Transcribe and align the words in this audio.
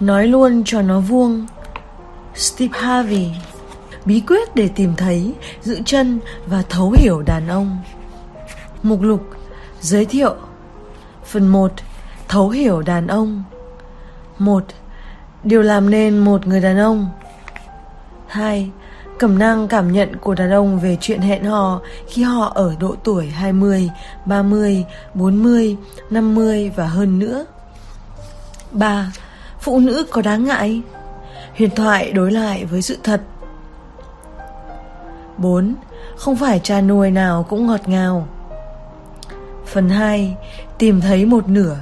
Nói 0.00 0.26
luôn 0.26 0.62
cho 0.64 0.82
nó 0.82 1.00
vuông 1.00 1.46
Steve 2.34 2.78
Harvey 2.78 3.30
Bí 4.04 4.20
quyết 4.20 4.54
để 4.54 4.68
tìm 4.68 4.94
thấy, 4.96 5.34
giữ 5.62 5.80
chân 5.84 6.20
và 6.46 6.62
thấu 6.68 6.94
hiểu 6.98 7.22
đàn 7.22 7.48
ông 7.48 7.78
Mục 8.82 9.02
lục 9.02 9.22
Giới 9.80 10.04
thiệu 10.04 10.34
Phần 11.24 11.48
1 11.48 11.72
Thấu 12.28 12.48
hiểu 12.48 12.82
đàn 12.82 13.06
ông 13.06 13.44
1. 14.38 14.64
Điều 15.44 15.62
làm 15.62 15.90
nên 15.90 16.18
một 16.18 16.46
người 16.46 16.60
đàn 16.60 16.78
ông 16.78 17.08
2. 18.26 18.70
Cẩm 19.18 19.38
năng 19.38 19.68
cảm 19.68 19.92
nhận 19.92 20.16
của 20.16 20.34
đàn 20.34 20.50
ông 20.50 20.80
về 20.80 20.96
chuyện 21.00 21.20
hẹn 21.20 21.44
hò 21.44 21.80
khi 22.08 22.22
họ 22.22 22.52
ở 22.54 22.74
độ 22.80 22.94
tuổi 23.04 23.26
20, 23.26 23.90
30, 24.24 24.84
40, 25.14 25.76
50 26.10 26.70
và 26.76 26.86
hơn 26.86 27.18
nữa. 27.18 27.44
3. 28.72 29.12
Phụ 29.60 29.78
nữ 29.78 30.06
có 30.10 30.22
đáng 30.22 30.44
ngại? 30.44 30.82
Huyền 31.56 31.70
thoại 31.70 32.12
đối 32.12 32.32
lại 32.32 32.64
với 32.64 32.82
sự 32.82 32.98
thật. 33.02 33.20
4. 35.38 35.74
Không 36.16 36.36
phải 36.36 36.60
cha 36.62 36.80
nuôi 36.80 37.10
nào 37.10 37.46
cũng 37.48 37.66
ngọt 37.66 37.88
ngào. 37.88 38.28
Phần 39.66 39.88
2. 39.90 40.36
Tìm 40.78 41.00
thấy 41.00 41.26
một 41.26 41.48
nửa. 41.48 41.76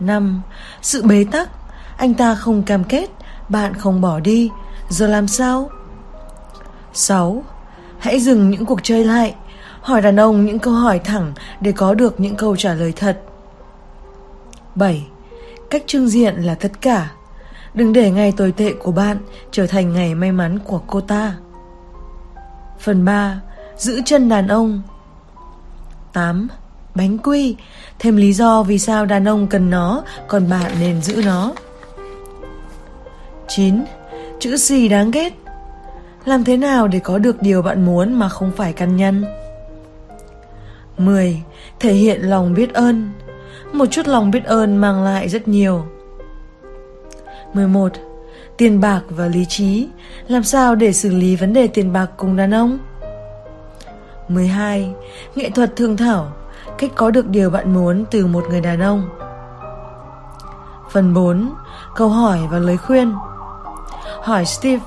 5. 0.00 0.42
Sự 0.82 1.02
bế 1.02 1.24
tắc, 1.32 1.50
anh 1.96 2.14
ta 2.14 2.34
không 2.34 2.62
cam 2.62 2.84
kết, 2.84 3.10
bạn 3.48 3.74
không 3.74 4.00
bỏ 4.00 4.20
đi, 4.20 4.50
giờ 4.88 5.06
làm 5.06 5.28
sao? 5.28 5.70
6. 6.92 7.44
Hãy 7.98 8.20
dừng 8.20 8.50
những 8.50 8.66
cuộc 8.66 8.80
chơi 8.82 9.04
lại, 9.04 9.34
hỏi 9.80 10.02
đàn 10.02 10.20
ông 10.20 10.44
những 10.44 10.58
câu 10.58 10.74
hỏi 10.74 10.98
thẳng 10.98 11.32
để 11.60 11.72
có 11.72 11.94
được 11.94 12.20
những 12.20 12.36
câu 12.36 12.56
trả 12.56 12.74
lời 12.74 12.92
thật. 12.96 13.20
7. 14.74 15.06
Cách 15.74 15.84
trưng 15.86 16.08
diện 16.08 16.34
là 16.34 16.54
tất 16.54 16.80
cả. 16.80 17.10
Đừng 17.74 17.92
để 17.92 18.10
ngày 18.10 18.32
tồi 18.36 18.52
tệ 18.52 18.72
của 18.72 18.92
bạn 18.92 19.18
trở 19.50 19.66
thành 19.66 19.92
ngày 19.92 20.14
may 20.14 20.32
mắn 20.32 20.58
của 20.58 20.80
cô 20.86 21.00
ta. 21.00 21.34
Phần 22.80 23.04
3. 23.04 23.40
Giữ 23.76 24.00
chân 24.04 24.28
đàn 24.28 24.48
ông 24.48 24.82
8. 26.12 26.48
Bánh 26.94 27.18
quy 27.18 27.56
Thêm 27.98 28.16
lý 28.16 28.32
do 28.32 28.62
vì 28.62 28.78
sao 28.78 29.06
đàn 29.06 29.28
ông 29.28 29.46
cần 29.46 29.70
nó, 29.70 30.02
Còn 30.28 30.48
bạn 30.50 30.72
nên 30.80 31.02
giữ 31.02 31.22
nó 31.24 31.52
9. 33.48 33.84
Chữ 34.40 34.56
gì 34.56 34.88
đáng 34.88 35.10
ghét 35.10 35.32
Làm 36.24 36.44
thế 36.44 36.56
nào 36.56 36.88
để 36.88 36.98
có 36.98 37.18
được 37.18 37.42
điều 37.42 37.62
bạn 37.62 37.84
muốn 37.84 38.14
mà 38.14 38.28
không 38.28 38.52
phải 38.56 38.72
căn 38.72 38.96
nhăn 38.96 39.24
10. 40.98 41.42
Thể 41.80 41.92
hiện 41.92 42.20
lòng 42.20 42.54
biết 42.54 42.74
ơn 42.74 43.10
một 43.74 43.86
chút 43.90 44.06
lòng 44.08 44.30
biết 44.30 44.44
ơn 44.44 44.76
mang 44.76 45.04
lại 45.04 45.28
rất 45.28 45.48
nhiều. 45.48 45.84
11. 47.54 47.92
Tiền 48.56 48.80
bạc 48.80 49.00
và 49.08 49.26
lý 49.26 49.44
trí. 49.48 49.88
Làm 50.28 50.42
sao 50.42 50.74
để 50.74 50.92
xử 50.92 51.10
lý 51.10 51.36
vấn 51.36 51.52
đề 51.52 51.66
tiền 51.66 51.92
bạc 51.92 52.10
cùng 52.16 52.36
đàn 52.36 52.54
ông? 52.54 52.78
12. 54.28 54.92
Nghệ 55.34 55.50
thuật 55.50 55.76
thương 55.76 55.96
thảo. 55.96 56.32
Cách 56.78 56.90
có 56.94 57.10
được 57.10 57.28
điều 57.28 57.50
bạn 57.50 57.74
muốn 57.74 58.04
từ 58.10 58.26
một 58.26 58.44
người 58.50 58.60
đàn 58.60 58.80
ông. 58.80 59.08
Phần 60.90 61.14
4. 61.14 61.50
Câu 61.96 62.08
hỏi 62.08 62.38
và 62.50 62.58
lời 62.58 62.76
khuyên. 62.76 63.14
Hỏi 64.22 64.44
Steve. 64.44 64.84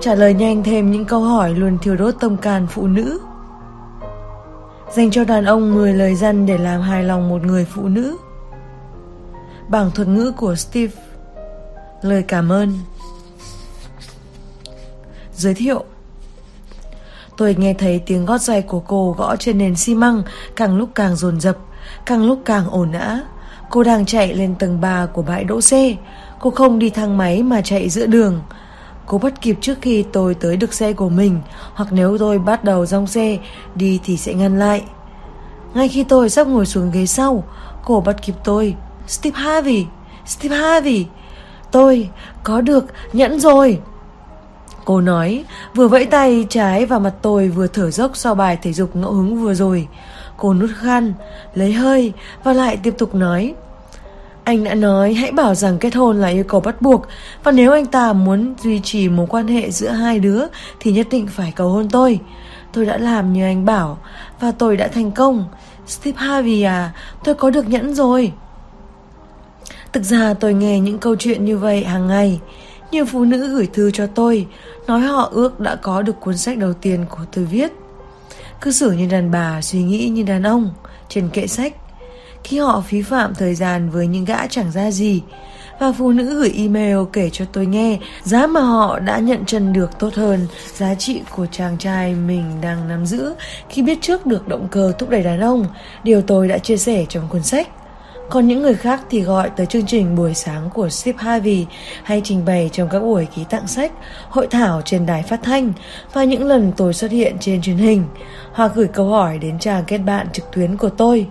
Trả 0.00 0.14
lời 0.14 0.34
nhanh 0.34 0.62
thêm 0.62 0.90
những 0.90 1.04
câu 1.04 1.20
hỏi 1.20 1.54
luôn 1.54 1.78
thiêu 1.78 1.96
đốt 1.96 2.14
tâm 2.20 2.36
can 2.36 2.66
phụ 2.66 2.86
nữ. 2.86 3.18
Dành 4.96 5.10
cho 5.10 5.24
đàn 5.24 5.44
ông 5.44 5.74
10 5.74 5.92
lời 5.92 6.14
dân 6.14 6.46
để 6.46 6.58
làm 6.58 6.80
hài 6.80 7.04
lòng 7.04 7.28
một 7.28 7.42
người 7.42 7.64
phụ 7.64 7.88
nữ 7.88 8.16
Bảng 9.68 9.90
thuật 9.90 10.08
ngữ 10.08 10.32
của 10.36 10.54
Steve 10.54 10.92
Lời 12.02 12.24
cảm 12.28 12.52
ơn 12.52 12.78
Giới 15.32 15.54
thiệu 15.54 15.84
Tôi 17.40 17.54
nghe 17.58 17.74
thấy 17.74 18.02
tiếng 18.06 18.26
gót 18.26 18.38
giày 18.38 18.62
của 18.62 18.80
cô 18.80 19.14
gõ 19.18 19.36
trên 19.36 19.58
nền 19.58 19.76
xi 19.76 19.94
măng 19.94 20.22
càng 20.56 20.76
lúc 20.76 20.90
càng 20.94 21.16
dồn 21.16 21.40
dập, 21.40 21.56
càng 22.06 22.26
lúc 22.26 22.38
càng 22.44 22.70
ồn 22.70 22.92
ã. 22.92 23.20
Cô 23.70 23.82
đang 23.82 24.06
chạy 24.06 24.34
lên 24.34 24.54
tầng 24.54 24.80
3 24.80 25.06
của 25.06 25.22
bãi 25.22 25.44
đỗ 25.44 25.60
xe. 25.60 25.96
Cô 26.40 26.50
không 26.50 26.78
đi 26.78 26.90
thang 26.90 27.16
máy 27.16 27.42
mà 27.42 27.60
chạy 27.60 27.88
giữa 27.88 28.06
đường. 28.06 28.42
Cô 29.10 29.18
bắt 29.18 29.40
kịp 29.40 29.58
trước 29.60 29.78
khi 29.80 30.04
tôi 30.12 30.34
tới 30.34 30.56
được 30.56 30.72
xe 30.72 30.92
của 30.92 31.08
mình, 31.08 31.40
hoặc 31.74 31.88
nếu 31.92 32.18
tôi 32.18 32.38
bắt 32.38 32.64
đầu 32.64 32.86
rong 32.86 33.06
xe, 33.06 33.38
đi 33.74 34.00
thì 34.04 34.16
sẽ 34.16 34.34
ngăn 34.34 34.58
lại. 34.58 34.82
Ngay 35.74 35.88
khi 35.88 36.04
tôi 36.04 36.30
sắp 36.30 36.46
ngồi 36.46 36.66
xuống 36.66 36.90
ghế 36.90 37.06
sau, 37.06 37.44
cô 37.84 38.00
bắt 38.00 38.22
kịp 38.22 38.34
tôi. 38.44 38.74
Steve 39.06 39.40
Harvey, 39.40 39.86
Steve 40.26 40.56
Harvey. 40.56 41.06
Tôi 41.70 42.08
có 42.42 42.60
được 42.60 42.84
nhẫn 43.12 43.40
rồi. 43.40 43.80
Cô 44.84 45.00
nói, 45.00 45.44
vừa 45.74 45.88
vẫy 45.88 46.06
tay 46.06 46.46
trái 46.48 46.86
vào 46.86 47.00
mặt 47.00 47.14
tôi 47.22 47.48
vừa 47.48 47.66
thở 47.66 47.90
dốc 47.90 48.10
sau 48.14 48.34
bài 48.34 48.58
thể 48.62 48.72
dục 48.72 48.96
ngẫu 48.96 49.12
hứng 49.12 49.42
vừa 49.42 49.54
rồi. 49.54 49.88
Cô 50.36 50.54
nút 50.54 50.70
khăn, 50.76 51.12
lấy 51.54 51.72
hơi 51.72 52.12
và 52.44 52.52
lại 52.52 52.76
tiếp 52.76 52.94
tục 52.98 53.14
nói. 53.14 53.54
Anh 54.50 54.64
đã 54.64 54.74
nói 54.74 55.14
hãy 55.14 55.32
bảo 55.32 55.54
rằng 55.54 55.78
kết 55.78 55.94
hôn 55.94 56.20
là 56.20 56.28
yêu 56.28 56.44
cầu 56.44 56.60
bắt 56.60 56.82
buộc 56.82 57.06
và 57.44 57.52
nếu 57.52 57.72
anh 57.72 57.86
ta 57.86 58.12
muốn 58.12 58.54
duy 58.62 58.80
trì 58.84 59.08
mối 59.08 59.26
quan 59.28 59.46
hệ 59.46 59.70
giữa 59.70 59.88
hai 59.88 60.18
đứa 60.18 60.42
thì 60.80 60.92
nhất 60.92 61.06
định 61.10 61.26
phải 61.26 61.52
cầu 61.56 61.68
hôn 61.68 61.88
tôi. 61.90 62.20
Tôi 62.72 62.86
đã 62.86 62.98
làm 62.98 63.32
như 63.32 63.44
anh 63.44 63.64
bảo 63.64 63.98
và 64.40 64.52
tôi 64.52 64.76
đã 64.76 64.88
thành 64.88 65.12
công. 65.12 65.44
Steve 65.86 66.18
Harvey 66.18 66.62
à, 66.62 66.92
tôi 67.24 67.34
có 67.34 67.50
được 67.50 67.68
nhẫn 67.68 67.94
rồi. 67.94 68.32
Thực 69.92 70.04
ra 70.04 70.34
tôi 70.34 70.54
nghe 70.54 70.80
những 70.80 70.98
câu 70.98 71.16
chuyện 71.16 71.44
như 71.44 71.58
vậy 71.58 71.84
hàng 71.84 72.06
ngày. 72.06 72.40
Nhiều 72.90 73.04
phụ 73.04 73.24
nữ 73.24 73.48
gửi 73.48 73.68
thư 73.72 73.90
cho 73.90 74.06
tôi, 74.06 74.46
nói 74.86 75.00
họ 75.00 75.28
ước 75.32 75.60
đã 75.60 75.76
có 75.76 76.02
được 76.02 76.20
cuốn 76.20 76.36
sách 76.36 76.58
đầu 76.58 76.72
tiên 76.72 77.04
của 77.10 77.24
tôi 77.32 77.44
viết. 77.44 77.72
Cứ 78.60 78.72
xử 78.72 78.92
như 78.92 79.06
đàn 79.10 79.30
bà, 79.30 79.62
suy 79.62 79.82
nghĩ 79.82 80.08
như 80.08 80.22
đàn 80.22 80.42
ông, 80.42 80.70
trên 81.08 81.28
kệ 81.28 81.46
sách. 81.46 81.74
Khi 82.44 82.58
họ 82.58 82.80
phí 82.80 83.02
phạm 83.02 83.34
thời 83.34 83.54
gian 83.54 83.90
với 83.90 84.06
những 84.06 84.24
gã 84.24 84.46
chẳng 84.46 84.72
ra 84.72 84.90
gì, 84.90 85.22
và 85.80 85.92
phụ 85.92 86.12
nữ 86.12 86.34
gửi 86.40 86.52
email 86.56 86.96
kể 87.12 87.30
cho 87.32 87.44
tôi 87.52 87.66
nghe 87.66 87.98
giá 88.22 88.46
mà 88.46 88.60
họ 88.60 88.98
đã 88.98 89.18
nhận 89.18 89.44
chân 89.46 89.72
được 89.72 89.98
tốt 89.98 90.14
hơn 90.14 90.46
giá 90.74 90.94
trị 90.94 91.22
của 91.36 91.46
chàng 91.46 91.78
trai 91.78 92.14
mình 92.14 92.44
đang 92.60 92.88
nắm 92.88 93.06
giữ 93.06 93.34
khi 93.68 93.82
biết 93.82 93.98
trước 94.00 94.26
được 94.26 94.48
động 94.48 94.68
cơ 94.70 94.92
thúc 94.98 95.10
đẩy 95.10 95.22
đàn 95.22 95.40
ông, 95.40 95.66
điều 96.04 96.22
tôi 96.22 96.48
đã 96.48 96.58
chia 96.58 96.76
sẻ 96.76 97.04
trong 97.08 97.28
cuốn 97.28 97.42
sách. 97.42 97.68
Còn 98.30 98.46
những 98.46 98.62
người 98.62 98.74
khác 98.74 99.00
thì 99.10 99.20
gọi 99.20 99.50
tới 99.50 99.66
chương 99.66 99.86
trình 99.86 100.16
buổi 100.16 100.34
sáng 100.34 100.70
của 100.74 100.88
Steve 100.88 101.18
Harvey 101.18 101.66
hay 102.02 102.20
trình 102.24 102.44
bày 102.44 102.70
trong 102.72 102.88
các 102.88 103.00
buổi 103.00 103.26
ký 103.36 103.44
tặng 103.50 103.66
sách, 103.66 103.92
hội 104.28 104.46
thảo 104.46 104.82
trên 104.84 105.06
đài 105.06 105.22
phát 105.22 105.40
thanh 105.42 105.72
và 106.12 106.24
những 106.24 106.44
lần 106.44 106.72
tôi 106.76 106.94
xuất 106.94 107.10
hiện 107.10 107.36
trên 107.40 107.62
truyền 107.62 107.76
hình 107.76 108.04
hoặc 108.52 108.72
gửi 108.74 108.86
câu 108.86 109.08
hỏi 109.08 109.38
đến 109.38 109.58
trang 109.58 109.84
kết 109.86 109.98
bạn 109.98 110.26
trực 110.32 110.50
tuyến 110.52 110.76
của 110.76 110.88
tôi. 110.88 111.26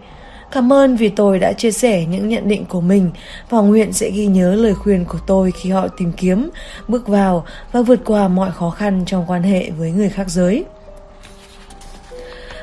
Cảm 0.52 0.74
ơn 0.74 0.96
vì 0.96 1.10
tôi 1.10 1.40
đã 1.40 1.54
chia 1.54 1.72
sẻ 1.72 2.06
những 2.06 2.30
nhận 2.30 2.48
định 2.48 2.66
của 2.66 2.82
mình 2.82 3.12
và 3.50 3.60
nguyện 3.60 3.94
sẽ 3.94 4.10
ghi 4.10 4.26
nhớ 4.26 4.56
lời 4.56 4.74
khuyên 4.74 5.06
của 5.06 5.20
tôi 5.28 5.52
khi 5.52 5.70
họ 5.70 5.88
tìm 5.88 6.12
kiếm, 6.12 6.50
bước 6.88 7.08
vào 7.08 7.46
và 7.72 7.82
vượt 7.82 8.00
qua 8.06 8.28
mọi 8.28 8.52
khó 8.52 8.70
khăn 8.70 9.04
trong 9.06 9.26
quan 9.28 9.44
hệ 9.44 9.70
với 9.70 9.92
người 9.92 10.09
khác 10.09 10.30
giới 10.30 10.66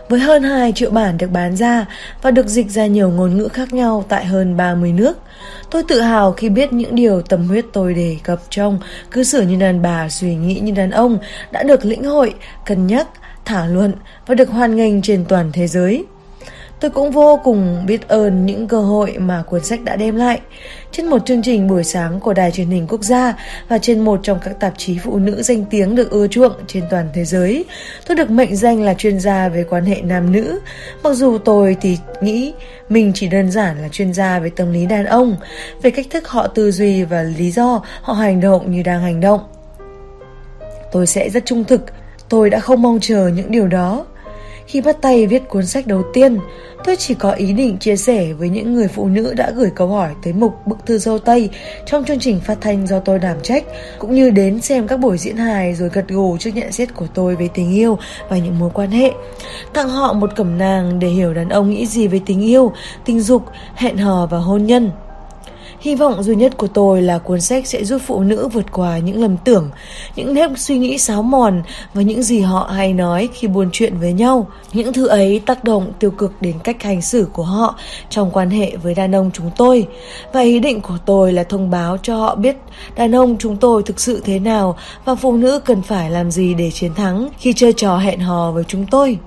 với 0.08 0.20
hơn 0.20 0.42
2 0.42 0.72
triệu 0.72 0.90
bản 0.90 1.18
được 1.18 1.30
bán 1.30 1.56
ra 1.56 1.86
và 2.22 2.30
được 2.30 2.46
dịch 2.46 2.70
ra 2.70 2.86
nhiều 2.86 3.10
ngôn 3.10 3.36
ngữ 3.36 3.48
khác 3.48 3.72
nhau 3.72 4.04
tại 4.08 4.24
hơn 4.24 4.56
30 4.56 4.92
nước. 4.92 5.18
Tôi 5.70 5.82
tự 5.88 6.00
hào 6.00 6.32
khi 6.32 6.48
biết 6.48 6.72
những 6.72 6.94
điều 6.94 7.22
tâm 7.22 7.48
huyết 7.48 7.64
tôi 7.72 7.94
đề 7.94 8.16
cập 8.22 8.40
trong 8.50 8.78
cư 9.10 9.24
xử 9.24 9.42
như 9.42 9.56
đàn 9.56 9.82
bà, 9.82 10.08
suy 10.08 10.34
nghĩ 10.34 10.60
như 10.60 10.72
đàn 10.72 10.90
ông 10.90 11.18
đã 11.50 11.62
được 11.62 11.84
lĩnh 11.84 12.04
hội, 12.04 12.34
cân 12.66 12.86
nhắc, 12.86 13.08
thảo 13.44 13.66
luận 13.66 13.92
và 14.26 14.34
được 14.34 14.50
hoan 14.50 14.76
nghênh 14.76 15.02
trên 15.02 15.24
toàn 15.28 15.50
thế 15.52 15.66
giới. 15.66 16.04
Tôi 16.80 16.90
cũng 16.90 17.10
vô 17.10 17.40
cùng 17.44 17.86
biết 17.86 18.08
ơn 18.08 18.46
những 18.46 18.68
cơ 18.68 18.80
hội 18.80 19.14
mà 19.18 19.42
cuốn 19.42 19.64
sách 19.64 19.84
đã 19.84 19.96
đem 19.96 20.16
lại. 20.16 20.40
Trên 20.92 21.06
một 21.06 21.26
chương 21.26 21.42
trình 21.42 21.68
buổi 21.68 21.84
sáng 21.84 22.20
của 22.20 22.32
Đài 22.32 22.50
truyền 22.50 22.66
hình 22.66 22.86
quốc 22.88 23.02
gia 23.02 23.34
và 23.68 23.78
trên 23.78 24.00
một 24.00 24.20
trong 24.22 24.38
các 24.44 24.60
tạp 24.60 24.72
chí 24.76 24.98
phụ 24.98 25.18
nữ 25.18 25.42
danh 25.42 25.64
tiếng 25.64 25.94
được 25.94 26.10
ưa 26.10 26.26
chuộng 26.26 26.52
trên 26.66 26.84
toàn 26.90 27.08
thế 27.14 27.24
giới, 27.24 27.64
tôi 28.06 28.16
được 28.16 28.30
mệnh 28.30 28.56
danh 28.56 28.82
là 28.82 28.94
chuyên 28.94 29.20
gia 29.20 29.48
về 29.48 29.64
quan 29.70 29.84
hệ 29.84 30.00
nam 30.02 30.32
nữ. 30.32 30.60
Mặc 31.02 31.12
dù 31.14 31.38
tôi 31.38 31.76
thì 31.80 31.98
nghĩ 32.20 32.52
mình 32.88 33.12
chỉ 33.14 33.28
đơn 33.28 33.50
giản 33.50 33.82
là 33.82 33.88
chuyên 33.88 34.14
gia 34.14 34.38
về 34.38 34.50
tâm 34.56 34.72
lý 34.72 34.86
đàn 34.86 35.04
ông, 35.04 35.36
về 35.82 35.90
cách 35.90 36.06
thức 36.10 36.28
họ 36.28 36.46
tư 36.46 36.70
duy 36.70 37.04
và 37.04 37.22
lý 37.22 37.50
do 37.50 37.82
họ 38.02 38.12
hành 38.12 38.40
động 38.40 38.70
như 38.70 38.82
đang 38.82 39.02
hành 39.02 39.20
động. 39.20 39.40
Tôi 40.92 41.06
sẽ 41.06 41.30
rất 41.30 41.44
trung 41.44 41.64
thực, 41.64 41.82
tôi 42.28 42.50
đã 42.50 42.60
không 42.60 42.82
mong 42.82 42.98
chờ 43.00 43.28
những 43.28 43.50
điều 43.50 43.68
đó. 43.68 44.06
Khi 44.66 44.80
bắt 44.80 44.96
tay 45.00 45.26
viết 45.26 45.48
cuốn 45.48 45.66
sách 45.66 45.86
đầu 45.86 46.02
tiên, 46.12 46.38
tôi 46.84 46.96
chỉ 46.96 47.14
có 47.14 47.30
ý 47.30 47.52
định 47.52 47.78
chia 47.78 47.96
sẻ 47.96 48.32
với 48.32 48.48
những 48.48 48.74
người 48.74 48.88
phụ 48.88 49.06
nữ 49.06 49.34
đã 49.36 49.50
gửi 49.50 49.70
câu 49.74 49.88
hỏi 49.88 50.10
tới 50.22 50.32
mục 50.32 50.66
Bức 50.66 50.86
thư 50.86 50.98
dâu 50.98 51.18
Tây 51.18 51.50
trong 51.86 52.04
chương 52.04 52.18
trình 52.18 52.40
phát 52.40 52.58
thanh 52.60 52.86
do 52.86 53.00
tôi 53.00 53.18
đảm 53.18 53.36
trách, 53.42 53.64
cũng 53.98 54.14
như 54.14 54.30
đến 54.30 54.60
xem 54.60 54.88
các 54.88 54.96
buổi 54.96 55.18
diễn 55.18 55.36
hài 55.36 55.74
rồi 55.74 55.88
gật 55.92 56.08
gù 56.08 56.36
trước 56.36 56.50
nhận 56.54 56.72
xét 56.72 56.94
của 56.94 57.06
tôi 57.14 57.36
về 57.36 57.48
tình 57.54 57.74
yêu 57.74 57.98
và 58.28 58.38
những 58.38 58.58
mối 58.58 58.70
quan 58.74 58.90
hệ. 58.90 59.12
Tặng 59.72 59.88
họ 59.88 60.12
một 60.12 60.36
cẩm 60.36 60.58
nàng 60.58 60.98
để 60.98 61.08
hiểu 61.08 61.34
đàn 61.34 61.48
ông 61.48 61.70
nghĩ 61.70 61.86
gì 61.86 62.08
về 62.08 62.20
tình 62.26 62.40
yêu, 62.40 62.72
tình 63.04 63.20
dục, 63.20 63.42
hẹn 63.74 63.96
hò 63.96 64.26
và 64.26 64.38
hôn 64.38 64.64
nhân. 64.64 64.90
Hy 65.86 65.94
vọng 65.94 66.22
duy 66.22 66.36
nhất 66.36 66.56
của 66.56 66.66
tôi 66.66 67.02
là 67.02 67.18
cuốn 67.18 67.40
sách 67.40 67.66
sẽ 67.66 67.84
giúp 67.84 68.02
phụ 68.06 68.20
nữ 68.20 68.48
vượt 68.48 68.72
qua 68.72 68.98
những 68.98 69.22
lầm 69.22 69.36
tưởng, 69.36 69.70
những 70.16 70.34
nếp 70.34 70.50
suy 70.56 70.78
nghĩ 70.78 70.98
xáo 70.98 71.22
mòn 71.22 71.62
và 71.94 72.02
những 72.02 72.22
gì 72.22 72.40
họ 72.40 72.70
hay 72.74 72.92
nói 72.92 73.28
khi 73.32 73.48
buôn 73.48 73.68
chuyện 73.72 73.98
với 73.98 74.12
nhau. 74.12 74.46
Những 74.72 74.92
thứ 74.92 75.06
ấy 75.06 75.40
tác 75.46 75.64
động 75.64 75.92
tiêu 75.98 76.10
cực 76.10 76.32
đến 76.40 76.54
cách 76.64 76.82
hành 76.82 77.02
xử 77.02 77.28
của 77.32 77.42
họ 77.42 77.78
trong 78.10 78.30
quan 78.30 78.50
hệ 78.50 78.76
với 78.76 78.94
đàn 78.94 79.14
ông 79.14 79.30
chúng 79.34 79.50
tôi. 79.56 79.86
Và 80.32 80.40
ý 80.40 80.58
định 80.58 80.80
của 80.80 80.98
tôi 81.06 81.32
là 81.32 81.44
thông 81.44 81.70
báo 81.70 81.96
cho 82.02 82.16
họ 82.16 82.34
biết 82.34 82.56
đàn 82.96 83.14
ông 83.14 83.36
chúng 83.38 83.56
tôi 83.56 83.82
thực 83.82 84.00
sự 84.00 84.22
thế 84.24 84.38
nào 84.38 84.76
và 85.04 85.14
phụ 85.14 85.36
nữ 85.36 85.60
cần 85.60 85.82
phải 85.82 86.10
làm 86.10 86.30
gì 86.30 86.54
để 86.54 86.70
chiến 86.70 86.94
thắng 86.94 87.28
khi 87.38 87.52
chơi 87.52 87.72
trò 87.72 87.96
hẹn 87.96 88.20
hò 88.20 88.50
với 88.50 88.64
chúng 88.68 88.86
tôi. 88.86 89.18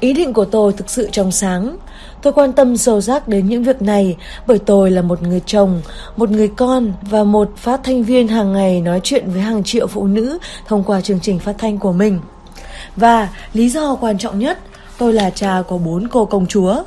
Ý 0.00 0.12
định 0.12 0.32
của 0.32 0.44
tôi 0.44 0.72
thực 0.72 0.90
sự 0.90 1.08
trong 1.12 1.32
sáng. 1.32 1.76
Tôi 2.22 2.32
quan 2.32 2.52
tâm 2.52 2.76
sâu 2.76 3.00
sắc 3.00 3.28
đến 3.28 3.48
những 3.48 3.62
việc 3.62 3.82
này 3.82 4.16
bởi 4.46 4.58
tôi 4.58 4.90
là 4.90 5.02
một 5.02 5.22
người 5.22 5.40
chồng, 5.46 5.82
một 6.16 6.30
người 6.30 6.48
con 6.48 6.92
và 7.02 7.24
một 7.24 7.50
phát 7.56 7.80
thanh 7.84 8.02
viên 8.02 8.28
hàng 8.28 8.52
ngày 8.52 8.80
nói 8.80 9.00
chuyện 9.02 9.30
với 9.30 9.40
hàng 9.40 9.64
triệu 9.64 9.86
phụ 9.86 10.06
nữ 10.06 10.38
thông 10.66 10.84
qua 10.84 11.00
chương 11.00 11.20
trình 11.20 11.38
phát 11.38 11.54
thanh 11.58 11.78
của 11.78 11.92
mình. 11.92 12.20
Và 12.96 13.28
lý 13.52 13.68
do 13.68 13.94
quan 13.94 14.18
trọng 14.18 14.38
nhất, 14.38 14.58
tôi 14.98 15.12
là 15.12 15.30
cha 15.30 15.62
của 15.68 15.78
bốn 15.78 16.08
cô 16.08 16.24
công 16.24 16.46
chúa. 16.46 16.82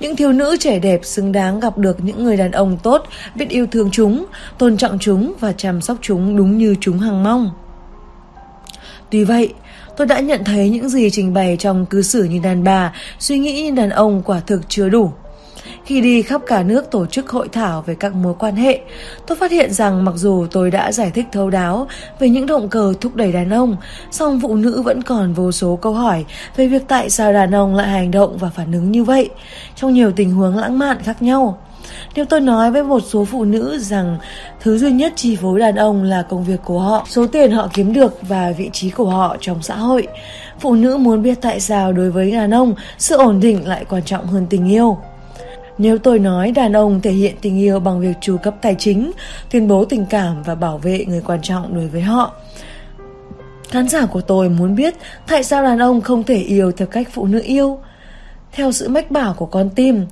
Những 0.00 0.16
thiếu 0.16 0.32
nữ 0.32 0.56
trẻ 0.60 0.78
đẹp 0.78 1.00
xứng 1.02 1.32
đáng 1.32 1.60
gặp 1.60 1.78
được 1.78 1.96
những 2.00 2.24
người 2.24 2.36
đàn 2.36 2.50
ông 2.50 2.78
tốt, 2.82 3.04
biết 3.34 3.48
yêu 3.48 3.66
thương 3.66 3.90
chúng, 3.90 4.24
tôn 4.58 4.76
trọng 4.76 4.98
chúng 4.98 5.32
và 5.40 5.52
chăm 5.52 5.80
sóc 5.80 5.96
chúng 6.00 6.36
đúng 6.36 6.58
như 6.58 6.74
chúng 6.80 6.98
hằng 6.98 7.22
mong. 7.22 7.50
Tuy 9.10 9.24
vậy, 9.24 9.54
tôi 9.96 10.06
đã 10.06 10.20
nhận 10.20 10.44
thấy 10.44 10.70
những 10.70 10.88
gì 10.88 11.10
trình 11.10 11.34
bày 11.34 11.56
trong 11.56 11.86
cư 11.86 12.02
xử 12.02 12.24
như 12.24 12.38
đàn 12.42 12.64
bà, 12.64 12.92
suy 13.18 13.38
nghĩ 13.38 13.62
như 13.62 13.70
đàn 13.70 13.90
ông 13.90 14.22
quả 14.24 14.40
thực 14.46 14.68
chưa 14.68 14.88
đủ. 14.88 15.12
Khi 15.84 16.00
đi 16.00 16.22
khắp 16.22 16.40
cả 16.46 16.62
nước 16.62 16.90
tổ 16.90 17.06
chức 17.06 17.30
hội 17.30 17.48
thảo 17.48 17.82
về 17.86 17.94
các 17.94 18.14
mối 18.14 18.34
quan 18.38 18.56
hệ, 18.56 18.80
tôi 19.26 19.36
phát 19.36 19.50
hiện 19.50 19.72
rằng 19.72 20.04
mặc 20.04 20.14
dù 20.16 20.46
tôi 20.50 20.70
đã 20.70 20.92
giải 20.92 21.10
thích 21.14 21.26
thấu 21.32 21.50
đáo 21.50 21.88
về 22.18 22.28
những 22.28 22.46
động 22.46 22.68
cơ 22.68 22.94
thúc 23.00 23.16
đẩy 23.16 23.32
đàn 23.32 23.50
ông, 23.50 23.76
song 24.10 24.40
phụ 24.42 24.56
nữ 24.56 24.82
vẫn 24.82 25.02
còn 25.02 25.32
vô 25.32 25.52
số 25.52 25.76
câu 25.76 25.92
hỏi 25.92 26.24
về 26.56 26.68
việc 26.68 26.82
tại 26.88 27.10
sao 27.10 27.32
đàn 27.32 27.54
ông 27.54 27.74
lại 27.74 27.88
hành 27.88 28.10
động 28.10 28.38
và 28.38 28.50
phản 28.50 28.72
ứng 28.72 28.92
như 28.92 29.04
vậy 29.04 29.30
trong 29.76 29.94
nhiều 29.94 30.12
tình 30.16 30.30
huống 30.30 30.56
lãng 30.56 30.78
mạn 30.78 30.98
khác 31.02 31.22
nhau. 31.22 31.58
Nếu 32.14 32.24
tôi 32.24 32.40
nói 32.40 32.70
với 32.70 32.82
một 32.82 33.00
số 33.00 33.24
phụ 33.24 33.44
nữ 33.44 33.78
rằng 33.78 34.18
thứ 34.60 34.78
duy 34.78 34.92
nhất 34.92 35.12
chi 35.16 35.36
phối 35.36 35.60
đàn 35.60 35.76
ông 35.76 36.02
là 36.02 36.22
công 36.22 36.44
việc 36.44 36.60
của 36.64 36.80
họ, 36.80 37.06
số 37.08 37.26
tiền 37.26 37.50
họ 37.50 37.68
kiếm 37.72 37.92
được 37.92 38.18
và 38.22 38.52
vị 38.58 38.70
trí 38.72 38.90
của 38.90 39.10
họ 39.10 39.36
trong 39.40 39.62
xã 39.62 39.76
hội, 39.76 40.08
phụ 40.60 40.74
nữ 40.74 40.96
muốn 40.96 41.22
biết 41.22 41.38
tại 41.40 41.60
sao 41.60 41.92
đối 41.92 42.10
với 42.10 42.30
đàn 42.30 42.50
ông 42.50 42.74
sự 42.98 43.16
ổn 43.16 43.40
định 43.40 43.68
lại 43.68 43.84
quan 43.88 44.02
trọng 44.02 44.26
hơn 44.26 44.46
tình 44.50 44.72
yêu. 44.72 44.98
Nếu 45.78 45.98
tôi 45.98 46.18
nói 46.18 46.52
đàn 46.52 46.72
ông 46.72 47.00
thể 47.00 47.10
hiện 47.10 47.34
tình 47.40 47.58
yêu 47.58 47.80
bằng 47.80 48.00
việc 48.00 48.14
chu 48.20 48.36
cấp 48.36 48.54
tài 48.62 48.74
chính, 48.78 49.12
tuyên 49.50 49.68
bố 49.68 49.84
tình 49.84 50.06
cảm 50.06 50.42
và 50.42 50.54
bảo 50.54 50.78
vệ 50.78 51.04
người 51.08 51.22
quan 51.26 51.42
trọng 51.42 51.74
đối 51.74 51.88
với 51.88 52.00
họ, 52.00 52.32
Khán 53.72 53.88
giả 53.88 54.06
của 54.06 54.20
tôi 54.20 54.48
muốn 54.48 54.74
biết 54.74 54.94
tại 55.26 55.44
sao 55.44 55.62
đàn 55.62 55.78
ông 55.78 56.00
không 56.00 56.22
thể 56.22 56.36
yêu 56.36 56.72
theo 56.72 56.88
cách 56.88 57.08
phụ 57.12 57.26
nữ 57.26 57.40
yêu. 57.44 57.78
Theo 58.52 58.72
sự 58.72 58.88
mách 58.88 59.10
bảo 59.10 59.34
của 59.34 59.46
con 59.46 59.70
tim, 59.70 60.06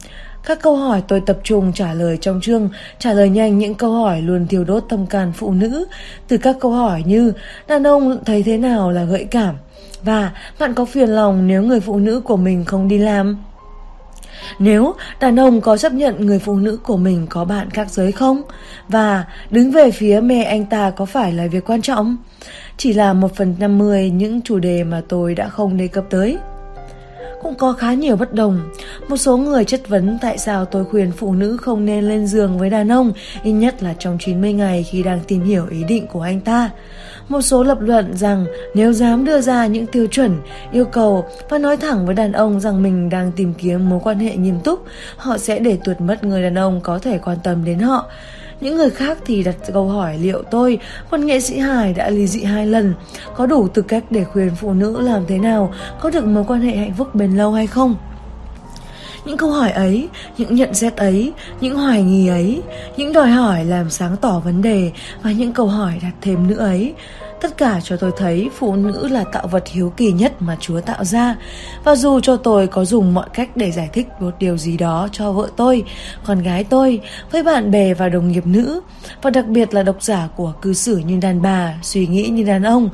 các 0.45 0.63
câu 0.63 0.77
hỏi 0.77 1.03
tôi 1.09 1.21
tập 1.27 1.39
trung 1.45 1.73
trả 1.73 1.95
lời 1.95 2.19
trong 2.21 2.41
chương, 2.41 2.69
trả 2.99 3.13
lời 3.13 3.29
nhanh 3.29 3.59
những 3.59 3.75
câu 3.75 3.93
hỏi 3.93 4.23
luôn 4.23 4.47
thiêu 4.47 4.65
đốt 4.65 4.85
tâm 4.89 5.07
can 5.07 5.33
phụ 5.33 5.53
nữ, 5.53 5.85
từ 6.29 6.37
các 6.37 6.57
câu 6.61 6.73
hỏi 6.73 7.03
như 7.07 7.33
đàn 7.69 7.87
ông 7.87 8.25
thấy 8.25 8.43
thế 8.43 8.57
nào 8.57 8.91
là 8.91 9.05
gợi 9.05 9.25
cảm, 9.25 9.55
và 10.03 10.31
bạn 10.59 10.75
có 10.75 10.85
phiền 10.85 11.09
lòng 11.09 11.47
nếu 11.47 11.63
người 11.63 11.81
phụ 11.81 11.99
nữ 11.99 12.21
của 12.21 12.37
mình 12.37 12.65
không 12.65 12.89
đi 12.89 12.99
làm? 12.99 13.39
Nếu 14.59 14.95
đàn 15.21 15.41
ông 15.41 15.61
có 15.61 15.77
chấp 15.77 15.93
nhận 15.93 16.27
người 16.27 16.39
phụ 16.39 16.57
nữ 16.57 16.79
của 16.83 16.97
mình 16.97 17.27
có 17.31 17.45
bạn 17.45 17.71
khác 17.71 17.91
giới 17.91 18.13
không? 18.13 18.43
Và 18.89 19.25
đứng 19.51 19.71
về 19.71 19.91
phía 19.91 20.21
mẹ 20.21 20.45
anh 20.45 20.67
ta 20.67 20.91
có 20.91 21.05
phải 21.05 21.33
là 21.33 21.47
việc 21.47 21.71
quan 21.71 21.83
trọng? 21.83 22.17
Chỉ 22.77 22.93
là 22.93 23.13
một 23.13 23.37
phần 23.37 23.55
50 23.59 24.11
những 24.11 24.43
chủ 24.43 24.59
đề 24.59 24.85
mà 24.85 25.03
tôi 25.09 25.35
đã 25.35 25.49
không 25.49 25.77
đề 25.77 25.89
cập 25.89 26.05
tới 26.11 26.39
cũng 27.43 27.55
có 27.55 27.73
khá 27.73 27.95
nhiều 27.95 28.17
bất 28.17 28.35
đồng. 28.35 28.61
Một 29.09 29.17
số 29.17 29.37
người 29.37 29.65
chất 29.65 29.89
vấn 29.89 30.19
tại 30.23 30.39
sao 30.39 30.65
tôi 30.65 30.85
khuyên 30.85 31.13
phụ 31.13 31.35
nữ 31.35 31.57
không 31.57 31.85
nên 31.85 32.09
lên 32.09 32.27
giường 32.27 32.59
với 32.59 32.71
đàn 32.71 32.93
ông, 32.93 33.13
ít 33.43 33.53
nhất 33.53 33.83
là 33.83 33.95
trong 33.99 34.19
90 34.21 34.53
ngày 34.53 34.87
khi 34.91 35.03
đang 35.03 35.21
tìm 35.21 35.45
hiểu 35.45 35.67
ý 35.71 35.85
định 35.85 36.07
của 36.07 36.21
anh 36.21 36.41
ta. 36.41 36.71
Một 37.29 37.43
số 37.43 37.63
lập 37.63 37.79
luận 37.81 38.17
rằng 38.17 38.47
nếu 38.75 38.93
dám 38.93 39.25
đưa 39.25 39.41
ra 39.41 39.67
những 39.67 39.87
tiêu 39.87 40.07
chuẩn, 40.07 40.41
yêu 40.73 40.85
cầu 40.85 41.25
và 41.49 41.59
nói 41.59 41.77
thẳng 41.77 42.07
với 42.07 42.15
đàn 42.15 42.33
ông 42.33 42.61
rằng 42.61 42.83
mình 42.83 43.11
đang 43.11 43.33
tìm 43.33 43.55
kiếm 43.55 43.89
mối 43.89 44.01
quan 44.03 44.19
hệ 44.19 44.37
nghiêm 44.37 44.61
túc, 44.65 44.85
họ 45.17 45.39
sẽ 45.39 45.59
để 45.59 45.79
tuột 45.85 46.01
mất 46.01 46.25
người 46.25 46.43
đàn 46.43 46.55
ông 46.55 46.81
có 46.81 46.99
thể 46.99 47.19
quan 47.19 47.39
tâm 47.45 47.65
đến 47.65 47.79
họ. 47.79 48.07
Những 48.61 48.77
người 48.77 48.91
khác 48.91 49.19
thì 49.27 49.43
đặt 49.43 49.57
câu 49.73 49.89
hỏi 49.89 50.19
liệu 50.19 50.43
tôi, 50.51 50.79
một 51.11 51.21
nghệ 51.21 51.41
sĩ 51.41 51.59
hài 51.59 51.93
đã 51.95 52.11
ly 52.11 52.27
dị 52.27 52.43
hai 52.43 52.67
lần, 52.67 52.95
có 53.37 53.47
đủ 53.47 53.69
tư 53.69 53.83
cách 53.83 54.05
để 54.11 54.25
khuyên 54.25 54.51
phụ 54.61 54.73
nữ 54.73 55.01
làm 55.01 55.23
thế 55.29 55.39
nào 55.39 55.75
có 56.01 56.11
được 56.11 56.25
mối 56.25 56.45
quan 56.49 56.61
hệ 56.61 56.77
hạnh 56.77 56.95
phúc 56.99 57.15
bền 57.15 57.37
lâu 57.37 57.53
hay 57.53 57.67
không? 57.67 57.97
Những 59.25 59.37
câu 59.37 59.51
hỏi 59.51 59.71
ấy, 59.71 60.09
những 60.39 60.55
nhận 60.55 60.75
xét 60.75 60.97
ấy, 60.97 61.33
những 61.61 61.77
hoài 61.77 62.03
nghi 62.03 62.29
ấy, 62.29 62.63
những 62.97 63.13
đòi 63.13 63.31
hỏi 63.31 63.65
làm 63.65 63.91
sáng 63.91 64.17
tỏ 64.17 64.41
vấn 64.45 64.63
đề 64.63 64.93
và 65.23 65.33
những 65.33 65.53
câu 65.53 65.67
hỏi 65.67 65.99
đặt 66.03 66.13
thêm 66.21 66.49
nữa 66.49 66.59
ấy 66.59 66.95
Tất 67.41 67.57
cả 67.57 67.81
cho 67.85 67.97
tôi 67.97 68.11
thấy 68.17 68.51
phụ 68.55 68.77
nữ 68.77 69.09
là 69.09 69.25
tạo 69.25 69.47
vật 69.47 69.69
hiếu 69.69 69.93
kỳ 69.97 70.13
nhất 70.13 70.43
mà 70.43 70.57
Chúa 70.61 70.81
tạo 70.81 71.05
ra. 71.05 71.37
Và 71.85 71.95
dù 71.95 72.21
cho 72.21 72.37
tôi 72.37 72.67
có 72.67 72.85
dùng 72.85 73.15
mọi 73.15 73.29
cách 73.35 73.57
để 73.57 73.71
giải 73.71 73.89
thích 73.93 74.09
một 74.21 74.31
điều 74.39 74.57
gì 74.57 74.77
đó 74.77 75.09
cho 75.13 75.33
vợ 75.33 75.49
tôi, 75.57 75.85
con 76.25 76.43
gái 76.43 76.65
tôi, 76.65 77.01
với 77.33 77.43
bạn 77.43 77.71
bè 77.71 77.95
và 77.95 78.09
đồng 78.09 78.33
nghiệp 78.33 78.47
nữ, 78.47 78.81
và 79.23 79.31
đặc 79.31 79.47
biệt 79.47 79.75
là 79.75 79.83
độc 79.83 80.03
giả 80.03 80.29
của 80.37 80.53
cư 80.63 80.73
xử 80.73 80.97
như 80.97 81.19
đàn 81.21 81.43
bà, 81.43 81.75
suy 81.83 82.07
nghĩ 82.07 82.29
như 82.29 82.43
đàn 82.43 82.63
ông, 82.63 82.89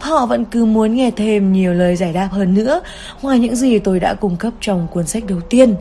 họ 0.00 0.26
vẫn 0.26 0.44
cứ 0.44 0.64
muốn 0.64 0.94
nghe 0.94 1.10
thêm 1.10 1.52
nhiều 1.52 1.74
lời 1.74 1.96
giải 1.96 2.12
đáp 2.12 2.28
hơn 2.32 2.54
nữa 2.54 2.80
ngoài 3.22 3.38
những 3.38 3.56
gì 3.56 3.78
tôi 3.78 4.00
đã 4.00 4.14
cung 4.14 4.36
cấp 4.36 4.52
trong 4.60 4.88
cuốn 4.92 5.06
sách 5.06 5.24
đầu 5.28 5.40
tiên. 5.40 5.74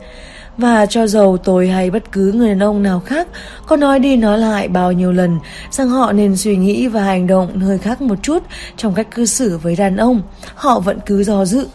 Và 0.58 0.86
cho 0.86 1.08
dầu 1.08 1.38
tôi 1.38 1.68
hay 1.68 1.92
bất 1.92 2.12
cứ 2.12 2.32
người 2.32 2.50
đàn 2.50 2.60
ông 2.60 2.84
nào 2.84 3.00
khác 3.00 3.28
có 3.66 3.76
nói 3.76 4.00
đi 4.00 4.16
nói 4.16 4.38
lại 4.38 4.68
bao 4.68 4.92
nhiêu 4.92 5.12
lần 5.12 5.40
rằng 5.72 5.90
họ 5.90 6.12
nên 6.12 6.38
suy 6.38 6.56
nghĩ 6.56 6.88
và 6.88 7.04
hành 7.04 7.28
động 7.28 7.60
hơi 7.60 7.78
khác 7.78 8.02
một 8.02 8.16
chút 8.22 8.44
trong 8.78 8.94
cách 8.94 9.08
cư 9.12 9.26
xử 9.26 9.58
với 9.58 9.76
đàn 9.76 9.98
ông, 9.98 10.22
họ 10.56 10.80
vẫn 10.80 11.00
cứ 11.06 11.24
do 11.24 11.46
dự. 11.46 11.68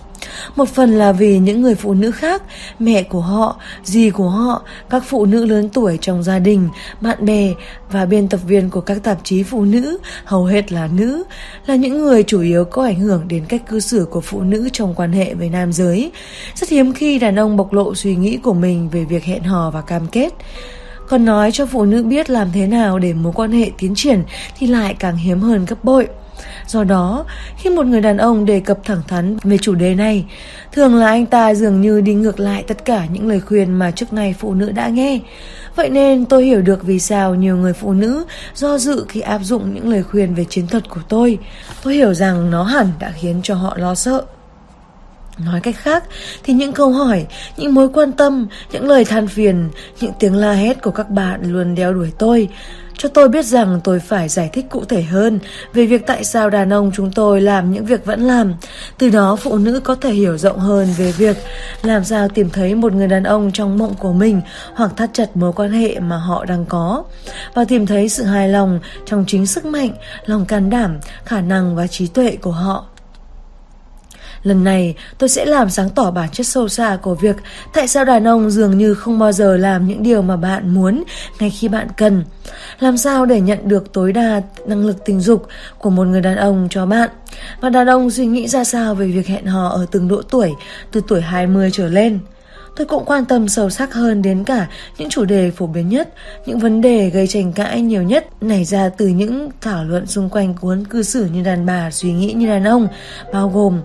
Một 0.56 0.68
phần 0.68 0.90
là 0.90 1.12
vì 1.12 1.38
những 1.38 1.62
người 1.62 1.74
phụ 1.74 1.94
nữ 1.94 2.10
khác, 2.10 2.42
mẹ 2.78 3.02
của 3.02 3.20
họ, 3.20 3.56
dì 3.84 4.10
của 4.10 4.28
họ, 4.28 4.62
các 4.90 5.02
phụ 5.06 5.26
nữ 5.26 5.44
lớn 5.44 5.68
tuổi 5.68 5.98
trong 6.00 6.22
gia 6.22 6.38
đình, 6.38 6.68
bạn 7.00 7.24
bè 7.24 7.52
và 7.90 8.04
biên 8.04 8.28
tập 8.28 8.40
viên 8.46 8.70
của 8.70 8.80
các 8.80 9.02
tạp 9.02 9.18
chí 9.24 9.42
phụ 9.42 9.64
nữ, 9.64 9.98
hầu 10.24 10.44
hết 10.44 10.72
là 10.72 10.88
nữ, 10.92 11.22
là 11.66 11.76
những 11.76 11.98
người 11.98 12.22
chủ 12.22 12.40
yếu 12.40 12.64
có 12.64 12.84
ảnh 12.84 13.00
hưởng 13.00 13.28
đến 13.28 13.44
cách 13.48 13.62
cư 13.68 13.80
xử 13.80 14.06
của 14.10 14.20
phụ 14.20 14.40
nữ 14.40 14.68
trong 14.72 14.94
quan 14.94 15.12
hệ 15.12 15.34
với 15.34 15.48
nam 15.48 15.72
giới. 15.72 16.10
Rất 16.54 16.68
hiếm 16.68 16.94
khi 16.94 17.18
đàn 17.18 17.38
ông 17.38 17.56
bộc 17.56 17.72
lộ 17.72 17.94
suy 17.94 18.16
nghĩ 18.16 18.36
của 18.36 18.54
mình 18.54 18.88
về 18.88 19.04
việc 19.04 19.24
hẹn 19.24 19.42
hò 19.42 19.70
và 19.70 19.80
cam 19.80 20.06
kết 20.06 20.32
còn 21.12 21.24
nói 21.24 21.52
cho 21.52 21.66
phụ 21.66 21.84
nữ 21.84 22.02
biết 22.02 22.30
làm 22.30 22.48
thế 22.52 22.66
nào 22.66 22.98
để 22.98 23.12
mối 23.12 23.32
quan 23.36 23.52
hệ 23.52 23.70
tiến 23.78 23.92
triển 23.96 24.22
thì 24.58 24.66
lại 24.66 24.96
càng 24.98 25.16
hiếm 25.16 25.40
hơn 25.40 25.64
gấp 25.68 25.84
bội. 25.84 26.08
Do 26.66 26.84
đó, 26.84 27.24
khi 27.56 27.70
một 27.70 27.86
người 27.86 28.00
đàn 28.00 28.16
ông 28.16 28.44
đề 28.44 28.60
cập 28.60 28.78
thẳng 28.84 29.02
thắn 29.08 29.36
về 29.42 29.58
chủ 29.58 29.74
đề 29.74 29.94
này, 29.94 30.24
thường 30.72 30.94
là 30.94 31.06
anh 31.06 31.26
ta 31.26 31.54
dường 31.54 31.80
như 31.80 32.00
đi 32.00 32.14
ngược 32.14 32.40
lại 32.40 32.64
tất 32.66 32.84
cả 32.84 33.06
những 33.12 33.28
lời 33.28 33.40
khuyên 33.40 33.72
mà 33.72 33.90
trước 33.90 34.12
nay 34.12 34.34
phụ 34.38 34.54
nữ 34.54 34.72
đã 34.72 34.88
nghe. 34.88 35.20
Vậy 35.76 35.90
nên 35.90 36.24
tôi 36.24 36.44
hiểu 36.44 36.62
được 36.62 36.82
vì 36.82 36.98
sao 36.98 37.34
nhiều 37.34 37.56
người 37.56 37.72
phụ 37.72 37.92
nữ 37.92 38.24
do 38.54 38.78
dự 38.78 39.04
khi 39.08 39.20
áp 39.20 39.38
dụng 39.38 39.74
những 39.74 39.88
lời 39.88 40.02
khuyên 40.02 40.34
về 40.34 40.44
chiến 40.44 40.66
thuật 40.66 40.88
của 40.88 41.00
tôi. 41.08 41.38
Tôi 41.82 41.94
hiểu 41.94 42.14
rằng 42.14 42.50
nó 42.50 42.62
hẳn 42.62 42.86
đã 42.98 43.12
khiến 43.20 43.40
cho 43.42 43.54
họ 43.54 43.76
lo 43.76 43.94
sợ. 43.94 44.22
Nói 45.38 45.60
cách 45.60 45.76
khác 45.76 46.04
thì 46.42 46.52
những 46.52 46.72
câu 46.72 46.92
hỏi, 46.92 47.26
những 47.56 47.74
mối 47.74 47.88
quan 47.88 48.12
tâm, 48.12 48.46
những 48.72 48.88
lời 48.88 49.04
than 49.04 49.28
phiền, 49.28 49.70
những 50.00 50.12
tiếng 50.18 50.34
la 50.34 50.52
hét 50.52 50.82
của 50.82 50.90
các 50.90 51.10
bạn 51.10 51.52
luôn 51.52 51.74
đeo 51.74 51.94
đuổi 51.94 52.12
tôi 52.18 52.48
cho 52.98 53.08
tôi 53.08 53.28
biết 53.28 53.44
rằng 53.44 53.80
tôi 53.84 54.00
phải 54.00 54.28
giải 54.28 54.50
thích 54.52 54.66
cụ 54.70 54.84
thể 54.84 55.02
hơn 55.02 55.38
về 55.74 55.86
việc 55.86 56.06
tại 56.06 56.24
sao 56.24 56.50
đàn 56.50 56.72
ông 56.72 56.90
chúng 56.94 57.12
tôi 57.12 57.40
làm 57.40 57.72
những 57.72 57.84
việc 57.84 58.04
vẫn 58.04 58.20
làm. 58.20 58.54
Từ 58.98 59.08
đó 59.08 59.36
phụ 59.36 59.58
nữ 59.58 59.80
có 59.80 59.94
thể 59.94 60.12
hiểu 60.12 60.38
rộng 60.38 60.58
hơn 60.58 60.88
về 60.98 61.12
việc 61.12 61.36
làm 61.82 62.04
sao 62.04 62.28
tìm 62.28 62.50
thấy 62.50 62.74
một 62.74 62.92
người 62.92 63.08
đàn 63.08 63.24
ông 63.24 63.52
trong 63.52 63.78
mộng 63.78 63.94
của 63.94 64.12
mình 64.12 64.40
hoặc 64.74 64.92
thắt 64.96 65.10
chặt 65.12 65.36
mối 65.36 65.52
quan 65.52 65.70
hệ 65.70 66.00
mà 66.00 66.16
họ 66.16 66.44
đang 66.44 66.64
có 66.64 67.04
và 67.54 67.64
tìm 67.64 67.86
thấy 67.86 68.08
sự 68.08 68.24
hài 68.24 68.48
lòng 68.48 68.80
trong 69.06 69.24
chính 69.26 69.46
sức 69.46 69.64
mạnh, 69.64 69.90
lòng 70.26 70.46
can 70.46 70.70
đảm, 70.70 70.98
khả 71.24 71.40
năng 71.40 71.76
và 71.76 71.86
trí 71.86 72.06
tuệ 72.06 72.36
của 72.36 72.50
họ. 72.50 72.91
Lần 74.42 74.64
này, 74.64 74.94
tôi 75.18 75.28
sẽ 75.28 75.44
làm 75.44 75.70
sáng 75.70 75.90
tỏ 75.90 76.10
bản 76.10 76.28
chất 76.32 76.46
sâu 76.46 76.68
xa 76.68 76.98
của 77.02 77.14
việc 77.14 77.36
tại 77.72 77.88
sao 77.88 78.04
đàn 78.04 78.28
ông 78.28 78.50
dường 78.50 78.78
như 78.78 78.94
không 78.94 79.18
bao 79.18 79.32
giờ 79.32 79.56
làm 79.56 79.88
những 79.88 80.02
điều 80.02 80.22
mà 80.22 80.36
bạn 80.36 80.74
muốn 80.74 81.04
ngay 81.40 81.50
khi 81.50 81.68
bạn 81.68 81.88
cần. 81.96 82.24
Làm 82.80 82.96
sao 82.96 83.26
để 83.26 83.40
nhận 83.40 83.68
được 83.68 83.92
tối 83.92 84.12
đa 84.12 84.42
năng 84.66 84.86
lực 84.86 85.04
tình 85.04 85.20
dục 85.20 85.46
của 85.78 85.90
một 85.90 86.04
người 86.04 86.20
đàn 86.20 86.36
ông 86.36 86.68
cho 86.70 86.86
bạn. 86.86 87.10
Và 87.60 87.68
đàn 87.68 87.86
ông 87.86 88.10
suy 88.10 88.26
nghĩ 88.26 88.48
ra 88.48 88.64
sao 88.64 88.94
về 88.94 89.06
việc 89.06 89.26
hẹn 89.26 89.46
hò 89.46 89.68
ở 89.68 89.86
từng 89.90 90.08
độ 90.08 90.22
tuổi, 90.22 90.52
từ 90.92 91.00
tuổi 91.08 91.20
20 91.20 91.70
trở 91.72 91.88
lên. 91.88 92.18
Tôi 92.76 92.86
cũng 92.86 93.04
quan 93.04 93.24
tâm 93.24 93.48
sâu 93.48 93.70
sắc 93.70 93.94
hơn 93.94 94.22
đến 94.22 94.44
cả 94.44 94.68
những 94.98 95.08
chủ 95.08 95.24
đề 95.24 95.50
phổ 95.50 95.66
biến 95.66 95.88
nhất, 95.88 96.14
những 96.46 96.58
vấn 96.58 96.80
đề 96.80 97.10
gây 97.10 97.26
tranh 97.26 97.52
cãi 97.52 97.80
nhiều 97.82 98.02
nhất 98.02 98.26
nảy 98.40 98.64
ra 98.64 98.88
từ 98.88 99.06
những 99.06 99.48
thảo 99.60 99.84
luận 99.84 100.06
xung 100.06 100.28
quanh 100.28 100.54
cuốn 100.54 100.84
cư 100.84 101.02
xử 101.02 101.24
như 101.24 101.42
đàn 101.42 101.66
bà, 101.66 101.90
suy 101.90 102.12
nghĩ 102.12 102.32
như 102.32 102.46
đàn 102.46 102.64
ông, 102.64 102.88
bao 103.32 103.48
gồm 103.48 103.80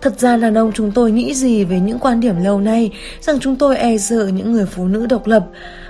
Thật 0.00 0.20
ra 0.20 0.36
đàn 0.36 0.54
ông 0.54 0.72
chúng 0.74 0.90
tôi 0.90 1.12
nghĩ 1.12 1.34
gì 1.34 1.64
về 1.64 1.80
những 1.80 1.98
quan 1.98 2.20
điểm 2.20 2.44
lâu 2.44 2.60
nay 2.60 2.90
rằng 3.20 3.40
chúng 3.40 3.56
tôi 3.56 3.76
e 3.76 3.98
sợ 3.98 4.26
những 4.26 4.52
người 4.52 4.66
phụ 4.66 4.88
nữ 4.88 5.06
độc 5.06 5.26
lập, 5.26 5.46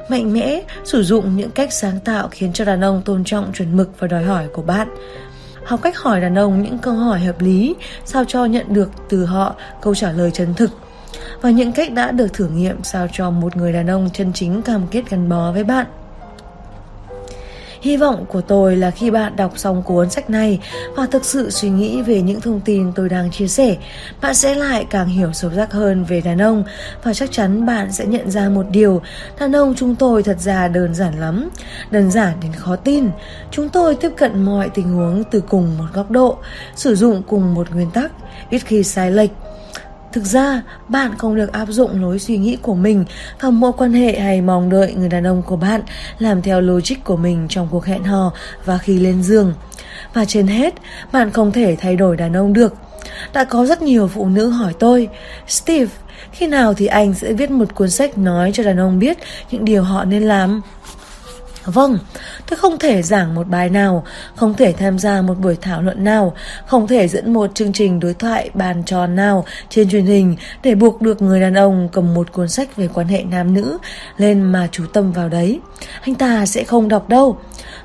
mạnh 0.09 0.33
mẽ, 0.33 0.63
sử 0.85 1.03
dụng 1.03 1.37
những 1.37 1.51
cách 1.51 1.73
sáng 1.73 2.01
tạo 2.05 2.29
khiến 2.31 2.53
cho 2.53 2.65
đàn 2.65 2.85
ông 2.85 3.03
tôn 3.05 3.25
trọng 3.25 3.53
chuẩn 3.53 3.77
mực 3.77 3.91
và 3.99 4.09
đòi 4.09 4.25
hỏi 4.25 4.49
của 4.53 4.63
bạn. 4.63 4.89
Học 5.65 5.83
cách 5.83 5.99
hỏi 5.99 6.21
đàn 6.21 6.39
ông 6.39 6.63
những 6.63 6.79
câu 6.79 6.95
hỏi 6.95 7.21
hợp 7.21 7.41
lý, 7.41 7.75
sao 8.05 8.25
cho 8.25 8.45
nhận 8.45 8.67
được 8.75 8.91
từ 9.09 9.25
họ 9.25 9.55
câu 9.83 9.95
trả 9.95 10.13
lời 10.13 10.31
chân 10.35 10.55
thực 10.55 10.71
và 11.41 11.51
những 11.51 11.73
cách 11.73 11.93
đã 11.93 12.11
được 12.11 12.33
thử 12.33 12.49
nghiệm 12.49 12.83
sao 12.83 13.07
cho 13.13 13.31
một 13.31 13.57
người 13.57 13.73
đàn 13.73 13.91
ông 13.91 14.11
chân 14.13 14.33
chính 14.33 14.63
cam 14.63 14.87
kết 14.91 15.11
gắn 15.11 15.29
bó 15.29 15.53
với 15.53 15.65
bạn. 15.65 15.87
Hy 17.81 17.97
vọng 17.97 18.25
của 18.29 18.41
tôi 18.41 18.77
là 18.77 18.91
khi 18.91 19.11
bạn 19.11 19.37
đọc 19.37 19.53
xong 19.57 19.83
cuốn 19.83 20.11
sách 20.11 20.31
này 20.31 20.61
và 20.97 21.07
thực 21.07 21.25
sự 21.25 21.51
suy 21.51 21.69
nghĩ 21.69 22.03
về 22.03 22.21
những 22.21 22.41
thông 22.41 22.61
tin 22.61 22.93
tôi 22.95 23.09
đang 23.09 23.31
chia 23.31 23.49
sẻ, 23.49 23.77
bạn 24.21 24.35
sẽ 24.35 24.55
lại 24.55 24.87
càng 24.91 25.09
hiểu 25.09 25.33
sâu 25.33 25.51
sắc 25.57 25.73
hơn 25.73 26.05
về 26.05 26.21
đàn 26.21 26.43
ông 26.43 26.65
và 27.03 27.15
chắc 27.15 27.33
chắn 27.33 27.67
bạn 27.67 27.93
sẽ 27.93 28.07
nhận 28.07 28.31
ra 28.31 28.49
một 28.49 28.67
điều, 28.71 29.03
đàn 29.41 29.53
ông 29.53 29.75
chúng 29.77 29.95
tôi 29.95 30.23
thật 30.23 30.41
ra 30.41 30.69
đơn 30.69 30.95
giản 30.95 31.21
lắm, 31.21 31.49
đơn 31.91 32.11
giản 32.11 32.33
đến 32.43 32.53
khó 32.53 32.77
tin. 32.77 33.09
Chúng 33.51 33.69
tôi 33.69 33.95
tiếp 33.95 34.11
cận 34.17 34.43
mọi 34.43 34.69
tình 34.69 34.89
huống 34.89 35.25
từ 35.25 35.41
cùng 35.41 35.79
một 35.79 35.87
góc 35.95 36.11
độ, 36.11 36.39
sử 36.75 36.95
dụng 36.95 37.23
cùng 37.29 37.55
một 37.55 37.71
nguyên 37.71 37.91
tắc, 37.91 38.13
ít 38.51 38.59
khi 38.59 38.83
sai 38.83 39.11
lệch 39.11 39.31
Thực 40.13 40.25
ra, 40.25 40.63
bạn 40.89 41.15
không 41.19 41.37
được 41.37 41.53
áp 41.53 41.67
dụng 41.69 42.03
lối 42.03 42.19
suy 42.19 42.39
nghĩ 42.39 42.57
của 42.63 42.75
mình 42.75 43.05
vào 43.41 43.51
mối 43.51 43.73
quan 43.77 43.93
hệ 43.93 44.21
hay 44.21 44.41
mong 44.41 44.71
đợi 44.71 44.95
người 44.95 45.09
đàn 45.09 45.27
ông 45.27 45.43
của 45.43 45.57
bạn 45.57 45.81
làm 46.19 46.43
theo 46.43 46.61
logic 46.61 47.05
của 47.05 47.17
mình 47.17 47.47
trong 47.49 47.69
cuộc 47.71 47.85
hẹn 47.85 48.05
hò 48.05 48.33
và 48.65 48.79
khi 48.79 48.99
lên 48.99 49.23
giường. 49.23 49.55
Và 50.15 50.25
trên 50.25 50.47
hết, 50.47 50.75
bạn 51.13 51.31
không 51.31 51.53
thể 51.53 51.77
thay 51.81 51.97
đổi 51.97 52.17
đàn 52.17 52.37
ông 52.37 52.53
được. 52.53 52.75
Đã 53.33 53.45
có 53.45 53.67
rất 53.67 53.83
nhiều 53.83 54.09
phụ 54.09 54.27
nữ 54.27 54.49
hỏi 54.49 54.73
tôi, 54.79 55.09
Steve, 55.47 55.93
khi 56.33 56.47
nào 56.47 56.75
thì 56.75 56.87
anh 56.87 57.15
sẽ 57.15 57.33
viết 57.33 57.51
một 57.51 57.75
cuốn 57.75 57.91
sách 57.91 58.19
nói 58.19 58.51
cho 58.55 58.63
đàn 58.63 58.81
ông 58.81 58.99
biết 58.99 59.19
những 59.51 59.65
điều 59.65 59.83
họ 59.83 60.05
nên 60.05 60.23
làm? 60.23 60.61
Vâng, 61.73 61.99
tôi 62.51 62.57
không 62.57 62.79
thể 62.79 63.03
giảng 63.03 63.35
một 63.35 63.49
bài 63.49 63.71
nào, 63.71 64.05
không 64.37 64.55
thể 64.55 64.73
tham 64.73 64.99
gia 64.99 65.23
một 65.23 65.39
buổi 65.39 65.57
thảo 65.61 65.83
luận 65.83 66.05
nào, 66.05 66.35
không 66.67 66.87
thể 66.87 67.09
dẫn 67.09 67.33
một 67.33 67.55
chương 67.55 67.73
trình 67.73 68.01
đối 68.01 68.15
thoại 68.15 68.51
bàn 68.55 68.83
tròn 68.87 69.17
nào 69.17 69.45
trên 69.69 69.91
truyền 69.91 70.07
hình 70.07 70.37
để 70.63 70.75
buộc 70.75 71.03
được 71.03 71.23
người 71.23 71.41
đàn 71.41 71.55
ông 71.55 71.89
cầm 71.93 72.15
một 72.15 72.33
cuốn 72.33 72.49
sách 72.49 72.77
về 72.77 72.89
quan 72.95 73.09
hệ 73.09 73.23
nam 73.23 73.55
nữ 73.55 73.79
lên 74.17 74.43
mà 74.43 74.69
chú 74.73 74.87
tâm 74.93 75.13
vào 75.13 75.29
đấy. 75.29 75.61
Anh 76.01 76.15
ta 76.15 76.47
sẽ 76.47 76.65
không 76.65 76.89
đọc 76.89 77.09
đâu. 77.09 77.39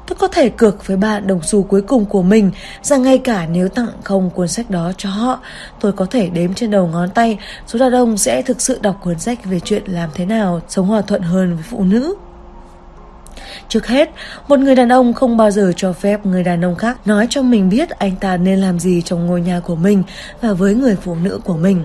Tôi 0.07 0.17
có 0.19 0.27
thể 0.27 0.49
cược 0.49 0.87
với 0.87 0.97
bạn 0.97 1.27
đồng 1.27 1.41
xu 1.43 1.63
cuối 1.63 1.81
cùng 1.81 2.05
của 2.05 2.23
mình 2.23 2.51
rằng 2.81 3.01
ngay 3.01 3.17
cả 3.17 3.47
nếu 3.51 3.69
tặng 3.69 3.91
không 4.03 4.29
cuốn 4.29 4.47
sách 4.47 4.69
đó 4.69 4.91
cho 4.97 5.09
họ, 5.09 5.39
tôi 5.79 5.91
có 5.91 6.05
thể 6.05 6.29
đếm 6.29 6.53
trên 6.53 6.71
đầu 6.71 6.87
ngón 6.87 7.09
tay 7.09 7.37
số 7.67 7.79
đàn 7.79 7.93
ông 7.93 8.17
sẽ 8.17 8.41
thực 8.41 8.61
sự 8.61 8.79
đọc 8.81 8.99
cuốn 9.03 9.19
sách 9.19 9.45
về 9.45 9.59
chuyện 9.59 9.83
làm 9.85 10.09
thế 10.13 10.25
nào 10.25 10.61
sống 10.67 10.87
hòa 10.87 11.01
thuận 11.01 11.21
hơn 11.21 11.55
với 11.55 11.63
phụ 11.69 11.83
nữ. 11.83 12.15
Trước 13.73 13.87
hết, 13.87 14.09
một 14.47 14.59
người 14.59 14.75
đàn 14.75 14.89
ông 14.89 15.13
không 15.13 15.37
bao 15.37 15.51
giờ 15.51 15.71
cho 15.75 15.93
phép 15.93 16.25
người 16.25 16.43
đàn 16.43 16.65
ông 16.65 16.75
khác 16.75 17.07
nói 17.07 17.27
cho 17.29 17.41
mình 17.41 17.69
biết 17.69 17.89
anh 17.89 18.15
ta 18.15 18.37
nên 18.37 18.59
làm 18.59 18.79
gì 18.79 19.01
trong 19.01 19.25
ngôi 19.25 19.41
nhà 19.41 19.59
của 19.59 19.75
mình 19.75 20.03
và 20.41 20.53
với 20.53 20.75
người 20.75 20.95
phụ 20.95 21.15
nữ 21.15 21.39
của 21.43 21.57
mình. 21.57 21.83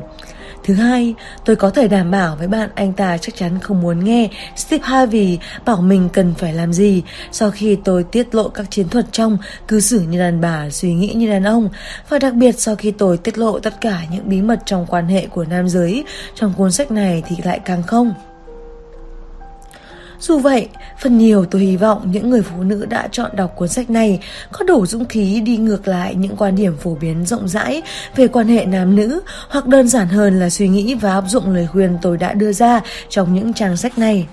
Thứ 0.64 0.74
hai, 0.74 1.14
tôi 1.44 1.56
có 1.56 1.70
thể 1.70 1.88
đảm 1.88 2.10
bảo 2.10 2.36
với 2.36 2.48
bạn 2.48 2.70
anh 2.74 2.92
ta 2.92 3.18
chắc 3.18 3.34
chắn 3.36 3.58
không 3.60 3.80
muốn 3.80 4.04
nghe 4.04 4.28
Steve 4.56 4.84
Harvey 4.84 5.38
bảo 5.64 5.80
mình 5.80 6.08
cần 6.12 6.34
phải 6.38 6.52
làm 6.52 6.72
gì 6.72 7.02
sau 7.32 7.50
khi 7.50 7.78
tôi 7.84 8.04
tiết 8.04 8.34
lộ 8.34 8.48
các 8.48 8.66
chiến 8.70 8.88
thuật 8.88 9.04
trong 9.12 9.38
cư 9.68 9.80
xử 9.80 10.00
như 10.00 10.18
đàn 10.18 10.40
bà, 10.40 10.70
suy 10.70 10.94
nghĩ 10.94 11.12
như 11.14 11.30
đàn 11.30 11.44
ông 11.44 11.68
và 12.08 12.18
đặc 12.18 12.34
biệt 12.34 12.60
sau 12.60 12.76
khi 12.76 12.90
tôi 12.90 13.18
tiết 13.18 13.38
lộ 13.38 13.58
tất 13.58 13.80
cả 13.80 14.00
những 14.10 14.28
bí 14.28 14.42
mật 14.42 14.58
trong 14.64 14.86
quan 14.88 15.06
hệ 15.06 15.26
của 15.26 15.44
nam 15.44 15.68
giới 15.68 16.04
trong 16.34 16.52
cuốn 16.56 16.72
sách 16.72 16.90
này 16.90 17.22
thì 17.28 17.36
lại 17.44 17.60
càng 17.64 17.82
không. 17.82 18.14
Dù 20.20 20.38
vậy, 20.38 20.68
phần 20.98 21.18
nhiều 21.18 21.44
tôi 21.44 21.62
hy 21.62 21.76
vọng 21.76 22.10
những 22.12 22.30
người 22.30 22.42
phụ 22.42 22.62
nữ 22.62 22.86
đã 22.86 23.08
chọn 23.12 23.30
đọc 23.36 23.52
cuốn 23.56 23.68
sách 23.68 23.90
này 23.90 24.20
có 24.52 24.64
đủ 24.64 24.86
dũng 24.86 25.04
khí 25.04 25.40
đi 25.40 25.56
ngược 25.56 25.88
lại 25.88 26.14
những 26.14 26.36
quan 26.36 26.56
điểm 26.56 26.76
phổ 26.76 26.94
biến 26.94 27.26
rộng 27.26 27.48
rãi 27.48 27.82
về 28.16 28.28
quan 28.28 28.48
hệ 28.48 28.64
nam 28.64 28.96
nữ 28.96 29.20
hoặc 29.48 29.66
đơn 29.66 29.88
giản 29.88 30.08
hơn 30.08 30.40
là 30.40 30.50
suy 30.50 30.68
nghĩ 30.68 30.94
và 30.94 31.12
áp 31.12 31.24
dụng 31.28 31.54
lời 31.54 31.66
khuyên 31.66 31.98
tôi 32.02 32.16
đã 32.16 32.32
đưa 32.32 32.52
ra 32.52 32.80
trong 33.08 33.34
những 33.34 33.52
trang 33.52 33.76
sách 33.76 33.98
này. 33.98 34.26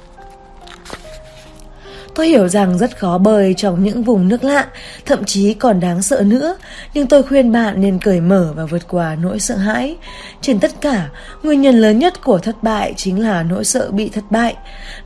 Tôi 2.16 2.28
hiểu 2.28 2.48
rằng 2.48 2.78
rất 2.78 2.98
khó 3.00 3.18
bơi 3.18 3.54
trong 3.54 3.84
những 3.84 4.04
vùng 4.04 4.28
nước 4.28 4.44
lạ, 4.44 4.68
thậm 5.06 5.24
chí 5.26 5.54
còn 5.54 5.80
đáng 5.80 6.02
sợ 6.02 6.22
nữa, 6.26 6.58
nhưng 6.94 7.08
tôi 7.08 7.24
khuyên 7.24 7.52
bạn 7.52 7.82
nên 7.82 8.00
cởi 8.00 8.22
mở 8.22 8.54
và 8.56 8.66
vượt 8.66 8.88
qua 8.88 9.16
nỗi 9.22 9.40
sợ 9.40 9.56
hãi. 9.56 9.96
Trên 10.42 10.60
tất 10.60 10.72
cả, 10.82 11.10
nguyên 11.44 11.62
nhân 11.62 11.76
lớn 11.76 12.00
nhất 12.00 12.24
của 12.24 12.38
thất 12.38 12.64
bại 12.64 12.94
chính 12.98 13.24
là 13.24 13.44
nỗi 13.44 13.66
sợ 13.66 13.92
bị 13.92 14.10
thất 14.10 14.24
bại. 14.30 14.56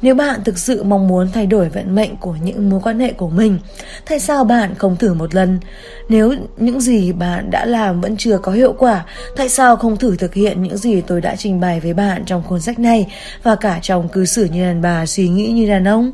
Nếu 0.02 0.16
bạn 0.16 0.44
thực 0.44 0.58
sự 0.58 0.84
mong 0.84 1.08
muốn 1.08 1.30
thay 1.34 1.46
đổi 1.46 1.70
vận 1.70 1.96
mệnh 1.96 2.16
của 2.16 2.36
những 2.42 2.70
mối 2.70 2.80
quan 2.84 3.00
hệ 3.00 3.14
của 3.14 3.30
mình, 3.30 3.60
tại 4.10 4.20
sao 4.20 4.44
bạn 4.44 4.76
không 4.76 4.96
thử 4.96 5.14
một 5.14 5.36
lần? 5.36 5.60
Nếu 6.10 6.34
những 6.58 6.82
gì 6.82 7.12
bạn 7.12 7.52
đã 7.52 7.66
làm 7.66 8.02
vẫn 8.02 8.18
chưa 8.18 8.38
có 8.38 8.52
hiệu 8.52 8.74
quả, 8.74 9.06
tại 9.36 9.50
sao 9.50 9.76
không 9.76 9.98
thử 9.98 10.16
thực 10.16 10.34
hiện 10.34 10.64
những 10.64 10.78
gì 10.78 11.02
tôi 11.02 11.22
đã 11.22 11.36
trình 11.36 11.60
bày 11.60 11.80
với 11.80 11.94
bạn 11.94 12.26
trong 12.26 12.44
cuốn 12.44 12.62
sách 12.62 12.80
này 12.80 13.08
và 13.44 13.56
cả 13.56 13.80
trong 13.82 14.10
cư 14.10 14.26
xử 14.26 14.44
như 14.46 14.64
đàn 14.66 14.82
bà 14.82 15.06
suy 15.06 15.30
nghĩ 15.30 15.48
như 15.48 15.70
đàn 15.70 15.88
ông? 15.88 16.12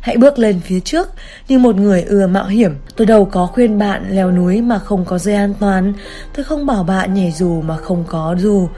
Hãy 0.00 0.16
bước 0.16 0.38
lên 0.38 0.60
phía 0.60 0.80
trước 0.80 1.08
như 1.48 1.58
một 1.58 1.76
người 1.76 2.02
ưa 2.02 2.26
mạo 2.26 2.46
hiểm. 2.46 2.76
Tôi 2.96 3.06
đâu 3.06 3.24
có 3.24 3.46
khuyên 3.46 3.78
bạn 3.78 4.06
leo 4.10 4.30
núi 4.30 4.62
mà 4.62 4.78
không 4.78 5.04
có 5.04 5.18
dây 5.18 5.34
an 5.34 5.54
toàn. 5.60 5.92
Tôi 6.36 6.44
không 6.44 6.66
bảo 6.66 6.84
bạn 6.84 7.14
nhảy 7.14 7.32
dù 7.32 7.60
mà 7.60 7.76
không 7.76 8.04
có 8.08 8.36
dù. 8.38 8.68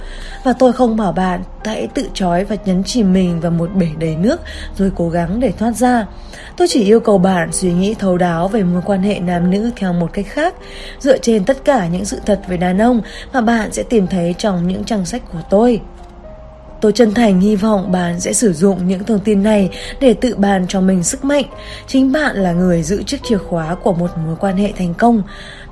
Và 0.45 0.53
tôi 0.53 0.73
không 0.73 0.97
bảo 0.97 1.13
bạn 1.13 1.43
hãy 1.65 1.89
tự 1.95 2.09
trói 2.15 2.45
và 2.45 2.57
nhấn 2.65 2.85
chìm 2.85 3.13
mình 3.13 3.41
vào 3.41 3.51
một 3.51 3.71
bể 3.75 3.87
đầy 3.99 4.17
nước 4.17 4.41
rồi 4.77 4.93
cố 4.97 5.09
gắng 5.09 5.41
để 5.41 5.53
thoát 5.59 5.73
ra. 5.77 6.07
Tôi 6.57 6.69
chỉ 6.69 6.85
yêu 6.85 7.01
cầu 7.01 7.19
bạn 7.19 7.53
suy 7.53 7.73
nghĩ 7.73 7.95
thấu 7.95 8.19
đáo 8.19 8.49
về 8.49 8.63
mối 8.63 8.83
quan 8.85 9.03
hệ 9.03 9.21
nam 9.21 9.51
nữ 9.51 9.71
theo 9.77 9.93
một 9.93 10.13
cách 10.13 10.27
khác, 10.29 10.55
dựa 10.99 11.19
trên 11.19 11.45
tất 11.45 11.65
cả 11.65 11.87
những 11.87 12.05
sự 12.05 12.21
thật 12.27 12.41
về 12.49 12.57
đàn 12.57 12.79
ông 12.79 13.01
mà 13.33 13.41
bạn 13.41 13.73
sẽ 13.73 13.83
tìm 13.83 14.07
thấy 14.07 14.35
trong 14.39 14.69
những 14.69 14.85
trang 14.85 15.07
sách 15.07 15.23
của 15.33 15.41
tôi. 15.51 15.81
Tôi 16.83 16.93
chân 16.93 17.15
thành 17.15 17.41
hy 17.41 17.57
vọng 17.57 17.93
bạn 17.93 18.21
sẽ 18.21 18.33
sử 18.33 18.53
dụng 18.53 18.89
những 18.89 19.05
thông 19.05 19.21
tin 19.21 19.43
này 19.43 19.71
để 20.01 20.15
tự 20.15 20.35
bàn 20.37 20.67
cho 20.69 20.81
mình 20.81 21.03
sức 21.03 21.25
mạnh. 21.25 21.45
Chính 21.87 22.13
bạn 22.13 22.37
là 22.37 22.53
người 22.53 22.83
giữ 22.83 23.03
chiếc 23.03 23.23
chìa 23.25 23.39
khóa 23.39 23.75
của 23.75 23.93
một 23.93 24.11
mối 24.27 24.37
quan 24.41 24.57
hệ 24.57 24.73
thành 24.79 24.95
công. 24.95 25.23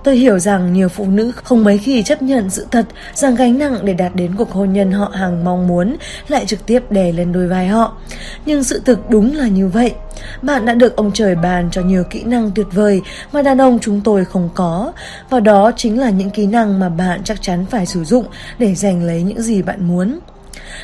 Tôi 0.04 0.16
hiểu 0.16 0.38
rằng 0.38 0.72
nhiều 0.72 0.88
phụ 0.88 1.06
nữ 1.06 1.32
không 1.44 1.64
mấy 1.64 1.78
khi 1.78 2.02
chấp 2.02 2.22
nhận 2.22 2.50
sự 2.50 2.66
thật 2.70 2.86
rằng 3.14 3.34
gánh 3.34 3.58
nặng 3.58 3.78
để 3.84 3.94
đạt 3.94 4.14
đến 4.14 4.34
cuộc 4.38 4.50
hôn 4.50 4.72
nhân 4.72 4.92
họ 4.92 5.12
hàng 5.14 5.44
mong 5.44 5.68
muốn 5.68 5.96
lại 6.28 6.46
trực 6.46 6.66
tiếp 6.66 6.82
đè 6.90 7.12
lên 7.12 7.32
đôi 7.32 7.48
vai 7.48 7.66
họ. 7.66 7.96
Nhưng 8.46 8.64
sự 8.64 8.82
thực 8.84 9.10
đúng 9.10 9.36
là 9.36 9.46
như 9.46 9.68
vậy. 9.68 9.94
Bạn 10.42 10.66
đã 10.66 10.74
được 10.74 10.96
ông 10.96 11.10
trời 11.12 11.34
bàn 11.34 11.68
cho 11.72 11.82
nhiều 11.82 12.04
kỹ 12.10 12.22
năng 12.22 12.50
tuyệt 12.50 12.66
vời 12.72 13.00
mà 13.32 13.42
đàn 13.42 13.60
ông 13.60 13.78
chúng 13.82 14.00
tôi 14.00 14.24
không 14.24 14.48
có. 14.54 14.92
Và 15.30 15.40
đó 15.40 15.72
chính 15.76 16.00
là 16.00 16.10
những 16.10 16.30
kỹ 16.30 16.46
năng 16.46 16.80
mà 16.80 16.88
bạn 16.88 17.20
chắc 17.24 17.42
chắn 17.42 17.66
phải 17.70 17.86
sử 17.86 18.04
dụng 18.04 18.24
để 18.58 18.74
giành 18.74 19.04
lấy 19.04 19.22
những 19.22 19.42
gì 19.42 19.62
bạn 19.62 19.88
muốn 19.88 20.20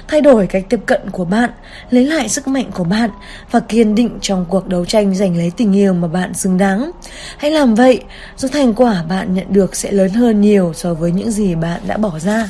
thay 0.09 0.21
đổi 0.21 0.47
cách 0.47 0.64
tiếp 0.69 0.81
cận 0.87 1.11
của 1.11 1.25
bạn, 1.25 1.50
lấy 1.90 2.05
lại 2.05 2.28
sức 2.28 2.49
mạnh 2.49 2.71
của 2.75 2.85
bạn 2.85 3.11
và 3.50 3.61
kiên 3.61 3.95
định 3.95 4.19
trong 4.21 4.47
cuộc 4.49 4.69
đấu 4.69 4.85
tranh 4.85 5.14
giành 5.14 5.37
lấy 5.37 5.52
tình 5.57 5.73
yêu 5.73 5.93
mà 5.95 6.09
bạn 6.09 6.35
xứng 6.35 6.59
đáng. 6.59 6.90
Hãy 7.38 7.50
làm 7.50 7.75
vậy, 7.75 8.02
dù 8.37 8.49
thành 8.49 8.75
quả 8.75 9.02
bạn 9.09 9.35
nhận 9.35 9.47
được 9.49 9.76
sẽ 9.76 9.93
lớn 9.93 10.11
hơn 10.11 10.40
nhiều 10.40 10.73
so 10.75 10.95
với 10.95 11.12
những 11.12 11.31
gì 11.31 11.55
bạn 11.55 11.81
đã 11.87 11.97
bỏ 11.97 12.19
ra. 12.19 12.49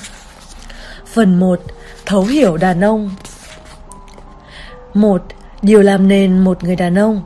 Phần 1.06 1.40
1. 1.40 1.60
Thấu 2.06 2.22
hiểu 2.22 2.56
đàn 2.56 2.84
ông 2.84 3.10
1. 4.94 5.22
Điều 5.62 5.82
làm 5.82 6.08
nên 6.08 6.38
một 6.38 6.64
người 6.64 6.76
đàn 6.76 6.98
ông 6.98 7.22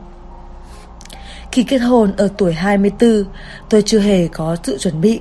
Khi 1.51 1.63
kết 1.63 1.77
hôn 1.77 2.13
ở 2.17 2.29
tuổi 2.37 2.53
24, 2.53 3.23
tôi 3.69 3.83
chưa 3.85 3.99
hề 3.99 4.27
có 4.27 4.55
sự 4.63 4.77
chuẩn 4.77 5.01
bị. 5.01 5.19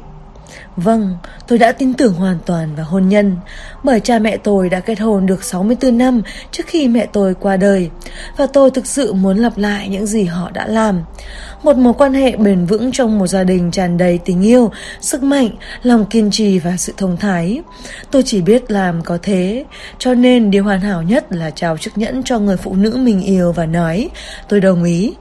Vâng, 0.82 1.16
tôi 1.46 1.58
đã 1.58 1.72
tin 1.72 1.94
tưởng 1.94 2.14
hoàn 2.14 2.38
toàn 2.46 2.74
vào 2.74 2.86
hôn 2.86 3.08
nhân, 3.08 3.36
bởi 3.84 4.00
cha 4.00 4.18
mẹ 4.18 4.36
tôi 4.36 4.68
đã 4.68 4.80
kết 4.80 5.00
hôn 5.00 5.26
được 5.26 5.44
64 5.44 5.98
năm 5.98 6.22
trước 6.50 6.62
khi 6.66 6.88
mẹ 6.88 7.06
tôi 7.06 7.34
qua 7.34 7.56
đời, 7.56 7.90
và 8.36 8.46
tôi 8.46 8.70
thực 8.70 8.86
sự 8.86 9.12
muốn 9.12 9.36
lặp 9.36 9.58
lại 9.58 9.88
những 9.88 10.06
gì 10.06 10.24
họ 10.24 10.50
đã 10.50 10.66
làm. 10.66 11.02
Một 11.62 11.76
mối 11.76 11.94
quan 11.98 12.14
hệ 12.14 12.36
bền 12.36 12.66
vững 12.66 12.92
trong 12.92 13.18
một 13.18 13.26
gia 13.26 13.44
đình 13.44 13.70
tràn 13.70 13.96
đầy 13.96 14.18
tình 14.18 14.42
yêu, 14.42 14.70
sức 15.00 15.22
mạnh, 15.22 15.50
lòng 15.82 16.06
kiên 16.06 16.30
trì 16.30 16.58
và 16.58 16.76
sự 16.76 16.92
thông 16.96 17.16
thái. 17.16 17.62
Tôi 18.10 18.22
chỉ 18.22 18.42
biết 18.42 18.70
làm 18.70 19.02
có 19.02 19.18
thế, 19.22 19.64
cho 19.98 20.14
nên 20.14 20.50
điều 20.50 20.64
hoàn 20.64 20.80
hảo 20.80 21.02
nhất 21.02 21.32
là 21.32 21.50
trao 21.50 21.76
chiếc 21.76 21.98
nhẫn 21.98 22.22
cho 22.22 22.38
người 22.38 22.56
phụ 22.56 22.74
nữ 22.74 22.96
mình 22.96 23.22
yêu 23.22 23.52
và 23.52 23.66
nói, 23.66 24.10
tôi 24.48 24.60
đồng 24.60 24.84
ý. 24.84 25.14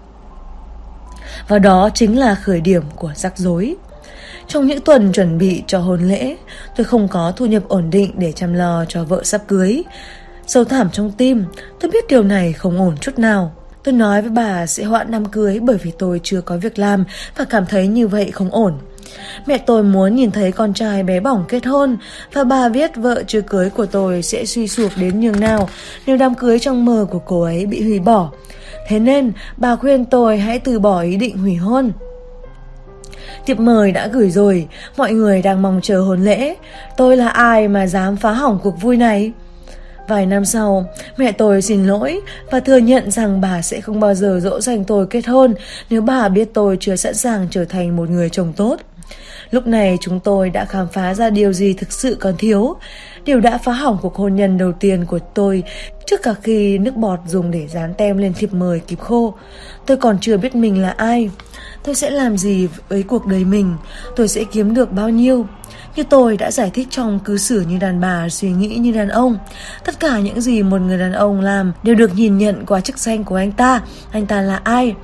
Và 1.47 1.59
đó 1.59 1.89
chính 1.93 2.19
là 2.19 2.35
khởi 2.35 2.61
điểm 2.61 2.83
của 2.95 3.11
rắc 3.15 3.37
rối. 3.37 3.75
Trong 4.49 4.67
những 4.67 4.81
tuần 4.81 5.11
chuẩn 5.11 5.37
bị 5.37 5.63
cho 5.67 5.79
hôn 5.79 6.01
lễ, 6.01 6.35
tôi 6.75 6.85
không 6.85 7.07
có 7.07 7.33
thu 7.35 7.45
nhập 7.45 7.63
ổn 7.67 7.89
định 7.89 8.11
để 8.17 8.31
chăm 8.31 8.53
lo 8.53 8.85
cho 8.87 9.03
vợ 9.03 9.23
sắp 9.23 9.41
cưới. 9.47 9.83
Sâu 10.47 10.63
thẳm 10.63 10.89
trong 10.91 11.11
tim, 11.11 11.45
tôi 11.79 11.91
biết 11.91 12.07
điều 12.09 12.23
này 12.23 12.53
không 12.53 12.79
ổn 12.79 12.97
chút 13.01 13.19
nào. 13.19 13.51
Tôi 13.83 13.93
nói 13.93 14.21
với 14.21 14.31
bà 14.31 14.65
sẽ 14.65 14.83
hoãn 14.83 15.11
đám 15.11 15.25
cưới 15.25 15.59
bởi 15.59 15.77
vì 15.77 15.91
tôi 15.99 16.19
chưa 16.23 16.41
có 16.41 16.57
việc 16.57 16.79
làm 16.79 17.05
và 17.37 17.45
cảm 17.45 17.65
thấy 17.65 17.87
như 17.87 18.07
vậy 18.07 18.31
không 18.31 18.49
ổn. 18.51 18.73
Mẹ 19.45 19.57
tôi 19.57 19.83
muốn 19.83 20.15
nhìn 20.15 20.31
thấy 20.31 20.51
con 20.51 20.73
trai 20.73 21.03
bé 21.03 21.19
bỏng 21.19 21.45
kết 21.47 21.65
hôn 21.65 21.97
và 22.33 22.43
bà 22.43 22.69
biết 22.69 22.91
vợ 22.95 23.23
chưa 23.27 23.41
cưới 23.41 23.69
của 23.69 23.85
tôi 23.85 24.21
sẽ 24.21 24.45
suy 24.45 24.67
sụp 24.67 24.91
đến 24.95 25.19
nhường 25.19 25.39
nào 25.39 25.69
nếu 26.05 26.17
đám 26.17 26.35
cưới 26.35 26.59
trong 26.59 26.85
mơ 26.85 27.07
của 27.11 27.19
cô 27.19 27.41
ấy 27.41 27.65
bị 27.65 27.83
hủy 27.83 27.99
bỏ. 27.99 28.31
Thế 28.87 28.99
nên 28.99 29.31
bà 29.57 29.75
khuyên 29.75 30.05
tôi 30.05 30.37
hãy 30.37 30.59
từ 30.59 30.79
bỏ 30.79 31.01
ý 31.01 31.15
định 31.15 31.37
hủy 31.37 31.55
hôn. 31.55 31.91
Thiệp 33.45 33.59
mời 33.59 33.91
đã 33.91 34.07
gửi 34.07 34.29
rồi, 34.29 34.67
mọi 34.97 35.13
người 35.13 35.41
đang 35.41 35.61
mong 35.61 35.79
chờ 35.83 35.99
hôn 35.99 36.23
lễ. 36.23 36.55
Tôi 36.97 37.17
là 37.17 37.29
ai 37.29 37.67
mà 37.67 37.87
dám 37.87 38.15
phá 38.15 38.31
hỏng 38.31 38.59
cuộc 38.63 38.81
vui 38.81 38.97
này? 38.97 39.31
Vài 40.07 40.25
năm 40.25 40.45
sau, 40.45 40.85
mẹ 41.17 41.31
tôi 41.31 41.61
xin 41.61 41.85
lỗi 41.85 42.21
và 42.51 42.59
thừa 42.59 42.77
nhận 42.77 43.11
rằng 43.11 43.41
bà 43.41 43.61
sẽ 43.61 43.81
không 43.81 43.99
bao 43.99 44.13
giờ 44.13 44.39
dỗ 44.43 44.61
dành 44.61 44.83
tôi 44.83 45.07
kết 45.07 45.27
hôn 45.27 45.53
nếu 45.89 46.01
bà 46.01 46.29
biết 46.29 46.49
tôi 46.53 46.77
chưa 46.79 46.95
sẵn 46.95 47.13
sàng 47.13 47.47
trở 47.51 47.65
thành 47.65 47.95
một 47.95 48.09
người 48.09 48.29
chồng 48.29 48.53
tốt. 48.55 48.79
Lúc 49.51 49.67
này 49.67 49.97
chúng 50.01 50.19
tôi 50.19 50.49
đã 50.49 50.65
khám 50.65 50.87
phá 50.93 51.13
ra 51.13 51.29
điều 51.29 51.53
gì 51.53 51.73
thực 51.73 51.91
sự 51.91 52.17
còn 52.19 52.37
thiếu. 52.37 52.75
Điều 53.25 53.39
đã 53.39 53.57
phá 53.57 53.71
hỏng 53.71 53.97
cuộc 54.01 54.15
hôn 54.15 54.35
nhân 54.35 54.57
đầu 54.57 54.71
tiên 54.71 55.05
của 55.05 55.19
tôi 55.19 55.63
trước 56.05 56.23
cả 56.23 56.33
khi 56.43 56.77
nước 56.77 56.95
bọt 56.95 57.19
dùng 57.27 57.51
để 57.51 57.67
dán 57.67 57.93
tem 57.93 58.17
lên 58.17 58.33
thiệp 58.33 58.53
mời 58.53 58.79
kịp 58.79 58.99
khô. 58.99 59.33
Tôi 59.85 59.97
còn 59.97 60.17
chưa 60.21 60.37
biết 60.37 60.55
mình 60.55 60.81
là 60.81 60.89
ai. 60.89 61.29
Tôi 61.83 61.95
sẽ 61.95 62.09
làm 62.09 62.37
gì 62.37 62.67
với 62.89 63.03
cuộc 63.03 63.25
đời 63.25 63.45
mình? 63.45 63.75
Tôi 64.15 64.27
sẽ 64.27 64.43
kiếm 64.43 64.73
được 64.73 64.91
bao 64.91 65.09
nhiêu? 65.09 65.45
Như 65.95 66.03
tôi 66.09 66.37
đã 66.37 66.51
giải 66.51 66.71
thích 66.73 66.87
trong 66.91 67.19
cư 67.19 67.37
xử 67.37 67.61
như 67.61 67.77
đàn 67.77 68.01
bà, 68.01 68.29
suy 68.29 68.51
nghĩ 68.51 68.67
như 68.67 68.91
đàn 68.91 69.09
ông. 69.09 69.37
Tất 69.85 69.99
cả 69.99 70.19
những 70.19 70.41
gì 70.41 70.63
một 70.63 70.81
người 70.81 70.97
đàn 70.97 71.13
ông 71.13 71.41
làm 71.41 71.73
đều 71.83 71.95
được 71.95 72.15
nhìn 72.15 72.37
nhận 72.37 72.65
qua 72.65 72.81
chức 72.81 72.97
danh 72.97 73.23
của 73.23 73.35
anh 73.35 73.51
ta. 73.51 73.81
Anh 74.11 74.25
ta 74.25 74.41
là 74.41 74.59
ai? 74.63 74.95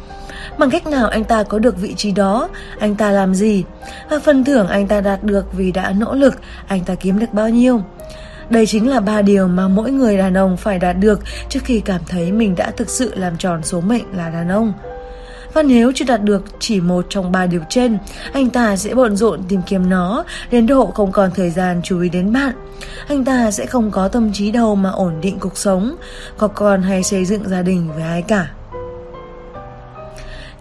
Bằng 0.57 0.69
cách 0.69 0.87
nào 0.87 1.07
anh 1.07 1.23
ta 1.23 1.43
có 1.43 1.59
được 1.59 1.77
vị 1.77 1.93
trí 1.97 2.11
đó, 2.11 2.49
anh 2.79 2.95
ta 2.95 3.11
làm 3.11 3.35
gì, 3.35 3.63
và 4.09 4.19
phần 4.19 4.43
thưởng 4.43 4.67
anh 4.67 4.87
ta 4.87 5.01
đạt 5.01 5.23
được 5.23 5.53
vì 5.53 5.71
đã 5.71 5.93
nỗ 5.97 6.13
lực, 6.13 6.35
anh 6.67 6.83
ta 6.83 6.95
kiếm 6.95 7.19
được 7.19 7.33
bao 7.33 7.49
nhiêu. 7.49 7.81
Đây 8.49 8.65
chính 8.65 8.89
là 8.89 8.99
ba 8.99 9.21
điều 9.21 9.47
mà 9.47 9.67
mỗi 9.67 9.91
người 9.91 10.17
đàn 10.17 10.37
ông 10.37 10.57
phải 10.57 10.79
đạt 10.79 10.97
được 10.99 11.19
trước 11.49 11.59
khi 11.63 11.79
cảm 11.79 12.01
thấy 12.07 12.31
mình 12.31 12.55
đã 12.55 12.71
thực 12.71 12.89
sự 12.89 13.13
làm 13.15 13.37
tròn 13.37 13.63
số 13.63 13.81
mệnh 13.81 14.05
là 14.13 14.29
đàn 14.29 14.49
ông. 14.49 14.73
Và 15.55 15.63
nếu 15.63 15.91
chưa 15.95 16.05
đạt 16.05 16.23
được 16.23 16.43
chỉ 16.59 16.81
một 16.81 17.05
trong 17.09 17.31
ba 17.31 17.45
điều 17.45 17.61
trên, 17.69 17.97
anh 18.33 18.49
ta 18.49 18.75
sẽ 18.75 18.93
bận 18.93 19.15
rộn 19.15 19.43
tìm 19.49 19.61
kiếm 19.67 19.89
nó 19.89 20.23
đến 20.51 20.67
độ 20.67 20.85
không 20.85 21.11
còn 21.11 21.31
thời 21.35 21.49
gian 21.49 21.81
chú 21.83 22.01
ý 22.01 22.09
đến 22.09 22.33
bạn. 22.33 22.53
Anh 23.07 23.25
ta 23.25 23.51
sẽ 23.51 23.65
không 23.65 23.91
có 23.91 24.07
tâm 24.07 24.33
trí 24.33 24.51
đâu 24.51 24.75
mà 24.75 24.89
ổn 24.89 25.13
định 25.21 25.39
cuộc 25.39 25.57
sống, 25.57 25.95
có 26.37 26.47
con 26.47 26.81
hay 26.81 27.03
xây 27.03 27.25
dựng 27.25 27.49
gia 27.49 27.61
đình 27.61 27.89
với 27.93 28.03
ai 28.03 28.21
cả. 28.21 28.51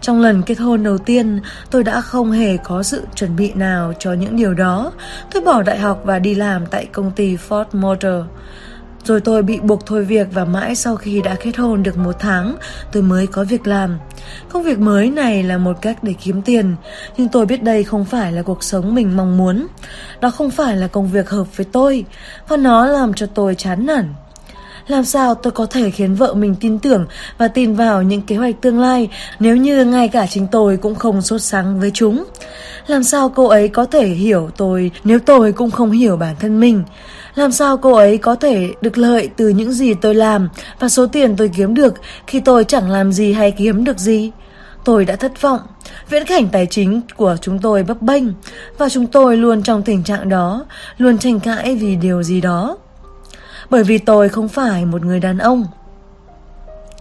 Trong 0.01 0.21
lần 0.21 0.41
kết 0.41 0.59
hôn 0.59 0.83
đầu 0.83 0.97
tiên, 0.97 1.39
tôi 1.71 1.83
đã 1.83 2.01
không 2.01 2.31
hề 2.31 2.57
có 2.57 2.83
sự 2.83 3.03
chuẩn 3.15 3.35
bị 3.35 3.51
nào 3.53 3.93
cho 3.99 4.13
những 4.13 4.35
điều 4.35 4.53
đó. 4.53 4.91
Tôi 5.31 5.41
bỏ 5.41 5.61
đại 5.61 5.79
học 5.79 6.01
và 6.03 6.19
đi 6.19 6.35
làm 6.35 6.65
tại 6.65 6.85
công 6.85 7.11
ty 7.11 7.37
Ford 7.49 7.65
Motor. 7.73 8.25
Rồi 9.05 9.21
tôi 9.21 9.43
bị 9.43 9.59
buộc 9.59 9.85
thôi 9.85 10.03
việc 10.03 10.27
và 10.31 10.45
mãi 10.45 10.75
sau 10.75 10.95
khi 10.95 11.21
đã 11.21 11.35
kết 11.35 11.57
hôn 11.57 11.83
được 11.83 11.97
một 11.97 12.15
tháng, 12.19 12.55
tôi 12.91 13.03
mới 13.03 13.27
có 13.27 13.43
việc 13.43 13.67
làm. 13.67 13.97
Công 14.49 14.63
việc 14.63 14.79
mới 14.79 15.09
này 15.09 15.43
là 15.43 15.57
một 15.57 15.81
cách 15.81 16.03
để 16.03 16.13
kiếm 16.23 16.41
tiền, 16.41 16.75
nhưng 17.17 17.27
tôi 17.27 17.45
biết 17.45 17.63
đây 17.63 17.83
không 17.83 18.05
phải 18.05 18.31
là 18.31 18.41
cuộc 18.41 18.63
sống 18.63 18.95
mình 18.95 19.17
mong 19.17 19.37
muốn. 19.37 19.67
Đó 20.21 20.29
không 20.29 20.51
phải 20.51 20.77
là 20.77 20.87
công 20.87 21.07
việc 21.07 21.29
hợp 21.29 21.57
với 21.57 21.65
tôi, 21.71 22.05
và 22.47 22.57
nó 22.57 22.85
làm 22.85 23.13
cho 23.13 23.25
tôi 23.25 23.55
chán 23.55 23.85
nản. 23.85 24.13
Làm 24.87 25.05
sao 25.05 25.35
tôi 25.35 25.51
có 25.51 25.65
thể 25.65 25.91
khiến 25.91 26.15
vợ 26.15 26.33
mình 26.33 26.55
tin 26.59 26.79
tưởng 26.79 27.05
và 27.37 27.47
tin 27.47 27.75
vào 27.75 28.03
những 28.03 28.21
kế 28.21 28.35
hoạch 28.35 28.61
tương 28.61 28.79
lai 28.79 29.09
nếu 29.39 29.55
như 29.55 29.85
ngay 29.85 30.07
cả 30.07 30.27
chính 30.27 30.47
tôi 30.47 30.77
cũng 30.77 30.95
không 30.95 31.21
sốt 31.21 31.41
sắng 31.41 31.79
với 31.79 31.91
chúng? 31.93 32.23
Làm 32.87 33.03
sao 33.03 33.29
cô 33.29 33.47
ấy 33.47 33.67
có 33.67 33.85
thể 33.85 34.07
hiểu 34.07 34.49
tôi 34.57 34.91
nếu 35.03 35.19
tôi 35.19 35.51
cũng 35.51 35.71
không 35.71 35.91
hiểu 35.91 36.17
bản 36.17 36.35
thân 36.39 36.59
mình? 36.59 36.83
Làm 37.35 37.51
sao 37.51 37.77
cô 37.77 37.93
ấy 37.93 38.17
có 38.17 38.35
thể 38.35 38.73
được 38.81 38.97
lợi 38.97 39.29
từ 39.37 39.49
những 39.49 39.71
gì 39.71 39.93
tôi 39.93 40.15
làm 40.15 40.49
và 40.79 40.89
số 40.89 41.07
tiền 41.07 41.35
tôi 41.35 41.51
kiếm 41.57 41.73
được 41.73 41.93
khi 42.27 42.39
tôi 42.39 42.63
chẳng 42.63 42.91
làm 42.91 43.11
gì 43.11 43.33
hay 43.33 43.51
kiếm 43.51 43.83
được 43.83 43.99
gì? 43.99 44.31
Tôi 44.85 45.05
đã 45.05 45.15
thất 45.15 45.41
vọng. 45.41 45.59
Viễn 46.09 46.25
cảnh 46.25 46.47
tài 46.51 46.65
chính 46.65 47.01
của 47.15 47.37
chúng 47.41 47.59
tôi 47.59 47.83
bấp 47.83 48.01
bênh 48.01 48.23
và 48.77 48.89
chúng 48.89 49.07
tôi 49.07 49.37
luôn 49.37 49.63
trong 49.63 49.83
tình 49.83 50.03
trạng 50.03 50.29
đó, 50.29 50.65
luôn 50.97 51.17
tranh 51.17 51.39
cãi 51.39 51.75
vì 51.75 51.95
điều 51.95 52.23
gì 52.23 52.41
đó 52.41 52.77
bởi 53.69 53.83
vì 53.83 53.97
tôi 53.97 54.29
không 54.29 54.47
phải 54.47 54.85
một 54.85 55.05
người 55.05 55.19
đàn 55.19 55.37
ông. 55.37 55.65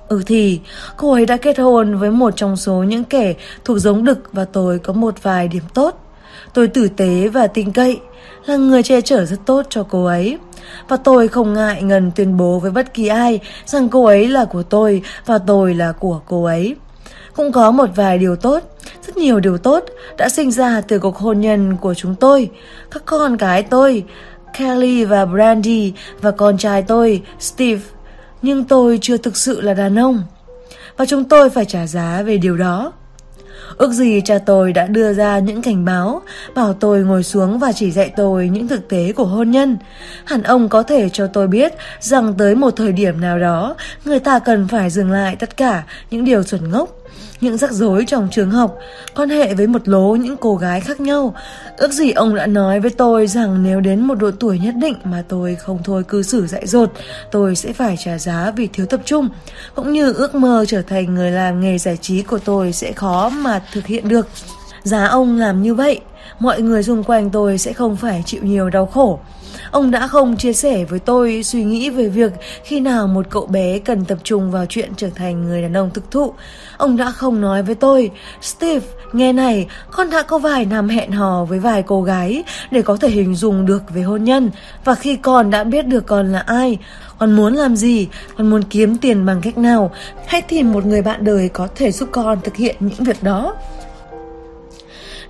Ừ 0.09 0.23
thì, 0.27 0.61
cô 0.97 1.13
ấy 1.13 1.27
đã 1.27 1.37
kết 1.37 1.59
hôn 1.59 1.99
với 1.99 2.11
một 2.11 2.37
trong 2.37 2.57
số 2.57 2.75
những 2.75 3.05
kẻ 3.05 3.35
thuộc 3.65 3.79
giống 3.79 4.05
đực 4.05 4.19
và 4.33 4.45
tôi 4.45 4.79
có 4.79 4.93
một 4.93 5.23
vài 5.23 5.49
điểm 5.49 5.63
tốt. 5.75 6.01
Tôi 6.55 6.69
tử 6.69 6.89
tế 6.89 7.29
và 7.29 7.47
tin 7.47 7.73
cậy, 7.73 8.01
là 8.47 8.57
người 8.57 8.83
che 8.83 9.01
chở 9.01 9.25
rất 9.25 9.37
tốt 9.47 9.67
cho 9.71 9.87
cô 9.91 10.05
ấy. 10.05 10.39
Và 10.89 10.97
tôi 10.97 11.29
không 11.29 11.55
ngại 11.55 11.83
ngần 11.83 12.11
tuyên 12.17 12.37
bố 12.37 12.59
với 12.59 12.71
bất 12.71 12.95
kỳ 12.95 13.07
ai 13.07 13.41
rằng 13.67 13.89
cô 13.89 14.05
ấy 14.05 14.29
là 14.29 14.45
của 14.45 14.63
tôi 14.63 15.03
và 15.27 15.39
tôi 15.39 15.75
là 15.75 15.93
của 15.93 16.21
cô 16.27 16.45
ấy. 16.45 16.77
Cũng 17.37 17.53
có 17.53 17.71
một 17.71 17.89
vài 17.97 18.19
điều 18.19 18.37
tốt, 18.37 18.63
rất 19.07 19.17
nhiều 19.17 19.41
điều 19.41 19.59
tốt 19.59 19.85
đã 20.19 20.29
sinh 20.29 20.51
ra 20.51 20.81
từ 20.81 20.99
cuộc 20.99 21.17
hôn 21.17 21.41
nhân 21.41 21.77
của 21.77 21.95
chúng 21.95 22.15
tôi. 22.15 22.51
Các 22.91 23.03
con 23.07 23.37
cái 23.37 23.63
tôi, 23.63 24.05
Kelly 24.59 25.05
và 25.05 25.25
Brandy 25.25 25.93
và 26.21 26.31
con 26.31 26.59
trai 26.59 26.83
tôi, 26.83 27.23
Steve. 27.39 27.81
Nhưng 28.43 28.65
tôi 28.65 28.99
chưa 29.03 29.17
thực 29.17 29.37
sự 29.37 29.61
là 29.61 29.75
đàn 29.75 29.99
ông. 29.99 30.23
Và 30.97 31.07
chúng 31.07 31.25
tôi 31.25 31.51
phải 31.51 31.65
trả 31.65 31.87
giá 31.87 32.23
về 32.23 32.39
điều 32.39 32.57
đó. 32.57 32.93
Ước 33.77 33.93
gì 33.93 34.21
cha 34.25 34.39
tôi 34.39 34.73
đã 34.73 34.87
đưa 34.87 35.13
ra 35.13 35.39
những 35.39 35.63
cảnh 35.63 35.85
báo, 35.85 36.23
bảo 36.55 36.73
tôi 36.73 37.01
ngồi 37.01 37.23
xuống 37.23 37.59
và 37.59 37.73
chỉ 37.73 37.91
dạy 37.91 38.13
tôi 38.17 38.49
những 38.49 38.69
thực 38.69 38.89
tế 38.89 39.13
của 39.13 39.25
hôn 39.25 39.51
nhân. 39.51 39.77
Hẳn 40.25 40.43
ông 40.43 40.69
có 40.69 40.83
thể 40.83 41.09
cho 41.09 41.27
tôi 41.27 41.49
biết 41.49 41.73
rằng 42.01 42.35
tới 42.39 42.55
một 42.55 42.71
thời 42.77 42.93
điểm 42.93 43.21
nào 43.21 43.39
đó, 43.39 43.77
người 44.05 44.21
ta 44.21 44.39
cần 44.39 44.69
phải 44.69 44.91
dừng 44.91 45.11
lại 45.11 45.37
tất 45.37 45.57
cả 45.57 45.83
những 46.11 46.25
điều 46.25 46.43
chuẩn 46.43 46.71
ngốc 46.71 47.04
những 47.41 47.57
rắc 47.59 47.73
rối 47.73 48.05
trong 48.07 48.29
trường 48.31 48.51
học, 48.51 48.79
quan 49.17 49.29
hệ 49.29 49.55
với 49.55 49.67
một 49.67 49.89
lố 49.89 50.17
những 50.17 50.37
cô 50.37 50.57
gái 50.57 50.81
khác 50.81 51.01
nhau. 51.01 51.35
Ước 51.77 51.93
gì 51.93 52.13
ông 52.13 52.35
đã 52.35 52.47
nói 52.47 52.81
với 52.81 52.91
tôi 52.91 53.27
rằng 53.27 53.63
nếu 53.63 53.81
đến 53.81 54.01
một 54.01 54.15
độ 54.15 54.31
tuổi 54.41 54.59
nhất 54.59 54.75
định 54.77 54.97
mà 55.05 55.25
tôi 55.29 55.55
không 55.55 55.79
thôi 55.85 56.05
cư 56.09 56.23
xử 56.23 56.47
dại 56.47 56.67
dột, 56.67 56.93
tôi 57.31 57.57
sẽ 57.57 57.73
phải 57.73 57.97
trả 58.05 58.19
giá 58.19 58.53
vì 58.57 58.67
thiếu 58.67 58.87
tập 58.87 59.01
trung. 59.05 59.29
Cũng 59.75 59.93
như 59.93 60.13
ước 60.13 60.35
mơ 60.35 60.65
trở 60.69 60.83
thành 60.83 61.15
người 61.15 61.31
làm 61.31 61.61
nghề 61.61 61.79
giải 61.79 61.97
trí 61.97 62.23
của 62.23 62.39
tôi 62.39 62.73
sẽ 62.73 62.93
khó 62.93 63.29
mà 63.29 63.63
thực 63.73 63.87
hiện 63.87 64.09
được. 64.09 64.29
Giá 64.83 65.07
ông 65.07 65.39
làm 65.39 65.63
như 65.63 65.75
vậy, 65.75 66.01
mọi 66.39 66.63
người 66.63 66.83
xung 66.83 67.05
quanh 67.05 67.31
tôi 67.31 67.59
sẽ 67.59 67.73
không 67.73 67.97
phải 67.97 68.23
chịu 68.27 68.41
nhiều 68.43 68.71
đau 68.71 68.87
khổ. 68.87 69.21
Ông 69.71 69.91
đã 69.91 70.07
không 70.07 70.37
chia 70.37 70.53
sẻ 70.53 70.85
với 70.85 70.99
tôi 70.99 71.43
suy 71.43 71.65
nghĩ 71.65 71.91
về 71.91 72.09
việc 72.09 72.33
khi 72.65 72.81
nào 72.81 73.07
một 73.07 73.27
cậu 73.31 73.47
bé 73.47 73.79
cần 73.79 74.05
tập 74.05 74.19
trung 74.23 74.51
vào 74.51 74.67
chuyện 74.69 74.93
trở 74.97 75.11
thành 75.15 75.45
người 75.45 75.63
đàn 75.63 75.77
ông 75.77 75.91
thực 75.95 76.11
thụ. 76.11 76.35
Ông 76.77 76.97
đã 76.97 77.11
không 77.11 77.41
nói 77.41 77.63
với 77.63 77.75
tôi, 77.75 78.11
Steve, 78.41 78.87
nghe 79.13 79.33
này, 79.33 79.67
con 79.91 80.11
đã 80.11 80.23
có 80.23 80.39
vài 80.39 80.65
năm 80.65 80.89
hẹn 80.89 81.13
hò 81.13 81.45
với 81.45 81.59
vài 81.59 81.83
cô 81.83 82.03
gái 82.03 82.45
để 82.71 82.83
có 82.83 82.97
thể 82.97 83.09
hình 83.09 83.35
dung 83.35 83.67
được 83.67 83.83
về 83.95 84.03
hôn 84.03 84.25
nhân. 84.25 84.51
Và 84.85 84.95
khi 84.95 85.17
con 85.17 85.51
đã 85.51 85.65
biết 85.65 85.87
được 85.87 86.07
con 86.07 86.33
là 86.33 86.39
ai, 86.39 86.79
con 87.19 87.37
muốn 87.37 87.55
làm 87.55 87.77
gì, 87.77 88.09
con 88.39 88.51
muốn 88.51 88.63
kiếm 88.63 88.97
tiền 88.97 89.27
bằng 89.27 89.41
cách 89.41 89.59
nào, 89.59 89.91
hãy 90.27 90.43
tìm 90.43 90.73
một 90.73 90.87
người 90.87 91.03
bạn 91.03 91.25
đời 91.25 91.49
có 91.49 91.69
thể 91.75 91.93
giúp 91.93 92.09
con 92.13 92.41
thực 92.41 92.57
hiện 92.57 92.77
những 92.81 93.05
việc 93.05 93.23
đó. 93.23 93.55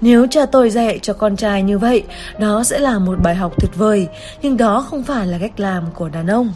Nếu 0.00 0.26
cha 0.30 0.46
tôi 0.46 0.70
dạy 0.70 0.98
cho 1.02 1.12
con 1.12 1.36
trai 1.36 1.62
như 1.62 1.78
vậy, 1.78 2.04
đó 2.38 2.64
sẽ 2.64 2.78
là 2.78 2.98
một 2.98 3.16
bài 3.22 3.34
học 3.34 3.52
tuyệt 3.60 3.70
vời, 3.74 4.08
nhưng 4.42 4.56
đó 4.56 4.86
không 4.90 5.02
phải 5.02 5.26
là 5.26 5.38
cách 5.38 5.60
làm 5.60 5.84
của 5.94 6.08
đàn 6.08 6.26
ông. 6.26 6.52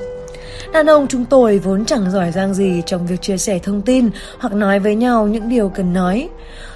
Đàn 0.73 0.87
ông 0.87 1.07
chúng 1.09 1.25
tôi 1.25 1.59
vốn 1.59 1.85
chẳng 1.85 2.11
giỏi 2.11 2.33
giang 2.33 2.55
gì 2.55 2.83
trong 2.87 3.07
việc 3.07 3.23
chia 3.23 3.39
sẻ 3.39 3.59
thông 3.59 3.83
tin 3.83 4.11
hoặc 4.39 4.53
nói 4.53 4.79
với 4.79 4.95
nhau 4.95 5.27
những 5.27 5.49
điều 5.49 5.69
cần 5.69 5.93
nói. 5.93 6.29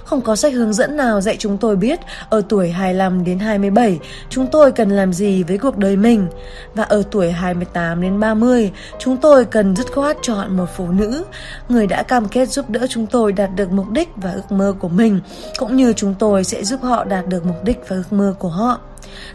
Không 0.04 0.20
có 0.20 0.36
sách 0.36 0.52
hướng 0.54 0.72
dẫn 0.72 0.96
nào 0.96 1.20
dạy 1.20 1.36
chúng 1.38 1.58
tôi 1.58 1.76
biết 1.76 2.00
ở 2.30 2.42
tuổi 2.48 2.70
25 2.70 3.24
đến 3.24 3.38
27 3.38 3.98
chúng 4.28 4.46
tôi 4.46 4.72
cần 4.72 4.90
làm 4.90 5.12
gì 5.12 5.42
với 5.42 5.58
cuộc 5.58 5.76
đời 5.76 5.96
mình. 5.96 6.26
Và 6.74 6.82
ở 6.82 7.02
tuổi 7.10 7.30
28 7.30 8.02
đến 8.02 8.20
30 8.20 8.72
chúng 8.98 9.16
tôi 9.16 9.44
cần 9.44 9.76
dứt 9.76 9.92
khoát 9.92 10.16
chọn 10.22 10.56
một 10.56 10.66
phụ 10.76 10.88
nữ, 10.88 11.24
người 11.68 11.86
đã 11.86 12.02
cam 12.02 12.28
kết 12.28 12.48
giúp 12.48 12.70
đỡ 12.70 12.86
chúng 12.90 13.06
tôi 13.06 13.32
đạt 13.32 13.50
được 13.56 13.72
mục 13.72 13.90
đích 13.90 14.08
và 14.16 14.32
ước 14.32 14.52
mơ 14.52 14.74
của 14.78 14.88
mình, 14.88 15.20
cũng 15.58 15.76
như 15.76 15.92
chúng 15.92 16.14
tôi 16.18 16.44
sẽ 16.44 16.64
giúp 16.64 16.80
họ 16.82 17.04
đạt 17.04 17.26
được 17.26 17.46
mục 17.46 17.64
đích 17.64 17.78
và 17.88 17.96
ước 17.96 18.12
mơ 18.12 18.34
của 18.38 18.48
họ. 18.48 18.80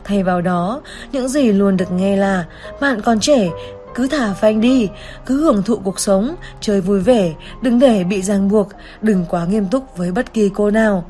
Thay 0.03 0.23
vào 0.23 0.41
đó, 0.41 0.81
những 1.11 1.27
gì 1.27 1.51
luôn 1.51 1.77
được 1.77 1.91
nghe 1.91 2.17
là 2.17 2.45
bạn 2.79 3.01
còn 3.01 3.19
trẻ, 3.19 3.49
cứ 3.97 4.07
thả 4.07 4.33
phanh 4.33 4.61
đi, 4.61 4.89
cứ 5.25 5.41
hưởng 5.41 5.63
thụ 5.63 5.77
cuộc 5.83 5.99
sống, 5.99 6.35
chơi 6.61 6.81
vui 6.81 6.99
vẻ, 6.99 7.33
đừng 7.61 7.79
để 7.79 8.03
bị 8.03 8.21
ràng 8.21 8.49
buộc, 8.49 8.69
đừng 9.01 9.25
quá 9.29 9.45
nghiêm 9.45 9.65
túc 9.67 9.97
với 9.97 10.11
bất 10.11 10.33
kỳ 10.33 10.49
cô 10.55 10.71
nào 10.71 11.05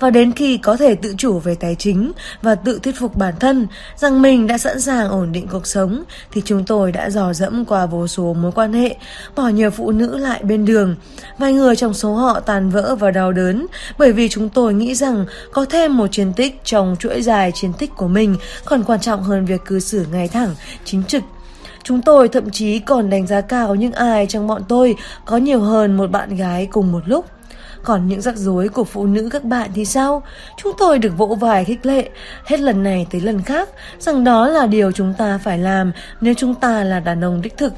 và 0.00 0.10
đến 0.10 0.32
khi 0.32 0.58
có 0.58 0.76
thể 0.76 0.94
tự 0.94 1.14
chủ 1.18 1.38
về 1.38 1.54
tài 1.54 1.74
chính 1.74 2.12
và 2.42 2.54
tự 2.54 2.80
thuyết 2.82 2.94
phục 2.98 3.16
bản 3.16 3.34
thân 3.40 3.66
rằng 3.96 4.22
mình 4.22 4.46
đã 4.46 4.58
sẵn 4.58 4.80
sàng 4.80 5.08
ổn 5.08 5.32
định 5.32 5.48
cuộc 5.48 5.66
sống 5.66 6.02
thì 6.32 6.42
chúng 6.44 6.64
tôi 6.64 6.92
đã 6.92 7.10
dò 7.10 7.32
dẫm 7.32 7.64
qua 7.64 7.86
vô 7.86 8.06
số 8.06 8.34
mối 8.34 8.52
quan 8.52 8.72
hệ, 8.72 8.96
bỏ 9.36 9.48
nhiều 9.48 9.70
phụ 9.70 9.90
nữ 9.90 10.16
lại 10.16 10.42
bên 10.42 10.64
đường. 10.64 10.96
Vài 11.38 11.52
người 11.52 11.76
trong 11.76 11.94
số 11.94 12.14
họ 12.14 12.40
tàn 12.40 12.70
vỡ 12.70 12.94
và 12.94 13.10
đau 13.10 13.32
đớn 13.32 13.66
bởi 13.98 14.12
vì 14.12 14.28
chúng 14.28 14.48
tôi 14.48 14.74
nghĩ 14.74 14.94
rằng 14.94 15.26
có 15.52 15.64
thêm 15.64 15.96
một 15.96 16.06
chiến 16.10 16.32
tích 16.32 16.60
trong 16.64 16.96
chuỗi 16.98 17.22
dài 17.22 17.52
chiến 17.54 17.72
tích 17.72 17.90
của 17.96 18.08
mình 18.08 18.36
còn 18.64 18.84
quan 18.84 19.00
trọng 19.00 19.22
hơn 19.22 19.44
việc 19.44 19.64
cư 19.64 19.80
xử 19.80 20.06
ngay 20.12 20.28
thẳng, 20.28 20.54
chính 20.84 21.02
trực 21.04 21.22
Chúng 21.86 22.02
tôi 22.02 22.28
thậm 22.28 22.50
chí 22.50 22.78
còn 22.78 23.10
đánh 23.10 23.26
giá 23.26 23.40
cao 23.40 23.74
những 23.74 23.92
ai 23.92 24.26
trong 24.26 24.46
bọn 24.46 24.62
tôi 24.68 24.94
có 25.24 25.36
nhiều 25.36 25.60
hơn 25.60 25.96
một 25.96 26.10
bạn 26.10 26.36
gái 26.36 26.68
cùng 26.70 26.92
một 26.92 27.00
lúc. 27.06 27.26
Còn 27.86 28.08
những 28.08 28.20
rắc 28.20 28.36
rối 28.36 28.68
của 28.68 28.84
phụ 28.84 29.06
nữ 29.06 29.28
các 29.32 29.44
bạn 29.44 29.70
thì 29.74 29.84
sao? 29.84 30.22
Chúng 30.62 30.72
tôi 30.78 30.98
được 30.98 31.18
vỗ 31.18 31.36
vài 31.40 31.64
khích 31.64 31.86
lệ, 31.86 32.08
hết 32.44 32.60
lần 32.60 32.82
này 32.82 33.06
tới 33.10 33.20
lần 33.20 33.42
khác, 33.42 33.68
rằng 33.98 34.24
đó 34.24 34.48
là 34.48 34.66
điều 34.66 34.92
chúng 34.92 35.14
ta 35.18 35.38
phải 35.38 35.58
làm 35.58 35.92
nếu 36.20 36.34
chúng 36.34 36.54
ta 36.54 36.84
là 36.84 37.00
đàn 37.00 37.24
ông 37.24 37.42
đích 37.42 37.56
thực. 37.56 37.72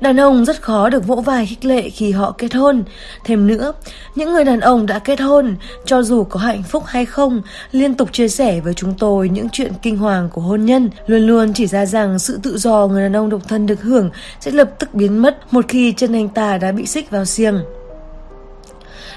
Đàn 0.00 0.20
ông 0.20 0.44
rất 0.44 0.62
khó 0.62 0.88
được 0.88 1.06
vỗ 1.06 1.16
vai 1.16 1.46
khích 1.46 1.64
lệ 1.64 1.90
khi 1.90 2.10
họ 2.10 2.34
kết 2.38 2.54
hôn. 2.54 2.82
Thêm 3.24 3.46
nữa, 3.46 3.72
những 4.14 4.32
người 4.32 4.44
đàn 4.44 4.60
ông 4.60 4.86
đã 4.86 4.98
kết 4.98 5.20
hôn, 5.20 5.56
cho 5.84 6.02
dù 6.02 6.24
có 6.24 6.40
hạnh 6.40 6.62
phúc 6.62 6.82
hay 6.86 7.06
không, 7.06 7.42
liên 7.72 7.94
tục 7.94 8.08
chia 8.12 8.28
sẻ 8.28 8.60
với 8.60 8.74
chúng 8.74 8.94
tôi 8.98 9.28
những 9.28 9.48
chuyện 9.52 9.72
kinh 9.82 9.96
hoàng 9.96 10.28
của 10.32 10.40
hôn 10.40 10.64
nhân, 10.64 10.90
luôn 11.06 11.26
luôn 11.26 11.52
chỉ 11.52 11.66
ra 11.66 11.86
rằng 11.86 12.18
sự 12.18 12.40
tự 12.42 12.58
do 12.58 12.86
người 12.86 13.02
đàn 13.02 13.16
ông 13.16 13.30
độc 13.30 13.48
thân 13.48 13.66
được 13.66 13.82
hưởng 13.82 14.10
sẽ 14.40 14.50
lập 14.50 14.70
tức 14.78 14.94
biến 14.94 15.22
mất 15.22 15.52
một 15.52 15.64
khi 15.68 15.92
chân 15.92 16.12
anh 16.12 16.28
ta 16.28 16.58
đã 16.58 16.72
bị 16.72 16.86
xích 16.86 17.10
vào 17.10 17.24
xiềng 17.24 17.62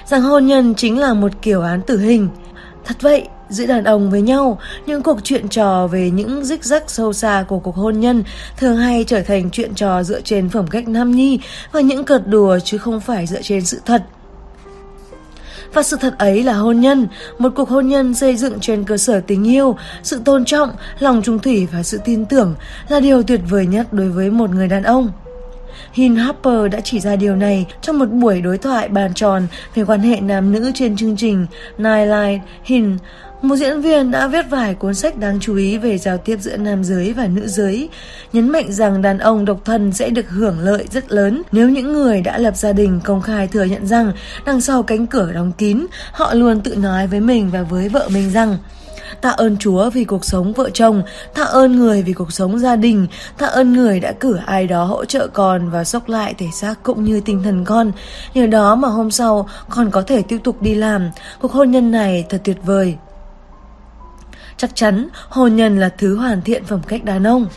rằng 0.06 0.22
hôn 0.22 0.46
nhân 0.46 0.74
chính 0.76 1.00
là 1.00 1.14
một 1.14 1.32
kiểu 1.42 1.62
án 1.62 1.82
tử 1.82 2.00
hình. 2.00 2.30
Thật 2.86 3.02
vậy, 3.02 3.28
giữa 3.50 3.66
đàn 3.66 3.84
ông 3.84 4.12
với 4.12 4.22
nhau, 4.22 4.60
những 4.86 5.02
cuộc 5.02 5.20
chuyện 5.24 5.50
trò 5.50 5.88
về 5.88 6.10
những 6.10 6.46
rích 6.46 6.64
rắc 6.64 6.84
sâu 6.88 7.14
xa 7.14 7.46
của 7.48 7.60
cuộc 7.60 7.76
hôn 7.76 8.00
nhân 8.00 8.24
thường 8.58 8.78
hay 8.78 9.04
trở 9.08 9.22
thành 9.22 9.50
chuyện 9.52 9.76
trò 9.76 10.04
dựa 10.04 10.22
trên 10.22 10.50
phẩm 10.50 10.68
cách 10.68 10.88
nam 10.88 11.12
nhi 11.12 11.40
và 11.72 11.82
những 11.82 12.04
cợt 12.04 12.28
đùa 12.28 12.60
chứ 12.64 12.78
không 12.78 13.00
phải 13.00 13.28
dựa 13.28 13.42
trên 13.42 13.66
sự 13.66 13.82
thật. 13.86 14.04
Và 15.74 15.84
sự 15.84 15.98
thật 16.02 16.18
ấy 16.18 16.44
là 16.44 16.54
hôn 16.54 16.80
nhân, 16.80 17.08
một 17.38 17.50
cuộc 17.56 17.70
hôn 17.70 17.88
nhân 17.88 18.14
xây 18.14 18.36
dựng 18.36 18.60
trên 18.60 18.84
cơ 18.84 18.98
sở 18.98 19.20
tình 19.20 19.48
yêu, 19.48 19.76
sự 20.04 20.22
tôn 20.26 20.46
trọng, 20.46 20.72
lòng 21.00 21.22
trung 21.22 21.40
thủy 21.40 21.68
và 21.72 21.84
sự 21.84 22.00
tin 22.06 22.26
tưởng 22.26 22.56
là 22.90 23.00
điều 23.00 23.24
tuyệt 23.24 23.42
vời 23.50 23.66
nhất 23.66 23.94
đối 23.94 24.10
với 24.10 24.32
một 24.32 24.50
người 24.50 24.68
đàn 24.68 24.84
ông. 24.84 25.12
Hin 25.94 26.16
Harper 26.16 26.72
đã 26.72 26.82
chỉ 26.82 27.00
ra 27.00 27.16
điều 27.16 27.36
này 27.36 27.66
trong 27.82 28.00
một 28.00 28.10
buổi 28.10 28.42
đối 28.42 28.58
thoại 28.58 28.88
bàn 28.88 29.14
tròn 29.14 29.48
về 29.76 29.86
quan 29.86 30.00
hệ 30.00 30.22
nam 30.22 30.52
nữ 30.52 30.72
trên 30.76 30.96
chương 30.96 31.18
trình 31.18 31.46
Nightline 31.78 32.40
Hin 32.64 32.98
một 33.42 33.56
diễn 33.56 33.82
viên 33.82 34.12
đã 34.12 34.28
viết 34.28 34.46
vài 34.50 34.74
cuốn 34.74 34.94
sách 34.94 35.18
đáng 35.18 35.40
chú 35.40 35.56
ý 35.56 35.78
về 35.78 35.98
giao 35.98 36.18
tiếp 36.18 36.38
giữa 36.42 36.58
nam 36.58 36.84
giới 36.84 37.14
và 37.14 37.28
nữ 37.28 37.48
giới, 37.48 37.90
nhấn 38.34 38.50
mạnh 38.50 38.72
rằng 38.72 39.02
đàn 39.02 39.18
ông 39.18 39.46
độc 39.46 39.66
thân 39.66 39.94
sẽ 39.94 40.10
được 40.10 40.30
hưởng 40.30 40.60
lợi 40.60 40.86
rất 40.92 41.12
lớn 41.12 41.42
nếu 41.52 41.70
những 41.70 41.94
người 41.94 42.22
đã 42.22 42.38
lập 42.38 42.56
gia 42.56 42.74
đình 42.74 43.00
công 43.04 43.22
khai 43.22 43.48
thừa 43.48 43.64
nhận 43.64 43.88
rằng 43.88 44.12
đằng 44.46 44.62
sau 44.62 44.84
cánh 44.84 45.08
cửa 45.08 45.32
đóng 45.34 45.52
kín, 45.58 45.86
họ 46.12 46.34
luôn 46.34 46.62
tự 46.62 46.76
nói 46.76 47.08
với 47.08 47.20
mình 47.20 47.50
và 47.52 47.62
với 47.62 47.90
vợ 47.90 48.10
mình 48.14 48.32
rằng 48.32 48.58
Tạ 49.22 49.30
ơn 49.30 49.58
Chúa 49.58 49.90
vì 49.90 50.04
cuộc 50.04 50.26
sống 50.26 50.54
vợ 50.54 50.70
chồng, 50.74 51.04
tạ 51.34 51.44
ơn 51.44 51.76
người 51.76 52.04
vì 52.04 52.14
cuộc 52.14 52.32
sống 52.32 52.60
gia 52.60 52.76
đình, 52.76 53.08
tạ 53.38 53.46
ơn 53.46 53.74
người 53.74 54.00
đã 54.00 54.12
cử 54.12 54.40
ai 54.46 54.68
đó 54.68 54.84
hỗ 54.84 55.06
trợ 55.06 55.28
con 55.28 55.70
và 55.70 55.84
sốc 55.84 56.10
lại 56.10 56.34
thể 56.38 56.48
xác 56.54 56.84
cũng 56.84 57.04
như 57.04 57.22
tinh 57.26 57.44
thần 57.44 57.66
con. 57.66 57.92
Nhờ 58.34 58.48
đó 58.48 58.76
mà 58.76 58.88
hôm 58.88 59.12
sau 59.12 59.50
con 59.70 59.92
có 59.92 60.02
thể 60.02 60.22
tiếp 60.22 60.38
tục 60.44 60.62
đi 60.62 60.76
làm. 60.76 61.10
Cuộc 61.42 61.52
hôn 61.52 61.72
nhân 61.72 61.92
này 61.92 62.26
thật 62.30 62.42
tuyệt 62.44 62.58
vời. 62.66 62.96
Chắc 64.58 64.76
chắn 64.76 65.08
hôn 65.30 65.56
nhân 65.56 65.80
là 65.80 65.90
thứ 65.98 66.16
hoàn 66.16 66.42
thiện 66.42 66.66
phẩm 66.66 66.82
cách 66.88 67.04
đàn 67.04 67.28
ông. 67.28 67.48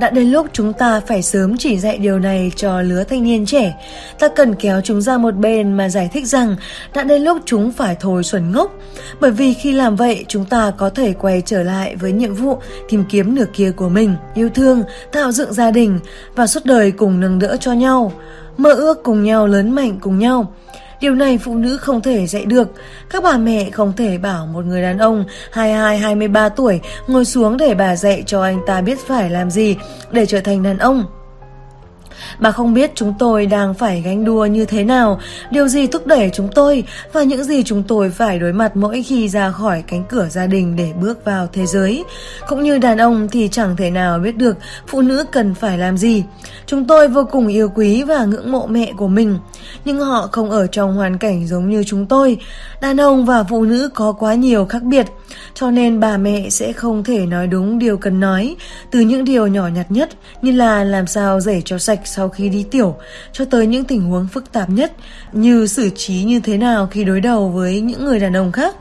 Đã 0.00 0.10
đến 0.10 0.30
lúc 0.30 0.46
chúng 0.52 0.72
ta 0.72 1.00
phải 1.00 1.22
sớm 1.22 1.56
chỉ 1.58 1.78
dạy 1.78 1.98
điều 1.98 2.18
này 2.18 2.52
cho 2.56 2.80
lứa 2.80 3.04
thanh 3.04 3.22
niên 3.22 3.46
trẻ. 3.46 3.74
Ta 4.18 4.28
cần 4.28 4.54
kéo 4.54 4.80
chúng 4.80 5.02
ra 5.02 5.18
một 5.18 5.34
bên 5.36 5.72
mà 5.72 5.88
giải 5.88 6.10
thích 6.12 6.26
rằng 6.26 6.56
đã 6.94 7.02
đến 7.02 7.22
lúc 7.22 7.38
chúng 7.44 7.72
phải 7.72 7.96
thôi 8.00 8.24
xuẩn 8.24 8.52
ngốc. 8.52 8.74
Bởi 9.20 9.30
vì 9.30 9.54
khi 9.54 9.72
làm 9.72 9.96
vậy 9.96 10.24
chúng 10.28 10.44
ta 10.44 10.72
có 10.76 10.90
thể 10.90 11.12
quay 11.12 11.42
trở 11.46 11.62
lại 11.62 11.96
với 11.96 12.12
nhiệm 12.12 12.34
vụ 12.34 12.58
tìm 12.88 13.04
kiếm 13.08 13.34
nửa 13.34 13.46
kia 13.52 13.70
của 13.70 13.88
mình, 13.88 14.16
yêu 14.34 14.48
thương, 14.54 14.82
tạo 15.12 15.32
dựng 15.32 15.52
gia 15.52 15.70
đình 15.70 15.98
và 16.34 16.46
suốt 16.46 16.64
đời 16.64 16.90
cùng 16.90 17.20
nâng 17.20 17.38
đỡ 17.38 17.56
cho 17.60 17.72
nhau. 17.72 18.12
Mơ 18.56 18.70
ước 18.70 19.02
cùng 19.02 19.22
nhau 19.22 19.46
lớn 19.46 19.70
mạnh 19.70 19.98
cùng 20.00 20.18
nhau. 20.18 20.52
Điều 21.04 21.14
này 21.14 21.38
phụ 21.38 21.54
nữ 21.54 21.76
không 21.76 22.00
thể 22.00 22.26
dạy 22.26 22.44
được. 22.44 22.68
Các 23.10 23.22
bà 23.22 23.38
mẹ 23.38 23.70
không 23.70 23.92
thể 23.96 24.18
bảo 24.18 24.46
một 24.46 24.64
người 24.64 24.82
đàn 24.82 24.98
ông 24.98 25.24
22-23 25.52 26.50
tuổi 26.50 26.80
ngồi 27.06 27.24
xuống 27.24 27.56
để 27.56 27.74
bà 27.74 27.96
dạy 27.96 28.22
cho 28.26 28.42
anh 28.42 28.60
ta 28.66 28.80
biết 28.80 28.98
phải 29.06 29.30
làm 29.30 29.50
gì 29.50 29.76
để 30.10 30.26
trở 30.26 30.40
thành 30.40 30.62
đàn 30.62 30.78
ông. 30.78 31.04
Bà 32.38 32.50
không 32.50 32.74
biết 32.74 32.90
chúng 32.94 33.14
tôi 33.18 33.46
đang 33.46 33.74
phải 33.74 34.02
gánh 34.04 34.24
đua 34.24 34.46
như 34.46 34.64
thế 34.64 34.84
nào, 34.84 35.20
điều 35.50 35.68
gì 35.68 35.86
thúc 35.86 36.06
đẩy 36.06 36.30
chúng 36.32 36.48
tôi 36.54 36.84
và 37.12 37.22
những 37.22 37.44
gì 37.44 37.62
chúng 37.62 37.82
tôi 37.82 38.10
phải 38.10 38.38
đối 38.38 38.52
mặt 38.52 38.76
mỗi 38.76 39.02
khi 39.02 39.28
ra 39.28 39.50
khỏi 39.50 39.84
cánh 39.86 40.04
cửa 40.08 40.26
gia 40.30 40.46
đình 40.46 40.76
để 40.76 40.92
bước 41.00 41.24
vào 41.24 41.46
thế 41.52 41.66
giới. 41.66 42.04
Cũng 42.48 42.62
như 42.62 42.78
đàn 42.78 42.98
ông 42.98 43.28
thì 43.28 43.48
chẳng 43.48 43.76
thể 43.76 43.90
nào 43.90 44.18
biết 44.18 44.36
được 44.36 44.56
phụ 44.86 45.02
nữ 45.02 45.24
cần 45.32 45.54
phải 45.54 45.78
làm 45.78 45.98
gì. 45.98 46.24
Chúng 46.66 46.84
tôi 46.86 47.08
vô 47.08 47.24
cùng 47.30 47.46
yêu 47.46 47.68
quý 47.74 48.02
và 48.02 48.24
ngưỡng 48.24 48.52
mộ 48.52 48.66
mẹ 48.66 48.92
của 48.96 49.08
mình, 49.08 49.38
nhưng 49.84 50.00
họ 50.00 50.28
không 50.32 50.50
ở 50.50 50.66
trong 50.66 50.96
hoàn 50.96 51.18
cảnh 51.18 51.46
giống 51.46 51.70
như 51.70 51.84
chúng 51.86 52.06
tôi. 52.06 52.38
Đàn 52.80 53.00
ông 53.00 53.24
và 53.24 53.44
phụ 53.44 53.64
nữ 53.64 53.90
có 53.94 54.12
quá 54.12 54.34
nhiều 54.34 54.64
khác 54.64 54.82
biệt, 54.82 55.06
cho 55.54 55.70
nên 55.70 56.00
bà 56.00 56.16
mẹ 56.16 56.50
sẽ 56.50 56.72
không 56.72 57.04
thể 57.04 57.26
nói 57.26 57.46
đúng 57.46 57.78
điều 57.78 57.96
cần 57.96 58.20
nói, 58.20 58.56
từ 58.90 59.00
những 59.00 59.24
điều 59.24 59.46
nhỏ 59.46 59.68
nhặt 59.68 59.86
nhất 59.88 60.10
như 60.42 60.52
là 60.52 60.84
làm 60.84 61.06
sao 61.06 61.40
rể 61.40 61.62
cho 61.64 61.78
sạch 61.78 62.00
sau 62.04 62.28
khi 62.28 62.48
đi 62.48 62.62
tiểu, 62.62 62.96
cho 63.32 63.44
tới 63.44 63.66
những 63.66 63.84
tình 63.84 64.02
huống 64.02 64.28
phức 64.32 64.52
tạp 64.52 64.70
nhất 64.70 64.92
như 65.32 65.66
xử 65.66 65.90
trí 65.90 66.22
như 66.22 66.40
thế 66.40 66.56
nào 66.56 66.88
khi 66.90 67.04
đối 67.04 67.20
đầu 67.20 67.48
với 67.48 67.80
những 67.80 68.04
người 68.04 68.20
đàn 68.20 68.36
ông 68.36 68.52
khác. 68.52 68.76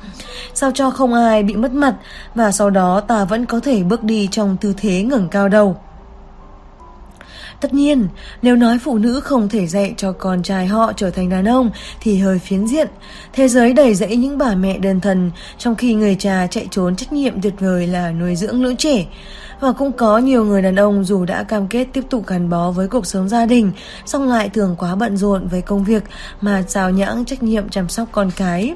Sao 0.53 0.71
cho 0.73 0.89
không 0.89 1.13
ai 1.13 1.43
bị 1.43 1.55
mất 1.55 1.71
mặt 1.71 1.95
và 2.35 2.51
sau 2.51 2.69
đó 2.69 2.99
ta 2.99 3.25
vẫn 3.25 3.45
có 3.45 3.59
thể 3.59 3.83
bước 3.83 4.03
đi 4.03 4.27
trong 4.31 4.57
tư 4.61 4.73
thế 4.77 5.03
ngẩng 5.03 5.29
cao 5.29 5.49
đầu. 5.49 5.77
Tất 7.61 7.73
nhiên, 7.73 8.07
nếu 8.41 8.55
nói 8.55 8.79
phụ 8.79 8.97
nữ 8.97 9.19
không 9.19 9.49
thể 9.49 9.67
dạy 9.67 9.93
cho 9.97 10.11
con 10.11 10.43
trai 10.43 10.67
họ 10.67 10.93
trở 10.95 11.09
thành 11.09 11.29
đàn 11.29 11.45
ông 11.45 11.71
thì 12.01 12.17
hơi 12.17 12.39
phiến 12.39 12.67
diện. 12.67 12.87
Thế 13.33 13.47
giới 13.47 13.73
đầy 13.73 13.95
dẫy 13.95 14.15
những 14.15 14.37
bà 14.37 14.55
mẹ 14.55 14.77
đơn 14.77 15.01
thần, 15.01 15.31
trong 15.57 15.75
khi 15.75 15.93
người 15.93 16.15
cha 16.19 16.47
chạy 16.47 16.67
trốn 16.71 16.95
trách 16.95 17.13
nhiệm 17.13 17.41
tuyệt 17.41 17.53
vời 17.59 17.87
là 17.87 18.11
nuôi 18.11 18.35
dưỡng 18.35 18.63
lũ 18.63 18.71
trẻ. 18.77 19.05
Và 19.59 19.71
cũng 19.71 19.91
có 19.91 20.17
nhiều 20.17 20.45
người 20.45 20.61
đàn 20.61 20.75
ông 20.75 21.03
dù 21.03 21.25
đã 21.25 21.43
cam 21.43 21.67
kết 21.67 21.87
tiếp 21.93 22.03
tục 22.09 22.27
gắn 22.27 22.49
bó 22.49 22.71
với 22.71 22.87
cuộc 22.87 23.05
sống 23.05 23.29
gia 23.29 23.45
đình, 23.45 23.71
song 24.05 24.29
lại 24.29 24.49
thường 24.49 24.75
quá 24.79 24.95
bận 24.95 25.17
rộn 25.17 25.47
với 25.47 25.61
công 25.61 25.83
việc 25.83 26.03
mà 26.41 26.63
rào 26.67 26.89
nhãng 26.89 27.25
trách 27.25 27.43
nhiệm 27.43 27.69
chăm 27.69 27.89
sóc 27.89 28.07
con 28.11 28.31
cái. 28.35 28.75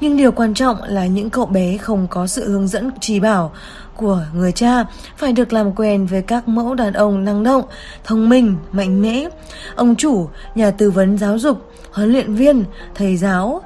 Nhưng 0.00 0.16
điều 0.16 0.32
quan 0.32 0.54
trọng 0.54 0.82
là 0.82 1.06
những 1.06 1.30
cậu 1.30 1.46
bé 1.46 1.76
không 1.76 2.06
có 2.10 2.26
sự 2.26 2.50
hướng 2.50 2.68
dẫn 2.68 2.90
chỉ 3.00 3.20
bảo 3.20 3.52
của 3.96 4.22
người 4.34 4.52
cha 4.52 4.84
phải 5.16 5.32
được 5.32 5.52
làm 5.52 5.72
quen 5.72 6.06
với 6.06 6.22
các 6.22 6.48
mẫu 6.48 6.74
đàn 6.74 6.92
ông 6.92 7.24
năng 7.24 7.42
động, 7.42 7.64
thông 8.04 8.28
minh, 8.28 8.56
mạnh 8.72 9.02
mẽ. 9.02 9.28
Ông 9.74 9.96
chủ, 9.96 10.28
nhà 10.54 10.70
tư 10.70 10.90
vấn 10.90 11.18
giáo 11.18 11.38
dục, 11.38 11.72
huấn 11.92 12.12
luyện 12.12 12.34
viên, 12.34 12.64
thầy 12.94 13.16
giáo, 13.16 13.62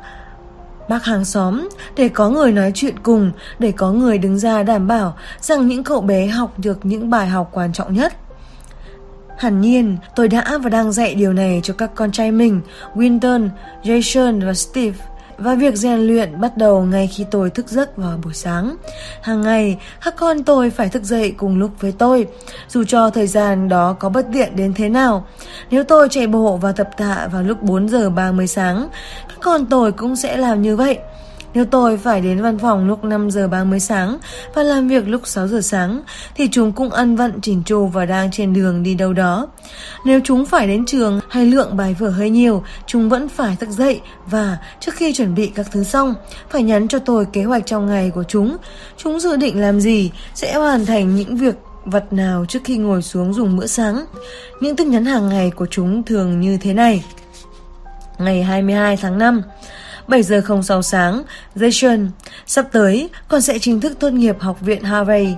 bác 0.88 1.04
hàng 1.04 1.24
xóm 1.24 1.68
để 1.96 2.08
có 2.08 2.28
người 2.28 2.52
nói 2.52 2.72
chuyện 2.74 2.94
cùng, 3.02 3.32
để 3.58 3.72
có 3.72 3.92
người 3.92 4.18
đứng 4.18 4.38
ra 4.38 4.62
đảm 4.62 4.86
bảo 4.86 5.16
rằng 5.40 5.68
những 5.68 5.84
cậu 5.84 6.00
bé 6.00 6.26
học 6.26 6.58
được 6.58 6.78
những 6.82 7.10
bài 7.10 7.26
học 7.26 7.48
quan 7.52 7.72
trọng 7.72 7.94
nhất. 7.94 8.12
Hẳn 9.38 9.60
nhiên, 9.60 9.96
tôi 10.16 10.28
đã 10.28 10.58
và 10.62 10.70
đang 10.70 10.92
dạy 10.92 11.14
điều 11.14 11.32
này 11.32 11.60
cho 11.62 11.74
các 11.74 11.90
con 11.94 12.12
trai 12.12 12.32
mình, 12.32 12.60
Winton, 12.94 13.48
Jason 13.82 14.46
và 14.46 14.54
Steve 14.54 14.98
và 15.40 15.54
việc 15.54 15.76
rèn 15.76 16.00
luyện 16.00 16.40
bắt 16.40 16.56
đầu 16.56 16.82
ngay 16.82 17.06
khi 17.06 17.26
tôi 17.30 17.50
thức 17.50 17.68
giấc 17.68 17.96
vào 17.96 18.18
buổi 18.24 18.34
sáng. 18.34 18.76
Hàng 19.22 19.40
ngày, 19.40 19.78
các 20.04 20.16
con 20.16 20.44
tôi 20.44 20.70
phải 20.70 20.88
thức 20.88 21.02
dậy 21.02 21.34
cùng 21.36 21.58
lúc 21.58 21.70
với 21.80 21.92
tôi, 21.92 22.26
dù 22.68 22.84
cho 22.84 23.10
thời 23.10 23.26
gian 23.26 23.68
đó 23.68 23.96
có 23.98 24.08
bất 24.08 24.26
tiện 24.32 24.56
đến 24.56 24.74
thế 24.74 24.88
nào. 24.88 25.26
Nếu 25.70 25.84
tôi 25.84 26.08
chạy 26.08 26.26
bộ 26.26 26.56
và 26.56 26.72
tập 26.72 26.90
tạ 26.96 27.28
vào 27.32 27.42
lúc 27.42 27.62
4 27.62 27.88
giờ 27.88 28.10
30 28.10 28.46
sáng, 28.46 28.88
các 29.28 29.38
con 29.40 29.66
tôi 29.66 29.92
cũng 29.92 30.16
sẽ 30.16 30.36
làm 30.36 30.62
như 30.62 30.76
vậy. 30.76 30.98
Nếu 31.54 31.64
tôi 31.64 31.96
phải 31.96 32.20
đến 32.20 32.42
văn 32.42 32.58
phòng 32.58 32.88
lúc 32.88 33.04
5 33.04 33.30
giờ 33.30 33.48
30 33.48 33.80
sáng 33.80 34.18
và 34.54 34.62
làm 34.62 34.88
việc 34.88 35.08
lúc 35.08 35.20
6 35.24 35.48
giờ 35.48 35.60
sáng 35.60 36.02
thì 36.34 36.48
chúng 36.52 36.72
cũng 36.72 36.90
ăn 36.90 37.16
vận 37.16 37.40
chỉnh 37.40 37.62
chu 37.66 37.86
và 37.86 38.06
đang 38.06 38.30
trên 38.30 38.52
đường 38.52 38.82
đi 38.82 38.94
đâu 38.94 39.12
đó. 39.12 39.48
Nếu 40.04 40.20
chúng 40.24 40.46
phải 40.46 40.66
đến 40.66 40.86
trường 40.86 41.20
hay 41.28 41.46
lượng 41.46 41.76
bài 41.76 41.96
vở 41.98 42.10
hơi 42.10 42.30
nhiều, 42.30 42.64
chúng 42.86 43.08
vẫn 43.08 43.28
phải 43.28 43.56
thức 43.60 43.68
dậy 43.68 44.00
và 44.26 44.58
trước 44.80 44.94
khi 44.94 45.12
chuẩn 45.12 45.34
bị 45.34 45.46
các 45.54 45.66
thứ 45.72 45.84
xong, 45.84 46.14
phải 46.50 46.62
nhắn 46.62 46.88
cho 46.88 46.98
tôi 46.98 47.26
kế 47.32 47.44
hoạch 47.44 47.66
trong 47.66 47.86
ngày 47.86 48.10
của 48.10 48.24
chúng. 48.28 48.56
Chúng 48.96 49.20
dự 49.20 49.36
định 49.36 49.60
làm 49.60 49.80
gì, 49.80 50.10
sẽ 50.34 50.54
hoàn 50.54 50.86
thành 50.86 51.16
những 51.16 51.36
việc 51.36 51.54
vật 51.84 52.12
nào 52.12 52.44
trước 52.48 52.58
khi 52.64 52.76
ngồi 52.76 53.02
xuống 53.02 53.34
dùng 53.34 53.56
bữa 53.56 53.66
sáng. 53.66 54.04
Những 54.60 54.76
tin 54.76 54.90
nhắn 54.90 55.04
hàng 55.04 55.28
ngày 55.28 55.50
của 55.50 55.66
chúng 55.70 56.02
thường 56.02 56.40
như 56.40 56.58
thế 56.60 56.74
này. 56.74 57.04
Ngày 58.18 58.42
22 58.42 58.96
tháng 58.96 59.18
5 59.18 59.42
7 60.10 60.22
giờ 60.22 60.42
06 60.62 60.82
sáng, 60.82 61.22
Jason, 61.56 62.08
sắp 62.46 62.66
tới 62.72 63.08
con 63.28 63.40
sẽ 63.40 63.58
chính 63.58 63.80
thức 63.80 63.98
tốt 63.98 64.10
nghiệp 64.10 64.36
học 64.40 64.60
viện 64.60 64.82
Harvard. 64.82 65.30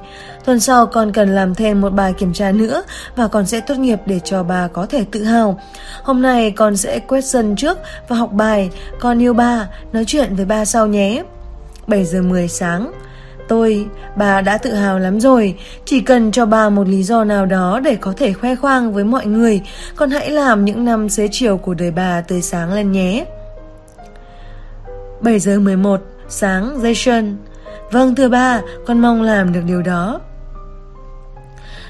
Tuần 0.44 0.60
sau 0.60 0.86
con 0.86 1.12
cần 1.12 1.34
làm 1.34 1.54
thêm 1.54 1.80
một 1.80 1.90
bài 1.92 2.12
kiểm 2.18 2.32
tra 2.32 2.52
nữa 2.52 2.82
và 3.16 3.28
con 3.28 3.46
sẽ 3.46 3.60
tốt 3.60 3.74
nghiệp 3.74 4.00
để 4.06 4.20
cho 4.24 4.42
bà 4.42 4.68
có 4.68 4.86
thể 4.86 5.04
tự 5.10 5.24
hào. 5.24 5.60
Hôm 6.02 6.22
nay 6.22 6.50
con 6.50 6.76
sẽ 6.76 6.98
quét 6.98 7.24
sân 7.24 7.56
trước 7.56 7.78
và 8.08 8.16
học 8.16 8.32
bài. 8.32 8.70
Con 9.00 9.22
yêu 9.22 9.34
ba, 9.34 9.68
nói 9.92 10.04
chuyện 10.06 10.36
với 10.36 10.44
ba 10.44 10.64
sau 10.64 10.86
nhé. 10.86 11.22
7 11.86 12.04
giờ 12.04 12.22
10 12.22 12.48
sáng. 12.48 12.92
Tôi, 13.48 13.86
bà 14.16 14.40
đã 14.40 14.58
tự 14.58 14.74
hào 14.74 14.98
lắm 14.98 15.20
rồi, 15.20 15.58
chỉ 15.84 16.00
cần 16.00 16.32
cho 16.32 16.46
bà 16.46 16.68
một 16.68 16.88
lý 16.88 17.02
do 17.02 17.24
nào 17.24 17.46
đó 17.46 17.80
để 17.84 17.94
có 17.94 18.14
thể 18.16 18.32
khoe 18.32 18.54
khoang 18.54 18.92
với 18.92 19.04
mọi 19.04 19.26
người, 19.26 19.60
con 19.96 20.10
hãy 20.10 20.30
làm 20.30 20.64
những 20.64 20.84
năm 20.84 21.08
xế 21.08 21.28
chiều 21.32 21.56
của 21.56 21.74
đời 21.74 21.90
bà 21.90 22.20
tươi 22.20 22.42
sáng 22.42 22.72
lên 22.72 22.92
nhé. 22.92 23.24
7 25.22 25.38
giờ 25.38 25.60
11 25.60 26.00
sáng 26.28 26.82
Jason. 26.82 27.34
Vâng 27.90 28.14
thưa 28.14 28.28
ba, 28.28 28.60
con 28.86 29.00
mong 29.00 29.22
làm 29.22 29.52
được 29.52 29.60
điều 29.66 29.82
đó. 29.82 30.20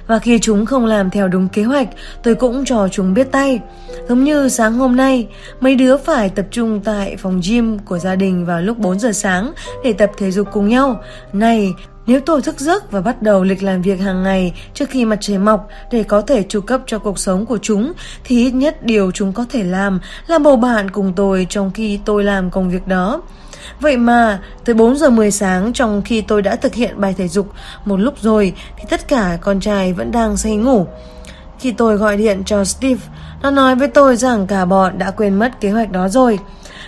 Và 0.07 0.19
khi 0.19 0.39
chúng 0.39 0.67
không 0.67 0.87
làm 0.87 1.11
theo 1.11 1.29
đúng 1.29 1.49
kế 1.49 1.63
hoạch, 1.63 1.89
tôi 2.23 2.35
cũng 2.35 2.65
cho 2.65 2.89
chúng 2.89 3.15
biết 3.15 3.33
tay. 3.33 3.61
Giống 4.09 4.25
như 4.25 4.49
sáng 4.49 4.73
hôm 4.75 4.97
nay, 4.97 5.29
mấy 5.61 5.75
đứa 5.75 5.97
phải 5.97 6.29
tập 6.29 6.47
trung 6.51 6.81
tại 6.85 7.17
phòng 7.17 7.41
gym 7.49 7.79
của 7.79 7.99
gia 7.99 8.15
đình 8.15 8.47
vào 8.47 8.63
lúc 8.63 8.79
4 8.79 8.99
giờ 8.99 9.13
sáng 9.13 9.53
để 9.85 9.93
tập 9.93 10.11
thể 10.19 10.31
dục 10.31 10.49
cùng 10.53 10.69
nhau. 10.69 11.01
Này, 11.33 11.75
nếu 12.07 12.21
tôi 12.21 12.43
thức 12.43 12.61
giấc 12.61 12.91
và 12.91 13.01
bắt 13.01 13.23
đầu 13.23 13.43
lịch 13.43 13.63
làm 13.63 13.83
việc 13.83 14.01
hàng 14.01 14.23
ngày 14.23 14.53
trước 14.75 14.91
khi 14.91 15.05
mặt 15.05 15.19
trời 15.21 15.39
mọc 15.39 15.69
để 15.91 16.03
có 16.03 16.21
thể 16.21 16.43
tru 16.43 16.61
cấp 16.61 16.81
cho 16.87 16.99
cuộc 16.99 17.19
sống 17.19 17.47
của 17.47 17.59
chúng, 17.63 17.93
thì 18.25 18.45
ít 18.45 18.51
nhất 18.51 18.83
điều 18.83 19.11
chúng 19.11 19.33
có 19.33 19.47
thể 19.51 19.65
làm 19.65 20.01
là 20.27 20.39
bầu 20.39 20.57
bạn 20.57 20.91
cùng 20.91 21.13
tôi 21.17 21.47
trong 21.51 21.71
khi 21.75 22.01
tôi 22.05 22.25
làm 22.25 22.51
công 22.51 22.71
việc 22.71 22.87
đó. 22.87 23.23
Vậy 23.81 23.97
mà, 23.97 24.41
tới 24.65 24.75
4 24.75 24.97
giờ 24.97 25.11
10 25.11 25.31
sáng 25.31 25.73
trong 25.73 26.03
khi 26.05 26.21
tôi 26.21 26.43
đã 26.43 26.57
thực 26.57 26.75
hiện 26.75 27.01
bài 27.01 27.15
thể 27.19 27.29
dục 27.29 27.53
một 27.85 27.97
lúc 28.01 28.15
rồi 28.21 28.53
thì 28.77 28.85
tất 28.91 29.09
cả 29.09 29.39
con 29.41 29.61
trai 29.61 29.93
vẫn 29.93 30.13
đang 30.13 30.37
say 30.37 30.57
ngủ. 30.57 30.87
Khi 31.59 31.73
tôi 31.73 31.97
gọi 31.97 32.17
điện 32.17 32.43
cho 32.47 32.65
Steve, 32.65 33.01
nó 33.43 33.51
nói 33.51 33.75
với 33.75 33.89
tôi 33.89 34.17
rằng 34.17 34.47
cả 34.47 34.65
bọn 34.65 34.99
đã 34.99 35.11
quên 35.11 35.39
mất 35.39 35.61
kế 35.61 35.71
hoạch 35.71 35.93
đó 35.93 36.09
rồi. 36.09 36.39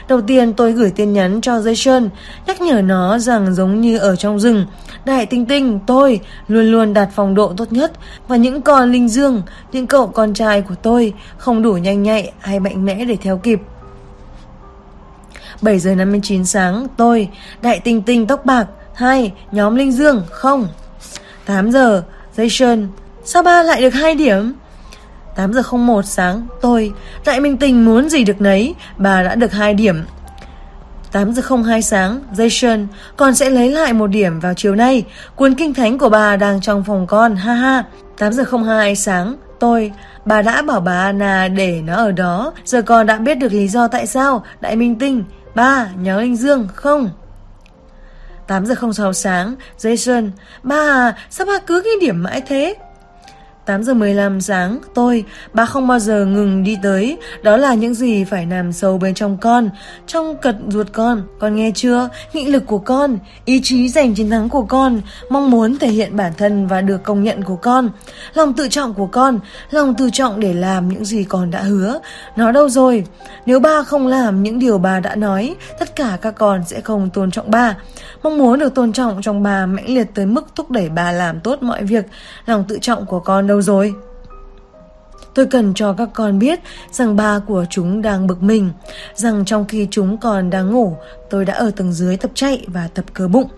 Đầu 0.08 0.20
tiên 0.20 0.52
tôi 0.52 0.72
gửi 0.72 0.90
tin 0.90 1.12
nhắn 1.12 1.40
cho 1.40 1.58
Jason, 1.58 2.08
nhắc 2.46 2.60
nhở 2.60 2.82
nó 2.82 3.18
rằng 3.18 3.54
giống 3.54 3.80
như 3.80 3.98
ở 3.98 4.16
trong 4.16 4.40
rừng, 4.40 4.66
Đại 5.04 5.26
Tinh 5.26 5.46
Tinh, 5.46 5.80
tôi 5.86 6.20
luôn 6.48 6.64
luôn 6.64 6.94
đạt 6.94 7.08
phong 7.14 7.34
độ 7.34 7.52
tốt 7.56 7.72
nhất 7.72 7.92
và 8.28 8.36
những 8.36 8.62
con 8.62 8.92
linh 8.92 9.08
dương, 9.08 9.42
những 9.72 9.86
cậu 9.86 10.06
con 10.06 10.34
trai 10.34 10.62
của 10.62 10.74
tôi 10.82 11.12
không 11.36 11.62
đủ 11.62 11.72
nhanh 11.72 12.02
nhạy 12.02 12.32
hay 12.38 12.60
mạnh 12.60 12.84
mẽ 12.84 13.04
để 13.04 13.16
theo 13.22 13.38
kịp. 13.38 13.60
7 15.62 15.78
giờ 15.78 15.94
59 15.94 16.44
sáng, 16.44 16.86
tôi, 16.96 17.28
Đại 17.62 17.80
Tinh 17.80 18.02
Tinh 18.02 18.26
tóc 18.26 18.44
bạc, 18.44 18.66
hai 18.94 19.32
nhóm 19.52 19.76
Linh 19.76 19.92
Dương, 19.92 20.22
không. 20.30 20.68
8 21.46 21.70
giờ, 21.70 22.02
Jason, 22.36 22.86
sao 23.24 23.42
ba 23.42 23.62
lại 23.62 23.80
được 23.80 23.94
hai 23.94 24.14
điểm? 24.14 24.52
8 25.36 25.52
giờ 25.52 25.62
01 25.72 26.04
sáng, 26.04 26.46
tôi, 26.60 26.92
Đại 27.26 27.40
Minh 27.40 27.56
tình 27.56 27.84
muốn 27.84 28.08
gì 28.08 28.24
được 28.24 28.40
nấy, 28.40 28.74
bà 28.96 29.22
đã 29.22 29.34
được 29.34 29.52
2 29.52 29.74
điểm. 29.74 30.04
8 31.12 31.32
giờ 31.32 31.42
02 31.64 31.82
sáng, 31.82 32.20
Jason, 32.36 32.86
còn 33.16 33.34
sẽ 33.34 33.50
lấy 33.50 33.70
lại 33.70 33.92
một 33.92 34.06
điểm 34.06 34.40
vào 34.40 34.54
chiều 34.54 34.74
nay. 34.74 35.04
Cuốn 35.36 35.54
kinh 35.54 35.74
thánh 35.74 35.98
của 35.98 36.08
bà 36.08 36.36
đang 36.36 36.60
trong 36.60 36.84
phòng 36.84 37.06
con, 37.06 37.36
ha 37.36 37.54
ha. 37.54 37.84
8 38.18 38.32
giờ 38.32 38.44
02 38.64 38.96
sáng, 38.96 39.36
tôi, 39.60 39.92
bà 40.24 40.42
đã 40.42 40.62
bảo 40.62 40.80
bà 40.80 41.00
Anna 41.00 41.48
để 41.48 41.82
nó 41.84 41.94
ở 41.94 42.12
đó. 42.12 42.52
Giờ 42.64 42.82
con 42.82 43.06
đã 43.06 43.16
biết 43.18 43.34
được 43.34 43.52
lý 43.52 43.68
do 43.68 43.88
tại 43.88 44.06
sao, 44.06 44.44
Đại 44.60 44.76
Minh 44.76 44.98
Tinh. 44.98 45.24
Ba, 45.54 45.88
nhớ 46.00 46.20
Linh 46.20 46.36
Dương, 46.36 46.68
không? 46.74 47.10
8 48.46 48.66
giờ 48.66 48.74
06 48.92 49.12
sáng, 49.12 49.54
Jason, 49.78 50.30
ba 50.62 51.14
sao 51.30 51.46
ba 51.46 51.58
cứ 51.66 51.82
ghi 51.84 51.90
điểm 52.00 52.22
mãi 52.22 52.42
thế? 52.46 52.74
8 53.66 53.82
giờ 53.82 53.94
15 53.94 54.40
sáng, 54.40 54.78
tôi, 54.94 55.24
bà 55.52 55.66
không 55.66 55.86
bao 55.86 55.98
giờ 55.98 56.24
ngừng 56.24 56.64
đi 56.64 56.76
tới. 56.82 57.18
Đó 57.42 57.56
là 57.56 57.74
những 57.74 57.94
gì 57.94 58.24
phải 58.24 58.46
nằm 58.46 58.72
sâu 58.72 58.98
bên 58.98 59.14
trong 59.14 59.36
con, 59.36 59.70
trong 60.06 60.36
cật 60.36 60.56
ruột 60.68 60.86
con. 60.92 61.22
Con 61.38 61.56
nghe 61.56 61.72
chưa? 61.74 62.08
Nghị 62.32 62.46
lực 62.46 62.66
của 62.66 62.78
con, 62.78 63.18
ý 63.44 63.60
chí 63.62 63.88
giành 63.88 64.14
chiến 64.14 64.30
thắng 64.30 64.48
của 64.48 64.62
con, 64.62 65.00
mong 65.30 65.50
muốn 65.50 65.78
thể 65.78 65.88
hiện 65.88 66.16
bản 66.16 66.32
thân 66.38 66.66
và 66.66 66.80
được 66.80 67.02
công 67.04 67.22
nhận 67.22 67.42
của 67.42 67.56
con. 67.56 67.90
Lòng 68.34 68.52
tự 68.52 68.68
trọng 68.68 68.94
của 68.94 69.06
con, 69.06 69.38
lòng 69.70 69.94
tự 69.94 70.10
trọng 70.12 70.40
để 70.40 70.54
làm 70.54 70.88
những 70.88 71.04
gì 71.04 71.24
con 71.24 71.50
đã 71.50 71.62
hứa. 71.62 72.00
Nó 72.36 72.52
đâu 72.52 72.68
rồi? 72.68 73.04
Nếu 73.46 73.60
ba 73.60 73.82
không 73.82 74.06
làm 74.06 74.42
những 74.42 74.58
điều 74.58 74.78
bà 74.78 75.00
đã 75.00 75.14
nói, 75.14 75.54
tất 75.78 75.96
cả 75.96 76.18
các 76.22 76.34
con 76.34 76.62
sẽ 76.66 76.80
không 76.80 77.10
tôn 77.10 77.30
trọng 77.30 77.50
ba. 77.50 77.76
Mong 78.22 78.38
muốn 78.38 78.58
được 78.58 78.74
tôn 78.74 78.92
trọng 78.92 79.22
trong 79.22 79.42
bà 79.42 79.66
mãnh 79.66 79.94
liệt 79.94 80.06
tới 80.14 80.26
mức 80.26 80.46
thúc 80.54 80.70
đẩy 80.70 80.88
bà 80.88 81.12
làm 81.12 81.40
tốt 81.40 81.62
mọi 81.62 81.84
việc. 81.84 82.04
Lòng 82.46 82.64
tự 82.68 82.78
trọng 82.80 83.06
của 83.06 83.20
con 83.20 83.46
đâu 83.46 83.53
đâu 83.54 83.62
rồi? 83.62 83.94
Tôi 85.34 85.46
cần 85.46 85.74
cho 85.74 85.92
các 85.92 86.08
con 86.14 86.38
biết 86.38 86.60
rằng 86.90 87.16
ba 87.16 87.38
của 87.38 87.64
chúng 87.70 88.02
đang 88.02 88.26
bực 88.26 88.42
mình, 88.42 88.70
rằng 89.14 89.44
trong 89.44 89.64
khi 89.64 89.88
chúng 89.90 90.18
còn 90.18 90.50
đang 90.50 90.70
ngủ, 90.70 90.96
tôi 91.30 91.44
đã 91.44 91.54
ở 91.54 91.70
tầng 91.70 91.92
dưới 91.92 92.16
tập 92.16 92.30
chạy 92.34 92.66
và 92.66 92.88
tập 92.94 93.04
cơ 93.12 93.28
bụng. 93.28 93.48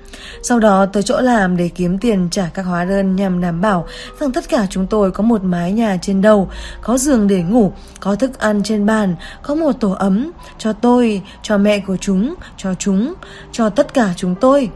Sau 0.43 0.59
đó 0.59 0.87
tới 0.87 1.03
chỗ 1.03 1.21
làm 1.21 1.57
để 1.57 1.69
kiếm 1.69 1.99
tiền 1.99 2.29
trả 2.31 2.51
các 2.55 2.63
hóa 2.63 2.85
đơn 2.85 3.17
nhằm 3.17 3.41
đảm 3.41 3.61
bảo 3.61 3.87
rằng 4.21 4.33
tất 4.33 4.49
cả 4.49 4.67
chúng 4.71 4.87
tôi 4.87 5.11
có 5.11 5.23
một 5.23 5.45
mái 5.45 5.73
nhà 5.73 5.99
trên 6.03 6.23
đầu, 6.23 6.51
có 6.83 6.99
giường 6.99 7.29
để 7.29 7.43
ngủ, 7.43 7.73
có 8.01 8.15
thức 8.17 8.39
ăn 8.39 8.63
trên 8.63 8.87
bàn, 8.87 9.17
có 9.43 9.55
một 9.55 9.73
tổ 9.81 9.91
ấm 9.91 10.31
cho 10.59 10.73
tôi, 10.73 11.23
cho 11.43 11.59
mẹ 11.59 11.79
của 11.79 11.97
chúng, 11.97 12.35
cho 12.57 12.75
chúng, 12.75 13.15
cho 13.53 13.71
tất 13.71 13.95
cả 13.95 14.13
chúng 14.17 14.35
tôi. 14.35 14.71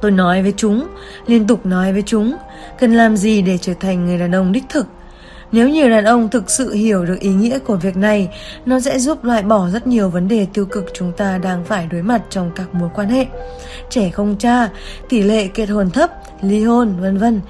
Tôi 0.00 0.10
nói 0.10 0.42
với 0.42 0.54
chúng, 0.56 0.86
liên 1.26 1.46
tục 1.46 1.66
nói 1.66 1.92
với 1.92 2.02
chúng, 2.02 2.36
cần 2.78 2.92
làm 2.92 3.16
gì 3.16 3.42
để 3.42 3.58
trở 3.58 3.74
thành 3.80 4.06
người 4.06 4.18
đàn 4.18 4.34
ông 4.34 4.52
đích 4.52 4.64
thực. 4.68 4.86
Nếu 5.52 5.68
nhiều 5.68 5.90
đàn 5.90 6.04
ông 6.04 6.28
thực 6.28 6.50
sự 6.50 6.72
hiểu 6.72 7.04
được 7.04 7.20
ý 7.20 7.28
nghĩa 7.28 7.58
của 7.58 7.76
việc 7.76 7.96
này, 7.96 8.28
nó 8.66 8.80
sẽ 8.80 8.98
giúp 8.98 9.24
loại 9.24 9.42
bỏ 9.42 9.68
rất 9.68 9.86
nhiều 9.86 10.08
vấn 10.08 10.28
đề 10.28 10.46
tiêu 10.54 10.66
cực 10.66 10.84
chúng 10.94 11.12
ta 11.12 11.38
đang 11.38 11.64
phải 11.64 11.86
đối 11.86 12.02
mặt 12.02 12.22
trong 12.30 12.50
các 12.56 12.74
mối 12.74 12.88
quan 12.94 13.08
hệ. 13.08 13.26
Trẻ 13.90 14.10
không 14.10 14.36
cha, 14.38 14.68
tỷ 15.08 15.22
lệ 15.22 15.48
kết 15.48 15.66
hôn 15.66 15.90
thấp, 15.90 16.10
ly 16.42 16.64
hôn, 16.64 16.94
vân 17.00 17.18
vân. 17.18 17.40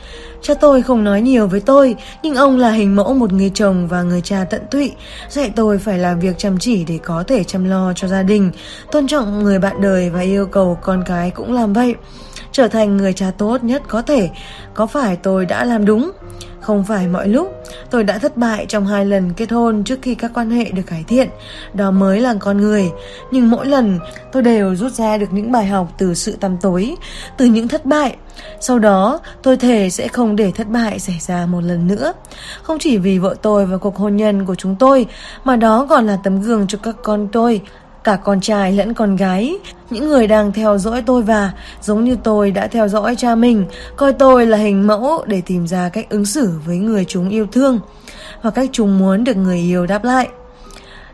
Cha 0.42 0.54
tôi 0.54 0.82
không 0.82 1.04
nói 1.04 1.22
nhiều 1.22 1.46
với 1.46 1.60
tôi, 1.60 1.96
nhưng 2.22 2.34
ông 2.34 2.58
là 2.58 2.70
hình 2.70 2.96
mẫu 2.96 3.14
một 3.14 3.32
người 3.32 3.50
chồng 3.54 3.88
và 3.88 4.02
người 4.02 4.20
cha 4.20 4.44
tận 4.50 4.62
tụy, 4.70 4.92
dạy 5.28 5.52
tôi 5.56 5.78
phải 5.78 5.98
làm 5.98 6.20
việc 6.20 6.38
chăm 6.38 6.58
chỉ 6.58 6.84
để 6.84 6.98
có 7.02 7.24
thể 7.26 7.44
chăm 7.44 7.64
lo 7.64 7.92
cho 7.96 8.08
gia 8.08 8.22
đình, 8.22 8.50
tôn 8.92 9.06
trọng 9.06 9.42
người 9.42 9.58
bạn 9.58 9.80
đời 9.80 10.10
và 10.10 10.20
yêu 10.20 10.46
cầu 10.46 10.78
con 10.82 11.02
cái 11.06 11.30
cũng 11.30 11.52
làm 11.52 11.72
vậy 11.72 11.94
trở 12.52 12.68
thành 12.68 12.96
người 12.96 13.12
cha 13.12 13.30
tốt 13.38 13.64
nhất 13.64 13.82
có 13.88 14.02
thể. 14.02 14.30
Có 14.74 14.86
phải 14.86 15.16
tôi 15.16 15.46
đã 15.46 15.64
làm 15.64 15.84
đúng? 15.84 16.10
Không 16.68 16.84
phải 16.84 17.08
mọi 17.08 17.28
lúc, 17.28 17.62
tôi 17.90 18.04
đã 18.04 18.18
thất 18.18 18.36
bại 18.36 18.66
trong 18.66 18.86
hai 18.86 19.06
lần 19.06 19.32
kết 19.36 19.50
hôn 19.50 19.84
trước 19.84 19.98
khi 20.02 20.14
các 20.14 20.30
quan 20.34 20.50
hệ 20.50 20.64
được 20.64 20.82
cải 20.86 21.04
thiện. 21.08 21.28
Đó 21.74 21.90
mới 21.90 22.20
là 22.20 22.34
con 22.40 22.58
người. 22.58 22.90
Nhưng 23.30 23.50
mỗi 23.50 23.66
lần 23.66 23.98
tôi 24.32 24.42
đều 24.42 24.76
rút 24.76 24.92
ra 24.92 25.16
được 25.16 25.32
những 25.32 25.52
bài 25.52 25.66
học 25.66 25.92
từ 25.98 26.14
sự 26.14 26.36
tăm 26.40 26.56
tối, 26.60 26.94
từ 27.36 27.44
những 27.46 27.68
thất 27.68 27.86
bại. 27.86 28.16
Sau 28.60 28.78
đó, 28.78 29.20
tôi 29.42 29.56
thề 29.56 29.90
sẽ 29.90 30.08
không 30.08 30.36
để 30.36 30.52
thất 30.52 30.68
bại 30.68 30.98
xảy 30.98 31.18
ra 31.20 31.46
một 31.46 31.60
lần 31.60 31.86
nữa. 31.86 32.12
Không 32.62 32.78
chỉ 32.78 32.98
vì 32.98 33.18
vợ 33.18 33.34
tôi 33.42 33.66
và 33.66 33.76
cuộc 33.76 33.96
hôn 33.96 34.16
nhân 34.16 34.46
của 34.46 34.54
chúng 34.54 34.76
tôi, 34.76 35.06
mà 35.44 35.56
đó 35.56 35.86
còn 35.90 36.06
là 36.06 36.18
tấm 36.24 36.42
gương 36.42 36.66
cho 36.66 36.78
các 36.82 36.96
con 37.02 37.28
tôi 37.32 37.60
cả 38.08 38.16
con 38.16 38.40
trai 38.40 38.72
lẫn 38.72 38.94
con 38.94 39.16
gái, 39.16 39.58
những 39.90 40.08
người 40.08 40.26
đang 40.26 40.52
theo 40.52 40.78
dõi 40.78 41.02
tôi 41.06 41.22
và 41.22 41.52
giống 41.80 42.04
như 42.04 42.16
tôi 42.22 42.50
đã 42.50 42.66
theo 42.66 42.88
dõi 42.88 43.16
cha 43.16 43.34
mình, 43.34 43.64
coi 43.96 44.12
tôi 44.12 44.46
là 44.46 44.56
hình 44.56 44.86
mẫu 44.86 45.24
để 45.26 45.42
tìm 45.46 45.66
ra 45.66 45.88
cách 45.88 46.10
ứng 46.10 46.24
xử 46.24 46.52
với 46.66 46.76
người 46.76 47.04
chúng 47.04 47.28
yêu 47.28 47.46
thương 47.52 47.80
và 48.42 48.50
cách 48.50 48.70
chúng 48.72 48.98
muốn 48.98 49.24
được 49.24 49.36
người 49.36 49.58
yêu 49.58 49.86
đáp 49.86 50.04
lại. 50.04 50.28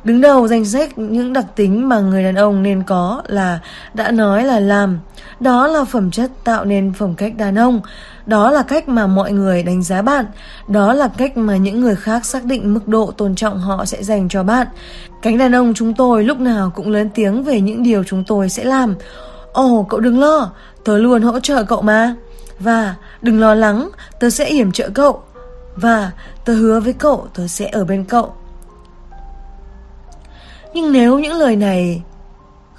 Đứng 0.04 0.20
đầu 0.20 0.48
danh 0.48 0.64
sách 0.64 0.98
những 0.98 1.32
đặc 1.32 1.44
tính 1.56 1.88
mà 1.88 2.00
người 2.00 2.24
đàn 2.24 2.34
ông 2.34 2.62
nên 2.62 2.82
có 2.82 3.22
là 3.26 3.58
đã 3.94 4.10
nói 4.10 4.44
là 4.44 4.60
làm. 4.60 4.98
Đó 5.40 5.66
là 5.66 5.84
phẩm 5.84 6.10
chất 6.10 6.30
tạo 6.44 6.64
nên 6.64 6.92
phẩm 6.92 7.14
cách 7.14 7.36
đàn 7.36 7.58
ông. 7.58 7.80
Đó 8.26 8.50
là 8.50 8.62
cách 8.62 8.88
mà 8.88 9.06
mọi 9.06 9.32
người 9.32 9.62
đánh 9.62 9.82
giá 9.82 10.02
bạn. 10.02 10.26
Đó 10.68 10.92
là 10.92 11.08
cách 11.08 11.36
mà 11.36 11.56
những 11.56 11.80
người 11.80 11.96
khác 11.96 12.24
xác 12.24 12.44
định 12.44 12.74
mức 12.74 12.88
độ 12.88 13.10
tôn 13.16 13.34
trọng 13.34 13.58
họ 13.58 13.84
sẽ 13.84 14.02
dành 14.02 14.28
cho 14.28 14.42
bạn. 14.42 14.66
Cánh 15.22 15.38
đàn 15.38 15.54
ông 15.54 15.74
chúng 15.74 15.94
tôi 15.94 16.24
lúc 16.24 16.40
nào 16.40 16.72
cũng 16.74 16.90
lớn 16.90 17.08
tiếng 17.14 17.44
về 17.44 17.60
những 17.60 17.82
điều 17.82 18.04
chúng 18.04 18.24
tôi 18.24 18.48
sẽ 18.48 18.64
làm. 18.64 18.94
Ồ, 19.52 19.86
cậu 19.88 20.00
đừng 20.00 20.20
lo, 20.20 20.50
tớ 20.84 20.98
luôn 20.98 21.22
hỗ 21.22 21.40
trợ 21.40 21.62
cậu 21.64 21.82
mà. 21.82 22.14
Và 22.58 22.94
đừng 23.22 23.40
lo 23.40 23.54
lắng, 23.54 23.90
tớ 24.20 24.30
sẽ 24.30 24.44
yểm 24.44 24.72
trợ 24.72 24.88
cậu. 24.94 25.22
Và 25.76 26.10
tớ 26.44 26.54
hứa 26.54 26.80
với 26.80 26.92
cậu 26.92 27.26
tớ 27.34 27.46
sẽ 27.46 27.68
ở 27.72 27.84
bên 27.84 28.04
cậu. 28.04 28.32
Nhưng 30.74 30.92
nếu 30.92 31.18
những 31.18 31.34
lời 31.34 31.56
này 31.56 32.02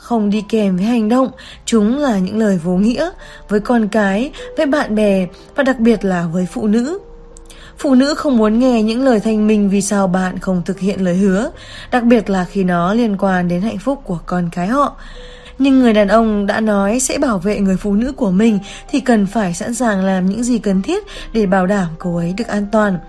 không 0.05 0.29
đi 0.29 0.43
kèm 0.49 0.77
với 0.77 0.85
hành 0.85 1.09
động, 1.09 1.31
chúng 1.65 1.97
là 1.97 2.19
những 2.19 2.37
lời 2.37 2.59
vô 2.63 2.71
nghĩa 2.71 3.09
với 3.49 3.59
con 3.59 3.87
cái, 3.87 4.31
với 4.57 4.65
bạn 4.65 4.95
bè 4.95 5.27
và 5.55 5.63
đặc 5.63 5.79
biệt 5.79 6.05
là 6.05 6.27
với 6.33 6.47
phụ 6.51 6.67
nữ. 6.67 6.99
Phụ 7.77 7.95
nữ 7.95 8.13
không 8.13 8.37
muốn 8.37 8.59
nghe 8.59 8.83
những 8.83 9.03
lời 9.03 9.19
thanh 9.19 9.47
minh 9.47 9.69
vì 9.69 9.81
sao 9.81 10.07
bạn 10.07 10.39
không 10.39 10.61
thực 10.65 10.79
hiện 10.79 11.03
lời 11.03 11.15
hứa, 11.15 11.51
đặc 11.91 12.03
biệt 12.03 12.29
là 12.29 12.45
khi 12.45 12.63
nó 12.63 12.93
liên 12.93 13.17
quan 13.19 13.47
đến 13.47 13.61
hạnh 13.61 13.77
phúc 13.77 14.01
của 14.03 14.19
con 14.25 14.49
cái 14.51 14.67
họ. 14.67 14.95
Nhưng 15.59 15.79
người 15.79 15.93
đàn 15.93 16.07
ông 16.07 16.45
đã 16.45 16.59
nói 16.59 16.99
sẽ 16.99 17.17
bảo 17.17 17.37
vệ 17.37 17.59
người 17.59 17.77
phụ 17.77 17.93
nữ 17.93 18.11
của 18.11 18.31
mình 18.31 18.59
thì 18.89 18.99
cần 18.99 19.25
phải 19.25 19.53
sẵn 19.53 19.73
sàng 19.73 20.05
làm 20.05 20.25
những 20.25 20.43
gì 20.43 20.59
cần 20.59 20.81
thiết 20.81 21.03
để 21.33 21.45
bảo 21.45 21.67
đảm 21.67 21.87
cô 21.99 22.17
ấy 22.17 22.33
được 22.37 22.47
an 22.47 22.65
toàn. 22.71 22.99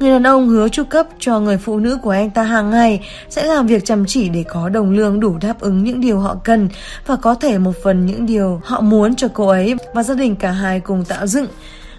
Người 0.00 0.10
đàn 0.10 0.26
ông 0.26 0.48
hứa 0.48 0.68
chu 0.68 0.84
cấp 0.84 1.06
cho 1.18 1.40
người 1.40 1.58
phụ 1.58 1.78
nữ 1.78 1.98
của 2.02 2.10
anh 2.10 2.30
ta 2.30 2.42
hàng 2.42 2.70
ngày 2.70 3.00
sẽ 3.28 3.44
làm 3.44 3.66
việc 3.66 3.84
chăm 3.84 4.04
chỉ 4.06 4.28
để 4.28 4.44
có 4.48 4.68
đồng 4.68 4.90
lương 4.90 5.20
đủ 5.20 5.38
đáp 5.40 5.60
ứng 5.60 5.84
những 5.84 6.00
điều 6.00 6.18
họ 6.18 6.36
cần 6.44 6.68
và 7.06 7.16
có 7.16 7.34
thể 7.34 7.58
một 7.58 7.72
phần 7.82 8.06
những 8.06 8.26
điều 8.26 8.60
họ 8.64 8.80
muốn 8.80 9.14
cho 9.14 9.28
cô 9.34 9.48
ấy 9.48 9.74
và 9.94 10.02
gia 10.02 10.14
đình 10.14 10.36
cả 10.36 10.50
hai 10.50 10.80
cùng 10.80 11.04
tạo 11.04 11.26
dựng. 11.26 11.46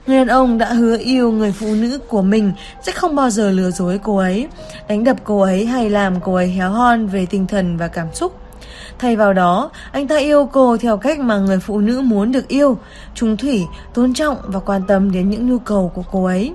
Người 0.08 0.18
đàn 0.18 0.28
ông 0.28 0.58
đã 0.58 0.74
hứa 0.74 0.98
yêu 0.98 1.32
người 1.32 1.52
phụ 1.52 1.76
nữ 1.76 1.98
của 2.08 2.22
mình 2.22 2.52
sẽ 2.86 2.92
không 2.92 3.16
bao 3.16 3.30
giờ 3.30 3.52
lừa 3.52 3.72
dối 3.72 4.00
cô 4.04 4.18
ấy, 4.18 4.48
đánh 4.88 5.04
đập 5.04 5.18
cô 5.24 5.42
ấy 5.42 5.66
hay 5.66 5.90
làm 5.90 6.20
cô 6.20 6.34
ấy 6.34 6.48
héo 6.48 6.70
hon 6.70 7.08
về 7.08 7.26
tinh 7.26 7.48
thần 7.48 7.78
và 7.78 7.88
cảm 7.88 8.08
xúc. 8.14 8.40
Thay 9.00 9.16
vào 9.16 9.34
đó, 9.34 9.72
anh 9.92 10.08
ta 10.08 10.18
yêu 10.18 10.50
cô 10.52 10.78
theo 10.78 10.98
cách 10.98 11.20
mà 11.20 11.38
người 11.38 11.60
phụ 11.60 11.80
nữ 11.80 12.02
muốn 12.02 12.32
được 12.32 12.48
yêu, 12.48 12.78
trung 13.16 13.38
thủy, 13.38 13.66
tôn 13.94 14.14
trọng 14.14 14.38
và 14.44 14.60
quan 14.60 14.82
tâm 14.88 15.12
đến 15.12 15.30
những 15.30 15.50
nhu 15.50 15.60
cầu 15.60 15.92
của 15.96 16.04
cô 16.12 16.26
ấy. 16.26 16.54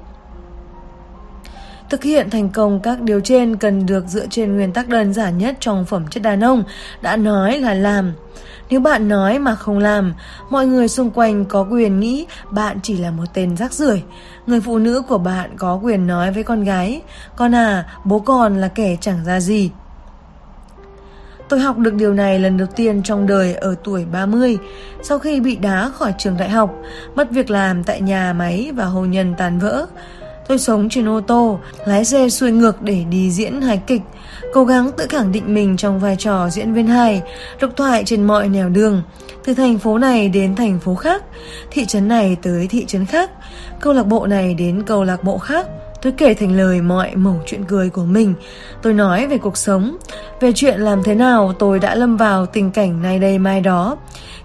Thực 1.90 2.02
hiện 2.02 2.30
thành 2.30 2.48
công 2.48 2.80
các 2.80 3.02
điều 3.02 3.20
trên 3.20 3.56
cần 3.56 3.86
được 3.86 4.04
dựa 4.08 4.26
trên 4.30 4.56
nguyên 4.56 4.72
tắc 4.72 4.88
đơn 4.88 5.14
giản 5.14 5.38
nhất 5.38 5.56
trong 5.60 5.84
phẩm 5.84 6.04
chất 6.10 6.22
đàn 6.22 6.44
ông, 6.44 6.64
đã 7.02 7.16
nói 7.16 7.58
là 7.58 7.74
làm. 7.74 8.12
Nếu 8.70 8.80
bạn 8.80 9.08
nói 9.08 9.38
mà 9.38 9.54
không 9.54 9.78
làm, 9.78 10.14
mọi 10.50 10.66
người 10.66 10.88
xung 10.88 11.10
quanh 11.10 11.44
có 11.44 11.66
quyền 11.70 12.00
nghĩ 12.00 12.26
bạn 12.50 12.78
chỉ 12.82 12.96
là 12.96 13.10
một 13.10 13.24
tên 13.34 13.56
rác 13.56 13.72
rưởi. 13.72 14.02
Người 14.46 14.60
phụ 14.60 14.78
nữ 14.78 15.02
của 15.08 15.18
bạn 15.18 15.50
có 15.56 15.80
quyền 15.82 16.06
nói 16.06 16.32
với 16.32 16.42
con 16.42 16.64
gái, 16.64 17.02
con 17.36 17.54
à, 17.54 17.86
bố 18.04 18.18
con 18.18 18.56
là 18.56 18.68
kẻ 18.68 18.96
chẳng 19.00 19.24
ra 19.24 19.40
gì. 19.40 19.70
Tôi 21.48 21.60
học 21.60 21.78
được 21.78 21.94
điều 21.94 22.14
này 22.14 22.38
lần 22.38 22.56
đầu 22.56 22.68
tiên 22.76 23.02
trong 23.02 23.26
đời 23.26 23.54
ở 23.54 23.74
tuổi 23.84 24.04
30, 24.12 24.58
sau 25.02 25.18
khi 25.18 25.40
bị 25.40 25.56
đá 25.56 25.90
khỏi 25.94 26.14
trường 26.18 26.36
đại 26.36 26.50
học, 26.50 26.74
mất 27.14 27.30
việc 27.30 27.50
làm 27.50 27.84
tại 27.84 28.00
nhà 28.00 28.32
máy 28.32 28.70
và 28.74 28.84
hôn 28.84 29.10
nhân 29.10 29.34
tàn 29.38 29.58
vỡ. 29.58 29.86
Tôi 30.48 30.58
sống 30.58 30.88
trên 30.88 31.08
ô 31.08 31.20
tô, 31.20 31.58
lái 31.86 32.04
xe 32.04 32.28
xuôi 32.28 32.52
ngược 32.52 32.82
để 32.82 33.04
đi 33.10 33.30
diễn 33.30 33.60
hài 33.60 33.78
kịch, 33.86 34.02
cố 34.52 34.64
gắng 34.64 34.90
tự 34.96 35.06
khẳng 35.08 35.32
định 35.32 35.54
mình 35.54 35.76
trong 35.76 36.00
vai 36.00 36.16
trò 36.18 36.48
diễn 36.50 36.74
viên 36.74 36.86
hài, 36.86 37.22
độc 37.60 37.70
thoại 37.76 38.02
trên 38.06 38.22
mọi 38.22 38.48
nẻo 38.48 38.68
đường, 38.68 39.02
từ 39.44 39.54
thành 39.54 39.78
phố 39.78 39.98
này 39.98 40.28
đến 40.28 40.54
thành 40.54 40.80
phố 40.80 40.94
khác, 40.94 41.22
thị 41.70 41.86
trấn 41.86 42.08
này 42.08 42.36
tới 42.42 42.66
thị 42.66 42.84
trấn 42.86 43.06
khác, 43.06 43.30
câu 43.80 43.92
lạc 43.92 44.06
bộ 44.06 44.26
này 44.26 44.54
đến 44.54 44.82
câu 44.86 45.04
lạc 45.04 45.24
bộ 45.24 45.38
khác. 45.38 45.66
Tôi 46.04 46.12
kể 46.12 46.34
thành 46.34 46.56
lời 46.56 46.80
mọi 46.80 47.16
mẩu 47.16 47.40
chuyện 47.46 47.64
cười 47.64 47.90
của 47.90 48.04
mình. 48.04 48.34
Tôi 48.82 48.94
nói 48.94 49.26
về 49.26 49.38
cuộc 49.38 49.56
sống, 49.56 49.96
về 50.40 50.52
chuyện 50.54 50.80
làm 50.80 51.02
thế 51.02 51.14
nào 51.14 51.52
tôi 51.58 51.78
đã 51.78 51.94
lâm 51.94 52.16
vào 52.16 52.46
tình 52.46 52.70
cảnh 52.70 53.02
này 53.02 53.18
đây 53.18 53.38
mai 53.38 53.60
đó. 53.60 53.96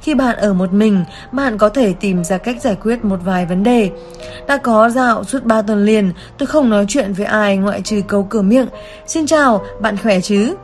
Khi 0.01 0.15
bạn 0.15 0.37
ở 0.37 0.53
một 0.53 0.73
mình, 0.73 1.03
bạn 1.31 1.57
có 1.57 1.69
thể 1.69 1.93
tìm 1.93 2.23
ra 2.23 2.37
cách 2.37 2.61
giải 2.61 2.75
quyết 2.83 3.05
một 3.05 3.17
vài 3.25 3.45
vấn 3.45 3.63
đề. 3.63 3.89
Đã 4.47 4.57
có 4.57 4.89
dạo 4.89 5.23
suốt 5.23 5.43
3 5.43 5.61
tuần 5.61 5.85
liền, 5.85 6.11
tôi 6.37 6.47
không 6.47 6.69
nói 6.69 6.85
chuyện 6.87 7.13
với 7.13 7.25
ai 7.25 7.57
ngoại 7.57 7.81
trừ 7.81 8.01
câu 8.07 8.23
cửa 8.23 8.41
miệng. 8.41 8.67
Xin 9.07 9.25
chào, 9.25 9.65
bạn 9.79 9.97
khỏe 9.97 10.21
chứ? 10.21 10.55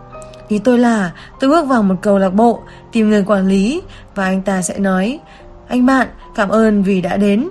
Ý 0.47 0.60
tôi 0.60 0.79
là 0.79 1.12
tôi 1.39 1.49
bước 1.49 1.67
vào 1.67 1.84
một 1.84 1.95
câu 2.01 2.17
lạc 2.17 2.34
bộ, 2.34 2.62
tìm 2.91 3.10
người 3.10 3.23
quản 3.23 3.47
lý 3.47 3.81
và 4.15 4.25
anh 4.25 4.41
ta 4.41 4.62
sẽ 4.62 4.79
nói 4.79 5.19
Anh 5.67 5.86
bạn, 5.86 6.08
cảm 6.36 6.49
ơn 6.49 6.84
vì 6.84 7.01
đã 7.01 7.17
đến. 7.17 7.49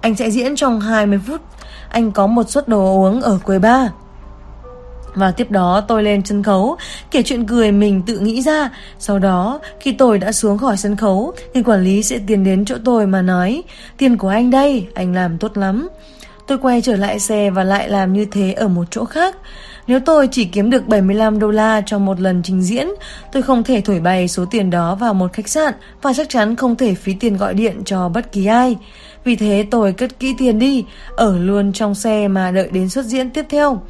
Anh 0.00 0.14
sẽ 0.14 0.30
diễn 0.30 0.56
trong 0.56 0.80
20 0.80 1.20
phút 1.26 1.40
anh 1.90 2.12
có 2.12 2.26
một 2.26 2.50
suất 2.50 2.68
đồ 2.68 3.02
uống 3.02 3.20
ở 3.20 3.38
quầy 3.44 3.58
ba. 3.58 3.90
Và 5.14 5.30
tiếp 5.30 5.50
đó 5.50 5.80
tôi 5.88 6.02
lên 6.02 6.22
sân 6.24 6.42
khấu, 6.42 6.76
kể 7.10 7.22
chuyện 7.22 7.46
cười 7.46 7.72
mình 7.72 8.02
tự 8.02 8.18
nghĩ 8.18 8.42
ra. 8.42 8.70
Sau 8.98 9.18
đó, 9.18 9.60
khi 9.80 9.92
tôi 9.92 10.18
đã 10.18 10.32
xuống 10.32 10.58
khỏi 10.58 10.76
sân 10.76 10.96
khấu, 10.96 11.32
thì 11.54 11.62
quản 11.62 11.84
lý 11.84 12.02
sẽ 12.02 12.18
tiến 12.26 12.44
đến 12.44 12.64
chỗ 12.64 12.76
tôi 12.84 13.06
mà 13.06 13.22
nói, 13.22 13.62
tiền 13.96 14.18
của 14.18 14.28
anh 14.28 14.50
đây, 14.50 14.86
anh 14.94 15.14
làm 15.14 15.38
tốt 15.38 15.56
lắm. 15.56 15.88
Tôi 16.46 16.58
quay 16.58 16.80
trở 16.80 16.96
lại 16.96 17.20
xe 17.20 17.50
và 17.50 17.64
lại 17.64 17.88
làm 17.88 18.12
như 18.12 18.24
thế 18.24 18.52
ở 18.52 18.68
một 18.68 18.84
chỗ 18.90 19.04
khác. 19.04 19.36
Nếu 19.86 20.00
tôi 20.00 20.28
chỉ 20.32 20.44
kiếm 20.44 20.70
được 20.70 20.88
75 20.88 21.38
đô 21.38 21.50
la 21.50 21.80
trong 21.80 22.06
một 22.06 22.20
lần 22.20 22.42
trình 22.42 22.62
diễn, 22.62 22.88
tôi 23.32 23.42
không 23.42 23.64
thể 23.64 23.80
thổi 23.80 24.00
bay 24.00 24.28
số 24.28 24.44
tiền 24.50 24.70
đó 24.70 24.94
vào 24.94 25.14
một 25.14 25.32
khách 25.32 25.48
sạn 25.48 25.74
và 26.02 26.12
chắc 26.12 26.28
chắn 26.28 26.56
không 26.56 26.76
thể 26.76 26.94
phí 26.94 27.14
tiền 27.14 27.36
gọi 27.36 27.54
điện 27.54 27.82
cho 27.84 28.08
bất 28.08 28.32
kỳ 28.32 28.46
ai. 28.46 28.76
Vì 29.28 29.36
thế 29.36 29.66
tôi 29.70 29.92
cất 29.92 30.18
kỹ 30.18 30.34
tiền 30.38 30.58
đi, 30.58 30.84
ở 31.16 31.38
luôn 31.38 31.72
trong 31.72 31.94
xe 31.94 32.28
mà 32.28 32.50
đợi 32.50 32.68
đến 32.72 32.88
xuất 32.88 33.04
diễn 33.04 33.30
tiếp 33.30 33.46
theo. 33.48 33.82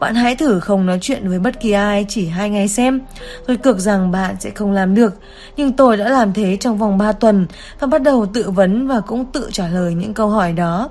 Bạn 0.00 0.14
hãy 0.14 0.36
thử 0.36 0.60
không 0.60 0.86
nói 0.86 0.98
chuyện 1.00 1.28
với 1.28 1.38
bất 1.38 1.60
kỳ 1.60 1.72
ai 1.72 2.06
chỉ 2.08 2.26
hai 2.26 2.50
ngày 2.50 2.68
xem. 2.68 3.00
Tôi 3.46 3.56
cược 3.56 3.78
rằng 3.78 4.10
bạn 4.10 4.36
sẽ 4.40 4.50
không 4.50 4.72
làm 4.72 4.94
được. 4.94 5.14
Nhưng 5.56 5.72
tôi 5.72 5.96
đã 5.96 6.08
làm 6.08 6.32
thế 6.32 6.56
trong 6.56 6.78
vòng 6.78 6.98
3 6.98 7.12
tuần 7.12 7.46
và 7.80 7.86
bắt 7.86 8.02
đầu 8.02 8.26
tự 8.26 8.50
vấn 8.50 8.88
và 8.88 9.00
cũng 9.00 9.24
tự 9.32 9.48
trả 9.52 9.68
lời 9.68 9.94
những 9.94 10.14
câu 10.14 10.28
hỏi 10.28 10.52
đó. 10.52 10.90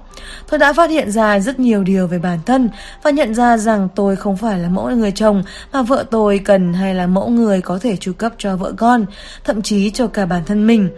Tôi 0.49 0.59
đã 0.59 0.73
phát 0.73 0.89
hiện 0.89 1.11
ra 1.11 1.39
rất 1.39 1.59
nhiều 1.59 1.83
điều 1.83 2.07
về 2.07 2.19
bản 2.19 2.39
thân 2.45 2.69
và 3.03 3.11
nhận 3.11 3.35
ra 3.35 3.57
rằng 3.57 3.87
tôi 3.95 4.15
không 4.15 4.37
phải 4.37 4.59
là 4.59 4.69
mẫu 4.69 4.89
người 4.89 5.11
chồng 5.11 5.43
mà 5.73 5.81
vợ 5.81 6.05
tôi 6.11 6.39
cần 6.39 6.73
hay 6.73 6.95
là 6.95 7.07
mẫu 7.07 7.29
người 7.29 7.61
có 7.61 7.79
thể 7.81 7.97
chu 7.97 8.13
cấp 8.13 8.33
cho 8.37 8.55
vợ 8.55 8.73
con, 8.77 9.05
thậm 9.43 9.61
chí 9.61 9.89
cho 9.89 10.07
cả 10.07 10.25
bản 10.25 10.41
thân 10.45 10.67
mình. 10.67 10.89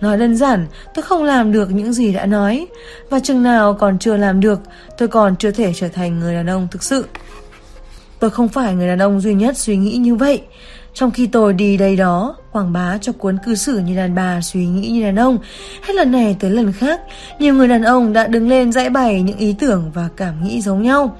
Nói 0.00 0.18
đơn 0.18 0.36
giản, 0.36 0.66
tôi 0.94 1.02
không 1.02 1.24
làm 1.24 1.52
được 1.52 1.70
những 1.70 1.92
gì 1.92 2.12
đã 2.12 2.26
nói. 2.26 2.66
Và 3.10 3.20
chừng 3.20 3.42
nào 3.42 3.74
còn 3.74 3.98
chưa 3.98 4.16
làm 4.16 4.40
được, 4.40 4.60
tôi 4.98 5.08
còn 5.08 5.36
chưa 5.36 5.50
thể 5.50 5.72
trở 5.74 5.88
thành 5.88 6.20
người 6.20 6.34
đàn 6.34 6.46
ông 6.46 6.68
thực 6.70 6.82
sự. 6.82 7.04
Tôi 8.18 8.30
không 8.30 8.48
phải 8.48 8.74
người 8.74 8.88
đàn 8.88 8.98
ông 8.98 9.20
duy 9.20 9.34
nhất 9.34 9.56
suy 9.56 9.76
nghĩ 9.76 9.96
như 9.96 10.14
vậy. 10.14 10.42
Trong 10.94 11.10
khi 11.10 11.26
tôi 11.26 11.52
đi 11.52 11.76
đây 11.76 11.96
đó, 11.96 12.36
quảng 12.52 12.72
bá 12.72 12.98
cho 13.00 13.12
cuốn 13.12 13.38
cư 13.46 13.54
xử 13.54 13.78
như 13.78 13.96
đàn 13.96 14.14
bà 14.14 14.40
suy 14.40 14.66
nghĩ 14.66 14.88
như 14.88 15.02
đàn 15.02 15.16
ông, 15.16 15.38
hết 15.82 15.94
lần 15.94 16.12
này 16.12 16.36
tới 16.40 16.50
lần 16.50 16.72
khác, 16.72 17.00
nhiều 17.38 17.54
người 17.54 17.68
đàn 17.68 17.82
ông 17.82 18.12
đã 18.12 18.26
đứng 18.26 18.48
lên 18.48 18.72
giải 18.72 18.90
bày 18.90 19.22
những 19.22 19.38
ý 19.38 19.54
tưởng 19.58 19.90
và 19.94 20.08
cảm 20.16 20.44
nghĩ 20.44 20.60
giống 20.60 20.82
nhau. 20.82 21.16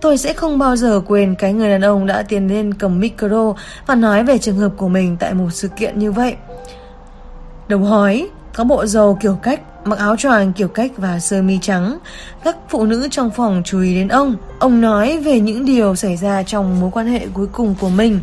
Tôi 0.00 0.18
sẽ 0.18 0.32
không 0.32 0.58
bao 0.58 0.76
giờ 0.76 1.00
quên 1.06 1.34
cái 1.34 1.52
người 1.52 1.68
đàn 1.68 1.80
ông 1.80 2.06
đã 2.06 2.22
tiến 2.22 2.48
lên 2.48 2.74
cầm 2.74 3.00
micro 3.00 3.54
và 3.86 3.94
nói 3.94 4.24
về 4.24 4.38
trường 4.38 4.56
hợp 4.56 4.72
của 4.76 4.88
mình 4.88 5.16
tại 5.20 5.34
một 5.34 5.48
sự 5.52 5.68
kiện 5.68 5.98
như 5.98 6.12
vậy. 6.12 6.34
Đầu 7.72 7.80
hói, 7.80 8.28
có 8.54 8.64
bộ 8.64 8.86
dầu 8.86 9.18
kiểu 9.20 9.34
cách, 9.34 9.60
mặc 9.84 9.98
áo 9.98 10.16
choàng 10.16 10.52
kiểu 10.52 10.68
cách 10.68 10.92
và 10.96 11.18
sơ 11.18 11.42
mi 11.42 11.58
trắng. 11.62 11.98
Các 12.44 12.56
phụ 12.68 12.84
nữ 12.84 13.08
trong 13.10 13.30
phòng 13.30 13.62
chú 13.64 13.80
ý 13.80 13.94
đến 13.94 14.08
ông. 14.08 14.36
Ông 14.58 14.80
nói 14.80 15.18
về 15.18 15.40
những 15.40 15.64
điều 15.64 15.94
xảy 15.94 16.16
ra 16.16 16.42
trong 16.42 16.80
mối 16.80 16.90
quan 16.92 17.06
hệ 17.06 17.26
cuối 17.34 17.46
cùng 17.52 17.74
của 17.80 17.88
mình. 17.88 18.20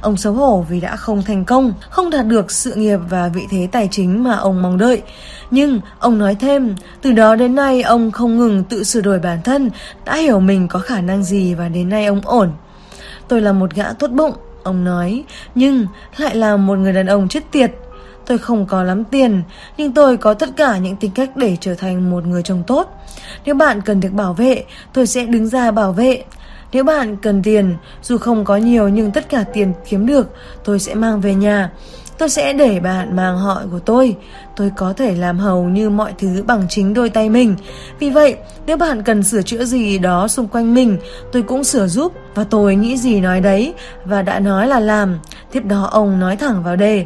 Ông 0.00 0.16
xấu 0.16 0.32
hổ 0.32 0.66
vì 0.68 0.80
đã 0.80 0.96
không 0.96 1.22
thành 1.22 1.44
công, 1.44 1.72
không 1.90 2.10
đạt 2.10 2.26
được 2.26 2.50
sự 2.50 2.74
nghiệp 2.74 2.98
và 3.08 3.28
vị 3.28 3.42
thế 3.50 3.68
tài 3.72 3.88
chính 3.90 4.24
mà 4.24 4.36
ông 4.36 4.62
mong 4.62 4.78
đợi. 4.78 5.02
Nhưng 5.50 5.80
ông 5.98 6.18
nói 6.18 6.34
thêm, 6.34 6.74
từ 7.02 7.12
đó 7.12 7.36
đến 7.36 7.54
nay 7.54 7.82
ông 7.82 8.10
không 8.10 8.38
ngừng 8.38 8.64
tự 8.64 8.84
sửa 8.84 9.00
đổi 9.00 9.18
bản 9.18 9.38
thân, 9.44 9.70
đã 10.04 10.16
hiểu 10.16 10.40
mình 10.40 10.68
có 10.68 10.78
khả 10.78 11.00
năng 11.00 11.24
gì 11.24 11.54
và 11.54 11.68
đến 11.68 11.88
nay 11.88 12.06
ông 12.06 12.20
ổn. 12.24 12.50
Tôi 13.28 13.40
là 13.40 13.52
một 13.52 13.74
gã 13.74 13.92
tốt 13.92 14.10
bụng, 14.10 14.32
ông 14.62 14.84
nói, 14.84 15.24
nhưng 15.54 15.86
lại 16.16 16.36
là 16.36 16.56
một 16.56 16.78
người 16.78 16.92
đàn 16.92 17.06
ông 17.06 17.28
chết 17.28 17.52
tiệt. 17.52 17.72
Tôi 18.28 18.38
không 18.38 18.66
có 18.66 18.82
lắm 18.82 19.04
tiền, 19.04 19.42
nhưng 19.76 19.92
tôi 19.92 20.16
có 20.16 20.34
tất 20.34 20.48
cả 20.56 20.78
những 20.78 20.96
tính 20.96 21.10
cách 21.10 21.36
để 21.36 21.56
trở 21.60 21.74
thành 21.74 22.10
một 22.10 22.26
người 22.26 22.42
chồng 22.42 22.62
tốt. 22.66 22.88
Nếu 23.44 23.54
bạn 23.54 23.80
cần 23.80 24.00
được 24.00 24.12
bảo 24.12 24.34
vệ, 24.34 24.64
tôi 24.92 25.06
sẽ 25.06 25.24
đứng 25.24 25.48
ra 25.48 25.70
bảo 25.70 25.92
vệ. 25.92 26.24
Nếu 26.72 26.84
bạn 26.84 27.16
cần 27.16 27.42
tiền, 27.42 27.76
dù 28.02 28.18
không 28.18 28.44
có 28.44 28.56
nhiều 28.56 28.88
nhưng 28.88 29.10
tất 29.10 29.28
cả 29.28 29.44
tiền 29.52 29.72
kiếm 29.88 30.06
được, 30.06 30.34
tôi 30.64 30.78
sẽ 30.78 30.94
mang 30.94 31.20
về 31.20 31.34
nhà. 31.34 31.70
Tôi 32.18 32.28
sẽ 32.28 32.52
để 32.52 32.80
bạn 32.80 33.16
mang 33.16 33.38
họ 33.38 33.62
của 33.70 33.78
tôi. 33.78 34.16
Tôi 34.56 34.70
có 34.76 34.92
thể 34.92 35.14
làm 35.14 35.38
hầu 35.38 35.64
như 35.64 35.90
mọi 35.90 36.12
thứ 36.18 36.42
bằng 36.46 36.66
chính 36.68 36.94
đôi 36.94 37.10
tay 37.10 37.30
mình. 37.30 37.56
Vì 37.98 38.10
vậy, 38.10 38.36
nếu 38.66 38.76
bạn 38.76 39.02
cần 39.02 39.22
sửa 39.22 39.42
chữa 39.42 39.64
gì 39.64 39.98
đó 39.98 40.28
xung 40.28 40.48
quanh 40.48 40.74
mình, 40.74 40.98
tôi 41.32 41.42
cũng 41.42 41.64
sửa 41.64 41.86
giúp. 41.86 42.12
Và 42.34 42.44
tôi 42.44 42.76
nghĩ 42.76 42.96
gì 42.96 43.20
nói 43.20 43.40
đấy, 43.40 43.74
và 44.04 44.22
đã 44.22 44.40
nói 44.40 44.66
là 44.66 44.80
làm. 44.80 45.18
Tiếp 45.52 45.64
đó 45.64 45.88
ông 45.92 46.20
nói 46.20 46.36
thẳng 46.36 46.62
vào 46.62 46.76
đề. 46.76 47.04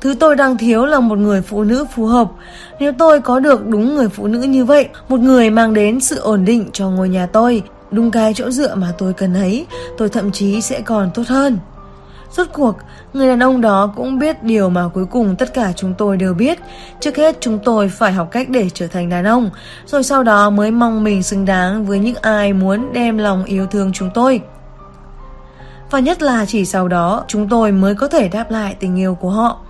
Thứ 0.00 0.14
tôi 0.20 0.36
đang 0.36 0.58
thiếu 0.58 0.86
là 0.86 1.00
một 1.00 1.18
người 1.18 1.42
phụ 1.42 1.64
nữ 1.64 1.84
phù 1.94 2.06
hợp. 2.06 2.28
Nếu 2.80 2.92
tôi 2.98 3.20
có 3.20 3.40
được 3.40 3.66
đúng 3.66 3.94
người 3.94 4.08
phụ 4.08 4.26
nữ 4.26 4.42
như 4.42 4.64
vậy, 4.64 4.88
một 5.08 5.20
người 5.20 5.50
mang 5.50 5.74
đến 5.74 6.00
sự 6.00 6.18
ổn 6.18 6.44
định 6.44 6.70
cho 6.72 6.90
ngôi 6.90 7.08
nhà 7.08 7.26
tôi, 7.26 7.62
đúng 7.90 8.10
cái 8.10 8.34
chỗ 8.34 8.50
dựa 8.50 8.74
mà 8.74 8.92
tôi 8.98 9.12
cần 9.12 9.34
ấy, 9.34 9.66
tôi 9.98 10.08
thậm 10.08 10.32
chí 10.32 10.60
sẽ 10.60 10.80
còn 10.80 11.10
tốt 11.14 11.26
hơn. 11.26 11.58
Rốt 12.36 12.46
cuộc, 12.52 12.76
người 13.12 13.28
đàn 13.28 13.42
ông 13.42 13.60
đó 13.60 13.92
cũng 13.96 14.18
biết 14.18 14.42
điều 14.42 14.70
mà 14.70 14.88
cuối 14.88 15.04
cùng 15.04 15.36
tất 15.36 15.54
cả 15.54 15.72
chúng 15.76 15.94
tôi 15.98 16.16
đều 16.16 16.34
biết. 16.34 16.58
Trước 17.00 17.16
hết 17.16 17.36
chúng 17.40 17.58
tôi 17.64 17.88
phải 17.88 18.12
học 18.12 18.28
cách 18.30 18.48
để 18.48 18.70
trở 18.74 18.86
thành 18.86 19.08
đàn 19.08 19.24
ông, 19.24 19.50
rồi 19.86 20.04
sau 20.04 20.22
đó 20.22 20.50
mới 20.50 20.70
mong 20.70 21.04
mình 21.04 21.22
xứng 21.22 21.44
đáng 21.44 21.86
với 21.86 21.98
những 21.98 22.16
ai 22.22 22.52
muốn 22.52 22.92
đem 22.92 23.18
lòng 23.18 23.44
yêu 23.44 23.66
thương 23.66 23.92
chúng 23.92 24.10
tôi. 24.14 24.40
Và 25.90 25.98
nhất 25.98 26.22
là 26.22 26.46
chỉ 26.46 26.64
sau 26.64 26.88
đó 26.88 27.24
chúng 27.28 27.48
tôi 27.48 27.72
mới 27.72 27.94
có 27.94 28.08
thể 28.08 28.28
đáp 28.28 28.50
lại 28.50 28.76
tình 28.80 28.96
yêu 28.96 29.14
của 29.14 29.30
họ. 29.30 29.60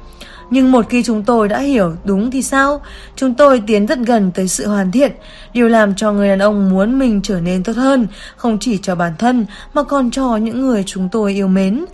Nhưng 0.51 0.73
một 0.73 0.87
khi 0.89 1.03
chúng 1.03 1.23
tôi 1.23 1.49
đã 1.49 1.59
hiểu 1.59 1.93
đúng 2.05 2.31
thì 2.31 2.43
sao? 2.43 2.81
Chúng 3.17 3.35
tôi 3.35 3.63
tiến 3.67 3.87
rất 3.87 3.99
gần 3.99 4.31
tới 4.35 4.49
sự 4.49 4.69
hoàn 4.69 4.93
thiện, 4.93 5.13
điều 5.53 5.69
làm 5.69 5.95
cho 5.95 6.13
người 6.13 6.29
đàn 6.29 6.39
ông 6.39 6.71
muốn 6.71 6.99
mình 6.99 7.21
trở 7.23 7.41
nên 7.41 7.63
tốt 7.63 7.77
hơn, 7.77 8.07
không 8.37 8.59
chỉ 8.59 8.79
cho 8.79 8.95
bản 8.95 9.13
thân 9.19 9.47
mà 9.75 9.83
còn 9.83 10.11
cho 10.11 10.37
những 10.37 10.61
người 10.61 10.85
chúng 10.87 11.09
tôi 11.09 11.33
yêu 11.33 11.49
mến. 11.49 11.85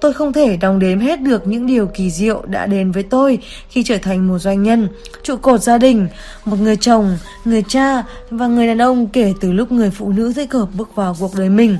Tôi 0.00 0.12
không 0.12 0.32
thể 0.32 0.56
đong 0.56 0.78
đếm 0.78 0.98
hết 0.98 1.20
được 1.20 1.46
những 1.46 1.66
điều 1.66 1.86
kỳ 1.86 2.10
diệu 2.10 2.42
đã 2.46 2.66
đến 2.66 2.92
với 2.92 3.02
tôi 3.02 3.38
khi 3.68 3.82
trở 3.82 3.98
thành 3.98 4.28
một 4.28 4.38
doanh 4.38 4.62
nhân, 4.62 4.88
trụ 5.22 5.36
cột 5.36 5.62
gia 5.62 5.78
đình, 5.78 6.08
một 6.44 6.56
người 6.60 6.76
chồng, 6.76 7.18
người 7.44 7.62
cha 7.68 8.04
và 8.30 8.46
người 8.46 8.66
đàn 8.66 8.82
ông 8.82 9.06
kể 9.08 9.32
từ 9.40 9.52
lúc 9.52 9.72
người 9.72 9.90
phụ 9.90 10.12
nữ 10.12 10.32
thích 10.32 10.52
hợp 10.52 10.68
bước 10.76 10.94
vào 10.94 11.16
cuộc 11.20 11.34
đời 11.36 11.48
mình. 11.48 11.76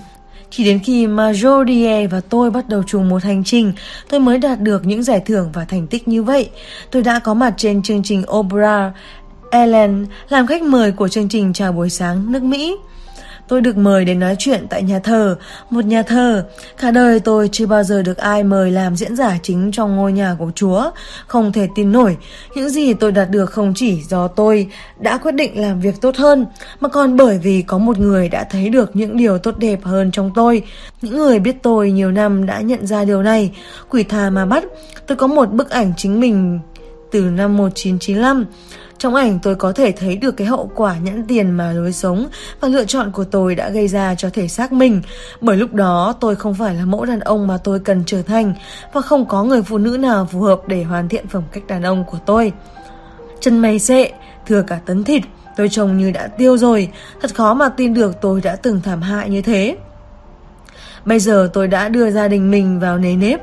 Chỉ 0.50 0.64
đến 0.64 0.78
khi 0.84 1.06
mà 1.06 1.32
Jodie 1.32 2.08
và 2.08 2.20
tôi 2.20 2.50
bắt 2.50 2.68
đầu 2.68 2.82
chung 2.86 3.08
một 3.08 3.22
hành 3.22 3.44
trình, 3.44 3.72
tôi 4.08 4.20
mới 4.20 4.38
đạt 4.38 4.60
được 4.60 4.86
những 4.86 5.02
giải 5.02 5.20
thưởng 5.26 5.50
và 5.52 5.64
thành 5.64 5.86
tích 5.86 6.08
như 6.08 6.22
vậy. 6.22 6.50
Tôi 6.90 7.02
đã 7.02 7.18
có 7.18 7.34
mặt 7.34 7.54
trên 7.56 7.82
chương 7.82 8.02
trình 8.02 8.22
Oprah 8.32 8.92
Ellen 9.50 10.06
làm 10.28 10.46
khách 10.46 10.62
mời 10.62 10.92
của 10.92 11.08
chương 11.08 11.28
trình 11.28 11.52
chào 11.52 11.72
buổi 11.72 11.90
sáng 11.90 12.32
nước 12.32 12.42
Mỹ. 12.42 12.76
Tôi 13.48 13.60
được 13.60 13.76
mời 13.76 14.04
đến 14.04 14.20
nói 14.20 14.36
chuyện 14.38 14.66
tại 14.70 14.82
nhà 14.82 14.98
thờ, 14.98 15.36
một 15.70 15.84
nhà 15.84 16.02
thờ. 16.02 16.44
Cả 16.78 16.90
đời 16.90 17.20
tôi 17.20 17.48
chưa 17.52 17.66
bao 17.66 17.82
giờ 17.82 18.02
được 18.02 18.16
ai 18.16 18.44
mời 18.44 18.70
làm 18.70 18.96
diễn 18.96 19.16
giả 19.16 19.38
chính 19.42 19.70
trong 19.72 19.96
ngôi 19.96 20.12
nhà 20.12 20.36
của 20.38 20.50
Chúa. 20.54 20.90
Không 21.26 21.52
thể 21.52 21.68
tin 21.74 21.92
nổi, 21.92 22.16
những 22.54 22.68
gì 22.68 22.94
tôi 22.94 23.12
đạt 23.12 23.30
được 23.30 23.50
không 23.50 23.72
chỉ 23.74 24.02
do 24.02 24.28
tôi 24.28 24.68
đã 24.98 25.18
quyết 25.18 25.32
định 25.32 25.60
làm 25.60 25.80
việc 25.80 26.00
tốt 26.00 26.16
hơn, 26.16 26.46
mà 26.80 26.88
còn 26.88 27.16
bởi 27.16 27.38
vì 27.38 27.62
có 27.62 27.78
một 27.78 27.98
người 27.98 28.28
đã 28.28 28.44
thấy 28.50 28.68
được 28.68 28.96
những 28.96 29.16
điều 29.16 29.38
tốt 29.38 29.58
đẹp 29.58 29.78
hơn 29.82 30.10
trong 30.10 30.30
tôi. 30.34 30.62
Những 31.02 31.16
người 31.16 31.38
biết 31.38 31.56
tôi 31.62 31.90
nhiều 31.90 32.10
năm 32.10 32.46
đã 32.46 32.60
nhận 32.60 32.86
ra 32.86 33.04
điều 33.04 33.22
này. 33.22 33.52
Quỷ 33.90 34.02
thà 34.02 34.30
mà 34.30 34.46
bắt, 34.46 34.64
tôi 35.06 35.16
có 35.16 35.26
một 35.26 35.52
bức 35.52 35.70
ảnh 35.70 35.92
chính 35.96 36.20
mình 36.20 36.58
từ 37.10 37.20
năm 37.20 37.56
1995. 37.56 38.44
Trong 38.98 39.14
ảnh 39.14 39.38
tôi 39.42 39.54
có 39.54 39.72
thể 39.72 39.92
thấy 39.92 40.16
được 40.16 40.36
cái 40.36 40.46
hậu 40.46 40.70
quả 40.74 40.96
nhãn 40.98 41.24
tiền 41.28 41.50
mà 41.50 41.72
lối 41.72 41.92
sống 41.92 42.26
và 42.60 42.68
lựa 42.68 42.84
chọn 42.84 43.12
của 43.12 43.24
tôi 43.24 43.54
đã 43.54 43.70
gây 43.70 43.88
ra 43.88 44.14
cho 44.14 44.30
thể 44.30 44.48
xác 44.48 44.72
mình. 44.72 45.02
Bởi 45.40 45.56
lúc 45.56 45.74
đó 45.74 46.14
tôi 46.20 46.36
không 46.36 46.54
phải 46.54 46.74
là 46.74 46.84
mẫu 46.84 47.04
đàn 47.04 47.20
ông 47.20 47.46
mà 47.46 47.58
tôi 47.64 47.78
cần 47.80 48.02
trở 48.06 48.22
thành 48.22 48.54
và 48.92 49.00
không 49.00 49.26
có 49.26 49.44
người 49.44 49.62
phụ 49.62 49.78
nữ 49.78 49.96
nào 49.96 50.28
phù 50.32 50.40
hợp 50.40 50.60
để 50.66 50.82
hoàn 50.82 51.08
thiện 51.08 51.28
phẩm 51.28 51.42
cách 51.52 51.66
đàn 51.66 51.82
ông 51.82 52.04
của 52.04 52.18
tôi. 52.26 52.52
Chân 53.40 53.58
mày 53.58 53.78
xệ, 53.78 54.12
thừa 54.46 54.62
cả 54.62 54.80
tấn 54.86 55.04
thịt, 55.04 55.22
tôi 55.56 55.68
trông 55.68 55.98
như 55.98 56.10
đã 56.10 56.26
tiêu 56.26 56.58
rồi, 56.58 56.88
thật 57.20 57.34
khó 57.34 57.54
mà 57.54 57.68
tin 57.68 57.94
được 57.94 58.20
tôi 58.20 58.40
đã 58.40 58.56
từng 58.56 58.80
thảm 58.80 59.02
hại 59.02 59.30
như 59.30 59.42
thế. 59.42 59.76
Bây 61.04 61.18
giờ 61.20 61.50
tôi 61.52 61.68
đã 61.68 61.88
đưa 61.88 62.10
gia 62.10 62.28
đình 62.28 62.50
mình 62.50 62.80
vào 62.80 62.98
nề 62.98 63.16
nếp 63.16 63.40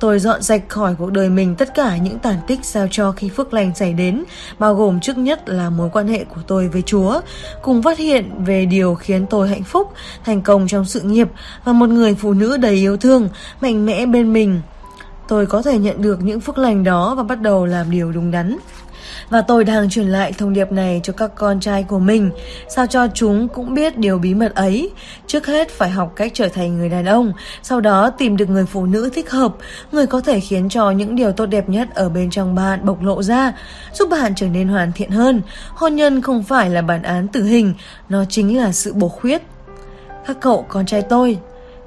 Tôi 0.00 0.18
dọn 0.18 0.42
dẹp 0.42 0.68
khỏi 0.68 0.94
cuộc 0.98 1.12
đời 1.12 1.30
mình 1.30 1.54
tất 1.54 1.74
cả 1.74 1.96
những 1.96 2.18
tàn 2.18 2.36
tích 2.46 2.58
sao 2.62 2.86
cho 2.90 3.12
khi 3.12 3.28
phước 3.28 3.54
lành 3.54 3.74
xảy 3.74 3.92
đến, 3.92 4.24
bao 4.58 4.74
gồm 4.74 5.00
trước 5.00 5.18
nhất 5.18 5.48
là 5.48 5.70
mối 5.70 5.90
quan 5.92 6.08
hệ 6.08 6.24
của 6.24 6.40
tôi 6.46 6.68
với 6.68 6.82
Chúa, 6.82 7.20
cùng 7.62 7.82
phát 7.82 7.98
hiện 7.98 8.44
về 8.44 8.66
điều 8.66 8.94
khiến 8.94 9.26
tôi 9.26 9.48
hạnh 9.48 9.62
phúc, 9.62 9.92
thành 10.24 10.42
công 10.42 10.68
trong 10.68 10.84
sự 10.84 11.00
nghiệp 11.00 11.28
và 11.64 11.72
một 11.72 11.88
người 11.88 12.14
phụ 12.14 12.32
nữ 12.32 12.56
đầy 12.56 12.74
yêu 12.74 12.96
thương, 12.96 13.28
mạnh 13.60 13.86
mẽ 13.86 14.06
bên 14.06 14.32
mình. 14.32 14.60
Tôi 15.28 15.46
có 15.46 15.62
thể 15.62 15.78
nhận 15.78 16.02
được 16.02 16.22
những 16.22 16.40
phước 16.40 16.58
lành 16.58 16.84
đó 16.84 17.14
và 17.14 17.22
bắt 17.22 17.40
đầu 17.40 17.66
làm 17.66 17.90
điều 17.90 18.12
đúng 18.12 18.30
đắn. 18.30 18.58
Và 19.30 19.40
tôi 19.40 19.64
đang 19.64 19.90
truyền 19.90 20.06
lại 20.06 20.32
thông 20.32 20.52
điệp 20.52 20.72
này 20.72 21.00
cho 21.02 21.12
các 21.12 21.30
con 21.34 21.60
trai 21.60 21.82
của 21.82 21.98
mình, 21.98 22.30
sao 22.68 22.86
cho 22.86 23.08
chúng 23.14 23.48
cũng 23.48 23.74
biết 23.74 23.98
điều 23.98 24.18
bí 24.18 24.34
mật 24.34 24.54
ấy. 24.54 24.90
Trước 25.26 25.46
hết 25.46 25.70
phải 25.70 25.90
học 25.90 26.12
cách 26.16 26.32
trở 26.34 26.48
thành 26.48 26.78
người 26.78 26.88
đàn 26.88 27.04
ông, 27.04 27.32
sau 27.62 27.80
đó 27.80 28.10
tìm 28.10 28.36
được 28.36 28.48
người 28.48 28.66
phụ 28.66 28.86
nữ 28.86 29.10
thích 29.14 29.30
hợp, 29.30 29.54
người 29.92 30.06
có 30.06 30.20
thể 30.20 30.40
khiến 30.40 30.68
cho 30.68 30.90
những 30.90 31.16
điều 31.16 31.32
tốt 31.32 31.46
đẹp 31.46 31.68
nhất 31.68 31.88
ở 31.94 32.08
bên 32.08 32.30
trong 32.30 32.54
bạn 32.54 32.84
bộc 32.84 33.02
lộ 33.02 33.22
ra, 33.22 33.52
giúp 33.92 34.10
bạn 34.10 34.32
trở 34.36 34.46
nên 34.46 34.68
hoàn 34.68 34.92
thiện 34.92 35.10
hơn. 35.10 35.42
Hôn 35.74 35.96
nhân 35.96 36.22
không 36.22 36.42
phải 36.42 36.70
là 36.70 36.82
bản 36.82 37.02
án 37.02 37.28
tử 37.28 37.44
hình, 37.44 37.74
nó 38.08 38.24
chính 38.28 38.58
là 38.58 38.72
sự 38.72 38.92
bổ 38.92 39.08
khuyết. 39.08 39.42
Các 40.26 40.36
cậu 40.40 40.66
con 40.68 40.86
trai 40.86 41.02
tôi, 41.02 41.38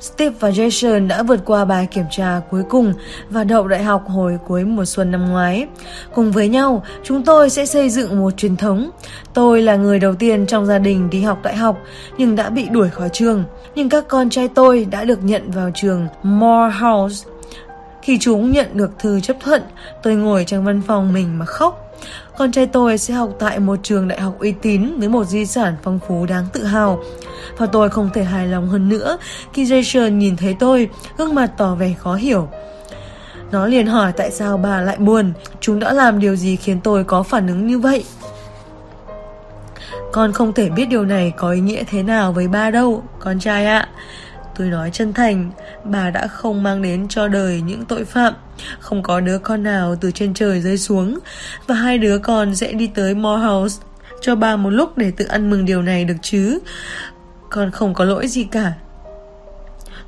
Steve 0.02 0.36
và 0.39 0.49
Jason 0.49 1.08
đã 1.08 1.24
vượt 1.24 1.39
qua 1.45 1.66
bài 1.66 1.88
kiểm 1.91 2.06
tra 2.12 2.41
cuối 2.49 2.64
cùng 2.70 2.93
và 3.30 3.43
đậu 3.43 3.68
đại 3.68 3.84
học 3.84 4.10
hồi 4.10 4.38
cuối 4.47 4.64
mùa 4.64 4.86
xuân 4.86 5.12
năm 5.12 5.30
ngoái. 5.30 5.68
Cùng 6.14 6.32
với 6.32 6.49
nhau, 6.49 6.84
chúng 7.04 7.24
tôi 7.24 7.49
sẽ 7.49 7.66
xây 7.66 7.89
dựng 7.89 8.20
một 8.20 8.38
truyền 8.38 8.56
thống. 8.56 8.89
Tôi 9.34 9.62
là 9.62 9.76
người 9.76 9.99
đầu 9.99 10.16
tiên 10.16 10.45
trong 10.45 10.66
gia 10.66 10.80
đình 10.80 11.10
đi 11.10 11.22
học 11.22 11.39
đại 11.43 11.56
học 11.56 11.78
nhưng 12.18 12.36
đã 12.36 12.49
bị 12.49 12.70
đuổi 12.70 12.89
khỏi 12.89 13.10
trường. 13.14 13.43
Nhưng 13.76 13.89
các 13.89 14.08
con 14.08 14.30
trai 14.30 14.47
tôi 14.47 14.86
đã 14.91 15.04
được 15.04 15.24
nhận 15.24 15.52
vào 15.52 15.72
trường 15.76 16.08
Morehouse. 16.24 17.30
Khi 18.02 18.18
chúng 18.20 18.52
nhận 18.52 18.68
được 18.74 18.91
thư 18.99 19.20
chấp 19.20 19.38
thuận, 19.39 19.62
tôi 20.04 20.16
ngồi 20.16 20.43
trong 20.45 20.66
văn 20.66 20.82
phòng 20.88 21.14
mình 21.14 21.39
mà 21.39 21.45
khóc. 21.45 21.91
Con 22.38 22.52
trai 22.52 22.66
tôi 22.66 22.97
sẽ 22.97 23.14
học 23.14 23.30
tại 23.39 23.60
một 23.60 23.80
trường 23.84 24.08
đại 24.08 24.22
học 24.22 24.36
uy 24.39 24.52
tín 24.52 24.99
với 24.99 25.10
một 25.10 25.24
di 25.24 25.45
sản 25.45 25.76
phong 25.84 25.99
phú 26.08 26.26
đáng 26.26 26.45
tự 26.54 26.64
hào. 26.64 27.04
Và 27.58 27.66
tôi 27.66 27.89
không 27.89 28.10
thể 28.14 28.24
hài 28.24 28.47
lòng 28.47 28.68
hơn 28.68 28.89
nữa 28.89 29.18
khi 29.54 29.66
Jason 29.66 30.10
nhìn 30.10 30.38
thấy 30.38 30.56
tôi, 30.60 30.89
gương 31.18 31.36
mặt 31.36 31.52
tỏ 31.58 31.76
vẻ 31.76 31.93
khó 31.99 32.16
hiểu. 32.16 32.47
Nó 33.52 33.66
liền 33.66 33.88
hỏi 33.88 34.12
tại 34.12 34.32
sao 34.32 34.58
bà 34.58 34.82
lại 34.82 34.97
buồn, 34.97 35.34
chúng 35.60 35.80
đã 35.80 35.93
làm 35.93 36.20
điều 36.20 36.36
gì 36.36 36.56
khiến 36.56 36.80
tôi 36.84 37.04
có 37.04 37.24
phản 37.24 37.47
ứng 37.47 37.68
như 37.68 37.80
vậy. 37.80 38.04
Con 40.12 40.32
không 40.32 40.54
thể 40.54 40.70
biết 40.70 40.86
điều 40.86 41.06
này 41.06 41.34
có 41.38 41.52
ý 41.52 41.60
nghĩa 41.60 41.84
thế 41.88 42.04
nào 42.04 42.32
với 42.32 42.47
ba 42.47 42.72
đâu, 42.72 43.04
con 43.20 43.39
trai 43.39 43.66
ạ. 43.66 43.89
Tôi 44.56 44.68
nói 44.68 44.89
chân 44.93 45.14
thành, 45.14 45.52
bà 45.84 46.10
đã 46.10 46.28
không 46.28 46.64
mang 46.64 46.82
đến 46.82 47.08
cho 47.08 47.28
đời 47.28 47.62
những 47.62 47.86
tội 47.86 48.06
phạm, 48.06 48.34
không 48.80 49.04
có 49.04 49.20
đứa 49.20 49.38
con 49.38 49.64
nào 49.64 49.95
từ 50.02 50.12
trên 50.12 50.34
trời 50.34 50.62
rơi 50.62 50.78
xuống, 50.78 51.20
và 51.68 51.76
hai 51.76 51.97
đứa 51.97 52.18
con 52.18 52.56
sẽ 52.56 52.72
đi 52.72 52.88
tới 52.88 53.16
Morehouse 53.16 53.84
cho 54.22 54.36
bà 54.36 54.56
một 54.56 54.70
lúc 54.70 54.97
để 54.97 55.12
tự 55.12 55.26
ăn 55.26 55.49
mừng 55.49 55.66
điều 55.66 55.82
này 55.82 56.06
được 56.06 56.18
chứ. 56.22 56.60
Con 57.49 57.72
không 57.72 57.93
có 57.93 58.06
lỗi 58.06 58.28
gì 58.28 58.43
cả. 58.43 58.74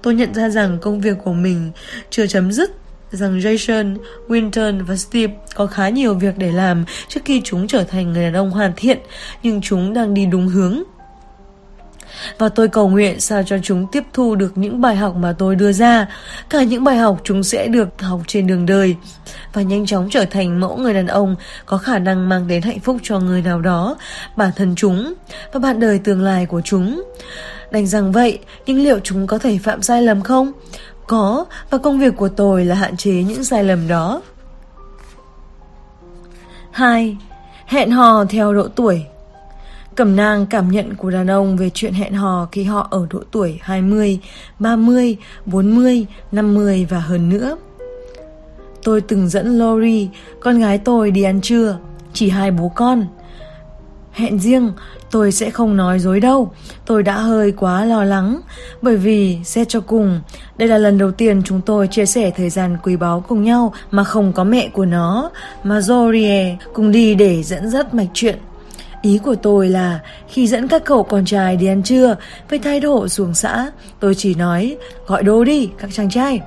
Tôi 0.01 0.15
nhận 0.15 0.33
ra 0.33 0.49
rằng 0.49 0.77
công 0.81 1.01
việc 1.01 1.17
của 1.23 1.33
mình 1.33 1.71
chưa 2.09 2.27
chấm 2.27 2.51
dứt 2.51 2.71
rằng 3.11 3.39
Jason, 3.39 3.97
Winton 4.27 4.85
và 4.85 4.95
Steve 4.95 5.33
có 5.55 5.67
khá 5.67 5.89
nhiều 5.89 6.13
việc 6.13 6.37
để 6.37 6.51
làm 6.51 6.85
trước 7.07 7.21
khi 7.25 7.41
chúng 7.43 7.67
trở 7.67 7.83
thành 7.83 8.13
người 8.13 8.23
đàn 8.23 8.33
ông 8.33 8.51
hoàn 8.51 8.71
thiện, 8.75 8.99
nhưng 9.43 9.61
chúng 9.61 9.93
đang 9.93 10.13
đi 10.13 10.25
đúng 10.25 10.47
hướng. 10.47 10.83
Và 12.37 12.49
tôi 12.49 12.67
cầu 12.67 12.89
nguyện 12.89 13.19
sao 13.19 13.43
cho 13.43 13.57
chúng 13.63 13.87
tiếp 13.91 14.03
thu 14.13 14.35
được 14.35 14.57
những 14.57 14.81
bài 14.81 14.95
học 14.95 15.15
mà 15.15 15.35
tôi 15.37 15.55
đưa 15.55 15.71
ra, 15.71 16.07
cả 16.49 16.63
những 16.63 16.83
bài 16.83 16.97
học 16.97 17.21
chúng 17.23 17.43
sẽ 17.43 17.67
được 17.67 18.01
học 18.01 18.21
trên 18.27 18.47
đường 18.47 18.65
đời 18.65 18.95
và 19.53 19.61
nhanh 19.61 19.85
chóng 19.85 20.07
trở 20.11 20.25
thành 20.25 20.59
mẫu 20.59 20.77
người 20.77 20.93
đàn 20.93 21.07
ông 21.07 21.35
có 21.65 21.77
khả 21.77 21.99
năng 21.99 22.29
mang 22.29 22.47
đến 22.47 22.61
hạnh 22.61 22.79
phúc 22.79 22.97
cho 23.03 23.19
người 23.19 23.41
nào 23.41 23.61
đó, 23.61 23.97
bản 24.35 24.51
thân 24.55 24.75
chúng 24.75 25.13
và 25.53 25.59
bạn 25.59 25.79
đời 25.79 25.99
tương 25.99 26.21
lai 26.21 26.45
của 26.45 26.61
chúng. 26.61 27.03
Đành 27.71 27.87
rằng 27.87 28.11
vậy, 28.11 28.39
nhưng 28.65 28.83
liệu 28.83 28.99
chúng 28.99 29.27
có 29.27 29.37
thể 29.37 29.57
phạm 29.63 29.81
sai 29.81 30.01
lầm 30.01 30.21
không? 30.21 30.51
Có, 31.07 31.45
và 31.69 31.77
công 31.77 31.99
việc 31.99 32.15
của 32.17 32.29
tôi 32.29 32.65
là 32.65 32.75
hạn 32.75 32.97
chế 32.97 33.11
những 33.11 33.43
sai 33.43 33.63
lầm 33.63 33.87
đó. 33.87 34.21
2. 36.71 37.17
Hẹn 37.65 37.91
hò 37.91 38.25
theo 38.25 38.53
độ 38.53 38.67
tuổi 38.67 39.05
Cẩm 39.95 40.15
nang 40.15 40.45
cảm 40.45 40.71
nhận 40.71 40.95
của 40.95 41.09
đàn 41.09 41.27
ông 41.27 41.57
về 41.57 41.69
chuyện 41.73 41.93
hẹn 41.93 42.13
hò 42.13 42.47
khi 42.51 42.63
họ 42.63 42.87
ở 42.91 43.07
độ 43.09 43.19
tuổi 43.31 43.59
20, 43.61 44.19
30, 44.59 45.17
40, 45.45 46.05
50 46.31 46.87
và 46.89 46.99
hơn 46.99 47.29
nữa. 47.29 47.57
Tôi 48.83 49.01
từng 49.01 49.29
dẫn 49.29 49.59
Lori, 49.59 50.09
con 50.39 50.59
gái 50.59 50.77
tôi 50.77 51.11
đi 51.11 51.23
ăn 51.23 51.41
trưa, 51.41 51.77
chỉ 52.13 52.29
hai 52.29 52.51
bố 52.51 52.71
con. 52.75 53.05
Hẹn 54.11 54.39
riêng, 54.39 54.71
tôi 55.11 55.31
sẽ 55.31 55.49
không 55.49 55.77
nói 55.77 55.99
dối 55.99 56.19
đâu, 56.19 56.51
tôi 56.85 57.03
đã 57.03 57.17
hơi 57.17 57.51
quá 57.51 57.85
lo 57.85 58.03
lắng, 58.03 58.41
bởi 58.81 58.97
vì, 58.97 59.39
xét 59.43 59.69
cho 59.69 59.81
cùng, 59.81 60.21
đây 60.57 60.69
là 60.69 60.77
lần 60.77 60.97
đầu 60.97 61.11
tiên 61.11 61.41
chúng 61.45 61.61
tôi 61.61 61.87
chia 61.87 62.05
sẻ 62.05 62.31
thời 62.35 62.49
gian 62.49 62.77
quý 62.83 62.95
báu 62.95 63.23
cùng 63.27 63.43
nhau 63.43 63.73
mà 63.91 64.03
không 64.03 64.33
có 64.33 64.43
mẹ 64.43 64.69
của 64.73 64.85
nó, 64.85 65.31
mà 65.63 65.79
Zorie 65.79 66.55
cùng 66.73 66.91
đi 66.91 67.15
để 67.15 67.43
dẫn 67.43 67.69
dắt 67.69 67.93
mạch 67.93 68.09
chuyện. 68.13 68.37
Ý 69.03 69.17
của 69.23 69.35
tôi 69.35 69.69
là 69.69 69.99
khi 70.27 70.47
dẫn 70.47 70.67
các 70.67 70.83
cậu 70.85 71.03
con 71.03 71.25
trai 71.25 71.57
đi 71.57 71.67
ăn 71.67 71.83
trưa 71.83 72.15
với 72.49 72.59
thái 72.59 72.79
độ 72.79 73.07
xuống 73.07 73.33
xã, 73.33 73.71
tôi 73.99 74.15
chỉ 74.15 74.35
nói 74.35 74.77
gọi 75.07 75.23
đồ 75.23 75.43
đi 75.43 75.69
các 75.77 75.89
chàng 75.93 76.09
trai. 76.09 76.41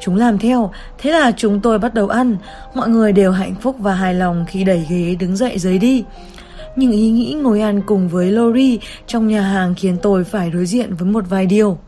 Chúng 0.00 0.16
làm 0.16 0.38
theo, 0.38 0.72
thế 0.98 1.10
là 1.10 1.32
chúng 1.36 1.60
tôi 1.60 1.78
bắt 1.78 1.94
đầu 1.94 2.08
ăn, 2.08 2.36
mọi 2.74 2.88
người 2.88 3.12
đều 3.12 3.32
hạnh 3.32 3.54
phúc 3.62 3.76
và 3.78 3.94
hài 3.94 4.14
lòng 4.14 4.44
khi 4.48 4.64
đẩy 4.64 4.86
ghế 4.90 5.16
đứng 5.20 5.36
dậy 5.36 5.58
rời 5.58 5.78
đi. 5.78 6.04
Nhưng 6.76 6.92
ý 6.92 7.10
nghĩ 7.10 7.32
ngồi 7.42 7.60
ăn 7.60 7.82
cùng 7.86 8.08
với 8.08 8.30
Lori 8.30 8.78
trong 9.06 9.28
nhà 9.28 9.42
hàng 9.42 9.74
khiến 9.74 9.96
tôi 10.02 10.24
phải 10.24 10.50
đối 10.50 10.66
diện 10.66 10.94
với 10.94 11.08
một 11.08 11.24
vài 11.28 11.46
điều. 11.46 11.78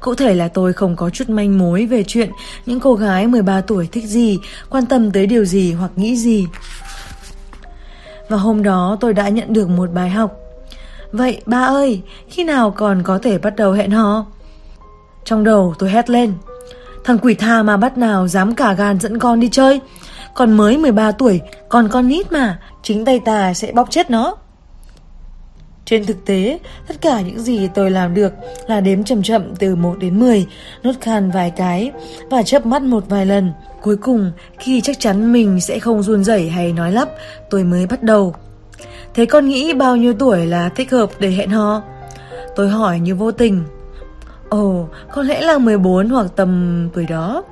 Cụ 0.00 0.14
thể 0.14 0.34
là 0.34 0.48
tôi 0.48 0.72
không 0.72 0.96
có 0.96 1.10
chút 1.10 1.28
manh 1.28 1.58
mối 1.58 1.86
về 1.86 2.04
chuyện 2.06 2.30
những 2.66 2.80
cô 2.80 2.94
gái 2.94 3.26
13 3.26 3.60
tuổi 3.60 3.88
thích 3.92 4.04
gì, 4.04 4.38
quan 4.70 4.86
tâm 4.86 5.10
tới 5.10 5.26
điều 5.26 5.44
gì 5.44 5.72
hoặc 5.72 5.90
nghĩ 5.96 6.16
gì. 6.16 6.46
Và 8.28 8.36
hôm 8.36 8.62
đó 8.62 8.96
tôi 9.00 9.14
đã 9.14 9.28
nhận 9.28 9.52
được 9.52 9.68
một 9.68 9.90
bài 9.92 10.10
học. 10.10 10.36
Vậy 11.12 11.42
ba 11.46 11.60
ơi, 11.60 12.02
khi 12.28 12.44
nào 12.44 12.70
còn 12.70 13.02
có 13.02 13.18
thể 13.22 13.38
bắt 13.38 13.56
đầu 13.56 13.72
hẹn 13.72 13.90
hò? 13.90 14.26
Trong 15.24 15.44
đầu 15.44 15.74
tôi 15.78 15.90
hét 15.90 16.10
lên. 16.10 16.32
Thằng 17.06 17.18
quỷ 17.18 17.34
tha 17.34 17.62
mà 17.62 17.76
bắt 17.76 17.98
nào 17.98 18.28
dám 18.28 18.54
cả 18.54 18.72
gan 18.72 19.00
dẫn 19.00 19.18
con 19.18 19.40
đi 19.40 19.48
chơi 19.52 19.80
Còn 20.34 20.52
mới 20.52 20.78
13 20.78 21.12
tuổi 21.12 21.40
Còn 21.68 21.88
con 21.88 22.08
nít 22.08 22.32
mà 22.32 22.58
Chính 22.82 23.04
tay 23.04 23.20
ta 23.20 23.54
sẽ 23.54 23.72
bóc 23.72 23.90
chết 23.90 24.10
nó 24.10 24.36
trên 25.86 26.04
thực 26.04 26.24
tế, 26.26 26.58
tất 26.88 27.00
cả 27.00 27.20
những 27.20 27.40
gì 27.40 27.68
tôi 27.74 27.90
làm 27.90 28.14
được 28.14 28.32
là 28.66 28.80
đếm 28.80 29.04
chậm 29.04 29.22
chậm 29.22 29.56
từ 29.56 29.76
1 29.76 29.98
đến 29.98 30.20
10, 30.20 30.46
nốt 30.82 30.92
khan 31.00 31.30
vài 31.30 31.50
cái 31.50 31.92
và 32.30 32.42
chớp 32.42 32.66
mắt 32.66 32.82
một 32.82 33.04
vài 33.08 33.26
lần. 33.26 33.52
Cuối 33.82 33.96
cùng, 33.96 34.32
khi 34.58 34.80
chắc 34.80 35.00
chắn 35.00 35.32
mình 35.32 35.60
sẽ 35.60 35.78
không 35.78 36.02
run 36.02 36.24
rẩy 36.24 36.48
hay 36.48 36.72
nói 36.72 36.92
lắp, 36.92 37.08
tôi 37.50 37.64
mới 37.64 37.86
bắt 37.86 38.02
đầu. 38.02 38.34
Thế 39.14 39.26
con 39.26 39.48
nghĩ 39.48 39.74
bao 39.74 39.96
nhiêu 39.96 40.14
tuổi 40.18 40.46
là 40.46 40.68
thích 40.68 40.90
hợp 40.90 41.10
để 41.18 41.30
hẹn 41.30 41.50
hò? 41.50 41.82
Tôi 42.56 42.68
hỏi 42.68 43.00
như 43.00 43.14
vô 43.14 43.32
tình. 43.32 43.64
Ồ, 44.48 44.88
có 45.12 45.22
lẽ 45.22 45.40
là 45.40 45.58
14 45.58 46.08
hoặc 46.08 46.26
tầm 46.36 46.88
tuổi 46.94 47.06
đó. 47.06 47.42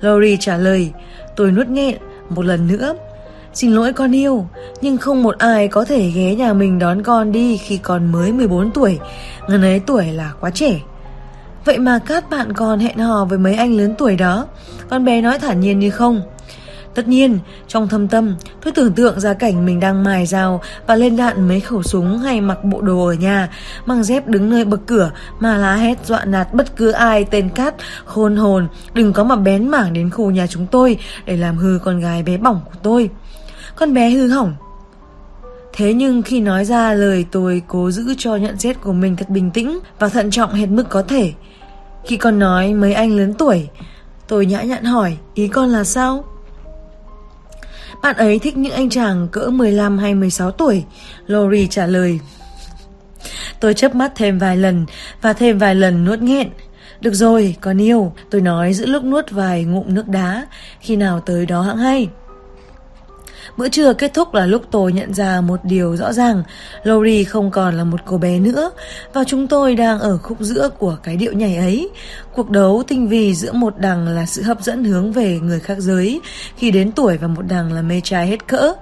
Lori 0.00 0.36
trả 0.40 0.56
lời, 0.56 0.92
tôi 1.36 1.52
nuốt 1.52 1.68
nghẹn 1.68 1.98
một 2.28 2.44
lần 2.44 2.66
nữa. 2.66 2.94
Xin 3.54 3.72
lỗi 3.72 3.92
con 3.92 4.14
yêu, 4.14 4.46
nhưng 4.80 4.96
không 4.96 5.22
một 5.22 5.38
ai 5.38 5.68
có 5.68 5.84
thể 5.84 6.10
ghé 6.10 6.34
nhà 6.34 6.52
mình 6.52 6.78
đón 6.78 7.02
con 7.02 7.32
đi 7.32 7.56
khi 7.56 7.76
còn 7.76 8.12
mới 8.12 8.32
14 8.32 8.70
tuổi, 8.70 8.98
ngần 9.48 9.62
ấy 9.62 9.80
tuổi 9.80 10.06
là 10.06 10.32
quá 10.40 10.50
trẻ. 10.50 10.80
Vậy 11.64 11.78
mà 11.78 11.98
các 12.06 12.30
bạn 12.30 12.52
còn 12.52 12.78
hẹn 12.78 12.98
hò 12.98 13.24
với 13.24 13.38
mấy 13.38 13.54
anh 13.54 13.76
lớn 13.76 13.94
tuổi 13.98 14.16
đó, 14.16 14.46
con 14.90 15.04
bé 15.04 15.20
nói 15.20 15.38
thản 15.38 15.60
nhiên 15.60 15.78
như 15.78 15.90
không. 15.90 16.22
Tất 16.94 17.08
nhiên, 17.08 17.38
trong 17.68 17.88
thâm 17.88 18.08
tâm, 18.08 18.36
tôi 18.64 18.72
tưởng 18.72 18.92
tượng 18.92 19.20
ra 19.20 19.34
cảnh 19.34 19.66
mình 19.66 19.80
đang 19.80 20.04
mài 20.04 20.26
dao 20.26 20.60
và 20.86 20.94
lên 20.94 21.16
đạn 21.16 21.48
mấy 21.48 21.60
khẩu 21.60 21.82
súng 21.82 22.18
hay 22.18 22.40
mặc 22.40 22.64
bộ 22.64 22.80
đồ 22.80 23.06
ở 23.06 23.12
nhà, 23.12 23.48
mang 23.86 24.04
dép 24.04 24.26
đứng 24.26 24.50
nơi 24.50 24.64
bậc 24.64 24.80
cửa 24.86 25.10
mà 25.40 25.56
lá 25.56 25.74
hét 25.74 26.06
dọa 26.06 26.24
nạt 26.24 26.54
bất 26.54 26.76
cứ 26.76 26.90
ai 26.90 27.24
tên 27.24 27.48
cát, 27.48 27.74
khôn 28.04 28.36
hồn, 28.36 28.68
đừng 28.94 29.12
có 29.12 29.24
mà 29.24 29.36
bén 29.36 29.68
mảng 29.68 29.92
đến 29.92 30.10
khu 30.10 30.30
nhà 30.30 30.46
chúng 30.46 30.66
tôi 30.66 30.96
để 31.24 31.36
làm 31.36 31.56
hư 31.56 31.78
con 31.84 32.00
gái 32.00 32.22
bé 32.22 32.36
bỏng 32.36 32.60
của 32.64 32.78
tôi 32.82 33.10
con 33.76 33.94
bé 33.94 34.10
hư 34.10 34.28
hỏng. 34.28 34.54
Thế 35.72 35.94
nhưng 35.94 36.22
khi 36.22 36.40
nói 36.40 36.64
ra 36.64 36.94
lời 36.94 37.26
tôi 37.30 37.62
cố 37.68 37.90
giữ 37.90 38.14
cho 38.18 38.36
nhận 38.36 38.58
xét 38.58 38.80
của 38.80 38.92
mình 38.92 39.16
thật 39.16 39.28
bình 39.28 39.50
tĩnh 39.50 39.78
và 39.98 40.08
thận 40.08 40.30
trọng 40.30 40.54
hết 40.54 40.66
mức 40.66 40.84
có 40.88 41.02
thể. 41.02 41.32
Khi 42.04 42.16
con 42.16 42.38
nói 42.38 42.74
mấy 42.74 42.94
anh 42.94 43.16
lớn 43.16 43.34
tuổi, 43.34 43.68
tôi 44.28 44.46
nhã 44.46 44.62
nhặn 44.62 44.84
hỏi 44.84 45.16
ý 45.34 45.48
con 45.48 45.68
là 45.68 45.84
sao? 45.84 46.24
Bạn 48.02 48.16
ấy 48.16 48.38
thích 48.38 48.56
những 48.56 48.72
anh 48.72 48.90
chàng 48.90 49.28
cỡ 49.32 49.50
15 49.50 49.98
hay 49.98 50.14
16 50.14 50.50
tuổi, 50.50 50.84
Lori 51.26 51.66
trả 51.66 51.86
lời. 51.86 52.20
Tôi 53.60 53.74
chớp 53.74 53.94
mắt 53.94 54.12
thêm 54.16 54.38
vài 54.38 54.56
lần 54.56 54.86
và 55.22 55.32
thêm 55.32 55.58
vài 55.58 55.74
lần 55.74 56.04
nuốt 56.04 56.18
nghẹn. 56.18 56.48
Được 57.00 57.14
rồi, 57.14 57.56
con 57.60 57.82
yêu, 57.82 58.12
tôi 58.30 58.40
nói 58.40 58.74
giữa 58.74 58.86
lúc 58.86 59.04
nuốt 59.04 59.30
vài 59.30 59.64
ngụm 59.64 59.94
nước 59.94 60.08
đá, 60.08 60.46
khi 60.80 60.96
nào 60.96 61.20
tới 61.20 61.46
đó 61.46 61.62
hãng 61.62 61.78
hay. 61.78 62.08
Bữa 63.56 63.68
trưa 63.68 63.92
kết 63.92 64.14
thúc 64.14 64.34
là 64.34 64.46
lúc 64.46 64.62
tôi 64.70 64.92
nhận 64.92 65.14
ra 65.14 65.40
một 65.40 65.60
điều 65.62 65.96
rõ 65.96 66.12
ràng, 66.12 66.42
Lori 66.82 67.24
không 67.24 67.50
còn 67.50 67.74
là 67.74 67.84
một 67.84 68.00
cô 68.04 68.18
bé 68.18 68.38
nữa 68.38 68.70
và 69.12 69.24
chúng 69.24 69.46
tôi 69.46 69.74
đang 69.74 69.98
ở 70.00 70.18
khúc 70.18 70.38
giữa 70.40 70.68
của 70.78 70.96
cái 71.02 71.16
điệu 71.16 71.32
nhảy 71.32 71.56
ấy. 71.56 71.90
Cuộc 72.32 72.50
đấu 72.50 72.82
tinh 72.88 73.08
vi 73.08 73.34
giữa 73.34 73.52
một 73.52 73.78
đằng 73.78 74.08
là 74.08 74.26
sự 74.26 74.42
hấp 74.42 74.62
dẫn 74.62 74.84
hướng 74.84 75.12
về 75.12 75.40
người 75.42 75.60
khác 75.60 75.78
giới 75.78 76.20
khi 76.56 76.70
đến 76.70 76.92
tuổi 76.92 77.18
và 77.18 77.28
một 77.28 77.42
đằng 77.48 77.72
là 77.72 77.82
mê 77.82 78.00
trai 78.04 78.26
hết 78.26 78.46
cỡ. 78.46 78.74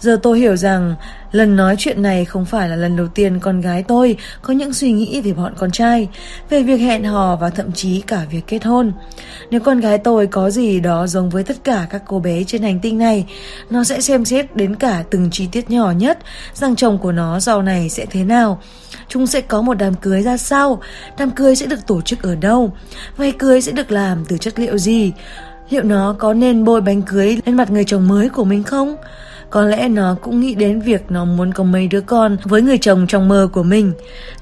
Giờ 0.00 0.18
tôi 0.22 0.38
hiểu 0.38 0.56
rằng 0.56 0.94
lần 1.32 1.56
nói 1.56 1.74
chuyện 1.78 2.02
này 2.02 2.24
không 2.24 2.44
phải 2.44 2.68
là 2.68 2.76
lần 2.76 2.96
đầu 2.96 3.08
tiên 3.08 3.40
con 3.40 3.60
gái 3.60 3.82
tôi 3.82 4.16
có 4.42 4.54
những 4.54 4.74
suy 4.74 4.92
nghĩ 4.92 5.20
về 5.20 5.32
bọn 5.32 5.52
con 5.56 5.70
trai, 5.70 6.08
về 6.50 6.62
việc 6.62 6.76
hẹn 6.76 7.04
hò 7.04 7.36
và 7.36 7.50
thậm 7.50 7.72
chí 7.72 8.00
cả 8.00 8.24
việc 8.30 8.46
kết 8.46 8.64
hôn. 8.64 8.92
Nếu 9.50 9.60
con 9.60 9.80
gái 9.80 9.98
tôi 9.98 10.26
có 10.26 10.50
gì 10.50 10.80
đó 10.80 11.06
giống 11.06 11.30
với 11.30 11.44
tất 11.44 11.56
cả 11.64 11.86
các 11.90 12.02
cô 12.06 12.18
bé 12.18 12.44
trên 12.44 12.62
hành 12.62 12.80
tinh 12.80 12.98
này, 12.98 13.26
nó 13.70 13.84
sẽ 13.84 14.00
xem 14.00 14.24
xét 14.24 14.56
đến 14.56 14.76
cả 14.76 15.04
từng 15.10 15.28
chi 15.30 15.48
tiết 15.52 15.70
nhỏ 15.70 15.90
nhất 15.90 16.18
rằng 16.54 16.76
chồng 16.76 16.98
của 16.98 17.12
nó 17.12 17.40
sau 17.40 17.62
này 17.62 17.88
sẽ 17.88 18.06
thế 18.06 18.24
nào. 18.24 18.62
Chúng 19.08 19.26
sẽ 19.26 19.40
có 19.40 19.62
một 19.62 19.74
đám 19.74 19.94
cưới 19.94 20.22
ra 20.22 20.36
sao, 20.36 20.80
đám 21.18 21.30
cưới 21.30 21.56
sẽ 21.56 21.66
được 21.66 21.86
tổ 21.86 22.00
chức 22.00 22.22
ở 22.22 22.34
đâu, 22.34 22.72
váy 23.16 23.32
cưới 23.32 23.62
sẽ 23.62 23.72
được 23.72 23.92
làm 23.92 24.24
từ 24.28 24.38
chất 24.38 24.58
liệu 24.58 24.78
gì, 24.78 25.12
liệu 25.70 25.82
nó 25.82 26.16
có 26.18 26.34
nên 26.34 26.64
bôi 26.64 26.80
bánh 26.80 27.02
cưới 27.02 27.38
lên 27.46 27.56
mặt 27.56 27.70
người 27.70 27.84
chồng 27.84 28.08
mới 28.08 28.28
của 28.28 28.44
mình 28.44 28.62
không? 28.62 28.96
Có 29.50 29.64
lẽ 29.64 29.88
nó 29.88 30.16
cũng 30.22 30.40
nghĩ 30.40 30.54
đến 30.54 30.80
việc 30.80 31.02
nó 31.08 31.24
muốn 31.24 31.52
có 31.52 31.64
mấy 31.64 31.88
đứa 31.88 32.00
con 32.00 32.36
với 32.44 32.62
người 32.62 32.78
chồng 32.78 33.06
trong 33.06 33.28
mơ 33.28 33.48
của 33.52 33.62
mình. 33.62 33.92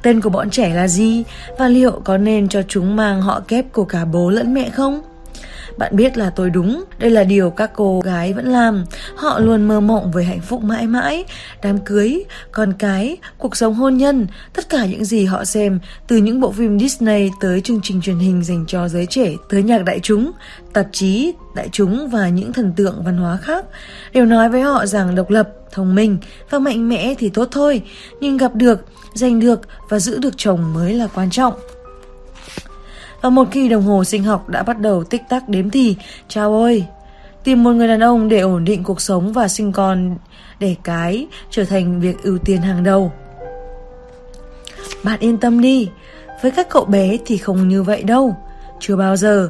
Tên 0.02 0.20
của 0.20 0.30
bọn 0.30 0.50
trẻ 0.50 0.74
là 0.74 0.88
gì? 0.88 1.24
Và 1.58 1.68
liệu 1.68 2.00
có 2.04 2.16
nên 2.16 2.48
cho 2.48 2.62
chúng 2.68 2.96
mang 2.96 3.22
họ 3.22 3.40
kép 3.48 3.72
của 3.72 3.84
cả 3.84 4.04
bố 4.04 4.30
lẫn 4.30 4.54
mẹ 4.54 4.70
không? 4.70 5.02
Bạn 5.78 5.96
biết 5.96 6.16
là 6.16 6.30
tôi 6.30 6.50
đúng, 6.50 6.84
đây 6.98 7.10
là 7.10 7.24
điều 7.24 7.50
các 7.50 7.70
cô 7.74 8.00
gái 8.00 8.32
vẫn 8.32 8.46
làm. 8.46 8.84
Họ 9.16 9.38
luôn 9.38 9.68
mơ 9.68 9.80
mộng 9.80 10.12
về 10.12 10.24
hạnh 10.24 10.40
phúc 10.40 10.62
mãi 10.62 10.86
mãi, 10.86 11.24
đám 11.62 11.78
cưới, 11.78 12.24
con 12.52 12.72
cái, 12.78 13.16
cuộc 13.38 13.56
sống 13.56 13.74
hôn 13.74 13.96
nhân, 13.96 14.26
tất 14.52 14.68
cả 14.68 14.86
những 14.86 15.04
gì 15.04 15.24
họ 15.24 15.44
xem, 15.44 15.80
từ 16.06 16.16
những 16.16 16.40
bộ 16.40 16.52
phim 16.52 16.78
Disney 16.78 17.30
tới 17.40 17.60
chương 17.60 17.80
trình 17.82 18.00
truyền 18.00 18.18
hình 18.18 18.44
dành 18.44 18.64
cho 18.66 18.88
giới 18.88 19.06
trẻ, 19.06 19.32
tới 19.48 19.62
nhạc 19.62 19.84
đại 19.84 20.00
chúng, 20.02 20.32
tạp 20.72 20.86
chí, 20.92 21.32
đại 21.54 21.68
chúng 21.72 22.08
và 22.08 22.28
những 22.28 22.52
thần 22.52 22.72
tượng 22.76 23.02
văn 23.04 23.16
hóa 23.16 23.36
khác, 23.36 23.64
đều 24.12 24.24
nói 24.24 24.48
với 24.48 24.60
họ 24.60 24.86
rằng 24.86 25.14
độc 25.14 25.30
lập, 25.30 25.48
thông 25.72 25.94
minh 25.94 26.18
và 26.50 26.58
mạnh 26.58 26.88
mẽ 26.88 27.14
thì 27.18 27.28
tốt 27.28 27.48
thôi, 27.50 27.82
nhưng 28.20 28.36
gặp 28.36 28.54
được, 28.54 28.84
giành 29.14 29.40
được 29.40 29.60
và 29.88 29.98
giữ 29.98 30.18
được 30.18 30.34
chồng 30.36 30.74
mới 30.74 30.94
là 30.94 31.06
quan 31.14 31.30
trọng. 31.30 31.54
Và 33.20 33.30
một 33.30 33.48
khi 33.50 33.68
đồng 33.68 33.82
hồ 33.82 34.04
sinh 34.04 34.24
học 34.24 34.48
đã 34.48 34.62
bắt 34.62 34.80
đầu 34.80 35.04
tích 35.04 35.22
tắc 35.28 35.48
đếm 35.48 35.70
thì, 35.70 35.96
chào 36.28 36.62
ơi, 36.62 36.84
tìm 37.44 37.64
một 37.64 37.72
người 37.72 37.88
đàn 37.88 38.00
ông 38.00 38.28
để 38.28 38.40
ổn 38.40 38.64
định 38.64 38.84
cuộc 38.84 39.00
sống 39.00 39.32
và 39.32 39.48
sinh 39.48 39.72
con 39.72 40.16
để 40.60 40.76
cái 40.84 41.26
trở 41.50 41.64
thành 41.64 42.00
việc 42.00 42.22
ưu 42.22 42.38
tiên 42.38 42.60
hàng 42.60 42.84
đầu. 42.84 43.12
Bạn 45.04 45.20
yên 45.20 45.38
tâm 45.38 45.60
đi, 45.60 45.88
với 46.42 46.50
các 46.50 46.68
cậu 46.68 46.84
bé 46.84 47.16
thì 47.26 47.36
không 47.36 47.68
như 47.68 47.82
vậy 47.82 48.02
đâu. 48.02 48.36
Chưa 48.80 48.96
bao 48.96 49.16
giờ, 49.16 49.48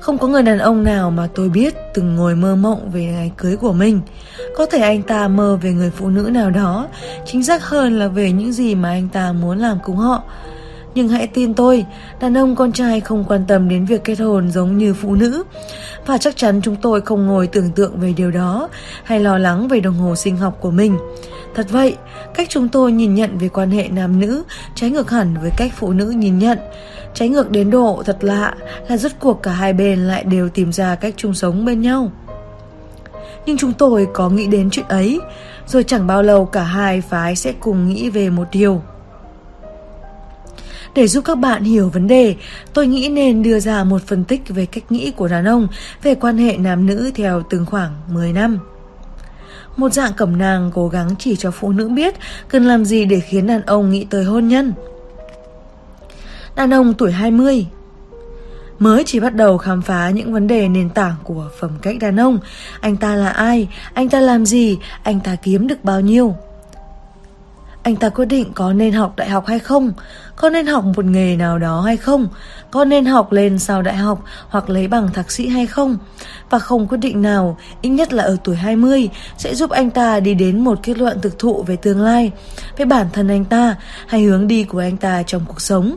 không 0.00 0.18
có 0.18 0.28
người 0.28 0.42
đàn 0.42 0.58
ông 0.58 0.84
nào 0.84 1.10
mà 1.10 1.28
tôi 1.34 1.48
biết 1.48 1.74
từng 1.94 2.16
ngồi 2.16 2.34
mơ 2.34 2.56
mộng 2.56 2.90
về 2.90 3.04
ngày 3.04 3.32
cưới 3.36 3.56
của 3.56 3.72
mình. 3.72 4.00
Có 4.56 4.66
thể 4.66 4.80
anh 4.80 5.02
ta 5.02 5.28
mơ 5.28 5.58
về 5.62 5.72
người 5.72 5.90
phụ 5.90 6.08
nữ 6.08 6.30
nào 6.32 6.50
đó, 6.50 6.88
chính 7.26 7.44
xác 7.44 7.64
hơn 7.64 7.98
là 7.98 8.08
về 8.08 8.32
những 8.32 8.52
gì 8.52 8.74
mà 8.74 8.88
anh 8.88 9.08
ta 9.08 9.32
muốn 9.32 9.58
làm 9.58 9.78
cùng 9.84 9.96
họ. 9.96 10.22
Nhưng 10.94 11.08
hãy 11.08 11.26
tin 11.26 11.54
tôi, 11.54 11.84
đàn 12.20 12.38
ông 12.38 12.56
con 12.56 12.72
trai 12.72 13.00
không 13.00 13.24
quan 13.28 13.44
tâm 13.48 13.68
đến 13.68 13.84
việc 13.84 14.04
kết 14.04 14.20
hôn 14.20 14.50
giống 14.50 14.78
như 14.78 14.94
phụ 14.94 15.14
nữ. 15.14 15.42
Và 16.06 16.18
chắc 16.18 16.36
chắn 16.36 16.60
chúng 16.62 16.76
tôi 16.76 17.00
không 17.00 17.26
ngồi 17.26 17.46
tưởng 17.46 17.70
tượng 17.70 18.00
về 18.00 18.12
điều 18.12 18.30
đó 18.30 18.68
hay 19.04 19.20
lo 19.20 19.38
lắng 19.38 19.68
về 19.68 19.80
đồng 19.80 19.94
hồ 19.94 20.16
sinh 20.16 20.36
học 20.36 20.58
của 20.60 20.70
mình. 20.70 20.98
Thật 21.54 21.66
vậy, 21.70 21.96
cách 22.34 22.48
chúng 22.50 22.68
tôi 22.68 22.92
nhìn 22.92 23.14
nhận 23.14 23.38
về 23.38 23.48
quan 23.48 23.70
hệ 23.70 23.88
nam 23.88 24.20
nữ 24.20 24.42
trái 24.74 24.90
ngược 24.90 25.10
hẳn 25.10 25.36
với 25.40 25.50
cách 25.56 25.72
phụ 25.76 25.92
nữ 25.92 26.10
nhìn 26.10 26.38
nhận. 26.38 26.58
Trái 27.14 27.28
ngược 27.28 27.50
đến 27.50 27.70
độ 27.70 28.02
thật 28.06 28.18
lạ 28.20 28.54
là 28.88 28.96
rốt 28.96 29.12
cuộc 29.20 29.42
cả 29.42 29.52
hai 29.52 29.72
bên 29.72 29.98
lại 29.98 30.24
đều 30.24 30.48
tìm 30.48 30.72
ra 30.72 30.94
cách 30.94 31.14
chung 31.16 31.34
sống 31.34 31.64
bên 31.64 31.80
nhau. 31.80 32.12
Nhưng 33.46 33.56
chúng 33.56 33.72
tôi 33.72 34.06
có 34.14 34.28
nghĩ 34.28 34.46
đến 34.46 34.70
chuyện 34.70 34.86
ấy, 34.88 35.20
rồi 35.66 35.84
chẳng 35.84 36.06
bao 36.06 36.22
lâu 36.22 36.44
cả 36.44 36.62
hai 36.62 37.00
phái 37.00 37.36
sẽ 37.36 37.52
cùng 37.60 37.88
nghĩ 37.88 38.10
về 38.10 38.30
một 38.30 38.48
điều. 38.52 38.82
Để 40.94 41.08
giúp 41.08 41.24
các 41.24 41.38
bạn 41.38 41.62
hiểu 41.62 41.88
vấn 41.88 42.06
đề, 42.06 42.34
tôi 42.72 42.86
nghĩ 42.86 43.08
nên 43.08 43.42
đưa 43.42 43.60
ra 43.60 43.84
một 43.84 44.02
phân 44.06 44.24
tích 44.24 44.42
về 44.48 44.66
cách 44.66 44.92
nghĩ 44.92 45.10
của 45.10 45.28
đàn 45.28 45.44
ông 45.44 45.68
về 46.02 46.14
quan 46.14 46.38
hệ 46.38 46.56
nam 46.56 46.86
nữ 46.86 47.10
theo 47.14 47.42
từng 47.50 47.66
khoảng 47.66 47.92
10 48.08 48.32
năm. 48.32 48.58
Một 49.76 49.92
dạng 49.92 50.12
cẩm 50.12 50.38
nang 50.38 50.70
cố 50.74 50.88
gắng 50.88 51.10
chỉ 51.18 51.36
cho 51.36 51.50
phụ 51.50 51.72
nữ 51.72 51.88
biết 51.88 52.14
cần 52.48 52.64
làm 52.64 52.84
gì 52.84 53.04
để 53.04 53.20
khiến 53.20 53.46
đàn 53.46 53.62
ông 53.62 53.90
nghĩ 53.90 54.06
tới 54.10 54.24
hôn 54.24 54.48
nhân. 54.48 54.72
Đàn 56.56 56.74
ông 56.74 56.94
tuổi 56.94 57.12
20 57.12 57.66
Mới 58.78 59.04
chỉ 59.06 59.20
bắt 59.20 59.34
đầu 59.34 59.58
khám 59.58 59.82
phá 59.82 60.10
những 60.10 60.32
vấn 60.32 60.46
đề 60.46 60.68
nền 60.68 60.90
tảng 60.90 61.14
của 61.24 61.48
phẩm 61.58 61.70
cách 61.82 61.96
đàn 62.00 62.20
ông 62.20 62.38
Anh 62.80 62.96
ta 62.96 63.14
là 63.14 63.28
ai? 63.28 63.68
Anh 63.94 64.08
ta 64.08 64.20
làm 64.20 64.46
gì? 64.46 64.78
Anh 65.02 65.20
ta 65.20 65.36
kiếm 65.36 65.66
được 65.66 65.84
bao 65.84 66.00
nhiêu? 66.00 66.34
Anh 67.82 67.96
ta 67.96 68.08
quyết 68.08 68.24
định 68.24 68.52
có 68.54 68.72
nên 68.72 68.92
học 68.92 69.16
đại 69.16 69.28
học 69.28 69.46
hay 69.46 69.58
không? 69.58 69.92
Có 70.40 70.50
nên 70.50 70.66
học 70.66 70.84
một 70.84 71.04
nghề 71.04 71.36
nào 71.36 71.58
đó 71.58 71.80
hay 71.80 71.96
không? 71.96 72.28
Có 72.70 72.84
nên 72.84 73.04
học 73.04 73.32
lên 73.32 73.58
sau 73.58 73.82
đại 73.82 73.96
học 73.96 74.24
hoặc 74.48 74.70
lấy 74.70 74.88
bằng 74.88 75.08
thạc 75.12 75.30
sĩ 75.30 75.48
hay 75.48 75.66
không? 75.66 75.98
Và 76.50 76.58
không 76.58 76.88
quyết 76.88 76.98
định 76.98 77.22
nào, 77.22 77.58
ít 77.82 77.88
nhất 77.88 78.12
là 78.12 78.24
ở 78.24 78.36
tuổi 78.44 78.56
20, 78.56 79.08
sẽ 79.36 79.54
giúp 79.54 79.70
anh 79.70 79.90
ta 79.90 80.20
đi 80.20 80.34
đến 80.34 80.64
một 80.64 80.78
kết 80.82 80.98
luận 80.98 81.20
thực 81.20 81.38
thụ 81.38 81.62
về 81.62 81.76
tương 81.76 82.00
lai, 82.00 82.30
về 82.76 82.84
bản 82.84 83.06
thân 83.12 83.28
anh 83.28 83.44
ta 83.44 83.76
hay 84.06 84.22
hướng 84.22 84.48
đi 84.48 84.64
của 84.64 84.78
anh 84.78 84.96
ta 84.96 85.22
trong 85.22 85.42
cuộc 85.48 85.60
sống. 85.60 85.96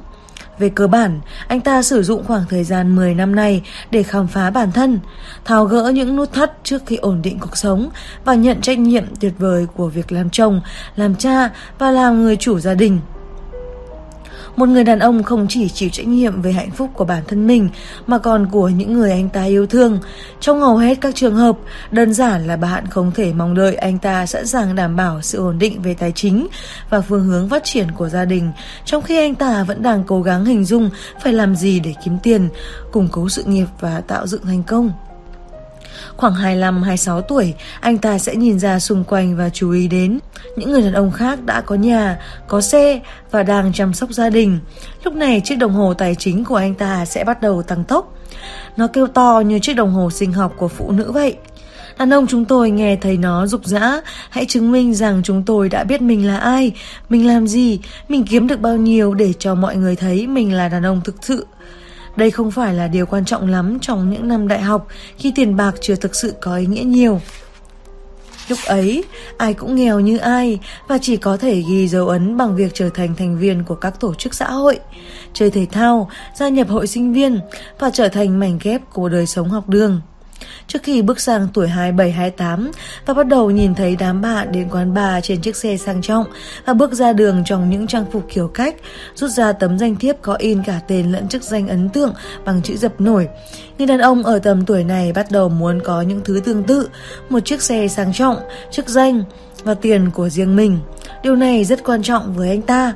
Về 0.59 0.69
cơ 0.69 0.87
bản, 0.87 1.19
anh 1.47 1.61
ta 1.61 1.81
sử 1.81 2.03
dụng 2.03 2.23
khoảng 2.23 2.43
thời 2.49 2.63
gian 2.63 2.95
10 2.95 3.13
năm 3.13 3.35
này 3.35 3.61
để 3.91 4.03
khám 4.03 4.27
phá 4.27 4.49
bản 4.49 4.71
thân, 4.71 4.99
tháo 5.45 5.65
gỡ 5.65 5.91
những 5.95 6.15
nút 6.15 6.33
thắt 6.33 6.51
trước 6.63 6.81
khi 6.85 6.95
ổn 6.95 7.21
định 7.21 7.39
cuộc 7.39 7.57
sống 7.57 7.89
và 8.25 8.33
nhận 8.33 8.61
trách 8.61 8.79
nhiệm 8.79 9.05
tuyệt 9.19 9.33
vời 9.39 9.65
của 9.75 9.87
việc 9.87 10.11
làm 10.11 10.29
chồng, 10.29 10.61
làm 10.95 11.15
cha 11.15 11.49
và 11.79 11.91
làm 11.91 12.23
người 12.23 12.35
chủ 12.35 12.59
gia 12.59 12.73
đình. 12.73 12.99
Một 14.55 14.69
người 14.69 14.83
đàn 14.83 14.99
ông 14.99 15.23
không 15.23 15.45
chỉ 15.49 15.69
chịu 15.69 15.89
trách 15.89 16.07
nhiệm 16.07 16.41
về 16.41 16.51
hạnh 16.51 16.71
phúc 16.71 16.89
của 16.93 17.05
bản 17.05 17.23
thân 17.27 17.47
mình 17.47 17.69
mà 18.07 18.17
còn 18.17 18.47
của 18.51 18.69
những 18.69 18.93
người 18.93 19.11
anh 19.11 19.29
ta 19.29 19.43
yêu 19.43 19.67
thương. 19.67 19.99
Trong 20.39 20.59
hầu 20.59 20.77
hết 20.77 21.01
các 21.01 21.15
trường 21.15 21.35
hợp, 21.35 21.57
đơn 21.91 22.13
giản 22.13 22.47
là 22.47 22.57
bạn 22.57 22.87
không 22.87 23.11
thể 23.11 23.33
mong 23.33 23.55
đợi 23.55 23.75
anh 23.75 23.99
ta 23.99 24.25
sẵn 24.25 24.47
sàng 24.47 24.75
đảm 24.75 24.95
bảo 24.95 25.21
sự 25.21 25.37
ổn 25.37 25.59
định 25.59 25.81
về 25.81 25.93
tài 25.93 26.11
chính 26.11 26.47
và 26.89 27.01
phương 27.01 27.25
hướng 27.25 27.49
phát 27.49 27.63
triển 27.63 27.91
của 27.91 28.09
gia 28.09 28.25
đình, 28.25 28.51
trong 28.85 29.01
khi 29.01 29.17
anh 29.17 29.35
ta 29.35 29.63
vẫn 29.63 29.83
đang 29.83 30.03
cố 30.03 30.21
gắng 30.21 30.45
hình 30.45 30.65
dung 30.65 30.89
phải 31.23 31.33
làm 31.33 31.55
gì 31.55 31.79
để 31.79 31.93
kiếm 32.05 32.17
tiền, 32.23 32.49
củng 32.91 33.07
cố 33.11 33.29
sự 33.29 33.43
nghiệp 33.43 33.67
và 33.79 34.01
tạo 34.07 34.27
dựng 34.27 34.45
thành 34.45 34.63
công. 34.63 34.91
Khoảng 36.17 36.33
25-26 36.33 37.21
tuổi, 37.21 37.53
anh 37.79 37.97
ta 37.97 38.17
sẽ 38.17 38.35
nhìn 38.35 38.59
ra 38.59 38.79
xung 38.79 39.03
quanh 39.03 39.37
và 39.37 39.49
chú 39.49 39.71
ý 39.71 39.87
đến 39.87 40.19
những 40.55 40.71
người 40.71 40.81
đàn 40.81 40.93
ông 40.93 41.11
khác 41.11 41.45
đã 41.45 41.61
có 41.61 41.75
nhà, 41.75 42.19
có 42.47 42.61
xe 42.61 42.99
và 43.31 43.43
đang 43.43 43.73
chăm 43.73 43.93
sóc 43.93 44.09
gia 44.09 44.29
đình. 44.29 44.59
Lúc 45.03 45.13
này 45.13 45.41
chiếc 45.41 45.55
đồng 45.55 45.73
hồ 45.73 45.93
tài 45.93 46.15
chính 46.15 46.43
của 46.43 46.55
anh 46.55 46.75
ta 46.75 47.05
sẽ 47.05 47.23
bắt 47.23 47.41
đầu 47.41 47.63
tăng 47.63 47.83
tốc. 47.83 48.17
Nó 48.77 48.87
kêu 48.87 49.07
to 49.07 49.43
như 49.45 49.59
chiếc 49.59 49.73
đồng 49.73 49.91
hồ 49.91 50.09
sinh 50.09 50.33
học 50.33 50.53
của 50.57 50.67
phụ 50.67 50.91
nữ 50.91 51.11
vậy. 51.11 51.35
Đàn 51.97 52.13
ông 52.13 52.27
chúng 52.27 52.45
tôi 52.45 52.71
nghe 52.71 52.95
thấy 52.95 53.17
nó 53.17 53.47
rục 53.47 53.65
rã, 53.65 54.01
hãy 54.29 54.45
chứng 54.45 54.71
minh 54.71 54.93
rằng 54.93 55.21
chúng 55.23 55.43
tôi 55.43 55.69
đã 55.69 55.83
biết 55.83 56.01
mình 56.01 56.27
là 56.27 56.37
ai, 56.37 56.71
mình 57.09 57.27
làm 57.27 57.47
gì, 57.47 57.79
mình 58.09 58.23
kiếm 58.23 58.47
được 58.47 58.59
bao 58.59 58.77
nhiêu 58.77 59.13
để 59.13 59.33
cho 59.39 59.55
mọi 59.55 59.75
người 59.75 59.95
thấy 59.95 60.27
mình 60.27 60.53
là 60.53 60.69
đàn 60.69 60.85
ông 60.85 61.01
thực 61.03 61.15
sự. 61.21 61.45
Đây 62.15 62.31
không 62.31 62.51
phải 62.51 62.73
là 62.73 62.87
điều 62.87 63.05
quan 63.05 63.25
trọng 63.25 63.47
lắm 63.47 63.79
trong 63.81 64.09
những 64.09 64.27
năm 64.27 64.47
đại 64.47 64.61
học 64.61 64.87
khi 65.17 65.31
tiền 65.35 65.55
bạc 65.55 65.75
chưa 65.81 65.95
thực 65.95 66.15
sự 66.15 66.33
có 66.41 66.57
ý 66.57 66.65
nghĩa 66.65 66.83
nhiều. 66.83 67.21
Lúc 68.49 68.59
ấy, 68.65 69.03
ai 69.37 69.53
cũng 69.53 69.75
nghèo 69.75 69.99
như 69.99 70.17
ai 70.17 70.59
và 70.87 70.97
chỉ 71.01 71.17
có 71.17 71.37
thể 71.37 71.63
ghi 71.69 71.87
dấu 71.87 72.07
ấn 72.07 72.37
bằng 72.37 72.55
việc 72.55 72.73
trở 72.73 72.89
thành 72.89 73.15
thành 73.15 73.37
viên 73.39 73.63
của 73.63 73.75
các 73.75 73.99
tổ 73.99 74.13
chức 74.13 74.33
xã 74.33 74.51
hội, 74.51 74.79
chơi 75.33 75.51
thể 75.51 75.67
thao, 75.71 76.09
gia 76.35 76.49
nhập 76.49 76.69
hội 76.69 76.87
sinh 76.87 77.13
viên 77.13 77.39
và 77.79 77.89
trở 77.93 78.07
thành 78.07 78.39
mảnh 78.39 78.59
ghép 78.63 78.81
của 78.93 79.09
đời 79.09 79.25
sống 79.25 79.49
học 79.49 79.69
đường 79.69 80.01
trước 80.67 80.83
khi 80.83 81.01
bước 81.01 81.19
sang 81.19 81.47
tuổi 81.53 81.67
27-28 81.67 82.71
và 83.05 83.13
bắt 83.13 83.27
đầu 83.27 83.51
nhìn 83.51 83.75
thấy 83.75 83.95
đám 83.95 84.21
bạn 84.21 84.51
đến 84.51 84.69
quán 84.69 84.93
bar 84.93 85.25
trên 85.25 85.41
chiếc 85.41 85.55
xe 85.55 85.77
sang 85.77 86.01
trọng 86.01 86.25
và 86.65 86.73
bước 86.73 86.93
ra 86.93 87.13
đường 87.13 87.43
trong 87.45 87.69
những 87.69 87.87
trang 87.87 88.05
phục 88.11 88.23
kiểu 88.33 88.47
cách, 88.47 88.75
rút 89.15 89.29
ra 89.29 89.51
tấm 89.51 89.79
danh 89.79 89.95
thiếp 89.95 90.21
có 90.21 90.33
in 90.33 90.63
cả 90.63 90.79
tên 90.87 91.11
lẫn 91.11 91.27
chức 91.27 91.43
danh 91.43 91.67
ấn 91.67 91.89
tượng 91.89 92.13
bằng 92.45 92.61
chữ 92.61 92.77
dập 92.77 93.01
nổi. 93.01 93.27
Người 93.77 93.87
đàn 93.87 93.99
ông 93.99 94.23
ở 94.23 94.39
tầm 94.39 94.65
tuổi 94.65 94.83
này 94.83 95.13
bắt 95.13 95.31
đầu 95.31 95.49
muốn 95.49 95.79
có 95.83 96.01
những 96.01 96.21
thứ 96.25 96.41
tương 96.45 96.63
tự, 96.63 96.89
một 97.29 97.39
chiếc 97.39 97.61
xe 97.61 97.87
sang 97.87 98.13
trọng, 98.13 98.37
chức 98.71 98.89
danh 98.89 99.23
và 99.63 99.73
tiền 99.73 100.09
của 100.13 100.29
riêng 100.29 100.55
mình. 100.55 100.79
Điều 101.23 101.35
này 101.35 101.65
rất 101.65 101.83
quan 101.83 102.03
trọng 102.03 102.33
với 102.33 102.49
anh 102.49 102.61
ta 102.61 102.93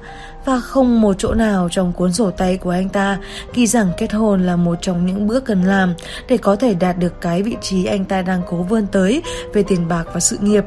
và 0.48 0.60
không 0.60 1.02
một 1.02 1.16
chỗ 1.18 1.34
nào 1.34 1.70
trong 1.72 1.93
cuốn 1.93 2.14
sổ 2.14 2.32
tay 2.32 2.58
của 2.58 2.70
anh 2.70 2.89
ta 2.89 3.18
ghi 3.54 3.68
rằng 3.68 3.91
kết 3.98 4.14
hôn 4.14 4.45
là 4.45 4.56
một 4.56 4.76
trong 4.82 5.06
những 5.06 5.28
bước 5.28 5.45
cần 5.45 5.64
làm 5.64 5.93
để 6.30 6.38
có 6.38 6.56
thể 6.56 6.74
đạt 6.74 6.98
được 6.98 7.22
cái 7.22 7.43
vị 7.43 7.58
trí 7.62 7.86
anh 7.86 8.06
ta 8.06 8.22
đang 8.22 8.41
cố 8.50 8.58
vươn 8.58 8.88
tới 8.91 9.22
về 9.54 9.64
tiền 9.64 9.88
bạc 9.88 10.04
và 10.14 10.20
sự 10.20 10.38
nghiệp. 10.41 10.64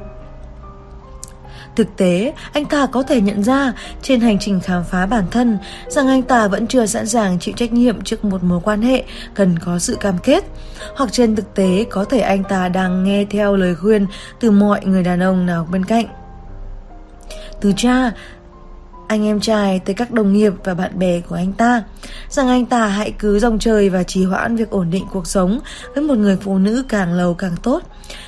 Thực 1.77 1.97
tế, 1.97 2.33
anh 2.53 2.65
ta 2.65 2.87
có 2.87 3.03
thể 3.03 3.21
nhận 3.21 3.45
ra 3.45 3.73
trên 4.03 4.21
hành 4.21 4.39
trình 4.39 4.61
khám 4.61 4.85
phá 4.85 5.07
bản 5.07 5.25
thân 5.31 5.59
rằng 5.89 6.09
anh 6.09 6.23
ta 6.23 6.49
vẫn 6.49 6.67
chưa 6.67 6.87
sẵn 6.87 7.07
sàng 7.07 7.39
chịu 7.39 7.55
trách 7.57 7.73
nhiệm 7.73 8.03
trước 8.03 8.25
một 8.25 8.43
mối 8.43 8.61
quan 8.65 8.83
hệ 8.83 9.05
cần 9.35 9.59
có 9.59 9.79
sự 9.79 9.97
cam 10.01 10.19
kết. 10.19 10.45
Hoặc 10.97 11.13
trên 11.13 11.37
thực 11.37 11.55
tế, 11.55 11.87
có 11.91 12.05
thể 12.05 12.21
anh 12.21 12.45
ta 12.45 12.69
đang 12.69 13.05
nghe 13.05 13.25
theo 13.31 13.57
lời 13.57 13.75
khuyên 13.75 14.07
từ 14.41 14.51
mọi 14.51 14.85
người 14.85 15.03
đàn 15.03 15.23
ông 15.23 15.47
nào 15.47 15.69
bên 15.73 15.85
cạnh. 15.85 16.07
Từ 17.61 17.73
cha, 17.77 18.11
anh 19.11 19.25
em 19.25 19.41
trai 19.41 19.81
tới 19.85 19.95
các 19.95 20.11
đồng 20.11 20.33
nghiệp 20.33 20.53
và 20.65 20.75
bạn 20.75 20.99
bè 20.99 21.21
của 21.21 21.35
anh 21.35 21.53
ta. 21.53 21.83
Rằng 22.29 22.49
anh 22.49 22.67
ta 22.67 22.87
hãy 22.87 23.13
cứ 23.19 23.39
dòng 23.39 23.59
trời 23.59 23.89
và 23.91 24.03
trì 24.03 24.25
hoãn 24.25 24.57
việc 24.57 24.71
ổn 24.71 24.91
định 24.91 25.05
cuộc 25.13 25.27
sống 25.27 25.61
với 25.95 26.05
một 26.05 26.15
người 26.15 26.37
phụ 26.41 26.59
nữ 26.59 26.85
càng 26.89 27.13
lâu 27.13 27.35
càng 27.35 27.57
tốt. 27.63 27.83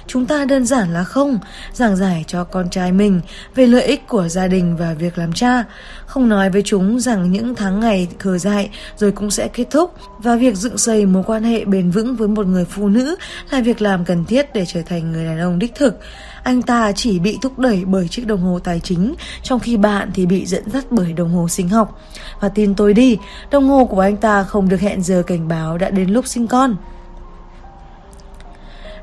Chúng 0.07 0.27
ta 0.27 0.45
đơn 0.45 0.67
giản 0.67 0.93
là 0.93 1.05
không 1.05 1.39
giảng 1.73 1.97
giải 1.97 2.25
cho 2.27 2.45
con 2.45 2.71
trai 2.71 2.93
mình 2.93 3.21
về 3.55 3.67
lợi 3.67 3.83
ích 3.83 4.09
của 4.09 4.29
gia 4.29 4.47
đình 4.47 4.77
và 4.77 4.95
việc 4.95 5.19
làm 5.19 5.33
cha, 5.33 5.65
không 6.07 6.29
nói 6.29 6.51
với 6.51 6.63
chúng 6.65 7.01
rằng 7.01 7.33
những 7.33 7.55
tháng 7.55 7.81
ngày 7.81 8.09
khờ 8.19 8.39
dại 8.39 8.71
rồi 8.97 9.13
cũng 9.13 9.31
sẽ 9.31 9.49
kết 9.49 9.67
thúc 9.71 9.95
và 10.19 10.37
việc 10.37 10.57
dựng 10.57 10.79
xây 10.79 11.07
mối 11.07 11.23
quan 11.27 11.43
hệ 11.43 11.65
bền 11.65 11.91
vững 11.91 12.17
với 12.17 12.29
một 12.29 12.47
người 12.47 12.65
phụ 12.65 12.89
nữ 12.89 13.17
là 13.51 13.61
việc 13.61 13.83
làm 13.83 14.05
cần 14.05 14.25
thiết 14.25 14.55
để 14.55 14.65
trở 14.67 14.83
thành 14.83 15.13
người 15.13 15.25
đàn 15.25 15.41
ông 15.41 15.59
đích 15.59 15.75
thực 15.75 15.99
anh 16.43 16.63
ta 16.63 16.93
chỉ 16.93 17.19
bị 17.19 17.39
thúc 17.43 17.59
đẩy 17.59 17.85
bởi 17.85 18.09
chiếc 18.09 18.27
đồng 18.27 18.41
hồ 18.41 18.59
tài 18.59 18.81
chính, 18.81 19.15
trong 19.43 19.61
khi 19.61 19.77
bạn 19.77 20.11
thì 20.15 20.27
bị 20.27 20.47
dẫn 20.47 20.71
dắt 20.71 20.85
bởi 20.91 21.13
đồng 21.13 21.35
hồ 21.35 21.49
sinh 21.49 21.69
học. 21.69 22.01
Và 22.41 22.49
tin 22.49 22.75
tôi 22.75 22.95
đi, 22.95 23.19
đồng 23.51 23.69
hồ 23.69 23.85
của 23.85 24.01
anh 24.01 24.17
ta 24.17 24.45
không 24.45 24.69
được 24.69 24.81
hẹn 24.81 25.03
giờ 25.03 25.23
cảnh 25.27 25.49
báo 25.49 25.79
đã 25.79 25.91
đến 25.91 26.11
lúc 26.11 26.27
sinh 26.27 26.47
con. 26.47 26.77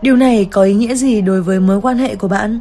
Điều 0.02 0.16
này 0.16 0.46
có 0.46 0.64
ý 0.64 0.74
nghĩa 0.74 0.96
gì 0.96 1.22
đối 1.22 1.42
với 1.42 1.60
mối 1.60 1.82
quan 1.82 1.98
hệ 1.98 2.16
của 2.16 2.28
bạn? 2.28 2.60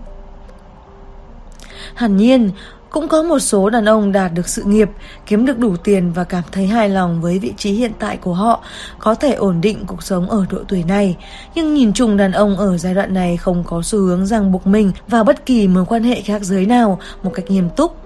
Hẳn 1.94 2.16
nhiên, 2.16 2.50
cũng 2.90 3.08
có 3.08 3.22
một 3.22 3.38
số 3.38 3.70
đàn 3.70 3.84
ông 3.84 4.12
đạt 4.12 4.32
được 4.34 4.48
sự 4.48 4.62
nghiệp, 4.62 4.90
kiếm 5.26 5.46
được 5.46 5.58
đủ 5.58 5.76
tiền 5.76 6.12
và 6.12 6.24
cảm 6.24 6.42
thấy 6.52 6.66
hài 6.66 6.88
lòng 6.88 7.20
với 7.20 7.38
vị 7.38 7.52
trí 7.56 7.72
hiện 7.72 7.92
tại 7.98 8.16
của 8.16 8.34
họ, 8.34 8.64
có 8.98 9.14
thể 9.14 9.32
ổn 9.32 9.60
định 9.60 9.84
cuộc 9.86 10.02
sống 10.02 10.30
ở 10.30 10.46
độ 10.50 10.58
tuổi 10.68 10.84
này. 10.88 11.16
Nhưng 11.54 11.74
nhìn 11.74 11.92
chung 11.92 12.16
đàn 12.16 12.32
ông 12.32 12.56
ở 12.56 12.78
giai 12.78 12.94
đoạn 12.94 13.14
này 13.14 13.36
không 13.36 13.64
có 13.64 13.82
xu 13.82 13.98
hướng 13.98 14.26
ràng 14.26 14.52
buộc 14.52 14.66
mình 14.66 14.92
vào 15.08 15.24
bất 15.24 15.46
kỳ 15.46 15.68
mối 15.68 15.84
quan 15.84 16.02
hệ 16.02 16.20
khác 16.20 16.42
giới 16.42 16.66
nào 16.66 16.98
một 17.22 17.30
cách 17.34 17.50
nghiêm 17.50 17.70
túc. 17.70 17.96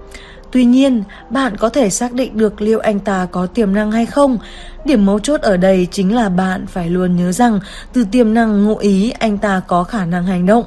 Tuy 0.53 0.65
nhiên, 0.65 1.03
bạn 1.31 1.57
có 1.57 1.69
thể 1.69 1.91
xác 1.91 2.13
định 2.13 2.39
được 2.39 2.63
liệu 2.63 2.79
anh 2.79 2.99
ta 2.99 3.27
có 3.31 3.47
tiềm 3.47 3.75
năng 3.75 3.93
hay 3.93 4.07
không. 4.07 4.39
Điểm 4.85 5.07
mấu 5.07 5.19
chốt 5.19 5.41
ở 5.41 5.57
đây 5.57 5.89
chính 5.91 6.15
là 6.15 6.29
bạn 6.29 6.67
phải 6.67 6.91
luôn 6.91 7.17
nhớ 7.17 7.33
rằng 7.33 7.61
từ 7.93 8.05
tiềm 8.05 8.35
năng 8.35 8.65
ngụ 8.65 8.77
ý 8.77 9.11
anh 9.11 9.39
ta 9.39 9.61
có 9.67 9.85
khả 9.85 10.05
năng 10.05 10.25
hành 10.27 10.47
động. 10.47 10.65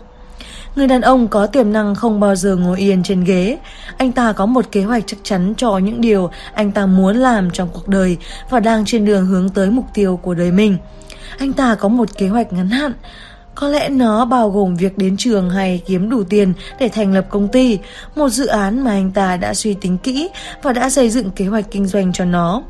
Người 0.75 0.87
đàn 0.87 1.01
ông 1.01 1.27
có 1.27 1.47
tiềm 1.47 1.73
năng 1.73 1.95
không 1.95 2.19
bao 2.19 2.35
giờ 2.35 2.55
ngồi 2.55 2.79
yên 2.79 3.03
trên 3.03 3.23
ghế. 3.23 3.57
Anh 3.97 4.11
ta 4.11 4.33
có 4.33 4.45
một 4.45 4.65
kế 4.71 4.83
hoạch 4.83 5.03
chắc 5.07 5.17
chắn 5.23 5.53
cho 5.57 5.77
những 5.77 6.01
điều 6.01 6.29
anh 6.53 6.71
ta 6.71 6.85
muốn 6.85 7.15
làm 7.15 7.51
trong 7.51 7.69
cuộc 7.73 7.87
đời 7.87 8.17
và 8.49 8.59
đang 8.59 8.85
trên 8.85 9.05
đường 9.05 9.25
hướng 9.25 9.49
tới 9.49 9.71
mục 9.71 9.85
tiêu 9.93 10.19
của 10.21 10.33
đời 10.33 10.51
mình. 10.51 10.77
Anh 11.37 11.53
ta 11.53 11.75
có 11.75 11.87
một 11.87 12.17
kế 12.17 12.27
hoạch 12.27 12.53
ngắn 12.53 12.69
hạn. 12.69 12.93
Có 13.55 13.69
lẽ 13.69 13.89
nó 13.89 14.25
bao 14.25 14.49
gồm 14.49 14.75
việc 14.75 14.97
đến 14.97 15.17
trường 15.17 15.49
hay 15.49 15.81
kiếm 15.85 16.09
đủ 16.09 16.23
tiền 16.23 16.53
để 16.79 16.89
thành 16.89 17.13
lập 17.13 17.25
công 17.29 17.47
ty, 17.47 17.79
một 18.15 18.29
dự 18.29 18.45
án 18.45 18.83
mà 18.83 18.91
anh 18.91 19.11
ta 19.11 19.37
đã 19.37 19.53
suy 19.53 19.73
tính 19.73 19.97
kỹ 19.97 20.29
và 20.63 20.73
đã 20.73 20.89
xây 20.89 21.09
dựng 21.09 21.31
kế 21.31 21.45
hoạch 21.45 21.65
kinh 21.71 21.87
doanh 21.87 22.13
cho 22.13 22.25
nó 22.25 22.63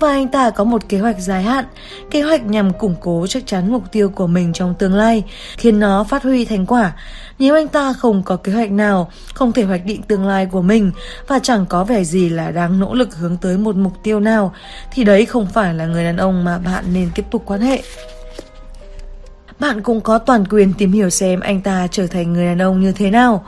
và 0.00 0.08
anh 0.08 0.28
ta 0.28 0.50
có 0.50 0.64
một 0.64 0.88
kế 0.88 0.98
hoạch 0.98 1.18
dài 1.18 1.42
hạn, 1.42 1.64
kế 2.10 2.22
hoạch 2.22 2.46
nhằm 2.46 2.72
củng 2.72 2.94
cố 3.00 3.26
chắc 3.26 3.46
chắn 3.46 3.72
mục 3.72 3.82
tiêu 3.92 4.08
của 4.08 4.26
mình 4.26 4.52
trong 4.52 4.74
tương 4.74 4.94
lai, 4.94 5.24
khiến 5.56 5.80
nó 5.80 6.04
phát 6.04 6.22
huy 6.22 6.44
thành 6.44 6.66
quả. 6.66 6.92
Nếu 7.38 7.54
anh 7.54 7.68
ta 7.68 7.92
không 7.92 8.22
có 8.22 8.36
kế 8.36 8.52
hoạch 8.52 8.70
nào, 8.70 9.10
không 9.34 9.52
thể 9.52 9.62
hoạch 9.62 9.84
định 9.84 10.02
tương 10.02 10.26
lai 10.26 10.46
của 10.46 10.62
mình 10.62 10.92
và 11.26 11.38
chẳng 11.38 11.66
có 11.66 11.84
vẻ 11.84 12.04
gì 12.04 12.28
là 12.28 12.50
đang 12.50 12.80
nỗ 12.80 12.94
lực 12.94 13.16
hướng 13.16 13.36
tới 13.36 13.58
một 13.58 13.76
mục 13.76 13.92
tiêu 14.02 14.20
nào, 14.20 14.54
thì 14.92 15.04
đấy 15.04 15.26
không 15.26 15.46
phải 15.46 15.74
là 15.74 15.86
người 15.86 16.04
đàn 16.04 16.16
ông 16.16 16.44
mà 16.44 16.58
bạn 16.58 16.84
nên 16.92 17.10
tiếp 17.14 17.24
tục 17.30 17.42
quan 17.46 17.60
hệ. 17.60 17.82
Bạn 19.58 19.82
cũng 19.82 20.00
có 20.00 20.18
toàn 20.18 20.44
quyền 20.50 20.72
tìm 20.78 20.92
hiểu 20.92 21.10
xem 21.10 21.40
anh 21.40 21.60
ta 21.60 21.86
trở 21.90 22.06
thành 22.06 22.32
người 22.32 22.46
đàn 22.46 22.62
ông 22.62 22.80
như 22.80 22.92
thế 22.92 23.10
nào 23.10 23.44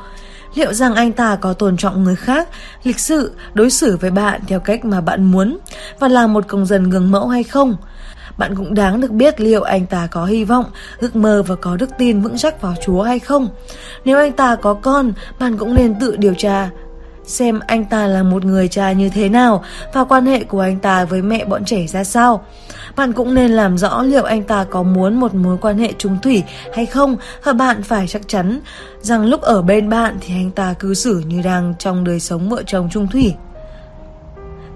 liệu 0.54 0.72
rằng 0.72 0.94
anh 0.94 1.12
ta 1.12 1.36
có 1.36 1.52
tôn 1.52 1.76
trọng 1.76 2.04
người 2.04 2.16
khác, 2.16 2.48
lịch 2.82 2.98
sự, 2.98 3.32
đối 3.54 3.70
xử 3.70 3.96
với 3.96 4.10
bạn 4.10 4.40
theo 4.46 4.60
cách 4.60 4.84
mà 4.84 5.00
bạn 5.00 5.24
muốn 5.24 5.58
và 5.98 6.08
là 6.08 6.26
một 6.26 6.44
công 6.48 6.66
dân 6.66 6.90
gương 6.90 7.10
mẫu 7.10 7.28
hay 7.28 7.42
không. 7.42 7.76
Bạn 8.38 8.54
cũng 8.56 8.74
đáng 8.74 9.00
được 9.00 9.10
biết 9.10 9.40
liệu 9.40 9.62
anh 9.62 9.86
ta 9.86 10.08
có 10.10 10.24
hy 10.24 10.44
vọng, 10.44 10.64
ước 10.98 11.16
mơ 11.16 11.42
và 11.46 11.54
có 11.54 11.76
đức 11.76 11.90
tin 11.98 12.20
vững 12.20 12.38
chắc 12.38 12.62
vào 12.62 12.74
Chúa 12.84 13.02
hay 13.02 13.18
không. 13.18 13.48
Nếu 14.04 14.18
anh 14.18 14.32
ta 14.32 14.56
có 14.56 14.74
con, 14.74 15.12
bạn 15.38 15.56
cũng 15.56 15.74
nên 15.74 15.94
tự 16.00 16.16
điều 16.16 16.34
tra 16.34 16.70
xem 17.30 17.60
anh 17.66 17.84
ta 17.84 18.06
là 18.06 18.22
một 18.22 18.44
người 18.44 18.68
cha 18.68 18.92
như 18.92 19.08
thế 19.08 19.28
nào 19.28 19.64
và 19.92 20.04
quan 20.04 20.26
hệ 20.26 20.44
của 20.44 20.60
anh 20.60 20.78
ta 20.78 21.04
với 21.04 21.22
mẹ 21.22 21.44
bọn 21.44 21.64
trẻ 21.64 21.86
ra 21.86 22.04
sao. 22.04 22.44
Bạn 22.96 23.12
cũng 23.12 23.34
nên 23.34 23.50
làm 23.50 23.78
rõ 23.78 24.02
liệu 24.02 24.24
anh 24.24 24.42
ta 24.42 24.64
có 24.70 24.82
muốn 24.82 25.20
một 25.20 25.34
mối 25.34 25.58
quan 25.60 25.78
hệ 25.78 25.92
trung 25.98 26.18
thủy 26.22 26.42
hay 26.74 26.86
không 26.86 27.16
và 27.44 27.52
bạn 27.52 27.82
phải 27.82 28.08
chắc 28.08 28.22
chắn 28.28 28.60
rằng 29.00 29.26
lúc 29.26 29.40
ở 29.40 29.62
bên 29.62 29.88
bạn 29.88 30.18
thì 30.20 30.34
anh 30.34 30.50
ta 30.50 30.74
cư 30.78 30.94
xử 30.94 31.22
như 31.26 31.42
đang 31.42 31.74
trong 31.78 32.04
đời 32.04 32.20
sống 32.20 32.48
vợ 32.48 32.62
chồng 32.66 32.88
trung 32.92 33.08
thủy. 33.08 33.34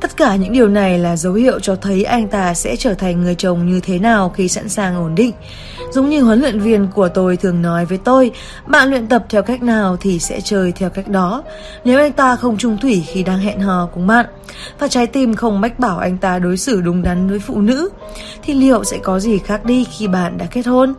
Tất 0.04 0.16
cả 0.16 0.36
những 0.36 0.52
điều 0.52 0.68
này 0.68 0.98
là 0.98 1.16
dấu 1.16 1.32
hiệu 1.32 1.60
cho 1.60 1.76
thấy 1.76 2.04
anh 2.04 2.28
ta 2.28 2.54
sẽ 2.54 2.76
trở 2.76 2.94
thành 2.94 3.22
người 3.22 3.34
chồng 3.34 3.66
như 3.66 3.80
thế 3.80 3.98
nào 3.98 4.28
khi 4.28 4.48
sẵn 4.48 4.68
sàng 4.68 4.96
ổn 4.96 5.14
định. 5.14 5.32
Giống 5.92 6.08
như 6.08 6.22
huấn 6.22 6.40
luyện 6.40 6.60
viên 6.60 6.88
của 6.94 7.08
tôi 7.08 7.36
thường 7.36 7.62
nói 7.62 7.84
với 7.84 7.98
tôi, 7.98 8.30
bạn 8.66 8.90
luyện 8.90 9.06
tập 9.06 9.24
theo 9.28 9.42
cách 9.42 9.62
nào 9.62 9.96
thì 10.00 10.18
sẽ 10.18 10.40
chơi 10.40 10.72
theo 10.72 10.90
cách 10.90 11.08
đó. 11.08 11.42
Nếu 11.84 11.98
anh 11.98 12.12
ta 12.12 12.36
không 12.36 12.56
trung 12.56 12.78
thủy 12.82 13.04
khi 13.06 13.22
đang 13.22 13.38
hẹn 13.38 13.60
hò 13.60 13.88
cùng 13.94 14.06
bạn, 14.06 14.26
và 14.78 14.88
trái 14.88 15.06
tim 15.06 15.34
không 15.34 15.60
mách 15.60 15.78
bảo 15.78 15.98
anh 15.98 16.18
ta 16.18 16.38
đối 16.38 16.56
xử 16.56 16.80
đúng 16.80 17.02
đắn 17.02 17.28
với 17.28 17.38
phụ 17.38 17.60
nữ, 17.60 17.88
thì 18.42 18.54
liệu 18.54 18.84
sẽ 18.84 18.98
có 18.98 19.20
gì 19.20 19.38
khác 19.38 19.64
đi 19.64 19.84
khi 19.84 20.08
bạn 20.08 20.38
đã 20.38 20.46
kết 20.50 20.66
hôn? 20.66 20.94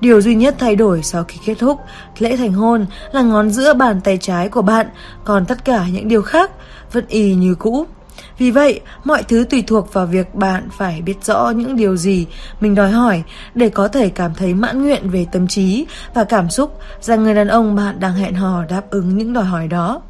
Điều 0.00 0.20
duy 0.20 0.34
nhất 0.34 0.54
thay 0.58 0.76
đổi 0.76 1.02
sau 1.02 1.24
khi 1.24 1.38
kết 1.46 1.54
thúc 1.58 1.78
lễ 2.18 2.36
thành 2.36 2.52
hôn 2.52 2.86
là 3.12 3.22
ngón 3.22 3.50
giữa 3.50 3.74
bàn 3.74 4.00
tay 4.00 4.18
trái 4.20 4.48
của 4.48 4.62
bạn, 4.62 4.86
còn 5.24 5.46
tất 5.46 5.64
cả 5.64 5.86
những 5.92 6.08
điều 6.08 6.22
khác 6.22 6.50
vẫn 6.92 7.04
y 7.08 7.34
như 7.34 7.54
cũ. 7.54 7.86
Vì 8.38 8.50
vậy, 8.50 8.80
mọi 9.04 9.22
thứ 9.22 9.46
tùy 9.50 9.64
thuộc 9.66 9.92
vào 9.92 10.06
việc 10.06 10.34
bạn 10.34 10.68
phải 10.78 11.02
biết 11.02 11.24
rõ 11.24 11.50
những 11.50 11.76
điều 11.76 11.96
gì 11.96 12.26
mình 12.60 12.74
đòi 12.74 12.90
hỏi 12.90 13.22
để 13.54 13.68
có 13.68 13.88
thể 13.88 14.08
cảm 14.08 14.34
thấy 14.34 14.54
mãn 14.54 14.82
nguyện 14.82 15.10
về 15.10 15.26
tâm 15.32 15.46
trí 15.46 15.86
và 16.14 16.24
cảm 16.24 16.50
xúc 16.50 16.78
rằng 17.00 17.22
người 17.22 17.34
đàn 17.34 17.48
ông 17.48 17.74
bạn 17.74 18.00
đang 18.00 18.14
hẹn 18.14 18.34
hò 18.34 18.64
đáp 18.64 18.90
ứng 18.90 19.16
những 19.16 19.32
đòi 19.32 19.44
hỏi 19.44 19.68
đó. 19.68 20.02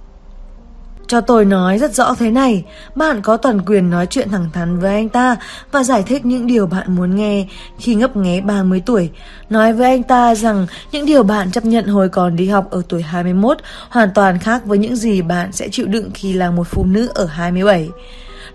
Cho 1.07 1.21
tôi 1.21 1.45
nói 1.45 1.79
rất 1.79 1.95
rõ 1.95 2.15
thế 2.19 2.31
này, 2.31 2.65
bạn 2.95 3.23
có 3.23 3.37
toàn 3.37 3.61
quyền 3.67 3.91
nói 3.91 4.07
chuyện 4.07 4.29
thẳng 4.31 4.51
thắn 4.53 4.79
với 4.79 4.95
anh 4.95 5.09
ta 5.09 5.37
và 5.73 5.83
giải 5.83 6.03
thích 6.03 6.27
những 6.27 6.47
điều 6.47 6.67
bạn 6.67 6.97
muốn 6.97 7.17
nghe 7.17 7.47
khi 7.79 7.95
ngấp 7.95 8.17
nghé 8.17 8.41
30 8.41 8.83
tuổi. 8.87 9.11
Nói 9.51 9.73
với 9.73 9.91
anh 9.91 10.03
ta 10.03 10.35
rằng 10.35 10.67
những 10.93 11.07
điều 11.07 11.23
bạn 11.23 11.51
chấp 11.51 11.65
nhận 11.65 11.87
hồi 11.87 12.09
còn 12.09 12.37
đi 12.37 12.49
học 12.49 12.71
ở 12.71 12.83
tuổi 12.89 13.03
21 13.03 13.59
hoàn 13.89 14.09
toàn 14.15 14.39
khác 14.39 14.65
với 14.65 14.79
những 14.79 14.97
gì 14.97 15.23
bạn 15.23 15.53
sẽ 15.53 15.69
chịu 15.69 15.87
đựng 15.87 16.11
khi 16.15 16.33
là 16.33 16.51
một 16.51 16.67
phụ 16.71 16.85
nữ 16.85 17.09
ở 17.15 17.25
27. 17.27 17.89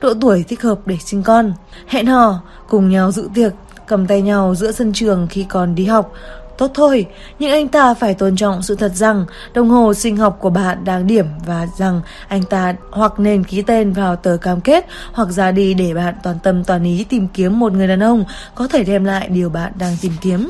Độ 0.01 0.13
tuổi 0.21 0.43
thích 0.47 0.61
hợp 0.61 0.79
để 0.85 0.97
sinh 1.05 1.23
con, 1.23 1.53
hẹn 1.87 2.05
hò, 2.05 2.41
cùng 2.69 2.89
nhau 2.89 3.11
dự 3.11 3.29
tiệc, 3.33 3.53
cầm 3.87 4.07
tay 4.07 4.21
nhau 4.21 4.55
giữa 4.55 4.71
sân 4.71 4.93
trường 4.93 5.27
khi 5.29 5.45
còn 5.49 5.75
đi 5.75 5.85
học, 5.85 6.13
Tốt 6.59 6.71
thôi, 6.73 7.05
nhưng 7.39 7.51
anh 7.51 7.67
ta 7.67 7.93
phải 7.93 8.13
tôn 8.13 8.35
trọng 8.35 8.61
sự 8.61 8.75
thật 8.75 8.91
rằng 8.95 9.25
đồng 9.53 9.69
hồ 9.69 9.93
sinh 9.93 10.17
học 10.17 10.37
của 10.41 10.49
bạn 10.49 10.83
đang 10.83 11.07
điểm 11.07 11.25
và 11.45 11.67
rằng 11.77 12.01
anh 12.27 12.43
ta 12.43 12.75
hoặc 12.91 13.19
nên 13.19 13.43
ký 13.43 13.61
tên 13.61 13.93
vào 13.93 14.15
tờ 14.15 14.37
cam 14.41 14.61
kết 14.61 14.85
hoặc 15.13 15.29
ra 15.29 15.51
đi 15.51 15.73
để 15.73 15.93
bạn 15.93 16.15
toàn 16.23 16.39
tâm 16.43 16.63
toàn 16.63 16.83
ý 16.83 17.05
tìm 17.09 17.27
kiếm 17.27 17.59
một 17.59 17.73
người 17.73 17.87
đàn 17.87 18.03
ông 18.03 18.25
có 18.55 18.67
thể 18.67 18.83
đem 18.83 19.05
lại 19.05 19.29
điều 19.29 19.49
bạn 19.49 19.71
đang 19.79 19.97
tìm 20.01 20.13
kiếm. 20.21 20.49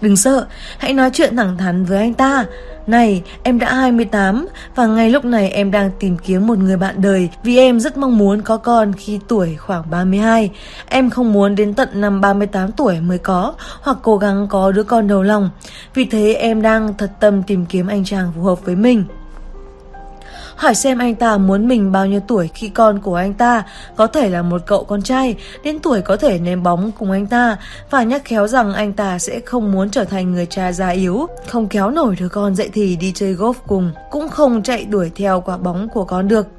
Đừng 0.00 0.16
sợ, 0.16 0.46
hãy 0.78 0.94
nói 0.94 1.10
chuyện 1.12 1.36
thẳng 1.36 1.56
thắn 1.58 1.84
với 1.84 1.98
anh 1.98 2.14
ta. 2.14 2.44
Này, 2.86 3.22
em 3.42 3.58
đã 3.58 3.74
28 3.74 4.48
và 4.74 4.86
ngay 4.86 5.10
lúc 5.10 5.24
này 5.24 5.50
em 5.50 5.70
đang 5.70 5.90
tìm 5.98 6.18
kiếm 6.18 6.46
một 6.46 6.58
người 6.58 6.76
bạn 6.76 7.02
đời 7.02 7.28
vì 7.42 7.56
em 7.56 7.80
rất 7.80 7.96
mong 7.96 8.18
muốn 8.18 8.42
có 8.42 8.56
con 8.56 8.92
khi 8.92 9.20
tuổi 9.28 9.56
khoảng 9.56 9.90
32. 9.90 10.50
Em 10.86 11.10
không 11.10 11.32
muốn 11.32 11.54
đến 11.54 11.74
tận 11.74 11.88
năm 11.94 12.20
38 12.20 12.72
tuổi 12.72 13.00
mới 13.00 13.18
có 13.18 13.54
hoặc 13.82 13.98
cố 14.02 14.16
gắng 14.16 14.46
có 14.50 14.72
đứa 14.72 14.82
con 14.82 15.08
đầu 15.08 15.22
lòng. 15.22 15.50
Vì 15.94 16.04
thế 16.04 16.32
em 16.32 16.62
đang 16.62 16.94
thật 16.98 17.10
tâm 17.20 17.42
tìm 17.42 17.66
kiếm 17.66 17.86
anh 17.86 18.04
chàng 18.04 18.32
phù 18.36 18.42
hợp 18.42 18.64
với 18.64 18.76
mình 18.76 19.04
hỏi 20.58 20.74
xem 20.74 20.98
anh 20.98 21.14
ta 21.14 21.38
muốn 21.38 21.68
mình 21.68 21.92
bao 21.92 22.06
nhiêu 22.06 22.20
tuổi 22.28 22.48
khi 22.54 22.68
con 22.68 23.00
của 23.00 23.14
anh 23.14 23.34
ta 23.34 23.62
có 23.96 24.06
thể 24.06 24.30
là 24.30 24.42
một 24.42 24.62
cậu 24.66 24.84
con 24.84 25.02
trai, 25.02 25.36
đến 25.64 25.78
tuổi 25.78 26.00
có 26.00 26.16
thể 26.16 26.38
ném 26.38 26.62
bóng 26.62 26.90
cùng 26.98 27.10
anh 27.10 27.26
ta 27.26 27.56
và 27.90 28.02
nhắc 28.02 28.24
khéo 28.24 28.46
rằng 28.46 28.74
anh 28.74 28.92
ta 28.92 29.18
sẽ 29.18 29.40
không 29.40 29.72
muốn 29.72 29.90
trở 29.90 30.04
thành 30.04 30.32
người 30.32 30.46
cha 30.46 30.72
già 30.72 30.88
yếu, 30.88 31.26
không 31.46 31.68
kéo 31.68 31.90
nổi 31.90 32.16
đứa 32.20 32.28
con 32.28 32.54
dậy 32.54 32.70
thì 32.72 32.96
đi 32.96 33.12
chơi 33.14 33.34
golf 33.34 33.54
cùng, 33.66 33.92
cũng 34.10 34.28
không 34.28 34.62
chạy 34.62 34.84
đuổi 34.84 35.10
theo 35.14 35.40
quả 35.40 35.56
bóng 35.56 35.88
của 35.88 36.04
con 36.04 36.28
được. 36.28 36.57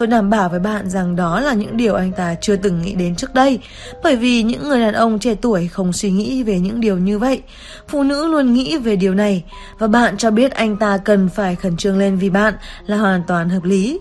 Tôi 0.00 0.06
đảm 0.06 0.30
bảo 0.30 0.48
với 0.48 0.60
bạn 0.60 0.90
rằng 0.90 1.16
đó 1.16 1.40
là 1.40 1.54
những 1.54 1.76
điều 1.76 1.94
anh 1.94 2.12
ta 2.12 2.34
chưa 2.40 2.56
từng 2.56 2.82
nghĩ 2.82 2.94
đến 2.94 3.16
trước 3.16 3.34
đây. 3.34 3.58
Bởi 4.02 4.16
vì 4.16 4.42
những 4.42 4.68
người 4.68 4.80
đàn 4.80 4.94
ông 4.94 5.18
trẻ 5.18 5.34
tuổi 5.34 5.68
không 5.68 5.92
suy 5.92 6.10
nghĩ 6.10 6.42
về 6.42 6.58
những 6.58 6.80
điều 6.80 6.98
như 6.98 7.18
vậy. 7.18 7.42
Phụ 7.88 8.02
nữ 8.02 8.26
luôn 8.26 8.52
nghĩ 8.52 8.76
về 8.78 8.96
điều 8.96 9.14
này. 9.14 9.44
Và 9.78 9.86
bạn 9.86 10.16
cho 10.16 10.30
biết 10.30 10.52
anh 10.52 10.76
ta 10.76 10.98
cần 10.98 11.28
phải 11.28 11.54
khẩn 11.54 11.76
trương 11.76 11.98
lên 11.98 12.16
vì 12.16 12.30
bạn 12.30 12.54
là 12.86 12.96
hoàn 12.96 13.22
toàn 13.26 13.48
hợp 13.48 13.64
lý. 13.64 14.00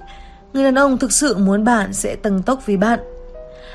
Người 0.53 0.63
đàn 0.63 0.75
ông 0.75 0.97
thực 0.97 1.11
sự 1.11 1.37
muốn 1.37 1.63
bạn 1.63 1.93
sẽ 1.93 2.15
tăng 2.15 2.43
tốc 2.43 2.65
vì 2.65 2.77
bạn. 2.77 2.99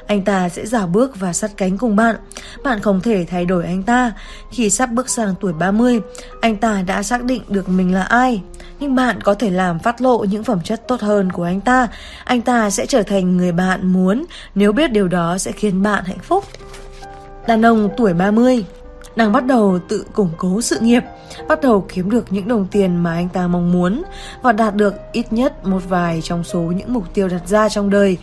Anh 0.06 0.24
ta 0.24 0.48
sẽ 0.48 0.66
giả 0.66 0.86
bước 0.86 1.20
và 1.20 1.32
sát 1.32 1.50
cánh 1.56 1.78
cùng 1.78 1.96
bạn. 1.96 2.16
Bạn 2.64 2.80
không 2.80 3.00
thể 3.00 3.26
thay 3.30 3.44
đổi 3.44 3.64
anh 3.64 3.82
ta. 3.82 4.12
Khi 4.50 4.70
sắp 4.70 4.90
bước 4.92 5.08
sang 5.08 5.34
tuổi 5.40 5.52
30, 5.52 6.00
anh 6.40 6.56
ta 6.56 6.82
đã 6.86 7.02
xác 7.02 7.24
định 7.24 7.42
được 7.48 7.68
mình 7.68 7.94
là 7.94 8.02
ai. 8.02 8.42
Nhưng 8.80 8.94
bạn 8.94 9.20
có 9.20 9.34
thể 9.34 9.50
làm 9.50 9.78
phát 9.78 10.00
lộ 10.00 10.24
những 10.24 10.44
phẩm 10.44 10.60
chất 10.64 10.88
tốt 10.88 11.00
hơn 11.00 11.32
của 11.32 11.44
anh 11.44 11.60
ta. 11.60 11.88
Anh 12.24 12.40
ta 12.40 12.70
sẽ 12.70 12.86
trở 12.86 13.02
thành 13.02 13.36
người 13.36 13.52
bạn 13.52 13.92
muốn 13.92 14.24
nếu 14.54 14.72
biết 14.72 14.92
điều 14.92 15.08
đó 15.08 15.38
sẽ 15.38 15.52
khiến 15.52 15.82
bạn 15.82 16.04
hạnh 16.04 16.18
phúc. 16.22 16.44
Đàn 17.46 17.62
ông 17.62 17.88
tuổi 17.96 18.14
30 18.14 18.64
đang 19.16 19.32
bắt 19.32 19.46
đầu 19.46 19.78
tự 19.88 20.04
củng 20.12 20.30
cố 20.36 20.60
sự 20.60 20.78
nghiệp, 20.80 21.02
bắt 21.48 21.60
đầu 21.62 21.86
kiếm 21.94 22.10
được 22.10 22.32
những 22.32 22.48
đồng 22.48 22.66
tiền 22.70 22.96
mà 22.96 23.12
anh 23.12 23.28
ta 23.28 23.46
mong 23.46 23.72
muốn 23.72 24.02
và 24.42 24.52
đạt 24.52 24.74
được 24.74 24.94
ít 25.12 25.32
nhất 25.32 25.66
một 25.66 25.80
vài 25.88 26.20
trong 26.22 26.44
số 26.44 26.60
những 26.60 26.92
mục 26.92 27.14
tiêu 27.14 27.28
đặt 27.28 27.48
ra 27.48 27.68
trong 27.68 27.90
đời. 27.90 28.18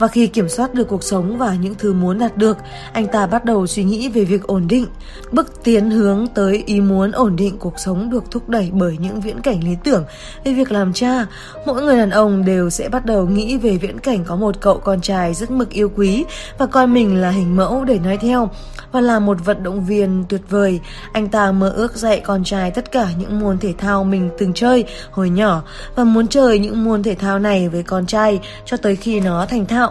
Và 0.00 0.08
khi 0.08 0.26
kiểm 0.26 0.48
soát 0.48 0.74
được 0.74 0.88
cuộc 0.88 1.02
sống 1.02 1.38
và 1.38 1.54
những 1.54 1.74
thứ 1.78 1.92
muốn 1.92 2.18
đạt 2.18 2.36
được, 2.36 2.56
anh 2.92 3.06
ta 3.06 3.26
bắt 3.26 3.44
đầu 3.44 3.66
suy 3.66 3.84
nghĩ 3.84 4.08
về 4.08 4.24
việc 4.24 4.42
ổn 4.42 4.68
định. 4.68 4.86
Bước 5.32 5.64
tiến 5.64 5.90
hướng 5.90 6.26
tới 6.34 6.62
ý 6.66 6.80
muốn 6.80 7.12
ổn 7.12 7.36
định 7.36 7.58
cuộc 7.58 7.78
sống 7.78 8.10
được 8.10 8.30
thúc 8.30 8.48
đẩy 8.48 8.70
bởi 8.72 8.96
những 9.00 9.20
viễn 9.20 9.40
cảnh 9.40 9.64
lý 9.64 9.76
tưởng 9.84 10.04
về 10.44 10.52
việc 10.52 10.72
làm 10.72 10.92
cha. 10.92 11.26
Mỗi 11.66 11.82
người 11.82 11.96
đàn 11.96 12.10
ông 12.10 12.44
đều 12.44 12.70
sẽ 12.70 12.88
bắt 12.88 13.06
đầu 13.06 13.26
nghĩ 13.26 13.58
về 13.58 13.76
viễn 13.76 13.98
cảnh 13.98 14.24
có 14.24 14.36
một 14.36 14.60
cậu 14.60 14.78
con 14.78 15.00
trai 15.00 15.34
rất 15.34 15.50
mực 15.50 15.70
yêu 15.70 15.90
quý 15.96 16.24
và 16.58 16.66
coi 16.66 16.86
mình 16.86 17.16
là 17.20 17.30
hình 17.30 17.56
mẫu 17.56 17.84
để 17.84 17.98
nói 17.98 18.16
theo 18.16 18.50
và 18.92 19.00
là 19.00 19.18
một 19.18 19.36
vận 19.44 19.62
động 19.62 19.84
viên 19.84 20.24
tuyệt 20.28 20.40
vời. 20.50 20.80
Anh 21.12 21.28
ta 21.28 21.52
mơ 21.52 21.72
ước 21.76 21.96
dạy 21.96 22.20
con 22.20 22.44
trai 22.44 22.70
tất 22.70 22.92
cả 22.92 23.06
những 23.18 23.40
môn 23.40 23.58
thể 23.58 23.74
thao 23.78 24.04
mình 24.04 24.30
từng 24.38 24.52
chơi 24.54 24.84
hồi 25.10 25.30
nhỏ 25.30 25.62
và 25.94 26.04
muốn 26.04 26.26
chơi 26.26 26.58
những 26.58 26.84
môn 26.84 27.02
thể 27.02 27.14
thao 27.14 27.38
này 27.38 27.68
với 27.68 27.82
con 27.82 28.06
trai 28.06 28.40
cho 28.64 28.76
tới 28.76 28.96
khi 28.96 29.20
nó 29.20 29.46
thành 29.46 29.66
thạo. 29.66 29.89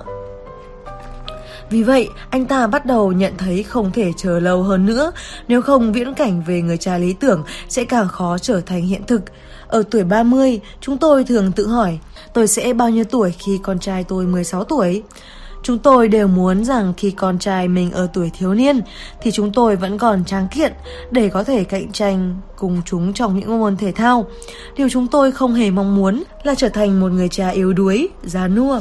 Vì 1.69 1.83
vậy, 1.83 2.09
anh 2.29 2.45
ta 2.45 2.67
bắt 2.67 2.85
đầu 2.85 3.11
nhận 3.11 3.33
thấy 3.37 3.63
không 3.63 3.91
thể 3.91 4.11
chờ 4.17 4.39
lâu 4.39 4.63
hơn 4.63 4.85
nữa, 4.85 5.11
nếu 5.47 5.61
không 5.61 5.93
viễn 5.93 6.13
cảnh 6.13 6.43
về 6.47 6.61
người 6.61 6.77
cha 6.77 6.97
lý 6.97 7.13
tưởng 7.13 7.43
sẽ 7.69 7.83
càng 7.83 8.07
khó 8.07 8.37
trở 8.37 8.61
thành 8.61 8.81
hiện 8.81 9.01
thực. 9.07 9.21
Ở 9.67 9.83
tuổi 9.91 10.03
30, 10.03 10.59
chúng 10.81 10.97
tôi 10.97 11.23
thường 11.23 11.51
tự 11.51 11.67
hỏi, 11.67 11.99
tôi 12.33 12.47
sẽ 12.47 12.73
bao 12.73 12.89
nhiêu 12.89 13.03
tuổi 13.03 13.33
khi 13.39 13.59
con 13.63 13.79
trai 13.79 14.03
tôi 14.03 14.25
16 14.25 14.63
tuổi? 14.63 15.03
Chúng 15.63 15.79
tôi 15.79 16.07
đều 16.07 16.27
muốn 16.27 16.65
rằng 16.65 16.93
khi 16.97 17.11
con 17.11 17.39
trai 17.39 17.67
mình 17.67 17.91
ở 17.91 18.07
tuổi 18.13 18.31
thiếu 18.37 18.53
niên 18.53 18.81
thì 19.21 19.31
chúng 19.31 19.51
tôi 19.51 19.75
vẫn 19.75 19.97
còn 19.97 20.25
tráng 20.25 20.47
kiện 20.47 20.73
để 21.11 21.29
có 21.29 21.43
thể 21.43 21.63
cạnh 21.63 21.91
tranh 21.91 22.35
cùng 22.57 22.81
chúng 22.85 23.13
trong 23.13 23.39
những 23.39 23.59
môn 23.59 23.77
thể 23.77 23.91
thao. 23.91 24.25
Điều 24.77 24.89
chúng 24.89 25.07
tôi 25.07 25.31
không 25.31 25.53
hề 25.53 25.71
mong 25.71 25.95
muốn 25.95 26.23
là 26.43 26.55
trở 26.55 26.69
thành 26.69 26.99
một 26.99 27.11
người 27.11 27.29
cha 27.29 27.49
yếu 27.49 27.73
đuối, 27.73 28.09
già 28.23 28.47
nua. 28.47 28.79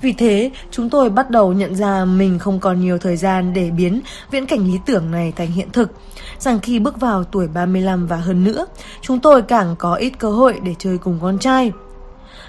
Vì 0.00 0.12
thế, 0.12 0.50
chúng 0.70 0.90
tôi 0.90 1.10
bắt 1.10 1.30
đầu 1.30 1.52
nhận 1.52 1.76
ra 1.76 2.04
mình 2.04 2.38
không 2.38 2.60
còn 2.60 2.80
nhiều 2.80 2.98
thời 2.98 3.16
gian 3.16 3.52
để 3.52 3.70
biến 3.70 4.00
viễn 4.30 4.46
cảnh 4.46 4.66
lý 4.66 4.78
tưởng 4.86 5.10
này 5.10 5.32
thành 5.36 5.50
hiện 5.50 5.68
thực. 5.72 5.90
Rằng 6.38 6.60
khi 6.60 6.78
bước 6.78 7.00
vào 7.00 7.24
tuổi 7.24 7.48
35 7.48 8.06
và 8.06 8.16
hơn 8.16 8.44
nữa, 8.44 8.66
chúng 9.02 9.20
tôi 9.20 9.42
càng 9.42 9.74
có 9.78 9.94
ít 9.94 10.12
cơ 10.18 10.30
hội 10.30 10.60
để 10.62 10.74
chơi 10.78 10.98
cùng 10.98 11.18
con 11.22 11.38
trai. 11.38 11.72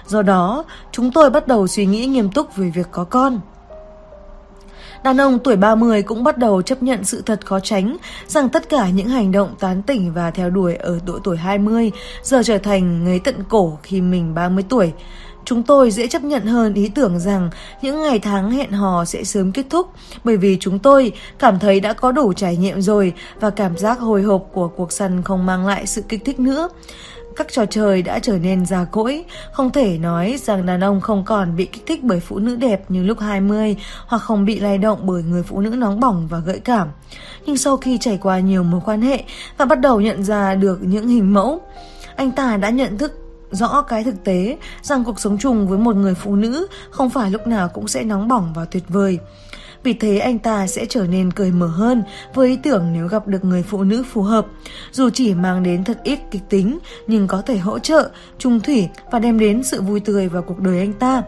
Do 0.06 0.22
đó, 0.22 0.64
chúng 0.92 1.10
tôi 1.10 1.30
bắt 1.30 1.48
đầu 1.48 1.66
suy 1.66 1.86
nghĩ 1.86 2.06
nghiêm 2.06 2.30
túc 2.30 2.56
về 2.56 2.70
việc 2.70 2.86
có 2.90 3.04
con. 3.04 3.40
Đàn 5.04 5.20
ông 5.20 5.38
tuổi 5.38 5.56
30 5.56 6.02
cũng 6.02 6.24
bắt 6.24 6.38
đầu 6.38 6.62
chấp 6.62 6.82
nhận 6.82 7.04
sự 7.04 7.22
thật 7.26 7.46
khó 7.46 7.60
tránh 7.60 7.96
rằng 8.26 8.48
tất 8.48 8.68
cả 8.68 8.88
những 8.88 9.08
hành 9.08 9.32
động 9.32 9.54
tán 9.60 9.82
tỉnh 9.82 10.12
và 10.12 10.30
theo 10.30 10.50
đuổi 10.50 10.74
ở 10.74 10.98
độ 11.06 11.18
tuổi 11.24 11.36
20 11.36 11.92
giờ 12.22 12.42
trở 12.44 12.58
thành 12.58 13.04
ngấy 13.04 13.18
tận 13.18 13.34
cổ 13.48 13.78
khi 13.82 14.00
mình 14.00 14.34
30 14.34 14.64
tuổi. 14.68 14.92
Chúng 15.44 15.62
tôi 15.62 15.90
dễ 15.90 16.06
chấp 16.06 16.22
nhận 16.22 16.46
hơn 16.46 16.74
ý 16.74 16.88
tưởng 16.88 17.20
rằng 17.20 17.50
những 17.82 18.02
ngày 18.02 18.18
tháng 18.18 18.50
hẹn 18.50 18.70
hò 18.70 19.04
sẽ 19.04 19.24
sớm 19.24 19.52
kết 19.52 19.66
thúc, 19.70 19.90
bởi 20.24 20.36
vì 20.36 20.56
chúng 20.60 20.78
tôi 20.78 21.12
cảm 21.38 21.58
thấy 21.58 21.80
đã 21.80 21.92
có 21.92 22.12
đủ 22.12 22.32
trải 22.32 22.56
nghiệm 22.56 22.82
rồi 22.82 23.12
và 23.40 23.50
cảm 23.50 23.76
giác 23.76 24.00
hồi 24.00 24.22
hộp 24.22 24.48
của 24.52 24.68
cuộc 24.68 24.92
săn 24.92 25.22
không 25.22 25.46
mang 25.46 25.66
lại 25.66 25.86
sự 25.86 26.02
kích 26.08 26.24
thích 26.24 26.40
nữa. 26.40 26.68
Các 27.36 27.46
trò 27.52 27.66
chơi 27.66 28.02
đã 28.02 28.18
trở 28.18 28.38
nên 28.38 28.66
già 28.66 28.84
cỗi, 28.84 29.24
không 29.52 29.70
thể 29.70 29.98
nói 29.98 30.36
rằng 30.38 30.66
đàn 30.66 30.84
ông 30.84 31.00
không 31.00 31.24
còn 31.24 31.56
bị 31.56 31.66
kích 31.66 31.86
thích 31.86 32.02
bởi 32.02 32.20
phụ 32.20 32.38
nữ 32.38 32.56
đẹp 32.56 32.90
như 32.90 33.02
lúc 33.02 33.20
20 33.20 33.76
hoặc 34.06 34.18
không 34.18 34.44
bị 34.44 34.60
lay 34.60 34.78
động 34.78 34.98
bởi 35.02 35.22
người 35.22 35.42
phụ 35.42 35.60
nữ 35.60 35.70
nóng 35.70 36.00
bỏng 36.00 36.26
và 36.30 36.38
gợi 36.38 36.60
cảm. 36.60 36.88
Nhưng 37.46 37.56
sau 37.56 37.76
khi 37.76 37.98
trải 37.98 38.18
qua 38.22 38.40
nhiều 38.40 38.62
mối 38.62 38.80
quan 38.84 39.02
hệ 39.02 39.24
và 39.58 39.64
bắt 39.64 39.80
đầu 39.80 40.00
nhận 40.00 40.24
ra 40.24 40.54
được 40.54 40.78
những 40.82 41.08
hình 41.08 41.34
mẫu, 41.34 41.60
anh 42.16 42.30
ta 42.30 42.56
đã 42.56 42.70
nhận 42.70 42.98
thức 42.98 43.12
rõ 43.50 43.82
cái 43.82 44.04
thực 44.04 44.24
tế 44.24 44.58
rằng 44.82 45.04
cuộc 45.04 45.20
sống 45.20 45.38
chung 45.38 45.68
với 45.68 45.78
một 45.78 45.96
người 45.96 46.14
phụ 46.14 46.36
nữ 46.36 46.66
không 46.90 47.10
phải 47.10 47.30
lúc 47.30 47.46
nào 47.46 47.68
cũng 47.68 47.88
sẽ 47.88 48.02
nóng 48.02 48.28
bỏng 48.28 48.52
và 48.54 48.64
tuyệt 48.64 48.84
vời. 48.88 49.18
Vì 49.84 49.92
thế 49.92 50.18
anh 50.18 50.38
ta 50.38 50.66
sẽ 50.66 50.86
trở 50.88 51.06
nên 51.06 51.30
cởi 51.30 51.50
mở 51.52 51.66
hơn 51.66 52.02
với 52.34 52.48
ý 52.48 52.56
tưởng 52.56 52.92
nếu 52.92 53.08
gặp 53.08 53.28
được 53.28 53.44
người 53.44 53.62
phụ 53.62 53.84
nữ 53.84 54.04
phù 54.12 54.22
hợp. 54.22 54.46
Dù 54.92 55.10
chỉ 55.10 55.34
mang 55.34 55.62
đến 55.62 55.84
thật 55.84 56.00
ít 56.04 56.18
kịch 56.30 56.42
tính 56.48 56.78
nhưng 57.06 57.26
có 57.26 57.42
thể 57.42 57.58
hỗ 57.58 57.78
trợ, 57.78 58.10
trung 58.38 58.60
thủy 58.60 58.88
và 59.10 59.18
đem 59.18 59.38
đến 59.38 59.62
sự 59.64 59.82
vui 59.82 60.00
tươi 60.00 60.28
vào 60.28 60.42
cuộc 60.42 60.60
đời 60.60 60.78
anh 60.78 60.92
ta, 60.92 61.22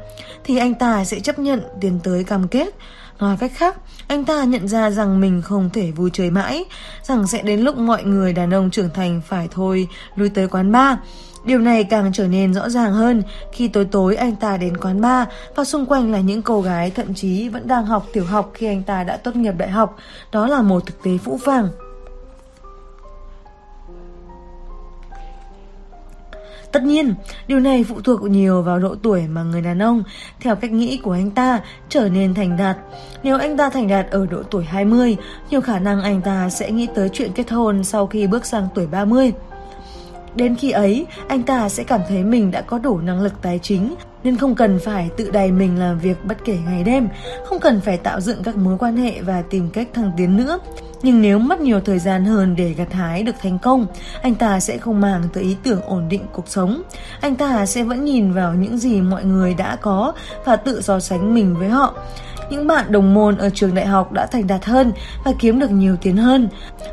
thì 0.45 0.59
anh 0.59 0.75
ta 0.75 1.05
sẽ 1.05 1.21
chấp 1.21 1.39
nhận 1.39 1.61
tiến 1.81 1.99
tới 2.03 2.25
cam 2.25 2.49
kết. 2.49 2.75
Nói 3.19 3.37
cách 3.41 3.53
khác, 3.55 3.77
anh 4.09 4.25
ta 4.25 4.45
nhận 4.45 4.69
ra 4.69 4.91
rằng 4.91 5.21
mình 5.21 5.43
không 5.43 5.71
thể 5.73 5.91
vui 5.91 6.11
chơi 6.13 6.31
mãi, 6.31 6.65
rằng 7.03 7.27
sẽ 7.27 7.43
đến 7.43 7.61
lúc 7.61 7.77
mọi 7.77 8.05
người 8.05 8.33
đàn 8.33 8.55
ông 8.55 8.71
trưởng 8.71 8.91
thành 8.95 9.21
phải 9.29 9.49
thôi 9.51 9.89
lui 10.17 10.29
tới 10.29 10.49
quán 10.49 10.73
bar. 10.73 10.99
Điều 11.47 11.59
này 11.59 11.85
càng 11.85 12.11
trở 12.13 12.27
nên 12.29 12.55
rõ 12.55 12.69
ràng 12.69 12.93
hơn 12.93 13.23
khi 13.53 13.69
tối 13.69 13.85
tối 13.85 14.17
anh 14.17 14.37
ta 14.37 14.57
đến 14.57 14.77
quán 14.77 15.01
bar 15.01 15.29
và 15.55 15.65
xung 15.65 15.87
quanh 15.87 16.13
là 16.13 16.21
những 16.21 16.43
cô 16.43 16.61
gái 16.61 16.91
thậm 16.91 17.15
chí 17.15 17.49
vẫn 17.49 17.69
đang 17.69 17.87
học 17.87 18.07
tiểu 18.13 18.25
học 18.25 18.51
khi 18.55 18.67
anh 18.67 18.83
ta 18.83 19.05
đã 19.05 19.17
tốt 19.17 19.37
nghiệp 19.37 19.55
đại 19.59 19.71
học. 19.71 19.97
Đó 20.33 20.47
là 20.47 20.63
một 20.63 20.87
thực 20.87 21.03
tế 21.03 21.19
phũ 21.19 21.39
phàng. 21.45 21.69
Tất 26.73 26.83
nhiên, 26.83 27.15
điều 27.49 27.61
này 27.61 27.85
phụ 27.85 28.01
thuộc 28.01 28.23
nhiều 28.23 28.63
vào 28.63 28.79
độ 28.79 28.95
tuổi 29.03 29.23
mà 29.29 29.43
người 29.43 29.63
đàn 29.63 29.83
ông, 29.83 30.03
theo 30.41 30.57
cách 30.57 30.73
nghĩ 30.73 30.97
của 30.97 31.13
anh 31.13 31.31
ta, 31.31 31.61
trở 31.89 32.09
nên 32.09 32.35
thành 32.35 32.57
đạt. 32.57 32.77
Nếu 33.23 33.39
anh 33.39 33.57
ta 33.57 33.71
thành 33.71 33.89
đạt 33.89 34.11
ở 34.11 34.27
độ 34.27 34.43
tuổi 34.51 34.65
20, 34.65 35.17
nhiều 35.51 35.61
khả 35.61 35.79
năng 35.79 36.03
anh 36.03 36.23
ta 36.23 36.51
sẽ 36.51 36.71
nghĩ 36.71 36.87
tới 36.95 37.09
chuyện 37.13 37.33
kết 37.33 37.51
hôn 37.51 37.85
sau 37.85 38.07
khi 38.07 38.27
bước 38.27 38.47
sang 38.47 38.69
tuổi 38.75 38.87
30. 38.87 39.33
Đến 40.37 40.57
khi 40.57 40.70
ấy, 40.70 41.07
anh 41.28 41.43
ta 41.43 41.68
sẽ 41.68 41.84
cảm 41.84 42.01
thấy 42.09 42.24
mình 42.24 42.51
đã 42.51 42.61
có 42.61 42.78
đủ 42.78 42.99
năng 42.99 43.20
lực 43.20 43.32
tài 43.43 43.59
chính 43.62 43.95
nên 44.24 44.37
không 44.37 44.55
cần 44.55 44.78
phải 44.78 45.11
tự 45.16 45.30
đầy 45.30 45.53
mình 45.53 45.78
làm 45.78 45.99
việc 45.99 46.16
bất 46.24 46.45
kể 46.45 46.59
ngày 46.66 46.84
đêm, 46.84 47.09
không 47.45 47.61
cần 47.61 47.80
phải 47.80 47.97
tạo 47.97 48.20
dựng 48.20 48.43
các 48.43 48.57
mối 48.57 48.76
quan 48.78 48.97
hệ 48.97 49.20
và 49.22 49.43
tìm 49.51 49.70
cách 49.70 49.89
thăng 49.95 50.12
tiến 50.16 50.37
nữa. 50.37 50.59
Nhưng 51.03 51.22
nếu 51.22 51.39
mất 51.39 51.61
nhiều 51.61 51.80
thời 51.80 51.99
gian 51.99 52.24
hơn 52.24 52.57
để 52.57 52.72
gặt 52.72 52.93
hái 52.93 53.22
được 53.22 53.34
thành 53.43 53.59
công, 53.59 53.87
anh 54.22 54.34
ta 54.34 54.61
sẽ 54.61 54.78
không 54.78 55.01
màng 55.01 55.22
tới 55.32 55.45
ý 55.45 55.57
tưởng 55.62 55.80
ổn 55.87 56.09
định 56.09 56.22
cuộc 56.32 56.49
sống. 56.49 56.82
Anh 57.20 57.37
ta 57.37 57.66
sẽ 57.66 57.82
vẫn 57.82 58.05
nhìn 58.05 58.32
vào 58.32 58.55
những 58.55 58.78
gì 58.78 59.01
mọi 59.01 59.24
người 59.24 59.55
đã 59.55 59.76
có 59.76 60.12
và 60.45 60.57
tự 60.57 60.82
so 60.82 61.01
sánh 61.01 61.34
mình 61.34 61.57
với 61.59 61.68
họ. 61.68 61.95
Những 62.51 62.66
bạn 62.66 62.93
đồng 62.93 63.14
môn 63.14 63.37
ở 63.37 63.51
trường 63.51 63.74
đại 63.74 63.87
học 63.87 64.12
đã 64.12 64.26
thành 64.26 64.47
đạt 64.47 64.64
hơn 64.64 64.93
và 65.24 65.32
kiếm 65.39 65.61
được 65.61 65.70
nhiều 65.70 65.97
tiền 65.97 66.16
hơn, 66.16 66.49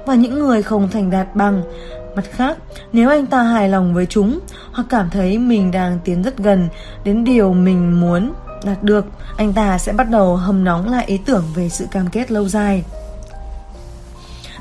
và 0.05 0.15
những 0.15 0.39
người 0.39 0.61
không 0.61 0.89
thành 0.89 1.09
đạt 1.09 1.35
bằng 1.35 1.63
Mặt 2.15 2.25
khác, 2.31 2.57
nếu 2.93 3.09
anh 3.09 3.25
ta 3.25 3.43
hài 3.43 3.69
lòng 3.69 3.93
với 3.93 4.05
chúng 4.05 4.39
hoặc 4.71 4.85
cảm 4.89 5.09
thấy 5.09 5.37
mình 5.37 5.71
đang 5.71 5.99
tiến 6.05 6.23
rất 6.23 6.37
gần 6.37 6.69
đến 7.03 7.23
điều 7.23 7.53
mình 7.53 7.99
muốn 8.01 8.33
đạt 8.63 8.83
được, 8.83 9.05
anh 9.37 9.53
ta 9.53 9.77
sẽ 9.77 9.93
bắt 9.93 10.09
đầu 10.09 10.35
hầm 10.35 10.63
nóng 10.63 10.89
lại 10.91 11.05
ý 11.07 11.17
tưởng 11.25 11.43
về 11.55 11.69
sự 11.69 11.85
cam 11.91 12.07
kết 12.07 12.31
lâu 12.31 12.47
dài. 12.47 12.83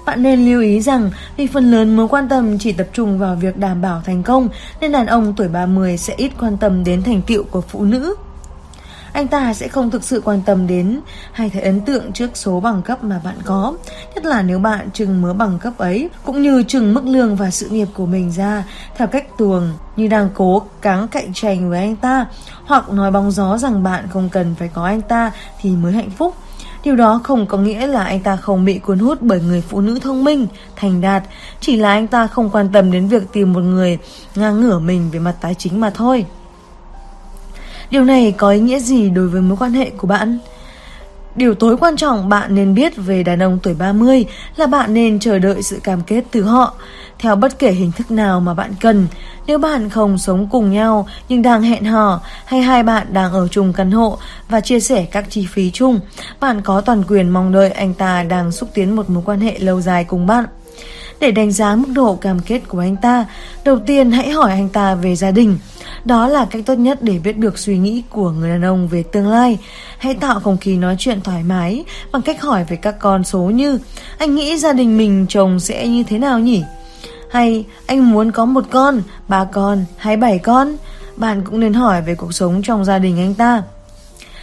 Bạn 0.07 0.22
nên 0.22 0.46
lưu 0.46 0.61
ý 0.61 0.80
rằng 0.80 1.11
vì 1.36 1.46
phần 1.46 1.70
lớn 1.70 1.96
mối 1.96 2.09
quan 2.09 2.28
tâm 2.28 2.59
chỉ 2.59 2.72
tập 2.72 2.86
trung 2.92 3.18
vào 3.18 3.34
việc 3.34 3.57
đảm 3.57 3.82
bảo 3.82 4.03
thành 4.05 4.22
công 4.22 4.48
nên 4.80 4.92
đàn 4.92 5.07
ông 5.07 5.34
tuổi 5.36 5.48
30 5.48 5.96
sẽ 5.96 6.14
ít 6.16 6.32
quan 6.40 6.57
tâm 6.57 6.84
đến 6.84 7.03
thành 7.03 7.22
tựu 7.22 7.44
của 7.44 7.61
phụ 7.61 7.84
nữ 7.84 8.14
anh 9.12 9.28
ta 9.28 9.54
sẽ 9.54 9.68
không 9.68 9.90
thực 9.90 10.04
sự 10.04 10.20
quan 10.24 10.42
tâm 10.46 10.66
đến 10.66 11.00
hay 11.32 11.50
thấy 11.50 11.62
ấn 11.62 11.80
tượng 11.80 12.12
trước 12.12 12.30
số 12.34 12.60
bằng 12.60 12.82
cấp 12.82 13.04
mà 13.04 13.20
bạn 13.24 13.36
có, 13.44 13.76
nhất 14.14 14.24
là 14.24 14.42
nếu 14.42 14.58
bạn 14.58 14.90
trừng 14.90 15.22
mớ 15.22 15.32
bằng 15.32 15.58
cấp 15.58 15.78
ấy, 15.78 16.08
cũng 16.24 16.42
như 16.42 16.62
trừng 16.62 16.94
mức 16.94 17.04
lương 17.04 17.36
và 17.36 17.50
sự 17.50 17.68
nghiệp 17.68 17.88
của 17.94 18.06
mình 18.06 18.32
ra 18.32 18.64
theo 18.96 19.08
cách 19.08 19.38
tuồng 19.38 19.72
như 19.96 20.08
đang 20.08 20.28
cố 20.34 20.62
gắng 20.82 21.08
cạnh 21.08 21.32
tranh 21.34 21.70
với 21.70 21.78
anh 21.78 21.96
ta, 21.96 22.26
hoặc 22.64 22.90
nói 22.90 23.10
bóng 23.10 23.30
gió 23.30 23.58
rằng 23.58 23.82
bạn 23.82 24.08
không 24.10 24.28
cần 24.28 24.54
phải 24.58 24.68
có 24.68 24.84
anh 24.84 25.02
ta 25.02 25.32
thì 25.60 25.70
mới 25.70 25.92
hạnh 25.92 26.10
phúc. 26.10 26.34
Điều 26.84 26.96
đó 26.96 27.20
không 27.24 27.46
có 27.46 27.58
nghĩa 27.58 27.86
là 27.86 28.04
anh 28.04 28.20
ta 28.20 28.36
không 28.36 28.64
bị 28.64 28.78
cuốn 28.78 28.98
hút 28.98 29.18
bởi 29.20 29.40
người 29.40 29.60
phụ 29.60 29.80
nữ 29.80 29.98
thông 30.02 30.24
minh, 30.24 30.46
thành 30.76 31.00
đạt, 31.00 31.22
chỉ 31.60 31.76
là 31.76 31.90
anh 31.90 32.06
ta 32.06 32.26
không 32.26 32.50
quan 32.50 32.68
tâm 32.72 32.92
đến 32.92 33.08
việc 33.08 33.22
tìm 33.32 33.52
một 33.52 33.60
người 33.60 33.98
ngang 34.34 34.60
ngửa 34.60 34.78
mình 34.78 35.10
về 35.10 35.18
mặt 35.18 35.34
tài 35.40 35.54
chính 35.54 35.80
mà 35.80 35.90
thôi. 35.90 36.26
Điều 37.93 38.05
này 38.05 38.34
có 38.38 38.51
ý 38.51 38.61
nghĩa 38.61 38.78
gì 38.78 39.11
đối 39.11 39.28
với 39.28 39.40
mối 39.40 39.57
quan 39.61 39.72
hệ 39.72 39.90
của 39.90 40.07
bạn? 40.07 40.38
Điều 41.36 41.55
tối 41.55 41.76
quan 41.76 41.97
trọng 41.97 42.28
bạn 42.28 42.55
nên 42.55 42.74
biết 42.74 42.93
về 42.97 43.22
đàn 43.22 43.43
ông 43.43 43.59
tuổi 43.62 43.74
30 43.74 44.24
là 44.57 44.66
bạn 44.66 44.95
nên 44.95 45.18
chờ 45.18 45.38
đợi 45.38 45.62
sự 45.62 45.80
cam 45.82 46.03
kết 46.03 46.24
từ 46.30 46.43
họ, 46.43 46.74
theo 47.18 47.36
bất 47.36 47.59
kể 47.59 47.72
hình 47.72 47.93
thức 47.93 48.11
nào 48.11 48.40
mà 48.40 48.55
bạn 48.55 48.72
cần. 48.80 49.07
Nếu 49.47 49.59
bạn 49.59 49.90
không 49.90 50.18
sống 50.18 50.49
cùng 50.51 50.72
nhau 50.72 51.09
nhưng 51.28 51.43
đang 51.43 51.62
hẹn 51.62 51.84
hò 51.84 52.20
hay 52.45 52.62
hai 52.62 52.82
bạn 52.82 53.07
đang 53.12 53.32
ở 53.32 53.49
chung 53.49 53.72
căn 53.72 53.90
hộ 53.90 54.18
và 54.49 54.61
chia 54.61 54.80
sẻ 54.80 55.05
các 55.05 55.24
chi 55.30 55.47
phí 55.51 55.70
chung, 55.70 56.01
bạn 56.40 56.61
có 56.62 56.80
toàn 56.80 57.03
quyền 57.09 57.28
mong 57.28 57.53
đợi 57.53 57.70
anh 57.70 57.95
ta 57.95 58.22
đang 58.22 58.53
xúc 58.53 58.68
tiến 58.74 58.97
một 58.97 59.11
mối 59.11 59.22
quan 59.26 59.40
hệ 59.40 59.59
lâu 59.59 59.80
dài 59.80 60.05
cùng 60.05 60.26
bạn. 60.26 60.45
Để 61.22 61.30
đánh 61.30 61.52
giá 61.52 61.76
mức 61.76 61.88
độ 61.94 62.14
cam 62.14 62.38
kết 62.40 62.60
của 62.68 62.78
anh 62.78 62.96
ta, 62.96 63.26
đầu 63.64 63.78
tiên 63.78 64.10
hãy 64.10 64.30
hỏi 64.30 64.50
anh 64.50 64.68
ta 64.68 64.94
về 64.94 65.16
gia 65.16 65.30
đình. 65.30 65.58
Đó 66.04 66.28
là 66.28 66.46
cách 66.50 66.62
tốt 66.66 66.74
nhất 66.74 67.02
để 67.02 67.18
biết 67.18 67.38
được 67.38 67.58
suy 67.58 67.78
nghĩ 67.78 68.02
của 68.10 68.30
người 68.30 68.50
đàn 68.50 68.64
ông 68.64 68.88
về 68.88 69.02
tương 69.02 69.28
lai. 69.28 69.58
Hãy 69.98 70.14
tạo 70.14 70.40
không 70.40 70.56
khí 70.56 70.76
nói 70.76 70.96
chuyện 70.98 71.20
thoải 71.20 71.42
mái 71.42 71.84
bằng 72.12 72.22
cách 72.22 72.42
hỏi 72.42 72.64
về 72.68 72.76
các 72.76 72.98
con 72.98 73.24
số 73.24 73.40
như 73.40 73.78
Anh 74.18 74.34
nghĩ 74.34 74.58
gia 74.58 74.72
đình 74.72 74.98
mình 74.98 75.26
chồng 75.28 75.60
sẽ 75.60 75.88
như 75.88 76.02
thế 76.02 76.18
nào 76.18 76.38
nhỉ? 76.38 76.62
Hay 77.30 77.64
anh 77.86 78.10
muốn 78.10 78.32
có 78.32 78.44
một 78.44 78.64
con, 78.70 79.02
ba 79.28 79.44
con 79.44 79.84
hay 79.96 80.16
bảy 80.16 80.38
con? 80.38 80.76
Bạn 81.16 81.42
cũng 81.44 81.60
nên 81.60 81.74
hỏi 81.74 82.02
về 82.02 82.14
cuộc 82.14 82.34
sống 82.34 82.62
trong 82.62 82.84
gia 82.84 82.98
đình 82.98 83.18
anh 83.18 83.34
ta. 83.34 83.62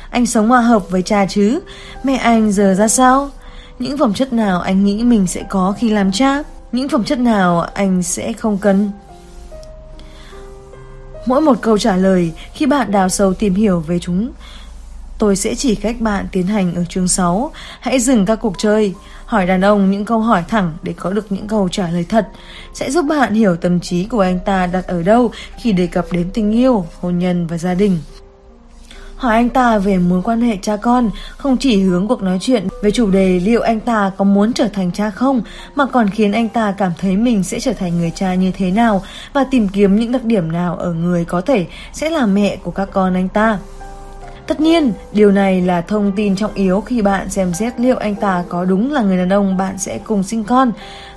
Anh 0.09 0.25
sống 0.25 0.49
hòa 0.49 0.61
hợp 0.61 0.89
với 0.89 1.01
cha 1.01 1.25
chứ? 1.25 1.59
Mẹ 2.03 2.15
anh 2.15 2.51
giờ 2.51 2.75
ra 2.77 2.87
sao? 2.87 3.29
Những 3.79 3.97
phẩm 3.97 4.13
chất 4.13 4.33
nào 4.33 4.61
anh 4.61 4.85
nghĩ 4.85 5.03
mình 5.03 5.27
sẽ 5.27 5.43
có 5.49 5.73
khi 5.79 5.89
làm 5.89 6.11
cha? 6.11 6.43
Những 6.71 6.89
phẩm 6.89 7.03
chất 7.03 7.19
nào 7.19 7.59
anh 7.61 8.03
sẽ 8.03 8.33
không 8.33 8.57
cần? 8.57 8.91
Mỗi 11.25 11.41
một 11.41 11.57
câu 11.61 11.77
trả 11.77 11.95
lời 11.95 12.33
khi 12.53 12.65
bạn 12.65 12.91
đào 12.91 13.09
sâu 13.09 13.33
tìm 13.33 13.55
hiểu 13.55 13.79
về 13.79 13.99
chúng 13.99 14.31
Tôi 15.19 15.35
sẽ 15.35 15.55
chỉ 15.55 15.75
cách 15.75 15.95
bạn 15.99 16.27
tiến 16.31 16.47
hành 16.47 16.75
ở 16.75 16.85
chương 16.89 17.07
6 17.07 17.51
Hãy 17.79 17.99
dừng 17.99 18.25
các 18.25 18.35
cuộc 18.35 18.53
chơi. 18.57 18.93
Hỏi 19.25 19.45
đàn 19.45 19.61
ông 19.61 19.91
những 19.91 20.05
câu 20.05 20.19
hỏi 20.19 20.43
thẳng 20.47 20.73
để 20.83 20.93
có 20.97 21.09
được 21.09 21.31
những 21.31 21.47
câu 21.47 21.69
trả 21.69 21.89
lời 21.89 22.05
thật. 22.09 22.27
Sẽ 22.73 22.91
giúp 22.91 23.05
bạn 23.09 23.33
hiểu 23.33 23.55
tâm 23.55 23.79
trí 23.79 24.05
của 24.05 24.19
anh 24.19 24.39
ta 24.45 24.65
đặt 24.65 24.87
ở 24.87 25.03
đâu 25.03 25.31
khi 25.57 25.71
đề 25.71 25.87
cập 25.87 26.05
đến 26.11 26.29
tình 26.33 26.51
yêu, 26.51 26.85
hôn 27.01 27.19
nhân 27.19 27.47
và 27.47 27.57
gia 27.57 27.73
đình 27.73 27.99
hỏi 29.19 29.35
anh 29.35 29.49
ta 29.49 29.77
về 29.77 29.97
mối 29.97 30.21
quan 30.23 30.41
hệ 30.41 30.57
cha 30.61 30.77
con, 30.77 31.09
không 31.37 31.57
chỉ 31.57 31.81
hướng 31.81 32.07
cuộc 32.07 32.23
nói 32.23 32.37
chuyện 32.41 32.67
về 32.83 32.91
chủ 32.91 33.09
đề 33.11 33.39
liệu 33.39 33.61
anh 33.61 33.79
ta 33.79 34.11
có 34.17 34.25
muốn 34.25 34.53
trở 34.53 34.67
thành 34.67 34.91
cha 34.91 35.09
không, 35.09 35.41
mà 35.75 35.85
còn 35.85 36.09
khiến 36.09 36.31
anh 36.31 36.49
ta 36.49 36.71
cảm 36.77 36.91
thấy 36.97 37.17
mình 37.17 37.43
sẽ 37.43 37.59
trở 37.59 37.73
thành 37.73 37.97
người 37.97 38.11
cha 38.15 38.33
như 38.33 38.51
thế 38.51 38.71
nào 38.71 39.03
và 39.33 39.43
tìm 39.51 39.67
kiếm 39.67 39.95
những 39.95 40.11
đặc 40.11 40.23
điểm 40.23 40.51
nào 40.51 40.75
ở 40.75 40.93
người 40.93 41.25
có 41.25 41.41
thể 41.41 41.65
sẽ 41.93 42.09
là 42.09 42.25
mẹ 42.25 42.55
của 42.55 42.71
các 42.71 42.89
con 42.91 43.13
anh 43.13 43.29
ta. 43.29 43.59
Tất 44.47 44.61
nhiên, 44.61 44.91
điều 45.11 45.31
này 45.31 45.61
là 45.61 45.81
thông 45.81 46.11
tin 46.15 46.35
trọng 46.35 46.53
yếu 46.53 46.81
khi 46.81 47.01
bạn 47.01 47.29
xem 47.29 47.53
xét 47.53 47.79
liệu 47.79 47.97
anh 47.97 48.15
ta 48.15 48.43
có 48.49 48.65
đúng 48.65 48.93
là 48.93 49.01
người 49.01 49.17
đàn 49.17 49.33
ông 49.33 49.57
bạn 49.57 49.77
sẽ 49.77 49.97
cùng 49.97 50.23
sinh 50.23 50.43
con 50.43 50.71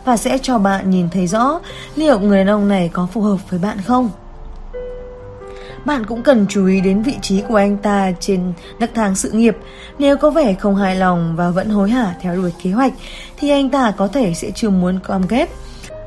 và 0.05 0.16
sẽ 0.16 0.38
cho 0.42 0.59
bạn 0.59 0.90
nhìn 0.90 1.09
thấy 1.11 1.26
rõ 1.26 1.61
liệu 1.96 2.20
người 2.20 2.38
đàn 2.38 2.46
ông 2.46 2.68
này 2.68 2.90
có 2.92 3.09
phù 3.12 3.20
hợp 3.20 3.50
với 3.50 3.59
bạn 3.59 3.78
không 3.86 4.11
bạn 5.85 6.07
cũng 6.07 6.22
cần 6.22 6.47
chú 6.49 6.66
ý 6.66 6.80
đến 6.80 7.03
vị 7.03 7.16
trí 7.22 7.43
của 7.49 7.57
anh 7.57 7.76
ta 7.76 8.12
trên 8.20 8.53
nấc 8.78 8.95
thang 8.95 9.14
sự 9.14 9.30
nghiệp. 9.30 9.57
Nếu 9.99 10.16
có 10.16 10.30
vẻ 10.30 10.55
không 10.55 10.76
hài 10.76 10.97
lòng 10.97 11.37
và 11.37 11.51
vẫn 11.51 11.68
hối 11.68 11.91
hả 11.91 12.14
theo 12.20 12.37
đuổi 12.37 12.53
kế 12.62 12.70
hoạch, 12.70 12.93
thì 13.37 13.51
anh 13.51 13.70
ta 13.70 13.93
có 13.97 14.09
thể 14.09 14.35
sẽ 14.35 14.51
chưa 14.51 14.70
muốn 14.70 14.99
cam 15.09 15.28
kết. 15.28 15.49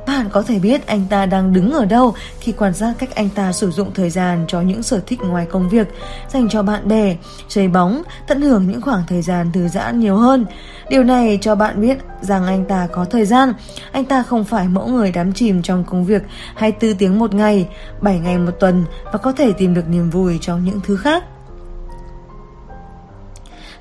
Bạn 0.08 0.30
có 0.32 0.42
thể 0.42 0.60
biết 0.60 0.88
anh 0.88 1.06
ta 1.10 1.26
đang 1.26 1.54
đứng 1.54 1.72
ở 1.72 1.86
đâu 1.86 2.14
khi 2.40 2.52
quan 2.52 2.74
sát 2.74 2.94
cách 3.00 3.16
anh 3.16 3.30
ta 3.30 3.52
sử 3.52 3.72
dụng 3.72 3.94
thời 3.94 4.10
gian 4.10 4.46
cho 4.48 4.62
những 4.62 4.84
sở 4.84 5.00
thích 5.08 5.20
ngoài 5.22 5.48
công 5.52 5.70
việc, 5.70 5.88
dành 6.30 6.50
cho 6.50 6.64
bạn 6.64 6.88
bè, 6.88 7.16
chơi 7.48 7.68
bóng, 7.68 8.02
tận 8.28 8.42
hưởng 8.42 8.68
những 8.68 8.82
khoảng 8.82 9.04
thời 9.08 9.22
gian 9.22 9.52
thư 9.52 9.68
giãn 9.68 10.00
nhiều 10.00 10.16
hơn. 10.16 10.46
Điều 10.90 11.04
này 11.04 11.38
cho 11.42 11.56
bạn 11.56 11.82
biết 11.82 11.98
rằng 12.22 12.46
anh 12.46 12.66
ta 12.66 12.88
có 12.92 13.06
thời 13.06 13.26
gian, 13.26 13.54
anh 13.92 14.06
ta 14.06 14.24
không 14.24 14.44
phải 14.44 14.68
mẫu 14.68 14.88
người 14.88 15.12
đắm 15.12 15.34
chìm 15.34 15.62
trong 15.62 15.84
công 15.84 16.06
việc 16.06 16.22
24 16.56 16.98
tiếng 16.98 17.20
một 17.20 17.34
ngày, 17.34 17.68
7 18.02 18.20
ngày 18.20 18.38
một 18.38 18.52
tuần 18.60 18.86
và 19.12 19.18
có 19.18 19.32
thể 19.32 19.52
tìm 19.52 19.74
được 19.74 19.88
niềm 19.90 20.10
vui 20.10 20.38
trong 20.42 20.66
những 20.66 20.80
thứ 20.84 20.98
khác. 20.98 21.24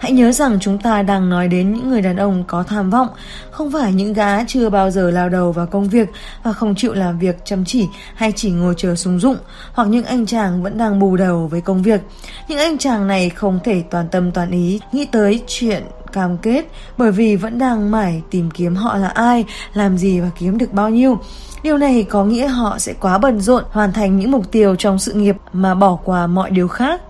Hãy 0.05 0.13
nhớ 0.13 0.33
rằng 0.33 0.59
chúng 0.61 0.79
ta 0.79 1.03
đang 1.03 1.31
nói 1.31 1.49
đến 1.49 1.73
những 1.73 1.91
người 1.91 2.03
đàn 2.03 2.17
ông 2.17 2.45
có 2.47 2.63
tham 2.63 2.91
vọng, 2.91 3.09
không 3.51 3.73
phải 3.73 3.93
những 3.93 4.13
gã 4.13 4.45
chưa 4.45 4.71
bao 4.71 4.91
giờ 4.91 5.11
lao 5.11 5.29
đầu 5.29 5.53
vào 5.53 5.67
công 5.67 5.89
việc 5.89 6.09
và 6.43 6.53
không 6.53 6.75
chịu 6.75 6.95
làm 6.95 7.19
việc 7.19 7.37
chăm 7.45 7.65
chỉ 7.65 7.89
hay 8.15 8.33
chỉ 8.37 8.51
ngồi 8.51 8.75
chờ 8.77 8.95
sung 8.95 9.21
dụng, 9.21 9.37
hoặc 9.73 9.89
những 9.89 10.05
anh 10.05 10.27
chàng 10.27 10.63
vẫn 10.63 10.79
đang 10.79 10.99
bù 10.99 11.17
đầu 11.17 11.49
với 11.51 11.61
công 11.61 11.83
việc. 11.83 12.01
Những 12.49 12.59
anh 12.59 12.79
chàng 12.79 13.07
này 13.07 13.31
không 13.31 13.61
thể 13.65 13.83
toàn 13.91 14.09
tâm 14.09 14.33
toàn 14.33 14.51
ý 14.51 14.81
nghĩ 14.93 15.05
tới 15.05 15.43
chuyện 15.47 15.83
cam 16.13 16.39
kết 16.39 16.65
bởi 16.99 17.13
vì 17.13 17.37
vẫn 17.37 17.59
đang 17.59 17.91
mải 17.91 18.23
tìm 18.31 18.51
kiếm 18.51 18.77
họ 18.77 18.97
là 18.97 19.09
ai, 19.09 19.45
làm 19.75 19.99
gì 19.99 20.21
và 20.21 20.31
kiếm 20.39 20.59
được 20.59 20.73
bao 20.73 20.91
nhiêu. 20.91 21.19
Điều 21.63 21.79
này 21.79 22.03
có 22.03 22.25
nghĩa 22.25 22.47
họ 22.47 22.79
sẽ 22.79 22.95
quá 23.01 23.19
bận 23.19 23.41
rộn 23.41 23.65
hoàn 23.71 23.93
thành 23.93 24.19
những 24.19 24.31
mục 24.31 24.51
tiêu 24.53 24.77
trong 24.77 24.99
sự 24.99 25.13
nghiệp 25.13 25.37
mà 25.53 25.75
bỏ 25.75 25.99
qua 26.05 26.27
mọi 26.27 26.51
điều 26.51 26.69
khác. 26.69 27.01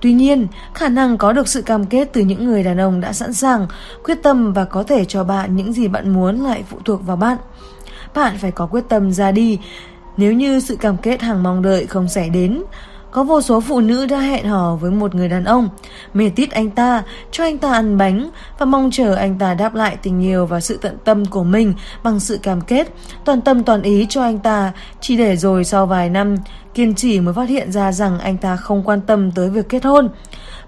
Tuy 0.00 0.12
nhiên, 0.12 0.46
khả 0.74 0.88
năng 0.88 1.18
có 1.18 1.32
được 1.32 1.48
sự 1.48 1.62
cam 1.62 1.86
kết 1.86 2.08
từ 2.12 2.20
những 2.20 2.46
người 2.46 2.62
đàn 2.62 2.80
ông 2.80 3.00
đã 3.00 3.12
sẵn 3.12 3.32
sàng, 3.32 3.66
quyết 4.04 4.22
tâm 4.22 4.52
và 4.52 4.64
có 4.64 4.82
thể 4.82 5.04
cho 5.04 5.24
bạn 5.24 5.56
những 5.56 5.72
gì 5.72 5.88
bạn 5.88 6.10
muốn 6.10 6.40
lại 6.40 6.64
phụ 6.70 6.78
thuộc 6.84 7.06
vào 7.06 7.16
bạn. 7.16 7.36
Bạn 8.14 8.36
phải 8.38 8.50
có 8.50 8.66
quyết 8.66 8.84
tâm 8.88 9.12
ra 9.12 9.32
đi. 9.32 9.58
Nếu 10.16 10.32
như 10.32 10.60
sự 10.60 10.76
cam 10.76 10.96
kết 10.96 11.22
hàng 11.22 11.42
mong 11.42 11.62
đợi 11.62 11.86
không 11.86 12.08
xảy 12.08 12.30
đến, 12.30 12.62
có 13.16 13.24
vô 13.24 13.42
số 13.42 13.60
phụ 13.60 13.80
nữ 13.80 14.06
đã 14.06 14.18
hẹn 14.18 14.48
hò 14.48 14.76
với 14.76 14.90
một 14.90 15.14
người 15.14 15.28
đàn 15.28 15.44
ông, 15.44 15.68
mê 16.14 16.30
tít 16.36 16.50
anh 16.50 16.70
ta, 16.70 17.02
cho 17.30 17.44
anh 17.44 17.58
ta 17.58 17.72
ăn 17.72 17.98
bánh 17.98 18.30
và 18.58 18.66
mong 18.66 18.90
chờ 18.92 19.14
anh 19.14 19.38
ta 19.38 19.54
đáp 19.54 19.74
lại 19.74 19.96
tình 20.02 20.22
yêu 20.22 20.46
và 20.46 20.60
sự 20.60 20.78
tận 20.82 20.96
tâm 21.04 21.24
của 21.24 21.44
mình 21.44 21.74
bằng 22.02 22.20
sự 22.20 22.38
cam 22.42 22.60
kết, 22.60 22.88
toàn 23.24 23.40
tâm 23.40 23.64
toàn 23.64 23.82
ý 23.82 24.06
cho 24.08 24.22
anh 24.22 24.38
ta, 24.38 24.72
chỉ 25.00 25.16
để 25.16 25.36
rồi 25.36 25.64
sau 25.64 25.86
vài 25.86 26.10
năm 26.10 26.36
kiên 26.74 26.94
trì 26.94 27.20
mới 27.20 27.34
phát 27.34 27.48
hiện 27.48 27.72
ra 27.72 27.92
rằng 27.92 28.18
anh 28.18 28.36
ta 28.36 28.56
không 28.56 28.82
quan 28.82 29.00
tâm 29.00 29.30
tới 29.32 29.50
việc 29.50 29.68
kết 29.68 29.84
hôn. 29.84 30.08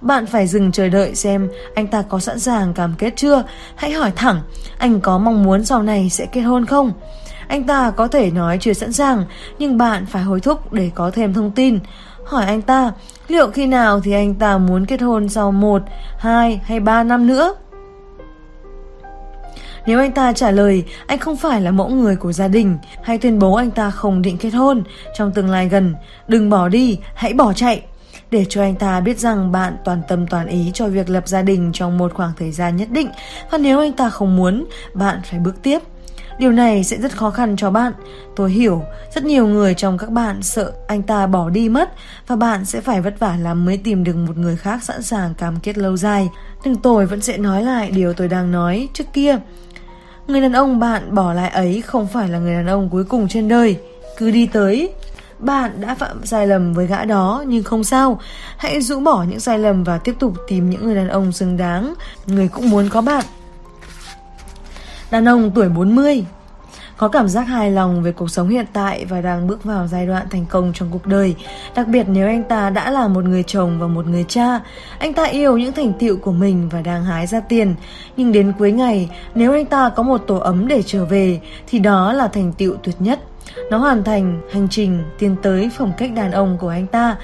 Bạn 0.00 0.26
phải 0.26 0.46
dừng 0.46 0.72
chờ 0.72 0.88
đợi 0.88 1.14
xem 1.14 1.48
anh 1.74 1.86
ta 1.86 2.02
có 2.02 2.18
sẵn 2.18 2.40
sàng 2.40 2.74
cam 2.74 2.94
kết 2.98 3.12
chưa. 3.16 3.44
Hãy 3.76 3.90
hỏi 3.90 4.12
thẳng, 4.16 4.40
anh 4.78 5.00
có 5.00 5.18
mong 5.18 5.42
muốn 5.42 5.64
sau 5.64 5.82
này 5.82 6.10
sẽ 6.10 6.26
kết 6.26 6.40
hôn 6.40 6.66
không? 6.66 6.92
Anh 7.48 7.64
ta 7.64 7.90
có 7.90 8.08
thể 8.08 8.30
nói 8.30 8.58
chưa 8.60 8.72
sẵn 8.72 8.92
sàng, 8.92 9.24
nhưng 9.58 9.78
bạn 9.78 10.06
phải 10.06 10.22
hối 10.22 10.40
thúc 10.40 10.72
để 10.72 10.90
có 10.94 11.10
thêm 11.10 11.34
thông 11.34 11.50
tin. 11.50 11.78
Hỏi 12.28 12.46
anh 12.46 12.62
ta, 12.62 12.92
liệu 13.28 13.50
khi 13.50 13.66
nào 13.66 14.00
thì 14.00 14.12
anh 14.12 14.34
ta 14.34 14.58
muốn 14.58 14.86
kết 14.86 15.00
hôn 15.00 15.28
sau 15.28 15.52
1, 15.52 15.82
2 16.18 16.60
hay 16.64 16.80
3 16.80 17.04
năm 17.04 17.26
nữa? 17.26 17.54
Nếu 19.86 19.98
anh 19.98 20.12
ta 20.12 20.32
trả 20.32 20.50
lời 20.50 20.84
anh 21.06 21.18
không 21.18 21.36
phải 21.36 21.60
là 21.60 21.70
mẫu 21.70 21.88
người 21.88 22.16
của 22.16 22.32
gia 22.32 22.48
đình 22.48 22.78
hay 23.02 23.18
tuyên 23.18 23.38
bố 23.38 23.54
anh 23.54 23.70
ta 23.70 23.90
không 23.90 24.22
định 24.22 24.38
kết 24.38 24.50
hôn 24.50 24.82
trong 25.14 25.32
tương 25.32 25.50
lai 25.50 25.68
gần, 25.68 25.94
đừng 26.28 26.50
bỏ 26.50 26.68
đi, 26.68 26.98
hãy 27.14 27.32
bỏ 27.32 27.52
chạy 27.52 27.82
để 28.30 28.46
cho 28.48 28.62
anh 28.62 28.74
ta 28.74 29.00
biết 29.00 29.18
rằng 29.18 29.52
bạn 29.52 29.76
toàn 29.84 30.02
tâm 30.08 30.26
toàn 30.26 30.46
ý 30.46 30.70
cho 30.74 30.86
việc 30.86 31.10
lập 31.10 31.28
gia 31.28 31.42
đình 31.42 31.70
trong 31.74 31.98
một 31.98 32.14
khoảng 32.14 32.32
thời 32.38 32.52
gian 32.52 32.76
nhất 32.76 32.88
định 32.90 33.08
và 33.50 33.58
nếu 33.58 33.80
anh 33.80 33.92
ta 33.92 34.10
không 34.10 34.36
muốn, 34.36 34.66
bạn 34.94 35.20
phải 35.30 35.40
bước 35.40 35.62
tiếp. 35.62 35.78
Điều 36.38 36.52
này 36.52 36.84
sẽ 36.84 36.96
rất 36.96 37.16
khó 37.16 37.30
khăn 37.30 37.56
cho 37.56 37.70
bạn. 37.70 37.92
Tôi 38.36 38.50
hiểu, 38.50 38.82
rất 39.14 39.24
nhiều 39.24 39.46
người 39.46 39.74
trong 39.74 39.98
các 39.98 40.10
bạn 40.10 40.42
sợ 40.42 40.72
anh 40.86 41.02
ta 41.02 41.26
bỏ 41.26 41.50
đi 41.50 41.68
mất 41.68 41.92
và 42.26 42.36
bạn 42.36 42.64
sẽ 42.64 42.80
phải 42.80 43.00
vất 43.00 43.18
vả 43.18 43.36
lắm 43.36 43.64
mới 43.64 43.76
tìm 43.76 44.04
được 44.04 44.16
một 44.16 44.36
người 44.36 44.56
khác 44.56 44.82
sẵn 44.82 45.02
sàng 45.02 45.34
cam 45.34 45.60
kết 45.60 45.78
lâu 45.78 45.96
dài. 45.96 46.28
Nhưng 46.64 46.76
tôi 46.76 47.06
vẫn 47.06 47.20
sẽ 47.20 47.36
nói 47.36 47.62
lại 47.62 47.90
điều 47.90 48.12
tôi 48.12 48.28
đang 48.28 48.52
nói 48.52 48.88
trước 48.94 49.04
kia. 49.12 49.38
Người 50.26 50.40
đàn 50.40 50.52
ông 50.52 50.78
bạn 50.78 51.14
bỏ 51.14 51.32
lại 51.32 51.50
ấy 51.50 51.82
không 51.86 52.06
phải 52.06 52.28
là 52.28 52.38
người 52.38 52.54
đàn 52.54 52.66
ông 52.66 52.88
cuối 52.88 53.04
cùng 53.04 53.28
trên 53.28 53.48
đời. 53.48 53.76
Cứ 54.16 54.30
đi 54.30 54.46
tới, 54.46 54.92
bạn 55.38 55.80
đã 55.80 55.94
phạm 55.94 56.26
sai 56.26 56.46
lầm 56.46 56.74
với 56.74 56.86
gã 56.86 57.04
đó 57.04 57.44
nhưng 57.46 57.62
không 57.62 57.84
sao. 57.84 58.20
Hãy 58.56 58.80
rũ 58.80 59.00
bỏ 59.00 59.22
những 59.22 59.40
sai 59.40 59.58
lầm 59.58 59.84
và 59.84 59.98
tiếp 59.98 60.14
tục 60.18 60.34
tìm 60.48 60.70
những 60.70 60.84
người 60.84 60.94
đàn 60.94 61.08
ông 61.08 61.32
xứng 61.32 61.56
đáng, 61.56 61.94
người 62.26 62.48
cũng 62.48 62.70
muốn 62.70 62.88
có 62.88 63.00
bạn. 63.00 63.24
Đàn 65.10 65.28
ông 65.28 65.50
tuổi 65.50 65.68
40 65.68 66.24
có 66.96 67.08
cảm 67.08 67.28
giác 67.28 67.42
hài 67.42 67.70
lòng 67.70 68.02
về 68.02 68.12
cuộc 68.12 68.30
sống 68.30 68.48
hiện 68.48 68.66
tại 68.72 69.04
và 69.04 69.20
đang 69.20 69.46
bước 69.46 69.64
vào 69.64 69.86
giai 69.86 70.06
đoạn 70.06 70.26
thành 70.30 70.46
công 70.46 70.72
trong 70.74 70.88
cuộc 70.92 71.06
đời. 71.06 71.34
Đặc 71.74 71.88
biệt 71.88 72.08
nếu 72.08 72.26
anh 72.26 72.44
ta 72.44 72.70
đã 72.70 72.90
là 72.90 73.08
một 73.08 73.24
người 73.24 73.42
chồng 73.42 73.80
và 73.80 73.86
một 73.86 74.06
người 74.06 74.24
cha, 74.28 74.60
anh 74.98 75.12
ta 75.12 75.24
yêu 75.24 75.58
những 75.58 75.72
thành 75.72 75.92
tựu 75.98 76.16
của 76.16 76.32
mình 76.32 76.68
và 76.68 76.80
đang 76.80 77.04
hái 77.04 77.26
ra 77.26 77.40
tiền. 77.40 77.74
Nhưng 78.16 78.32
đến 78.32 78.52
cuối 78.58 78.72
ngày, 78.72 79.10
nếu 79.34 79.52
anh 79.52 79.66
ta 79.66 79.88
có 79.88 80.02
một 80.02 80.18
tổ 80.26 80.36
ấm 80.36 80.68
để 80.68 80.82
trở 80.86 81.04
về, 81.04 81.40
thì 81.66 81.78
đó 81.78 82.12
là 82.12 82.28
thành 82.28 82.52
tựu 82.52 82.76
tuyệt 82.82 82.96
nhất. 82.98 83.20
Nó 83.70 83.78
hoàn 83.78 84.04
thành 84.04 84.40
hành 84.52 84.68
trình 84.70 85.04
tiến 85.18 85.36
tới 85.42 85.70
phong 85.78 85.92
cách 85.98 86.10
đàn 86.16 86.32
ông 86.32 86.58
của 86.60 86.68
anh 86.68 86.86
ta. 86.86 87.16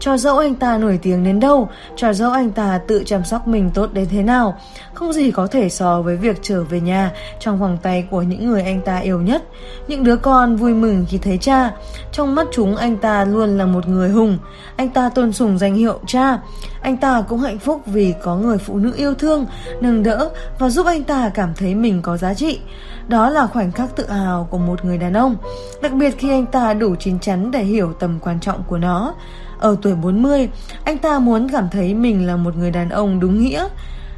Cho 0.00 0.16
dẫu 0.16 0.38
anh 0.38 0.54
ta 0.54 0.78
nổi 0.78 0.98
tiếng 1.02 1.24
đến 1.24 1.40
đâu, 1.40 1.68
cho 1.96 2.12
dẫu 2.12 2.30
anh 2.30 2.50
ta 2.50 2.80
tự 2.88 3.02
chăm 3.06 3.24
sóc 3.24 3.48
mình 3.48 3.70
tốt 3.74 3.92
đến 3.92 4.06
thế 4.10 4.22
nào, 4.22 4.58
không 4.94 5.12
gì 5.12 5.30
có 5.30 5.46
thể 5.46 5.68
so 5.68 6.02
với 6.02 6.16
việc 6.16 6.38
trở 6.42 6.62
về 6.62 6.80
nhà 6.80 7.12
trong 7.40 7.58
vòng 7.58 7.78
tay 7.82 8.06
của 8.10 8.22
những 8.22 8.46
người 8.46 8.62
anh 8.62 8.80
ta 8.80 8.98
yêu 8.98 9.20
nhất. 9.20 9.42
Những 9.88 10.04
đứa 10.04 10.16
con 10.16 10.56
vui 10.56 10.74
mừng 10.74 11.06
khi 11.08 11.18
thấy 11.18 11.38
cha, 11.38 11.72
trong 12.12 12.34
mắt 12.34 12.46
chúng 12.52 12.76
anh 12.76 12.96
ta 12.96 13.24
luôn 13.24 13.58
là 13.58 13.66
một 13.66 13.88
người 13.88 14.10
hùng. 14.10 14.38
Anh 14.76 14.88
ta 14.88 15.08
tôn 15.08 15.32
sùng 15.32 15.58
danh 15.58 15.74
hiệu 15.74 16.00
cha. 16.06 16.38
Anh 16.80 16.96
ta 16.96 17.24
cũng 17.28 17.40
hạnh 17.40 17.58
phúc 17.58 17.82
vì 17.86 18.14
có 18.22 18.36
người 18.36 18.58
phụ 18.58 18.76
nữ 18.76 18.92
yêu 18.96 19.14
thương, 19.14 19.46
nâng 19.80 20.02
đỡ 20.02 20.30
và 20.58 20.68
giúp 20.68 20.86
anh 20.86 21.04
ta 21.04 21.30
cảm 21.34 21.54
thấy 21.54 21.74
mình 21.74 22.02
có 22.02 22.16
giá 22.16 22.34
trị. 22.34 22.60
Đó 23.08 23.30
là 23.30 23.46
khoảnh 23.46 23.72
khắc 23.72 23.96
tự 23.96 24.06
hào 24.10 24.48
của 24.50 24.58
một 24.58 24.84
người 24.84 24.98
đàn 24.98 25.12
ông, 25.12 25.36
đặc 25.82 25.92
biệt 25.92 26.18
khi 26.18 26.30
anh 26.30 26.46
ta 26.46 26.74
đủ 26.74 26.94
chín 26.98 27.18
chắn 27.18 27.50
để 27.50 27.62
hiểu 27.62 27.92
tầm 27.92 28.18
quan 28.20 28.40
trọng 28.40 28.62
của 28.62 28.78
nó. 28.78 29.14
Ở 29.58 29.76
tuổi 29.82 29.94
40, 29.94 30.48
anh 30.84 30.98
ta 30.98 31.18
muốn 31.18 31.48
cảm 31.48 31.68
thấy 31.72 31.94
mình 31.94 32.26
là 32.26 32.36
một 32.36 32.56
người 32.56 32.70
đàn 32.70 32.88
ông 32.88 33.20
đúng 33.20 33.44
nghĩa. 33.44 33.68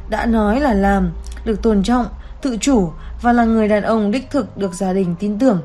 Đã 0.09 0.25
nói 0.25 0.59
là 0.59 0.73
làm, 0.73 1.11
được 1.45 1.61
tôn 1.61 1.83
trọng, 1.83 2.05
tự 2.41 2.57
chủ 2.61 2.91
và 3.21 3.33
là 3.33 3.45
người 3.45 3.67
đàn 3.67 3.83
ông 3.83 4.11
đích 4.11 4.29
thực 4.31 4.57
được 4.57 4.73
gia 4.73 4.93
đình 4.93 5.15
tin 5.19 5.39
tưởng. 5.39 5.61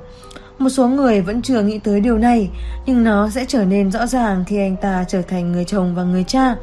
Một 0.59 0.69
số 0.69 0.89
người 0.89 1.21
vẫn 1.21 1.43
chưa 1.43 1.63
nghĩ 1.63 1.79
tới 1.79 2.01
điều 2.01 2.19
này, 2.19 2.51
nhưng 2.87 3.05
nó 3.05 3.31
sẽ 3.31 3.45
trở 3.49 3.65
nên 3.65 3.91
rõ 3.91 4.07
ràng 4.07 4.45
khi 4.47 4.59
anh 4.59 4.77
ta 4.77 5.05
trở 5.09 5.23
thành 5.23 5.53
người 5.53 5.65
chồng 5.65 5.95
và 5.95 6.03
người 6.03 6.25
cha. 6.25 6.55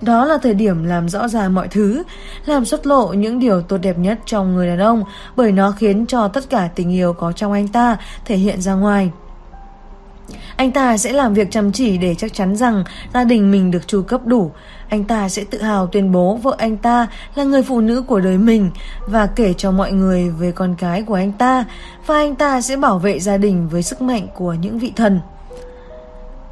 Đó 0.00 0.24
là 0.24 0.38
thời 0.42 0.54
điểm 0.54 0.84
làm 0.84 1.08
rõ 1.08 1.28
ràng 1.28 1.54
mọi 1.54 1.68
thứ, 1.68 2.02
làm 2.46 2.64
xuất 2.64 2.86
lộ 2.86 3.12
những 3.12 3.38
điều 3.38 3.62
tốt 3.62 3.78
đẹp 3.78 3.98
nhất 3.98 4.18
trong 4.26 4.54
người 4.54 4.66
đàn 4.66 4.78
ông 4.78 5.04
bởi 5.36 5.52
nó 5.52 5.70
khiến 5.70 6.06
cho 6.06 6.28
tất 6.28 6.50
cả 6.50 6.68
tình 6.74 6.92
yêu 6.92 7.12
có 7.12 7.32
trong 7.32 7.52
anh 7.52 7.68
ta 7.68 7.96
thể 8.24 8.36
hiện 8.36 8.60
ra 8.60 8.74
ngoài. 8.74 9.10
Anh 10.56 10.72
ta 10.72 10.96
sẽ 10.96 11.12
làm 11.12 11.34
việc 11.34 11.50
chăm 11.50 11.72
chỉ 11.72 11.98
để 11.98 12.14
chắc 12.14 12.34
chắn 12.34 12.56
rằng 12.56 12.84
gia 13.14 13.24
đình 13.24 13.50
mình 13.50 13.70
được 13.70 13.88
chu 13.88 14.02
cấp 14.02 14.26
đủ. 14.26 14.50
Anh 14.88 15.04
ta 15.04 15.28
sẽ 15.28 15.44
tự 15.44 15.62
hào 15.62 15.86
tuyên 15.86 16.12
bố 16.12 16.38
vợ 16.42 16.54
anh 16.58 16.76
ta 16.76 17.06
là 17.34 17.44
người 17.44 17.62
phụ 17.62 17.80
nữ 17.80 18.02
của 18.02 18.20
đời 18.20 18.38
mình 18.38 18.70
và 19.06 19.26
kể 19.26 19.54
cho 19.56 19.70
mọi 19.70 19.92
người 19.92 20.30
về 20.30 20.52
con 20.52 20.74
cái 20.78 21.02
của 21.02 21.14
anh 21.14 21.32
ta, 21.32 21.64
và 22.06 22.14
anh 22.14 22.34
ta 22.34 22.60
sẽ 22.60 22.76
bảo 22.76 22.98
vệ 22.98 23.20
gia 23.20 23.36
đình 23.36 23.68
với 23.68 23.82
sức 23.82 24.02
mạnh 24.02 24.26
của 24.34 24.52
những 24.52 24.78
vị 24.78 24.92
thần. 24.96 25.20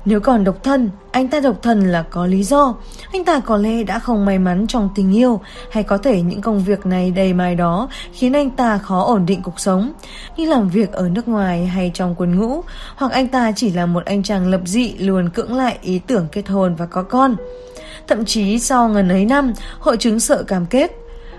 Nếu 0.08 0.20
còn 0.20 0.44
độc 0.44 0.62
thân, 0.62 0.90
anh 1.10 1.28
ta 1.28 1.40
độc 1.40 1.62
thân 1.62 1.92
là 1.92 2.02
có 2.02 2.26
lý 2.26 2.42
do. 2.42 2.74
Anh 3.12 3.24
ta 3.24 3.40
có 3.40 3.56
lẽ 3.56 3.82
đã 3.82 3.98
không 3.98 4.24
may 4.24 4.38
mắn 4.38 4.66
trong 4.66 4.88
tình 4.94 5.16
yêu, 5.16 5.40
hay 5.70 5.82
có 5.82 5.98
thể 5.98 6.22
những 6.22 6.40
công 6.40 6.64
việc 6.64 6.86
này 6.86 7.10
đầy 7.10 7.32
mai 7.32 7.54
đó 7.54 7.88
khiến 8.12 8.32
anh 8.32 8.50
ta 8.50 8.78
khó 8.78 9.02
ổn 9.02 9.26
định 9.26 9.42
cuộc 9.42 9.60
sống, 9.60 9.92
như 10.36 10.46
làm 10.46 10.68
việc 10.68 10.92
ở 10.92 11.08
nước 11.08 11.28
ngoài 11.28 11.66
hay 11.66 11.90
trong 11.94 12.14
quân 12.18 12.38
ngũ, 12.38 12.62
hoặc 12.96 13.12
anh 13.12 13.28
ta 13.28 13.52
chỉ 13.52 13.70
là 13.70 13.86
một 13.86 14.04
anh 14.04 14.22
chàng 14.22 14.46
lập 14.46 14.60
dị 14.64 14.94
luôn 14.98 15.30
cưỡng 15.30 15.56
lại 15.56 15.78
ý 15.82 16.00
tưởng 16.06 16.26
kết 16.32 16.48
hôn 16.48 16.74
và 16.74 16.86
có 16.86 17.02
con. 17.02 17.36
Thậm 18.06 18.24
chí 18.24 18.58
sau 18.58 18.88
ngần 18.88 19.08
ấy 19.08 19.24
năm, 19.24 19.52
hội 19.78 19.96
chứng 19.96 20.20
sợ 20.20 20.42
cam 20.42 20.66
kết. 20.66 20.92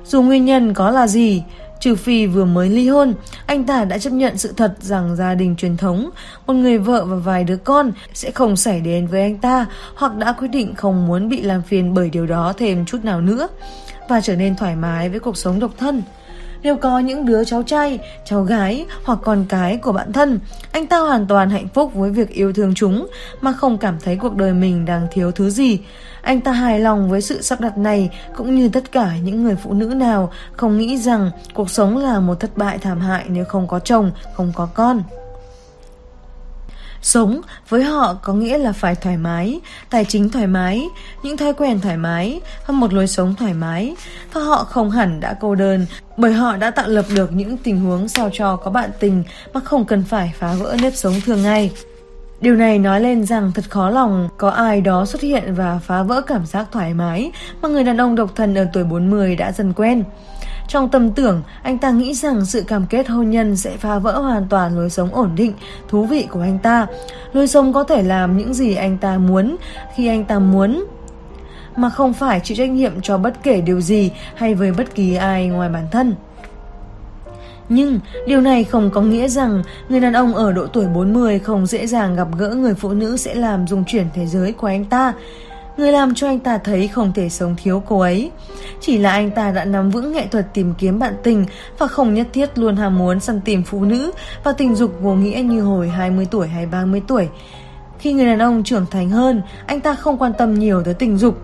Dù 0.06 0.22
nguyên 0.22 0.46
nhân 0.46 0.74
có 0.74 0.92
là 0.92 1.08
gì, 1.08 1.44
Trừ 1.80 1.96
phi 1.96 2.26
vừa 2.26 2.46
mới 2.46 2.70
ly 2.70 2.90
hôn, 2.90 3.14
anh 3.46 3.64
ta 3.64 3.86
đã 3.86 3.98
chấp 3.98 4.14
nhận 4.14 4.38
sự 4.38 4.54
thật 4.58 4.74
rằng 4.80 5.16
gia 5.16 5.36
đình 5.36 5.56
truyền 5.56 5.78
thống, 5.78 6.10
một 6.48 6.54
người 6.54 6.78
vợ 6.78 7.06
và 7.06 7.16
vài 7.16 7.44
đứa 7.44 7.58
con 7.58 7.92
sẽ 8.14 8.32
không 8.32 8.56
xảy 8.56 8.82
đến 8.82 9.08
với 9.08 9.22
anh 9.22 9.38
ta 9.38 9.66
hoặc 9.96 10.16
đã 10.18 10.32
quyết 10.32 10.48
định 10.48 10.76
không 10.76 11.08
muốn 11.08 11.30
bị 11.30 11.42
làm 11.42 11.62
phiền 11.62 11.94
bởi 11.94 12.10
điều 12.10 12.26
đó 12.26 12.54
thêm 12.58 12.86
chút 12.86 13.04
nào 13.04 13.22
nữa 13.22 13.48
và 14.10 14.22
trở 14.22 14.36
nên 14.36 14.56
thoải 14.56 14.76
mái 14.76 15.10
với 15.10 15.20
cuộc 15.20 15.38
sống 15.38 15.60
độc 15.60 15.72
thân. 15.78 16.02
Nếu 16.64 16.76
có 16.76 17.00
những 17.00 17.26
đứa 17.26 17.44
cháu 17.44 17.64
trai, 17.64 18.00
cháu 18.26 18.44
gái 18.44 18.86
hoặc 19.04 19.20
con 19.24 19.46
cái 19.50 19.78
của 19.78 19.92
bạn 19.92 20.14
thân, 20.14 20.40
anh 20.72 20.88
ta 20.88 21.00
hoàn 21.00 21.28
toàn 21.28 21.50
hạnh 21.50 21.68
phúc 21.74 21.94
với 21.94 22.12
việc 22.12 22.30
yêu 22.30 22.54
thương 22.54 22.74
chúng 22.76 23.08
mà 23.42 23.52
không 23.52 23.78
cảm 23.78 23.98
thấy 24.04 24.16
cuộc 24.16 24.36
đời 24.36 24.54
mình 24.54 24.86
đang 24.86 25.08
thiếu 25.12 25.32
thứ 25.32 25.50
gì. 25.50 25.80
Anh 26.22 26.42
ta 26.42 26.52
hài 26.52 26.80
lòng 26.80 27.10
với 27.10 27.22
sự 27.22 27.42
sắp 27.42 27.62
đặt 27.62 27.78
này 27.78 28.10
cũng 28.36 28.56
như 28.56 28.70
tất 28.70 28.92
cả 28.92 29.12
những 29.24 29.44
người 29.44 29.56
phụ 29.56 29.74
nữ 29.74 29.86
nào 29.86 30.32
không 30.52 30.78
nghĩ 30.78 30.98
rằng 30.98 31.32
cuộc 31.54 31.70
sống 31.70 31.98
là 31.98 32.20
một 32.20 32.40
thất 32.40 32.58
bại 32.58 32.78
thảm 32.78 33.00
hại 33.00 33.26
nếu 33.28 33.46
không 33.46 33.68
có 33.68 33.80
chồng, 33.80 34.12
không 34.36 34.52
có 34.56 34.66
con. 34.66 35.04
Sống 37.02 37.42
với 37.70 37.84
họ 37.84 38.14
có 38.14 38.34
nghĩa 38.34 38.58
là 38.58 38.72
phải 38.72 38.96
thoải 38.96 39.18
mái, 39.18 39.60
tài 39.90 40.06
chính 40.06 40.30
thoải 40.30 40.48
mái, 40.48 40.86
những 41.24 41.38
thói 41.38 41.54
quen 41.54 41.80
thoải 41.82 41.98
mái 41.98 42.42
và 42.68 42.74
một 42.74 42.94
lối 42.94 43.08
sống 43.08 43.36
thoải 43.36 43.54
mái. 43.54 43.96
Và 44.34 44.42
họ 44.42 44.64
không 44.64 44.92
hẳn 44.92 45.20
đã 45.20 45.38
cô 45.40 45.56
đơn 45.56 45.86
bởi 46.18 46.34
họ 46.34 46.58
đã 46.58 46.72
tạo 46.72 46.88
lập 46.88 47.06
được 47.16 47.32
những 47.32 47.58
tình 47.58 47.80
huống 47.80 48.08
sao 48.08 48.30
cho 48.34 48.56
có 48.56 48.72
bạn 48.72 48.90
tình 49.00 49.24
mà 49.54 49.60
không 49.60 49.86
cần 49.86 50.04
phải 50.04 50.34
phá 50.40 50.54
vỡ 50.54 50.76
nếp 50.82 50.96
sống 50.96 51.14
thường 51.26 51.44
ngày. 51.44 51.72
Điều 52.42 52.56
này 52.56 52.80
nói 52.80 53.02
lên 53.02 53.26
rằng 53.26 53.52
thật 53.56 53.70
khó 53.70 53.90
lòng 53.90 54.30
có 54.38 54.50
ai 54.50 54.82
đó 54.82 55.06
xuất 55.06 55.22
hiện 55.22 55.54
và 55.56 55.80
phá 55.84 56.04
vỡ 56.04 56.22
cảm 56.22 56.46
giác 56.46 56.66
thoải 56.72 56.94
mái 56.94 57.32
mà 57.62 57.70
người 57.70 57.84
đàn 57.84 57.98
ông 57.98 58.16
độc 58.16 58.36
thân 58.36 58.56
ở 58.56 58.68
tuổi 58.74 58.84
40 58.84 59.36
đã 59.36 59.52
dần 59.52 59.74
quen. 59.74 60.04
Trong 60.68 60.90
tâm 60.90 61.12
tưởng, 61.12 61.42
anh 61.64 61.78
ta 61.78 61.92
nghĩ 61.92 62.14
rằng 62.14 62.46
sự 62.46 62.64
cam 62.68 62.86
kết 62.86 63.10
hôn 63.10 63.30
nhân 63.30 63.56
sẽ 63.56 63.78
phá 63.78 64.00
vỡ 64.00 64.20
hoàn 64.20 64.48
toàn 64.50 64.76
lối 64.76 64.90
sống 64.90 65.16
ổn 65.16 65.32
định, 65.36 65.54
thú 65.88 66.06
vị 66.06 66.28
của 66.30 66.42
anh 66.42 66.60
ta. 66.60 66.88
Lối 67.34 67.48
sống 67.48 67.74
có 67.74 67.84
thể 67.84 68.04
làm 68.04 68.38
những 68.38 68.54
gì 68.54 68.76
anh 68.76 68.98
ta 68.98 69.18
muốn 69.18 69.56
khi 69.96 70.08
anh 70.08 70.26
ta 70.26 70.40
muốn 70.40 70.86
mà 71.76 71.90
không 71.90 72.14
phải 72.14 72.40
chịu 72.40 72.58
trách 72.58 72.70
nhiệm 72.70 73.02
cho 73.02 73.18
bất 73.18 73.44
kể 73.44 73.62
điều 73.62 73.82
gì 73.82 74.12
hay 74.36 74.56
với 74.56 74.72
bất 74.72 74.96
kỳ 74.96 75.16
ai 75.16 75.48
ngoài 75.48 75.70
bản 75.70 75.88
thân. 75.92 76.16
Nhưng 77.70 78.00
điều 78.28 78.42
này 78.42 78.64
không 78.64 78.90
có 78.92 79.02
nghĩa 79.02 79.28
rằng 79.28 79.64
người 79.90 80.00
đàn 80.00 80.14
ông 80.14 80.36
ở 80.36 80.52
độ 80.52 80.68
tuổi 80.68 80.86
40 80.88 81.40
không 81.40 81.66
dễ 81.66 81.88
dàng 81.88 82.16
gặp 82.16 82.28
gỡ 82.38 82.50
người 82.50 82.74
phụ 82.74 82.90
nữ 82.94 83.18
sẽ 83.18 83.36
làm 83.36 83.68
dung 83.68 83.84
chuyển 83.88 84.08
thế 84.14 84.26
giới 84.26 84.52
của 84.52 84.68
anh 84.68 84.86
ta. 84.86 85.14
Người 85.78 85.92
làm 85.92 86.16
cho 86.16 86.28
anh 86.28 86.40
ta 86.40 86.58
thấy 86.58 86.88
không 86.88 87.12
thể 87.16 87.30
sống 87.30 87.56
thiếu 87.64 87.84
cô 87.88 88.00
ấy. 88.00 88.32
Chỉ 88.82 88.98
là 88.98 89.12
anh 89.12 89.32
ta 89.32 89.52
đã 89.52 89.66
nắm 89.66 89.90
vững 89.90 90.12
nghệ 90.12 90.28
thuật 90.28 90.54
tìm 90.54 90.74
kiếm 90.78 91.00
bạn 91.00 91.14
tình 91.24 91.46
và 91.78 91.88
không 91.88 92.14
nhất 92.14 92.28
thiết 92.34 92.58
luôn 92.58 92.76
ham 92.76 92.98
muốn 92.98 93.20
săn 93.20 93.42
tìm 93.42 93.64
phụ 93.64 93.86
nữ 93.86 94.12
và 94.44 94.52
tình 94.52 94.76
dục 94.76 94.92
vô 95.02 95.14
nghĩa 95.14 95.42
như 95.42 95.62
hồi 95.62 95.90
20 95.90 96.28
tuổi 96.32 96.48
hay 96.48 96.66
30 96.66 97.02
tuổi. 97.08 97.28
Khi 98.00 98.14
người 98.14 98.26
đàn 98.26 98.40
ông 98.40 98.64
trưởng 98.64 98.86
thành 98.92 99.10
hơn, 99.10 99.42
anh 99.66 99.82
ta 99.82 99.96
không 99.96 100.18
quan 100.18 100.32
tâm 100.38 100.60
nhiều 100.60 100.84
tới 100.84 100.94
tình 100.94 101.18
dục 101.18 101.38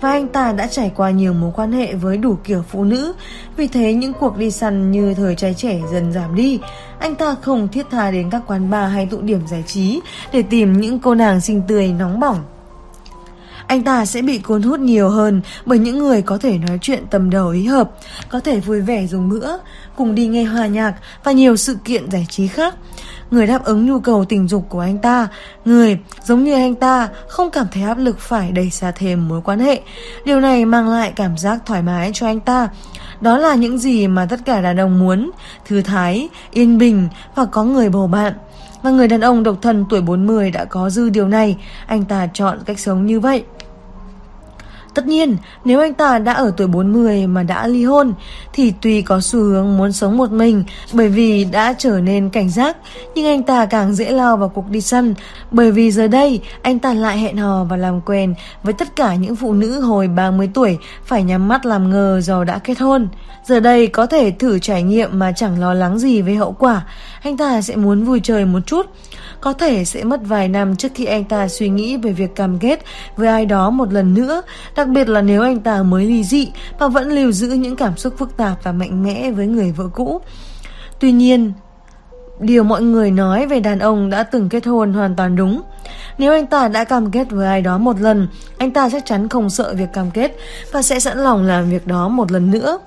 và 0.00 0.10
anh 0.10 0.28
ta 0.28 0.52
đã 0.52 0.66
trải 0.66 0.92
qua 0.96 1.10
nhiều 1.10 1.32
mối 1.32 1.52
quan 1.56 1.72
hệ 1.72 1.94
với 1.94 2.16
đủ 2.16 2.38
kiểu 2.44 2.64
phụ 2.70 2.84
nữ. 2.84 3.12
Vì 3.56 3.68
thế 3.68 3.94
những 3.94 4.12
cuộc 4.12 4.36
đi 4.36 4.50
săn 4.50 4.90
như 4.90 5.14
thời 5.14 5.34
trai 5.34 5.54
trẻ 5.54 5.80
dần 5.92 6.12
giảm 6.12 6.34
đi. 6.34 6.60
Anh 6.98 7.14
ta 7.14 7.34
không 7.42 7.68
thiết 7.68 7.86
tha 7.90 8.10
đến 8.10 8.30
các 8.30 8.42
quán 8.46 8.70
bar 8.70 8.92
hay 8.92 9.06
tụ 9.06 9.20
điểm 9.20 9.40
giải 9.46 9.64
trí 9.66 10.00
để 10.32 10.42
tìm 10.42 10.80
những 10.80 10.98
cô 10.98 11.14
nàng 11.14 11.40
xinh 11.40 11.62
tươi 11.68 11.88
nóng 11.88 12.20
bỏng. 12.20 12.44
anh 13.66 13.82
ta 13.82 14.04
sẽ 14.06 14.22
bị 14.22 14.38
cuốn 14.38 14.62
hút 14.62 14.80
nhiều 14.80 15.08
hơn 15.08 15.40
bởi 15.66 15.78
những 15.78 15.98
người 15.98 16.22
có 16.22 16.38
thể 16.38 16.58
nói 16.58 16.78
chuyện 16.82 17.04
tầm 17.10 17.30
đầu 17.30 17.48
ý 17.48 17.66
hợp, 17.66 17.90
có 18.28 18.40
thể 18.40 18.60
vui 18.60 18.80
vẻ 18.80 19.06
dùng 19.06 19.28
bữa, 19.28 19.52
cùng 19.96 20.14
đi 20.14 20.26
nghe 20.26 20.44
hòa 20.44 20.66
nhạc 20.66 20.94
và 21.24 21.32
nhiều 21.32 21.56
sự 21.56 21.76
kiện 21.84 22.10
giải 22.10 22.26
trí 22.30 22.46
khác. 22.46 22.74
Người 23.30 23.46
đáp 23.46 23.64
ứng 23.64 23.86
nhu 23.86 24.00
cầu 24.00 24.24
tình 24.24 24.48
dục 24.48 24.66
của 24.68 24.80
anh 24.80 24.98
ta, 24.98 25.28
người 25.64 25.98
giống 26.24 26.44
như 26.44 26.54
anh 26.54 26.74
ta 26.74 27.08
không 27.28 27.50
cảm 27.50 27.66
thấy 27.72 27.82
áp 27.82 27.98
lực 27.98 28.20
phải 28.20 28.52
đẩy 28.52 28.70
xa 28.70 28.90
thêm 28.90 29.28
mối 29.28 29.40
quan 29.44 29.60
hệ. 29.60 29.80
Điều 30.24 30.40
này 30.40 30.64
mang 30.64 30.88
lại 30.88 31.12
cảm 31.16 31.38
giác 31.38 31.58
thoải 31.66 31.82
mái 31.82 32.10
cho 32.14 32.26
anh 32.26 32.40
ta. 32.40 32.68
Đó 33.20 33.38
là 33.38 33.54
những 33.54 33.78
gì 33.78 34.06
mà 34.06 34.26
tất 34.26 34.40
cả 34.44 34.60
đàn 34.60 34.80
ông 34.80 34.98
muốn, 34.98 35.30
thư 35.66 35.82
thái, 35.82 36.28
yên 36.50 36.78
bình 36.78 37.08
và 37.34 37.44
có 37.44 37.64
người 37.64 37.88
bầu 37.88 38.06
bạn. 38.06 38.32
Và 38.82 38.90
người 38.90 39.08
đàn 39.08 39.20
ông 39.20 39.42
độc 39.42 39.56
thân 39.62 39.84
tuổi 39.90 40.00
40 40.00 40.50
đã 40.50 40.64
có 40.64 40.90
dư 40.90 41.08
điều 41.08 41.28
này, 41.28 41.56
anh 41.86 42.04
ta 42.04 42.28
chọn 42.34 42.58
cách 42.66 42.78
sống 42.78 43.06
như 43.06 43.20
vậy. 43.20 43.44
Tất 44.98 45.06
nhiên, 45.06 45.36
nếu 45.64 45.80
anh 45.80 45.94
ta 45.94 46.18
đã 46.18 46.32
ở 46.32 46.52
tuổi 46.56 46.66
40 46.66 47.26
mà 47.26 47.42
đã 47.42 47.66
ly 47.66 47.84
hôn 47.84 48.14
thì 48.52 48.72
tuy 48.80 49.02
có 49.02 49.20
xu 49.20 49.38
hướng 49.38 49.76
muốn 49.76 49.92
sống 49.92 50.16
một 50.16 50.30
mình 50.30 50.64
bởi 50.92 51.08
vì 51.08 51.44
đã 51.44 51.74
trở 51.78 52.00
nên 52.00 52.30
cảnh 52.30 52.50
giác, 52.50 52.76
nhưng 53.14 53.26
anh 53.26 53.42
ta 53.42 53.66
càng 53.66 53.94
dễ 53.94 54.10
lao 54.10 54.36
vào 54.36 54.48
cuộc 54.48 54.70
đi 54.70 54.80
săn 54.80 55.14
bởi 55.50 55.72
vì 55.72 55.90
giờ 55.90 56.08
đây 56.08 56.40
anh 56.62 56.78
ta 56.78 56.94
lại 56.94 57.18
hẹn 57.18 57.36
hò 57.36 57.64
và 57.64 57.76
làm 57.76 58.00
quen 58.00 58.34
với 58.62 58.74
tất 58.74 58.96
cả 58.96 59.14
những 59.14 59.36
phụ 59.36 59.52
nữ 59.52 59.80
hồi 59.80 60.08
30 60.08 60.50
tuổi 60.54 60.78
phải 61.04 61.22
nhắm 61.22 61.48
mắt 61.48 61.66
làm 61.66 61.90
ngờ 61.90 62.20
do 62.22 62.44
đã 62.44 62.58
kết 62.58 62.78
hôn. 62.78 63.08
Giờ 63.44 63.60
đây 63.60 63.86
có 63.86 64.06
thể 64.06 64.30
thử 64.30 64.58
trải 64.58 64.82
nghiệm 64.82 65.18
mà 65.18 65.32
chẳng 65.32 65.60
lo 65.60 65.74
lắng 65.74 65.98
gì 65.98 66.22
về 66.22 66.34
hậu 66.34 66.52
quả, 66.52 66.82
anh 67.22 67.36
ta 67.36 67.62
sẽ 67.62 67.76
muốn 67.76 68.04
vui 68.04 68.20
chơi 68.22 68.44
một 68.44 68.60
chút 68.66 68.86
có 69.40 69.52
thể 69.52 69.84
sẽ 69.84 70.04
mất 70.04 70.20
vài 70.24 70.48
năm 70.48 70.76
trước 70.76 70.88
khi 70.94 71.04
anh 71.04 71.24
ta 71.24 71.48
suy 71.48 71.68
nghĩ 71.68 71.96
về 71.96 72.12
việc 72.12 72.34
cam 72.34 72.58
kết 72.58 72.84
với 73.16 73.28
ai 73.28 73.46
đó 73.46 73.70
một 73.70 73.92
lần 73.92 74.14
nữa, 74.14 74.42
đặc 74.76 74.88
biệt 74.88 75.08
là 75.08 75.22
nếu 75.22 75.42
anh 75.42 75.60
ta 75.60 75.82
mới 75.82 76.04
ly 76.04 76.24
dị 76.24 76.48
và 76.78 76.88
vẫn 76.88 77.08
lưu 77.08 77.32
giữ 77.32 77.48
những 77.48 77.76
cảm 77.76 77.96
xúc 77.96 78.14
phức 78.18 78.36
tạp 78.36 78.64
và 78.64 78.72
mạnh 78.72 79.02
mẽ 79.02 79.30
với 79.30 79.46
người 79.46 79.72
vợ 79.72 79.84
cũ. 79.94 80.20
Tuy 81.00 81.12
nhiên, 81.12 81.52
điều 82.40 82.64
mọi 82.64 82.82
người 82.82 83.10
nói 83.10 83.46
về 83.46 83.60
đàn 83.60 83.78
ông 83.78 84.10
đã 84.10 84.22
từng 84.22 84.48
kết 84.48 84.66
hôn 84.66 84.92
hoàn 84.92 85.16
toàn 85.16 85.36
đúng. 85.36 85.62
Nếu 86.18 86.32
anh 86.32 86.46
ta 86.46 86.68
đã 86.68 86.84
cam 86.84 87.10
kết 87.10 87.30
với 87.30 87.46
ai 87.46 87.62
đó 87.62 87.78
một 87.78 88.00
lần, 88.00 88.28
anh 88.58 88.70
ta 88.70 88.88
chắc 88.92 89.06
chắn 89.06 89.28
không 89.28 89.50
sợ 89.50 89.74
việc 89.74 89.88
cam 89.92 90.10
kết 90.10 90.36
và 90.72 90.82
sẽ 90.82 91.00
sẵn 91.00 91.18
lòng 91.18 91.42
làm 91.42 91.70
việc 91.70 91.86
đó 91.86 92.08
một 92.08 92.32
lần 92.32 92.50
nữa. 92.50 92.78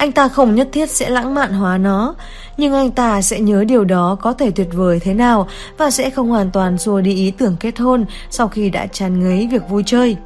Anh 0.00 0.12
ta 0.12 0.28
không 0.28 0.54
nhất 0.54 0.68
thiết 0.72 0.90
sẽ 0.90 1.10
lãng 1.10 1.34
mạn 1.34 1.52
hóa 1.52 1.78
nó, 1.78 2.14
nhưng 2.56 2.74
anh 2.74 2.90
ta 2.90 3.22
sẽ 3.22 3.40
nhớ 3.40 3.64
điều 3.64 3.84
đó 3.84 4.16
có 4.20 4.32
thể 4.32 4.50
tuyệt 4.50 4.68
vời 4.72 5.00
thế 5.00 5.14
nào 5.14 5.48
và 5.78 5.90
sẽ 5.90 6.10
không 6.10 6.28
hoàn 6.28 6.50
toàn 6.50 6.78
xua 6.78 7.00
đi 7.00 7.14
ý 7.14 7.30
tưởng 7.30 7.56
kết 7.60 7.78
hôn 7.78 8.04
sau 8.30 8.48
khi 8.48 8.70
đã 8.70 8.86
chán 8.86 9.20
ngấy 9.20 9.48
việc 9.52 9.68
vui 9.68 9.82
chơi. 9.86 10.16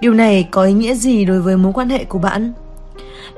Điều 0.00 0.14
này 0.14 0.48
có 0.50 0.64
ý 0.64 0.72
nghĩa 0.72 0.94
gì 0.94 1.24
đối 1.24 1.40
với 1.40 1.56
mối 1.56 1.72
quan 1.72 1.88
hệ 1.88 2.04
của 2.04 2.18
bạn? 2.18 2.52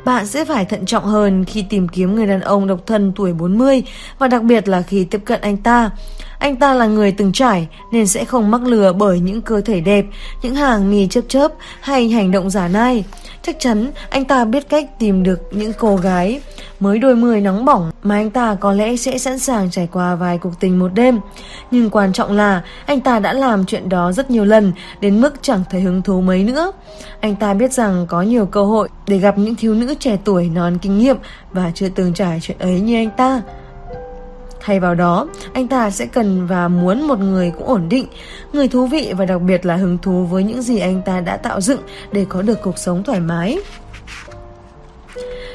Bạn 0.04 0.26
sẽ 0.26 0.44
phải 0.44 0.64
thận 0.64 0.86
trọng 0.86 1.04
hơn 1.04 1.44
khi 1.44 1.64
tìm 1.70 1.88
kiếm 1.88 2.14
người 2.14 2.26
đàn 2.26 2.40
ông 2.40 2.66
độc 2.66 2.86
thân 2.86 3.12
tuổi 3.16 3.32
40 3.32 3.82
và 4.18 4.28
đặc 4.28 4.42
biệt 4.42 4.68
là 4.68 4.82
khi 4.82 5.04
tiếp 5.04 5.20
cận 5.24 5.40
anh 5.40 5.56
ta. 5.56 5.90
Anh 6.38 6.56
ta 6.56 6.74
là 6.74 6.86
người 6.86 7.12
từng 7.12 7.32
trải 7.32 7.68
nên 7.92 8.06
sẽ 8.06 8.24
không 8.24 8.50
mắc 8.50 8.62
lừa 8.62 8.92
bởi 8.92 9.20
những 9.20 9.42
cơ 9.42 9.60
thể 9.60 9.80
đẹp, 9.80 10.04
những 10.42 10.54
hàng 10.54 10.90
mì 10.90 11.06
chớp 11.08 11.20
chớp 11.28 11.52
hay 11.80 12.08
hành 12.08 12.30
động 12.30 12.50
giả 12.50 12.68
nai. 12.68 13.04
Chắc 13.42 13.56
chắn 13.58 13.90
anh 14.10 14.24
ta 14.24 14.44
biết 14.44 14.68
cách 14.68 14.98
tìm 14.98 15.22
được 15.22 15.40
những 15.50 15.72
cô 15.78 15.96
gái 15.96 16.40
mới 16.80 16.98
đôi 16.98 17.16
mươi 17.16 17.40
nóng 17.40 17.64
bỏng 17.64 17.90
mà 18.02 18.14
anh 18.14 18.30
ta 18.30 18.56
có 18.60 18.72
lẽ 18.72 18.96
sẽ 18.96 19.18
sẵn 19.18 19.38
sàng 19.38 19.70
trải 19.70 19.88
qua 19.92 20.14
vài 20.14 20.38
cuộc 20.38 20.60
tình 20.60 20.78
một 20.78 20.94
đêm. 20.94 21.20
Nhưng 21.70 21.90
quan 21.90 22.12
trọng 22.12 22.32
là 22.32 22.62
anh 22.86 23.00
ta 23.00 23.18
đã 23.18 23.32
làm 23.32 23.64
chuyện 23.64 23.88
đó 23.88 24.12
rất 24.12 24.30
nhiều 24.30 24.44
lần 24.44 24.72
đến 25.00 25.20
mức 25.20 25.34
chẳng 25.42 25.62
thấy 25.70 25.80
hứng 25.80 26.02
thú 26.02 26.20
mấy 26.20 26.44
nữa. 26.44 26.72
Anh 27.20 27.36
ta 27.36 27.54
biết 27.54 27.72
rằng 27.72 28.06
có 28.08 28.22
nhiều 28.22 28.46
cơ 28.46 28.64
hội 28.64 28.88
để 29.06 29.18
gặp 29.18 29.38
những 29.38 29.54
thiếu 29.54 29.74
nữ 29.74 29.94
trẻ 30.00 30.18
tuổi 30.24 30.48
non 30.48 30.78
kinh 30.82 30.98
nghiệm 30.98 31.16
và 31.52 31.70
chưa 31.74 31.88
từng 31.88 32.14
trải 32.14 32.38
chuyện 32.42 32.58
ấy 32.58 32.80
như 32.80 32.96
anh 32.96 33.10
ta. 33.10 33.42
Thay 34.64 34.80
vào 34.80 34.94
đó, 34.94 35.26
anh 35.52 35.68
ta 35.68 35.90
sẽ 35.90 36.06
cần 36.06 36.46
và 36.46 36.68
muốn 36.68 37.06
một 37.06 37.18
người 37.18 37.50
cũng 37.50 37.66
ổn 37.66 37.88
định, 37.88 38.06
người 38.52 38.68
thú 38.68 38.86
vị 38.86 39.12
và 39.16 39.24
đặc 39.24 39.40
biệt 39.40 39.66
là 39.66 39.76
hứng 39.76 39.98
thú 39.98 40.24
với 40.24 40.44
những 40.44 40.62
gì 40.62 40.78
anh 40.78 41.02
ta 41.02 41.20
đã 41.20 41.36
tạo 41.36 41.60
dựng 41.60 41.80
để 42.12 42.26
có 42.28 42.42
được 42.42 42.62
cuộc 42.62 42.78
sống 42.78 43.02
thoải 43.02 43.20
mái. 43.20 43.58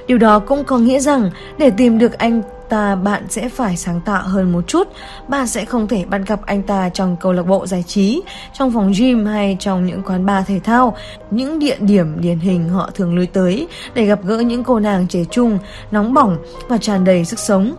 Điều 0.07 0.17
đó 0.17 0.39
cũng 0.39 0.63
có 0.63 0.77
nghĩa 0.77 0.99
rằng 0.99 1.29
để 1.57 1.69
tìm 1.69 1.97
được 1.97 2.17
anh 2.17 2.41
ta 2.69 2.95
bạn 2.95 3.23
sẽ 3.29 3.49
phải 3.49 3.77
sáng 3.77 4.01
tạo 4.05 4.23
hơn 4.23 4.51
một 4.51 4.67
chút. 4.67 4.87
Bạn 5.27 5.47
sẽ 5.47 5.65
không 5.65 5.87
thể 5.87 6.05
bắt 6.05 6.21
gặp 6.27 6.39
anh 6.45 6.63
ta 6.63 6.89
trong 6.89 7.17
câu 7.19 7.33
lạc 7.33 7.43
bộ 7.43 7.67
giải 7.67 7.83
trí, 7.87 8.21
trong 8.53 8.73
phòng 8.73 8.91
gym 8.97 9.25
hay 9.25 9.57
trong 9.59 9.85
những 9.85 10.01
quán 10.03 10.25
bar 10.25 10.45
thể 10.47 10.59
thao, 10.59 10.97
những 11.31 11.59
địa 11.59 11.75
điểm 11.79 12.21
điển 12.21 12.39
hình 12.39 12.69
họ 12.69 12.89
thường 12.93 13.15
lui 13.15 13.25
tới 13.25 13.67
để 13.93 14.05
gặp 14.05 14.19
gỡ 14.23 14.39
những 14.39 14.63
cô 14.63 14.79
nàng 14.79 15.07
trẻ 15.07 15.23
trung, 15.31 15.57
nóng 15.91 16.13
bỏng 16.13 16.37
và 16.67 16.77
tràn 16.77 17.03
đầy 17.03 17.25
sức 17.25 17.39
sống. 17.39 17.75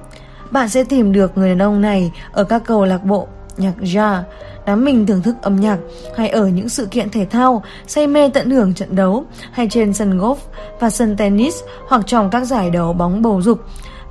Bạn 0.50 0.68
sẽ 0.68 0.84
tìm 0.84 1.12
được 1.12 1.38
người 1.38 1.48
đàn 1.48 1.58
ông 1.62 1.80
này 1.80 2.12
ở 2.32 2.44
các 2.44 2.62
câu 2.64 2.84
lạc 2.84 3.04
bộ 3.04 3.28
nhạc 3.56 3.72
jazz, 3.80 4.22
đám 4.66 4.84
mình 4.84 5.06
thưởng 5.06 5.22
thức 5.22 5.36
âm 5.42 5.56
nhạc 5.56 5.78
hay 6.16 6.28
ở 6.28 6.46
những 6.46 6.68
sự 6.68 6.86
kiện 6.86 7.10
thể 7.10 7.26
thao, 7.30 7.62
say 7.86 8.06
mê 8.06 8.30
tận 8.34 8.50
hưởng 8.50 8.74
trận 8.74 8.96
đấu 8.96 9.24
hay 9.52 9.68
trên 9.70 9.92
sân 9.92 10.18
golf 10.18 10.36
và 10.80 10.90
sân 10.90 11.16
tennis 11.16 11.54
hoặc 11.88 12.02
trong 12.06 12.30
các 12.30 12.44
giải 12.44 12.70
đấu 12.70 12.92
bóng 12.92 13.22
bầu 13.22 13.42
dục. 13.42 13.60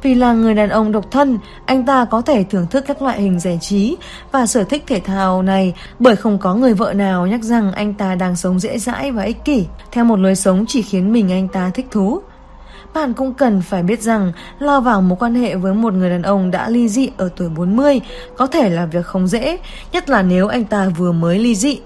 Vì 0.01 0.15
là 0.15 0.33
người 0.33 0.53
đàn 0.53 0.69
ông 0.69 0.91
độc 0.91 1.11
thân, 1.11 1.39
anh 1.65 1.85
ta 1.85 2.05
có 2.05 2.21
thể 2.21 2.43
thưởng 2.43 2.67
thức 2.67 2.83
các 2.87 3.01
loại 3.01 3.21
hình 3.21 3.39
giải 3.39 3.57
trí 3.61 3.97
và 4.31 4.45
sở 4.45 4.63
thích 4.63 4.83
thể 4.87 4.99
thao 4.99 5.41
này 5.41 5.73
bởi 5.99 6.15
không 6.15 6.37
có 6.37 6.55
người 6.55 6.73
vợ 6.73 6.93
nào 6.93 7.27
nhắc 7.27 7.43
rằng 7.43 7.71
anh 7.71 7.93
ta 7.93 8.15
đang 8.15 8.35
sống 8.35 8.59
dễ 8.59 8.77
dãi 8.77 9.11
và 9.11 9.23
ích 9.23 9.45
kỷ, 9.45 9.65
theo 9.91 10.05
một 10.05 10.19
lối 10.19 10.35
sống 10.35 10.65
chỉ 10.67 10.81
khiến 10.81 11.13
mình 11.13 11.31
anh 11.31 11.47
ta 11.47 11.71
thích 11.73 11.87
thú. 11.91 12.21
Bạn 12.93 13.13
cũng 13.13 13.33
cần 13.33 13.61
phải 13.61 13.83
biết 13.83 14.01
rằng 14.01 14.31
lao 14.59 14.81
vào 14.81 15.01
mối 15.01 15.17
quan 15.19 15.35
hệ 15.35 15.55
với 15.55 15.73
một 15.73 15.93
người 15.93 16.09
đàn 16.09 16.21
ông 16.21 16.51
đã 16.51 16.69
ly 16.69 16.89
dị 16.89 17.09
ở 17.17 17.29
tuổi 17.35 17.49
40 17.49 18.01
có 18.37 18.47
thể 18.47 18.69
là 18.69 18.85
việc 18.85 19.05
không 19.05 19.27
dễ, 19.27 19.59
nhất 19.91 20.09
là 20.09 20.21
nếu 20.21 20.47
anh 20.47 20.65
ta 20.65 20.89
vừa 20.97 21.11
mới 21.11 21.39
ly 21.39 21.55
dị. 21.55 21.79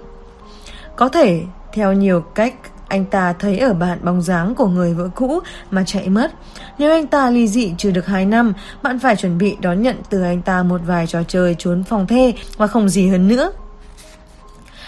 Có 0.96 1.10
thể, 1.10 1.42
theo 1.74 1.94
nhiều 1.94 2.22
cách, 2.22 2.54
anh 2.88 3.06
ta 3.06 3.34
thấy 3.34 3.60
ở 3.60 3.74
bạn 3.74 4.00
bóng 4.02 4.22
dáng 4.22 4.56
của 4.56 4.68
người 4.68 4.94
vợ 4.94 5.10
cũ 5.16 5.40
mà 5.72 5.84
chạy 5.86 6.10
mất. 6.10 6.32
Nếu 6.78 6.92
anh 6.92 7.08
ta 7.08 7.30
ly 7.30 7.48
dị 7.48 7.74
chưa 7.78 7.92
được 7.92 8.06
2 8.06 8.26
năm, 8.26 8.54
bạn 8.84 9.00
phải 9.00 9.16
chuẩn 9.16 9.38
bị 9.38 9.58
đón 9.62 9.82
nhận 9.82 9.96
từ 10.10 10.22
anh 10.22 10.42
ta 10.42 10.64
một 10.64 10.82
vài 10.86 11.08
trò 11.08 11.24
chơi 11.24 11.56
trốn 11.60 11.84
phòng 11.84 12.08
thê 12.08 12.34
và 12.58 12.68
không 12.68 12.90
gì 12.90 13.08
hơn 13.08 13.28
nữa. 13.28 13.52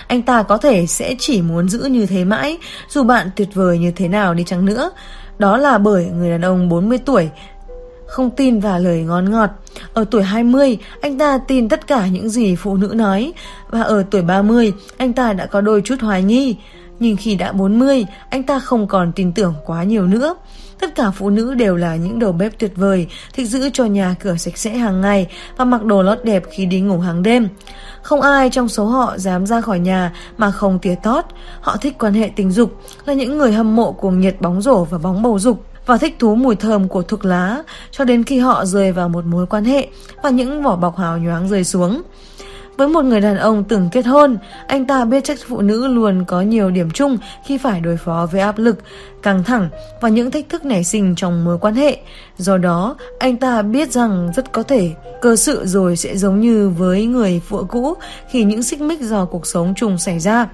Anh 0.07 0.21
ta 0.21 0.43
có 0.43 0.57
thể 0.57 0.85
sẽ 0.87 1.15
chỉ 1.19 1.41
muốn 1.41 1.69
giữ 1.69 1.79
như 1.79 2.05
thế 2.05 2.25
mãi, 2.25 2.57
dù 2.89 3.03
bạn 3.03 3.29
tuyệt 3.35 3.49
vời 3.53 3.79
như 3.79 3.91
thế 3.91 4.07
nào 4.07 4.33
đi 4.33 4.43
chăng 4.43 4.65
nữa. 4.65 4.91
Đó 5.39 5.57
là 5.57 5.77
bởi 5.77 6.05
người 6.05 6.29
đàn 6.29 6.41
ông 6.41 6.69
40 6.69 6.97
tuổi 6.97 7.29
không 8.07 8.29
tin 8.29 8.59
vào 8.59 8.79
lời 8.79 9.01
ngon 9.01 9.31
ngọt. 9.31 9.49
Ở 9.93 10.05
tuổi 10.11 10.23
20, 10.23 10.77
anh 11.01 11.17
ta 11.17 11.37
tin 11.47 11.69
tất 11.69 11.87
cả 11.87 12.07
những 12.07 12.29
gì 12.29 12.55
phụ 12.55 12.77
nữ 12.77 12.91
nói. 12.95 13.33
Và 13.69 13.81
ở 13.81 14.03
tuổi 14.11 14.21
30, 14.21 14.73
anh 14.97 15.13
ta 15.13 15.33
đã 15.33 15.45
có 15.45 15.61
đôi 15.61 15.81
chút 15.85 15.95
hoài 16.01 16.23
nghi. 16.23 16.55
Nhưng 16.99 17.17
khi 17.17 17.35
đã 17.35 17.51
40, 17.51 18.05
anh 18.29 18.43
ta 18.43 18.59
không 18.59 18.87
còn 18.87 19.11
tin 19.11 19.31
tưởng 19.31 19.53
quá 19.65 19.83
nhiều 19.83 20.07
nữa. 20.07 20.35
Tất 20.79 20.95
cả 20.95 21.11
phụ 21.11 21.29
nữ 21.29 21.53
đều 21.53 21.75
là 21.75 21.95
những 21.95 22.19
đầu 22.19 22.31
bếp 22.31 22.59
tuyệt 22.59 22.71
vời, 22.75 23.07
thích 23.33 23.47
giữ 23.47 23.69
cho 23.73 23.85
nhà 23.85 24.15
cửa 24.19 24.35
sạch 24.35 24.57
sẽ 24.57 24.77
hàng 24.77 25.01
ngày 25.01 25.27
và 25.57 25.65
mặc 25.65 25.83
đồ 25.83 26.03
lót 26.03 26.19
đẹp 26.23 26.43
khi 26.51 26.65
đi 26.65 26.81
ngủ 26.81 26.99
hàng 26.99 27.23
đêm. 27.23 27.47
Không 28.05 28.21
ai 28.21 28.49
trong 28.49 28.69
số 28.69 28.85
họ 28.85 29.17
dám 29.17 29.45
ra 29.45 29.61
khỏi 29.61 29.79
nhà 29.79 30.13
mà 30.37 30.51
không 30.51 30.79
tía 30.79 30.95
tót. 31.03 31.25
Họ 31.61 31.77
thích 31.77 31.95
quan 31.99 32.13
hệ 32.13 32.29
tình 32.35 32.51
dục, 32.51 32.71
là 33.05 33.13
những 33.13 33.37
người 33.37 33.53
hâm 33.53 33.75
mộ 33.75 33.91
cuồng 33.91 34.19
nhiệt 34.19 34.35
bóng 34.41 34.61
rổ 34.61 34.83
và 34.83 34.97
bóng 34.97 35.23
bầu 35.23 35.39
dục 35.39 35.65
và 35.85 35.97
thích 35.97 36.15
thú 36.19 36.35
mùi 36.35 36.55
thơm 36.55 36.87
của 36.87 37.01
thuốc 37.01 37.25
lá 37.25 37.63
cho 37.91 38.05
đến 38.05 38.23
khi 38.23 38.39
họ 38.39 38.65
rơi 38.65 38.91
vào 38.91 39.09
một 39.09 39.25
mối 39.25 39.45
quan 39.45 39.65
hệ 39.65 39.87
và 40.23 40.29
những 40.29 40.63
vỏ 40.63 40.75
bọc 40.75 40.97
hào 40.97 41.17
nhoáng 41.17 41.49
rơi 41.49 41.63
xuống. 41.63 42.01
Với 42.77 42.87
một 42.87 43.05
người 43.05 43.21
đàn 43.21 43.37
ông 43.37 43.63
từng 43.63 43.89
kết 43.91 44.05
hôn, 44.05 44.37
anh 44.67 44.85
ta 44.85 45.05
biết 45.05 45.23
chắc 45.23 45.37
phụ 45.47 45.61
nữ 45.61 45.87
luôn 45.87 46.25
có 46.25 46.41
nhiều 46.41 46.71
điểm 46.71 46.91
chung 46.91 47.17
khi 47.45 47.57
phải 47.57 47.81
đối 47.81 47.97
phó 47.97 48.27
với 48.31 48.41
áp 48.41 48.57
lực, 48.57 48.79
căng 49.23 49.43
thẳng 49.43 49.69
và 50.01 50.09
những 50.09 50.31
thách 50.31 50.49
thức 50.49 50.65
nảy 50.65 50.83
sinh 50.83 51.15
trong 51.15 51.45
mối 51.45 51.57
quan 51.57 51.75
hệ. 51.75 51.97
Do 52.37 52.57
đó, 52.57 52.95
anh 53.19 53.37
ta 53.37 53.61
biết 53.61 53.91
rằng 53.91 54.31
rất 54.35 54.51
có 54.51 54.63
thể 54.63 54.91
cơ 55.21 55.35
sự 55.35 55.65
rồi 55.65 55.97
sẽ 55.97 56.17
giống 56.17 56.39
như 56.39 56.69
với 56.69 57.05
người 57.05 57.41
phụ 57.47 57.63
cũ 57.69 57.93
khi 58.29 58.43
những 58.43 58.63
xích 58.63 58.81
mích 58.81 59.01
do 59.01 59.25
cuộc 59.25 59.47
sống 59.47 59.73
chung 59.75 59.97
xảy 59.97 60.19
ra. 60.19 60.47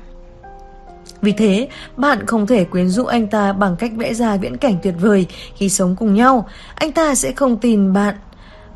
Vì 1.21 1.31
thế, 1.31 1.67
bạn 1.97 2.25
không 2.25 2.47
thể 2.47 2.63
quyến 2.63 2.89
rũ 2.89 3.05
anh 3.05 3.27
ta 3.27 3.53
bằng 3.53 3.75
cách 3.75 3.91
vẽ 3.97 4.13
ra 4.13 4.37
viễn 4.37 4.57
cảnh 4.57 4.75
tuyệt 4.83 4.95
vời 4.99 5.27
khi 5.55 5.69
sống 5.69 5.95
cùng 5.95 6.13
nhau. 6.13 6.47
Anh 6.75 6.91
ta 6.91 7.15
sẽ 7.15 7.31
không 7.31 7.57
tin 7.57 7.93
bạn. 7.93 8.15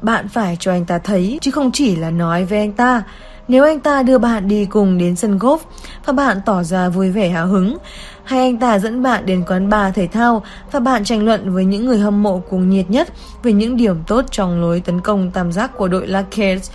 Bạn 0.02 0.28
phải 0.28 0.58
cho 0.60 0.72
anh 0.72 0.86
ta 0.86 0.98
thấy, 0.98 1.38
chứ 1.42 1.52
không 1.52 1.72
chỉ 1.72 1.96
là 1.96 2.12
nói 2.12 2.46
với 2.46 2.60
anh 2.60 2.72
ta. 2.72 3.04
Nếu 3.48 3.64
anh 3.64 3.80
ta 3.80 4.04
đưa 4.04 4.18
bạn 4.18 4.48
đi 4.48 4.66
cùng 4.66 4.98
đến 4.98 5.16
sân 5.16 5.38
golf 5.38 5.58
và 6.06 6.14
bạn 6.14 6.38
tỏ 6.46 6.64
ra 6.64 6.90
vui 6.90 7.12
vẻ 7.12 7.30
hào 7.30 7.48
hứng, 7.48 7.78
hay 8.24 8.40
anh 8.40 8.58
ta 8.58 8.80
dẫn 8.80 9.04
bạn 9.04 9.26
đến 9.26 9.44
quán 9.48 9.70
bar 9.70 9.96
thể 9.96 10.08
thao 10.08 10.44
và 10.72 10.80
bạn 10.80 11.04
tranh 11.04 11.26
luận 11.26 11.54
với 11.54 11.66
những 11.66 11.86
người 11.86 12.00
hâm 12.00 12.24
mộ 12.24 12.40
cuồng 12.40 12.70
nhiệt 12.70 12.90
nhất 12.90 13.10
về 13.44 13.54
những 13.54 13.78
điểm 13.78 13.96
tốt 14.08 14.26
trong 14.32 14.62
lối 14.62 14.80
tấn 14.80 15.02
công 15.02 15.32
tam 15.32 15.52
giác 15.52 15.78
của 15.78 15.88
đội 15.88 16.08
Lakers, 16.08 16.72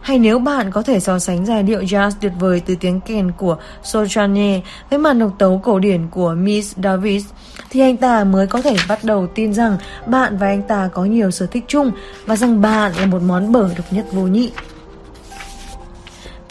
hay 0.00 0.18
nếu 0.18 0.38
bạn 0.38 0.70
có 0.70 0.82
thể 0.82 1.00
so 1.00 1.18
sánh 1.18 1.46
giai 1.46 1.62
điệu 1.62 1.80
jazz 1.80 2.10
tuyệt 2.20 2.32
vời 2.40 2.62
từ 2.66 2.74
tiếng 2.80 3.00
kèn 3.00 3.32
của 3.36 3.56
Soprano 3.82 4.60
với 4.90 4.98
màn 4.98 5.18
độc 5.18 5.30
tấu 5.38 5.60
cổ 5.64 5.78
điển 5.78 6.08
của 6.10 6.34
Miss 6.38 6.76
Davis, 6.82 7.24
thì 7.70 7.80
anh 7.80 7.96
ta 7.96 8.24
mới 8.24 8.46
có 8.46 8.62
thể 8.62 8.76
bắt 8.88 8.98
đầu 9.04 9.26
tin 9.34 9.54
rằng 9.54 9.76
bạn 10.06 10.36
và 10.36 10.46
anh 10.46 10.62
ta 10.62 10.88
có 10.94 11.04
nhiều 11.04 11.30
sở 11.30 11.46
thích 11.46 11.64
chung 11.68 11.90
và 12.26 12.36
rằng 12.36 12.60
bạn 12.60 12.92
là 12.98 13.06
một 13.06 13.22
món 13.22 13.52
bở 13.52 13.68
độc 13.76 13.86
nhất 13.90 14.06
vô 14.12 14.22
nhị. 14.22 14.50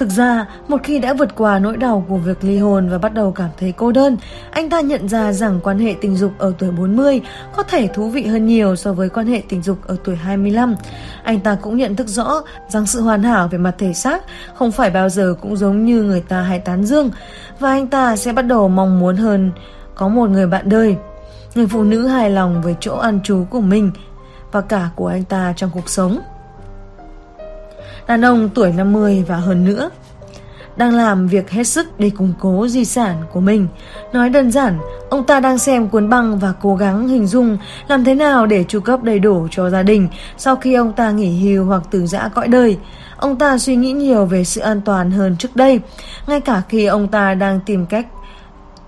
Thực 0.02 0.10
ra, 0.10 0.45
một 0.68 0.78
khi 0.84 0.99
đã 0.99 1.14
vượt 1.14 1.36
qua 1.36 1.60
nỗi 1.60 1.78
đau 1.78 2.06
của 2.10 2.18
việc 2.18 2.44
ly 2.44 2.57
hôn 2.57 2.90
và 2.90 2.98
bắt 2.98 3.14
đầu 3.14 3.32
cảm 3.32 3.49
thấy 3.60 3.73
cô 3.78 3.91
đơn, 3.91 4.18
anh 4.52 4.69
ta 4.69 4.82
nhận 4.82 5.10
ra 5.10 5.34
rằng 5.34 5.60
quan 5.64 5.80
hệ 5.80 5.95
tình 6.02 6.15
dục 6.15 6.32
ở 6.38 6.53
tuổi 6.57 6.72
40 6.72 7.22
có 7.56 7.64
thể 7.64 7.88
thú 7.88 8.10
vị 8.10 8.26
hơn 8.26 8.48
nhiều 8.48 8.76
so 8.76 8.94
với 8.94 9.10
quan 9.10 9.28
hệ 9.28 9.41
tình 9.49 9.61
dục 9.61 9.78
ở 9.88 9.95
tuổi 10.03 10.15
25. 10.15 10.76
Anh 11.23 11.40
ta 11.40 11.57
cũng 11.61 11.78
nhận 11.78 11.95
thức 11.95 12.07
rõ 12.07 12.41
rằng 12.69 12.86
sự 12.86 13.02
hoàn 13.02 13.23
hảo 13.23 13.48
về 13.48 13.57
mặt 13.57 13.76
thể 13.78 13.94
xác 13.94 14.23
không 14.56 14.72
phải 14.72 14.90
bao 14.90 15.10
giờ 15.10 15.36
cũng 15.41 15.57
giống 15.57 15.86
như 15.86 16.03
người 16.03 16.22
ta 16.22 16.41
hay 16.41 16.60
tán 16.60 16.86
dương 16.86 17.11
và 17.60 17.69
anh 17.69 17.88
ta 17.88 18.15
sẽ 18.15 18.34
bắt 18.34 18.41
đầu 18.41 18.68
mong 18.68 18.99
muốn 18.99 19.15
hơn 19.15 19.52
có 19.95 20.07
một 20.07 20.30
người 20.30 20.48
bạn 20.48 20.69
đời, 20.69 20.95
người 21.56 21.68
phụ 21.68 21.84
nữ 21.84 22.07
hài 22.07 22.30
lòng 22.30 22.61
với 22.61 22.76
chỗ 22.80 22.98
ăn 22.98 23.19
trú 23.23 23.45
của 23.49 23.61
mình 23.61 23.91
và 24.52 24.61
cả 24.61 24.90
của 24.95 25.07
anh 25.07 25.23
ta 25.23 25.53
trong 25.56 25.69
cuộc 25.73 25.90
sống 25.90 26.19
đàn 28.11 28.25
ông 28.25 28.49
tuổi 28.49 28.71
50 28.71 29.25
và 29.27 29.35
hơn 29.35 29.65
nữa. 29.65 29.89
Đang 30.77 30.95
làm 30.95 31.27
việc 31.27 31.49
hết 31.49 31.63
sức 31.63 31.99
để 31.99 32.09
củng 32.09 32.33
cố 32.39 32.67
di 32.67 32.85
sản 32.85 33.15
của 33.33 33.39
mình. 33.39 33.67
Nói 34.13 34.29
đơn 34.29 34.51
giản, 34.51 34.79
ông 35.09 35.23
ta 35.23 35.39
đang 35.39 35.57
xem 35.57 35.88
cuốn 35.88 36.09
băng 36.09 36.39
và 36.39 36.53
cố 36.61 36.75
gắng 36.75 37.07
hình 37.07 37.27
dung 37.27 37.57
làm 37.88 38.03
thế 38.03 38.15
nào 38.15 38.45
để 38.45 38.63
chu 38.67 38.79
cấp 38.79 39.03
đầy 39.03 39.19
đủ 39.19 39.47
cho 39.51 39.69
gia 39.69 39.83
đình 39.83 40.07
sau 40.38 40.55
khi 40.55 40.73
ông 40.73 40.93
ta 40.93 41.11
nghỉ 41.11 41.39
hưu 41.39 41.65
hoặc 41.65 41.83
từ 41.91 42.05
giã 42.07 42.29
cõi 42.35 42.47
đời. 42.47 42.77
Ông 43.17 43.35
ta 43.35 43.57
suy 43.57 43.75
nghĩ 43.75 43.91
nhiều 43.91 44.25
về 44.25 44.43
sự 44.43 44.61
an 44.61 44.81
toàn 44.81 45.11
hơn 45.11 45.35
trước 45.38 45.55
đây, 45.55 45.79
ngay 46.27 46.41
cả 46.41 46.61
khi 46.69 46.85
ông 46.85 47.07
ta 47.07 47.33
đang 47.33 47.59
tìm 47.65 47.85
cách 47.85 48.07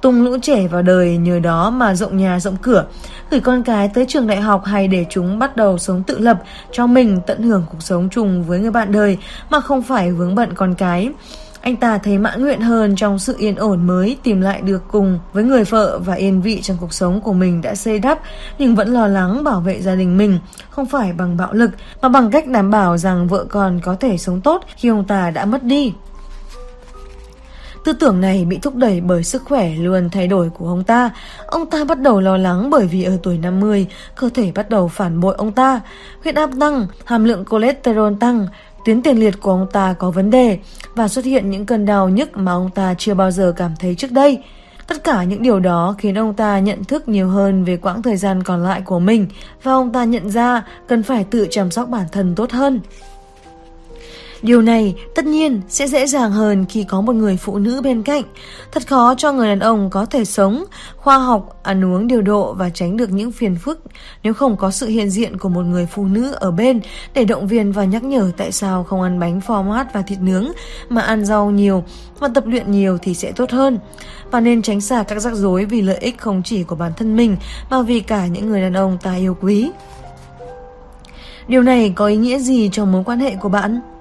tung 0.03 0.23
lũ 0.23 0.38
trẻ 0.41 0.67
vào 0.67 0.81
đời 0.81 1.17
nhờ 1.17 1.39
đó 1.39 1.69
mà 1.69 1.95
rộng 1.95 2.17
nhà 2.17 2.39
rộng 2.39 2.55
cửa, 2.61 2.85
gửi 3.31 3.39
con 3.39 3.63
cái 3.63 3.89
tới 3.93 4.05
trường 4.07 4.27
đại 4.27 4.41
học 4.41 4.65
hay 4.65 4.88
để 4.88 5.05
chúng 5.09 5.39
bắt 5.39 5.57
đầu 5.57 5.77
sống 5.77 6.03
tự 6.03 6.19
lập 6.19 6.43
cho 6.71 6.88
mình 6.88 7.19
tận 7.27 7.43
hưởng 7.43 7.65
cuộc 7.71 7.81
sống 7.81 8.09
chung 8.11 8.43
với 8.43 8.59
người 8.59 8.71
bạn 8.71 8.91
đời 8.91 9.17
mà 9.49 9.59
không 9.59 9.81
phải 9.81 10.11
vướng 10.11 10.35
bận 10.35 10.53
con 10.55 10.75
cái. 10.75 11.09
Anh 11.61 11.75
ta 11.75 11.97
thấy 11.97 12.17
mãn 12.17 12.41
nguyện 12.41 12.61
hơn 12.61 12.95
trong 12.95 13.19
sự 13.19 13.35
yên 13.38 13.55
ổn 13.55 13.88
mới 13.88 14.17
tìm 14.23 14.41
lại 14.41 14.61
được 14.61 14.84
cùng 14.91 15.19
với 15.34 15.43
người 15.43 15.63
vợ 15.63 15.99
và 16.05 16.13
yên 16.13 16.41
vị 16.41 16.61
trong 16.61 16.77
cuộc 16.81 16.93
sống 16.93 17.21
của 17.21 17.34
mình 17.34 17.61
đã 17.61 17.75
xây 17.75 17.99
đắp 17.99 18.19
nhưng 18.57 18.75
vẫn 18.75 18.93
lo 18.93 19.07
lắng 19.07 19.43
bảo 19.43 19.59
vệ 19.59 19.81
gia 19.81 19.95
đình 19.95 20.17
mình, 20.17 20.39
không 20.69 20.85
phải 20.85 21.13
bằng 21.13 21.38
bạo 21.38 21.53
lực 21.53 21.71
mà 22.01 22.09
bằng 22.09 22.31
cách 22.31 22.47
đảm 22.47 22.71
bảo 22.71 22.97
rằng 22.97 23.27
vợ 23.27 23.45
con 23.49 23.80
có 23.80 23.95
thể 23.99 24.17
sống 24.17 24.41
tốt 24.41 24.65
khi 24.75 24.89
ông 24.89 25.05
ta 25.05 25.31
đã 25.31 25.45
mất 25.45 25.63
đi. 25.63 25.93
Tư 27.84 27.93
tưởng 27.93 28.22
này 28.22 28.45
bị 28.45 28.57
thúc 28.57 28.76
đẩy 28.76 29.01
bởi 29.01 29.23
sức 29.23 29.43
khỏe 29.45 29.76
luôn 29.76 30.10
thay 30.10 30.27
đổi 30.27 30.49
của 30.49 30.68
ông 30.68 30.84
ta. 30.84 31.10
Ông 31.47 31.65
ta 31.65 31.84
bắt 31.84 31.99
đầu 31.99 32.22
lo 32.22 32.38
lắng 32.38 32.69
bởi 32.69 32.88
vì 32.88 33.03
ở 33.03 33.18
tuổi 33.23 33.38
50, 33.38 33.88
cơ 34.15 34.30
thể 34.34 34.51
bắt 34.55 34.69
đầu 34.69 34.88
phản 34.88 35.19
bội 35.19 35.35
ông 35.38 35.51
ta. 35.51 35.81
Huyết 36.23 36.35
áp 36.35 36.49
tăng, 36.60 36.88
hàm 37.05 37.23
lượng 37.23 37.43
cholesterol 37.51 38.14
tăng, 38.19 38.47
tuyến 38.85 39.01
tiền 39.01 39.18
liệt 39.18 39.41
của 39.41 39.51
ông 39.51 39.68
ta 39.72 39.93
có 39.99 40.11
vấn 40.11 40.30
đề 40.30 40.57
và 40.95 41.07
xuất 41.07 41.26
hiện 41.26 41.49
những 41.49 41.65
cơn 41.65 41.85
đau 41.85 42.10
nhức 42.10 42.38
mà 42.38 42.51
ông 42.51 42.69
ta 42.76 42.93
chưa 42.97 43.14
bao 43.14 43.31
giờ 43.31 43.53
cảm 43.55 43.72
thấy 43.80 43.95
trước 43.95 44.11
đây. 44.11 44.43
Tất 44.88 45.03
cả 45.03 45.23
những 45.23 45.41
điều 45.43 45.60
đó 45.60 45.95
khiến 45.97 46.18
ông 46.18 46.34
ta 46.34 46.60
nhận 46.60 46.84
thức 46.84 47.07
nhiều 47.07 47.27
hơn 47.27 47.64
về 47.64 47.77
quãng 47.77 48.03
thời 48.03 48.18
gian 48.18 48.43
còn 48.43 48.64
lại 48.64 48.81
của 48.81 48.99
mình 48.99 49.27
và 49.64 49.72
ông 49.72 49.91
ta 49.91 50.03
nhận 50.03 50.30
ra 50.30 50.64
cần 50.88 51.03
phải 51.03 51.23
tự 51.23 51.47
chăm 51.49 51.72
sóc 51.72 51.89
bản 51.89 52.05
thân 52.11 52.35
tốt 52.35 52.51
hơn. 52.51 52.81
Điều 54.43 54.61
này 54.61 54.95
tất 55.15 55.25
nhiên 55.25 55.61
sẽ 55.69 55.87
dễ 55.87 56.07
dàng 56.07 56.31
hơn 56.31 56.65
khi 56.69 56.83
có 56.83 57.01
một 57.01 57.13
người 57.13 57.37
phụ 57.37 57.57
nữ 57.57 57.81
bên 57.81 58.03
cạnh. 58.03 58.23
Thật 58.71 58.87
khó 58.87 59.15
cho 59.17 59.31
người 59.31 59.47
đàn 59.47 59.59
ông 59.59 59.89
có 59.89 60.05
thể 60.05 60.25
sống, 60.25 60.65
khoa 60.97 61.17
học, 61.17 61.59
ăn 61.63 61.85
uống 61.85 62.07
điều 62.07 62.21
độ 62.21 62.53
và 62.53 62.69
tránh 62.69 62.97
được 62.97 63.11
những 63.11 63.31
phiền 63.31 63.55
phức 63.55 63.79
nếu 64.23 64.33
không 64.33 64.57
có 64.57 64.71
sự 64.71 64.87
hiện 64.87 65.09
diện 65.09 65.37
của 65.37 65.49
một 65.49 65.61
người 65.61 65.85
phụ 65.85 66.05
nữ 66.05 66.31
ở 66.31 66.51
bên 66.51 66.81
để 67.13 67.25
động 67.25 67.47
viên 67.47 67.71
và 67.71 67.85
nhắc 67.85 68.03
nhở 68.03 68.31
tại 68.37 68.51
sao 68.51 68.83
không 68.83 69.01
ăn 69.01 69.19
bánh 69.19 69.39
format 69.47 69.85
và 69.93 70.01
thịt 70.01 70.19
nướng 70.21 70.51
mà 70.89 71.01
ăn 71.01 71.25
rau 71.25 71.51
nhiều 71.51 71.83
và 72.19 72.27
tập 72.27 72.43
luyện 72.47 72.71
nhiều 72.71 72.97
thì 73.01 73.13
sẽ 73.13 73.31
tốt 73.31 73.51
hơn. 73.51 73.79
Và 74.31 74.39
nên 74.39 74.61
tránh 74.61 74.81
xa 74.81 75.03
các 75.03 75.19
rắc 75.19 75.33
rối 75.33 75.65
vì 75.65 75.81
lợi 75.81 75.97
ích 75.97 76.17
không 76.17 76.41
chỉ 76.45 76.63
của 76.63 76.75
bản 76.75 76.91
thân 76.97 77.15
mình 77.15 77.37
mà 77.69 77.81
vì 77.81 77.99
cả 77.99 78.27
những 78.27 78.49
người 78.49 78.61
đàn 78.61 78.73
ông 78.73 78.97
ta 79.01 79.15
yêu 79.15 79.37
quý. 79.41 79.71
Điều 81.47 81.61
này 81.61 81.93
có 81.95 82.07
ý 82.07 82.15
nghĩa 82.15 82.39
gì 82.39 82.69
trong 82.71 82.91
mối 82.91 83.03
quan 83.03 83.19
hệ 83.19 83.35
của 83.35 83.49
bạn? 83.49 83.92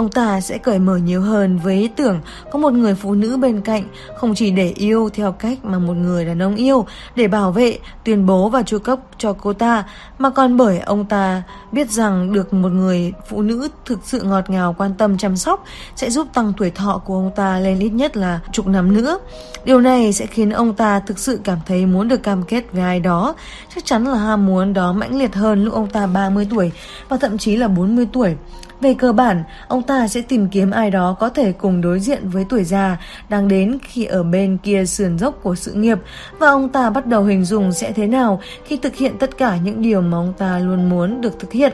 Ông 0.00 0.10
ta 0.10 0.40
sẽ 0.40 0.58
cởi 0.58 0.78
mở 0.78 0.96
nhiều 0.96 1.22
hơn 1.22 1.58
với 1.58 1.74
ý 1.74 1.88
tưởng 1.88 2.20
có 2.50 2.58
một 2.58 2.72
người 2.72 2.94
phụ 2.94 3.14
nữ 3.14 3.36
bên 3.36 3.60
cạnh 3.60 3.84
không 4.16 4.34
chỉ 4.34 4.50
để 4.50 4.72
yêu 4.76 5.10
theo 5.14 5.32
cách 5.32 5.64
mà 5.64 5.78
một 5.78 5.92
người 5.92 6.24
đàn 6.24 6.42
ông 6.42 6.56
yêu 6.56 6.86
để 7.14 7.28
bảo 7.28 7.52
vệ, 7.52 7.78
tuyên 8.04 8.26
bố 8.26 8.48
và 8.48 8.62
chu 8.62 8.78
cấp 8.78 8.98
cho 9.18 9.32
cô 9.32 9.52
ta 9.52 9.84
mà 10.18 10.30
còn 10.30 10.56
bởi 10.56 10.78
ông 10.78 11.04
ta 11.04 11.42
biết 11.72 11.90
rằng 11.90 12.32
được 12.32 12.52
một 12.52 12.68
người 12.68 13.12
phụ 13.28 13.42
nữ 13.42 13.68
thực 13.84 13.98
sự 14.04 14.22
ngọt 14.22 14.50
ngào 14.50 14.74
quan 14.78 14.94
tâm 14.94 15.18
chăm 15.18 15.36
sóc 15.36 15.64
sẽ 15.96 16.10
giúp 16.10 16.26
tăng 16.34 16.52
tuổi 16.56 16.70
thọ 16.70 17.02
của 17.04 17.14
ông 17.14 17.30
ta 17.36 17.58
lên 17.58 17.78
ít 17.78 17.90
nhất 17.90 18.16
là 18.16 18.40
chục 18.52 18.66
năm 18.66 18.94
nữa. 18.94 19.18
Điều 19.64 19.80
này 19.80 20.12
sẽ 20.12 20.26
khiến 20.26 20.50
ông 20.50 20.74
ta 20.74 21.00
thực 21.00 21.18
sự 21.18 21.40
cảm 21.44 21.58
thấy 21.66 21.86
muốn 21.86 22.08
được 22.08 22.22
cam 22.22 22.42
kết 22.42 22.64
với 22.72 22.82
ai 22.82 23.00
đó. 23.00 23.34
Chắc 23.74 23.84
chắn 23.84 24.04
là 24.04 24.18
ham 24.18 24.46
muốn 24.46 24.72
đó 24.72 24.92
mãnh 24.92 25.18
liệt 25.18 25.34
hơn 25.34 25.64
lúc 25.64 25.74
ông 25.74 25.90
ta 25.90 26.06
30 26.06 26.46
tuổi 26.50 26.72
và 27.08 27.16
thậm 27.16 27.38
chí 27.38 27.56
là 27.56 27.68
40 27.68 28.06
tuổi. 28.12 28.36
Về 28.80 28.94
cơ 28.94 29.12
bản, 29.12 29.42
ông 29.68 29.82
ta 29.82 30.08
sẽ 30.08 30.22
tìm 30.22 30.48
kiếm 30.48 30.70
ai 30.70 30.90
đó 30.90 31.16
có 31.20 31.28
thể 31.28 31.52
cùng 31.52 31.80
đối 31.80 32.00
diện 32.00 32.28
với 32.28 32.46
tuổi 32.48 32.64
già 32.64 32.96
đang 33.28 33.48
đến 33.48 33.78
khi 33.82 34.04
ở 34.04 34.22
bên 34.22 34.58
kia 34.62 34.84
sườn 34.86 35.18
dốc 35.18 35.38
của 35.42 35.54
sự 35.54 35.72
nghiệp 35.72 35.98
và 36.38 36.48
ông 36.48 36.68
ta 36.68 36.90
bắt 36.90 37.06
đầu 37.06 37.24
hình 37.24 37.44
dung 37.44 37.72
sẽ 37.72 37.92
thế 37.92 38.06
nào 38.06 38.40
khi 38.64 38.76
thực 38.76 38.96
hiện 38.96 39.18
tất 39.18 39.38
cả 39.38 39.56
những 39.56 39.82
điều 39.82 40.00
mà 40.00 40.18
ông 40.18 40.32
ta 40.38 40.58
luôn 40.58 40.88
muốn 40.88 41.20
được 41.20 41.40
thực 41.40 41.52
hiện 41.52 41.72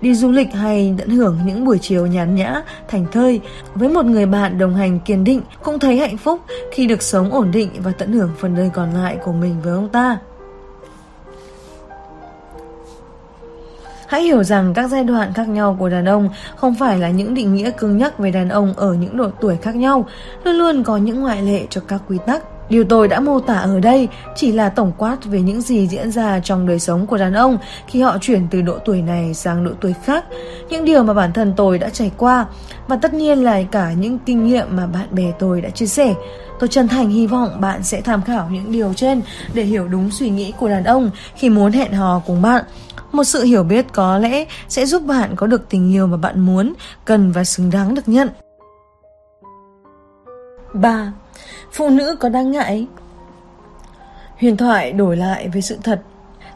đi 0.00 0.14
du 0.14 0.30
lịch 0.30 0.52
hay 0.52 0.94
tận 0.98 1.08
hưởng 1.08 1.38
những 1.46 1.64
buổi 1.64 1.78
chiều 1.78 2.06
nhàn 2.06 2.34
nhã, 2.34 2.62
thành 2.88 3.06
thơi 3.12 3.40
với 3.74 3.88
một 3.88 4.04
người 4.04 4.26
bạn 4.26 4.58
đồng 4.58 4.74
hành 4.74 5.00
kiên 5.00 5.24
định 5.24 5.40
cũng 5.62 5.78
thấy 5.78 5.98
hạnh 5.98 6.16
phúc 6.16 6.40
khi 6.72 6.86
được 6.86 7.02
sống 7.02 7.32
ổn 7.32 7.50
định 7.50 7.70
và 7.78 7.92
tận 7.98 8.12
hưởng 8.12 8.30
phần 8.38 8.54
đời 8.54 8.70
còn 8.74 8.94
lại 8.94 9.16
của 9.24 9.32
mình 9.32 9.56
với 9.62 9.72
ông 9.72 9.88
ta. 9.88 10.18
Hãy 14.06 14.22
hiểu 14.22 14.42
rằng 14.42 14.74
các 14.74 14.90
giai 14.90 15.04
đoạn 15.04 15.32
khác 15.32 15.48
nhau 15.48 15.76
của 15.78 15.88
đàn 15.88 16.04
ông 16.04 16.28
không 16.56 16.74
phải 16.74 16.98
là 16.98 17.10
những 17.10 17.34
định 17.34 17.54
nghĩa 17.54 17.70
cứng 17.70 17.98
nhắc 17.98 18.18
về 18.18 18.30
đàn 18.30 18.48
ông 18.48 18.74
ở 18.76 18.94
những 18.94 19.16
độ 19.16 19.30
tuổi 19.40 19.56
khác 19.56 19.76
nhau, 19.76 20.06
luôn 20.44 20.54
luôn 20.54 20.84
có 20.84 20.96
những 20.96 21.20
ngoại 21.20 21.42
lệ 21.42 21.66
cho 21.70 21.80
các 21.88 22.00
quy 22.08 22.18
tắc. 22.26 22.42
Điều 22.68 22.84
tôi 22.84 23.08
đã 23.08 23.20
mô 23.20 23.40
tả 23.40 23.54
ở 23.54 23.80
đây 23.80 24.08
chỉ 24.36 24.52
là 24.52 24.68
tổng 24.68 24.92
quát 24.98 25.24
về 25.24 25.40
những 25.40 25.60
gì 25.60 25.88
diễn 25.88 26.10
ra 26.10 26.40
trong 26.40 26.66
đời 26.66 26.78
sống 26.78 27.06
của 27.06 27.16
đàn 27.16 27.34
ông 27.34 27.58
khi 27.86 28.00
họ 28.00 28.18
chuyển 28.20 28.46
từ 28.50 28.62
độ 28.62 28.78
tuổi 28.84 29.02
này 29.02 29.34
sang 29.34 29.64
độ 29.64 29.70
tuổi 29.80 29.94
khác, 30.04 30.24
những 30.70 30.84
điều 30.84 31.02
mà 31.02 31.14
bản 31.14 31.32
thân 31.32 31.52
tôi 31.56 31.78
đã 31.78 31.88
trải 31.88 32.10
qua 32.16 32.46
và 32.88 32.96
tất 32.96 33.14
nhiên 33.14 33.44
là 33.44 33.62
cả 33.62 33.92
những 33.92 34.18
kinh 34.18 34.46
nghiệm 34.46 34.76
mà 34.76 34.86
bạn 34.86 35.06
bè 35.10 35.32
tôi 35.38 35.60
đã 35.60 35.70
chia 35.70 35.86
sẻ. 35.86 36.14
Tôi 36.60 36.68
chân 36.68 36.88
thành 36.88 37.10
hy 37.10 37.26
vọng 37.26 37.60
bạn 37.60 37.82
sẽ 37.82 38.00
tham 38.00 38.22
khảo 38.22 38.48
những 38.50 38.72
điều 38.72 38.94
trên 38.94 39.22
để 39.54 39.62
hiểu 39.62 39.88
đúng 39.88 40.10
suy 40.10 40.30
nghĩ 40.30 40.52
của 40.58 40.68
đàn 40.68 40.84
ông 40.84 41.10
khi 41.34 41.50
muốn 41.50 41.72
hẹn 41.72 41.92
hò 41.92 42.22
cùng 42.26 42.42
bạn 42.42 42.64
một 43.14 43.24
sự 43.24 43.42
hiểu 43.42 43.62
biết 43.62 43.86
có 43.92 44.18
lẽ 44.18 44.44
sẽ 44.68 44.86
giúp 44.86 45.02
bạn 45.02 45.36
có 45.36 45.46
được 45.46 45.68
tình 45.68 45.92
yêu 45.92 46.06
mà 46.06 46.16
bạn 46.16 46.40
muốn, 46.40 46.74
cần 47.04 47.32
và 47.32 47.44
xứng 47.44 47.70
đáng 47.70 47.94
được 47.94 48.08
nhận. 48.08 48.28
3. 50.74 51.12
Phụ 51.76 51.90
nữ 51.90 52.16
có 52.20 52.28
đáng 52.28 52.50
ngại? 52.50 52.86
Huyền 54.40 54.56
thoại 54.56 54.92
đổi 54.92 55.16
lại 55.16 55.48
với 55.48 55.62
sự 55.62 55.78
thật 55.82 56.00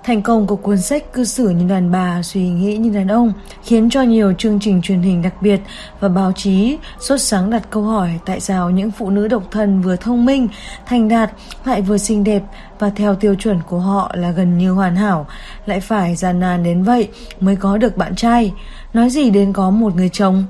Thành 0.08 0.22
công 0.22 0.46
của 0.46 0.56
cuốn 0.56 0.78
sách 0.78 1.12
cư 1.12 1.24
xử 1.24 1.48
như 1.48 1.68
đàn 1.68 1.92
bà, 1.92 2.22
suy 2.22 2.48
nghĩ 2.48 2.76
như 2.76 2.90
đàn 2.90 3.08
ông 3.08 3.32
khiến 3.62 3.90
cho 3.90 4.02
nhiều 4.02 4.32
chương 4.32 4.60
trình 4.60 4.82
truyền 4.82 5.02
hình 5.02 5.22
đặc 5.22 5.42
biệt 5.42 5.60
và 6.00 6.08
báo 6.08 6.32
chí 6.32 6.78
sốt 7.00 7.20
sáng 7.20 7.50
đặt 7.50 7.62
câu 7.70 7.82
hỏi 7.82 8.10
tại 8.24 8.40
sao 8.40 8.70
những 8.70 8.90
phụ 8.90 9.10
nữ 9.10 9.28
độc 9.28 9.42
thân 9.50 9.80
vừa 9.82 9.96
thông 9.96 10.24
minh, 10.24 10.48
thành 10.86 11.08
đạt 11.08 11.30
lại 11.64 11.82
vừa 11.82 11.98
xinh 11.98 12.24
đẹp 12.24 12.42
và 12.78 12.90
theo 12.90 13.14
tiêu 13.14 13.34
chuẩn 13.34 13.60
của 13.68 13.78
họ 13.78 14.12
là 14.14 14.30
gần 14.30 14.58
như 14.58 14.72
hoàn 14.72 14.96
hảo 14.96 15.26
lại 15.66 15.80
phải 15.80 16.16
gian 16.16 16.40
nan 16.40 16.64
đến 16.64 16.82
vậy 16.82 17.08
mới 17.40 17.56
có 17.56 17.76
được 17.76 17.96
bạn 17.96 18.14
trai. 18.14 18.52
Nói 18.94 19.10
gì 19.10 19.30
đến 19.30 19.52
có 19.52 19.70
một 19.70 19.96
người 19.96 20.08
chồng 20.08 20.44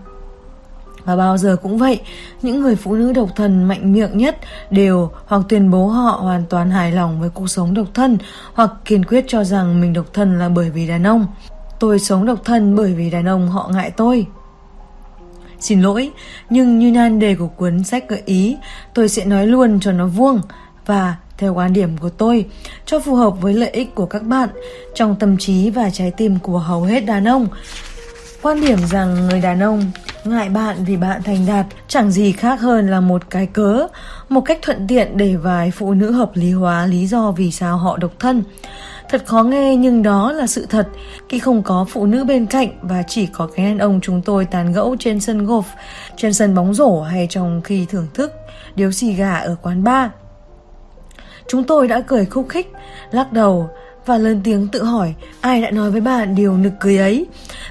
và 1.05 1.16
bao 1.16 1.39
giờ 1.39 1.57
cũng 1.62 1.79
vậy, 1.79 2.01
những 2.43 2.61
người 2.61 2.77
phụ 2.77 2.95
nữ 2.95 3.12
độc 3.12 3.29
thân 3.37 3.65
mạnh 3.65 3.93
miệng 3.93 4.19
nhất 4.19 4.37
đều 4.70 5.11
hoặc 5.27 5.43
tuyên 5.49 5.70
bố 5.70 5.87
họ 5.87 6.11
hoàn 6.11 6.45
toàn 6.47 6.70
hài 6.70 6.93
lòng 6.93 7.20
với 7.20 7.31
cuộc 7.31 7.47
sống 7.47 7.75
độc 7.75 7.87
thân 7.95 8.19
hoặc 8.55 8.70
kiên 8.85 9.05
quyết 9.05 9.25
cho 9.29 9.45
rằng 9.45 9.81
mình 9.81 9.93
độc 9.93 10.07
thân 10.12 10.39
là 10.39 10.49
bởi 10.49 10.70
vì 10.70 10.89
đàn 10.89 11.07
ông. 11.07 11.27
Tôi 11.81 11.99
sống 11.99 12.27
độc 12.27 12.45
thân 12.45 12.77
bởi 12.77 12.95
vì 12.95 13.11
đàn 13.11 13.29
ông 13.29 13.49
họ 13.49 13.70
ngại 13.73 13.91
tôi. 13.91 14.27
Xin 15.61 15.83
lỗi, 15.83 16.11
nhưng 16.51 16.79
như 16.79 16.91
nan 16.91 17.19
đề 17.19 17.35
của 17.35 17.49
cuốn 17.49 17.85
sách 17.85 18.09
gợi 18.09 18.23
ý, 18.25 18.57
tôi 18.95 19.09
sẽ 19.09 19.25
nói 19.25 19.47
luôn 19.47 19.81
cho 19.81 19.93
nó 19.93 20.07
vuông 20.07 20.41
và 20.87 21.16
theo 21.39 21.55
quan 21.55 21.73
điểm 21.73 21.99
của 21.99 22.09
tôi, 22.09 22.47
cho 22.87 23.01
phù 23.01 23.15
hợp 23.15 23.41
với 23.41 23.55
lợi 23.55 23.70
ích 23.70 23.95
của 23.95 24.07
các 24.07 24.23
bạn 24.23 24.49
trong 24.95 25.16
tâm 25.16 25.37
trí 25.39 25.70
và 25.70 25.91
trái 25.91 26.11
tim 26.11 26.39
của 26.39 26.59
hầu 26.59 26.83
hết 26.83 27.01
đàn 27.01 27.29
ông. 27.29 27.49
Quan 28.43 28.60
điểm 28.60 28.78
rằng 28.90 29.28
người 29.28 29.40
đàn 29.40 29.62
ông 29.62 29.90
ngại 30.24 30.48
bạn 30.48 30.77
vì 30.85 30.97
bạn 30.97 31.23
thành 31.23 31.47
đạt 31.47 31.66
chẳng 31.89 32.10
gì 32.10 32.32
khác 32.32 32.60
hơn 32.60 32.90
là 32.90 33.01
một 33.01 33.31
cái 33.31 33.47
cớ, 33.47 33.86
một 34.28 34.40
cách 34.40 34.59
thuận 34.62 34.86
tiện 34.89 35.16
để 35.16 35.36
vài 35.36 35.70
phụ 35.70 35.94
nữ 35.94 36.12
hợp 36.12 36.31
lý 36.35 36.52
hóa 36.52 36.86
lý 36.86 37.06
do 37.06 37.31
vì 37.31 37.51
sao 37.51 37.77
họ 37.77 37.97
độc 37.97 38.12
thân. 38.19 38.43
Thật 39.09 39.27
khó 39.27 39.43
nghe 39.43 39.77
nhưng 39.77 40.02
đó 40.02 40.32
là 40.32 40.47
sự 40.47 40.66
thật 40.70 40.89
Khi 41.28 41.39
không 41.39 41.62
có 41.62 41.86
phụ 41.89 42.06
nữ 42.06 42.24
bên 42.24 42.47
cạnh 42.47 42.69
Và 42.82 43.02
chỉ 43.02 43.27
có 43.27 43.48
cái 43.55 43.66
đàn 43.66 43.78
ông 43.78 44.01
chúng 44.02 44.23
tôi 44.23 44.44
tán 44.44 44.73
gẫu 44.73 44.97
trên 44.98 45.20
sân 45.20 45.47
golf 45.47 45.62
Trên 46.16 46.32
sân 46.32 46.55
bóng 46.55 46.74
rổ 46.74 47.02
hay 47.02 47.27
trong 47.31 47.60
khi 47.65 47.86
thưởng 47.86 48.06
thức 48.15 48.32
Điếu 48.74 48.93
xì 48.93 49.12
gà 49.12 49.35
ở 49.35 49.56
quán 49.62 49.85
bar 49.85 50.10
Chúng 51.48 51.65
tôi 51.65 51.89
đã 51.89 52.01
cười 52.01 52.27
khúc 52.27 52.48
khích 52.48 52.73
Lắc 53.10 53.32
đầu 53.32 53.70
và 54.09 54.18
lớn 54.18 54.40
tiếng 54.44 54.68
tự 54.68 54.82
hỏi 54.82 55.14
ai 55.40 55.62
đã 55.62 55.70
nói 55.70 55.90
với 55.90 56.01
bạn 56.01 56.35
điều 56.35 56.56
nực 56.56 56.72
cười 56.80 56.98
ấy. 56.98 57.26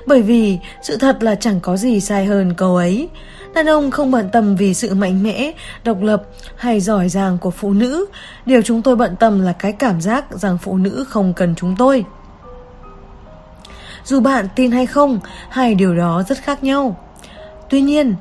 Bởi 0.05 0.21
vì 0.21 0.57
sự 0.81 0.97
thật 0.97 1.23
là 1.23 1.35
chẳng 1.35 1.59
có 1.59 1.77
gì 1.77 1.99
sai 1.99 2.25
hơn 2.25 2.53
câu 2.57 2.75
ấy. 2.75 3.09
Đàn 3.53 3.65
ông 3.65 3.91
không 3.91 4.11
bận 4.11 4.29
tâm 4.31 4.55
vì 4.55 4.73
sự 4.73 4.93
mạnh 4.93 5.23
mẽ, 5.23 5.51
độc 5.83 6.01
lập 6.01 6.23
hay 6.55 6.79
giỏi 6.79 7.09
giang 7.09 7.37
của 7.37 7.51
phụ 7.51 7.73
nữ. 7.73 8.05
Điều 8.45 8.61
chúng 8.61 8.81
tôi 8.81 8.95
bận 8.95 9.15
tâm 9.15 9.41
là 9.41 9.53
cái 9.53 9.71
cảm 9.71 10.01
giác 10.01 10.25
rằng 10.31 10.57
phụ 10.57 10.77
nữ 10.77 11.05
không 11.09 11.33
cần 11.33 11.55
chúng 11.55 11.75
tôi. 11.77 12.05
Dù 14.05 14.19
bạn 14.19 14.47
tin 14.55 14.71
hay 14.71 14.85
không, 14.85 15.19
hai 15.49 15.75
điều 15.75 15.95
đó 15.95 16.23
rất 16.27 16.37
khác 16.37 16.63
nhau. 16.63 16.97
Tuy 17.69 17.81
nhiên, 17.81 18.15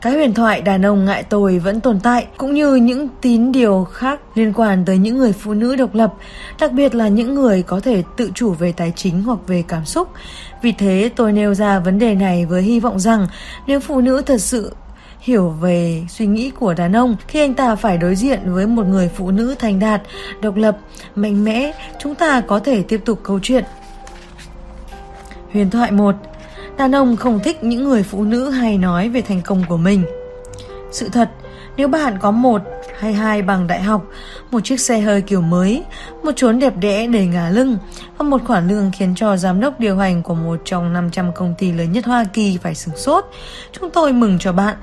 cái 0.00 0.12
huyền 0.12 0.34
thoại 0.34 0.62
đàn 0.62 0.86
ông 0.86 1.04
ngại 1.04 1.22
tồi 1.22 1.58
vẫn 1.58 1.80
tồn 1.80 2.00
tại, 2.00 2.26
cũng 2.36 2.54
như 2.54 2.74
những 2.74 3.08
tín 3.20 3.52
điều 3.52 3.86
khác 3.92 4.20
liên 4.34 4.52
quan 4.52 4.84
tới 4.84 4.98
những 4.98 5.18
người 5.18 5.32
phụ 5.32 5.54
nữ 5.54 5.76
độc 5.76 5.94
lập, 5.94 6.14
đặc 6.60 6.72
biệt 6.72 6.94
là 6.94 7.08
những 7.08 7.34
người 7.34 7.62
có 7.62 7.80
thể 7.80 8.02
tự 8.16 8.30
chủ 8.34 8.52
về 8.52 8.72
tài 8.72 8.92
chính 8.96 9.22
hoặc 9.22 9.38
về 9.46 9.64
cảm 9.68 9.84
xúc. 9.84 10.08
Vì 10.62 10.72
thế 10.72 11.10
tôi 11.16 11.32
nêu 11.32 11.54
ra 11.54 11.78
vấn 11.78 11.98
đề 11.98 12.14
này 12.14 12.46
với 12.46 12.62
hy 12.62 12.80
vọng 12.80 13.00
rằng 13.00 13.26
nếu 13.66 13.80
phụ 13.80 14.00
nữ 14.00 14.22
thật 14.26 14.40
sự 14.40 14.72
hiểu 15.20 15.48
về 15.48 16.02
suy 16.08 16.26
nghĩ 16.26 16.50
của 16.50 16.74
đàn 16.74 16.96
ông 16.96 17.16
khi 17.28 17.40
anh 17.40 17.54
ta 17.54 17.76
phải 17.76 17.98
đối 17.98 18.16
diện 18.16 18.40
với 18.44 18.66
một 18.66 18.86
người 18.86 19.10
phụ 19.14 19.30
nữ 19.30 19.54
thành 19.58 19.78
đạt, 19.78 20.02
độc 20.42 20.56
lập, 20.56 20.78
mạnh 21.14 21.44
mẽ, 21.44 21.72
chúng 21.98 22.14
ta 22.14 22.40
có 22.40 22.58
thể 22.58 22.82
tiếp 22.82 23.00
tục 23.04 23.20
câu 23.22 23.40
chuyện. 23.42 23.64
Huyền 25.52 25.70
thoại 25.70 25.90
1 25.90 26.14
Đàn 26.76 26.94
ông 26.94 27.16
không 27.16 27.40
thích 27.40 27.64
những 27.64 27.84
người 27.84 28.02
phụ 28.02 28.24
nữ 28.24 28.50
hay 28.50 28.78
nói 28.78 29.08
về 29.08 29.22
thành 29.22 29.42
công 29.42 29.64
của 29.68 29.76
mình. 29.76 30.04
Sự 30.92 31.08
thật, 31.08 31.30
nếu 31.76 31.88
bạn 31.88 32.18
có 32.18 32.30
một 32.30 32.62
hay 32.98 33.12
hai 33.12 33.42
bằng 33.42 33.66
đại 33.66 33.82
học, 33.82 34.06
một 34.50 34.60
chiếc 34.64 34.80
xe 34.80 35.00
hơi 35.00 35.22
kiểu 35.22 35.40
mới, 35.40 35.84
một 36.22 36.32
chốn 36.36 36.58
đẹp 36.58 36.76
đẽ 36.76 37.06
đầy 37.06 37.26
ngả 37.26 37.50
lưng 37.50 37.78
và 38.18 38.24
một 38.24 38.40
khoản 38.46 38.68
lương 38.68 38.90
khiến 38.98 39.14
cho 39.16 39.36
giám 39.36 39.60
đốc 39.60 39.80
điều 39.80 39.96
hành 39.96 40.22
của 40.22 40.34
một 40.34 40.60
trong 40.64 40.92
500 40.92 41.32
công 41.32 41.54
ty 41.58 41.72
lớn 41.72 41.92
nhất 41.92 42.06
Hoa 42.06 42.24
Kỳ 42.32 42.58
phải 42.62 42.74
sửng 42.74 42.96
sốt, 42.96 43.24
chúng 43.72 43.90
tôi 43.90 44.12
mừng 44.12 44.38
cho 44.38 44.52
bạn. 44.52 44.76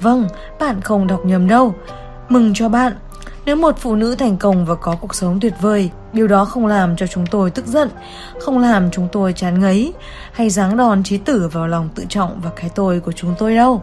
Vâng, 0.00 0.28
bạn 0.60 0.80
không 0.80 1.06
đọc 1.06 1.20
nhầm 1.24 1.48
đâu. 1.48 1.74
Mừng 2.28 2.54
cho 2.54 2.68
bạn, 2.68 2.92
nếu 3.46 3.56
một 3.56 3.78
phụ 3.78 3.94
nữ 3.94 4.14
thành 4.14 4.36
công 4.36 4.64
và 4.64 4.74
có 4.74 4.96
cuộc 5.00 5.14
sống 5.14 5.40
tuyệt 5.40 5.54
vời, 5.60 5.90
điều 6.12 6.28
đó 6.28 6.44
không 6.44 6.66
làm 6.66 6.96
cho 6.96 7.06
chúng 7.06 7.26
tôi 7.26 7.50
tức 7.50 7.66
giận, 7.66 7.90
không 8.40 8.58
làm 8.58 8.90
chúng 8.90 9.08
tôi 9.12 9.32
chán 9.32 9.60
ngấy, 9.60 9.92
hay 10.32 10.50
giáng 10.50 10.76
đòn 10.76 11.02
trí 11.02 11.18
tử 11.18 11.48
vào 11.52 11.68
lòng 11.68 11.88
tự 11.94 12.04
trọng 12.08 12.40
và 12.44 12.50
cái 12.56 12.70
tôi 12.74 13.00
của 13.00 13.12
chúng 13.12 13.34
tôi 13.38 13.54
đâu. 13.54 13.82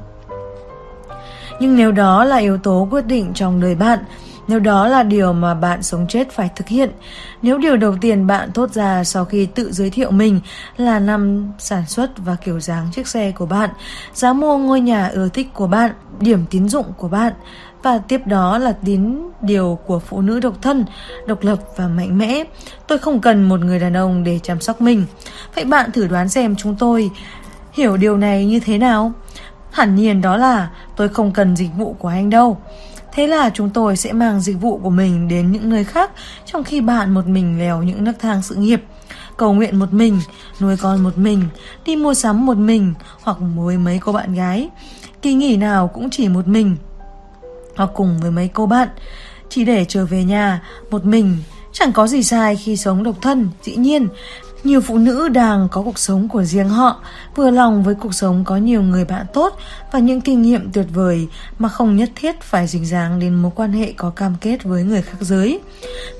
Nhưng 1.59 1.75
nếu 1.75 1.91
đó 1.91 2.23
là 2.23 2.37
yếu 2.37 2.57
tố 2.57 2.87
quyết 2.91 3.05
định 3.05 3.31
trong 3.33 3.61
đời 3.61 3.75
bạn, 3.75 3.99
nếu 4.47 4.59
đó 4.59 4.87
là 4.87 5.03
điều 5.03 5.33
mà 5.33 5.53
bạn 5.53 5.83
sống 5.83 6.07
chết 6.07 6.31
phải 6.31 6.49
thực 6.55 6.67
hiện, 6.67 6.91
nếu 7.41 7.57
điều 7.57 7.77
đầu 7.77 7.95
tiên 8.01 8.27
bạn 8.27 8.51
thốt 8.51 8.71
ra 8.71 9.03
sau 9.03 9.25
khi 9.25 9.45
tự 9.45 9.71
giới 9.71 9.89
thiệu 9.89 10.11
mình 10.11 10.39
là 10.77 10.99
năm 10.99 11.51
sản 11.59 11.85
xuất 11.87 12.11
và 12.17 12.35
kiểu 12.35 12.59
dáng 12.59 12.87
chiếc 12.91 13.07
xe 13.07 13.31
của 13.31 13.45
bạn, 13.45 13.69
giá 14.13 14.33
mua 14.33 14.57
ngôi 14.57 14.81
nhà 14.81 15.07
ưa 15.07 15.29
thích 15.29 15.53
của 15.53 15.67
bạn, 15.67 15.91
điểm 16.19 16.45
tín 16.49 16.69
dụng 16.69 16.85
của 16.97 17.07
bạn, 17.07 17.33
và 17.83 17.97
tiếp 17.97 18.21
đó 18.25 18.57
là 18.57 18.71
tín 18.71 19.15
điều 19.41 19.79
của 19.85 19.99
phụ 19.99 20.21
nữ 20.21 20.39
độc 20.39 20.61
thân, 20.61 20.85
độc 21.27 21.43
lập 21.43 21.59
và 21.77 21.87
mạnh 21.87 22.17
mẽ. 22.17 22.43
Tôi 22.87 22.97
không 22.97 23.21
cần 23.21 23.43
một 23.43 23.59
người 23.59 23.79
đàn 23.79 23.97
ông 23.97 24.23
để 24.23 24.39
chăm 24.43 24.61
sóc 24.61 24.81
mình. 24.81 25.05
Vậy 25.55 25.65
bạn 25.65 25.91
thử 25.91 26.07
đoán 26.07 26.29
xem 26.29 26.55
chúng 26.55 26.75
tôi 26.75 27.09
hiểu 27.73 27.97
điều 27.97 28.17
này 28.17 28.45
như 28.45 28.59
thế 28.59 28.77
nào? 28.77 29.11
Hẳn 29.71 29.95
nhiên 29.95 30.21
đó 30.21 30.37
là 30.37 30.69
tôi 30.95 31.09
không 31.09 31.31
cần 31.31 31.55
dịch 31.55 31.69
vụ 31.77 31.95
của 31.99 32.07
anh 32.07 32.29
đâu. 32.29 32.57
Thế 33.13 33.27
là 33.27 33.49
chúng 33.53 33.69
tôi 33.69 33.97
sẽ 33.97 34.13
mang 34.13 34.41
dịch 34.41 34.61
vụ 34.61 34.77
của 34.77 34.89
mình 34.89 35.27
đến 35.27 35.51
những 35.51 35.69
nơi 35.69 35.83
khác 35.83 36.11
trong 36.45 36.63
khi 36.63 36.81
bạn 36.81 37.13
một 37.13 37.27
mình 37.27 37.59
leo 37.59 37.83
những 37.83 38.03
nấc 38.03 38.19
thang 38.19 38.41
sự 38.41 38.55
nghiệp. 38.55 38.83
Cầu 39.37 39.53
nguyện 39.53 39.79
một 39.79 39.93
mình, 39.93 40.19
nuôi 40.59 40.77
con 40.77 41.03
một 41.03 41.17
mình, 41.17 41.43
đi 41.85 41.95
mua 41.95 42.13
sắm 42.13 42.45
một 42.45 42.57
mình 42.57 42.93
hoặc 43.21 43.37
với 43.55 43.77
mấy 43.77 43.99
cô 43.99 44.11
bạn 44.11 44.33
gái. 44.33 44.69
Kỳ 45.21 45.33
nghỉ 45.33 45.57
nào 45.57 45.87
cũng 45.87 46.09
chỉ 46.09 46.29
một 46.29 46.47
mình 46.47 46.75
hoặc 47.79 47.89
cùng 47.93 48.19
với 48.21 48.31
mấy 48.31 48.47
cô 48.47 48.65
bạn. 48.65 48.87
Chỉ 49.49 49.65
để 49.65 49.85
trở 49.85 50.05
về 50.05 50.23
nhà 50.23 50.61
một 50.91 51.05
mình, 51.05 51.37
chẳng 51.71 51.91
có 51.91 52.07
gì 52.07 52.23
sai 52.23 52.55
khi 52.55 52.77
sống 52.77 53.03
độc 53.03 53.15
thân, 53.21 53.49
dĩ 53.63 53.75
nhiên. 53.75 54.07
Nhiều 54.63 54.81
phụ 54.81 54.97
nữ 54.97 55.27
đang 55.27 55.67
có 55.71 55.81
cuộc 55.81 55.99
sống 55.99 56.29
của 56.29 56.43
riêng 56.43 56.69
họ, 56.69 57.01
vừa 57.39 57.51
lòng 57.51 57.83
với 57.83 57.95
cuộc 57.95 58.13
sống 58.13 58.43
có 58.43 58.57
nhiều 58.57 58.81
người 58.81 59.05
bạn 59.05 59.25
tốt 59.33 59.57
và 59.91 59.99
những 59.99 60.21
kinh 60.21 60.41
nghiệm 60.41 60.71
tuyệt 60.71 60.85
vời 60.93 61.27
mà 61.59 61.69
không 61.69 61.95
nhất 61.95 62.09
thiết 62.15 62.41
phải 62.41 62.67
dính 62.67 62.85
dáng 62.85 63.19
đến 63.19 63.35
mối 63.35 63.51
quan 63.55 63.71
hệ 63.71 63.93
có 63.97 64.09
cam 64.09 64.35
kết 64.41 64.63
với 64.63 64.83
người 64.83 65.01
khác 65.01 65.17
giới. 65.19 65.59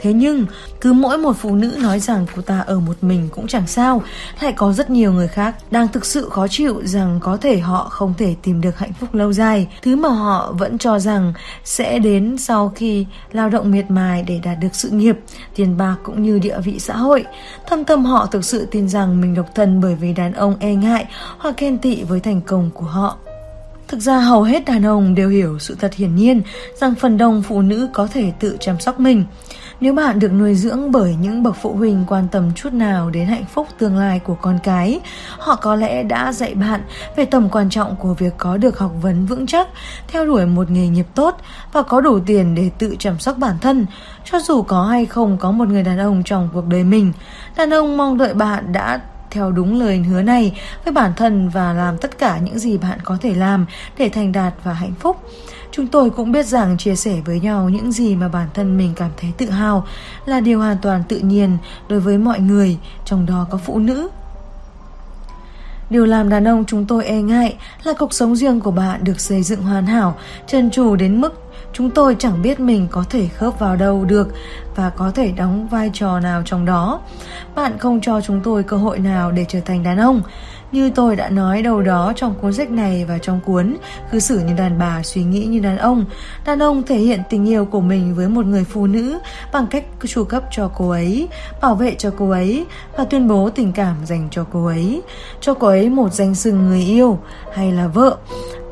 Thế 0.01 0.13
nhưng, 0.13 0.45
cứ 0.81 0.93
mỗi 0.93 1.17
một 1.17 1.35
phụ 1.39 1.55
nữ 1.55 1.77
nói 1.81 1.99
rằng 1.99 2.25
cô 2.35 2.41
ta 2.41 2.59
ở 2.59 2.79
một 2.79 2.93
mình 3.01 3.29
cũng 3.31 3.47
chẳng 3.47 3.67
sao, 3.67 4.01
lại 4.41 4.53
có 4.53 4.73
rất 4.73 4.89
nhiều 4.89 5.13
người 5.13 5.27
khác 5.27 5.55
đang 5.71 5.87
thực 5.87 6.05
sự 6.05 6.29
khó 6.29 6.47
chịu 6.47 6.81
rằng 6.83 7.19
có 7.21 7.37
thể 7.37 7.59
họ 7.59 7.87
không 7.89 8.13
thể 8.17 8.35
tìm 8.43 8.61
được 8.61 8.77
hạnh 8.77 8.93
phúc 8.93 9.13
lâu 9.13 9.33
dài, 9.33 9.67
thứ 9.81 9.95
mà 9.95 10.09
họ 10.09 10.53
vẫn 10.57 10.77
cho 10.77 10.99
rằng 10.99 11.33
sẽ 11.63 11.99
đến 11.99 12.37
sau 12.37 12.71
khi 12.75 13.05
lao 13.31 13.49
động 13.49 13.71
miệt 13.71 13.91
mài 13.91 14.23
để 14.23 14.39
đạt 14.43 14.57
được 14.61 14.75
sự 14.75 14.89
nghiệp, 14.89 15.19
tiền 15.55 15.77
bạc 15.77 15.95
cũng 16.03 16.23
như 16.23 16.39
địa 16.39 16.59
vị 16.63 16.79
xã 16.79 16.97
hội. 16.97 17.25
Thâm 17.67 17.83
tâm 17.83 18.05
họ 18.05 18.25
thực 18.25 18.45
sự 18.45 18.67
tin 18.71 18.89
rằng 18.89 19.21
mình 19.21 19.35
độc 19.35 19.55
thân 19.55 19.81
bởi 19.81 19.95
vì 19.95 20.13
đàn 20.13 20.33
ông 20.33 20.55
e 20.59 20.75
ngại 20.75 21.05
hoặc 21.37 21.55
ghen 21.57 21.77
tị 21.77 22.03
với 22.03 22.19
thành 22.19 22.41
công 22.41 22.69
của 22.73 22.85
họ. 22.85 23.17
Thực 23.87 23.99
ra 23.99 24.19
hầu 24.19 24.43
hết 24.43 24.65
đàn 24.65 24.85
ông 24.85 25.15
đều 25.15 25.29
hiểu 25.29 25.59
sự 25.59 25.75
thật 25.79 25.93
hiển 25.93 26.15
nhiên 26.15 26.41
rằng 26.79 26.95
phần 26.95 27.17
đông 27.17 27.43
phụ 27.43 27.61
nữ 27.61 27.89
có 27.93 28.07
thể 28.07 28.31
tự 28.39 28.57
chăm 28.59 28.79
sóc 28.79 28.99
mình. 28.99 29.25
Nếu 29.81 29.93
bạn 29.93 30.19
được 30.19 30.33
nuôi 30.33 30.55
dưỡng 30.55 30.91
bởi 30.91 31.15
những 31.21 31.43
bậc 31.43 31.55
phụ 31.61 31.73
huynh 31.73 32.05
quan 32.07 32.27
tâm 32.31 32.51
chút 32.55 32.73
nào 32.73 33.09
đến 33.09 33.25
hạnh 33.25 33.45
phúc 33.53 33.67
tương 33.77 33.97
lai 33.97 34.19
của 34.19 34.35
con 34.41 34.59
cái, 34.63 34.99
họ 35.37 35.55
có 35.55 35.75
lẽ 35.75 36.03
đã 36.03 36.33
dạy 36.33 36.55
bạn 36.55 36.81
về 37.15 37.25
tầm 37.25 37.49
quan 37.49 37.69
trọng 37.69 37.95
của 37.95 38.13
việc 38.13 38.33
có 38.37 38.57
được 38.57 38.79
học 38.79 38.91
vấn 39.01 39.25
vững 39.25 39.47
chắc, 39.47 39.67
theo 40.07 40.25
đuổi 40.25 40.45
một 40.45 40.71
nghề 40.71 40.87
nghiệp 40.87 41.07
tốt 41.15 41.37
và 41.73 41.81
có 41.81 42.01
đủ 42.01 42.19
tiền 42.25 42.55
để 42.55 42.69
tự 42.77 42.95
chăm 42.99 43.19
sóc 43.19 43.37
bản 43.37 43.55
thân, 43.61 43.85
cho 44.31 44.39
dù 44.39 44.61
có 44.61 44.83
hay 44.83 45.05
không 45.05 45.37
có 45.37 45.51
một 45.51 45.67
người 45.67 45.83
đàn 45.83 45.99
ông 45.99 46.23
trong 46.25 46.49
cuộc 46.53 46.67
đời 46.67 46.83
mình. 46.83 47.13
Đàn 47.55 47.73
ông 47.73 47.97
mong 47.97 48.17
đợi 48.17 48.33
bạn 48.33 48.71
đã 48.73 49.01
theo 49.31 49.51
đúng 49.51 49.79
lời 49.79 49.97
hứa 49.97 50.21
này 50.21 50.59
với 50.85 50.93
bản 50.93 51.13
thân 51.15 51.49
và 51.49 51.73
làm 51.73 51.97
tất 51.97 52.17
cả 52.17 52.37
những 52.37 52.59
gì 52.59 52.77
bạn 52.77 52.99
có 53.03 53.17
thể 53.21 53.33
làm 53.33 53.65
để 53.97 54.09
thành 54.09 54.31
đạt 54.31 54.53
và 54.63 54.73
hạnh 54.73 54.93
phúc. 54.99 55.17
Chúng 55.71 55.87
tôi 55.87 56.09
cũng 56.09 56.31
biết 56.31 56.45
rằng 56.45 56.77
chia 56.77 56.95
sẻ 56.95 57.21
với 57.25 57.39
nhau 57.39 57.69
những 57.69 57.91
gì 57.91 58.15
mà 58.15 58.27
bản 58.27 58.47
thân 58.53 58.77
mình 58.77 58.93
cảm 58.95 59.11
thấy 59.17 59.31
tự 59.37 59.49
hào 59.49 59.87
là 60.25 60.39
điều 60.39 60.59
hoàn 60.59 60.77
toàn 60.81 61.03
tự 61.07 61.17
nhiên 61.17 61.57
đối 61.87 61.99
với 61.99 62.17
mọi 62.17 62.39
người, 62.39 62.77
trong 63.05 63.25
đó 63.25 63.47
có 63.49 63.57
phụ 63.57 63.79
nữ. 63.79 64.09
Điều 65.89 66.05
làm 66.05 66.29
đàn 66.29 66.47
ông 66.47 66.65
chúng 66.67 66.85
tôi 66.85 67.05
e 67.05 67.21
ngại 67.21 67.55
là 67.83 67.93
cuộc 67.99 68.13
sống 68.13 68.35
riêng 68.35 68.59
của 68.59 68.71
bạn 68.71 69.03
được 69.03 69.19
xây 69.19 69.43
dựng 69.43 69.61
hoàn 69.61 69.85
hảo, 69.85 70.17
trần 70.47 70.71
trù 70.71 70.95
đến 70.95 71.21
mức 71.21 71.48
chúng 71.73 71.89
tôi 71.89 72.15
chẳng 72.19 72.41
biết 72.41 72.59
mình 72.59 72.87
có 72.91 73.03
thể 73.09 73.27
khớp 73.27 73.59
vào 73.59 73.75
đâu 73.75 74.05
được 74.05 74.27
và 74.75 74.89
có 74.89 75.11
thể 75.15 75.31
đóng 75.31 75.67
vai 75.67 75.89
trò 75.93 76.19
nào 76.19 76.41
trong 76.45 76.65
đó. 76.65 76.99
Bạn 77.55 77.77
không 77.77 78.01
cho 78.01 78.21
chúng 78.21 78.41
tôi 78.43 78.63
cơ 78.63 78.77
hội 78.77 78.99
nào 78.99 79.31
để 79.31 79.45
trở 79.47 79.59
thành 79.59 79.83
đàn 79.83 79.97
ông. 79.97 80.21
Như 80.71 80.89
tôi 80.95 81.15
đã 81.15 81.29
nói 81.29 81.61
đâu 81.61 81.81
đó 81.81 82.13
trong 82.15 82.35
cuốn 82.41 82.53
sách 82.53 82.71
này 82.71 83.05
và 83.05 83.17
trong 83.17 83.39
cuốn 83.45 83.77
Cư 84.11 84.19
xử 84.19 84.39
như 84.39 84.53
đàn 84.57 84.79
bà 84.79 85.03
suy 85.03 85.23
nghĩ 85.23 85.45
như 85.45 85.59
đàn 85.59 85.77
ông 85.77 86.05
Đàn 86.45 86.59
ông 86.59 86.83
thể 86.83 86.97
hiện 86.97 87.19
tình 87.29 87.49
yêu 87.49 87.65
của 87.65 87.81
mình 87.81 88.15
với 88.15 88.29
một 88.29 88.45
người 88.45 88.63
phụ 88.63 88.87
nữ 88.87 89.19
Bằng 89.53 89.67
cách 89.67 89.85
chu 90.05 90.23
cấp 90.23 90.43
cho 90.51 90.71
cô 90.77 90.89
ấy, 90.89 91.27
bảo 91.61 91.75
vệ 91.75 91.95
cho 91.95 92.11
cô 92.17 92.29
ấy 92.29 92.65
Và 92.97 93.05
tuyên 93.05 93.27
bố 93.27 93.49
tình 93.49 93.73
cảm 93.73 93.95
dành 94.05 94.27
cho 94.31 94.45
cô 94.51 94.65
ấy. 94.65 95.01
Cho 95.41 95.53
cô 95.53 95.67
ấy 95.67 95.89
một 95.89 96.13
danh 96.13 96.35
xưng 96.35 96.67
người 96.67 96.81
yêu 96.81 97.19
hay 97.53 97.71
là 97.71 97.87
vợ. 97.87 98.17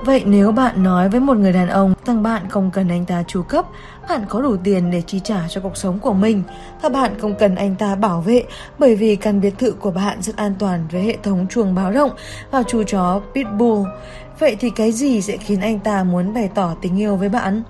Vậy 0.05 0.23
nếu 0.25 0.51
bạn 0.51 0.83
nói 0.83 1.09
với 1.09 1.19
một 1.19 1.37
người 1.37 1.53
đàn 1.53 1.67
ông 1.67 1.93
rằng 2.05 2.23
bạn 2.23 2.49
không 2.49 2.71
cần 2.71 2.89
anh 2.89 3.05
ta 3.05 3.23
chu 3.27 3.41
cấp, 3.41 3.65
bạn 4.09 4.25
có 4.29 4.41
đủ 4.41 4.57
tiền 4.63 4.91
để 4.91 5.01
chi 5.01 5.21
trả 5.23 5.47
cho 5.49 5.61
cuộc 5.61 5.77
sống 5.77 5.99
của 5.99 6.13
mình 6.13 6.43
và 6.81 6.89
bạn 6.89 7.19
không 7.19 7.35
cần 7.35 7.55
anh 7.55 7.75
ta 7.75 7.95
bảo 7.95 8.21
vệ 8.21 8.43
bởi 8.79 8.95
vì 8.95 9.15
căn 9.15 9.41
biệt 9.41 9.53
thự 9.57 9.71
của 9.71 9.91
bạn 9.91 10.21
rất 10.21 10.35
an 10.35 10.55
toàn 10.59 10.87
với 10.91 11.01
hệ 11.01 11.17
thống 11.23 11.47
chuồng 11.49 11.75
báo 11.75 11.91
động 11.91 12.11
và 12.51 12.63
chú 12.67 12.83
chó 12.83 13.21
Pitbull. 13.35 13.89
Vậy 14.39 14.55
thì 14.59 14.69
cái 14.69 14.91
gì 14.91 15.21
sẽ 15.21 15.37
khiến 15.37 15.61
anh 15.61 15.79
ta 15.79 16.03
muốn 16.03 16.33
bày 16.33 16.49
tỏ 16.55 16.75
tình 16.81 16.99
yêu 16.99 17.15
với 17.15 17.29
bạn? 17.29 17.63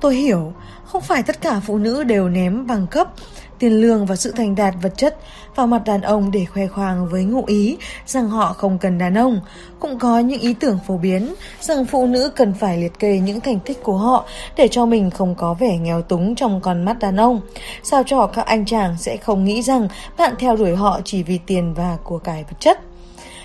Tôi 0.00 0.14
hiểu, 0.14 0.52
không 0.84 1.02
phải 1.02 1.22
tất 1.22 1.40
cả 1.40 1.60
phụ 1.60 1.78
nữ 1.78 2.04
đều 2.04 2.28
ném 2.28 2.66
bằng 2.66 2.86
cấp, 2.86 3.08
tiền 3.58 3.72
lương 3.72 4.06
và 4.06 4.16
sự 4.16 4.32
thành 4.32 4.54
đạt 4.54 4.74
vật 4.82 4.92
chất 4.96 5.16
vào 5.54 5.66
mặt 5.66 5.82
đàn 5.84 6.00
ông 6.00 6.30
để 6.30 6.44
khoe 6.44 6.66
khoang 6.66 7.08
với 7.08 7.24
ngụ 7.24 7.44
ý 7.46 7.76
rằng 8.06 8.28
họ 8.28 8.52
không 8.52 8.78
cần 8.78 8.98
đàn 8.98 9.18
ông. 9.18 9.40
Cũng 9.80 9.98
có 9.98 10.18
những 10.18 10.40
ý 10.40 10.54
tưởng 10.54 10.78
phổ 10.86 10.96
biến 10.96 11.34
rằng 11.60 11.86
phụ 11.86 12.06
nữ 12.06 12.30
cần 12.36 12.54
phải 12.54 12.78
liệt 12.78 12.98
kê 12.98 13.18
những 13.18 13.40
thành 13.40 13.60
tích 13.60 13.82
của 13.82 13.96
họ 13.96 14.24
để 14.56 14.68
cho 14.68 14.86
mình 14.86 15.10
không 15.10 15.34
có 15.34 15.54
vẻ 15.54 15.78
nghèo 15.78 16.02
túng 16.02 16.34
trong 16.34 16.60
con 16.60 16.84
mắt 16.84 16.98
đàn 16.98 17.16
ông. 17.16 17.40
Sao 17.82 18.02
cho 18.06 18.26
các 18.26 18.46
anh 18.46 18.64
chàng 18.64 18.96
sẽ 18.98 19.16
không 19.16 19.44
nghĩ 19.44 19.62
rằng 19.62 19.88
bạn 20.18 20.34
theo 20.38 20.56
đuổi 20.56 20.76
họ 20.76 21.00
chỉ 21.04 21.22
vì 21.22 21.38
tiền 21.46 21.74
và 21.74 21.96
của 22.04 22.18
cải 22.18 22.44
vật 22.44 22.56
chất. 22.60 22.80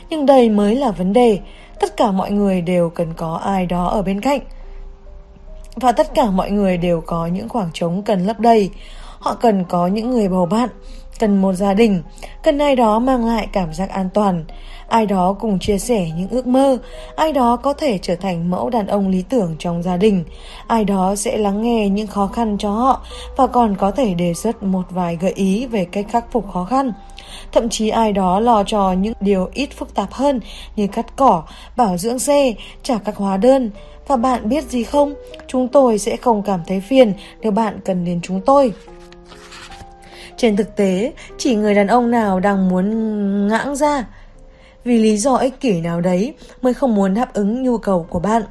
Nhưng 0.10 0.26
đây 0.26 0.50
mới 0.50 0.76
là 0.76 0.92
vấn 0.92 1.14
đề. 1.14 1.40
Tất 1.80 1.98
cả 1.98 2.12
mọi 2.12 2.32
người 2.32 2.62
đều 2.62 2.90
cần 2.90 3.14
có 3.18 3.36
ai 3.44 3.66
đó 3.66 3.88
ở 3.88 4.02
bên 4.02 4.22
cạnh 4.22 4.40
và 5.76 5.92
tất 5.92 6.16
cả 6.16 6.26
mọi 6.26 6.52
người 6.52 6.78
đều 6.78 7.02
có 7.02 7.28
những 7.28 7.50
khoảng 7.50 7.70
trống 7.74 8.04
cần 8.04 8.26
lấp 8.26 8.40
đầy. 8.40 8.70
Họ 9.24 9.34
cần 9.34 9.64
có 9.70 9.88
những 9.88 10.12
người 10.12 10.28
bầu 10.30 10.46
bạn, 10.46 10.70
cần 11.20 11.42
một 11.42 11.54
gia 11.54 11.74
đình, 11.74 12.04
cần 12.44 12.60
ai 12.60 12.76
đó 12.76 13.00
mang 13.00 13.26
lại 13.26 13.48
cảm 13.52 13.74
giác 13.74 13.90
an 13.90 14.10
toàn, 14.14 14.46
ai 14.88 15.06
đó 15.06 15.36
cùng 15.40 15.60
chia 15.60 15.78
sẻ 15.78 16.10
những 16.18 16.30
ước 16.30 16.48
mơ, 16.48 16.78
ai 17.16 17.32
đó 17.32 17.56
có 17.56 17.74
thể 17.74 17.98
trở 17.98 18.16
thành 18.16 18.50
mẫu 18.50 18.70
đàn 18.70 18.88
ông 18.88 19.10
lý 19.10 19.22
tưởng 19.30 19.56
trong 19.60 19.84
gia 19.84 19.98
đình, 19.98 20.24
ai 20.68 20.86
đó 20.86 21.16
sẽ 21.16 21.38
lắng 21.38 21.62
nghe 21.62 21.90
những 21.90 22.08
khó 22.08 22.28
khăn 22.28 22.58
cho 22.60 22.72
họ 22.72 23.06
và 23.38 23.48
còn 23.48 23.76
có 23.76 23.92
thể 23.92 24.14
đề 24.14 24.34
xuất 24.34 24.64
một 24.64 24.84
vài 24.90 25.18
gợi 25.22 25.34
ý 25.36 25.66
về 25.66 25.86
cách 25.86 26.06
khắc 26.10 26.32
phục 26.32 26.52
khó 26.54 26.66
khăn. 26.66 26.94
Thậm 27.52 27.70
chí 27.70 27.90
ai 27.90 28.14
đó 28.14 28.40
lo 28.40 28.64
cho 28.64 28.92
những 28.94 29.14
điều 29.20 29.50
ít 29.54 29.70
phức 29.78 29.96
tạp 29.96 30.12
hơn 30.12 30.40
như 30.76 30.88
cắt 30.88 31.16
cỏ, 31.16 31.44
bảo 31.78 31.98
dưỡng 31.98 32.20
xe, 32.20 32.54
trả 32.84 32.98
các 32.98 33.16
hóa 33.16 33.38
đơn. 33.38 33.72
Và 34.08 34.16
bạn 34.16 34.50
biết 34.50 34.64
gì 34.64 34.84
không? 34.84 35.14
Chúng 35.48 35.68
tôi 35.68 35.98
sẽ 35.98 36.18
không 36.18 36.44
cảm 36.44 36.60
thấy 36.68 36.80
phiền 36.80 37.14
nếu 37.42 37.52
bạn 37.52 37.80
cần 37.86 38.06
đến 38.06 38.20
chúng 38.24 38.42
tôi. 38.42 38.74
Trên 40.38 40.56
thực 40.56 40.76
tế, 40.76 41.14
chỉ 41.38 41.56
người 41.56 41.76
đàn 41.76 41.88
ông 41.88 42.12
nào 42.12 42.40
đang 42.40 42.70
muốn 42.70 43.48
ngãng 43.48 43.76
ra 43.76 44.06
vì 44.84 44.98
lý 44.98 45.18
do 45.18 45.36
ích 45.36 45.60
kỷ 45.60 45.82
nào 45.82 46.02
đấy 46.02 46.34
mới 46.62 46.74
không 46.74 46.96
muốn 46.96 47.14
đáp 47.14 47.34
ứng 47.34 47.64
nhu 47.64 47.78
cầu 47.78 48.06
của 48.10 48.20
bạn. 48.20 48.44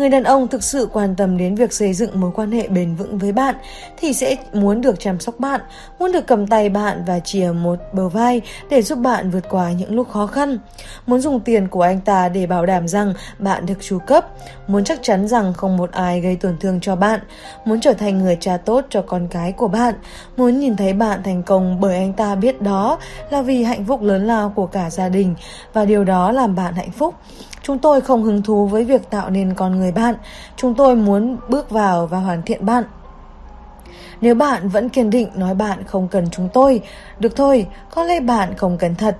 Người 0.00 0.08
đàn 0.08 0.24
ông 0.24 0.48
thực 0.48 0.62
sự 0.62 0.88
quan 0.92 1.16
tâm 1.16 1.38
đến 1.38 1.54
việc 1.54 1.72
xây 1.72 1.94
dựng 1.94 2.20
mối 2.20 2.30
quan 2.34 2.52
hệ 2.52 2.68
bền 2.68 2.94
vững 2.94 3.18
với 3.18 3.32
bạn 3.32 3.54
thì 3.96 4.12
sẽ 4.12 4.36
muốn 4.52 4.80
được 4.80 5.00
chăm 5.00 5.20
sóc 5.20 5.34
bạn, 5.38 5.60
muốn 5.98 6.12
được 6.12 6.26
cầm 6.26 6.46
tay 6.46 6.68
bạn 6.68 7.04
và 7.06 7.20
chìa 7.20 7.52
một 7.52 7.78
bờ 7.92 8.08
vai 8.08 8.40
để 8.70 8.82
giúp 8.82 8.98
bạn 8.98 9.30
vượt 9.30 9.44
qua 9.50 9.72
những 9.72 9.94
lúc 9.94 10.10
khó 10.10 10.26
khăn. 10.26 10.58
Muốn 11.06 11.20
dùng 11.20 11.40
tiền 11.40 11.68
của 11.68 11.82
anh 11.82 12.00
ta 12.00 12.28
để 12.28 12.46
bảo 12.46 12.66
đảm 12.66 12.88
rằng 12.88 13.14
bạn 13.38 13.66
được 13.66 13.74
chu 13.80 13.98
cấp, 13.98 14.26
muốn 14.66 14.84
chắc 14.84 14.98
chắn 15.02 15.28
rằng 15.28 15.52
không 15.52 15.76
một 15.76 15.92
ai 15.92 16.20
gây 16.20 16.36
tổn 16.36 16.56
thương 16.60 16.80
cho 16.80 16.96
bạn, 16.96 17.20
muốn 17.64 17.80
trở 17.80 17.92
thành 17.92 18.18
người 18.18 18.36
cha 18.40 18.56
tốt 18.56 18.84
cho 18.90 19.02
con 19.02 19.28
cái 19.28 19.52
của 19.52 19.68
bạn, 19.68 19.94
muốn 20.36 20.58
nhìn 20.58 20.76
thấy 20.76 20.92
bạn 20.92 21.22
thành 21.22 21.42
công 21.42 21.80
bởi 21.80 21.96
anh 21.96 22.12
ta 22.12 22.34
biết 22.34 22.62
đó 22.62 22.98
là 23.30 23.42
vì 23.42 23.62
hạnh 23.62 23.84
phúc 23.84 24.02
lớn 24.02 24.26
lao 24.26 24.50
của 24.50 24.66
cả 24.66 24.90
gia 24.90 25.08
đình 25.08 25.34
và 25.72 25.84
điều 25.84 26.04
đó 26.04 26.32
làm 26.32 26.54
bạn 26.54 26.74
hạnh 26.74 26.92
phúc. 26.92 27.14
Chúng 27.70 27.78
tôi 27.78 28.00
không 28.00 28.22
hứng 28.22 28.42
thú 28.42 28.66
với 28.66 28.84
việc 28.84 29.10
tạo 29.10 29.30
nên 29.30 29.54
con 29.54 29.78
người 29.78 29.92
bạn, 29.92 30.14
chúng 30.56 30.74
tôi 30.74 30.96
muốn 30.96 31.36
bước 31.48 31.70
vào 31.70 32.06
và 32.06 32.18
hoàn 32.18 32.42
thiện 32.42 32.66
bạn. 32.66 32.84
Nếu 34.20 34.34
bạn 34.34 34.68
vẫn 34.68 34.88
kiên 34.88 35.10
định 35.10 35.28
nói 35.34 35.54
bạn 35.54 35.84
không 35.86 36.08
cần 36.08 36.30
chúng 36.30 36.48
tôi, 36.52 36.80
được 37.18 37.36
thôi, 37.36 37.66
có 37.90 38.04
lẽ 38.04 38.20
bạn 38.20 38.56
không 38.56 38.78
cần 38.78 38.94
thật. 38.94 39.16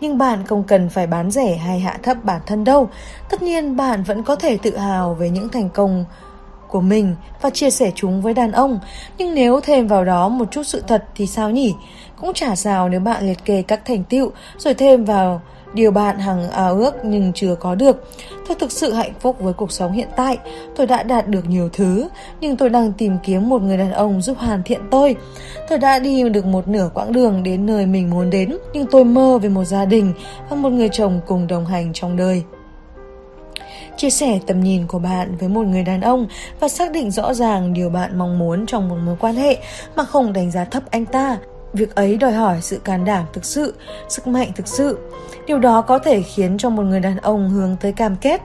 Nhưng 0.00 0.18
bạn 0.18 0.46
không 0.46 0.64
cần 0.64 0.88
phải 0.88 1.06
bán 1.06 1.30
rẻ 1.30 1.54
hay 1.54 1.80
hạ 1.80 1.98
thấp 2.02 2.16
bản 2.24 2.40
thân 2.46 2.64
đâu. 2.64 2.88
Tất 3.30 3.42
nhiên 3.42 3.76
bạn 3.76 4.02
vẫn 4.02 4.22
có 4.22 4.36
thể 4.36 4.56
tự 4.56 4.76
hào 4.76 5.14
về 5.14 5.30
những 5.30 5.48
thành 5.48 5.70
công 5.70 6.04
của 6.68 6.80
mình 6.80 7.16
và 7.40 7.50
chia 7.50 7.70
sẻ 7.70 7.92
chúng 7.94 8.22
với 8.22 8.34
đàn 8.34 8.52
ông. 8.52 8.78
Nhưng 9.18 9.34
nếu 9.34 9.60
thêm 9.60 9.86
vào 9.86 10.04
đó 10.04 10.28
một 10.28 10.50
chút 10.50 10.62
sự 10.62 10.82
thật 10.86 11.04
thì 11.14 11.26
sao 11.26 11.50
nhỉ? 11.50 11.74
Cũng 12.16 12.34
chả 12.34 12.56
sao 12.56 12.88
nếu 12.88 13.00
bạn 13.00 13.26
liệt 13.26 13.44
kê 13.44 13.62
các 13.62 13.84
thành 13.84 14.04
tựu 14.04 14.30
rồi 14.58 14.74
thêm 14.74 15.04
vào 15.04 15.40
điều 15.74 15.90
bạn 15.90 16.18
hằng 16.18 16.50
ao 16.50 16.74
ước 16.74 16.94
nhưng 17.04 17.32
chưa 17.32 17.54
có 17.54 17.74
được. 17.74 18.08
Tôi 18.48 18.56
thực 18.60 18.72
sự 18.72 18.92
hạnh 18.92 19.12
phúc 19.20 19.36
với 19.40 19.52
cuộc 19.52 19.72
sống 19.72 19.92
hiện 19.92 20.08
tại. 20.16 20.38
Tôi 20.76 20.86
đã 20.86 21.02
đạt 21.02 21.28
được 21.28 21.48
nhiều 21.48 21.68
thứ, 21.72 22.08
nhưng 22.40 22.56
tôi 22.56 22.70
đang 22.70 22.92
tìm 22.92 23.16
kiếm 23.22 23.48
một 23.48 23.62
người 23.62 23.76
đàn 23.76 23.92
ông 23.92 24.22
giúp 24.22 24.38
hoàn 24.38 24.62
thiện 24.62 24.80
tôi. 24.90 25.16
Tôi 25.68 25.78
đã 25.78 25.98
đi 25.98 26.28
được 26.28 26.46
một 26.46 26.68
nửa 26.68 26.90
quãng 26.94 27.12
đường 27.12 27.42
đến 27.42 27.66
nơi 27.66 27.86
mình 27.86 28.10
muốn 28.10 28.30
đến, 28.30 28.56
nhưng 28.72 28.86
tôi 28.90 29.04
mơ 29.04 29.38
về 29.38 29.48
một 29.48 29.64
gia 29.64 29.84
đình 29.84 30.12
và 30.50 30.56
một 30.56 30.70
người 30.70 30.88
chồng 30.92 31.20
cùng 31.26 31.46
đồng 31.46 31.66
hành 31.66 31.92
trong 31.92 32.16
đời 32.16 32.42
chia 33.96 34.10
sẻ 34.10 34.38
tầm 34.46 34.60
nhìn 34.60 34.86
của 34.86 34.98
bạn 34.98 35.36
với 35.40 35.48
một 35.48 35.66
người 35.66 35.82
đàn 35.82 36.00
ông 36.00 36.26
và 36.60 36.68
xác 36.68 36.92
định 36.92 37.10
rõ 37.10 37.34
ràng 37.34 37.72
điều 37.72 37.90
bạn 37.90 38.18
mong 38.18 38.38
muốn 38.38 38.66
trong 38.66 38.88
một 38.88 38.96
mối 39.04 39.16
quan 39.20 39.34
hệ 39.34 39.58
mà 39.96 40.04
không 40.04 40.32
đánh 40.32 40.50
giá 40.50 40.64
thấp 40.64 40.82
anh 40.90 41.06
ta 41.06 41.38
Việc 41.74 41.94
ấy 41.94 42.16
đòi 42.16 42.32
hỏi 42.32 42.58
sự 42.60 42.80
can 42.84 43.04
đảm 43.04 43.24
thực 43.32 43.44
sự, 43.44 43.74
sức 44.08 44.26
mạnh 44.26 44.48
thực 44.56 44.68
sự. 44.68 44.98
Điều 45.46 45.58
đó 45.58 45.80
có 45.80 45.98
thể 45.98 46.22
khiến 46.22 46.58
cho 46.58 46.70
một 46.70 46.82
người 46.82 47.00
đàn 47.00 47.16
ông 47.16 47.50
hướng 47.50 47.76
tới 47.80 47.92
cam 47.92 48.16
kết. 48.16 48.40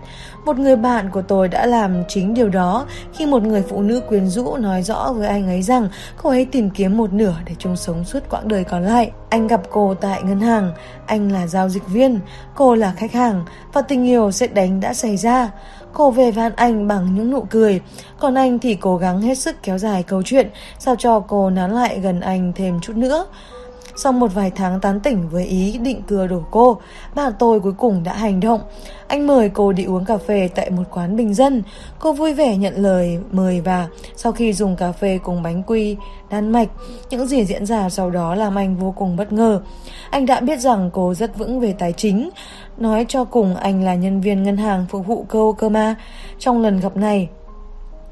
Một 0.45 0.59
người 0.59 0.75
bạn 0.75 1.09
của 1.09 1.21
tôi 1.21 1.47
đã 1.47 1.65
làm 1.65 2.03
chính 2.07 2.33
điều 2.33 2.49
đó 2.49 2.85
khi 3.13 3.25
một 3.25 3.43
người 3.43 3.63
phụ 3.69 3.81
nữ 3.81 4.01
quyến 4.07 4.27
rũ 4.27 4.57
nói 4.57 4.83
rõ 4.83 5.13
với 5.13 5.27
anh 5.27 5.47
ấy 5.47 5.61
rằng 5.61 5.89
cô 6.17 6.29
ấy 6.29 6.45
tìm 6.45 6.69
kiếm 6.69 6.97
một 6.97 7.13
nửa 7.13 7.35
để 7.45 7.55
chung 7.59 7.75
sống 7.75 8.03
suốt 8.03 8.19
quãng 8.29 8.47
đời 8.47 8.63
còn 8.63 8.83
lại. 8.83 9.11
Anh 9.29 9.47
gặp 9.47 9.61
cô 9.69 9.93
tại 9.93 10.23
ngân 10.23 10.39
hàng, 10.39 10.71
anh 11.05 11.31
là 11.31 11.47
giao 11.47 11.69
dịch 11.69 11.87
viên, 11.87 12.19
cô 12.55 12.75
là 12.75 12.93
khách 12.97 13.11
hàng 13.11 13.45
và 13.73 13.81
tình 13.81 14.07
yêu 14.07 14.31
sẽ 14.31 14.47
đánh 14.47 14.79
đã 14.79 14.93
xảy 14.93 15.17
ra. 15.17 15.51
Cô 15.93 16.11
về 16.11 16.31
van 16.31 16.51
anh 16.55 16.87
bằng 16.87 17.15
những 17.15 17.31
nụ 17.31 17.41
cười, 17.49 17.81
còn 18.19 18.35
anh 18.35 18.59
thì 18.59 18.75
cố 18.75 18.97
gắng 18.97 19.21
hết 19.21 19.37
sức 19.37 19.55
kéo 19.63 19.77
dài 19.77 20.03
câu 20.03 20.23
chuyện, 20.23 20.49
sao 20.79 20.95
cho 20.95 21.19
cô 21.19 21.49
nán 21.49 21.71
lại 21.71 21.99
gần 21.99 22.19
anh 22.19 22.51
thêm 22.55 22.79
chút 22.81 22.95
nữa. 22.95 23.25
Sau 24.01 24.11
một 24.11 24.33
vài 24.33 24.51
tháng 24.55 24.79
tán 24.79 24.99
tỉnh 24.99 25.29
với 25.29 25.45
ý 25.45 25.77
định 25.77 26.01
cưa 26.07 26.27
đổ 26.27 26.41
cô, 26.51 26.77
bạn 27.15 27.33
tôi 27.39 27.59
cuối 27.59 27.73
cùng 27.77 28.03
đã 28.03 28.13
hành 28.13 28.39
động. 28.39 28.61
Anh 29.07 29.27
mời 29.27 29.49
cô 29.49 29.71
đi 29.71 29.83
uống 29.83 30.05
cà 30.05 30.17
phê 30.17 30.49
tại 30.55 30.69
một 30.69 30.83
quán 30.91 31.15
bình 31.15 31.33
dân. 31.33 31.63
Cô 31.99 32.13
vui 32.13 32.33
vẻ 32.33 32.57
nhận 32.57 32.73
lời 32.75 33.19
mời 33.31 33.61
và 33.61 33.87
sau 34.15 34.31
khi 34.31 34.53
dùng 34.53 34.75
cà 34.75 34.91
phê 34.91 35.19
cùng 35.23 35.43
bánh 35.43 35.63
quy, 35.63 35.97
đan 36.29 36.51
mạch, 36.51 36.67
những 37.09 37.27
gì 37.27 37.45
diễn 37.45 37.65
ra 37.65 37.89
sau 37.89 38.09
đó 38.09 38.35
làm 38.35 38.57
anh 38.57 38.75
vô 38.75 38.93
cùng 38.97 39.15
bất 39.15 39.31
ngờ. 39.31 39.61
Anh 40.09 40.25
đã 40.25 40.39
biết 40.39 40.59
rằng 40.59 40.89
cô 40.93 41.13
rất 41.13 41.37
vững 41.37 41.59
về 41.59 41.73
tài 41.79 41.93
chính. 41.93 42.29
Nói 42.77 43.05
cho 43.07 43.25
cùng 43.25 43.55
anh 43.55 43.83
là 43.83 43.95
nhân 43.95 44.21
viên 44.21 44.43
ngân 44.43 44.57
hàng 44.57 44.85
phục 44.89 45.07
vụ 45.07 45.25
cô 45.29 45.53
cơ 45.53 45.69
mà. 45.69 45.95
Trong 46.39 46.61
lần 46.61 46.79
gặp 46.79 46.97
này, 46.97 47.29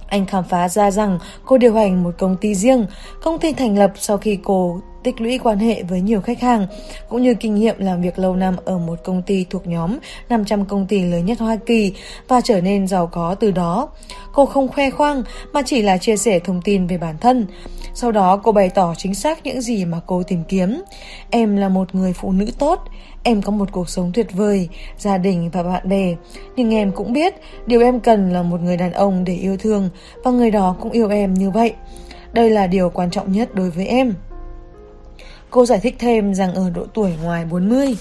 anh 0.07 0.25
khám 0.25 0.43
phá 0.43 0.69
ra 0.69 0.91
rằng 0.91 1.19
cô 1.45 1.57
điều 1.57 1.73
hành 1.73 2.03
một 2.03 2.15
công 2.17 2.35
ty 2.37 2.55
riêng. 2.55 2.85
Công 3.23 3.39
ty 3.39 3.53
thành 3.53 3.77
lập 3.77 3.91
sau 3.95 4.17
khi 4.17 4.39
cô 4.43 4.79
tích 5.03 5.21
lũy 5.21 5.37
quan 5.37 5.59
hệ 5.59 5.83
với 5.83 6.01
nhiều 6.01 6.21
khách 6.21 6.39
hàng, 6.39 6.67
cũng 7.09 7.21
như 7.21 7.33
kinh 7.33 7.55
nghiệm 7.55 7.75
làm 7.79 8.01
việc 8.01 8.19
lâu 8.19 8.35
năm 8.35 8.55
ở 8.65 8.77
một 8.77 8.99
công 9.03 9.21
ty 9.21 9.45
thuộc 9.49 9.67
nhóm 9.67 9.97
500 10.29 10.65
công 10.65 10.87
ty 10.87 11.01
lớn 11.01 11.25
nhất 11.25 11.39
Hoa 11.39 11.57
Kỳ 11.65 11.93
và 12.27 12.41
trở 12.41 12.61
nên 12.61 12.87
giàu 12.87 13.07
có 13.07 13.35
từ 13.35 13.51
đó. 13.51 13.89
Cô 14.33 14.45
không 14.45 14.67
khoe 14.67 14.89
khoang 14.89 15.23
mà 15.53 15.61
chỉ 15.65 15.81
là 15.81 15.97
chia 15.97 16.17
sẻ 16.17 16.39
thông 16.39 16.61
tin 16.61 16.87
về 16.87 16.97
bản 16.97 17.15
thân. 17.21 17.47
Sau 17.93 18.11
đó 18.11 18.37
cô 18.37 18.51
bày 18.51 18.69
tỏ 18.69 18.93
chính 18.97 19.15
xác 19.15 19.45
những 19.45 19.61
gì 19.61 19.85
mà 19.85 19.99
cô 20.05 20.23
tìm 20.23 20.43
kiếm. 20.47 20.81
Em 21.29 21.57
là 21.57 21.69
một 21.69 21.95
người 21.95 22.13
phụ 22.13 22.31
nữ 22.31 22.45
tốt, 22.59 22.79
em 23.23 23.41
có 23.41 23.51
một 23.51 23.71
cuộc 23.71 23.89
sống 23.89 24.11
tuyệt 24.13 24.27
vời, 24.33 24.69
gia 24.97 25.17
đình 25.17 25.49
và 25.49 25.63
bạn 25.63 25.89
bè. 25.89 26.15
Nhưng 26.55 26.73
em 26.73 26.91
cũng 26.91 27.13
biết 27.13 27.33
điều 27.65 27.81
em 27.81 27.99
cần 27.99 28.33
là 28.33 28.41
một 28.41 28.61
người 28.61 28.77
đàn 28.77 28.91
ông 28.91 29.23
để 29.23 29.33
yêu 29.33 29.57
thương 29.57 29.89
và 30.23 30.31
người 30.31 30.51
đó 30.51 30.75
cũng 30.81 30.91
yêu 30.91 31.09
em 31.09 31.33
như 31.33 31.49
vậy. 31.49 31.73
Đây 32.33 32.49
là 32.49 32.67
điều 32.67 32.89
quan 32.89 33.11
trọng 33.11 33.31
nhất 33.31 33.55
đối 33.55 33.69
với 33.69 33.87
em. 33.87 34.13
Cô 35.49 35.65
giải 35.65 35.79
thích 35.79 35.95
thêm 35.99 36.33
rằng 36.33 36.55
ở 36.55 36.69
độ 36.69 36.85
tuổi 36.93 37.13
ngoài 37.23 37.45
40, 37.45 37.97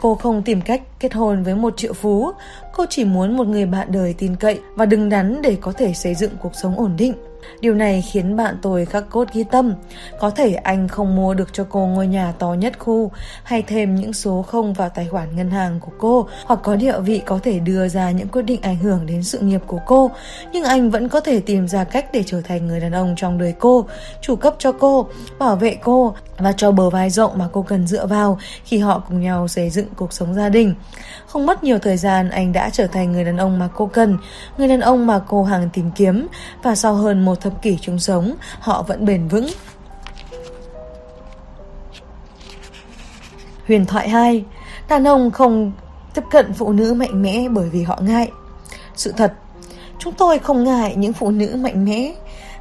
cô 0.00 0.14
không 0.14 0.42
tìm 0.42 0.60
cách 0.60 0.82
kết 1.00 1.14
hôn 1.14 1.42
với 1.42 1.54
một 1.54 1.76
triệu 1.76 1.92
phú, 1.92 2.30
cô 2.72 2.84
chỉ 2.90 3.04
muốn 3.04 3.36
một 3.36 3.46
người 3.46 3.66
bạn 3.66 3.92
đời 3.92 4.14
tin 4.18 4.36
cậy 4.36 4.60
và 4.74 4.86
đứng 4.86 5.08
đắn 5.08 5.42
để 5.42 5.56
có 5.60 5.72
thể 5.72 5.94
xây 5.94 6.14
dựng 6.14 6.30
cuộc 6.42 6.52
sống 6.54 6.78
ổn 6.78 6.94
định. 6.96 7.14
Điều 7.60 7.74
này 7.74 8.04
khiến 8.12 8.36
bạn 8.36 8.56
tôi 8.62 8.84
khắc 8.84 9.04
cốt 9.10 9.28
ghi 9.32 9.44
tâm. 9.44 9.74
Có 10.20 10.30
thể 10.30 10.54
anh 10.54 10.88
không 10.88 11.16
mua 11.16 11.34
được 11.34 11.52
cho 11.52 11.66
cô 11.70 11.86
ngôi 11.86 12.06
nhà 12.06 12.32
to 12.38 12.54
nhất 12.54 12.78
khu, 12.78 13.10
hay 13.42 13.62
thêm 13.62 13.94
những 13.94 14.12
số 14.12 14.42
không 14.42 14.72
vào 14.72 14.88
tài 14.88 15.06
khoản 15.06 15.36
ngân 15.36 15.50
hàng 15.50 15.80
của 15.80 15.92
cô, 15.98 16.28
hoặc 16.44 16.60
có 16.62 16.76
địa 16.76 17.00
vị 17.00 17.22
có 17.26 17.38
thể 17.42 17.58
đưa 17.58 17.88
ra 17.88 18.10
những 18.10 18.28
quyết 18.28 18.42
định 18.42 18.62
ảnh 18.62 18.76
hưởng 18.76 19.06
đến 19.06 19.22
sự 19.22 19.38
nghiệp 19.38 19.60
của 19.66 19.80
cô. 19.86 20.10
Nhưng 20.52 20.64
anh 20.64 20.90
vẫn 20.90 21.08
có 21.08 21.20
thể 21.20 21.40
tìm 21.40 21.68
ra 21.68 21.84
cách 21.84 22.06
để 22.12 22.22
trở 22.26 22.40
thành 22.40 22.66
người 22.66 22.80
đàn 22.80 22.92
ông 22.92 23.14
trong 23.16 23.38
đời 23.38 23.54
cô, 23.58 23.86
chủ 24.20 24.36
cấp 24.36 24.54
cho 24.58 24.72
cô, 24.72 25.08
bảo 25.38 25.56
vệ 25.56 25.76
cô 25.82 26.14
và 26.38 26.52
cho 26.52 26.70
bờ 26.70 26.90
vai 26.90 27.10
rộng 27.10 27.38
mà 27.38 27.48
cô 27.52 27.62
cần 27.62 27.86
dựa 27.86 28.06
vào 28.06 28.38
khi 28.64 28.78
họ 28.78 29.02
cùng 29.08 29.20
nhau 29.20 29.48
xây 29.48 29.70
dựng 29.70 29.86
cuộc 29.96 30.12
sống 30.12 30.34
gia 30.34 30.48
đình. 30.48 30.74
Không 31.26 31.46
mất 31.46 31.64
nhiều 31.64 31.78
thời 31.78 31.96
gian 31.96 32.30
anh 32.30 32.52
đã 32.52 32.70
trở 32.70 32.86
thành 32.86 33.12
người 33.12 33.24
đàn 33.24 33.36
ông 33.36 33.58
mà 33.58 33.68
cô 33.74 33.86
cần, 33.86 34.18
người 34.58 34.68
đàn 34.68 34.80
ông 34.80 35.06
mà 35.06 35.20
cô 35.28 35.44
hàng 35.44 35.68
tìm 35.72 35.90
kiếm 35.90 36.26
và 36.62 36.74
sau 36.74 36.94
hơn 36.94 37.24
một 37.24 37.35
thập 37.36 37.62
kỷ 37.62 37.78
chung 37.80 37.98
sống, 37.98 38.34
họ 38.60 38.82
vẫn 38.82 39.04
bền 39.04 39.28
vững. 39.28 39.46
Huyền 43.66 43.86
thoại 43.86 44.08
2 44.08 44.44
Đàn 44.88 45.04
ông 45.04 45.30
không 45.30 45.72
tiếp 46.14 46.22
cận 46.30 46.52
phụ 46.52 46.72
nữ 46.72 46.94
mạnh 46.94 47.22
mẽ 47.22 47.48
bởi 47.48 47.68
vì 47.68 47.82
họ 47.82 47.98
ngại. 48.00 48.30
Sự 48.96 49.12
thật, 49.16 49.32
chúng 49.98 50.12
tôi 50.12 50.38
không 50.38 50.64
ngại 50.64 50.94
những 50.96 51.12
phụ 51.12 51.30
nữ 51.30 51.56
mạnh 51.56 51.84
mẽ. 51.84 52.12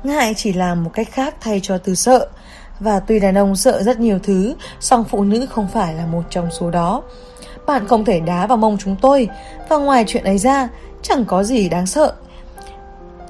Ngại 0.04 0.34
chỉ 0.38 0.54
là 0.54 0.76
một 0.76 0.92
cách 0.94 1.08
khác 1.12 1.36
thay 1.42 1.60
cho 1.64 1.78
từ 1.78 1.96
sợ. 1.96 2.28
Và 2.80 3.00
tuy 3.00 3.20
đàn 3.20 3.38
ông 3.38 3.56
sợ 3.56 3.84
rất 3.84 4.00
nhiều 4.00 4.20
thứ, 4.24 4.56
song 4.80 5.04
phụ 5.04 5.24
nữ 5.24 5.46
không 5.50 5.68
phải 5.74 5.94
là 5.94 6.06
một 6.06 6.24
trong 6.30 6.52
số 6.52 6.72
đó. 6.72 7.04
Bạn 7.66 7.88
không 7.88 8.06
thể 8.06 8.20
đá 8.20 8.48
vào 8.48 8.58
mông 8.58 8.78
chúng 8.78 8.96
tôi, 9.02 9.28
và 9.70 9.78
ngoài 9.78 10.04
chuyện 10.08 10.24
ấy 10.24 10.38
ra, 10.38 10.70
chẳng 11.02 11.26
có 11.26 11.44
gì 11.44 11.70
đáng 11.70 11.86
sợ. 11.86 12.14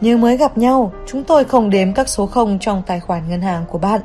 Như 0.01 0.17
mới 0.17 0.37
gặp 0.37 0.57
nhau, 0.57 0.91
chúng 1.07 1.23
tôi 1.23 1.43
không 1.43 1.69
đếm 1.69 1.93
các 1.93 2.09
số 2.09 2.25
không 2.25 2.59
trong 2.59 2.83
tài 2.87 2.99
khoản 2.99 3.29
ngân 3.29 3.41
hàng 3.41 3.65
của 3.69 3.77
bạn 3.77 4.01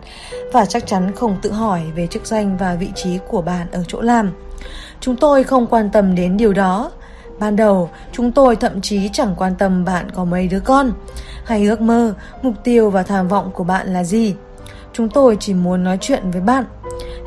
và 0.53 0.67
chắc 0.67 0.87
chắn 0.87 1.13
không 1.15 1.37
tự 1.43 1.53
hỏi 1.53 1.83
về 1.95 2.07
chức 2.07 2.27
danh 2.27 2.57
và 2.57 2.75
vị 2.75 2.89
trí 2.95 3.19
của 3.29 3.43
bạn 3.43 3.67
ở 3.73 3.85
chỗ 3.89 4.01
làm. 4.01 4.33
Chúng 5.01 5.17
tôi 5.17 5.45
không 5.45 5.67
quan 5.67 5.91
tâm 5.91 6.15
đến 6.15 6.37
điều 6.37 6.53
đó. 6.53 6.91
Ban 7.39 7.57
đầu, 7.57 7.91
chúng 8.13 8.33
tôi 8.33 8.57
thậm 8.57 8.81
chí 8.81 9.11
chẳng 9.13 9.35
quan 9.39 9.55
tâm 9.59 9.85
bạn 9.85 10.11
có 10.11 10.25
mấy 10.25 10.49
đứa 10.49 10.61
con, 10.61 10.93
hay 11.45 11.67
ước 11.67 11.81
mơ, 11.81 12.15
mục 12.43 12.55
tiêu 12.65 12.91
và 12.91 13.03
tham 13.03 13.29
vọng 13.29 13.51
của 13.55 13.65
bạn 13.65 13.93
là 13.93 14.05
gì. 14.05 14.35
Chúng 14.93 15.09
tôi 15.09 15.37
chỉ 15.41 15.55
muốn 15.55 15.85
nói 15.85 15.99
chuyện 16.01 16.31
với 16.31 16.41
bạn. 16.41 16.65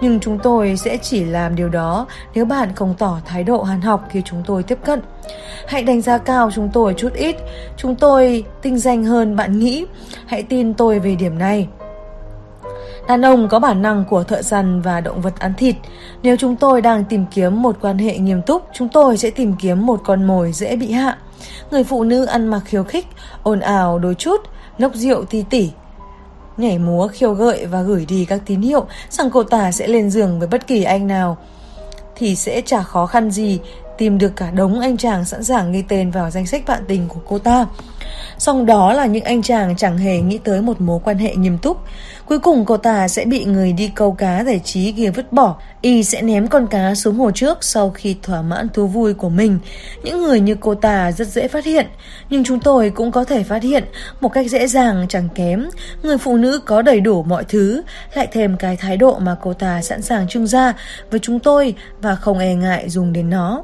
Nhưng 0.02 0.20
chúng 0.20 0.40
tôi 0.40 0.78
sẽ 0.78 0.98
chỉ 0.98 1.24
làm 1.24 1.56
điều 1.56 1.70
đó 1.70 2.08
nếu 2.34 2.46
bạn 2.46 2.76
không 2.76 2.96
tỏ 2.98 3.18
thái 3.26 3.44
độ 3.44 3.64
hàn 3.64 3.82
học 3.82 4.08
khi 4.10 4.22
chúng 4.26 4.44
tôi 4.46 4.64
tiếp 4.64 4.80
cận. 4.86 5.02
Hãy 5.68 5.84
đánh 5.84 6.02
giá 6.02 6.18
cao 6.18 6.52
chúng 6.52 6.70
tôi 6.74 6.94
chút 6.98 7.14
ít. 7.14 7.36
Chúng 7.78 7.96
tôi 7.96 8.44
tinh 8.62 8.80
danh 8.80 9.04
hơn 9.04 9.36
bạn 9.36 9.60
nghĩ. 9.60 9.86
Hãy 10.26 10.44
tin 10.44 10.74
tôi 10.74 11.00
về 11.00 11.16
điểm 11.16 11.40
này. 11.40 11.68
Đàn 13.08 13.26
ông 13.26 13.48
có 13.50 13.60
bản 13.60 13.82
năng 13.82 14.06
của 14.10 14.24
thợ 14.24 14.42
săn 14.42 14.82
và 14.82 15.02
động 15.02 15.22
vật 15.22 15.40
ăn 15.40 15.54
thịt. 15.58 15.76
Nếu 16.24 16.36
chúng 16.38 16.56
tôi 16.56 16.82
đang 16.82 17.04
tìm 17.04 17.26
kiếm 17.32 17.62
một 17.62 17.76
quan 17.82 17.98
hệ 17.98 18.18
nghiêm 18.18 18.42
túc, 18.42 18.64
chúng 18.74 18.90
tôi 18.90 19.18
sẽ 19.18 19.30
tìm 19.30 19.56
kiếm 19.60 19.86
một 19.86 20.02
con 20.04 20.28
mồi 20.28 20.52
dễ 20.52 20.76
bị 20.76 20.92
hạ. 20.92 21.18
Người 21.72 21.84
phụ 21.84 22.04
nữ 22.04 22.26
ăn 22.26 22.48
mặc 22.48 22.62
khiêu 22.66 22.84
khích, 22.84 23.08
ồn 23.44 23.60
ào 23.60 24.00
đôi 24.00 24.16
chút, 24.16 24.42
nốc 24.78 24.96
rượu 24.96 25.26
ti 25.26 25.44
tỉ, 25.50 25.72
nhảy 26.58 26.80
múa, 26.80 27.08
khiêu 27.08 27.34
gợi 27.34 27.66
và 27.66 27.82
gửi 27.82 28.06
đi 28.06 28.26
các 28.26 28.42
tín 28.46 28.62
hiệu, 28.62 28.86
rằng 29.10 29.30
cô 29.30 29.44
ta 29.44 29.72
sẽ 29.72 29.88
lên 29.88 30.10
giường 30.10 30.40
với 30.40 30.48
bất 30.48 30.68
kỳ 30.68 30.84
anh 30.84 31.08
nào 31.08 31.38
thì 32.16 32.36
sẽ 32.36 32.62
chả 32.66 32.84
khó 32.84 33.06
khăn 33.06 33.32
gì 33.32 33.60
tìm 33.98 34.18
được 34.18 34.36
cả 34.36 34.52
đống 34.52 34.80
anh 34.80 34.98
chàng 34.98 35.26
sẵn 35.26 35.44
sàng 35.44 35.72
ghi 35.72 35.84
tên 35.88 36.12
vào 36.12 36.30
danh 36.30 36.48
sách 36.48 36.64
bạn 36.68 36.84
tình 36.88 37.08
của 37.08 37.20
cô 37.28 37.40
ta. 37.40 37.66
Song 38.38 38.66
đó 38.66 38.94
là 38.94 39.06
những 39.06 39.24
anh 39.24 39.42
chàng 39.42 39.76
chẳng 39.76 39.98
hề 39.98 40.22
nghĩ 40.22 40.38
tới 40.44 40.62
một 40.62 40.82
mối 40.82 41.00
quan 41.04 41.18
hệ 41.18 41.36
nghiêm 41.36 41.58
túc. 41.58 41.78
Cuối 42.26 42.40
cùng 42.40 42.66
cô 42.66 42.78
ta 42.78 43.08
sẽ 43.08 43.26
bị 43.26 43.46
người 43.46 43.74
đi 43.74 43.92
câu 43.96 44.12
cá 44.12 44.44
giải 44.44 44.62
trí 44.64 44.92
kia 44.92 45.10
vứt 45.10 45.34
bỏ. 45.34 45.56
Y 45.82 46.04
sẽ 46.04 46.22
ném 46.22 46.48
con 46.48 46.68
cá 46.68 46.96
xuống 46.96 47.16
hồ 47.16 47.32
trước 47.32 47.64
sau 47.64 47.90
khi 47.90 48.16
thỏa 48.24 48.42
mãn 48.42 48.70
thú 48.70 48.88
vui 48.88 49.14
của 49.14 49.30
mình. 49.30 49.60
Những 50.04 50.22
người 50.22 50.40
như 50.40 50.56
cô 50.56 50.76
ta 50.76 51.12
rất 51.12 51.28
dễ 51.28 51.48
phát 51.48 51.66
hiện. 51.66 51.88
Nhưng 52.30 52.44
chúng 52.44 52.60
tôi 52.60 52.90
cũng 52.90 53.12
có 53.12 53.24
thể 53.24 53.44
phát 53.44 53.64
hiện 53.64 53.84
một 54.22 54.30
cách 54.30 54.50
dễ 54.50 54.68
dàng 54.68 55.06
chẳng 55.10 55.30
kém. 55.36 55.70
Người 56.04 56.18
phụ 56.18 56.38
nữ 56.38 56.60
có 56.66 56.82
đầy 56.82 57.02
đủ 57.02 57.24
mọi 57.24 57.44
thứ, 57.44 57.82
lại 58.14 58.28
thêm 58.32 58.58
cái 58.58 58.78
thái 58.78 58.98
độ 58.98 59.20
mà 59.20 59.36
cô 59.42 59.54
ta 59.54 59.82
sẵn 59.82 60.02
sàng 60.02 60.28
trưng 60.28 60.48
ra 60.48 60.74
với 61.12 61.20
chúng 61.20 61.40
tôi 61.40 61.76
và 62.02 62.16
không 62.16 62.40
e 62.40 62.56
ngại 62.56 62.90
dùng 62.90 63.14
đến 63.14 63.30
nó. 63.30 63.64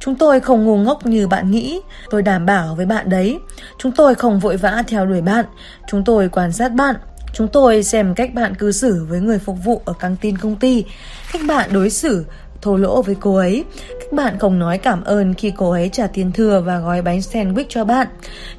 Chúng 0.00 0.16
tôi 0.16 0.40
không 0.40 0.64
ngu 0.64 0.76
ngốc 0.76 1.06
như 1.06 1.28
bạn 1.28 1.50
nghĩ, 1.50 1.80
tôi 2.10 2.22
đảm 2.22 2.46
bảo 2.46 2.74
với 2.74 2.86
bạn 2.86 3.08
đấy. 3.08 3.38
Chúng 3.78 3.92
tôi 3.92 4.14
không 4.14 4.40
vội 4.40 4.56
vã 4.56 4.82
theo 4.88 5.06
đuổi 5.06 5.20
bạn, 5.20 5.44
chúng 5.88 6.04
tôi 6.04 6.28
quan 6.28 6.52
sát 6.52 6.72
bạn. 6.72 6.96
Chúng 7.32 7.48
tôi 7.48 7.82
xem 7.82 8.14
cách 8.14 8.34
bạn 8.34 8.54
cư 8.54 8.72
xử 8.72 9.06
với 9.08 9.20
người 9.20 9.38
phục 9.38 9.56
vụ 9.64 9.82
ở 9.84 9.92
căng 9.92 10.16
tin 10.20 10.38
công 10.38 10.56
ty, 10.56 10.84
cách 11.32 11.42
bạn 11.48 11.70
đối 11.72 11.90
xử 11.90 12.24
thô 12.62 12.76
lỗ 12.76 13.02
với 13.02 13.16
cô 13.20 13.36
ấy. 13.36 13.64
Các 14.00 14.12
bạn 14.12 14.38
không 14.38 14.58
nói 14.58 14.78
cảm 14.78 15.04
ơn 15.04 15.34
khi 15.34 15.52
cô 15.56 15.70
ấy 15.70 15.88
trả 15.92 16.06
tiền 16.06 16.32
thừa 16.32 16.62
và 16.66 16.78
gói 16.78 17.02
bánh 17.02 17.18
sandwich 17.18 17.64
cho 17.68 17.84
bạn. 17.84 18.06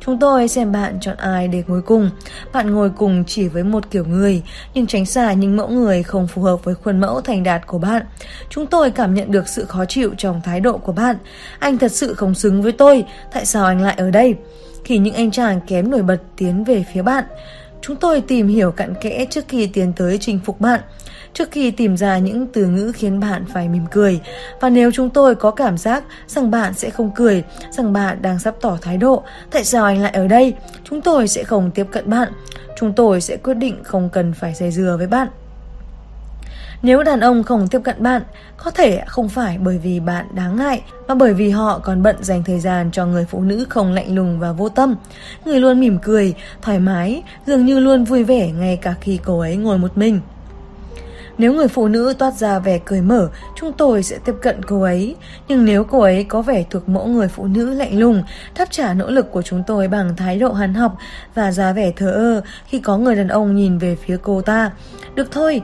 Chúng 0.06 0.20
tôi 0.20 0.48
xem 0.48 0.72
bạn 0.72 0.98
chọn 1.02 1.18
ai 1.18 1.48
để 1.48 1.64
ngồi 1.68 1.82
cùng. 1.82 2.10
Bạn 2.54 2.74
ngồi 2.74 2.90
cùng 2.90 3.24
chỉ 3.28 3.48
với 3.48 3.64
một 3.64 3.92
kiểu 3.92 4.06
người, 4.06 4.42
nhưng 4.74 4.88
tránh 4.88 5.06
xa 5.06 5.34
những 5.34 5.58
mẫu 5.58 5.68
người 5.68 6.04
không 6.04 6.28
phù 6.28 6.42
hợp 6.42 6.64
với 6.64 6.76
khuôn 6.76 7.00
mẫu 7.00 7.22
thành 7.22 7.44
đạt 7.44 7.68
của 7.68 7.78
bạn. 7.78 8.06
Chúng 8.50 8.66
tôi 8.66 8.92
cảm 8.92 9.14
nhận 9.14 9.32
được 9.32 9.48
sự 9.48 9.66
khó 9.66 9.86
chịu 9.86 10.14
trong 10.18 10.42
thái 10.44 10.60
độ 10.60 10.78
của 10.78 10.92
bạn. 10.92 11.16
Anh 11.60 11.78
thật 11.78 11.92
sự 11.92 12.14
không 12.14 12.36
xứng 12.36 12.62
với 12.62 12.72
tôi, 12.72 13.06
tại 13.34 13.46
sao 13.46 13.66
anh 13.66 13.82
lại 13.82 13.96
ở 13.98 14.12
đây? 14.12 14.36
Khi 14.84 14.98
những 14.98 15.14
anh 15.14 15.32
chàng 15.32 15.60
kém 15.68 15.92
nổi 15.92 16.02
bật 16.02 16.18
tiến 16.38 16.64
về 16.64 16.86
phía 16.94 17.02
bạn, 17.02 17.24
chúng 17.82 17.96
tôi 17.96 18.22
tìm 18.22 18.48
hiểu 18.48 18.72
cặn 18.72 18.94
kẽ 19.02 19.26
trước 19.30 19.46
khi 19.48 19.68
tiến 19.68 19.94
tới 19.94 20.18
chinh 20.18 20.40
phục 20.46 20.62
bạn 20.62 20.82
trước 21.38 21.52
khi 21.52 21.72
tìm 21.72 21.98
ra 21.98 22.18
những 22.18 22.48
từ 22.48 22.66
ngữ 22.66 22.92
khiến 22.96 23.20
bạn 23.20 23.46
phải 23.54 23.70
mỉm 23.70 23.86
cười. 23.92 24.20
Và 24.62 24.70
nếu 24.70 24.92
chúng 24.92 25.10
tôi 25.10 25.36
có 25.36 25.52
cảm 25.52 25.78
giác 25.78 26.04
rằng 26.28 26.52
bạn 26.52 26.74
sẽ 26.74 26.90
không 26.90 27.12
cười, 27.16 27.44
rằng 27.72 27.94
bạn 27.94 28.22
đang 28.22 28.40
sắp 28.40 28.56
tỏ 28.62 28.78
thái 28.82 28.98
độ, 28.98 29.24
tại 29.52 29.64
sao 29.64 29.86
anh 29.86 30.02
lại 30.02 30.12
ở 30.12 30.28
đây? 30.28 30.54
Chúng 30.84 31.02
tôi 31.02 31.28
sẽ 31.28 31.44
không 31.44 31.72
tiếp 31.72 31.86
cận 31.92 32.10
bạn. 32.10 32.34
Chúng 32.80 32.94
tôi 32.94 33.22
sẽ 33.22 33.38
quyết 33.38 33.54
định 33.54 33.84
không 33.84 34.10
cần 34.10 34.34
phải 34.34 34.54
dây 34.54 34.72
dừa 34.72 34.96
với 34.98 35.08
bạn. 35.08 35.28
Nếu 36.82 37.04
đàn 37.04 37.20
ông 37.20 37.44
không 37.44 37.68
tiếp 37.68 37.82
cận 37.84 38.04
bạn, 38.04 38.22
có 38.58 38.72
thể 38.72 39.02
không 39.08 39.30
phải 39.30 39.58
bởi 39.58 39.78
vì 39.78 40.00
bạn 40.00 40.26
đáng 40.36 40.56
ngại, 40.56 40.82
mà 41.08 41.16
bởi 41.16 41.34
vì 41.34 41.50
họ 41.50 41.80
còn 41.84 42.04
bận 42.04 42.16
dành 42.22 42.44
thời 42.44 42.60
gian 42.60 42.92
cho 42.92 43.06
người 43.06 43.26
phụ 43.30 43.42
nữ 43.42 43.66
không 43.70 43.92
lạnh 43.92 44.16
lùng 44.16 44.40
và 44.40 44.52
vô 44.52 44.70
tâm. 44.70 44.96
Người 45.46 45.60
luôn 45.60 45.80
mỉm 45.80 46.00
cười, 46.04 46.34
thoải 46.62 46.80
mái, 46.80 47.24
dường 47.48 47.66
như 47.66 47.80
luôn 47.80 48.04
vui 48.04 48.24
vẻ 48.24 48.52
ngay 48.52 48.78
cả 48.78 48.96
khi 49.02 49.20
cô 49.26 49.40
ấy 49.40 49.56
ngồi 49.56 49.78
một 49.78 49.98
mình. 49.98 50.20
Nếu 51.38 51.54
người 51.54 51.68
phụ 51.68 51.88
nữ 51.88 52.14
toát 52.18 52.34
ra 52.34 52.60
vẻ 52.60 52.80
cười 52.86 53.02
mở, 53.02 53.30
chúng 53.56 53.74
tôi 53.74 54.04
sẽ 54.04 54.18
tiếp 54.26 54.36
cận 54.42 54.64
cô 54.64 54.82
ấy. 54.82 55.16
Nhưng 55.48 55.66
nếu 55.66 55.84
cô 55.84 56.00
ấy 56.00 56.24
có 56.24 56.42
vẻ 56.42 56.64
thuộc 56.70 56.90
mẫu 56.90 57.08
người 57.08 57.28
phụ 57.28 57.46
nữ 57.48 57.74
lạnh 57.74 58.00
lùng, 58.00 58.24
đáp 58.58 58.66
trả 58.72 58.94
nỗ 58.94 59.10
lực 59.10 59.32
của 59.32 59.42
chúng 59.42 59.64
tôi 59.68 59.88
bằng 59.88 60.16
thái 60.16 60.40
độ 60.40 60.54
hàn 60.54 60.74
học 60.74 60.98
và 61.36 61.52
ra 61.52 61.74
vẻ 61.74 61.92
thờ 61.96 62.12
ơ 62.12 62.42
khi 62.66 62.80
có 62.80 62.98
người 62.98 63.16
đàn 63.16 63.28
ông 63.28 63.56
nhìn 63.56 63.78
về 63.78 63.96
phía 64.06 64.18
cô 64.22 64.42
ta. 64.42 64.72
Được 65.16 65.32
thôi, 65.32 65.62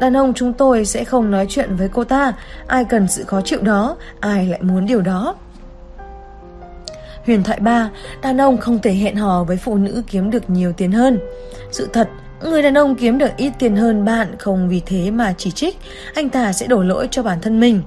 đàn 0.00 0.16
ông 0.16 0.34
chúng 0.34 0.52
tôi 0.52 0.84
sẽ 0.84 1.04
không 1.04 1.30
nói 1.30 1.46
chuyện 1.48 1.76
với 1.76 1.88
cô 1.88 2.04
ta. 2.04 2.32
Ai 2.66 2.84
cần 2.84 3.08
sự 3.08 3.24
khó 3.24 3.40
chịu 3.40 3.60
đó, 3.62 3.96
ai 4.20 4.46
lại 4.46 4.62
muốn 4.62 4.86
điều 4.86 5.00
đó. 5.00 5.34
Huyền 7.26 7.42
thoại 7.42 7.60
3, 7.60 7.90
đàn 8.22 8.40
ông 8.40 8.58
không 8.58 8.78
thể 8.78 8.94
hẹn 8.94 9.16
hò 9.16 9.44
với 9.44 9.56
phụ 9.56 9.76
nữ 9.76 10.02
kiếm 10.06 10.30
được 10.30 10.50
nhiều 10.50 10.72
tiền 10.72 10.92
hơn. 10.92 11.18
Sự 11.72 11.88
thật, 11.92 12.08
Người 12.42 12.62
đàn 12.62 12.78
ông 12.78 12.94
kiếm 12.94 13.18
được 13.18 13.30
ít 13.36 13.52
tiền 13.58 13.76
hơn 13.76 14.04
bạn 14.04 14.28
không 14.38 14.68
vì 14.68 14.82
thế 14.86 15.10
mà 15.10 15.34
chỉ 15.38 15.50
trích, 15.50 15.78
anh 16.14 16.28
ta 16.28 16.52
sẽ 16.52 16.66
đổ 16.66 16.82
lỗi 16.82 17.08
cho 17.10 17.22
bản 17.22 17.40
thân 17.40 17.60
mình. 17.60 17.82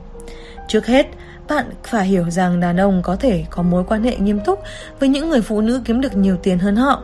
Trước 0.67 0.85
hết, 0.85 1.07
bạn 1.49 1.65
phải 1.83 2.05
hiểu 2.05 2.29
rằng 2.29 2.59
đàn 2.59 2.77
ông 2.77 3.01
có 3.03 3.15
thể 3.15 3.45
có 3.49 3.63
mối 3.63 3.83
quan 3.83 4.03
hệ 4.03 4.17
nghiêm 4.17 4.39
túc 4.45 4.59
với 4.99 5.09
những 5.09 5.29
người 5.29 5.41
phụ 5.41 5.61
nữ 5.61 5.81
kiếm 5.85 6.01
được 6.01 6.15
nhiều 6.15 6.37
tiền 6.43 6.59
hơn 6.59 6.75
họ. 6.75 7.03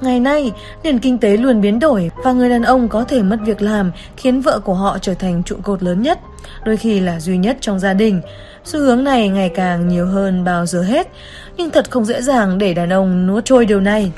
Ngày 0.00 0.20
nay, 0.20 0.52
nền 0.82 0.98
kinh 0.98 1.18
tế 1.18 1.36
luôn 1.36 1.60
biến 1.60 1.78
đổi 1.78 2.10
và 2.24 2.32
người 2.32 2.50
đàn 2.50 2.62
ông 2.62 2.88
có 2.88 3.04
thể 3.04 3.22
mất 3.22 3.36
việc 3.44 3.62
làm 3.62 3.92
khiến 4.16 4.40
vợ 4.40 4.60
của 4.60 4.74
họ 4.74 4.98
trở 4.98 5.14
thành 5.14 5.42
trụ 5.42 5.56
cột 5.62 5.82
lớn 5.82 6.02
nhất, 6.02 6.18
đôi 6.64 6.76
khi 6.76 7.00
là 7.00 7.20
duy 7.20 7.36
nhất 7.36 7.56
trong 7.60 7.78
gia 7.78 7.94
đình. 7.94 8.20
Xu 8.64 8.80
hướng 8.80 9.04
này 9.04 9.28
ngày 9.28 9.48
càng 9.48 9.88
nhiều 9.88 10.06
hơn 10.06 10.44
bao 10.44 10.66
giờ 10.66 10.82
hết, 10.82 11.08
nhưng 11.56 11.70
thật 11.70 11.90
không 11.90 12.04
dễ 12.04 12.22
dàng 12.22 12.58
để 12.58 12.74
đàn 12.74 12.92
ông 12.92 13.26
nuốt 13.26 13.44
trôi 13.44 13.66
điều 13.66 13.80
này 13.80 14.12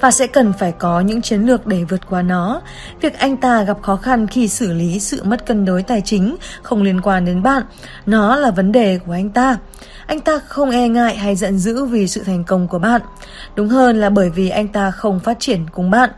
và 0.00 0.10
sẽ 0.10 0.26
cần 0.26 0.52
phải 0.58 0.72
có 0.72 1.00
những 1.00 1.22
chiến 1.22 1.42
lược 1.42 1.66
để 1.66 1.84
vượt 1.84 2.00
qua 2.08 2.22
nó. 2.22 2.60
Việc 3.00 3.18
anh 3.18 3.36
ta 3.36 3.62
gặp 3.62 3.82
khó 3.82 3.96
khăn 3.96 4.26
khi 4.26 4.48
xử 4.48 4.72
lý 4.72 5.00
sự 5.00 5.22
mất 5.24 5.46
cân 5.46 5.64
đối 5.64 5.82
tài 5.82 6.02
chính 6.04 6.36
không 6.62 6.82
liên 6.82 7.00
quan 7.00 7.24
đến 7.24 7.42
bạn, 7.42 7.62
nó 8.06 8.36
là 8.36 8.50
vấn 8.50 8.72
đề 8.72 8.98
của 9.06 9.12
anh 9.12 9.30
ta. 9.30 9.56
Anh 10.06 10.20
ta 10.20 10.38
không 10.38 10.70
e 10.70 10.88
ngại 10.88 11.16
hay 11.16 11.36
giận 11.36 11.58
dữ 11.58 11.84
vì 11.84 12.08
sự 12.08 12.22
thành 12.22 12.44
công 12.44 12.68
của 12.68 12.78
bạn. 12.78 13.00
Đúng 13.54 13.68
hơn 13.68 14.00
là 14.00 14.10
bởi 14.10 14.30
vì 14.30 14.48
anh 14.48 14.68
ta 14.68 14.90
không 14.90 15.20
phát 15.20 15.40
triển 15.40 15.66
cùng 15.72 15.90
bạn. 15.90 16.10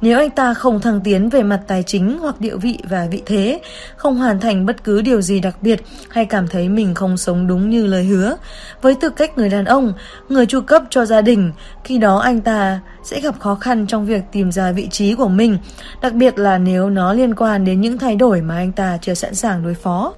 Nếu 0.00 0.18
anh 0.18 0.30
ta 0.30 0.54
không 0.54 0.80
thăng 0.80 1.00
tiến 1.00 1.28
về 1.28 1.42
mặt 1.42 1.60
tài 1.66 1.82
chính 1.82 2.18
hoặc 2.18 2.40
địa 2.40 2.56
vị 2.56 2.78
và 2.88 3.06
vị 3.10 3.22
thế, 3.26 3.60
không 3.96 4.16
hoàn 4.16 4.40
thành 4.40 4.66
bất 4.66 4.84
cứ 4.84 5.02
điều 5.02 5.20
gì 5.20 5.40
đặc 5.40 5.56
biệt 5.60 5.82
hay 6.10 6.24
cảm 6.24 6.48
thấy 6.48 6.68
mình 6.68 6.94
không 6.94 7.16
sống 7.16 7.46
đúng 7.46 7.70
như 7.70 7.86
lời 7.86 8.04
hứa, 8.04 8.36
với 8.82 8.94
tư 8.94 9.10
cách 9.10 9.38
người 9.38 9.48
đàn 9.48 9.64
ông, 9.64 9.92
người 10.28 10.46
chu 10.46 10.60
cấp 10.60 10.82
cho 10.90 11.04
gia 11.04 11.20
đình, 11.20 11.52
khi 11.84 11.98
đó 11.98 12.18
anh 12.18 12.40
ta 12.40 12.80
sẽ 13.04 13.20
gặp 13.20 13.40
khó 13.40 13.54
khăn 13.54 13.86
trong 13.86 14.06
việc 14.06 14.22
tìm 14.32 14.52
ra 14.52 14.72
vị 14.72 14.88
trí 14.90 15.14
của 15.14 15.28
mình, 15.28 15.58
đặc 16.02 16.14
biệt 16.14 16.38
là 16.38 16.58
nếu 16.58 16.90
nó 16.90 17.12
liên 17.12 17.34
quan 17.34 17.64
đến 17.64 17.80
những 17.80 17.98
thay 17.98 18.16
đổi 18.16 18.40
mà 18.40 18.56
anh 18.56 18.72
ta 18.72 18.98
chưa 19.02 19.14
sẵn 19.14 19.34
sàng 19.34 19.62
đối 19.62 19.74
phó. 19.74 20.14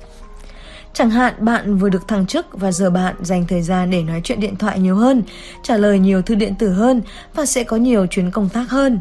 Chẳng 0.93 1.11
hạn 1.11 1.35
bạn 1.39 1.77
vừa 1.77 1.89
được 1.89 2.09
thăng 2.09 2.27
chức 2.27 2.47
và 2.53 2.73
giờ 2.73 2.91
bạn 2.91 3.15
dành 3.23 3.45
thời 3.49 3.63
gian 3.63 3.91
để 3.91 4.03
nói 4.03 4.21
chuyện 4.25 4.41
điện 4.41 4.57
thoại 4.57 4.79
nhiều 4.79 4.97
hơn, 4.97 5.23
trả 5.63 5.77
lời 5.77 5.99
nhiều 5.99 6.23
thư 6.23 6.35
điện 6.35 6.55
tử 6.59 6.73
hơn 6.73 7.03
và 7.35 7.47
sẽ 7.47 7.65
có 7.65 7.77
nhiều 7.77 8.07
chuyến 8.07 8.31
công 8.31 8.49
tác 8.49 8.71
hơn. 8.71 9.01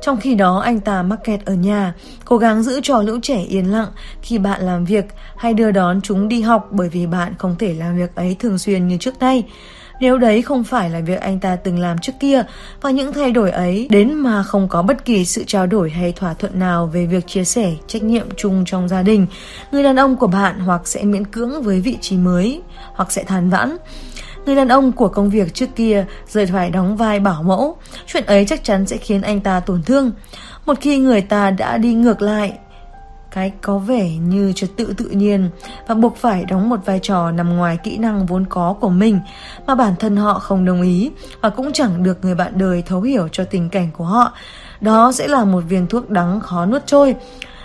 Trong 0.00 0.20
khi 0.20 0.34
đó 0.34 0.58
anh 0.58 0.80
ta 0.80 1.02
mắc 1.02 1.18
kẹt 1.24 1.44
ở 1.44 1.54
nhà, 1.54 1.94
cố 2.24 2.38
gắng 2.38 2.62
giữ 2.62 2.80
cho 2.82 3.02
lũ 3.02 3.18
trẻ 3.22 3.44
yên 3.48 3.72
lặng 3.72 3.88
khi 4.22 4.38
bạn 4.38 4.62
làm 4.62 4.84
việc 4.84 5.04
hay 5.36 5.54
đưa 5.54 5.70
đón 5.70 6.00
chúng 6.00 6.28
đi 6.28 6.40
học 6.40 6.68
bởi 6.70 6.88
vì 6.88 7.06
bạn 7.06 7.34
không 7.38 7.56
thể 7.58 7.74
làm 7.74 7.96
việc 7.96 8.14
ấy 8.14 8.36
thường 8.38 8.58
xuyên 8.58 8.88
như 8.88 8.96
trước 9.00 9.18
đây. 9.18 9.44
Nếu 10.00 10.18
đấy 10.18 10.42
không 10.42 10.64
phải 10.64 10.90
là 10.90 11.00
việc 11.00 11.20
anh 11.20 11.40
ta 11.40 11.56
từng 11.56 11.78
làm 11.78 11.98
trước 11.98 12.12
kia 12.20 12.42
và 12.80 12.90
những 12.90 13.12
thay 13.12 13.30
đổi 13.30 13.50
ấy 13.50 13.86
đến 13.90 14.14
mà 14.14 14.42
không 14.42 14.68
có 14.68 14.82
bất 14.82 15.04
kỳ 15.04 15.24
sự 15.24 15.44
trao 15.46 15.66
đổi 15.66 15.90
hay 15.90 16.12
thỏa 16.12 16.34
thuận 16.34 16.58
nào 16.58 16.86
về 16.86 17.06
việc 17.06 17.26
chia 17.26 17.44
sẻ 17.44 17.72
trách 17.86 18.02
nhiệm 18.02 18.26
chung 18.36 18.64
trong 18.66 18.88
gia 18.88 19.02
đình, 19.02 19.26
người 19.72 19.82
đàn 19.82 19.96
ông 19.96 20.16
của 20.16 20.26
bạn 20.26 20.60
hoặc 20.60 20.80
sẽ 20.84 21.04
miễn 21.04 21.26
cưỡng 21.26 21.62
với 21.62 21.80
vị 21.80 21.98
trí 22.00 22.16
mới 22.16 22.62
hoặc 22.94 23.12
sẽ 23.12 23.24
than 23.24 23.50
vãn. 23.50 23.76
Người 24.46 24.56
đàn 24.56 24.68
ông 24.68 24.92
của 24.92 25.08
công 25.08 25.30
việc 25.30 25.54
trước 25.54 25.76
kia 25.76 26.06
rời 26.28 26.46
phải 26.46 26.70
đóng 26.70 26.96
vai 26.96 27.20
bảo 27.20 27.42
mẫu, 27.42 27.76
chuyện 28.06 28.26
ấy 28.26 28.46
chắc 28.46 28.64
chắn 28.64 28.86
sẽ 28.86 28.96
khiến 28.96 29.22
anh 29.22 29.40
ta 29.40 29.60
tổn 29.60 29.82
thương. 29.82 30.10
Một 30.66 30.74
khi 30.80 30.98
người 30.98 31.20
ta 31.20 31.50
đã 31.50 31.78
đi 31.78 31.94
ngược 31.94 32.22
lại 32.22 32.58
cái 33.30 33.52
có 33.62 33.78
vẻ 33.78 34.10
như 34.10 34.52
trật 34.52 34.70
tự 34.76 34.94
tự 34.96 35.04
nhiên 35.04 35.50
và 35.88 35.94
buộc 35.94 36.16
phải 36.16 36.44
đóng 36.44 36.68
một 36.68 36.80
vai 36.84 36.98
trò 37.02 37.30
nằm 37.30 37.56
ngoài 37.56 37.78
kỹ 37.84 37.98
năng 37.98 38.26
vốn 38.26 38.44
có 38.48 38.74
của 38.80 38.88
mình 38.88 39.20
mà 39.66 39.74
bản 39.74 39.94
thân 39.98 40.16
họ 40.16 40.38
không 40.38 40.64
đồng 40.64 40.82
ý 40.82 41.10
và 41.40 41.50
cũng 41.50 41.72
chẳng 41.72 42.02
được 42.02 42.24
người 42.24 42.34
bạn 42.34 42.58
đời 42.58 42.82
thấu 42.82 43.00
hiểu 43.00 43.28
cho 43.32 43.44
tình 43.44 43.68
cảnh 43.68 43.90
của 43.96 44.04
họ. 44.04 44.32
Đó 44.80 45.12
sẽ 45.12 45.28
là 45.28 45.44
một 45.44 45.60
viên 45.68 45.86
thuốc 45.86 46.10
đắng 46.10 46.40
khó 46.40 46.66
nuốt 46.66 46.86
trôi. 46.86 47.14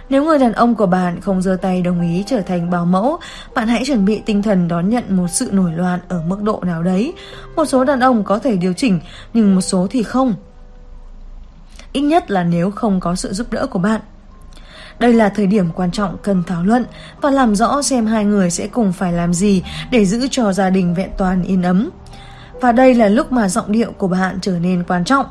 Nếu 0.09 0.23
người 0.23 0.39
đàn 0.39 0.53
ông 0.53 0.75
của 0.75 0.85
bạn 0.85 1.21
không 1.21 1.41
giơ 1.41 1.57
tay 1.61 1.81
đồng 1.81 2.01
ý 2.01 2.23
trở 2.27 2.41
thành 2.41 2.69
bảo 2.69 2.85
mẫu, 2.85 3.17
bạn 3.55 3.67
hãy 3.67 3.83
chuẩn 3.85 4.05
bị 4.05 4.21
tinh 4.25 4.43
thần 4.43 4.67
đón 4.67 4.89
nhận 4.89 5.17
một 5.17 5.27
sự 5.27 5.49
nổi 5.51 5.71
loạn 5.73 5.99
ở 6.07 6.21
mức 6.27 6.41
độ 6.41 6.59
nào 6.65 6.83
đấy. 6.83 7.13
Một 7.55 7.65
số 7.65 7.83
đàn 7.83 7.99
ông 7.99 8.23
có 8.23 8.39
thể 8.39 8.55
điều 8.55 8.73
chỉnh, 8.73 8.99
nhưng 9.33 9.55
một 9.55 9.61
số 9.61 9.87
thì 9.89 10.03
không. 10.03 10.35
Ít 11.91 12.01
nhất 12.01 12.31
là 12.31 12.43
nếu 12.43 12.71
không 12.71 12.99
có 12.99 13.15
sự 13.15 13.33
giúp 13.33 13.47
đỡ 13.51 13.67
của 13.67 13.79
bạn. 13.79 14.01
Đây 14.99 15.13
là 15.13 15.29
thời 15.29 15.47
điểm 15.47 15.69
quan 15.75 15.91
trọng 15.91 16.17
cần 16.23 16.43
thảo 16.43 16.63
luận 16.63 16.85
và 17.21 17.31
làm 17.31 17.55
rõ 17.55 17.81
xem 17.81 18.05
hai 18.05 18.25
người 18.25 18.49
sẽ 18.49 18.67
cùng 18.67 18.93
phải 18.93 19.13
làm 19.13 19.33
gì 19.33 19.63
để 19.91 20.05
giữ 20.05 20.27
cho 20.31 20.53
gia 20.53 20.69
đình 20.69 20.93
vẹn 20.93 21.09
toàn 21.17 21.43
yên 21.43 21.61
ấm. 21.61 21.89
Và 22.65 22.71
đây 22.71 22.93
là 22.93 23.07
lúc 23.07 23.31
mà 23.31 23.49
giọng 23.49 23.71
điệu 23.71 23.91
của 23.91 24.07
bạn 24.07 24.37
trở 24.41 24.59
nên 24.59 24.83
quan 24.87 25.05
trọng. 25.05 25.25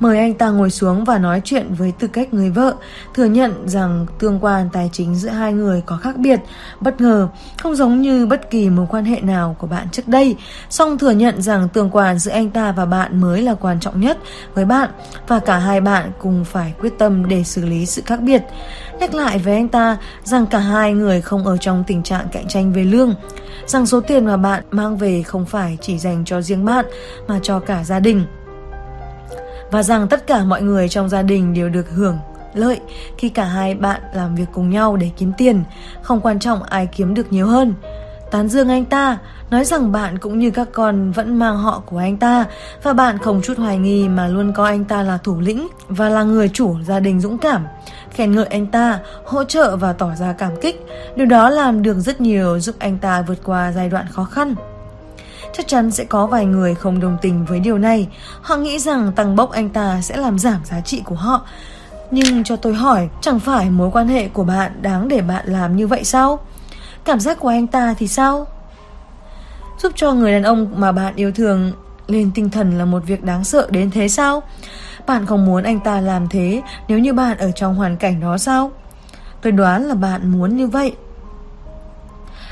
Mời 0.00 0.18
anh 0.18 0.34
ta 0.34 0.48
ngồi 0.50 0.70
xuống 0.70 1.04
và 1.04 1.18
nói 1.18 1.40
chuyện 1.44 1.74
với 1.74 1.92
tư 1.98 2.08
cách 2.08 2.34
người 2.34 2.50
vợ, 2.50 2.74
thừa 3.14 3.24
nhận 3.24 3.68
rằng 3.68 4.06
tương 4.18 4.38
quan 4.40 4.68
tài 4.72 4.90
chính 4.92 5.14
giữa 5.14 5.28
hai 5.28 5.52
người 5.52 5.82
có 5.86 5.96
khác 5.96 6.16
biệt, 6.16 6.40
bất 6.80 7.00
ngờ, 7.00 7.28
không 7.62 7.76
giống 7.76 8.00
như 8.00 8.26
bất 8.26 8.50
kỳ 8.50 8.70
mối 8.70 8.86
quan 8.90 9.04
hệ 9.04 9.20
nào 9.20 9.56
của 9.58 9.66
bạn 9.66 9.86
trước 9.92 10.08
đây. 10.08 10.36
Song 10.70 10.98
thừa 10.98 11.10
nhận 11.10 11.42
rằng 11.42 11.68
tương 11.68 11.90
quan 11.90 12.18
giữa 12.18 12.32
anh 12.32 12.50
ta 12.50 12.72
và 12.72 12.86
bạn 12.86 13.20
mới 13.20 13.42
là 13.42 13.54
quan 13.54 13.80
trọng 13.80 14.00
nhất 14.00 14.18
với 14.54 14.64
bạn 14.64 14.90
và 15.28 15.38
cả 15.38 15.58
hai 15.58 15.80
bạn 15.80 16.10
cùng 16.18 16.44
phải 16.44 16.74
quyết 16.80 16.92
tâm 16.98 17.28
để 17.28 17.44
xử 17.44 17.66
lý 17.66 17.86
sự 17.86 18.02
khác 18.06 18.20
biệt. 18.20 18.42
Nhắc 19.02 19.14
lại 19.14 19.38
với 19.38 19.54
anh 19.54 19.68
ta 19.68 19.96
rằng 20.24 20.46
cả 20.46 20.58
hai 20.58 20.92
người 20.92 21.20
không 21.20 21.46
ở 21.46 21.56
trong 21.56 21.84
tình 21.86 22.02
trạng 22.02 22.26
cạnh 22.32 22.48
tranh 22.48 22.72
về 22.72 22.84
lương, 22.84 23.14
rằng 23.66 23.86
số 23.86 24.00
tiền 24.00 24.26
mà 24.26 24.36
bạn 24.36 24.62
mang 24.70 24.96
về 24.96 25.22
không 25.22 25.46
phải 25.46 25.78
chỉ 25.80 25.98
dành 25.98 26.24
cho 26.24 26.40
riêng 26.40 26.64
bạn 26.64 26.84
mà 27.28 27.40
cho 27.42 27.60
cả 27.60 27.84
gia 27.84 28.00
đình 28.00 28.24
và 29.70 29.82
rằng 29.82 30.08
tất 30.08 30.26
cả 30.26 30.44
mọi 30.44 30.62
người 30.62 30.88
trong 30.88 31.08
gia 31.08 31.22
đình 31.22 31.54
đều 31.54 31.68
được 31.68 31.90
hưởng 31.90 32.18
lợi 32.54 32.80
khi 33.18 33.28
cả 33.28 33.44
hai 33.44 33.74
bạn 33.74 34.00
làm 34.14 34.34
việc 34.34 34.46
cùng 34.52 34.70
nhau 34.70 34.96
để 34.96 35.10
kiếm 35.16 35.32
tiền, 35.38 35.64
không 36.02 36.20
quan 36.20 36.38
trọng 36.38 36.62
ai 36.62 36.86
kiếm 36.86 37.14
được 37.14 37.32
nhiều 37.32 37.46
hơn. 37.46 37.74
Tán 38.32 38.48
dương 38.48 38.68
anh 38.68 38.84
ta, 38.84 39.18
nói 39.50 39.64
rằng 39.64 39.92
bạn 39.92 40.18
cũng 40.18 40.38
như 40.38 40.50
các 40.50 40.68
con 40.72 41.12
vẫn 41.12 41.38
mang 41.38 41.58
họ 41.58 41.82
của 41.86 41.98
anh 41.98 42.16
ta 42.16 42.44
và 42.82 42.92
bạn 42.92 43.18
không 43.18 43.40
chút 43.42 43.58
hoài 43.58 43.78
nghi 43.78 44.08
mà 44.08 44.26
luôn 44.28 44.52
coi 44.52 44.70
anh 44.70 44.84
ta 44.84 45.02
là 45.02 45.18
thủ 45.18 45.40
lĩnh 45.40 45.68
và 45.88 46.08
là 46.08 46.22
người 46.22 46.48
chủ 46.48 46.76
gia 46.86 47.00
đình 47.00 47.20
dũng 47.20 47.38
cảm. 47.38 47.66
Khen 48.10 48.32
ngợi 48.32 48.46
anh 48.46 48.66
ta, 48.66 48.98
hỗ 49.24 49.44
trợ 49.44 49.76
và 49.76 49.92
tỏ 49.92 50.10
ra 50.18 50.32
cảm 50.32 50.52
kích. 50.60 50.86
Điều 51.16 51.26
đó 51.26 51.50
làm 51.50 51.82
được 51.82 52.00
rất 52.00 52.20
nhiều 52.20 52.60
giúp 52.60 52.74
anh 52.78 52.98
ta 52.98 53.22
vượt 53.22 53.38
qua 53.44 53.72
giai 53.72 53.88
đoạn 53.88 54.06
khó 54.10 54.24
khăn. 54.24 54.54
Chắc 55.52 55.68
chắn 55.68 55.90
sẽ 55.90 56.04
có 56.04 56.26
vài 56.26 56.46
người 56.46 56.74
không 56.74 57.00
đồng 57.00 57.16
tình 57.22 57.44
với 57.44 57.60
điều 57.60 57.78
này. 57.78 58.08
Họ 58.42 58.56
nghĩ 58.56 58.78
rằng 58.78 59.12
tăng 59.12 59.36
bốc 59.36 59.50
anh 59.50 59.68
ta 59.68 60.00
sẽ 60.02 60.16
làm 60.16 60.38
giảm 60.38 60.60
giá 60.64 60.80
trị 60.80 61.02
của 61.04 61.14
họ. 61.14 61.46
Nhưng 62.10 62.44
cho 62.44 62.56
tôi 62.56 62.74
hỏi, 62.74 63.08
chẳng 63.20 63.40
phải 63.40 63.70
mối 63.70 63.90
quan 63.92 64.08
hệ 64.08 64.28
của 64.28 64.44
bạn 64.44 64.72
đáng 64.82 65.08
để 65.08 65.20
bạn 65.20 65.44
làm 65.46 65.76
như 65.76 65.86
vậy 65.86 66.04
sao? 66.04 66.38
Cảm 67.04 67.20
giác 67.20 67.40
của 67.40 67.48
anh 67.48 67.66
ta 67.66 67.94
thì 67.98 68.08
sao? 68.08 68.46
Giúp 69.78 69.92
cho 69.96 70.12
người 70.12 70.32
đàn 70.32 70.42
ông 70.42 70.72
mà 70.76 70.92
bạn 70.92 71.16
yêu 71.16 71.32
thương 71.32 71.72
lên 72.06 72.30
tinh 72.34 72.50
thần 72.50 72.78
là 72.78 72.84
một 72.84 73.02
việc 73.06 73.24
đáng 73.24 73.44
sợ 73.44 73.68
đến 73.70 73.90
thế 73.90 74.08
sao? 74.08 74.42
Bạn 75.06 75.26
không 75.26 75.46
muốn 75.46 75.62
anh 75.62 75.80
ta 75.80 76.00
làm 76.00 76.28
thế 76.28 76.62
nếu 76.88 76.98
như 76.98 77.12
bạn 77.12 77.38
ở 77.38 77.50
trong 77.50 77.74
hoàn 77.74 77.96
cảnh 77.96 78.20
đó 78.20 78.38
sao? 78.38 78.70
Tôi 79.42 79.52
đoán 79.52 79.84
là 79.84 79.94
bạn 79.94 80.32
muốn 80.32 80.56
như 80.56 80.66
vậy 80.66 80.94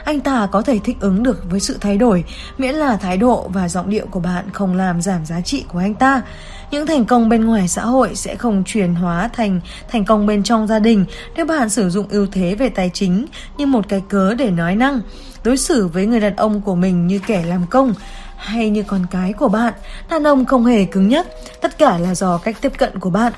anh 0.04 0.20
ta 0.20 0.48
có 0.52 0.62
thể 0.62 0.78
thích 0.84 0.96
ứng 1.00 1.22
được 1.22 1.50
với 1.50 1.60
sự 1.60 1.78
thay 1.80 1.98
đổi, 1.98 2.24
miễn 2.58 2.74
là 2.74 2.96
thái 2.96 3.16
độ 3.16 3.48
và 3.52 3.68
giọng 3.68 3.90
điệu 3.90 4.06
của 4.10 4.20
bạn 4.20 4.50
không 4.52 4.76
làm 4.76 5.02
giảm 5.02 5.26
giá 5.26 5.40
trị 5.40 5.64
của 5.68 5.78
anh 5.78 5.94
ta. 5.94 6.22
Những 6.70 6.86
thành 6.86 7.04
công 7.04 7.28
bên 7.28 7.44
ngoài 7.44 7.68
xã 7.68 7.84
hội 7.84 8.14
sẽ 8.14 8.36
không 8.36 8.62
chuyển 8.66 8.94
hóa 8.94 9.30
thành 9.32 9.60
thành 9.88 10.04
công 10.04 10.26
bên 10.26 10.42
trong 10.42 10.66
gia 10.66 10.78
đình 10.78 11.04
nếu 11.36 11.46
bạn 11.46 11.68
sử 11.68 11.90
dụng 11.90 12.08
ưu 12.08 12.26
thế 12.32 12.54
về 12.54 12.68
tài 12.68 12.90
chính 12.94 13.26
như 13.56 13.66
một 13.66 13.88
cái 13.88 14.02
cớ 14.08 14.34
để 14.34 14.50
nói 14.50 14.76
năng, 14.76 15.00
đối 15.44 15.56
xử 15.56 15.88
với 15.88 16.06
người 16.06 16.20
đàn 16.20 16.36
ông 16.36 16.60
của 16.60 16.74
mình 16.74 17.06
như 17.06 17.20
kẻ 17.26 17.44
làm 17.46 17.66
công 17.70 17.94
hay 18.36 18.70
như 18.70 18.82
con 18.82 19.06
cái 19.10 19.32
của 19.32 19.48
bạn, 19.48 19.74
đàn 20.10 20.26
ông 20.26 20.44
không 20.44 20.66
hề 20.66 20.84
cứng 20.84 21.08
nhắc, 21.08 21.26
tất 21.60 21.78
cả 21.78 21.98
là 21.98 22.14
do 22.14 22.38
cách 22.38 22.56
tiếp 22.60 22.72
cận 22.78 22.98
của 22.98 23.10
bạn. 23.10 23.32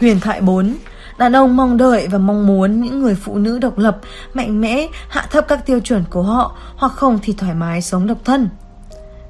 Huyền 0.00 0.20
thoại 0.20 0.40
4 0.40 0.74
Đàn 1.18 1.36
ông 1.36 1.56
mong 1.56 1.76
đợi 1.76 2.08
và 2.10 2.18
mong 2.18 2.46
muốn 2.46 2.80
những 2.80 3.00
người 3.00 3.14
phụ 3.14 3.38
nữ 3.38 3.58
độc 3.58 3.78
lập, 3.78 3.98
mạnh 4.34 4.60
mẽ, 4.60 4.86
hạ 5.08 5.26
thấp 5.30 5.44
các 5.48 5.66
tiêu 5.66 5.80
chuẩn 5.80 6.04
của 6.10 6.22
họ 6.22 6.56
hoặc 6.76 6.92
không 6.92 7.18
thì 7.22 7.32
thoải 7.32 7.54
mái 7.54 7.82
sống 7.82 8.06
độc 8.06 8.18
thân. 8.24 8.48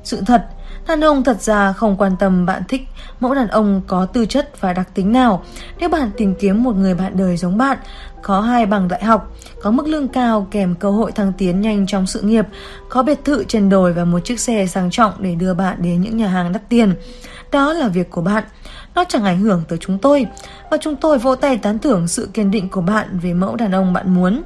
Sự 0.05 0.23
thật, 0.27 0.47
đàn 0.89 1.01
ông 1.01 1.25
thật 1.25 1.43
ra 1.43 1.73
không 1.73 1.97
quan 1.97 2.17
tâm 2.17 2.47
bạn 2.47 2.63
thích 2.69 2.89
mẫu 3.21 3.35
đàn 3.35 3.49
ông 3.49 3.81
có 3.87 4.07
tư 4.07 4.27
chất 4.27 4.61
và 4.61 4.73
đặc 4.73 4.89
tính 4.95 5.13
nào. 5.13 5.45
Nếu 5.79 5.89
bạn 5.89 6.11
tìm 6.17 6.35
kiếm 6.35 6.63
một 6.63 6.77
người 6.77 6.95
bạn 6.95 7.17
đời 7.17 7.37
giống 7.37 7.59
bạn, 7.59 7.79
có 8.23 8.41
hai 8.41 8.67
bằng 8.67 8.89
đại 8.89 9.05
học, 9.05 9.37
có 9.63 9.71
mức 9.71 9.87
lương 9.87 10.09
cao 10.09 10.47
kèm 10.51 10.75
cơ 10.75 10.91
hội 10.91 11.13
thăng 11.13 11.33
tiến 11.33 11.61
nhanh 11.61 11.87
trong 11.87 12.07
sự 12.07 12.21
nghiệp, 12.21 12.47
có 12.89 13.03
biệt 13.03 13.25
thự 13.25 13.45
trên 13.45 13.69
đồi 13.69 13.93
và 13.93 14.05
một 14.05 14.21
chiếc 14.25 14.41
xe 14.41 14.67
sang 14.67 14.91
trọng 14.91 15.13
để 15.19 15.35
đưa 15.35 15.55
bạn 15.55 15.77
đến 15.83 16.01
những 16.01 16.17
nhà 16.17 16.29
hàng 16.29 16.53
đắt 16.53 16.69
tiền. 16.69 16.95
Đó 17.53 17.73
là 17.73 17.89
việc 17.89 18.11
của 18.11 18.23
bạn. 18.23 18.45
Nó 18.99 19.05
chẳng 19.05 19.25
ảnh 19.25 19.41
hưởng 19.41 19.63
tới 19.69 19.79
chúng 19.79 19.99
tôi 19.99 20.27
Và 20.71 20.77
chúng 20.81 20.97
tôi 20.97 21.19
vỗ 21.19 21.35
tay 21.35 21.57
tán 21.57 21.79
thưởng 21.79 22.09
sự 22.09 22.29
kiên 22.35 22.51
định 22.51 22.69
của 22.69 22.81
bạn 22.81 23.19
Về 23.23 23.35
mẫu 23.35 23.57
đàn 23.57 23.73
ông 23.73 23.93
bạn 23.93 24.15
muốn. 24.15 24.43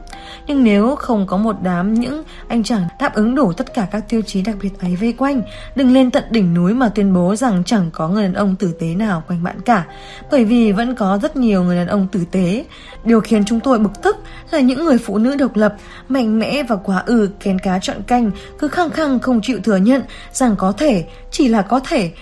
Nhưng 0.47 0.65
nếu 0.65 0.97
không 0.97 1.27
có 1.27 1.37
một 1.37 1.57
đám 1.62 1.95
những 1.95 2.23
anh 2.49 2.62
chàng 2.62 2.89
đáp 3.01 3.15
ứng 3.15 3.35
đủ 3.35 3.53
tất 3.53 3.74
cả 3.74 3.87
các 3.91 4.05
tiêu 4.09 4.23
chí 4.23 4.43
đặc 4.43 4.57
biệt 4.62 4.70
ấy 4.81 4.97
vây 4.97 5.12
quanh 5.12 5.43
Đừng 5.74 5.93
lên 5.93 6.11
tận 6.11 6.24
đỉnh 6.31 6.55
núi 6.55 6.74
mà 6.74 6.89
tuyên 6.89 7.15
bố 7.15 7.37
rằng 7.37 7.62
chẳng 7.66 7.91
có 7.93 8.09
người 8.09 8.23
đàn 8.23 8.35
ông 8.35 8.57
tử 8.57 8.73
tế 8.81 8.87
nào 8.87 9.23
quanh 9.29 9.43
bạn 9.43 9.61
cả. 9.65 9.85
Bởi 10.31 10.45
vì 10.45 10.73
vẫn 10.73 10.95
có 10.95 11.19
rất 11.23 11.37
nhiều 11.37 11.65
người 11.65 11.77
đàn 11.77 11.87
ông 11.87 12.07
tử 12.12 12.24
tế. 12.31 12.65
Điều 13.05 13.20
khiến 13.20 13.45
chúng 13.45 13.61
tôi 13.61 13.79
bực 13.79 14.03
tức 14.03 14.16
là 14.51 14.61
những 14.61 14.85
người 14.85 14.99
phụ 14.99 15.19
nữ 15.19 15.37
độc 15.37 15.57
lập, 15.57 15.74
mạnh 16.09 16.39
mẽ 16.39 16.62
và 16.62 16.77
quá 16.77 17.03
ư 17.07 17.31
kén 17.41 17.59
cá 17.59 17.79
chọn 17.79 18.03
canh 18.03 18.31
Cứ 18.59 18.69
khăng 18.69 18.91
khăng 18.91 19.19
không 19.19 19.41
chịu 19.41 19.61
thừa 19.65 19.77
nhận 19.77 20.03
rằng 20.33 20.57
có 20.57 20.73
thể, 20.73 21.05
chỉ 21.31 21.49
là 21.49 21.62
có 21.62 21.81
thể 21.81 22.12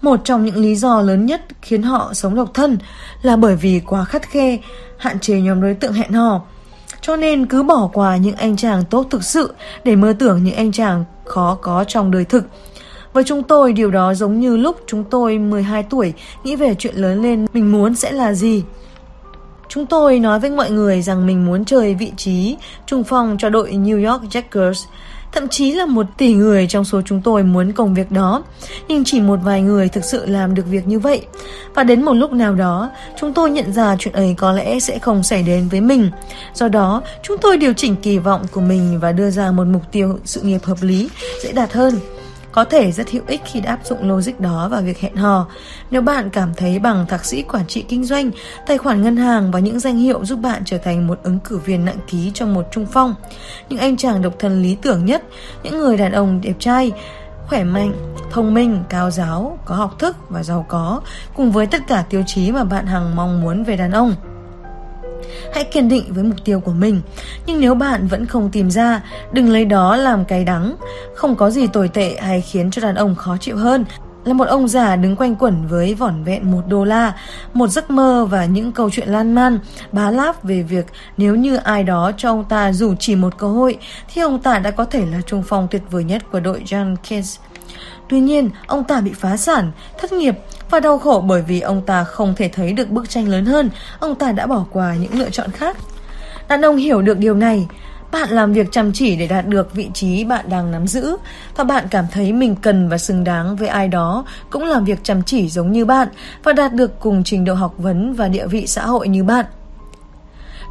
một 0.00 0.20
trong 0.24 0.44
những 0.44 0.56
lý 0.56 0.76
do 0.76 1.00
lớn 1.00 1.26
nhất 1.26 1.42
khiến 1.62 1.82
họ 1.82 2.10
sống 2.14 2.34
độc 2.34 2.54
thân 2.54 2.78
là 3.22 3.36
bởi 3.36 3.56
vì 3.56 3.80
quá 3.80 4.04
khắt 4.04 4.22
khe, 4.22 4.58
hạn 4.98 5.20
chế 5.20 5.40
nhóm 5.40 5.60
đối 5.60 5.74
tượng 5.74 5.92
hẹn 5.92 6.12
hò. 6.12 6.40
Cho 7.00 7.16
nên 7.16 7.46
cứ 7.46 7.62
bỏ 7.62 7.90
qua 7.92 8.16
những 8.16 8.36
anh 8.36 8.56
chàng 8.56 8.84
tốt 8.90 9.06
thực 9.10 9.24
sự 9.24 9.54
để 9.84 9.96
mơ 9.96 10.14
tưởng 10.18 10.44
những 10.44 10.54
anh 10.54 10.72
chàng 10.72 11.04
khó 11.24 11.58
có 11.60 11.84
trong 11.84 12.10
đời 12.10 12.24
thực. 12.24 12.44
Với 13.12 13.24
chúng 13.24 13.42
tôi, 13.42 13.72
điều 13.72 13.90
đó 13.90 14.14
giống 14.14 14.40
như 14.40 14.56
lúc 14.56 14.80
chúng 14.86 15.04
tôi 15.04 15.38
12 15.38 15.82
tuổi 15.82 16.12
nghĩ 16.44 16.56
về 16.56 16.74
chuyện 16.78 16.94
lớn 16.96 17.22
lên 17.22 17.46
mình 17.52 17.72
muốn 17.72 17.94
sẽ 17.94 18.12
là 18.12 18.32
gì. 18.32 18.64
Chúng 19.68 19.86
tôi 19.86 20.18
nói 20.18 20.40
với 20.40 20.50
mọi 20.50 20.70
người 20.70 21.02
rằng 21.02 21.26
mình 21.26 21.46
muốn 21.46 21.64
chơi 21.64 21.94
vị 21.94 22.12
trí 22.16 22.56
trung 22.86 23.04
phong 23.04 23.36
cho 23.38 23.48
đội 23.48 23.70
New 23.70 24.10
York 24.10 24.22
Jackers. 24.22 24.84
Thậm 25.32 25.48
chí 25.48 25.72
là 25.72 25.86
một 25.86 26.06
tỷ 26.16 26.34
người 26.34 26.66
trong 26.66 26.84
số 26.84 27.02
chúng 27.04 27.22
tôi 27.22 27.42
muốn 27.42 27.72
công 27.72 27.94
việc 27.94 28.10
đó, 28.10 28.42
nhưng 28.88 29.04
chỉ 29.04 29.20
một 29.20 29.38
vài 29.44 29.62
người 29.62 29.88
thực 29.88 30.04
sự 30.04 30.26
làm 30.26 30.54
được 30.54 30.66
việc 30.66 30.88
như 30.88 30.98
vậy. 30.98 31.26
Và 31.74 31.84
đến 31.84 32.02
một 32.02 32.12
lúc 32.12 32.32
nào 32.32 32.54
đó, 32.54 32.90
chúng 33.20 33.32
tôi 33.32 33.50
nhận 33.50 33.72
ra 33.72 33.96
chuyện 33.98 34.14
ấy 34.14 34.34
có 34.38 34.52
lẽ 34.52 34.80
sẽ 34.80 34.98
không 34.98 35.22
xảy 35.22 35.42
đến 35.42 35.68
với 35.68 35.80
mình. 35.80 36.10
Do 36.54 36.68
đó, 36.68 37.02
chúng 37.22 37.38
tôi 37.38 37.56
điều 37.56 37.72
chỉnh 37.72 37.96
kỳ 37.96 38.18
vọng 38.18 38.46
của 38.52 38.60
mình 38.60 38.98
và 39.00 39.12
đưa 39.12 39.30
ra 39.30 39.50
một 39.50 39.66
mục 39.66 39.82
tiêu 39.92 40.18
sự 40.24 40.40
nghiệp 40.40 40.64
hợp 40.64 40.78
lý, 40.80 41.08
dễ 41.42 41.52
đạt 41.52 41.72
hơn 41.72 41.94
có 42.52 42.64
thể 42.64 42.92
rất 42.92 43.10
hữu 43.10 43.22
ích 43.26 43.40
khi 43.44 43.60
áp 43.66 43.80
dụng 43.84 44.08
logic 44.08 44.40
đó 44.40 44.68
vào 44.70 44.82
việc 44.82 44.98
hẹn 44.98 45.16
hò. 45.16 45.46
Nếu 45.90 46.02
bạn 46.02 46.30
cảm 46.30 46.54
thấy 46.54 46.78
bằng 46.78 47.06
thạc 47.06 47.24
sĩ 47.24 47.42
quản 47.42 47.66
trị 47.66 47.84
kinh 47.88 48.04
doanh, 48.04 48.30
tài 48.66 48.78
khoản 48.78 49.02
ngân 49.02 49.16
hàng 49.16 49.50
và 49.50 49.58
những 49.58 49.80
danh 49.80 49.96
hiệu 49.96 50.24
giúp 50.24 50.38
bạn 50.38 50.62
trở 50.64 50.78
thành 50.78 51.06
một 51.06 51.18
ứng 51.22 51.38
cử 51.40 51.58
viên 51.58 51.84
nặng 51.84 51.98
ký 52.06 52.30
trong 52.34 52.54
một 52.54 52.66
trung 52.70 52.86
phong, 52.92 53.14
những 53.68 53.78
anh 53.78 53.96
chàng 53.96 54.22
độc 54.22 54.34
thân 54.38 54.62
lý 54.62 54.76
tưởng 54.82 55.04
nhất, 55.04 55.22
những 55.62 55.78
người 55.78 55.96
đàn 55.96 56.12
ông 56.12 56.40
đẹp 56.40 56.54
trai, 56.58 56.92
khỏe 57.46 57.64
mạnh, 57.64 57.92
thông 58.30 58.54
minh, 58.54 58.82
cao 58.88 59.10
giáo, 59.10 59.58
có 59.64 59.74
học 59.74 59.98
thức 59.98 60.16
và 60.28 60.42
giàu 60.42 60.64
có, 60.68 61.00
cùng 61.36 61.52
với 61.52 61.66
tất 61.66 61.86
cả 61.88 62.04
tiêu 62.10 62.22
chí 62.26 62.52
mà 62.52 62.64
bạn 62.64 62.86
hằng 62.86 63.16
mong 63.16 63.40
muốn 63.40 63.64
về 63.64 63.76
đàn 63.76 63.90
ông. 63.90 64.14
Hãy 65.54 65.64
kiên 65.64 65.88
định 65.88 66.04
với 66.08 66.24
mục 66.24 66.44
tiêu 66.44 66.60
của 66.60 66.72
mình. 66.72 67.00
Nhưng 67.46 67.60
nếu 67.60 67.74
bạn 67.74 68.06
vẫn 68.06 68.26
không 68.26 68.50
tìm 68.50 68.70
ra, 68.70 69.02
đừng 69.32 69.48
lấy 69.48 69.64
đó 69.64 69.96
làm 69.96 70.24
cái 70.24 70.44
đắng. 70.44 70.76
Không 71.14 71.36
có 71.36 71.50
gì 71.50 71.66
tồi 71.66 71.88
tệ 71.88 72.16
hay 72.20 72.40
khiến 72.40 72.70
cho 72.70 72.82
đàn 72.82 72.94
ông 72.94 73.14
khó 73.14 73.36
chịu 73.40 73.56
hơn 73.56 73.84
là 74.24 74.32
một 74.32 74.48
ông 74.48 74.68
già 74.68 74.96
đứng 74.96 75.16
quanh 75.16 75.36
quẩn 75.36 75.66
với 75.66 75.94
vỏn 75.94 76.24
vẹn 76.24 76.50
một 76.50 76.62
đô 76.68 76.84
la, 76.84 77.12
một 77.52 77.66
giấc 77.66 77.90
mơ 77.90 78.26
và 78.30 78.44
những 78.44 78.72
câu 78.72 78.90
chuyện 78.90 79.08
lan 79.08 79.34
man, 79.34 79.58
bá 79.92 80.10
láp 80.10 80.44
về 80.44 80.62
việc 80.62 80.86
nếu 81.16 81.34
như 81.34 81.56
ai 81.56 81.84
đó 81.84 82.12
cho 82.16 82.30
ông 82.30 82.44
ta 82.44 82.72
dù 82.72 82.94
chỉ 82.98 83.16
một 83.16 83.38
cơ 83.38 83.48
hội 83.48 83.78
thì 84.14 84.22
ông 84.22 84.38
ta 84.38 84.58
đã 84.58 84.70
có 84.70 84.84
thể 84.84 85.06
là 85.06 85.20
trung 85.26 85.42
phong 85.46 85.68
tuyệt 85.70 85.82
vời 85.90 86.04
nhất 86.04 86.22
của 86.32 86.40
đội 86.40 86.62
John 86.66 86.96
Kiss. 86.96 87.40
Tuy 88.08 88.20
nhiên, 88.20 88.50
ông 88.66 88.84
ta 88.84 89.00
bị 89.00 89.12
phá 89.12 89.36
sản, 89.36 89.70
thất 89.98 90.12
nghiệp 90.12 90.38
và 90.70 90.80
đau 90.80 90.98
khổ 90.98 91.24
bởi 91.26 91.42
vì 91.42 91.60
ông 91.60 91.82
ta 91.86 92.04
không 92.04 92.34
thể 92.34 92.48
thấy 92.48 92.72
được 92.72 92.90
bức 92.90 93.08
tranh 93.08 93.28
lớn 93.28 93.44
hơn, 93.44 93.70
ông 93.98 94.14
ta 94.14 94.32
đã 94.32 94.46
bỏ 94.46 94.64
qua 94.72 94.94
những 94.94 95.18
lựa 95.18 95.30
chọn 95.30 95.50
khác. 95.50 95.76
Đàn 96.48 96.64
ông 96.64 96.76
hiểu 96.76 97.02
được 97.02 97.18
điều 97.18 97.34
này, 97.34 97.66
bạn 98.12 98.30
làm 98.30 98.52
việc 98.52 98.66
chăm 98.72 98.92
chỉ 98.92 99.16
để 99.16 99.26
đạt 99.26 99.46
được 99.46 99.74
vị 99.74 99.90
trí 99.94 100.24
bạn 100.24 100.48
đang 100.48 100.70
nắm 100.70 100.86
giữ 100.86 101.16
và 101.56 101.64
bạn 101.64 101.84
cảm 101.90 102.04
thấy 102.12 102.32
mình 102.32 102.56
cần 102.56 102.88
và 102.88 102.98
xứng 102.98 103.24
đáng 103.24 103.56
với 103.56 103.68
ai 103.68 103.88
đó 103.88 104.24
cũng 104.50 104.64
làm 104.64 104.84
việc 104.84 104.98
chăm 105.02 105.22
chỉ 105.22 105.48
giống 105.48 105.72
như 105.72 105.84
bạn 105.84 106.08
và 106.44 106.52
đạt 106.52 106.74
được 106.74 107.00
cùng 107.00 107.24
trình 107.24 107.44
độ 107.44 107.54
học 107.54 107.74
vấn 107.78 108.14
và 108.14 108.28
địa 108.28 108.46
vị 108.46 108.66
xã 108.66 108.86
hội 108.86 109.08
như 109.08 109.24
bạn. 109.24 109.46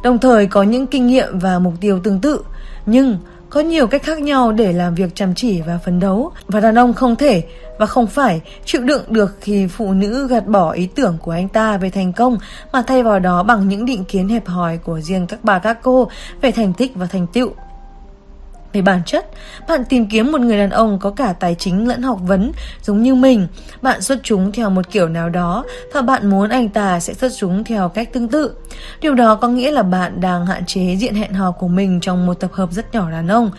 Đồng 0.02 0.18
thời 0.18 0.46
có 0.46 0.62
những 0.62 0.86
kinh 0.86 1.06
nghiệm 1.06 1.38
và 1.38 1.58
mục 1.58 1.74
tiêu 1.80 2.00
tương 2.04 2.20
tự, 2.20 2.42
nhưng 2.86 3.18
có 3.50 3.60
nhiều 3.60 3.86
cách 3.86 4.02
khác 4.02 4.20
nhau 4.20 4.52
để 4.52 4.72
làm 4.72 4.94
việc 4.94 5.14
chăm 5.14 5.34
chỉ 5.34 5.60
và 5.60 5.78
phấn 5.84 6.00
đấu 6.00 6.32
và 6.46 6.60
đàn 6.60 6.78
ông 6.78 6.94
không 6.94 7.16
thể 7.16 7.42
và 7.78 7.86
không 7.86 8.06
phải 8.06 8.40
chịu 8.64 8.82
đựng 8.82 9.02
được 9.08 9.36
khi 9.40 9.66
phụ 9.66 9.92
nữ 9.92 10.28
gạt 10.28 10.46
bỏ 10.46 10.70
ý 10.70 10.86
tưởng 10.86 11.18
của 11.22 11.30
anh 11.30 11.48
ta 11.48 11.76
về 11.76 11.90
thành 11.90 12.12
công, 12.12 12.38
mà 12.72 12.82
thay 12.82 13.02
vào 13.02 13.18
đó 13.18 13.42
bằng 13.42 13.68
những 13.68 13.84
định 13.84 14.04
kiến 14.04 14.28
hẹp 14.28 14.46
hòi 14.46 14.78
của 14.78 15.00
riêng 15.00 15.26
các 15.26 15.38
bà 15.42 15.58
các 15.58 15.78
cô 15.82 16.10
về 16.40 16.50
thành 16.50 16.72
tích 16.72 16.92
và 16.94 17.06
thành 17.06 17.26
tựu. 17.32 17.50
Về 18.72 18.82
bản 18.82 19.02
chất, 19.06 19.26
bạn 19.68 19.84
tìm 19.84 20.06
kiếm 20.06 20.32
một 20.32 20.40
người 20.40 20.58
đàn 20.58 20.70
ông 20.70 20.98
có 20.98 21.10
cả 21.10 21.32
tài 21.40 21.54
chính 21.54 21.88
lẫn 21.88 22.02
học 22.02 22.18
vấn 22.22 22.52
giống 22.82 23.02
như 23.02 23.14
mình. 23.14 23.46
Bạn 23.82 24.00
xuất 24.00 24.18
chúng 24.22 24.52
theo 24.52 24.70
một 24.70 24.90
kiểu 24.90 25.08
nào 25.08 25.28
đó 25.28 25.64
và 25.94 26.02
bạn 26.02 26.30
muốn 26.30 26.50
anh 26.50 26.68
ta 26.68 27.00
sẽ 27.00 27.14
xuất 27.14 27.32
chúng 27.38 27.64
theo 27.64 27.88
cách 27.88 28.12
tương 28.12 28.28
tự. 28.28 28.54
Điều 29.00 29.14
đó 29.14 29.34
có 29.34 29.48
nghĩa 29.48 29.70
là 29.70 29.82
bạn 29.82 30.20
đang 30.20 30.46
hạn 30.46 30.66
chế 30.66 30.96
diện 30.96 31.14
hẹn 31.14 31.32
hò 31.32 31.50
của 31.50 31.68
mình 31.68 32.00
trong 32.00 32.26
một 32.26 32.34
tập 32.34 32.50
hợp 32.52 32.72
rất 32.72 32.94
nhỏ 32.94 33.10
đàn 33.10 33.28
ông. 33.28 33.50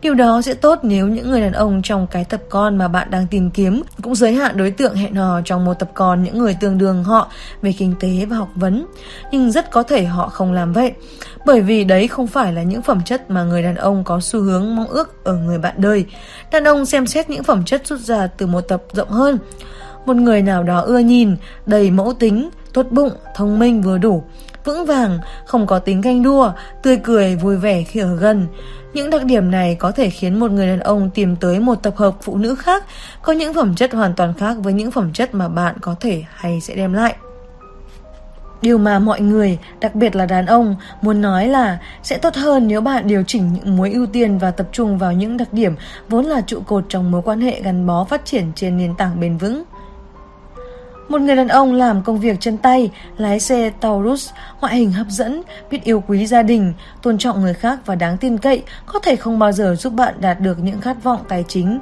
Điều 0.00 0.14
đó 0.14 0.42
sẽ 0.42 0.54
tốt 0.54 0.78
nếu 0.82 1.08
những 1.08 1.30
người 1.30 1.40
đàn 1.40 1.52
ông 1.52 1.82
trong 1.82 2.06
cái 2.06 2.24
tập 2.24 2.40
con 2.48 2.78
mà 2.78 2.88
bạn 2.88 3.10
đang 3.10 3.26
tìm 3.26 3.50
kiếm 3.50 3.82
cũng 4.02 4.14
giới 4.14 4.32
hạn 4.32 4.56
đối 4.56 4.70
tượng 4.70 4.94
hẹn 4.94 5.14
hò 5.14 5.40
trong 5.44 5.64
một 5.64 5.74
tập 5.74 5.90
con 5.94 6.22
những 6.22 6.38
người 6.38 6.56
tương 6.60 6.78
đương 6.78 7.04
họ 7.04 7.30
về 7.62 7.72
kinh 7.78 7.94
tế 8.00 8.26
và 8.28 8.36
học 8.36 8.48
vấn. 8.54 8.86
Nhưng 9.32 9.52
rất 9.52 9.70
có 9.70 9.82
thể 9.82 10.04
họ 10.04 10.28
không 10.28 10.52
làm 10.52 10.72
vậy, 10.72 10.92
bởi 11.46 11.60
vì 11.60 11.84
đấy 11.84 12.08
không 12.08 12.26
phải 12.26 12.52
là 12.52 12.62
những 12.62 12.82
phẩm 12.82 13.00
chất 13.04 13.30
mà 13.30 13.42
người 13.44 13.62
đàn 13.62 13.74
ông 13.74 14.04
có 14.04 14.20
xu 14.20 14.40
hướng 14.40 14.76
mong 14.76 14.86
ước 14.86 15.24
ở 15.24 15.36
người 15.36 15.58
bạn 15.58 15.74
đời. 15.76 16.04
Đàn 16.52 16.64
ông 16.64 16.86
xem 16.86 17.06
xét 17.06 17.30
những 17.30 17.42
phẩm 17.42 17.64
chất 17.64 17.86
rút 17.86 18.00
ra 18.00 18.26
từ 18.26 18.46
một 18.46 18.60
tập 18.60 18.82
rộng 18.92 19.10
hơn. 19.10 19.38
Một 20.06 20.16
người 20.16 20.42
nào 20.42 20.62
đó 20.62 20.80
ưa 20.80 20.98
nhìn, 20.98 21.36
đầy 21.66 21.90
mẫu 21.90 22.12
tính, 22.12 22.50
tốt 22.72 22.86
bụng, 22.90 23.12
thông 23.34 23.58
minh 23.58 23.82
vừa 23.82 23.98
đủ, 23.98 24.24
vững 24.64 24.86
vàng, 24.86 25.18
không 25.46 25.66
có 25.66 25.78
tính 25.78 26.00
ganh 26.00 26.22
đua, 26.22 26.52
tươi 26.82 26.96
cười, 26.96 27.36
vui 27.36 27.56
vẻ 27.56 27.82
khi 27.82 28.00
ở 28.00 28.16
gần. 28.16 28.46
Những 28.94 29.10
đặc 29.10 29.24
điểm 29.24 29.50
này 29.50 29.74
có 29.74 29.92
thể 29.92 30.10
khiến 30.10 30.40
một 30.40 30.50
người 30.50 30.66
đàn 30.66 30.80
ông 30.80 31.10
tìm 31.10 31.36
tới 31.36 31.60
một 31.60 31.74
tập 31.74 31.96
hợp 31.96 32.14
phụ 32.22 32.36
nữ 32.36 32.54
khác 32.54 32.84
có 33.22 33.32
những 33.32 33.54
phẩm 33.54 33.74
chất 33.74 33.92
hoàn 33.92 34.14
toàn 34.14 34.34
khác 34.34 34.56
với 34.58 34.72
những 34.72 34.90
phẩm 34.90 35.12
chất 35.12 35.34
mà 35.34 35.48
bạn 35.48 35.76
có 35.80 35.94
thể 36.00 36.24
hay 36.34 36.60
sẽ 36.60 36.74
đem 36.74 36.92
lại. 36.92 37.16
Điều 38.62 38.78
mà 38.78 38.98
mọi 38.98 39.20
người, 39.20 39.58
đặc 39.80 39.94
biệt 39.94 40.16
là 40.16 40.26
đàn 40.26 40.46
ông, 40.46 40.76
muốn 41.02 41.20
nói 41.20 41.48
là 41.48 41.78
sẽ 42.02 42.18
tốt 42.18 42.34
hơn 42.34 42.68
nếu 42.68 42.80
bạn 42.80 43.08
điều 43.08 43.22
chỉnh 43.22 43.52
những 43.54 43.76
mối 43.76 43.92
ưu 43.92 44.06
tiên 44.06 44.38
và 44.38 44.50
tập 44.50 44.68
trung 44.72 44.98
vào 44.98 45.12
những 45.12 45.36
đặc 45.36 45.52
điểm 45.52 45.74
vốn 46.08 46.24
là 46.24 46.40
trụ 46.40 46.60
cột 46.66 46.84
trong 46.88 47.10
mối 47.10 47.22
quan 47.24 47.40
hệ 47.40 47.60
gắn 47.62 47.86
bó 47.86 48.04
phát 48.04 48.24
triển 48.24 48.52
trên 48.54 48.76
nền 48.76 48.94
tảng 48.94 49.20
bền 49.20 49.38
vững. 49.38 49.64
Một 51.08 51.20
người 51.20 51.36
đàn 51.36 51.48
ông 51.48 51.72
làm 51.72 52.02
công 52.02 52.20
việc 52.20 52.36
chân 52.40 52.56
tay, 52.56 52.90
lái 53.18 53.40
xe 53.40 53.70
Taurus, 53.80 54.30
ngoại 54.60 54.76
hình 54.76 54.92
hấp 54.92 55.06
dẫn, 55.10 55.42
biết 55.70 55.84
yêu 55.84 56.02
quý 56.08 56.26
gia 56.26 56.42
đình, 56.42 56.72
tôn 57.02 57.18
trọng 57.18 57.40
người 57.40 57.54
khác 57.54 57.78
và 57.86 57.94
đáng 57.94 58.16
tin 58.16 58.38
cậy 58.38 58.62
có 58.86 58.98
thể 58.98 59.16
không 59.16 59.38
bao 59.38 59.52
giờ 59.52 59.74
giúp 59.78 59.92
bạn 59.92 60.14
đạt 60.20 60.40
được 60.40 60.58
những 60.58 60.80
khát 60.80 61.02
vọng 61.02 61.20
tài 61.28 61.44
chính 61.48 61.78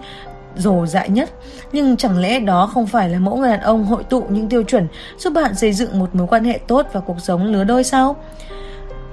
rồ 0.57 0.86
dại 0.86 1.09
nhất. 1.09 1.31
Nhưng 1.73 1.97
chẳng 1.97 2.19
lẽ 2.19 2.40
đó 2.40 2.70
không 2.74 2.86
phải 2.86 3.09
là 3.09 3.19
mẫu 3.19 3.36
người 3.36 3.51
đàn 3.51 3.61
ông 3.61 3.85
hội 3.85 4.05
tụ 4.05 4.23
những 4.28 4.48
tiêu 4.48 4.62
chuẩn 4.62 4.86
giúp 5.19 5.32
bạn 5.32 5.55
xây 5.55 5.73
dựng 5.73 5.98
một 5.98 6.15
mối 6.15 6.27
quan 6.27 6.44
hệ 6.44 6.59
tốt 6.66 6.86
và 6.93 7.01
cuộc 7.01 7.20
sống 7.20 7.44
lứa 7.44 7.65
đôi 7.65 7.85
sao? 7.85 8.16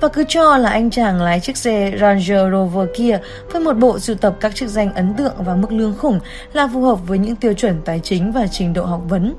Và 0.03 0.09
cứ 0.09 0.23
cho 0.27 0.57
là 0.57 0.69
anh 0.69 0.89
chàng 0.89 1.21
lái 1.21 1.39
chiếc 1.39 1.57
xe 1.57 1.91
Range 1.99 2.51
Rover 2.51 2.89
kia 2.95 3.19
với 3.51 3.61
một 3.61 3.73
bộ 3.73 3.99
sưu 3.99 4.15
tập 4.15 4.35
các 4.39 4.55
chức 4.55 4.69
danh 4.69 4.93
ấn 4.93 5.13
tượng 5.13 5.33
và 5.37 5.55
mức 5.55 5.71
lương 5.71 5.97
khủng 5.97 6.19
là 6.53 6.69
phù 6.73 6.81
hợp 6.81 7.07
với 7.07 7.17
những 7.17 7.35
tiêu 7.35 7.53
chuẩn 7.53 7.81
tài 7.85 7.99
chính 7.99 8.31
và 8.31 8.47
trình 8.47 8.73
độ 8.73 8.85
học 8.85 9.01
vấn. 9.09 9.35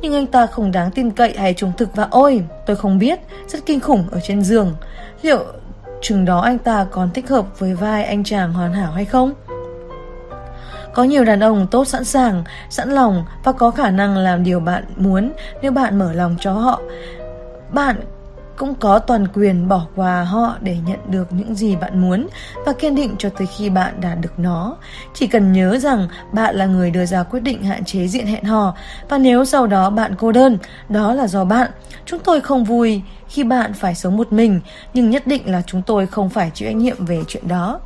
Nhưng 0.00 0.14
anh 0.14 0.26
ta 0.26 0.46
không 0.46 0.72
đáng 0.72 0.90
tin 0.90 1.10
cậy 1.10 1.34
hay 1.38 1.54
trung 1.54 1.72
thực 1.78 1.96
và 1.96 2.08
ôi, 2.10 2.42
tôi 2.66 2.76
không 2.76 2.98
biết, 2.98 3.18
rất 3.48 3.66
kinh 3.66 3.80
khủng 3.80 4.04
ở 4.10 4.20
trên 4.20 4.42
giường. 4.42 4.74
Liệu 5.22 5.44
chừng 6.00 6.24
đó 6.24 6.40
anh 6.40 6.58
ta 6.58 6.86
còn 6.90 7.10
thích 7.10 7.28
hợp 7.28 7.58
với 7.58 7.74
vai 7.74 8.04
anh 8.04 8.24
chàng 8.24 8.52
hoàn 8.52 8.72
hảo 8.72 8.92
hay 8.92 9.04
không? 9.04 9.32
Có 10.94 11.04
nhiều 11.04 11.24
đàn 11.24 11.40
ông 11.40 11.66
tốt 11.70 11.84
sẵn 11.84 12.04
sàng, 12.04 12.44
sẵn 12.70 12.90
lòng 12.90 13.24
và 13.44 13.52
có 13.52 13.70
khả 13.70 13.90
năng 13.90 14.16
làm 14.16 14.44
điều 14.44 14.60
bạn 14.60 14.84
muốn 14.96 15.32
nếu 15.62 15.72
bạn 15.72 15.98
mở 15.98 16.12
lòng 16.12 16.36
cho 16.40 16.52
họ. 16.52 16.80
Bạn 17.72 17.96
cũng 18.58 18.74
có 18.74 18.98
toàn 18.98 19.26
quyền 19.34 19.68
bỏ 19.68 19.86
qua 19.96 20.24
họ 20.24 20.56
để 20.60 20.76
nhận 20.86 20.98
được 21.06 21.32
những 21.32 21.54
gì 21.54 21.76
bạn 21.76 22.00
muốn 22.00 22.28
và 22.66 22.72
kiên 22.72 22.94
định 22.94 23.14
cho 23.18 23.28
tới 23.28 23.46
khi 23.46 23.70
bạn 23.70 24.00
đạt 24.00 24.18
được 24.20 24.38
nó. 24.38 24.76
Chỉ 25.14 25.26
cần 25.26 25.52
nhớ 25.52 25.78
rằng 25.78 26.08
bạn 26.32 26.56
là 26.56 26.66
người 26.66 26.90
đưa 26.90 27.06
ra 27.06 27.22
quyết 27.22 27.40
định 27.40 27.62
hạn 27.62 27.84
chế 27.84 28.08
diện 28.08 28.26
hẹn 28.26 28.44
hò 28.44 28.74
và 29.08 29.18
nếu 29.18 29.44
sau 29.44 29.66
đó 29.66 29.90
bạn 29.90 30.14
cô 30.18 30.32
đơn, 30.32 30.58
đó 30.88 31.14
là 31.14 31.26
do 31.26 31.44
bạn. 31.44 31.70
Chúng 32.06 32.20
tôi 32.20 32.40
không 32.40 32.64
vui 32.64 33.02
khi 33.28 33.44
bạn 33.44 33.72
phải 33.72 33.94
sống 33.94 34.16
một 34.16 34.32
mình, 34.32 34.60
nhưng 34.94 35.10
nhất 35.10 35.26
định 35.26 35.42
là 35.52 35.62
chúng 35.66 35.82
tôi 35.82 36.06
không 36.06 36.30
phải 36.30 36.50
chịu 36.54 36.68
trách 36.68 36.76
nhiệm 36.76 37.06
về 37.06 37.22
chuyện 37.28 37.48
đó. 37.48 37.80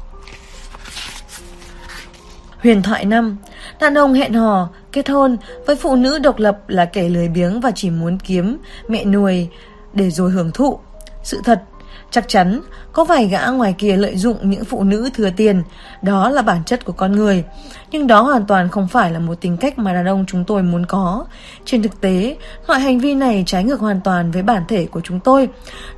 Huyền 2.62 2.82
thoại 2.82 3.05
5 3.05 3.36
Đàn 3.81 3.99
ông 3.99 4.15
hẹn 4.15 4.35
hò, 4.35 4.69
kết 4.93 5.09
hôn 5.09 5.36
với 5.66 5.77
phụ 5.77 5.97
nữ 5.97 6.19
độc 6.19 6.39
lập 6.39 6.59
là 6.69 6.85
kẻ 6.85 7.09
lười 7.09 7.28
biếng 7.28 7.61
và 7.61 7.70
chỉ 7.74 7.90
muốn 7.90 8.19
kiếm 8.19 8.59
mẹ 8.89 9.05
nuôi 9.05 9.49
để 9.94 10.10
rồi 10.10 10.31
hưởng 10.31 10.51
thụ. 10.52 10.78
Sự 11.23 11.40
thật, 11.44 11.62
chắc 12.10 12.28
chắn 12.28 12.60
có 12.93 13.05
vài 13.05 13.27
gã 13.27 13.47
ngoài 13.47 13.74
kia 13.78 13.97
lợi 13.97 14.16
dụng 14.16 14.51
những 14.51 14.64
phụ 14.64 14.82
nữ 14.85 15.10
thừa 15.14 15.31
tiền, 15.36 15.62
đó 16.02 16.31
là 16.31 16.43
bản 16.43 16.64
chất 16.64 16.85
của 16.85 16.93
con 16.93 17.12
người. 17.12 17.44
Nhưng 17.90 18.06
đó 18.06 18.23
hoàn 18.23 18.47
toàn 18.47 18.69
không 18.69 18.89
phải 18.89 19.10
là 19.10 19.19
một 19.19 19.40
tính 19.40 19.56
cách 19.56 19.78
mà 19.78 19.93
đàn 19.93 20.06
ông 20.06 20.24
chúng 20.28 20.44
tôi 20.44 20.62
muốn 20.62 20.86
có. 20.86 21.27
Trên 21.64 21.82
thực 21.82 22.01
tế, 22.01 22.36
loại 22.66 22.81
hành 22.81 22.98
vi 22.98 23.14
này 23.14 23.44
trái 23.47 23.64
ngược 23.64 23.81
hoàn 23.81 24.01
toàn 24.01 24.31
với 24.31 24.43
bản 24.43 24.62
thể 24.69 24.86
của 24.86 25.01
chúng 25.01 25.20
tôi. 25.20 25.48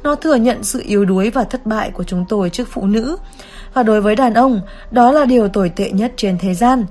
Nó 0.03 0.15
thừa 0.15 0.35
nhận 0.35 0.65
sự 0.65 0.83
yếu 0.87 1.05
đuối 1.05 1.31
và 1.31 1.45
thất 1.45 1.67
bại 1.67 1.91
của 1.91 2.05
chúng 2.05 2.25
tôi 2.29 2.51
trước 2.51 2.69
phụ 2.71 2.87
nữ. 2.87 3.17
Và 3.75 3.83
đối 3.83 4.01
với 4.01 4.17
đàn 4.17 4.35
ông, 4.35 4.61
đó 4.91 5.13
là 5.13 5.25
điều 5.25 5.49
tồi 5.49 5.69
tệ 5.69 5.91
nhất 5.91 6.13
trên 6.17 6.39
thế 6.39 6.55
gian. 6.55 6.85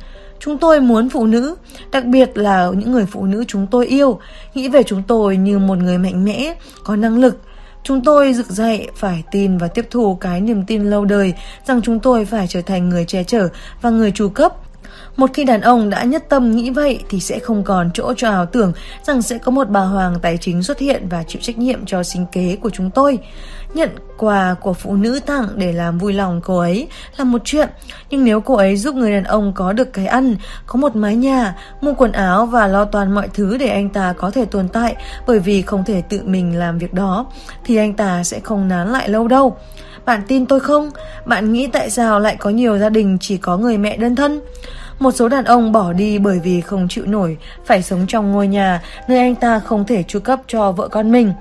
Chúng 0.45 0.57
tôi 0.57 0.81
muốn 0.81 1.09
phụ 1.09 1.25
nữ, 1.25 1.55
đặc 1.91 2.05
biệt 2.05 2.37
là 2.37 2.71
những 2.77 2.91
người 2.91 3.05
phụ 3.05 3.25
nữ 3.25 3.43
chúng 3.47 3.67
tôi 3.67 3.87
yêu, 3.87 4.19
nghĩ 4.53 4.69
về 4.69 4.83
chúng 4.83 5.03
tôi 5.07 5.37
như 5.37 5.59
một 5.59 5.77
người 5.77 5.97
mạnh 5.97 6.25
mẽ, 6.25 6.53
có 6.83 6.95
năng 6.95 7.19
lực. 7.19 7.37
Chúng 7.83 8.03
tôi 8.03 8.33
dựng 8.33 8.47
dậy 8.49 8.87
phải 8.95 9.23
tin 9.31 9.57
và 9.57 9.67
tiếp 9.67 9.87
thu 9.91 10.15
cái 10.15 10.41
niềm 10.41 10.63
tin 10.65 10.89
lâu 10.89 11.05
đời 11.05 11.33
rằng 11.67 11.81
chúng 11.81 11.99
tôi 11.99 12.25
phải 12.25 12.47
trở 12.47 12.61
thành 12.61 12.89
người 12.89 13.05
che 13.05 13.23
chở 13.23 13.47
và 13.81 13.89
người 13.89 14.11
chủ 14.11 14.29
cấp. 14.29 14.55
Một 15.18 15.30
khi 15.34 15.44
đàn 15.44 15.61
ông 15.61 15.90
đã 15.90 16.03
nhất 16.03 16.23
tâm 16.30 16.52
nghĩ 16.52 16.69
vậy 16.69 16.99
thì 17.10 17.19
sẽ 17.19 17.40
không 17.40 17.64
còn 17.64 17.90
chỗ 17.94 18.14
cho 18.18 18.30
ảo 18.30 18.45
tưởng 18.45 18.73
rằng 19.03 19.22
sẽ 19.22 19.38
có 19.38 19.52
một 19.52 19.69
bà 19.69 19.80
hoàng 19.80 20.15
tài 20.22 20.38
chính 20.38 20.64
xuất 20.64 20.80
hiện 20.80 21.07
và 21.10 21.23
chịu 21.23 21.41
trách 21.41 21.57
nhiệm 21.57 21.85
cho 21.85 22.03
sinh 22.03 22.26
kế 22.31 22.56
của 22.61 22.69
chúng 22.69 22.90
tôi. 22.90 23.19
Nhận 23.73 23.90
quà 24.18 24.56
của 24.61 24.73
phụ 24.73 24.95
nữ 24.95 25.19
tặng 25.26 25.48
để 25.56 25.73
làm 25.73 25.98
vui 25.98 26.14
lòng 26.14 26.41
cô 26.44 26.57
ấy 26.57 26.88
là 27.18 27.23
một 27.23 27.41
chuyện, 27.45 27.69
nhưng 28.10 28.23
nếu 28.23 28.41
cô 28.41 28.56
ấy 28.56 28.77
giúp 28.77 28.95
người 28.95 29.11
đàn 29.11 29.23
ông 29.23 29.53
có 29.56 29.73
được 29.73 29.94
cái 29.94 30.06
ăn, 30.06 30.35
có 30.65 30.80
một 30.80 30.95
mái 30.95 31.15
nhà, 31.15 31.56
mua 31.81 31.94
quần 31.94 32.11
áo 32.11 32.45
và 32.45 32.68
lo 32.68 32.85
toàn 32.85 33.15
mọi 33.15 33.27
thứ 33.34 33.57
để 33.57 33.68
anh 33.68 33.90
ta 33.90 34.14
có 34.18 34.31
thể 34.31 34.45
tồn 34.45 34.68
tại 34.68 34.95
bởi 35.27 35.40
vì 35.40 35.61
không 35.61 35.84
thể 35.84 36.02
tự 36.10 36.22
mình 36.23 36.60
làm 36.60 36.77
việc 36.77 36.94
đó, 36.94 37.26
thì 37.65 37.76
anh 37.76 37.94
ta 37.94 38.23
sẽ 38.23 38.40
không 38.40 38.68
nán 38.68 38.91
lại 38.91 39.10
lâu 39.10 39.27
đâu. 39.27 39.57
Bạn 40.06 40.22
tin 40.27 40.45
tôi 40.45 40.60
không? 40.60 40.91
Bạn 41.26 41.53
nghĩ 41.53 41.68
tại 41.68 41.90
sao 41.90 42.19
lại 42.19 42.35
có 42.40 42.49
nhiều 42.49 42.77
gia 42.77 42.90
đình 42.90 43.18
chỉ 43.22 43.38
có 43.38 43.57
người 43.57 43.77
mẹ 43.77 43.98
đơn 43.98 44.15
thân? 44.15 44.41
Một 45.03 45.11
số 45.11 45.27
đàn 45.27 45.45
ông 45.45 45.71
bỏ 45.71 45.93
đi 45.93 46.19
bởi 46.19 46.39
vì 46.39 46.61
không 46.61 46.88
chịu 46.88 47.05
nổi, 47.05 47.38
phải 47.65 47.84
sống 47.84 48.05
trong 48.07 48.31
ngôi 48.31 48.47
nhà 48.47 48.81
nơi 49.07 49.19
anh 49.19 49.35
ta 49.35 49.59
không 49.59 49.85
thể 49.85 50.03
chu 50.03 50.19
cấp 50.19 50.41
cho 50.47 50.71
vợ 50.71 50.88
con 50.88 51.11
mình. 51.11 51.34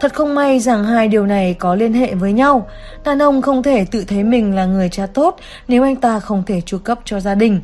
Thật 0.00 0.14
không 0.14 0.34
may 0.34 0.60
rằng 0.60 0.84
hai 0.84 1.08
điều 1.08 1.26
này 1.26 1.54
có 1.54 1.74
liên 1.74 1.92
hệ 1.92 2.14
với 2.14 2.32
nhau. 2.32 2.68
Đàn 3.04 3.22
ông 3.22 3.42
không 3.42 3.62
thể 3.62 3.84
tự 3.84 4.04
thấy 4.04 4.24
mình 4.24 4.54
là 4.54 4.64
người 4.64 4.88
cha 4.88 5.06
tốt 5.06 5.36
nếu 5.68 5.82
anh 5.82 5.96
ta 5.96 6.20
không 6.20 6.42
thể 6.46 6.60
chu 6.60 6.78
cấp 6.78 6.98
cho 7.04 7.20
gia 7.20 7.34
đình. 7.34 7.60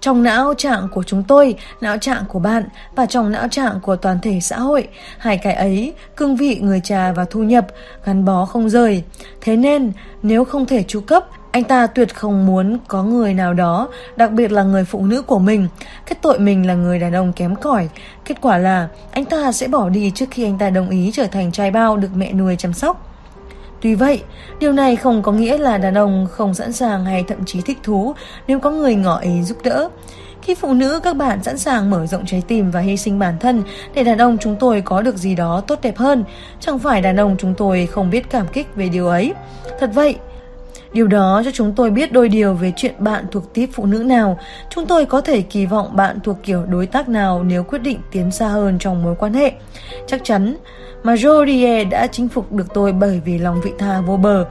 Trong 0.00 0.22
não 0.22 0.54
trạng 0.54 0.88
của 0.94 1.02
chúng 1.02 1.22
tôi, 1.22 1.54
não 1.80 1.98
trạng 1.98 2.24
của 2.28 2.38
bạn 2.38 2.64
và 2.94 3.06
trong 3.06 3.32
não 3.32 3.48
trạng 3.48 3.80
của 3.80 3.96
toàn 3.96 4.18
thể 4.22 4.40
xã 4.40 4.58
hội, 4.58 4.88
hai 5.18 5.38
cái 5.38 5.54
ấy, 5.54 5.92
cương 6.16 6.36
vị 6.36 6.58
người 6.60 6.80
cha 6.84 7.12
và 7.12 7.24
thu 7.30 7.42
nhập, 7.42 7.66
gắn 8.04 8.24
bó 8.24 8.44
không 8.44 8.68
rời. 8.68 9.02
Thế 9.40 9.56
nên, 9.56 9.92
nếu 10.22 10.44
không 10.44 10.66
thể 10.66 10.82
chu 10.82 11.00
cấp, 11.00 11.26
anh 11.50 11.64
ta 11.64 11.86
tuyệt 11.86 12.14
không 12.14 12.46
muốn 12.46 12.78
có 12.88 13.02
người 13.02 13.34
nào 13.34 13.54
đó, 13.54 13.88
đặc 14.16 14.32
biệt 14.32 14.52
là 14.52 14.62
người 14.62 14.84
phụ 14.84 15.06
nữ 15.06 15.22
của 15.22 15.38
mình, 15.38 15.68
kết 16.06 16.18
tội 16.22 16.38
mình 16.38 16.66
là 16.66 16.74
người 16.74 16.98
đàn 16.98 17.12
ông 17.12 17.32
kém 17.32 17.56
cỏi. 17.56 17.88
Kết 18.24 18.40
quả 18.40 18.58
là 18.58 18.88
anh 19.10 19.24
ta 19.24 19.52
sẽ 19.52 19.68
bỏ 19.68 19.88
đi 19.88 20.12
trước 20.14 20.26
khi 20.30 20.44
anh 20.44 20.58
ta 20.58 20.70
đồng 20.70 20.90
ý 20.90 21.10
trở 21.14 21.26
thành 21.26 21.52
trai 21.52 21.70
bao 21.70 21.96
được 21.96 22.10
mẹ 22.14 22.32
nuôi 22.32 22.56
chăm 22.56 22.72
sóc. 22.72 23.12
Tuy 23.80 23.94
vậy, 23.94 24.22
điều 24.60 24.72
này 24.72 24.96
không 24.96 25.22
có 25.22 25.32
nghĩa 25.32 25.58
là 25.58 25.78
đàn 25.78 25.94
ông 25.94 26.26
không 26.30 26.54
sẵn 26.54 26.72
sàng 26.72 27.04
hay 27.04 27.24
thậm 27.28 27.44
chí 27.44 27.60
thích 27.60 27.78
thú 27.82 28.14
nếu 28.46 28.60
có 28.60 28.70
người 28.70 28.94
ngỏ 28.94 29.18
ý 29.18 29.42
giúp 29.42 29.58
đỡ. 29.64 29.88
Khi 30.42 30.54
phụ 30.54 30.74
nữ 30.74 31.00
các 31.00 31.16
bạn 31.16 31.42
sẵn 31.42 31.58
sàng 31.58 31.90
mở 31.90 32.06
rộng 32.06 32.26
trái 32.26 32.42
tim 32.48 32.70
và 32.70 32.80
hy 32.80 32.96
sinh 32.96 33.18
bản 33.18 33.38
thân 33.40 33.62
để 33.94 34.04
đàn 34.04 34.18
ông 34.18 34.38
chúng 34.38 34.56
tôi 34.56 34.80
có 34.80 35.02
được 35.02 35.16
gì 35.16 35.34
đó 35.34 35.62
tốt 35.66 35.78
đẹp 35.82 35.96
hơn, 35.96 36.24
chẳng 36.60 36.78
phải 36.78 37.02
đàn 37.02 37.16
ông 37.16 37.36
chúng 37.38 37.54
tôi 37.54 37.86
không 37.86 38.10
biết 38.10 38.30
cảm 38.30 38.46
kích 38.52 38.66
về 38.76 38.88
điều 38.88 39.08
ấy. 39.08 39.34
Thật 39.80 39.90
vậy, 39.94 40.16
Điều 40.96 41.06
đó 41.06 41.42
cho 41.44 41.50
chúng 41.50 41.72
tôi 41.72 41.90
biết 41.90 42.12
đôi 42.12 42.28
điều 42.28 42.54
về 42.54 42.72
chuyện 42.76 42.94
bạn 42.98 43.24
thuộc 43.32 43.54
tiếp 43.54 43.68
phụ 43.72 43.86
nữ 43.86 43.98
nào. 43.98 44.38
Chúng 44.70 44.86
tôi 44.86 45.06
có 45.06 45.20
thể 45.20 45.42
kỳ 45.42 45.66
vọng 45.66 45.96
bạn 45.96 46.18
thuộc 46.24 46.36
kiểu 46.42 46.64
đối 46.66 46.86
tác 46.86 47.08
nào 47.08 47.42
nếu 47.42 47.62
quyết 47.62 47.78
định 47.78 47.98
tiến 48.10 48.30
xa 48.30 48.48
hơn 48.48 48.78
trong 48.78 49.02
mối 49.02 49.14
quan 49.18 49.34
hệ. 49.34 49.52
Chắc 50.06 50.20
chắn, 50.24 50.56
mà 51.02 51.14
Jodie 51.14 51.88
đã 51.88 52.06
chinh 52.06 52.28
phục 52.28 52.52
được 52.52 52.66
tôi 52.74 52.92
bởi 52.92 53.20
vì 53.24 53.38
lòng 53.38 53.60
vị 53.64 53.70
tha 53.78 54.00
vô 54.00 54.16
bờ. 54.16 54.44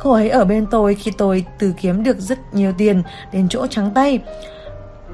Cô 0.00 0.12
ấy 0.12 0.30
ở 0.30 0.44
bên 0.44 0.66
tôi 0.70 0.94
khi 0.94 1.10
tôi 1.18 1.44
từ 1.58 1.72
kiếm 1.80 2.02
được 2.02 2.18
rất 2.18 2.38
nhiều 2.52 2.72
tiền 2.78 3.02
đến 3.32 3.48
chỗ 3.48 3.66
trắng 3.66 3.90
tay. 3.94 4.20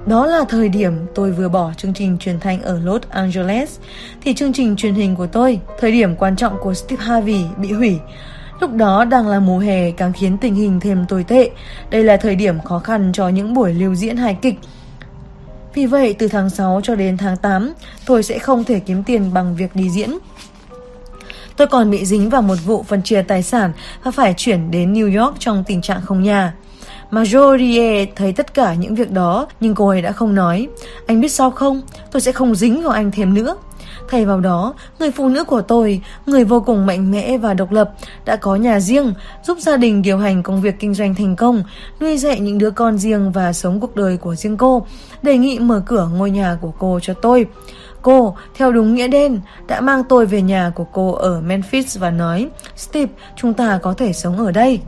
Đó 0.06 0.26
là 0.26 0.44
thời 0.48 0.68
điểm 0.68 1.06
tôi 1.14 1.30
vừa 1.30 1.48
bỏ 1.48 1.72
chương 1.76 1.94
trình 1.94 2.18
truyền 2.18 2.40
thanh 2.40 2.62
ở 2.62 2.80
Los 2.84 3.02
Angeles 3.08 3.78
thì 4.20 4.34
chương 4.34 4.52
trình 4.52 4.76
truyền 4.76 4.94
hình 4.94 5.16
của 5.16 5.26
tôi, 5.26 5.60
thời 5.80 5.92
điểm 5.92 6.16
quan 6.16 6.36
trọng 6.36 6.56
của 6.60 6.74
Steve 6.74 7.04
Harvey 7.04 7.44
bị 7.56 7.72
hủy. 7.72 7.98
Lúc 8.60 8.74
đó 8.74 9.04
đang 9.04 9.28
là 9.28 9.40
mùa 9.40 9.58
hè 9.58 9.90
càng 9.90 10.12
khiến 10.12 10.38
tình 10.38 10.54
hình 10.54 10.80
thêm 10.80 11.06
tồi 11.08 11.24
tệ. 11.24 11.50
Đây 11.90 12.04
là 12.04 12.16
thời 12.16 12.34
điểm 12.34 12.60
khó 12.60 12.78
khăn 12.78 13.10
cho 13.14 13.28
những 13.28 13.54
buổi 13.54 13.74
lưu 13.74 13.94
diễn 13.94 14.16
hài 14.16 14.34
kịch. 14.34 14.54
Vì 15.74 15.86
vậy, 15.86 16.14
từ 16.18 16.28
tháng 16.28 16.50
6 16.50 16.80
cho 16.82 16.94
đến 16.94 17.16
tháng 17.16 17.36
8, 17.36 17.72
tôi 18.06 18.22
sẽ 18.22 18.38
không 18.38 18.64
thể 18.64 18.80
kiếm 18.80 19.02
tiền 19.04 19.34
bằng 19.34 19.56
việc 19.56 19.76
đi 19.76 19.90
diễn. 19.90 20.18
Tôi 21.56 21.66
còn 21.66 21.90
bị 21.90 22.04
dính 22.04 22.30
vào 22.30 22.42
một 22.42 22.56
vụ 22.64 22.82
phân 22.82 23.02
chia 23.02 23.22
tài 23.22 23.42
sản 23.42 23.72
và 24.02 24.10
phải 24.10 24.34
chuyển 24.36 24.70
đến 24.70 24.92
New 24.92 25.22
York 25.22 25.36
trong 25.38 25.64
tình 25.66 25.82
trạng 25.82 26.00
không 26.02 26.22
nhà. 26.22 26.54
Majorie 27.10 28.06
thấy 28.16 28.32
tất 28.32 28.54
cả 28.54 28.74
những 28.74 28.94
việc 28.94 29.10
đó 29.10 29.46
nhưng 29.60 29.74
cô 29.74 29.88
ấy 29.88 30.02
đã 30.02 30.12
không 30.12 30.34
nói. 30.34 30.68
Anh 31.06 31.20
biết 31.20 31.28
sao 31.28 31.50
không? 31.50 31.82
Tôi 32.10 32.20
sẽ 32.20 32.32
không 32.32 32.54
dính 32.54 32.82
vào 32.82 32.92
anh 32.92 33.10
thêm 33.10 33.34
nữa. 33.34 33.56
Thay 34.08 34.26
vào 34.26 34.40
đó, 34.40 34.74
người 34.98 35.10
phụ 35.10 35.28
nữ 35.28 35.44
của 35.44 35.62
tôi, 35.62 36.00
người 36.26 36.44
vô 36.44 36.60
cùng 36.60 36.86
mạnh 36.86 37.10
mẽ 37.10 37.38
và 37.38 37.54
độc 37.54 37.72
lập, 37.72 37.92
đã 38.24 38.36
có 38.36 38.56
nhà 38.56 38.80
riêng, 38.80 39.14
giúp 39.42 39.58
gia 39.60 39.76
đình 39.76 40.02
điều 40.02 40.18
hành 40.18 40.42
công 40.42 40.60
việc 40.60 40.74
kinh 40.80 40.94
doanh 40.94 41.14
thành 41.14 41.36
công, 41.36 41.62
nuôi 42.00 42.16
dạy 42.16 42.40
những 42.40 42.58
đứa 42.58 42.70
con 42.70 42.98
riêng 42.98 43.32
và 43.32 43.52
sống 43.52 43.80
cuộc 43.80 43.96
đời 43.96 44.16
của 44.16 44.34
riêng 44.34 44.56
cô, 44.56 44.86
đề 45.22 45.38
nghị 45.38 45.58
mở 45.58 45.82
cửa 45.86 46.08
ngôi 46.16 46.30
nhà 46.30 46.58
của 46.60 46.72
cô 46.78 47.00
cho 47.02 47.14
tôi. 47.14 47.46
Cô, 48.02 48.36
theo 48.54 48.72
đúng 48.72 48.94
nghĩa 48.94 49.08
đen, 49.08 49.40
đã 49.66 49.80
mang 49.80 50.02
tôi 50.08 50.26
về 50.26 50.42
nhà 50.42 50.72
của 50.74 50.84
cô 50.92 51.12
ở 51.12 51.40
Memphis 51.40 51.98
và 51.98 52.10
nói, 52.10 52.48
Steve, 52.76 53.12
chúng 53.36 53.54
ta 53.54 53.78
có 53.82 53.92
thể 53.92 54.12
sống 54.12 54.38
ở 54.38 54.52
đây. 54.52 54.80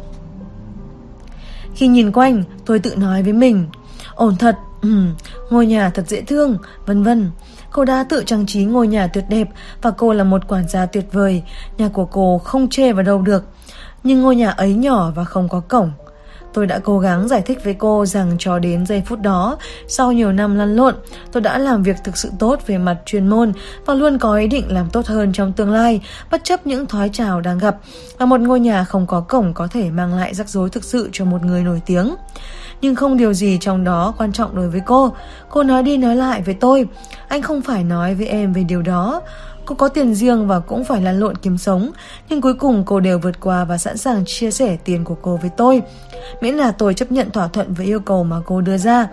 Khi 1.75 1.87
nhìn 1.87 2.13
quanh, 2.13 2.43
tôi 2.67 2.79
tự 2.79 2.97
nói 2.97 3.23
với 3.23 3.33
mình, 3.33 3.67
ổn 4.15 4.37
thật, 4.37 4.57
ngôi 5.51 5.67
nhà 5.67 5.91
thật 5.91 6.09
dễ 6.09 6.21
thương, 6.21 6.59
vân 6.87 7.03
vân. 7.03 7.31
Cô 7.73 7.85
đã 7.85 8.05
tự 8.09 8.23
trang 8.27 8.47
trí 8.47 8.65
ngôi 8.65 8.89
nhà 8.89 9.07
tuyệt 9.07 9.25
đẹp 9.29 9.49
và 9.83 9.91
cô 9.91 10.13
là 10.13 10.25
một 10.25 10.49
quản 10.49 10.69
gia 10.69 10.87
tuyệt 10.87 11.13
vời. 11.13 11.43
Nhà 11.79 11.89
của 11.89 12.05
cô 12.05 12.39
không 12.39 12.69
chê 12.69 12.93
vào 12.93 13.03
đâu 13.03 13.23
được. 13.23 13.45
Nhưng 14.05 14.23
ngôi 14.23 14.37
nhà 14.37 14.51
ấy 14.51 14.75
nhỏ 14.75 15.13
và 15.15 15.25
không 15.25 15.49
có 15.49 15.61
cổng. 15.61 15.93
Tôi 16.53 16.67
đã 16.67 16.79
cố 16.79 16.99
gắng 16.99 17.29
giải 17.29 17.43
thích 17.43 17.59
với 17.65 17.75
cô 17.75 18.07
rằng 18.07 18.37
cho 18.39 18.59
đến 18.59 18.87
giây 18.87 19.03
phút 19.07 19.21
đó, 19.21 19.59
sau 19.89 20.13
nhiều 20.13 20.33
năm 20.33 20.57
lăn 20.57 20.77
lộn, 20.77 20.95
tôi 21.33 21.41
đã 21.41 21.59
làm 21.59 21.83
việc 21.83 21.97
thực 22.05 22.17
sự 22.17 22.31
tốt 22.39 22.61
về 22.67 22.79
mặt 22.79 22.97
chuyên 23.07 23.27
môn 23.27 23.53
và 23.87 23.95
luôn 23.95 24.19
có 24.19 24.37
ý 24.37 24.47
định 24.47 24.65
làm 24.69 24.91
tốt 24.91 25.07
hơn 25.07 25.33
trong 25.33 25.53
tương 25.53 25.73
lai, 25.73 26.01
bất 26.31 26.45
chấp 26.45 26.67
những 26.67 26.87
thoái 26.87 27.09
trào 27.09 27.41
đang 27.41 27.59
gặp. 27.59 27.77
Và 28.19 28.27
một 28.27 28.41
ngôi 28.41 28.61
nhà 28.61 28.85
không 28.85 29.07
có 29.07 29.21
cổng 29.21 29.55
có 29.55 29.67
thể 29.67 29.91
mang 29.91 30.15
lại 30.15 30.35
rắc 30.35 30.49
rối 30.49 30.71
thực 30.71 30.85
sự 30.85 31.09
cho 31.13 31.25
một 31.25 31.45
người 31.45 31.63
nổi 31.63 31.83
tiếng 31.87 32.15
nhưng 32.81 32.94
không 32.94 33.16
điều 33.16 33.32
gì 33.32 33.59
trong 33.61 33.85
đó 33.85 34.15
quan 34.19 34.32
trọng 34.32 34.57
đối 34.57 34.69
với 34.69 34.81
cô. 34.86 35.12
Cô 35.48 35.62
nói 35.62 35.82
đi 35.82 35.97
nói 35.97 36.16
lại 36.16 36.43
với 36.43 36.55
tôi, 36.55 36.86
anh 37.28 37.43
không 37.43 37.62
phải 37.62 37.85
nói 37.85 38.15
với 38.15 38.27
em 38.27 38.52
về 38.52 38.62
điều 38.62 38.82
đó. 38.82 39.23
Cô 39.65 39.74
có 39.74 39.89
tiền 39.89 40.15
riêng 40.15 40.47
và 40.47 40.61
cũng 40.61 40.85
phải 40.85 41.02
lăn 41.02 41.20
lộn 41.20 41.36
kiếm 41.36 41.59
sống, 41.59 41.90
nhưng 42.28 42.40
cuối 42.40 42.55
cùng 42.55 42.82
cô 42.86 43.01
đều 43.01 43.19
vượt 43.19 43.40
qua 43.40 43.65
và 43.65 43.78
sẵn 43.78 43.97
sàng 43.97 44.24
chia 44.27 44.51
sẻ 44.51 44.77
tiền 44.85 45.05
của 45.05 45.16
cô 45.23 45.36
với 45.36 45.51
tôi. 45.57 45.82
Miễn 46.40 46.55
là 46.55 46.73
tôi 46.73 46.94
chấp 46.94 47.12
nhận 47.12 47.31
thỏa 47.31 47.48
thuận 47.48 47.74
với 47.74 47.86
yêu 47.86 48.01
cầu 48.01 48.24
mà 48.24 48.36
cô 48.47 48.61
đưa 48.61 48.77
ra 48.77 49.09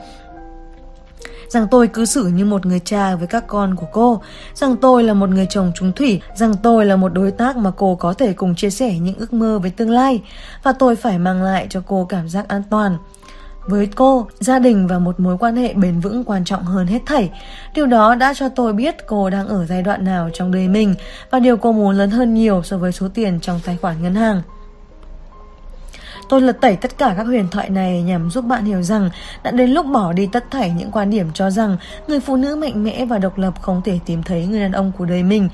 rằng 1.50 1.68
tôi 1.72 1.88
cứ 1.88 2.06
xử 2.06 2.28
như 2.28 2.46
một 2.46 2.66
người 2.66 2.80
cha 2.80 3.16
với 3.16 3.28
các 3.28 3.48
con 3.48 3.76
của 3.76 3.86
cô, 3.92 4.22
rằng 4.54 4.76
tôi 4.78 5.04
là 5.04 5.14
một 5.14 5.30
người 5.30 5.48
chồng 5.50 5.72
trúng 5.76 5.92
thủy, 5.94 6.22
rằng 6.36 6.54
tôi 6.64 6.86
là 6.86 6.96
một 6.96 7.14
đối 7.14 7.32
tác 7.32 7.58
mà 7.58 7.72
cô 7.78 7.96
có 7.96 8.14
thể 8.14 8.34
cùng 8.34 8.56
chia 8.56 8.70
sẻ 8.70 9.00
những 9.00 9.16
ước 9.16 9.34
mơ 9.34 9.60
với 9.60 9.72
tương 9.72 9.90
lai 9.90 10.22
và 10.64 10.72
tôi 10.72 10.96
phải 10.96 11.20
mang 11.20 11.44
lại 11.44 11.68
cho 11.70 11.82
cô 11.88 12.06
cảm 12.10 12.30
giác 12.30 12.48
an 12.48 12.64
toàn. 12.70 12.98
Với 13.68 13.88
cô, 13.96 14.28
gia 14.40 14.60
đình 14.60 14.88
và 14.88 15.00
một 15.00 15.20
mối 15.20 15.38
quan 15.38 15.56
hệ 15.56 15.74
bền 15.74 16.00
vững 16.00 16.24
quan 16.24 16.46
trọng 16.46 16.64
hơn 16.64 16.88
hết 16.88 17.00
thảy. 17.06 17.30
Điều 17.76 17.86
đó 17.86 18.16
đã 18.16 18.34
cho 18.34 18.50
tôi 18.50 18.74
biết 18.74 18.96
cô 19.08 19.30
đang 19.30 19.48
ở 19.48 19.66
giai 19.66 19.82
đoạn 19.82 20.06
nào 20.06 20.30
trong 20.34 20.52
đời 20.52 20.68
mình 20.68 20.96
và 21.32 21.40
điều 21.40 21.58
cô 21.58 21.72
muốn 21.72 21.96
lớn 21.96 22.10
hơn 22.10 22.34
nhiều 22.34 22.64
so 22.64 22.78
với 22.78 22.92
số 22.92 23.08
tiền 23.14 23.40
trong 23.42 23.60
tài 23.66 23.78
khoản 23.78 24.04
ngân 24.04 24.16
hàng. 24.16 24.42
Tôi 26.30 26.42
lật 26.42 26.62
tẩy 26.62 26.76
tất 26.76 26.98
cả 26.98 27.14
các 27.18 27.24
huyền 27.24 27.48
thoại 27.52 27.70
này 27.70 28.04
nhằm 28.04 28.30
giúp 28.30 28.46
bạn 28.46 28.66
hiểu 28.66 28.82
rằng 28.82 29.10
đã 29.44 29.52
đến 29.52 29.70
lúc 29.70 29.86
bỏ 29.86 30.14
đi 30.14 30.30
tất 30.32 30.46
thảy 30.52 30.70
những 30.70 30.92
quan 30.92 31.10
điểm 31.10 31.28
cho 31.34 31.50
rằng 31.50 31.78
người 32.08 32.20
phụ 32.20 32.36
nữ 32.36 32.56
mạnh 32.56 32.84
mẽ 32.84 33.06
và 33.06 33.18
độc 33.18 33.38
lập 33.38 33.54
không 33.62 33.82
thể 33.86 34.00
tìm 34.06 34.24
thấy 34.24 34.48
người 34.48 34.60
đàn 34.60 34.72
ông 34.72 34.92
của 34.98 35.06
đời 35.06 35.24
mình 35.24 35.50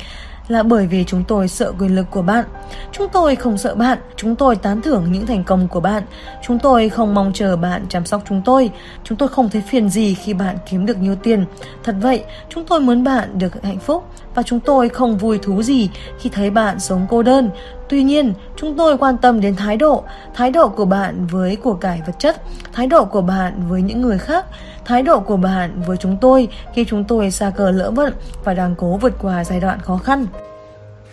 là 0.47 0.63
bởi 0.63 0.87
vì 0.87 1.03
chúng 1.03 1.23
tôi 1.23 1.47
sợ 1.47 1.71
quyền 1.79 1.95
lực 1.95 2.05
của 2.11 2.21
bạn. 2.21 2.45
Chúng 2.91 3.07
tôi 3.13 3.35
không 3.35 3.57
sợ 3.57 3.75
bạn, 3.75 3.97
chúng 4.15 4.35
tôi 4.35 4.55
tán 4.55 4.81
thưởng 4.81 5.11
những 5.11 5.25
thành 5.25 5.43
công 5.43 5.67
của 5.67 5.79
bạn. 5.79 6.03
Chúng 6.47 6.59
tôi 6.59 6.89
không 6.89 7.13
mong 7.13 7.31
chờ 7.33 7.55
bạn 7.55 7.85
chăm 7.89 8.05
sóc 8.05 8.21
chúng 8.29 8.41
tôi. 8.45 8.69
Chúng 9.03 9.17
tôi 9.17 9.29
không 9.29 9.49
thấy 9.49 9.61
phiền 9.61 9.89
gì 9.89 10.13
khi 10.13 10.33
bạn 10.33 10.57
kiếm 10.69 10.85
được 10.85 10.97
nhiều 10.97 11.15
tiền. 11.15 11.45
Thật 11.83 11.95
vậy, 12.01 12.23
chúng 12.49 12.65
tôi 12.65 12.79
muốn 12.79 13.03
bạn 13.03 13.39
được 13.39 13.63
hạnh 13.63 13.79
phúc 13.79 14.03
và 14.35 14.43
chúng 14.43 14.59
tôi 14.59 14.89
không 14.89 15.17
vui 15.17 15.37
thú 15.37 15.61
gì 15.63 15.89
khi 16.19 16.29
thấy 16.29 16.49
bạn 16.49 16.79
sống 16.79 17.05
cô 17.09 17.23
đơn. 17.23 17.49
Tuy 17.89 18.03
nhiên, 18.03 18.33
chúng 18.55 18.77
tôi 18.77 18.97
quan 18.97 19.17
tâm 19.17 19.41
đến 19.41 19.55
thái 19.55 19.77
độ, 19.77 20.03
thái 20.35 20.51
độ 20.51 20.69
của 20.69 20.85
bạn 20.85 21.27
với 21.27 21.55
của 21.55 21.73
cải 21.73 22.01
vật 22.07 22.13
chất, 22.19 22.41
thái 22.73 22.87
độ 22.87 23.05
của 23.05 23.21
bạn 23.21 23.67
với 23.69 23.81
những 23.81 24.01
người 24.01 24.17
khác, 24.17 24.45
thái 24.85 25.01
độ 25.01 25.19
của 25.19 25.37
bạn 25.37 25.81
với 25.87 25.97
chúng 25.97 26.17
tôi 26.21 26.47
khi 26.73 26.85
chúng 26.85 27.03
tôi 27.03 27.31
xa 27.31 27.51
cờ 27.55 27.71
lỡ 27.71 27.91
vận 27.91 28.13
và 28.43 28.53
đang 28.53 28.75
cố 28.77 28.97
vượt 28.97 29.13
qua 29.21 29.43
giai 29.43 29.59
đoạn 29.59 29.79
khó 29.79 29.97
khăn. 29.97 30.25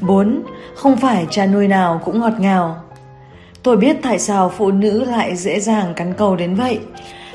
4. 0.01 0.43
Không 0.75 0.97
phải 0.97 1.27
cha 1.31 1.47
nuôi 1.47 1.69
nào 1.69 2.01
cũng 2.05 2.21
ngọt 2.21 2.33
ngào. 2.39 2.83
Tôi 3.63 3.77
biết 3.77 3.97
tại 4.03 4.19
sao 4.19 4.53
phụ 4.57 4.71
nữ 4.71 5.05
lại 5.05 5.37
dễ 5.37 5.61
dàng 5.61 5.95
cắn 5.95 6.15
cầu 6.15 6.37
đến 6.37 6.55
vậy. 6.55 6.79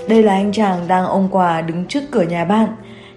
Đây 0.10 0.24
là 0.24 0.34
anh 0.34 0.52
chàng 0.52 0.88
đang 0.88 1.06
ôm 1.06 1.28
quà 1.32 1.62
đứng 1.62 1.86
trước 1.86 2.04
cửa 2.12 2.22
nhà 2.22 2.46
bạn, 2.46 2.68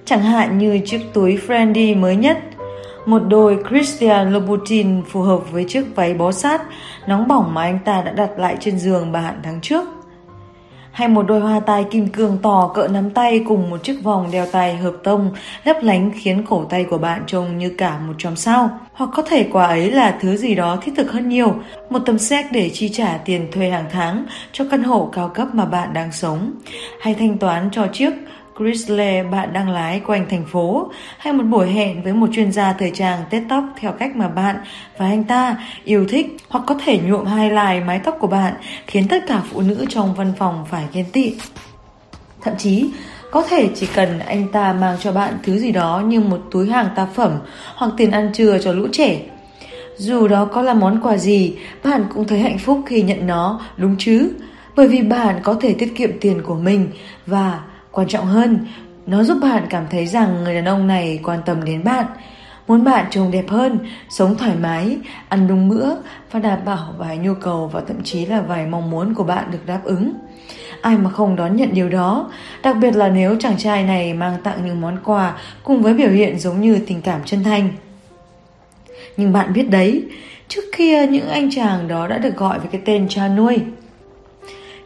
chẳng 0.04 0.22
hạn 0.22 0.58
như 0.58 0.80
chiếc 0.84 1.00
túi 1.12 1.38
Fendi 1.46 2.00
mới 2.00 2.16
nhất 2.16 2.38
một 3.08 3.22
đôi 3.28 3.58
Christian 3.68 4.32
Louboutin 4.32 5.02
phù 5.02 5.22
hợp 5.22 5.52
với 5.52 5.64
chiếc 5.68 5.84
váy 5.94 6.14
bó 6.14 6.32
sát 6.32 6.62
nóng 7.06 7.28
bỏng 7.28 7.54
mà 7.54 7.62
anh 7.62 7.78
ta 7.84 8.02
đã 8.02 8.12
đặt 8.12 8.38
lại 8.38 8.56
trên 8.60 8.78
giường 8.78 9.12
bà 9.12 9.20
Hạn 9.20 9.40
tháng 9.42 9.60
trước 9.60 9.97
hay 10.98 11.08
một 11.08 11.22
đôi 11.22 11.40
hoa 11.40 11.60
tai 11.60 11.84
kim 11.90 12.08
cương 12.08 12.38
to 12.42 12.70
cỡ 12.74 12.88
nắm 12.88 13.10
tay 13.10 13.44
cùng 13.48 13.70
một 13.70 13.84
chiếc 13.84 14.02
vòng 14.02 14.28
đeo 14.32 14.46
tay 14.46 14.76
hợp 14.76 14.94
tông 15.04 15.30
lấp 15.64 15.76
lánh 15.82 16.10
khiến 16.14 16.44
cổ 16.48 16.64
tay 16.64 16.84
của 16.84 16.98
bạn 16.98 17.22
trông 17.26 17.58
như 17.58 17.70
cả 17.78 17.98
một 17.98 18.12
chòm 18.18 18.36
sao. 18.36 18.70
Hoặc 18.92 19.10
có 19.14 19.22
thể 19.22 19.48
quà 19.52 19.66
ấy 19.66 19.90
là 19.90 20.18
thứ 20.20 20.36
gì 20.36 20.54
đó 20.54 20.78
thiết 20.82 20.92
thực 20.96 21.12
hơn 21.12 21.28
nhiều, 21.28 21.54
một 21.90 21.98
tấm 22.06 22.18
séc 22.18 22.46
để 22.52 22.70
chi 22.74 22.88
trả 22.88 23.18
tiền 23.24 23.48
thuê 23.52 23.70
hàng 23.70 23.86
tháng 23.92 24.26
cho 24.52 24.64
căn 24.70 24.82
hộ 24.82 25.10
cao 25.12 25.28
cấp 25.28 25.48
mà 25.52 25.64
bạn 25.64 25.92
đang 25.92 26.12
sống, 26.12 26.52
hay 27.00 27.14
thanh 27.14 27.38
toán 27.38 27.68
cho 27.72 27.86
chiếc 27.92 28.10
Chrysler 28.58 29.26
bạn 29.30 29.52
đang 29.52 29.68
lái 29.68 30.00
quanh 30.06 30.26
thành 30.30 30.44
phố 30.44 30.90
hay 31.18 31.32
một 31.32 31.44
buổi 31.44 31.70
hẹn 31.70 32.02
với 32.02 32.12
một 32.12 32.26
chuyên 32.32 32.52
gia 32.52 32.72
thời 32.72 32.90
trang 32.94 33.20
tết 33.30 33.42
tóc 33.48 33.64
theo 33.80 33.92
cách 33.92 34.16
mà 34.16 34.28
bạn 34.28 34.56
và 34.98 35.06
anh 35.06 35.24
ta 35.24 35.56
yêu 35.84 36.06
thích 36.08 36.36
hoặc 36.48 36.64
có 36.66 36.74
thể 36.84 36.98
nhuộm 36.98 37.24
hai 37.24 37.50
lại 37.50 37.80
mái 37.80 38.00
tóc 38.04 38.16
của 38.20 38.26
bạn 38.26 38.54
khiến 38.86 39.08
tất 39.08 39.24
cả 39.26 39.42
phụ 39.50 39.60
nữ 39.60 39.84
trong 39.88 40.14
văn 40.14 40.32
phòng 40.38 40.64
phải 40.70 40.84
ghen 40.92 41.06
tị. 41.12 41.34
Thậm 42.42 42.54
chí, 42.58 42.90
có 43.30 43.42
thể 43.42 43.68
chỉ 43.74 43.86
cần 43.94 44.18
anh 44.18 44.48
ta 44.52 44.72
mang 44.72 44.96
cho 45.00 45.12
bạn 45.12 45.34
thứ 45.42 45.58
gì 45.58 45.72
đó 45.72 46.02
như 46.06 46.20
một 46.20 46.40
túi 46.50 46.70
hàng 46.70 46.88
tác 46.96 47.06
phẩm 47.14 47.38
hoặc 47.74 47.92
tiền 47.96 48.10
ăn 48.10 48.30
trưa 48.34 48.58
cho 48.58 48.72
lũ 48.72 48.86
trẻ. 48.92 49.20
Dù 49.96 50.28
đó 50.28 50.44
có 50.44 50.62
là 50.62 50.74
món 50.74 51.00
quà 51.02 51.16
gì, 51.16 51.56
bạn 51.84 52.04
cũng 52.14 52.26
thấy 52.26 52.38
hạnh 52.38 52.58
phúc 52.58 52.80
khi 52.86 53.02
nhận 53.02 53.26
nó, 53.26 53.60
đúng 53.76 53.96
chứ? 53.98 54.30
Bởi 54.76 54.88
vì 54.88 55.02
bạn 55.02 55.40
có 55.42 55.54
thể 55.60 55.74
tiết 55.78 55.92
kiệm 55.96 56.10
tiền 56.20 56.42
của 56.42 56.54
mình 56.54 56.90
và 57.26 57.60
Quan 57.98 58.08
trọng 58.08 58.26
hơn, 58.26 58.66
nó 59.06 59.22
giúp 59.22 59.38
bạn 59.42 59.66
cảm 59.70 59.84
thấy 59.90 60.06
rằng 60.06 60.44
người 60.44 60.54
đàn 60.54 60.64
ông 60.64 60.86
này 60.86 61.20
quan 61.24 61.40
tâm 61.46 61.64
đến 61.64 61.84
bạn, 61.84 62.06
muốn 62.66 62.84
bạn 62.84 63.06
trông 63.10 63.30
đẹp 63.30 63.48
hơn, 63.48 63.78
sống 64.08 64.36
thoải 64.36 64.56
mái, 64.60 64.98
ăn 65.28 65.48
đúng 65.48 65.68
bữa 65.68 65.94
và 66.30 66.40
đảm 66.40 66.58
bảo 66.64 66.94
vài 66.98 67.18
nhu 67.18 67.34
cầu 67.34 67.70
và 67.72 67.80
thậm 67.88 67.96
chí 68.04 68.26
là 68.26 68.40
vài 68.40 68.66
mong 68.66 68.90
muốn 68.90 69.14
của 69.14 69.24
bạn 69.24 69.50
được 69.50 69.66
đáp 69.66 69.80
ứng. 69.84 70.12
Ai 70.82 70.96
mà 70.96 71.10
không 71.10 71.36
đón 71.36 71.56
nhận 71.56 71.68
điều 71.72 71.88
đó, 71.88 72.30
đặc 72.62 72.76
biệt 72.80 72.96
là 72.96 73.08
nếu 73.08 73.36
chàng 73.40 73.58
trai 73.58 73.84
này 73.84 74.14
mang 74.14 74.36
tặng 74.44 74.58
những 74.66 74.80
món 74.80 74.98
quà 75.04 75.34
cùng 75.64 75.82
với 75.82 75.94
biểu 75.94 76.10
hiện 76.10 76.38
giống 76.38 76.60
như 76.60 76.78
tình 76.86 77.02
cảm 77.02 77.20
chân 77.24 77.44
thành. 77.44 77.68
Nhưng 79.16 79.32
bạn 79.32 79.52
biết 79.52 79.70
đấy, 79.70 80.04
trước 80.48 80.62
kia 80.76 81.06
những 81.06 81.28
anh 81.28 81.50
chàng 81.50 81.88
đó 81.88 82.06
đã 82.06 82.18
được 82.18 82.36
gọi 82.36 82.58
với 82.58 82.68
cái 82.72 82.80
tên 82.84 83.08
cha 83.08 83.28
nuôi. 83.28 83.58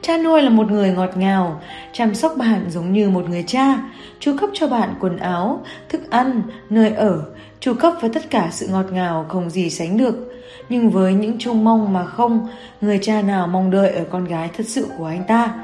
Cha 0.02 0.18
nuôi 0.18 0.42
là 0.42 0.50
một 0.50 0.70
người 0.70 0.90
ngọt 0.90 1.16
ngào, 1.16 1.60
chăm 1.92 2.14
sóc 2.14 2.32
bạn 2.36 2.64
giống 2.70 2.92
như 2.92 3.10
một 3.10 3.28
người 3.28 3.44
cha, 3.46 3.78
chu 4.18 4.36
cấp 4.40 4.50
cho 4.52 4.68
bạn 4.68 4.94
quần 5.00 5.16
áo, 5.16 5.60
thức 5.88 6.10
ăn, 6.10 6.42
nơi 6.70 6.90
ở, 6.90 7.22
chu 7.60 7.74
cấp 7.74 7.92
với 8.00 8.10
tất 8.14 8.30
cả 8.30 8.48
sự 8.50 8.66
ngọt 8.66 8.86
ngào 8.92 9.26
không 9.28 9.50
gì 9.50 9.70
sánh 9.70 9.96
được. 9.96 10.32
Nhưng 10.68 10.90
với 10.90 11.14
những 11.14 11.36
trông 11.38 11.64
mong 11.64 11.92
mà 11.92 12.04
không, 12.04 12.48
người 12.80 12.98
cha 13.02 13.22
nào 13.22 13.46
mong 13.46 13.70
đợi 13.70 13.90
ở 13.90 14.04
con 14.10 14.24
gái 14.24 14.50
thật 14.56 14.64
sự 14.66 14.88
của 14.98 15.06
anh 15.06 15.24
ta. 15.24 15.54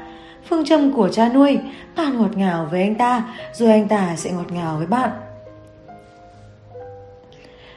Phương 0.49 0.65
châm 0.65 0.93
của 0.93 1.09
cha 1.09 1.29
nuôi, 1.29 1.59
bạn 1.95 2.17
ngọt 2.17 2.37
ngào 2.37 2.67
với 2.71 2.81
anh 2.81 2.95
ta, 2.95 3.23
rồi 3.53 3.71
anh 3.71 3.87
ta 3.87 4.15
sẽ 4.15 4.31
ngọt 4.31 4.51
ngào 4.51 4.77
với 4.77 4.87
bạn. 4.87 5.09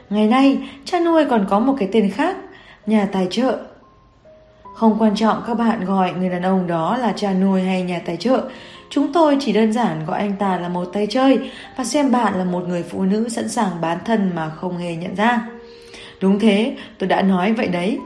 Ngày 0.09 0.27
nay, 0.27 0.69
cha 0.85 0.99
nuôi 0.99 1.25
còn 1.25 1.45
có 1.49 1.59
một 1.59 1.75
cái 1.79 1.89
tên 1.91 2.09
khác, 2.09 2.37
nhà 2.85 3.07
tài 3.11 3.27
trợ 3.29 3.57
không 4.73 4.95
quan 4.99 5.15
trọng 5.15 5.43
các 5.47 5.53
bạn 5.53 5.85
gọi 5.85 6.13
người 6.13 6.29
đàn 6.29 6.41
ông 6.41 6.67
đó 6.67 6.97
là 6.97 7.13
cha 7.15 7.33
nuôi 7.33 7.61
hay 7.61 7.83
nhà 7.83 8.01
tài 8.05 8.17
trợ. 8.17 8.43
Chúng 8.89 9.13
tôi 9.13 9.37
chỉ 9.39 9.53
đơn 9.53 9.73
giản 9.73 10.05
gọi 10.05 10.19
anh 10.19 10.35
ta 10.39 10.57
là 10.57 10.69
một 10.69 10.85
tay 10.93 11.07
chơi 11.09 11.39
và 11.77 11.83
xem 11.83 12.11
bạn 12.11 12.37
là 12.37 12.43
một 12.43 12.67
người 12.67 12.83
phụ 12.83 13.03
nữ 13.03 13.29
sẵn 13.29 13.49
sàng 13.49 13.81
bán 13.81 13.97
thân 14.05 14.31
mà 14.35 14.49
không 14.49 14.77
hề 14.77 14.95
nhận 14.95 15.15
ra. 15.15 15.47
Đúng 16.21 16.39
thế, 16.39 16.77
tôi 16.99 17.07
đã 17.07 17.21
nói 17.21 17.53
vậy 17.53 17.67
đấy. 17.67 17.99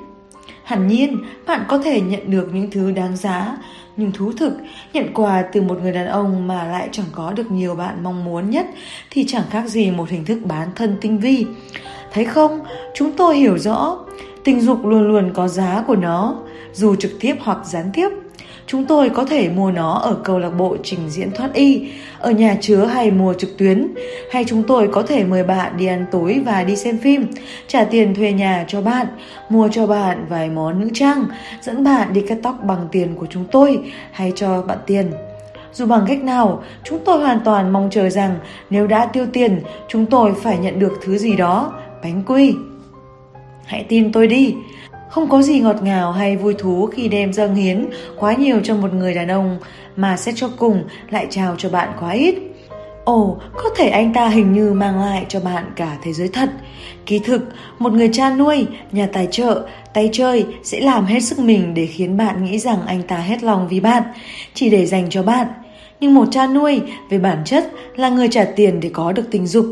Hẳn 0.63 0.87
nhiên, 0.87 1.17
bạn 1.45 1.61
có 1.67 1.77
thể 1.77 2.01
nhận 2.01 2.31
được 2.31 2.49
những 2.53 2.71
thứ 2.71 2.91
đáng 2.91 3.17
giá, 3.17 3.57
nhưng 3.97 4.11
thú 4.11 4.31
thực, 4.31 4.53
nhận 4.93 5.13
quà 5.13 5.41
từ 5.41 5.61
một 5.61 5.79
người 5.81 5.91
đàn 5.91 6.07
ông 6.07 6.47
mà 6.47 6.63
lại 6.63 6.89
chẳng 6.91 7.05
có 7.11 7.31
được 7.31 7.51
nhiều 7.51 7.75
bạn 7.75 8.03
mong 8.03 8.25
muốn 8.25 8.49
nhất 8.49 8.65
thì 9.09 9.25
chẳng 9.27 9.43
khác 9.49 9.67
gì 9.67 9.91
một 9.91 10.09
hình 10.09 10.25
thức 10.25 10.39
bán 10.43 10.67
thân 10.75 10.97
tinh 11.01 11.19
vi. 11.19 11.45
Thấy 12.13 12.25
không, 12.25 12.59
chúng 12.95 13.11
tôi 13.11 13.37
hiểu 13.37 13.57
rõ, 13.57 13.97
tình 14.43 14.61
dục 14.61 14.85
luôn 14.85 15.07
luôn 15.07 15.31
có 15.33 15.47
giá 15.47 15.83
của 15.87 15.95
nó 15.95 16.35
dù 16.73 16.95
trực 16.95 17.11
tiếp 17.19 17.35
hoặc 17.39 17.57
gián 17.65 17.89
tiếp. 17.93 18.09
Chúng 18.67 18.85
tôi 18.85 19.09
có 19.09 19.25
thể 19.25 19.49
mua 19.49 19.71
nó 19.71 19.93
ở 19.93 20.17
câu 20.23 20.39
lạc 20.39 20.49
bộ 20.49 20.77
trình 20.83 21.09
diễn 21.09 21.31
thoát 21.31 21.53
y, 21.53 21.87
ở 22.19 22.31
nhà 22.31 22.57
chứa 22.61 22.85
hay 22.85 23.11
mua 23.11 23.33
trực 23.33 23.57
tuyến, 23.57 23.87
hay 24.31 24.45
chúng 24.47 24.63
tôi 24.63 24.89
có 24.91 25.03
thể 25.03 25.23
mời 25.23 25.43
bạn 25.43 25.77
đi 25.77 25.85
ăn 25.85 26.05
tối 26.11 26.41
và 26.45 26.63
đi 26.63 26.75
xem 26.75 26.97
phim, 26.97 27.27
trả 27.67 27.83
tiền 27.83 28.15
thuê 28.15 28.31
nhà 28.33 28.65
cho 28.67 28.81
bạn, 28.81 29.07
mua 29.49 29.69
cho 29.71 29.87
bạn 29.87 30.25
vài 30.29 30.49
món 30.49 30.79
nữ 30.79 30.89
trang, 30.93 31.25
dẫn 31.61 31.83
bạn 31.83 32.13
đi 32.13 32.21
cắt 32.21 32.37
tóc 32.43 32.55
bằng 32.63 32.87
tiền 32.91 33.15
của 33.15 33.25
chúng 33.29 33.45
tôi 33.51 33.79
hay 34.11 34.31
cho 34.35 34.61
bạn 34.61 34.77
tiền. 34.85 35.11
Dù 35.73 35.85
bằng 35.85 36.05
cách 36.07 36.23
nào, 36.23 36.63
chúng 36.83 36.99
tôi 37.05 37.19
hoàn 37.19 37.39
toàn 37.45 37.73
mong 37.73 37.89
chờ 37.91 38.09
rằng 38.09 38.35
nếu 38.69 38.87
đã 38.87 39.05
tiêu 39.05 39.25
tiền, 39.33 39.61
chúng 39.87 40.05
tôi 40.05 40.33
phải 40.43 40.57
nhận 40.57 40.79
được 40.79 40.99
thứ 41.01 41.17
gì 41.17 41.35
đó, 41.35 41.73
bánh 42.03 42.23
quy. 42.27 42.55
Hãy 43.65 43.85
tin 43.89 44.11
tôi 44.11 44.27
đi, 44.27 44.55
không 45.17 45.29
có 45.29 45.41
gì 45.41 45.59
ngọt 45.59 45.83
ngào 45.83 46.11
hay 46.11 46.37
vui 46.37 46.55
thú 46.57 46.85
khi 46.85 47.07
đem 47.07 47.33
dâng 47.33 47.55
hiến 47.55 47.85
quá 48.19 48.33
nhiều 48.33 48.59
cho 48.63 48.75
một 48.75 48.93
người 48.93 49.13
đàn 49.13 49.27
ông 49.27 49.57
mà 49.95 50.17
xét 50.17 50.35
cho 50.37 50.49
cùng 50.57 50.83
lại 51.09 51.27
trao 51.29 51.55
cho 51.57 51.69
bạn 51.69 51.89
quá 51.99 52.11
ít. 52.11 52.35
Ồ, 53.05 53.37
có 53.55 53.69
thể 53.77 53.89
anh 53.89 54.13
ta 54.13 54.27
hình 54.27 54.53
như 54.53 54.73
mang 54.73 54.99
lại 54.99 55.25
cho 55.29 55.39
bạn 55.39 55.65
cả 55.75 55.97
thế 56.03 56.13
giới 56.13 56.27
thật. 56.27 56.49
ký 57.05 57.19
thực, 57.19 57.41
một 57.79 57.93
người 57.93 58.09
cha 58.13 58.35
nuôi, 58.35 58.65
nhà 58.91 59.07
tài 59.13 59.27
trợ, 59.31 59.61
tay 59.93 60.09
chơi 60.13 60.45
sẽ 60.63 60.79
làm 60.79 61.05
hết 61.05 61.19
sức 61.19 61.39
mình 61.39 61.73
để 61.73 61.85
khiến 61.85 62.17
bạn 62.17 62.45
nghĩ 62.45 62.59
rằng 62.59 62.77
anh 62.87 63.01
ta 63.03 63.17
hết 63.17 63.43
lòng 63.43 63.67
vì 63.67 63.79
bạn, 63.79 64.03
chỉ 64.53 64.69
để 64.69 64.85
dành 64.85 65.09
cho 65.09 65.23
bạn. 65.23 65.47
Nhưng 65.99 66.13
một 66.13 66.27
cha 66.31 66.47
nuôi, 66.47 66.81
về 67.09 67.19
bản 67.19 67.41
chất, 67.45 67.71
là 67.95 68.09
người 68.09 68.27
trả 68.31 68.45
tiền 68.45 68.79
để 68.79 68.89
có 68.93 69.11
được 69.11 69.23
tình 69.31 69.47
dục, 69.47 69.65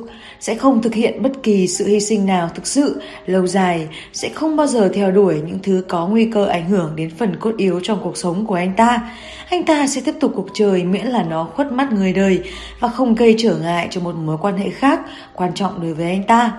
sẽ 0.46 0.56
không 0.56 0.82
thực 0.82 0.94
hiện 0.94 1.24
bất 1.24 1.44
kỳ 1.44 1.68
sự 1.68 1.88
hy 1.88 2.00
sinh 2.00 2.26
nào 2.26 2.50
thực 2.56 2.68
sự, 2.68 3.02
lâu 3.26 3.48
dài, 3.48 3.88
sẽ 4.14 4.30
không 4.30 4.56
bao 4.56 4.68
giờ 4.68 4.92
theo 4.94 5.12
đuổi 5.12 5.42
những 5.48 5.60
thứ 5.64 5.84
có 5.88 6.08
nguy 6.08 6.26
cơ 6.26 6.46
ảnh 6.46 6.70
hưởng 6.70 6.96
đến 6.96 7.10
phần 7.18 7.36
cốt 7.40 7.52
yếu 7.58 7.80
trong 7.84 8.00
cuộc 8.04 8.18
sống 8.18 8.46
của 8.46 8.56
anh 8.56 8.74
ta. 8.78 9.12
Anh 9.50 9.64
ta 9.64 9.88
sẽ 9.88 10.02
tiếp 10.06 10.16
tục 10.20 10.32
cuộc 10.36 10.48
chơi 10.54 10.84
miễn 10.84 11.06
là 11.06 11.24
nó 11.24 11.44
khuất 11.44 11.72
mắt 11.72 11.92
người 11.92 12.14
đời 12.14 12.40
và 12.80 12.88
không 12.88 13.16
gây 13.16 13.36
trở 13.38 13.58
ngại 13.58 13.88
cho 13.92 14.02
một 14.02 14.16
mối 14.16 14.38
quan 14.42 14.58
hệ 14.58 14.70
khác 14.70 15.00
quan 15.34 15.54
trọng 15.54 15.82
đối 15.82 15.94
với 15.94 16.06
anh 16.06 16.24
ta. 16.24 16.54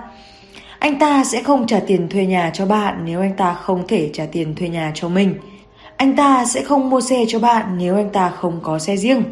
Anh 0.79 0.99
ta 0.99 1.23
sẽ 1.23 1.43
không 1.43 1.67
trả 1.67 1.79
tiền 1.79 2.09
thuê 2.09 2.25
nhà 2.25 2.51
cho 2.53 2.65
bạn 2.65 3.01
nếu 3.05 3.21
anh 3.21 3.33
ta 3.37 3.53
không 3.53 3.87
thể 3.87 4.09
trả 4.13 4.25
tiền 4.31 4.55
thuê 4.55 4.69
nhà 4.69 4.91
cho 4.95 5.09
mình. 5.09 5.35
Anh 5.97 6.15
ta 6.15 6.45
sẽ 6.45 6.63
không 6.63 6.89
mua 6.89 7.01
xe 7.01 7.25
cho 7.27 7.39
bạn 7.39 7.77
nếu 7.77 7.95
anh 7.95 8.09
ta 8.09 8.29
không 8.29 8.59
có 8.63 8.79
xe 8.79 8.97
riêng 8.97 9.23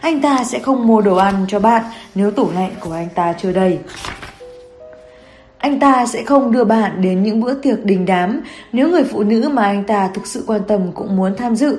anh 0.00 0.20
ta 0.20 0.44
sẽ 0.44 0.58
không 0.58 0.86
mua 0.86 1.00
đồ 1.00 1.16
ăn 1.16 1.44
cho 1.48 1.60
bạn 1.60 1.82
nếu 2.14 2.30
tủ 2.30 2.50
lạnh 2.54 2.72
của 2.80 2.92
anh 2.92 3.08
ta 3.14 3.32
chưa 3.32 3.52
đầy. 3.52 3.78
Anh 5.58 5.80
ta 5.80 6.06
sẽ 6.06 6.22
không 6.24 6.52
đưa 6.52 6.64
bạn 6.64 7.02
đến 7.02 7.22
những 7.22 7.40
bữa 7.40 7.54
tiệc 7.54 7.84
đình 7.84 8.06
đám 8.06 8.42
nếu 8.72 8.88
người 8.88 9.04
phụ 9.04 9.22
nữ 9.22 9.48
mà 9.52 9.64
anh 9.64 9.84
ta 9.84 10.10
thực 10.14 10.26
sự 10.26 10.44
quan 10.46 10.60
tâm 10.68 10.92
cũng 10.94 11.16
muốn 11.16 11.36
tham 11.36 11.56
dự. 11.56 11.78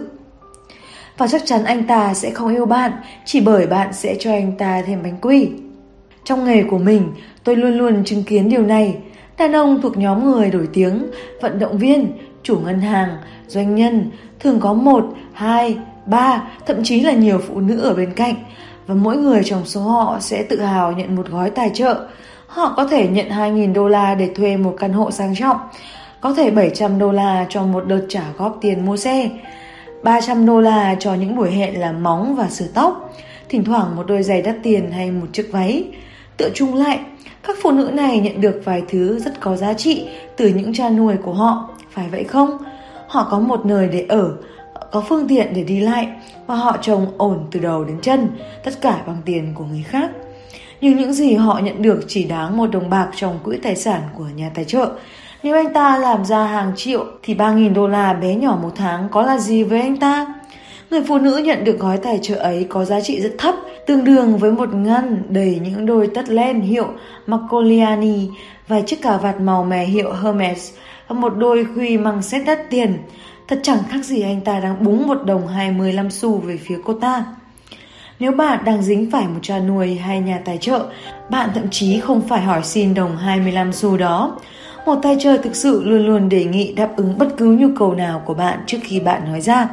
Và 1.17 1.27
chắc 1.27 1.41
chắn 1.45 1.63
anh 1.63 1.87
ta 1.87 2.13
sẽ 2.13 2.31
không 2.31 2.53
yêu 2.53 2.65
bạn 2.65 2.91
chỉ 3.25 3.41
bởi 3.41 3.67
bạn 3.67 3.93
sẽ 3.93 4.15
cho 4.19 4.31
anh 4.31 4.51
ta 4.57 4.81
thêm 4.87 5.03
bánh 5.03 5.17
quy. 5.21 5.49
Trong 6.23 6.45
nghề 6.45 6.63
của 6.63 6.77
mình, 6.77 7.13
tôi 7.43 7.55
luôn 7.55 7.77
luôn 7.77 8.03
chứng 8.03 8.23
kiến 8.23 8.49
điều 8.49 8.65
này. 8.65 8.97
Đàn 9.37 9.55
ông 9.55 9.81
thuộc 9.81 9.97
nhóm 9.97 10.31
người 10.31 10.51
nổi 10.51 10.67
tiếng, 10.73 11.07
vận 11.41 11.59
động 11.59 11.77
viên, 11.77 12.11
chủ 12.43 12.59
ngân 12.59 12.81
hàng, 12.81 13.17
doanh 13.47 13.75
nhân 13.75 14.11
thường 14.39 14.59
có 14.59 14.73
một, 14.73 15.05
hai, 15.33 15.77
ba, 16.05 16.43
thậm 16.65 16.83
chí 16.83 16.99
là 16.99 17.11
nhiều 17.11 17.39
phụ 17.47 17.59
nữ 17.59 17.79
ở 17.79 17.93
bên 17.93 18.13
cạnh 18.13 18.35
và 18.87 18.95
mỗi 18.95 19.17
người 19.17 19.41
trong 19.43 19.65
số 19.65 19.81
họ 19.81 20.17
sẽ 20.19 20.43
tự 20.43 20.61
hào 20.61 20.91
nhận 20.91 21.15
một 21.15 21.27
gói 21.29 21.49
tài 21.49 21.71
trợ. 21.73 22.07
Họ 22.47 22.73
có 22.77 22.85
thể 22.87 23.07
nhận 23.07 23.29
2.000 23.29 23.73
đô 23.73 23.87
la 23.87 24.15
để 24.15 24.29
thuê 24.35 24.57
một 24.57 24.75
căn 24.79 24.93
hộ 24.93 25.11
sang 25.11 25.35
trọng, 25.35 25.57
có 26.21 26.33
thể 26.33 26.51
700 26.51 26.99
đô 26.99 27.11
la 27.11 27.45
cho 27.49 27.63
một 27.63 27.87
đợt 27.87 28.05
trả 28.09 28.23
góp 28.37 28.57
tiền 28.61 28.85
mua 28.85 28.97
xe, 28.97 29.29
300 30.03 30.45
đô 30.45 30.61
la 30.61 30.95
cho 30.99 31.13
những 31.13 31.35
buổi 31.35 31.51
hẹn 31.51 31.79
làm 31.79 32.03
móng 32.03 32.35
và 32.35 32.49
sửa 32.49 32.67
tóc, 32.73 33.13
thỉnh 33.49 33.63
thoảng 33.63 33.95
một 33.95 34.03
đôi 34.07 34.23
giày 34.23 34.41
đắt 34.41 34.55
tiền 34.63 34.91
hay 34.91 35.11
một 35.11 35.27
chiếc 35.33 35.49
váy. 35.51 35.83
Tựa 36.37 36.49
chung 36.53 36.75
lại, 36.75 36.99
các 37.43 37.57
phụ 37.61 37.71
nữ 37.71 37.89
này 37.93 38.19
nhận 38.19 38.41
được 38.41 38.61
vài 38.65 38.83
thứ 38.89 39.19
rất 39.19 39.39
có 39.39 39.55
giá 39.55 39.73
trị 39.73 40.07
từ 40.37 40.47
những 40.47 40.73
cha 40.73 40.89
nuôi 40.89 41.15
của 41.17 41.33
họ, 41.33 41.69
phải 41.91 42.09
vậy 42.11 42.23
không? 42.23 42.57
Họ 43.07 43.27
có 43.31 43.39
một 43.39 43.65
nơi 43.65 43.87
để 43.87 44.05
ở, 44.09 44.31
có 44.91 45.03
phương 45.09 45.27
tiện 45.27 45.53
để 45.53 45.63
đi 45.63 45.79
lại 45.79 46.07
và 46.47 46.55
họ 46.55 46.77
trồng 46.81 47.07
ổn 47.17 47.47
từ 47.51 47.59
đầu 47.59 47.83
đến 47.83 47.97
chân, 48.01 48.29
tất 48.63 48.81
cả 48.81 49.01
bằng 49.07 49.17
tiền 49.25 49.51
của 49.55 49.63
người 49.63 49.83
khác. 49.83 50.09
Nhưng 50.81 50.97
những 50.97 51.13
gì 51.13 51.33
họ 51.33 51.59
nhận 51.63 51.81
được 51.81 52.05
chỉ 52.07 52.23
đáng 52.23 52.57
một 52.57 52.67
đồng 52.67 52.89
bạc 52.89 53.07
trong 53.15 53.39
quỹ 53.43 53.57
tài 53.57 53.75
sản 53.75 54.01
của 54.17 54.25
nhà 54.35 54.51
tài 54.53 54.65
trợ. 54.65 54.91
Nếu 55.43 55.55
anh 55.55 55.73
ta 55.73 55.97
làm 55.97 56.25
ra 56.25 56.45
hàng 56.45 56.71
triệu 56.75 57.05
thì 57.23 57.35
3.000 57.35 57.73
đô 57.73 57.87
la 57.87 58.13
bé 58.13 58.35
nhỏ 58.35 58.59
một 58.61 58.71
tháng 58.75 59.07
có 59.11 59.21
là 59.21 59.37
gì 59.37 59.63
với 59.63 59.81
anh 59.81 59.97
ta? 59.97 60.33
Người 60.89 61.03
phụ 61.07 61.17
nữ 61.17 61.37
nhận 61.37 61.63
được 61.63 61.79
gói 61.79 61.97
tài 61.97 62.19
trợ 62.21 62.35
ấy 62.35 62.65
có 62.69 62.85
giá 62.85 63.01
trị 63.01 63.21
rất 63.21 63.31
thấp, 63.37 63.55
tương 63.87 64.03
đương 64.03 64.37
với 64.37 64.51
một 64.51 64.73
ngăn 64.73 65.23
đầy 65.29 65.59
những 65.63 65.85
đôi 65.85 66.09
tất 66.15 66.29
len 66.29 66.61
hiệu 66.61 66.87
Macoliani 67.27 68.29
và 68.67 68.81
chiếc 68.81 69.01
cà 69.01 69.17
vạt 69.17 69.41
màu 69.41 69.63
mè 69.63 69.85
hiệu 69.85 70.13
Hermes 70.23 70.71
và 71.07 71.15
một 71.15 71.29
đôi 71.37 71.65
khuy 71.75 71.97
măng 71.97 72.21
xét 72.21 72.45
đắt 72.45 72.69
tiền. 72.69 72.97
Thật 73.51 73.59
chẳng 73.63 73.83
khác 73.89 74.05
gì 74.05 74.21
anh 74.21 74.41
ta 74.41 74.59
đang 74.59 74.83
búng 74.83 75.07
một 75.07 75.25
đồng 75.25 75.47
25 75.47 76.09
xu 76.09 76.37
về 76.37 76.57
phía 76.57 76.77
cô 76.85 76.93
ta. 76.93 77.25
Nếu 78.19 78.31
bạn 78.31 78.59
đang 78.65 78.81
dính 78.81 79.11
phải 79.11 79.27
một 79.27 79.39
cha 79.41 79.59
nuôi 79.59 79.95
hay 79.95 80.19
nhà 80.19 80.41
tài 80.45 80.57
trợ, 80.57 80.85
bạn 81.29 81.49
thậm 81.55 81.63
chí 81.71 81.99
không 81.99 82.21
phải 82.21 82.41
hỏi 82.41 82.63
xin 82.63 82.93
đồng 82.93 83.17
25 83.17 83.73
xu 83.73 83.97
đó. 83.97 84.39
Một 84.85 84.95
tài 85.03 85.17
trợ 85.19 85.37
thực 85.37 85.55
sự 85.55 85.83
luôn 85.83 86.05
luôn 86.05 86.29
đề 86.29 86.43
nghị 86.43 86.73
đáp 86.73 86.89
ứng 86.95 87.17
bất 87.17 87.27
cứ 87.37 87.45
nhu 87.45 87.67
cầu 87.77 87.93
nào 87.93 88.21
của 88.25 88.33
bạn 88.33 88.59
trước 88.67 88.77
khi 88.83 88.99
bạn 88.99 89.21
nói 89.25 89.41
ra. 89.41 89.69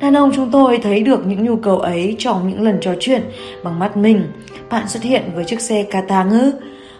Đàn 0.00 0.16
ông 0.16 0.32
chúng 0.34 0.50
tôi 0.50 0.78
thấy 0.78 1.02
được 1.02 1.26
những 1.26 1.44
nhu 1.44 1.56
cầu 1.56 1.78
ấy 1.78 2.16
trong 2.18 2.48
những 2.48 2.62
lần 2.62 2.78
trò 2.80 2.94
chuyện 3.00 3.22
bằng 3.64 3.78
mắt 3.78 3.96
mình. 3.96 4.32
Bạn 4.70 4.88
xuất 4.88 5.02
hiện 5.02 5.22
với 5.34 5.44
chiếc 5.44 5.60
xe 5.60 5.82
Kata 5.90 6.24
ngư. 6.24 6.52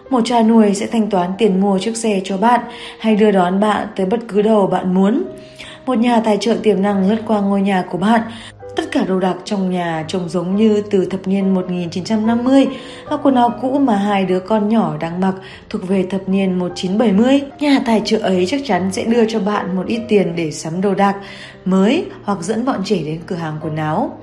Một 0.09 0.21
cha 0.25 0.43
nuôi 0.43 0.73
sẽ 0.73 0.87
thanh 0.87 1.09
toán 1.09 1.31
tiền 1.37 1.61
mua 1.61 1.79
chiếc 1.79 1.97
xe 1.97 2.21
cho 2.23 2.37
bạn 2.37 2.61
hay 2.99 3.15
đưa 3.15 3.31
đón 3.31 3.59
bạn 3.59 3.87
tới 3.95 4.05
bất 4.05 4.19
cứ 4.27 4.41
đâu 4.41 4.67
bạn 4.67 4.93
muốn. 4.93 5.23
Một 5.87 5.99
nhà 5.99 6.21
tài 6.25 6.37
trợ 6.37 6.57
tiềm 6.63 6.81
năng 6.81 7.09
lướt 7.09 7.17
qua 7.27 7.41
ngôi 7.41 7.61
nhà 7.61 7.83
của 7.91 7.97
bạn. 7.97 8.21
Tất 8.77 8.91
cả 8.91 9.03
đồ 9.07 9.19
đạc 9.19 9.35
trong 9.45 9.69
nhà 9.71 10.05
trông 10.07 10.29
giống 10.29 10.55
như 10.55 10.81
từ 10.91 11.05
thập 11.05 11.27
niên 11.27 11.53
1950 11.53 12.67
và 13.09 13.17
quần 13.17 13.35
áo 13.35 13.53
cũ 13.61 13.79
mà 13.79 13.95
hai 13.95 14.25
đứa 14.25 14.39
con 14.39 14.69
nhỏ 14.69 14.97
đang 14.99 15.19
mặc 15.19 15.33
thuộc 15.69 15.87
về 15.87 16.03
thập 16.03 16.29
niên 16.29 16.59
1970. 16.59 17.41
Nhà 17.59 17.81
tài 17.85 18.01
trợ 18.05 18.17
ấy 18.17 18.45
chắc 18.45 18.61
chắn 18.65 18.89
sẽ 18.91 19.03
đưa 19.03 19.25
cho 19.25 19.39
bạn 19.39 19.75
một 19.75 19.87
ít 19.87 20.01
tiền 20.09 20.35
để 20.35 20.51
sắm 20.51 20.81
đồ 20.81 20.95
đạc 20.95 21.15
mới 21.65 22.05
hoặc 22.23 22.37
dẫn 22.41 22.65
bọn 22.65 22.81
trẻ 22.85 22.97
đến 23.05 23.19
cửa 23.27 23.35
hàng 23.35 23.57
quần 23.61 23.75
áo. 23.75 24.17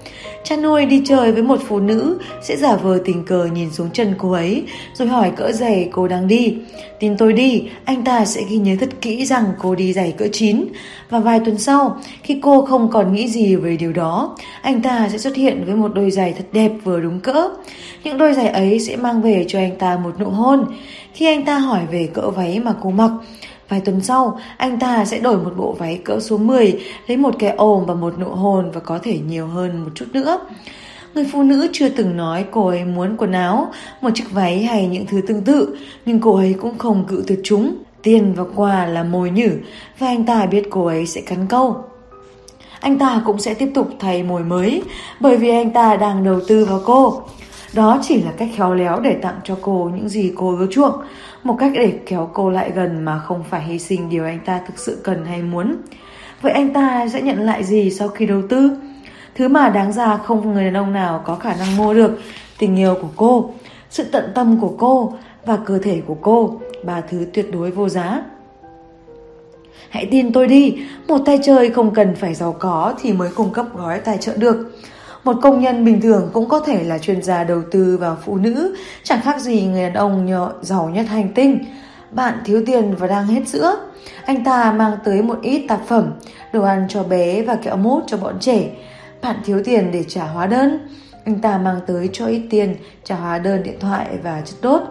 Cha 0.44 0.56
nuôi 0.56 0.86
đi 0.86 1.02
chơi 1.04 1.32
với 1.32 1.42
một 1.42 1.60
phụ 1.66 1.80
nữ 1.80 2.18
sẽ 2.42 2.56
giả 2.56 2.76
vờ 2.76 2.98
tình 3.04 3.24
cờ 3.24 3.44
nhìn 3.44 3.70
xuống 3.70 3.90
chân 3.92 4.14
cô 4.18 4.32
ấy 4.32 4.62
rồi 4.94 5.08
hỏi 5.08 5.32
cỡ 5.36 5.52
giày 5.52 5.88
cô 5.92 6.08
đang 6.08 6.28
đi. 6.28 6.56
Tin 7.00 7.16
tôi 7.16 7.32
đi, 7.32 7.68
anh 7.84 8.04
ta 8.04 8.24
sẽ 8.24 8.42
ghi 8.48 8.56
nhớ 8.56 8.76
thật 8.80 8.88
kỹ 9.00 9.26
rằng 9.26 9.44
cô 9.58 9.74
đi 9.74 9.92
giày 9.92 10.12
cỡ 10.12 10.26
9 10.32 10.64
và 11.10 11.18
vài 11.18 11.40
tuần 11.40 11.58
sau, 11.58 12.00
khi 12.22 12.38
cô 12.42 12.66
không 12.66 12.90
còn 12.90 13.12
nghĩ 13.12 13.28
gì 13.28 13.56
về 13.56 13.76
điều 13.76 13.92
đó, 13.92 14.36
anh 14.62 14.82
ta 14.82 15.08
sẽ 15.12 15.18
xuất 15.18 15.36
hiện 15.36 15.64
với 15.66 15.74
một 15.74 15.94
đôi 15.94 16.10
giày 16.10 16.32
thật 16.32 16.44
đẹp 16.52 16.70
vừa 16.84 17.00
đúng 17.00 17.20
cỡ. 17.20 17.48
Những 18.04 18.18
đôi 18.18 18.32
giày 18.34 18.48
ấy 18.48 18.80
sẽ 18.80 18.96
mang 18.96 19.22
về 19.22 19.44
cho 19.48 19.58
anh 19.58 19.76
ta 19.76 19.96
một 19.96 20.20
nụ 20.20 20.26
hôn. 20.26 20.64
Khi 21.12 21.26
anh 21.26 21.44
ta 21.44 21.58
hỏi 21.58 21.82
về 21.90 22.08
cỡ 22.14 22.30
váy 22.30 22.60
mà 22.60 22.74
cô 22.82 22.90
mặc, 22.90 23.10
Vài 23.68 23.80
tuần 23.80 24.00
sau, 24.00 24.40
anh 24.56 24.78
ta 24.78 25.04
sẽ 25.04 25.18
đổi 25.18 25.38
một 25.38 25.52
bộ 25.56 25.72
váy 25.78 26.00
cỡ 26.04 26.20
số 26.20 26.38
10, 26.38 26.80
lấy 27.06 27.16
một 27.16 27.34
cái 27.38 27.50
ôm 27.50 27.84
và 27.86 27.94
một 27.94 28.18
nụ 28.18 28.28
hôn 28.28 28.70
và 28.70 28.80
có 28.80 28.98
thể 29.02 29.18
nhiều 29.28 29.46
hơn 29.46 29.84
một 29.84 29.90
chút 29.94 30.06
nữa. 30.12 30.40
Người 31.14 31.26
phụ 31.32 31.42
nữ 31.42 31.68
chưa 31.72 31.88
từng 31.88 32.16
nói 32.16 32.44
cô 32.50 32.66
ấy 32.66 32.84
muốn 32.84 33.16
quần 33.16 33.32
áo, 33.32 33.72
một 34.00 34.10
chiếc 34.14 34.30
váy 34.30 34.62
hay 34.62 34.86
những 34.86 35.06
thứ 35.06 35.20
tương 35.20 35.42
tự, 35.42 35.76
nhưng 36.06 36.20
cô 36.20 36.36
ấy 36.36 36.54
cũng 36.60 36.78
không 36.78 37.04
cự 37.08 37.24
tuyệt 37.26 37.40
chúng. 37.44 37.76
Tiền 38.02 38.34
và 38.34 38.44
quà 38.54 38.86
là 38.86 39.02
mồi 39.02 39.30
nhử 39.30 39.50
và 39.98 40.06
anh 40.06 40.24
ta 40.24 40.46
biết 40.46 40.62
cô 40.70 40.86
ấy 40.86 41.06
sẽ 41.06 41.20
cắn 41.20 41.46
câu. 41.48 41.84
Anh 42.84 42.98
ta 42.98 43.22
cũng 43.24 43.38
sẽ 43.38 43.54
tiếp 43.54 43.70
tục 43.74 43.88
thay 43.98 44.22
mồi 44.22 44.44
mới 44.44 44.82
bởi 45.20 45.36
vì 45.36 45.50
anh 45.50 45.70
ta 45.70 45.96
đang 45.96 46.24
đầu 46.24 46.40
tư 46.48 46.64
vào 46.64 46.80
cô. 46.84 47.22
Đó 47.74 47.98
chỉ 48.02 48.22
là 48.22 48.30
cách 48.36 48.48
khéo 48.56 48.74
léo 48.74 49.00
để 49.00 49.14
tặng 49.22 49.40
cho 49.44 49.56
cô 49.62 49.90
những 49.94 50.08
gì 50.08 50.32
cô 50.36 50.56
ưa 50.58 50.66
chuộng, 50.70 50.92
một 51.44 51.56
cách 51.58 51.72
để 51.74 51.98
kéo 52.06 52.30
cô 52.32 52.50
lại 52.50 52.70
gần 52.74 53.04
mà 53.04 53.18
không 53.18 53.44
phải 53.50 53.62
hy 53.62 53.78
sinh 53.78 54.10
điều 54.10 54.24
anh 54.24 54.38
ta 54.44 54.60
thực 54.66 54.78
sự 54.78 55.00
cần 55.04 55.24
hay 55.24 55.42
muốn. 55.42 55.76
Vậy 56.42 56.52
anh 56.52 56.72
ta 56.72 57.08
sẽ 57.08 57.22
nhận 57.22 57.40
lại 57.40 57.64
gì 57.64 57.90
sau 57.90 58.08
khi 58.08 58.26
đầu 58.26 58.42
tư? 58.48 58.70
Thứ 59.34 59.48
mà 59.48 59.68
đáng 59.68 59.92
ra 59.92 60.16
không 60.16 60.52
người 60.52 60.64
đàn 60.64 60.76
ông 60.76 60.92
nào 60.92 61.22
có 61.24 61.34
khả 61.34 61.54
năng 61.54 61.76
mua 61.76 61.94
được, 61.94 62.18
tình 62.58 62.76
yêu 62.76 62.94
của 63.02 63.10
cô, 63.16 63.50
sự 63.90 64.04
tận 64.12 64.32
tâm 64.34 64.60
của 64.60 64.74
cô 64.78 65.12
và 65.46 65.56
cơ 65.56 65.78
thể 65.78 66.02
của 66.06 66.16
cô, 66.20 66.60
ba 66.84 67.00
thứ 67.00 67.26
tuyệt 67.34 67.46
đối 67.52 67.70
vô 67.70 67.88
giá. 67.88 68.22
Hãy 69.94 70.06
tin 70.10 70.32
tôi 70.32 70.46
đi, 70.46 70.76
một 71.08 71.18
tay 71.26 71.38
chơi 71.42 71.70
không 71.70 71.94
cần 71.94 72.14
phải 72.14 72.34
giàu 72.34 72.56
có 72.58 72.94
thì 73.02 73.12
mới 73.12 73.30
cung 73.34 73.52
cấp 73.52 73.66
gói 73.74 74.00
tài 74.00 74.18
trợ 74.18 74.36
được. 74.36 74.72
Một 75.24 75.36
công 75.42 75.60
nhân 75.60 75.84
bình 75.84 76.00
thường 76.00 76.30
cũng 76.32 76.48
có 76.48 76.60
thể 76.60 76.84
là 76.84 76.98
chuyên 76.98 77.22
gia 77.22 77.44
đầu 77.44 77.62
tư 77.70 77.96
vào 78.00 78.16
phụ 78.24 78.36
nữ, 78.36 78.76
chẳng 79.02 79.20
khác 79.20 79.40
gì 79.40 79.62
người 79.62 79.82
đàn 79.82 79.94
ông 79.94 80.26
nhỏ, 80.26 80.52
giàu 80.62 80.90
nhất 80.94 81.06
hành 81.08 81.28
tinh. 81.34 81.58
Bạn 82.10 82.34
thiếu 82.44 82.62
tiền 82.66 82.94
và 82.98 83.06
đang 83.06 83.26
hết 83.26 83.48
sữa. 83.48 83.76
Anh 84.24 84.44
ta 84.44 84.72
mang 84.72 84.92
tới 85.04 85.22
một 85.22 85.38
ít 85.42 85.64
tạp 85.68 85.80
phẩm, 85.86 86.12
đồ 86.52 86.62
ăn 86.62 86.86
cho 86.88 87.02
bé 87.02 87.42
và 87.42 87.54
kẹo 87.56 87.76
mút 87.76 88.02
cho 88.06 88.16
bọn 88.16 88.34
trẻ. 88.40 88.70
Bạn 89.22 89.36
thiếu 89.44 89.62
tiền 89.64 89.90
để 89.92 90.04
trả 90.08 90.24
hóa 90.24 90.46
đơn. 90.46 90.88
Anh 91.24 91.40
ta 91.40 91.58
mang 91.58 91.80
tới 91.86 92.08
cho 92.12 92.26
ít 92.26 92.42
tiền, 92.50 92.76
trả 93.04 93.16
hóa 93.16 93.38
đơn 93.38 93.62
điện 93.62 93.76
thoại 93.80 94.06
và 94.22 94.42
chất 94.44 94.56
đốt. 94.62 94.82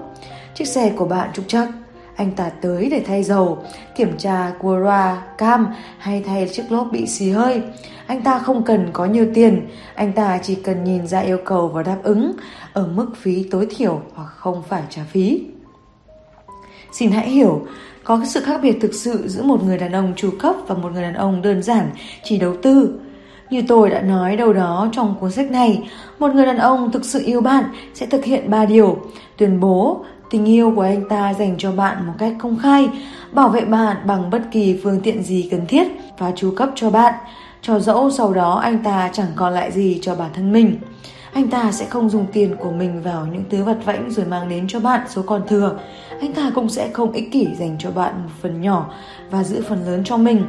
Chiếc 0.56 0.66
xe 0.66 0.92
của 0.96 1.06
bạn 1.06 1.30
trục 1.34 1.48
trặc. 1.48 1.68
Anh 2.16 2.32
ta 2.32 2.50
tới 2.50 2.90
để 2.90 3.04
thay 3.08 3.24
dầu, 3.24 3.58
kiểm 3.96 4.18
tra 4.18 4.52
Quora, 4.60 5.24
cam 5.38 5.68
hay 5.98 6.24
thay 6.26 6.50
chiếc 6.54 6.64
lốp 6.70 6.88
bị 6.92 7.08
xì 7.08 7.30
hơi. 7.30 7.62
Anh 8.08 8.22
ta 8.22 8.40
không 8.40 8.64
cần 8.64 8.90
có 8.94 9.06
nhiều 9.06 9.26
tiền, 9.34 9.68
anh 9.96 10.14
ta 10.14 10.40
chỉ 10.44 10.56
cần 10.56 10.84
nhìn 10.84 11.08
ra 11.08 11.20
yêu 11.20 11.38
cầu 11.46 11.68
và 11.68 11.84
đáp 11.84 11.98
ứng 12.04 12.32
ở 12.74 12.88
mức 12.88 13.08
phí 13.18 13.44
tối 13.52 13.68
thiểu 13.70 14.02
hoặc 14.14 14.28
không 14.28 14.64
phải 14.70 14.84
trả 14.90 15.02
phí. 15.04 15.42
Xin 16.92 17.12
hãy 17.12 17.30
hiểu, 17.30 17.66
có 18.04 18.22
sự 18.26 18.42
khác 18.42 18.60
biệt 18.64 18.78
thực 18.82 18.94
sự 18.94 19.28
giữa 19.28 19.44
một 19.44 19.64
người 19.64 19.78
đàn 19.78 19.92
ông 19.92 20.14
chu 20.16 20.30
cấp 20.40 20.56
và 20.68 20.76
một 20.76 20.92
người 20.94 21.02
đàn 21.02 21.14
ông 21.14 21.42
đơn 21.42 21.64
giản 21.64 21.90
chỉ 22.24 22.38
đầu 22.38 22.56
tư. 22.62 23.00
Như 23.50 23.64
tôi 23.68 23.90
đã 23.90 24.02
nói 24.02 24.38
đâu 24.38 24.54
đó 24.54 24.90
trong 24.92 25.16
cuốn 25.20 25.32
sách 25.32 25.52
này, 25.52 25.90
một 26.20 26.34
người 26.34 26.46
đàn 26.46 26.58
ông 26.58 26.92
thực 26.92 27.06
sự 27.06 27.22
yêu 27.26 27.42
bạn 27.42 27.64
sẽ 27.94 28.06
thực 28.06 28.26
hiện 28.26 28.50
ba 28.50 28.66
điều: 28.66 28.98
tuyên 29.38 29.60
bố 29.60 30.06
tình 30.34 30.46
yêu 30.46 30.74
của 30.76 30.82
anh 30.82 31.08
ta 31.10 31.34
dành 31.34 31.56
cho 31.58 31.72
bạn 31.72 32.08
một 32.08 32.14
cách 32.18 32.34
công 32.40 32.60
khai, 32.60 32.90
bảo 33.32 33.50
vệ 33.50 33.62
bạn 33.62 33.98
bằng 34.06 34.30
bất 34.30 34.42
kỳ 34.52 34.80
phương 34.84 35.00
tiện 35.00 35.24
gì 35.24 35.48
cần 35.52 35.66
thiết 35.66 35.88
và 36.18 36.32
chu 36.36 36.54
cấp 36.58 36.70
cho 36.76 36.90
bạn, 36.90 37.14
cho 37.62 37.80
dẫu 37.80 38.12
sau 38.12 38.34
đó 38.34 38.60
anh 38.64 38.84
ta 38.84 39.10
chẳng 39.14 39.28
còn 39.36 39.54
lại 39.54 39.72
gì 39.72 40.00
cho 40.02 40.16
bản 40.16 40.30
thân 40.34 40.52
mình. 40.52 40.76
Anh 41.34 41.48
ta 41.48 41.72
sẽ 41.72 41.86
không 41.86 42.10
dùng 42.10 42.26
tiền 42.34 42.56
của 42.60 42.72
mình 42.72 43.02
vào 43.04 43.28
những 43.32 43.44
thứ 43.50 43.64
vật 43.64 43.78
vãnh 43.86 44.12
rồi 44.12 44.26
mang 44.26 44.50
đến 44.50 44.68
cho 44.68 44.80
bạn 44.80 45.02
số 45.10 45.22
còn 45.22 45.48
thừa. 45.48 45.80
Anh 46.22 46.34
ta 46.34 46.52
cũng 46.56 46.70
sẽ 46.70 46.90
không 46.94 47.12
ích 47.12 47.32
kỷ 47.32 47.48
dành 47.60 47.76
cho 47.80 47.92
bạn 47.92 48.14
một 48.24 48.30
phần 48.42 48.62
nhỏ 48.62 48.90
và 49.32 49.44
giữ 49.44 49.64
phần 49.70 49.86
lớn 49.86 50.02
cho 50.06 50.18
mình. 50.18 50.46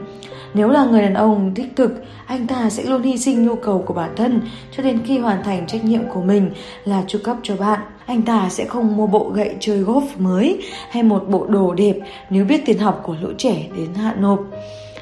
Nếu 0.55 0.69
là 0.69 0.85
người 0.85 1.03
đàn 1.03 1.15
ông 1.15 1.53
tích 1.55 1.77
cực, 1.77 2.05
anh 2.27 2.47
ta 2.47 2.71
sẽ 2.71 2.83
luôn 2.83 3.03
hy 3.03 3.19
sinh 3.19 3.47
nhu 3.47 3.55
cầu 3.55 3.85
của 3.87 3.95
bản 3.95 4.11
thân 4.17 4.41
cho 4.77 4.83
đến 4.83 4.99
khi 5.05 5.19
hoàn 5.19 5.43
thành 5.43 5.67
trách 5.67 5.85
nhiệm 5.85 6.03
của 6.15 6.23
mình 6.23 6.51
là 6.85 7.03
chu 7.07 7.19
cấp 7.25 7.37
cho 7.43 7.57
bạn. 7.57 7.81
Anh 8.07 8.23
ta 8.23 8.49
sẽ 8.51 8.65
không 8.65 8.97
mua 8.97 9.07
bộ 9.07 9.31
gậy 9.35 9.55
chơi 9.61 9.83
golf 9.83 10.07
mới 10.19 10.63
hay 10.91 11.03
một 11.03 11.29
bộ 11.29 11.47
đồ 11.49 11.75
đẹp 11.75 11.95
nếu 12.31 12.45
biết 12.45 12.63
tiền 12.67 12.79
học 12.79 13.01
của 13.05 13.17
lũ 13.21 13.29
trẻ 13.39 13.67
đến 13.77 13.95
hạn 13.95 14.23
nộp. 14.23 14.41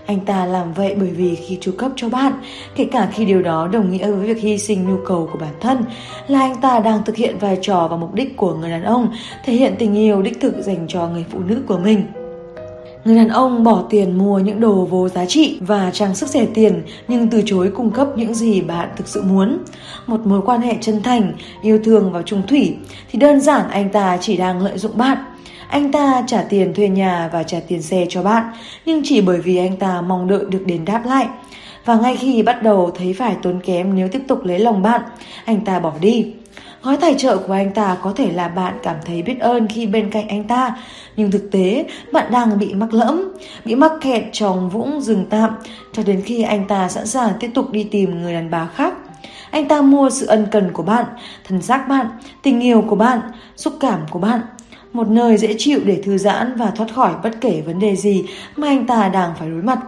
Anh 0.07 0.21
ta 0.21 0.47
làm 0.47 0.73
vậy 0.73 0.95
bởi 0.99 1.09
vì 1.09 1.35
khi 1.35 1.59
chu 1.61 1.73
cấp 1.79 1.93
cho 1.97 2.09
bạn, 2.09 2.33
kể 2.77 2.85
cả 2.85 3.09
khi 3.13 3.25
điều 3.25 3.43
đó 3.43 3.69
đồng 3.73 3.91
nghĩa 3.91 4.11
với 4.11 4.27
việc 4.35 4.43
hy 4.43 4.59
sinh 4.59 4.89
nhu 4.89 4.97
cầu 5.07 5.29
của 5.33 5.39
bản 5.39 5.55
thân, 5.61 5.85
là 6.29 6.41
anh 6.41 6.61
ta 6.61 6.81
đang 6.81 7.05
thực 7.05 7.17
hiện 7.17 7.39
vai 7.39 7.59
trò 7.63 7.89
và 7.91 7.97
mục 7.97 8.15
đích 8.15 8.37
của 8.37 8.55
người 8.55 8.71
đàn 8.71 8.83
ông, 8.83 9.13
thể 9.45 9.53
hiện 9.53 9.75
tình 9.79 9.95
yêu 9.95 10.23
đích 10.23 10.41
thực 10.41 10.55
dành 10.59 10.87
cho 10.89 11.09
người 11.09 11.25
phụ 11.31 11.39
nữ 11.39 11.63
của 11.67 11.79
mình. 11.79 12.22
Người 13.05 13.17
đàn 13.17 13.29
ông 13.29 13.65
bỏ 13.65 13.85
tiền 13.91 14.19
mua 14.19 14.39
những 14.39 14.61
đồ 14.61 14.85
vô 14.85 15.09
giá 15.09 15.25
trị 15.27 15.59
và 15.61 15.91
trang 15.91 16.15
sức 16.15 16.29
rẻ 16.29 16.47
tiền 16.55 16.83
nhưng 17.09 17.29
từ 17.29 17.43
chối 17.47 17.71
cung 17.75 17.91
cấp 17.91 18.09
những 18.17 18.35
gì 18.35 18.61
bạn 18.61 18.89
thực 18.97 19.09
sự 19.09 19.23
muốn. 19.23 19.59
Một 20.07 20.27
mối 20.27 20.41
quan 20.45 20.61
hệ 20.61 20.77
chân 20.81 21.03
thành, 21.03 21.33
yêu 21.63 21.79
thương 21.85 22.13
và 22.13 22.23
trung 22.23 22.43
thủy 22.49 22.77
thì 23.11 23.19
đơn 23.19 23.41
giản 23.41 23.71
anh 23.71 23.91
ta 23.91 24.19
chỉ 24.21 24.37
đang 24.37 24.63
lợi 24.63 24.79
dụng 24.79 24.99
bạn. 24.99 25.19
Anh 25.69 25.93
ta 25.93 26.23
trả 26.27 26.43
tiền 26.43 26.75
thuê 26.75 26.89
nhà 26.89 27.31
và 27.33 27.43
trả 27.43 27.61
tiền 27.69 27.83
xe 27.83 28.07
cho 28.09 28.23
bạn, 28.23 28.45
nhưng 28.87 29.03
chỉ 29.05 29.21
bởi 29.21 29.41
vì 29.41 29.57
anh 29.57 29.77
ta 29.77 30.01
mong 30.01 30.29
đợi 30.29 30.45
được 30.49 30.63
đền 30.67 30.85
đáp 30.85 31.03
lại. 31.07 31.27
Và 31.85 31.97
ngay 31.97 32.17
khi 32.17 32.43
bắt 32.43 32.63
đầu 32.63 32.91
thấy 32.99 33.13
phải 33.13 33.37
tốn 33.43 33.61
kém 33.61 33.95
nếu 33.95 34.09
tiếp 34.09 34.23
tục 34.29 34.45
lấy 34.45 34.59
lòng 34.59 34.83
bạn, 34.83 35.03
anh 35.45 35.61
ta 35.61 35.81
bỏ 35.81 35.93
đi. 36.01 36.33
Gói 36.83 36.97
tài 36.97 37.15
trợ 37.19 37.39
của 37.39 37.53
anh 37.53 37.71
ta 37.71 37.97
có 38.03 38.13
thể 38.17 38.33
là 38.33 38.49
bạn 38.49 38.75
cảm 38.83 38.97
thấy 39.05 39.23
biết 39.23 39.41
ơn 39.41 39.69
khi 39.69 39.87
bên 39.87 40.11
cạnh 40.11 40.29
anh 40.29 40.45
ta, 40.45 40.77
nhưng 41.17 41.31
thực 41.31 41.51
tế 41.51 41.87
bạn 42.13 42.33
đang 42.33 42.59
bị 42.59 42.75
mắc 42.75 42.95
lẫm, 42.95 43.33
bị 43.65 43.75
mắc 43.75 43.93
kẹt 44.01 44.25
trong 44.33 44.71
vũng 44.71 45.01
rừng 45.01 45.27
tạm 45.31 45.51
cho 45.93 46.03
đến 46.03 46.23
khi 46.25 46.43
anh 46.43 46.69
ta 46.69 46.89
sẵn 46.89 47.07
sàng 47.07 47.33
tiếp 47.41 47.51
tục 47.55 47.71
đi 47.71 47.85
tìm 47.85 48.23
người 48.23 48.33
đàn 48.33 48.51
bà 48.51 48.67
khác. 48.75 48.95
Anh 49.51 49.69
ta 49.69 49.83
mua 49.83 50.11
sự 50.11 50.27
ân 50.27 50.47
cần 50.51 50.73
của 50.73 50.83
bạn, 50.83 51.05
thần 51.49 51.63
giác 51.63 51.89
bạn, 51.89 52.07
tình 52.43 52.61
yêu 52.61 52.85
của 52.89 52.97
bạn, 52.97 53.21
xúc 53.57 53.75
cảm 53.81 54.01
của 54.11 54.19
bạn, 54.19 54.41
một 54.93 55.09
nơi 55.09 55.37
dễ 55.37 55.55
chịu 55.59 55.81
để 55.85 56.03
thư 56.05 56.19
giãn 56.19 56.57
và 56.57 56.71
thoát 56.71 56.95
khỏi 56.95 57.13
bất 57.23 57.41
kể 57.41 57.63
vấn 57.67 57.79
đề 57.79 57.97
gì 57.97 58.25
mà 58.57 58.69
anh 58.69 58.87
ta 58.87 59.09
đang 59.09 59.33
phải 59.39 59.49
đối 59.51 59.63
mặt 59.63 59.79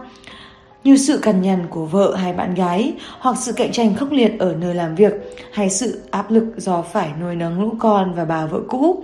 như 0.85 0.97
sự 0.97 1.17
cằn 1.17 1.41
nhằn 1.41 1.67
của 1.69 1.85
vợ 1.85 2.15
hay 2.15 2.33
bạn 2.33 2.55
gái 2.55 2.93
hoặc 3.19 3.37
sự 3.39 3.51
cạnh 3.51 3.71
tranh 3.71 3.95
khốc 3.95 4.11
liệt 4.11 4.39
ở 4.39 4.55
nơi 4.59 4.75
làm 4.75 4.95
việc 4.95 5.13
hay 5.51 5.69
sự 5.69 6.01
áp 6.11 6.31
lực 6.31 6.43
do 6.57 6.81
phải 6.81 7.09
nuôi 7.21 7.35
nấng 7.35 7.61
lũ 7.61 7.73
con 7.79 8.13
và 8.13 8.25
bà 8.25 8.45
vợ 8.45 8.59
cũ. 8.67 9.03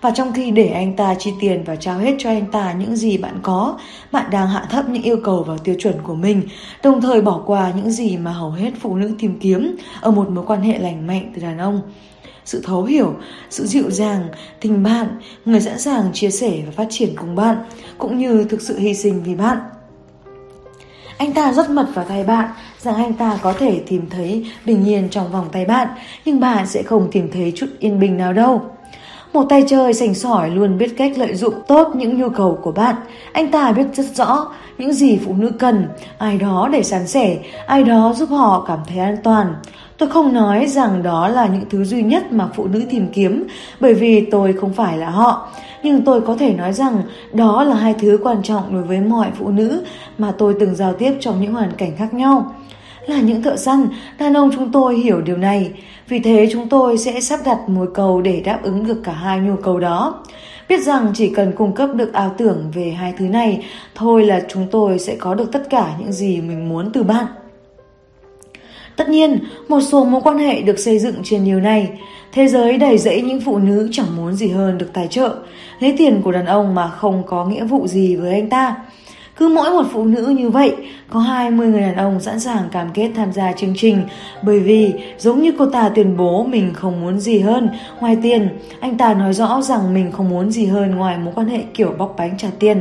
Và 0.00 0.10
trong 0.10 0.32
khi 0.32 0.50
để 0.50 0.68
anh 0.68 0.96
ta 0.96 1.14
chi 1.14 1.32
tiền 1.40 1.64
và 1.66 1.76
trao 1.76 1.98
hết 1.98 2.14
cho 2.18 2.30
anh 2.30 2.46
ta 2.46 2.72
những 2.72 2.96
gì 2.96 3.18
bạn 3.18 3.38
có, 3.42 3.78
bạn 4.12 4.30
đang 4.30 4.48
hạ 4.48 4.66
thấp 4.70 4.88
những 4.88 5.02
yêu 5.02 5.16
cầu 5.24 5.44
và 5.46 5.56
tiêu 5.64 5.74
chuẩn 5.78 5.94
của 6.02 6.14
mình, 6.14 6.42
đồng 6.82 7.00
thời 7.00 7.20
bỏ 7.20 7.42
qua 7.46 7.72
những 7.76 7.90
gì 7.90 8.16
mà 8.16 8.32
hầu 8.32 8.50
hết 8.50 8.70
phụ 8.80 8.96
nữ 8.96 9.10
tìm 9.18 9.38
kiếm 9.40 9.76
ở 10.00 10.10
một 10.10 10.30
mối 10.30 10.44
quan 10.46 10.62
hệ 10.62 10.78
lành 10.78 11.06
mạnh 11.06 11.32
từ 11.34 11.42
đàn 11.42 11.58
ông. 11.58 11.80
sự 12.44 12.62
thấu 12.64 12.84
hiểu, 12.84 13.14
sự 13.50 13.66
dịu 13.66 13.90
dàng, 13.90 14.28
tình 14.60 14.82
bạn, 14.82 15.08
người 15.44 15.60
sẵn 15.60 15.78
sàng 15.78 16.12
chia 16.12 16.30
sẻ 16.30 16.62
và 16.66 16.72
phát 16.72 16.86
triển 16.90 17.16
cùng 17.16 17.34
bạn, 17.34 17.56
cũng 17.98 18.18
như 18.18 18.44
thực 18.44 18.62
sự 18.62 18.78
hy 18.78 18.94
sinh 18.94 19.22
vì 19.22 19.34
bạn. 19.34 19.58
Anh 21.18 21.32
ta 21.32 21.52
rất 21.52 21.70
mật 21.70 21.86
vào 21.94 22.04
tay 22.04 22.24
bạn 22.24 22.48
rằng 22.78 22.94
anh 22.94 23.12
ta 23.12 23.38
có 23.42 23.52
thể 23.52 23.80
tìm 23.86 24.02
thấy 24.10 24.46
bình 24.64 24.84
yên 24.84 25.08
trong 25.10 25.32
vòng 25.32 25.48
tay 25.52 25.64
bạn, 25.64 25.88
nhưng 26.24 26.40
bạn 26.40 26.66
sẽ 26.66 26.82
không 26.82 27.08
tìm 27.12 27.30
thấy 27.32 27.52
chút 27.56 27.66
yên 27.78 28.00
bình 28.00 28.16
nào 28.16 28.32
đâu. 28.32 28.62
Một 29.32 29.46
tay 29.48 29.64
chơi 29.68 29.94
sành 29.94 30.14
sỏi 30.14 30.50
luôn 30.50 30.78
biết 30.78 30.94
cách 30.96 31.12
lợi 31.16 31.34
dụng 31.34 31.54
tốt 31.68 31.92
những 31.94 32.20
nhu 32.20 32.28
cầu 32.28 32.58
của 32.62 32.72
bạn. 32.72 32.94
Anh 33.32 33.50
ta 33.50 33.72
biết 33.72 33.86
rất 33.94 34.06
rõ 34.14 34.52
những 34.78 34.92
gì 34.92 35.18
phụ 35.24 35.34
nữ 35.34 35.50
cần, 35.58 35.88
ai 36.18 36.38
đó 36.38 36.68
để 36.72 36.82
san 36.82 37.06
sẻ, 37.06 37.38
ai 37.66 37.82
đó 37.82 38.12
giúp 38.16 38.28
họ 38.30 38.64
cảm 38.68 38.78
thấy 38.88 38.98
an 38.98 39.16
toàn. 39.22 39.54
Tôi 39.98 40.08
không 40.08 40.32
nói 40.32 40.66
rằng 40.66 41.02
đó 41.02 41.28
là 41.28 41.46
những 41.46 41.64
thứ 41.70 41.84
duy 41.84 42.02
nhất 42.02 42.32
mà 42.32 42.48
phụ 42.56 42.66
nữ 42.66 42.82
tìm 42.90 43.08
kiếm, 43.12 43.46
bởi 43.80 43.94
vì 43.94 44.26
tôi 44.30 44.52
không 44.52 44.72
phải 44.72 44.98
là 44.98 45.10
họ. 45.10 45.48
Nhưng 45.86 46.04
tôi 46.04 46.20
có 46.20 46.36
thể 46.36 46.54
nói 46.54 46.72
rằng 46.72 47.02
đó 47.32 47.64
là 47.64 47.76
hai 47.76 47.94
thứ 47.98 48.18
quan 48.22 48.42
trọng 48.42 48.72
đối 48.72 48.82
với 48.82 49.00
mọi 49.00 49.28
phụ 49.38 49.48
nữ 49.48 49.82
mà 50.18 50.32
tôi 50.38 50.54
từng 50.60 50.74
giao 50.74 50.94
tiếp 50.94 51.12
trong 51.20 51.40
những 51.40 51.52
hoàn 51.52 51.72
cảnh 51.72 51.96
khác 51.96 52.14
nhau. 52.14 52.54
Là 53.06 53.20
những 53.20 53.42
thợ 53.42 53.56
săn, 53.56 53.86
đàn 54.18 54.34
ông 54.36 54.50
chúng 54.54 54.72
tôi 54.72 54.96
hiểu 54.96 55.20
điều 55.20 55.36
này. 55.36 55.70
Vì 56.08 56.18
thế 56.18 56.48
chúng 56.52 56.68
tôi 56.68 56.98
sẽ 56.98 57.20
sắp 57.20 57.40
đặt 57.44 57.58
mối 57.68 57.86
cầu 57.94 58.20
để 58.20 58.40
đáp 58.44 58.58
ứng 58.62 58.86
được 58.86 59.00
cả 59.04 59.12
hai 59.12 59.38
nhu 59.38 59.56
cầu 59.56 59.80
đó. 59.80 60.24
Biết 60.68 60.80
rằng 60.80 61.12
chỉ 61.14 61.28
cần 61.28 61.52
cung 61.52 61.72
cấp 61.72 61.90
được 61.94 62.12
ảo 62.12 62.34
tưởng 62.38 62.70
về 62.74 62.90
hai 62.90 63.14
thứ 63.18 63.24
này, 63.28 63.64
thôi 63.94 64.24
là 64.26 64.42
chúng 64.48 64.66
tôi 64.70 64.98
sẽ 64.98 65.16
có 65.16 65.34
được 65.34 65.52
tất 65.52 65.70
cả 65.70 65.94
những 65.98 66.12
gì 66.12 66.40
mình 66.40 66.68
muốn 66.68 66.90
từ 66.92 67.02
bạn. 67.02 67.26
Tất 68.96 69.08
nhiên, 69.08 69.38
một 69.68 69.80
số 69.80 70.04
mối 70.04 70.20
quan 70.24 70.38
hệ 70.38 70.62
được 70.62 70.78
xây 70.78 70.98
dựng 70.98 71.14
trên 71.24 71.44
điều 71.44 71.60
này. 71.60 71.90
Thế 72.32 72.48
giới 72.48 72.78
đầy 72.78 72.98
rẫy 72.98 73.22
những 73.22 73.40
phụ 73.40 73.58
nữ 73.58 73.88
chẳng 73.92 74.16
muốn 74.16 74.34
gì 74.34 74.48
hơn 74.48 74.78
được 74.78 74.90
tài 74.92 75.08
trợ, 75.08 75.34
lấy 75.80 75.94
tiền 75.98 76.22
của 76.22 76.32
đàn 76.32 76.46
ông 76.46 76.74
mà 76.74 76.88
không 76.88 77.22
có 77.26 77.44
nghĩa 77.44 77.64
vụ 77.64 77.86
gì 77.86 78.16
với 78.16 78.32
anh 78.32 78.48
ta. 78.48 78.76
Cứ 79.36 79.48
mỗi 79.48 79.70
một 79.70 79.82
phụ 79.92 80.04
nữ 80.04 80.26
như 80.38 80.50
vậy, 80.50 80.74
có 81.10 81.20
20 81.20 81.68
người 81.68 81.80
đàn 81.80 81.96
ông 81.96 82.20
sẵn 82.20 82.40
sàng 82.40 82.68
cam 82.72 82.90
kết 82.94 83.10
tham 83.16 83.32
gia 83.32 83.52
chương 83.52 83.74
trình 83.76 84.02
bởi 84.42 84.60
vì 84.60 84.92
giống 85.18 85.42
như 85.42 85.52
cô 85.58 85.66
ta 85.66 85.88
tuyên 85.88 86.16
bố 86.16 86.44
mình 86.44 86.72
không 86.74 87.00
muốn 87.00 87.20
gì 87.20 87.38
hơn 87.38 87.68
ngoài 88.00 88.16
tiền, 88.22 88.48
anh 88.80 88.98
ta 88.98 89.14
nói 89.14 89.32
rõ 89.32 89.62
rằng 89.62 89.94
mình 89.94 90.12
không 90.12 90.28
muốn 90.28 90.50
gì 90.50 90.66
hơn 90.66 90.94
ngoài 90.94 91.18
mối 91.18 91.32
quan 91.36 91.48
hệ 91.48 91.62
kiểu 91.74 91.94
bóc 91.98 92.14
bánh 92.18 92.38
trả 92.38 92.48
tiền. 92.58 92.80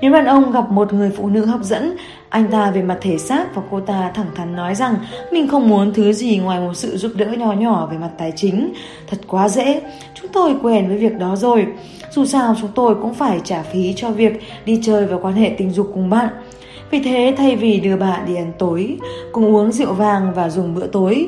Nếu 0.00 0.12
đàn 0.12 0.26
ông 0.26 0.52
gặp 0.52 0.70
một 0.70 0.92
người 0.92 1.10
phụ 1.16 1.28
nữ 1.28 1.44
hấp 1.44 1.62
dẫn, 1.62 1.96
anh 2.28 2.50
ta 2.50 2.70
về 2.70 2.82
mặt 2.82 2.98
thể 3.00 3.18
xác 3.18 3.54
và 3.54 3.62
cô 3.70 3.80
ta 3.80 4.10
thẳng 4.14 4.30
thắn 4.34 4.56
nói 4.56 4.74
rằng 4.74 4.96
mình 5.32 5.48
không 5.48 5.68
muốn 5.68 5.92
thứ 5.94 6.12
gì 6.12 6.38
ngoài 6.38 6.60
một 6.60 6.74
sự 6.74 6.96
giúp 6.96 7.12
đỡ 7.14 7.26
nhỏ 7.26 7.52
nhỏ 7.52 7.88
về 7.90 7.98
mặt 7.98 8.10
tài 8.18 8.32
chính. 8.36 8.72
Thật 9.06 9.18
quá 9.28 9.48
dễ, 9.48 9.82
chúng 10.14 10.32
tôi 10.32 10.54
quen 10.62 10.88
với 10.88 10.98
việc 10.98 11.18
đó 11.18 11.36
rồi. 11.36 11.66
Dù 12.10 12.26
sao 12.26 12.54
chúng 12.60 12.70
tôi 12.74 12.94
cũng 12.94 13.14
phải 13.14 13.40
trả 13.44 13.62
phí 13.62 13.92
cho 13.96 14.10
việc 14.10 14.40
đi 14.64 14.80
chơi 14.82 15.06
và 15.06 15.16
quan 15.22 15.34
hệ 15.34 15.54
tình 15.58 15.70
dục 15.70 15.90
cùng 15.94 16.10
bạn. 16.10 16.28
Vì 16.90 17.00
thế 17.00 17.34
thay 17.38 17.56
vì 17.56 17.80
đưa 17.80 17.96
bạn 17.96 18.26
đi 18.26 18.36
ăn 18.36 18.52
tối, 18.58 18.96
cùng 19.32 19.54
uống 19.54 19.72
rượu 19.72 19.92
vàng 19.92 20.32
và 20.34 20.48
dùng 20.48 20.74
bữa 20.74 20.86
tối, 20.86 21.26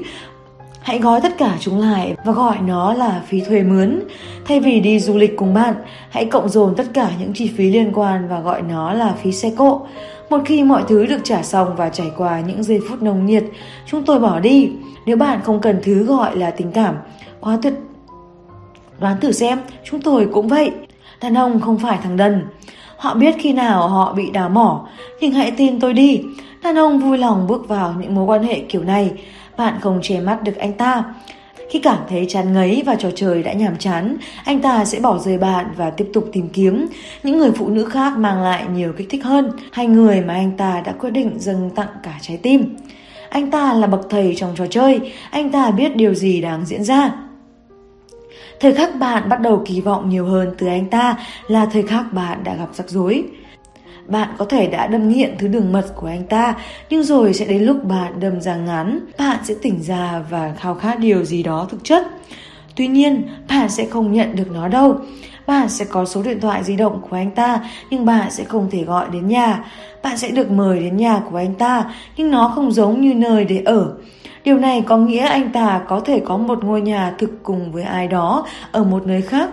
Hãy 0.83 0.99
gói 0.99 1.21
tất 1.21 1.39
cả 1.39 1.57
chúng 1.61 1.81
lại 1.81 2.17
và 2.25 2.33
gọi 2.33 2.57
nó 2.67 2.93
là 2.95 3.23
phí 3.27 3.41
thuê 3.41 3.63
mướn. 3.63 4.01
Thay 4.45 4.61
vì 4.61 4.81
đi 4.81 5.01
du 5.01 5.17
lịch 5.17 5.37
cùng 5.37 5.55
bạn, 5.55 5.75
hãy 6.11 6.25
cộng 6.25 6.49
dồn 6.49 6.75
tất 6.77 6.87
cả 6.95 7.11
những 7.19 7.33
chi 7.33 7.51
phí 7.57 7.71
liên 7.71 7.93
quan 7.95 8.29
và 8.29 8.41
gọi 8.41 8.63
nó 8.63 8.93
là 8.93 9.15
phí 9.23 9.33
xe 9.33 9.53
cộ. 9.57 9.81
Một 10.31 10.39
khi 10.45 10.63
mọi 10.63 10.83
thứ 10.89 11.07
được 11.07 11.21
trả 11.25 11.43
xong 11.43 11.77
và 11.77 11.89
trải 11.89 12.11
qua 12.17 12.41
những 12.41 12.63
giây 12.63 12.81
phút 12.89 13.03
nồng 13.03 13.27
nhiệt, 13.27 13.45
chúng 13.87 14.03
tôi 14.05 14.19
bỏ 14.19 14.41
đi. 14.41 14.71
Nếu 15.07 15.17
bạn 15.17 15.41
không 15.45 15.61
cần 15.61 15.81
thứ 15.83 16.05
gọi 16.05 16.37
là 16.37 16.51
tình 16.51 16.73
cảm, 16.73 16.95
quá 17.41 17.59
tuyệt 17.63 17.75
Đoán 19.01 19.21
thử 19.21 19.33
xem, 19.33 19.59
chúng 19.85 20.01
tôi 20.01 20.29
cũng 20.33 20.49
vậy. 20.49 20.71
Đàn 21.21 21.35
ông 21.35 21.61
không 21.61 21.79
phải 21.79 21.99
thằng 22.03 22.17
đần. 22.17 22.45
Họ 22.97 23.15
biết 23.15 23.35
khi 23.39 23.53
nào 23.53 23.89
họ 23.89 24.13
bị 24.13 24.31
đào 24.31 24.49
mỏ, 24.49 24.89
nhưng 25.21 25.33
hãy 25.33 25.51
tin 25.51 25.81
tôi 25.81 25.93
đi. 25.93 26.23
Đàn 26.63 26.79
ông 26.79 26.99
vui 26.99 27.19
lòng 27.19 27.47
bước 27.47 27.69
vào 27.69 27.95
những 28.01 28.15
mối 28.15 28.25
quan 28.25 28.43
hệ 28.43 28.61
kiểu 28.69 28.85
này. 28.85 29.11
Bạn 29.57 29.81
không 29.81 29.99
che 30.03 30.21
mắt 30.21 30.43
được 30.43 30.57
anh 30.57 30.73
ta. 30.73 31.05
Khi 31.71 31.79
cảm 31.79 31.99
thấy 32.09 32.27
chán 32.29 32.53
ngấy 32.53 32.83
và 32.87 32.95
trò 32.95 33.11
chơi 33.15 33.43
đã 33.43 33.53
nhàm 33.53 33.77
chán, 33.77 34.17
anh 34.45 34.63
ta 34.63 34.85
sẽ 34.85 35.01
bỏ 35.01 35.19
rơi 35.19 35.39
bạn 35.39 35.67
và 35.77 35.91
tiếp 35.91 36.11
tục 36.13 36.29
tìm 36.33 36.49
kiếm 36.49 36.87
những 37.23 37.39
người 37.39 37.51
phụ 37.57 37.69
nữ 37.69 37.85
khác 37.85 38.19
mang 38.19 38.43
lại 38.43 38.65
nhiều 38.75 38.93
kích 38.97 39.09
thích 39.11 39.25
hơn, 39.25 39.51
hay 39.73 39.87
người 39.87 40.21
mà 40.21 40.35
anh 40.35 40.57
ta 40.57 40.83
đã 40.87 40.93
quyết 40.93 41.11
định 41.11 41.39
dâng 41.39 41.71
tặng 41.75 41.89
cả 42.03 42.15
trái 42.21 42.37
tim. 42.43 42.77
Anh 43.29 43.51
ta 43.51 43.73
là 43.73 43.87
bậc 43.87 44.07
thầy 44.11 44.35
trong 44.37 44.55
trò 44.57 44.67
chơi, 44.67 45.13
anh 45.31 45.51
ta 45.51 45.71
biết 45.71 45.97
điều 45.97 46.15
gì 46.15 46.41
đang 46.41 46.67
diễn 46.67 46.85
ra. 46.85 47.13
Thời 48.61 48.73
khắc 48.73 48.97
bạn 48.99 49.29
bắt 49.29 49.41
đầu 49.41 49.63
kỳ 49.67 49.81
vọng 49.81 50.09
nhiều 50.09 50.27
hơn 50.27 50.55
từ 50.59 50.67
anh 50.67 50.87
ta 50.87 51.17
là 51.49 51.67
thời 51.67 51.83
khắc 51.83 52.13
bạn 52.13 52.45
đã 52.45 52.55
gặp 52.55 52.69
rắc 52.73 52.91
rối. 52.91 53.25
Bạn 54.13 54.29
có 54.39 54.45
thể 54.45 54.67
đã 54.67 54.87
đâm 54.87 55.09
nghiện 55.09 55.35
thứ 55.39 55.49
đường 55.49 55.73
mật 55.73 55.87
của 55.97 56.07
anh 56.07 56.25
ta, 56.25 56.55
nhưng 56.91 57.03
rồi 57.03 57.35
sẽ 57.35 57.45
đến 57.45 57.63
lúc 57.63 57.85
bạn 57.85 58.21
đâm 58.21 58.41
ra 58.41 58.57
ngắn, 58.57 58.99
bạn 59.19 59.39
sẽ 59.45 59.55
tỉnh 59.63 59.83
ra 59.83 60.23
và 60.31 60.55
khao 60.59 60.75
khát 60.75 60.99
điều 60.99 61.25
gì 61.25 61.43
đó 61.43 61.67
thực 61.71 61.85
chất. 61.85 62.07
Tuy 62.77 62.87
nhiên, 62.87 63.23
bạn 63.49 63.69
sẽ 63.69 63.85
không 63.85 64.13
nhận 64.13 64.37
được 64.37 64.51
nó 64.51 64.69
đâu. 64.69 64.97
Bạn 65.47 65.69
sẽ 65.69 65.85
có 65.85 66.05
số 66.05 66.23
điện 66.23 66.41
thoại 66.41 66.65
di 66.65 66.77
động 66.77 67.01
của 67.11 67.17
anh 67.17 67.31
ta, 67.31 67.61
nhưng 67.91 68.05
bạn 68.05 68.31
sẽ 68.31 68.45
không 68.45 68.71
thể 68.71 68.85
gọi 68.85 69.07
đến 69.13 69.29
nhà. 69.29 69.65
Bạn 70.03 70.17
sẽ 70.17 70.29
được 70.29 70.51
mời 70.51 70.81
đến 70.81 70.97
nhà 70.97 71.21
của 71.31 71.37
anh 71.37 71.55
ta, 71.55 71.85
nhưng 72.17 72.31
nó 72.31 72.53
không 72.55 72.73
giống 72.73 73.01
như 73.01 73.15
nơi 73.15 73.45
để 73.45 73.63
ở. 73.65 73.93
Điều 74.45 74.59
này 74.59 74.83
có 74.87 74.97
nghĩa 74.97 75.27
anh 75.27 75.53
ta 75.53 75.81
có 75.89 76.01
thể 76.01 76.21
có 76.25 76.37
một 76.37 76.65
ngôi 76.65 76.81
nhà 76.81 77.15
thực 77.19 77.43
cùng 77.43 77.73
với 77.73 77.83
ai 77.83 78.09
đó 78.09 78.47
ở 78.73 78.85
một 78.85 79.07
nơi 79.07 79.23
khác. 79.23 79.51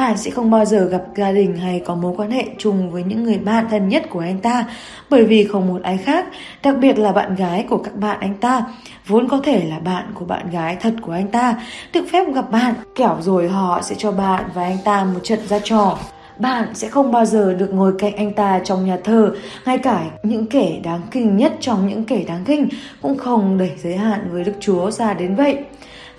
Bạn 0.00 0.16
sẽ 0.16 0.30
không 0.30 0.50
bao 0.50 0.64
giờ 0.64 0.84
gặp 0.84 1.02
gia 1.16 1.32
đình 1.32 1.56
hay 1.56 1.82
có 1.86 1.94
mối 1.94 2.14
quan 2.16 2.30
hệ 2.30 2.44
chung 2.58 2.90
với 2.90 3.02
những 3.02 3.24
người 3.24 3.38
bạn 3.38 3.66
thân 3.70 3.88
nhất 3.88 4.02
của 4.10 4.20
anh 4.20 4.38
ta 4.38 4.64
bởi 5.10 5.24
vì 5.24 5.44
không 5.44 5.68
một 5.68 5.82
ai 5.82 5.96
khác, 5.96 6.26
đặc 6.62 6.76
biệt 6.80 6.98
là 6.98 7.12
bạn 7.12 7.34
gái 7.34 7.66
của 7.68 7.78
các 7.78 7.96
bạn 7.96 8.16
anh 8.20 8.34
ta, 8.34 8.64
vốn 9.06 9.28
có 9.28 9.40
thể 9.44 9.64
là 9.64 9.78
bạn 9.78 10.04
của 10.14 10.24
bạn 10.24 10.50
gái 10.50 10.76
thật 10.80 10.94
của 11.02 11.12
anh 11.12 11.28
ta, 11.28 11.54
được 11.92 12.04
phép 12.12 12.34
gặp 12.34 12.50
bạn, 12.50 12.74
kẻo 12.94 13.16
rồi 13.20 13.48
họ 13.48 13.82
sẽ 13.82 13.94
cho 13.98 14.12
bạn 14.12 14.44
và 14.54 14.62
anh 14.62 14.78
ta 14.84 15.04
một 15.04 15.20
trận 15.22 15.38
ra 15.48 15.58
trò 15.64 15.98
bạn 16.38 16.74
sẽ 16.74 16.88
không 16.88 17.12
bao 17.12 17.24
giờ 17.24 17.54
được 17.54 17.74
ngồi 17.74 17.92
cạnh 17.98 18.16
anh 18.16 18.32
ta 18.32 18.60
trong 18.64 18.86
nhà 18.86 18.98
thờ, 19.04 19.32
ngay 19.66 19.78
cả 19.78 20.04
những 20.22 20.46
kẻ 20.46 20.80
đáng 20.84 21.00
kinh 21.10 21.36
nhất 21.36 21.56
trong 21.60 21.88
những 21.88 22.04
kẻ 22.04 22.24
đáng 22.28 22.44
kinh 22.44 22.68
cũng 23.02 23.18
không 23.18 23.58
đẩy 23.58 23.72
giới 23.82 23.96
hạn 23.96 24.20
với 24.32 24.44
Đức 24.44 24.54
Chúa 24.60 24.90
ra 24.90 25.14
đến 25.14 25.34
vậy. 25.34 25.58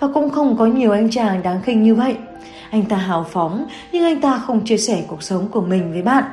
Và 0.00 0.08
cũng 0.14 0.30
không 0.30 0.56
có 0.56 0.66
nhiều 0.66 0.92
anh 0.92 1.10
chàng 1.10 1.42
đáng 1.42 1.62
khinh 1.62 1.82
như 1.82 1.94
vậy. 1.94 2.16
Anh 2.72 2.84
ta 2.84 2.96
hào 2.96 3.26
phóng, 3.30 3.66
nhưng 3.92 4.04
anh 4.04 4.20
ta 4.20 4.38
không 4.38 4.64
chia 4.64 4.76
sẻ 4.76 5.04
cuộc 5.08 5.22
sống 5.22 5.48
của 5.48 5.60
mình 5.60 5.92
với 5.92 6.02
bạn. 6.02 6.24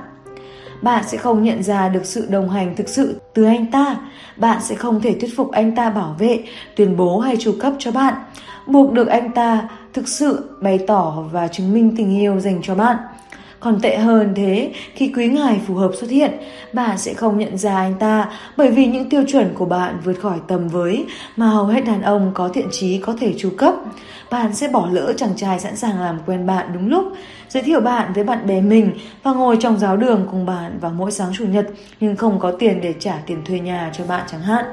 Bạn 0.81 1.03
sẽ 1.07 1.17
không 1.17 1.43
nhận 1.43 1.63
ra 1.63 1.89
được 1.89 2.05
sự 2.05 2.27
đồng 2.29 2.49
hành 2.49 2.75
thực 2.75 2.89
sự 2.89 3.21
từ 3.33 3.43
anh 3.43 3.65
ta. 3.65 3.97
Bạn 4.37 4.61
sẽ 4.61 4.75
không 4.75 5.01
thể 5.01 5.15
thuyết 5.19 5.35
phục 5.35 5.51
anh 5.51 5.75
ta 5.75 5.89
bảo 5.89 6.15
vệ, 6.19 6.43
tuyên 6.75 6.97
bố 6.97 7.19
hay 7.19 7.37
tru 7.37 7.51
cấp 7.59 7.73
cho 7.79 7.91
bạn. 7.91 8.13
Buộc 8.67 8.93
được 8.93 9.07
anh 9.07 9.31
ta 9.31 9.69
thực 9.93 10.07
sự 10.07 10.49
bày 10.61 10.79
tỏ 10.87 11.23
và 11.31 11.47
chứng 11.47 11.73
minh 11.73 11.93
tình 11.97 12.19
yêu 12.19 12.39
dành 12.39 12.59
cho 12.63 12.75
bạn. 12.75 12.97
Còn 13.59 13.79
tệ 13.81 13.97
hơn 13.97 14.33
thế, 14.35 14.71
khi 14.93 15.11
quý 15.15 15.27
ngài 15.27 15.59
phù 15.67 15.75
hợp 15.75 15.91
xuất 15.99 16.09
hiện, 16.09 16.31
bạn 16.73 16.97
sẽ 16.97 17.13
không 17.13 17.37
nhận 17.37 17.57
ra 17.57 17.75
anh 17.75 17.93
ta 17.99 18.29
bởi 18.57 18.71
vì 18.71 18.85
những 18.85 19.09
tiêu 19.09 19.23
chuẩn 19.27 19.53
của 19.53 19.65
bạn 19.65 19.97
vượt 20.03 20.19
khỏi 20.21 20.37
tầm 20.47 20.67
với 20.67 21.05
mà 21.35 21.47
hầu 21.47 21.65
hết 21.65 21.81
đàn 21.81 22.01
ông 22.01 22.31
có 22.33 22.49
thiện 22.49 22.67
trí 22.71 22.97
có 22.97 23.15
thể 23.19 23.33
tru 23.37 23.49
cấp. 23.57 23.73
Bạn 24.31 24.53
sẽ 24.53 24.67
bỏ 24.67 24.87
lỡ 24.91 25.13
chàng 25.17 25.35
trai 25.35 25.59
sẵn 25.59 25.75
sàng 25.75 26.01
làm 26.01 26.19
quen 26.25 26.45
bạn 26.45 26.69
đúng 26.73 26.89
lúc, 26.89 27.03
giới 27.49 27.63
thiệu 27.63 27.79
bạn 27.81 28.13
với 28.13 28.23
bạn 28.23 28.47
bè 28.47 28.61
mình 28.61 28.91
và 29.23 29.33
ngồi 29.33 29.57
trong 29.59 29.79
giáo 29.79 29.97
đường 29.97 30.27
cùng 30.31 30.45
bạn 30.45 30.79
vào 30.81 30.91
mỗi 30.91 31.11
sáng 31.11 31.31
chủ 31.33 31.45
nhật 31.45 31.67
nhưng 31.99 32.15
không 32.15 32.39
có 32.39 32.51
tiền 32.51 32.81
để 32.81 32.93
trả 32.99 33.19
tiền 33.25 33.41
thuê 33.45 33.59
nhà 33.59 33.91
cho 33.93 34.03
bạn 34.05 34.23
chẳng 34.31 34.41
hạn. 34.41 34.65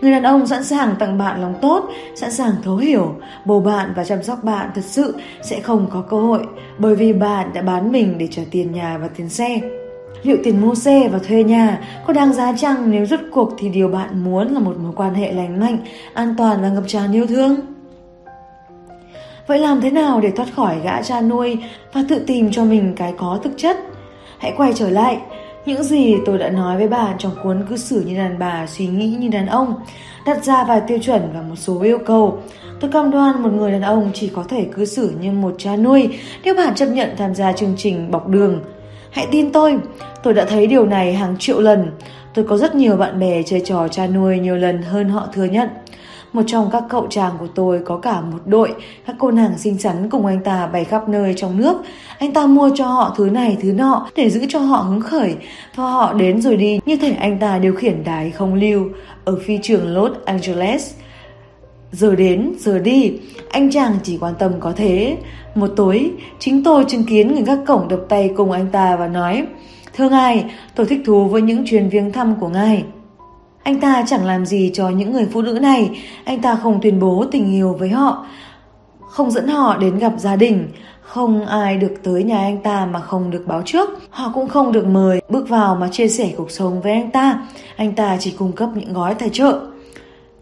Người 0.00 0.10
đàn 0.10 0.22
ông 0.22 0.46
sẵn 0.46 0.64
sàng 0.64 0.94
tặng 0.98 1.18
bạn 1.18 1.40
lòng 1.40 1.54
tốt, 1.62 1.88
sẵn 2.14 2.30
sàng 2.30 2.52
thấu 2.62 2.76
hiểu, 2.76 3.14
bầu 3.44 3.60
bạn 3.60 3.92
và 3.96 4.04
chăm 4.04 4.22
sóc 4.22 4.44
bạn 4.44 4.70
thật 4.74 4.84
sự 4.84 5.14
sẽ 5.42 5.60
không 5.60 5.86
có 5.92 6.00
cơ 6.00 6.16
hội 6.16 6.46
bởi 6.78 6.96
vì 6.96 7.12
bạn 7.12 7.50
đã 7.54 7.62
bán 7.62 7.92
mình 7.92 8.18
để 8.18 8.28
trả 8.30 8.42
tiền 8.50 8.72
nhà 8.72 8.98
và 8.98 9.08
tiền 9.08 9.28
xe. 9.28 9.60
Liệu 10.22 10.36
tiền 10.44 10.60
mua 10.60 10.74
xe 10.74 11.08
và 11.12 11.18
thuê 11.18 11.44
nhà 11.44 11.80
có 12.06 12.12
đáng 12.12 12.32
giá 12.32 12.52
chăng 12.56 12.90
nếu 12.90 13.06
rút 13.06 13.20
cuộc 13.32 13.52
thì 13.58 13.68
điều 13.68 13.88
bạn 13.88 14.24
muốn 14.24 14.48
là 14.48 14.60
một 14.60 14.76
mối 14.78 14.92
quan 14.96 15.14
hệ 15.14 15.32
lành 15.32 15.60
mạnh, 15.60 15.78
an 16.14 16.34
toàn 16.38 16.62
và 16.62 16.68
ngập 16.68 16.84
tràn 16.86 17.12
yêu 17.12 17.26
thương? 17.26 17.75
Vậy 19.46 19.58
làm 19.58 19.80
thế 19.80 19.90
nào 19.90 20.20
để 20.20 20.30
thoát 20.30 20.46
khỏi 20.56 20.76
gã 20.84 21.02
cha 21.02 21.20
nuôi 21.20 21.58
và 21.92 22.04
tự 22.08 22.18
tìm 22.26 22.50
cho 22.52 22.64
mình 22.64 22.92
cái 22.96 23.14
có 23.16 23.40
thực 23.44 23.52
chất? 23.56 23.76
Hãy 24.38 24.52
quay 24.56 24.72
trở 24.74 24.90
lại, 24.90 25.18
những 25.66 25.82
gì 25.82 26.16
tôi 26.26 26.38
đã 26.38 26.48
nói 26.48 26.76
với 26.76 26.88
bà 26.88 27.14
trong 27.18 27.32
cuốn 27.42 27.66
cư 27.68 27.76
xử 27.76 28.00
như 28.00 28.16
đàn 28.16 28.38
bà, 28.38 28.66
suy 28.66 28.86
nghĩ 28.86 29.16
như 29.20 29.28
đàn 29.28 29.46
ông, 29.46 29.74
đặt 30.26 30.44
ra 30.44 30.64
vài 30.64 30.80
tiêu 30.86 30.98
chuẩn 30.98 31.22
và 31.34 31.42
một 31.42 31.54
số 31.56 31.82
yêu 31.82 31.98
cầu. 31.98 32.38
Tôi 32.80 32.90
cam 32.90 33.10
đoan 33.10 33.42
một 33.42 33.52
người 33.52 33.72
đàn 33.72 33.82
ông 33.82 34.10
chỉ 34.14 34.30
có 34.34 34.44
thể 34.48 34.66
cư 34.74 34.84
xử 34.84 35.12
như 35.20 35.32
một 35.32 35.54
cha 35.58 35.76
nuôi 35.76 36.18
nếu 36.44 36.54
bạn 36.54 36.74
chấp 36.74 36.86
nhận 36.86 37.10
tham 37.16 37.34
gia 37.34 37.52
chương 37.52 37.74
trình 37.76 38.10
bọc 38.10 38.28
đường. 38.28 38.60
Hãy 39.10 39.26
tin 39.30 39.52
tôi, 39.52 39.78
tôi 40.22 40.34
đã 40.34 40.44
thấy 40.44 40.66
điều 40.66 40.86
này 40.86 41.14
hàng 41.14 41.36
triệu 41.38 41.60
lần. 41.60 41.90
Tôi 42.34 42.44
có 42.48 42.56
rất 42.56 42.74
nhiều 42.74 42.96
bạn 42.96 43.20
bè 43.20 43.42
chơi 43.42 43.62
trò 43.64 43.88
cha 43.88 44.06
nuôi 44.06 44.38
nhiều 44.38 44.56
lần 44.56 44.82
hơn 44.82 45.08
họ 45.08 45.28
thừa 45.32 45.44
nhận. 45.44 45.68
Một 46.32 46.42
trong 46.46 46.70
các 46.72 46.84
cậu 46.88 47.06
chàng 47.10 47.32
của 47.38 47.46
tôi 47.54 47.80
có 47.84 47.96
cả 47.96 48.20
một 48.20 48.38
đội 48.46 48.74
Các 49.06 49.16
cô 49.18 49.30
nàng 49.30 49.58
xinh 49.58 49.78
xắn 49.78 50.08
cùng 50.10 50.26
anh 50.26 50.42
ta 50.42 50.66
bày 50.66 50.84
khắp 50.84 51.08
nơi 51.08 51.34
trong 51.36 51.56
nước 51.56 51.76
Anh 52.18 52.32
ta 52.32 52.46
mua 52.46 52.70
cho 52.74 52.86
họ 52.86 53.14
thứ 53.16 53.30
này 53.30 53.56
thứ 53.62 53.72
nọ 53.72 54.08
Để 54.16 54.30
giữ 54.30 54.46
cho 54.48 54.58
họ 54.58 54.76
hứng 54.76 55.00
khởi 55.00 55.34
Và 55.74 55.84
họ 55.84 56.12
đến 56.12 56.40
rồi 56.40 56.56
đi 56.56 56.80
Như 56.86 56.96
thể 56.96 57.12
anh 57.12 57.38
ta 57.38 57.58
điều 57.58 57.74
khiển 57.74 58.04
đài 58.04 58.30
không 58.30 58.54
lưu 58.54 58.88
Ở 59.24 59.38
phi 59.46 59.58
trường 59.62 59.94
Los 59.94 60.12
Angeles 60.24 60.94
Giờ 61.92 62.14
đến, 62.14 62.52
giờ 62.58 62.78
đi, 62.78 63.12
anh 63.50 63.70
chàng 63.70 63.94
chỉ 64.02 64.18
quan 64.18 64.34
tâm 64.38 64.52
có 64.60 64.72
thế. 64.76 65.16
Một 65.54 65.70
tối, 65.76 66.10
chính 66.38 66.64
tôi 66.64 66.84
chứng 66.88 67.04
kiến 67.04 67.34
người 67.34 67.42
các 67.46 67.58
cổng 67.66 67.88
đập 67.88 68.00
tay 68.08 68.30
cùng 68.36 68.50
anh 68.50 68.66
ta 68.72 68.96
và 68.96 69.08
nói 69.08 69.46
Thưa 69.96 70.08
ngài, 70.08 70.44
tôi 70.74 70.86
thích 70.86 71.00
thú 71.06 71.24
với 71.24 71.42
những 71.42 71.64
chuyến 71.66 71.88
viếng 71.88 72.12
thăm 72.12 72.34
của 72.40 72.48
ngài. 72.48 72.84
Anh 73.66 73.80
ta 73.80 74.04
chẳng 74.06 74.24
làm 74.24 74.46
gì 74.46 74.70
cho 74.74 74.88
những 74.88 75.12
người 75.12 75.26
phụ 75.32 75.42
nữ 75.42 75.58
này, 75.62 75.90
anh 76.24 76.40
ta 76.40 76.58
không 76.62 76.80
tuyên 76.82 77.00
bố 77.00 77.24
tình 77.32 77.52
yêu 77.52 77.76
với 77.78 77.88
họ, 77.88 78.26
không 79.00 79.30
dẫn 79.30 79.48
họ 79.48 79.76
đến 79.76 79.98
gặp 79.98 80.12
gia 80.16 80.36
đình, 80.36 80.68
không 81.00 81.46
ai 81.46 81.76
được 81.76 81.94
tới 82.02 82.24
nhà 82.24 82.38
anh 82.38 82.58
ta 82.62 82.86
mà 82.86 83.00
không 83.00 83.30
được 83.30 83.44
báo 83.46 83.62
trước. 83.64 83.88
Họ 84.10 84.30
cũng 84.34 84.48
không 84.48 84.72
được 84.72 84.86
mời 84.86 85.20
bước 85.28 85.48
vào 85.48 85.76
mà 85.76 85.88
chia 85.92 86.08
sẻ 86.08 86.32
cuộc 86.36 86.50
sống 86.50 86.80
với 86.80 86.92
anh 86.92 87.10
ta. 87.10 87.42
Anh 87.76 87.92
ta 87.92 88.16
chỉ 88.20 88.34
cung 88.38 88.52
cấp 88.52 88.68
những 88.74 88.92
gói 88.92 89.14
tài 89.14 89.28
trợ. 89.32 89.60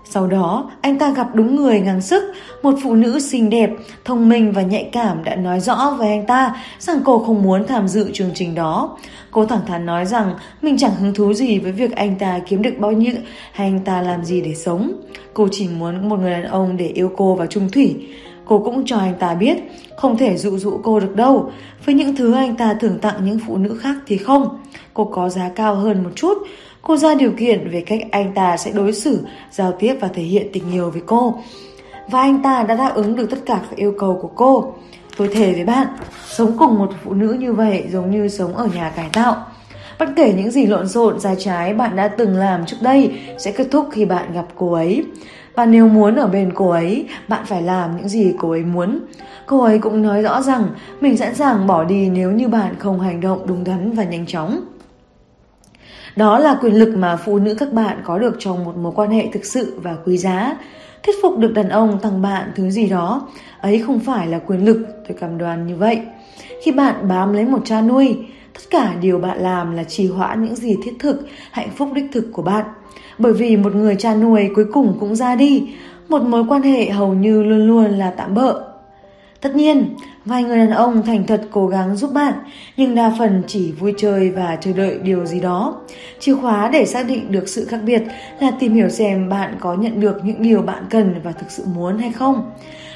Sau 0.05 0.27
đó, 0.27 0.71
anh 0.81 0.99
ta 0.99 1.11
gặp 1.11 1.35
đúng 1.35 1.57
người 1.57 1.81
ngang 1.81 2.01
sức, 2.01 2.33
một 2.63 2.75
phụ 2.83 2.95
nữ 2.95 3.21
xinh 3.21 3.51
đẹp, 3.51 3.71
thông 4.05 4.29
minh 4.29 4.53
và 4.53 4.63
nhạy 4.63 4.89
cảm 4.93 5.25
đã 5.25 5.37
nói 5.37 5.61
rõ 5.61 5.97
với 5.99 6.09
anh 6.09 6.27
ta 6.27 6.57
rằng 6.79 7.01
cô 7.05 7.19
không 7.19 7.43
muốn 7.43 7.67
tham 7.67 7.89
dự 7.89 8.11
chương 8.13 8.31
trình 8.35 8.55
đó. 8.55 8.97
Cô 9.31 9.47
thẳng 9.47 9.67
thắn 9.67 9.87
nói 9.87 10.07
rằng 10.07 10.35
mình 10.63 10.77
chẳng 10.79 10.95
hứng 10.95 11.15
thú 11.15 11.33
gì 11.33 11.59
với 11.59 11.73
việc 11.73 11.97
anh 11.97 12.19
ta 12.19 12.41
kiếm 12.49 12.63
được 12.63 12.75
bao 12.79 12.93
nhiêu 12.93 13.13
hay 13.53 13.67
anh 13.67 13.81
ta 13.81 14.03
làm 14.03 14.25
gì 14.25 14.41
để 14.41 14.55
sống. 14.55 14.93
Cô 15.35 15.49
chỉ 15.51 15.69
muốn 15.69 16.09
một 16.09 16.17
người 16.17 16.31
đàn 16.31 16.45
ông 16.45 16.77
để 16.77 16.87
yêu 16.87 17.13
cô 17.17 17.35
và 17.35 17.47
trung 17.47 17.71
thủy. 17.71 17.97
Cô 18.45 18.59
cũng 18.59 18.87
cho 18.87 18.97
anh 18.97 19.15
ta 19.19 19.35
biết 19.35 19.57
không 19.97 20.17
thể 20.17 20.37
dụ 20.37 20.59
dụ 20.59 20.81
cô 20.83 21.01
được 21.01 21.17
đâu. 21.17 21.53
Với 21.85 21.95
những 21.95 22.17
thứ 22.17 22.33
anh 22.33 22.57
ta 22.57 22.75
thường 22.81 22.99
tặng 22.99 23.25
những 23.25 23.39
phụ 23.47 23.57
nữ 23.57 23.79
khác 23.81 23.97
thì 24.07 24.17
không. 24.17 24.59
Cô 24.95 25.05
có 25.05 25.29
giá 25.29 25.49
cao 25.49 25.75
hơn 25.75 26.05
một 26.05 26.11
chút 26.15 26.39
Cô 26.87 26.97
ra 26.97 27.15
điều 27.15 27.31
kiện 27.31 27.71
về 27.71 27.81
cách 27.81 28.01
anh 28.11 28.33
ta 28.35 28.57
sẽ 28.57 28.71
đối 28.71 28.93
xử, 28.93 29.27
giao 29.51 29.73
tiếp 29.73 29.95
và 30.01 30.09
thể 30.09 30.23
hiện 30.23 30.47
tình 30.53 30.73
yêu 30.73 30.91
với 30.91 31.03
cô. 31.07 31.39
Và 32.11 32.21
anh 32.21 32.43
ta 32.43 32.63
đã 32.63 32.75
đáp 32.75 32.93
ứng 32.95 33.17
được 33.17 33.31
tất 33.31 33.39
cả 33.47 33.61
các 33.71 33.77
yêu 33.77 33.95
cầu 33.99 34.19
của 34.23 34.31
cô. 34.35 34.75
Tôi 35.17 35.29
thề 35.29 35.53
với 35.53 35.65
bạn, 35.65 35.87
sống 36.27 36.59
cùng 36.59 36.79
một 36.79 36.91
phụ 37.05 37.15
nữ 37.15 37.33
như 37.33 37.53
vậy 37.53 37.85
giống 37.93 38.11
như 38.11 38.29
sống 38.29 38.57
ở 38.57 38.69
nhà 38.75 38.93
cải 38.97 39.09
tạo. 39.13 39.47
Bất 39.99 40.09
kể 40.17 40.33
những 40.37 40.51
gì 40.51 40.67
lộn 40.67 40.89
xộn 40.89 41.21
sai 41.21 41.37
trái 41.39 41.75
bạn 41.75 41.97
đã 41.97 42.09
từng 42.09 42.37
làm 42.37 42.67
trước 42.67 42.77
đây 42.81 43.13
sẽ 43.39 43.53
kết 43.53 43.67
thúc 43.71 43.89
khi 43.93 44.05
bạn 44.05 44.33
gặp 44.33 44.47
cô 44.57 44.73
ấy. 44.73 45.05
Và 45.55 45.67
nếu 45.67 45.89
muốn 45.89 46.17
ở 46.17 46.27
bên 46.27 46.53
cô 46.55 46.71
ấy, 46.71 47.07
bạn 47.29 47.45
phải 47.47 47.63
làm 47.63 47.97
những 47.97 48.09
gì 48.09 48.35
cô 48.39 48.51
ấy 48.51 48.65
muốn. 48.65 49.01
Cô 49.47 49.61
ấy 49.63 49.79
cũng 49.79 50.03
nói 50.03 50.23
rõ 50.23 50.43
rằng 50.43 50.65
mình 51.01 51.17
sẵn 51.17 51.35
sàng 51.35 51.67
bỏ 51.67 51.85
đi 51.85 52.09
nếu 52.09 52.31
như 52.31 52.49
bạn 52.49 52.75
không 52.79 53.01
hành 53.01 53.21
động 53.21 53.47
đúng 53.47 53.65
đắn 53.65 53.93
và 53.93 54.05
nhanh 54.05 54.27
chóng. 54.27 54.61
Đó 56.17 56.39
là 56.39 56.59
quyền 56.61 56.79
lực 56.79 56.97
mà 56.97 57.17
phụ 57.17 57.39
nữ 57.39 57.55
các 57.55 57.73
bạn 57.73 57.99
có 58.05 58.19
được 58.19 58.37
trong 58.39 58.65
một 58.65 58.77
mối 58.77 58.93
quan 58.97 59.11
hệ 59.11 59.29
thực 59.33 59.45
sự 59.45 59.81
và 59.83 59.97
quý 60.05 60.19
giá. 60.19 60.57
Thuyết 61.03 61.17
phục 61.23 61.39
được 61.39 61.53
đàn 61.53 61.69
ông 61.69 61.99
tặng 62.03 62.23
bạn 62.23 62.53
thứ 62.57 62.71
gì 62.71 62.87
đó, 62.87 63.29
ấy 63.61 63.79
không 63.87 64.01
phải 64.01 64.27
là 64.27 64.39
quyền 64.39 64.65
lực, 64.65 64.87
tôi 65.09 65.17
cảm 65.21 65.39
đoan 65.39 65.67
như 65.67 65.77
vậy. 65.77 66.01
Khi 66.63 66.73
bạn 66.73 67.09
bám 67.09 67.33
lấy 67.33 67.45
một 67.45 67.61
cha 67.65 67.81
nuôi, 67.81 68.17
tất 68.55 68.61
cả 68.71 68.95
điều 69.01 69.19
bạn 69.19 69.39
làm 69.39 69.77
là 69.77 69.85
trì 69.85 70.09
hoãn 70.09 70.45
những 70.45 70.57
gì 70.57 70.77
thiết 70.85 70.95
thực, 70.99 71.27
hạnh 71.51 71.69
phúc 71.77 71.89
đích 71.95 72.07
thực 72.13 72.25
của 72.33 72.43
bạn. 72.43 72.65
Bởi 73.19 73.33
vì 73.33 73.57
một 73.57 73.75
người 73.75 73.97
cha 73.97 74.15
nuôi 74.15 74.51
cuối 74.55 74.65
cùng 74.73 74.97
cũng 75.01 75.17
ra 75.17 75.37
đi, 75.37 75.69
một 76.09 76.23
mối 76.23 76.45
quan 76.49 76.63
hệ 76.63 76.91
hầu 76.91 77.15
như 77.15 77.43
luôn 77.43 77.67
luôn 77.67 77.85
là 77.85 78.11
tạm 78.17 78.35
bỡ. 78.35 78.74
Tất 79.45 79.57
nhiên, 79.57 79.95
vài 80.25 80.45
người 80.45 80.59
đàn 80.59 80.71
ông 80.71 81.03
thành 81.07 81.27
thật 81.27 81.43
cố 81.51 81.67
gắng 81.67 81.97
giúp 81.97 82.13
bạn, 82.15 82.35
nhưng 82.77 82.95
đa 82.95 83.13
phần 83.19 83.43
chỉ 83.47 83.73
vui 83.73 83.95
chơi 83.97 84.31
và 84.31 84.57
chờ 84.61 84.73
đợi 84.73 84.99
điều 85.03 85.27
gì 85.27 85.41
đó. 85.41 85.81
Chìa 86.19 86.35
khóa 86.35 86.69
để 86.73 86.87
xác 86.87 87.07
định 87.09 87.33
được 87.33 87.49
sự 87.49 87.65
khác 87.65 87.81
biệt 87.85 88.03
là 88.41 88.51
tìm 88.61 88.75
hiểu 88.75 88.89
xem 88.89 89.29
bạn 89.29 89.57
có 89.61 89.75
nhận 89.75 90.01
được 90.01 90.25
những 90.25 90.43
điều 90.43 90.63
bạn 90.63 90.85
cần 90.91 91.15
và 91.25 91.33
thực 91.33 91.51
sự 91.51 91.65
muốn 91.75 91.99
hay 91.99 92.13
không. 92.13 92.51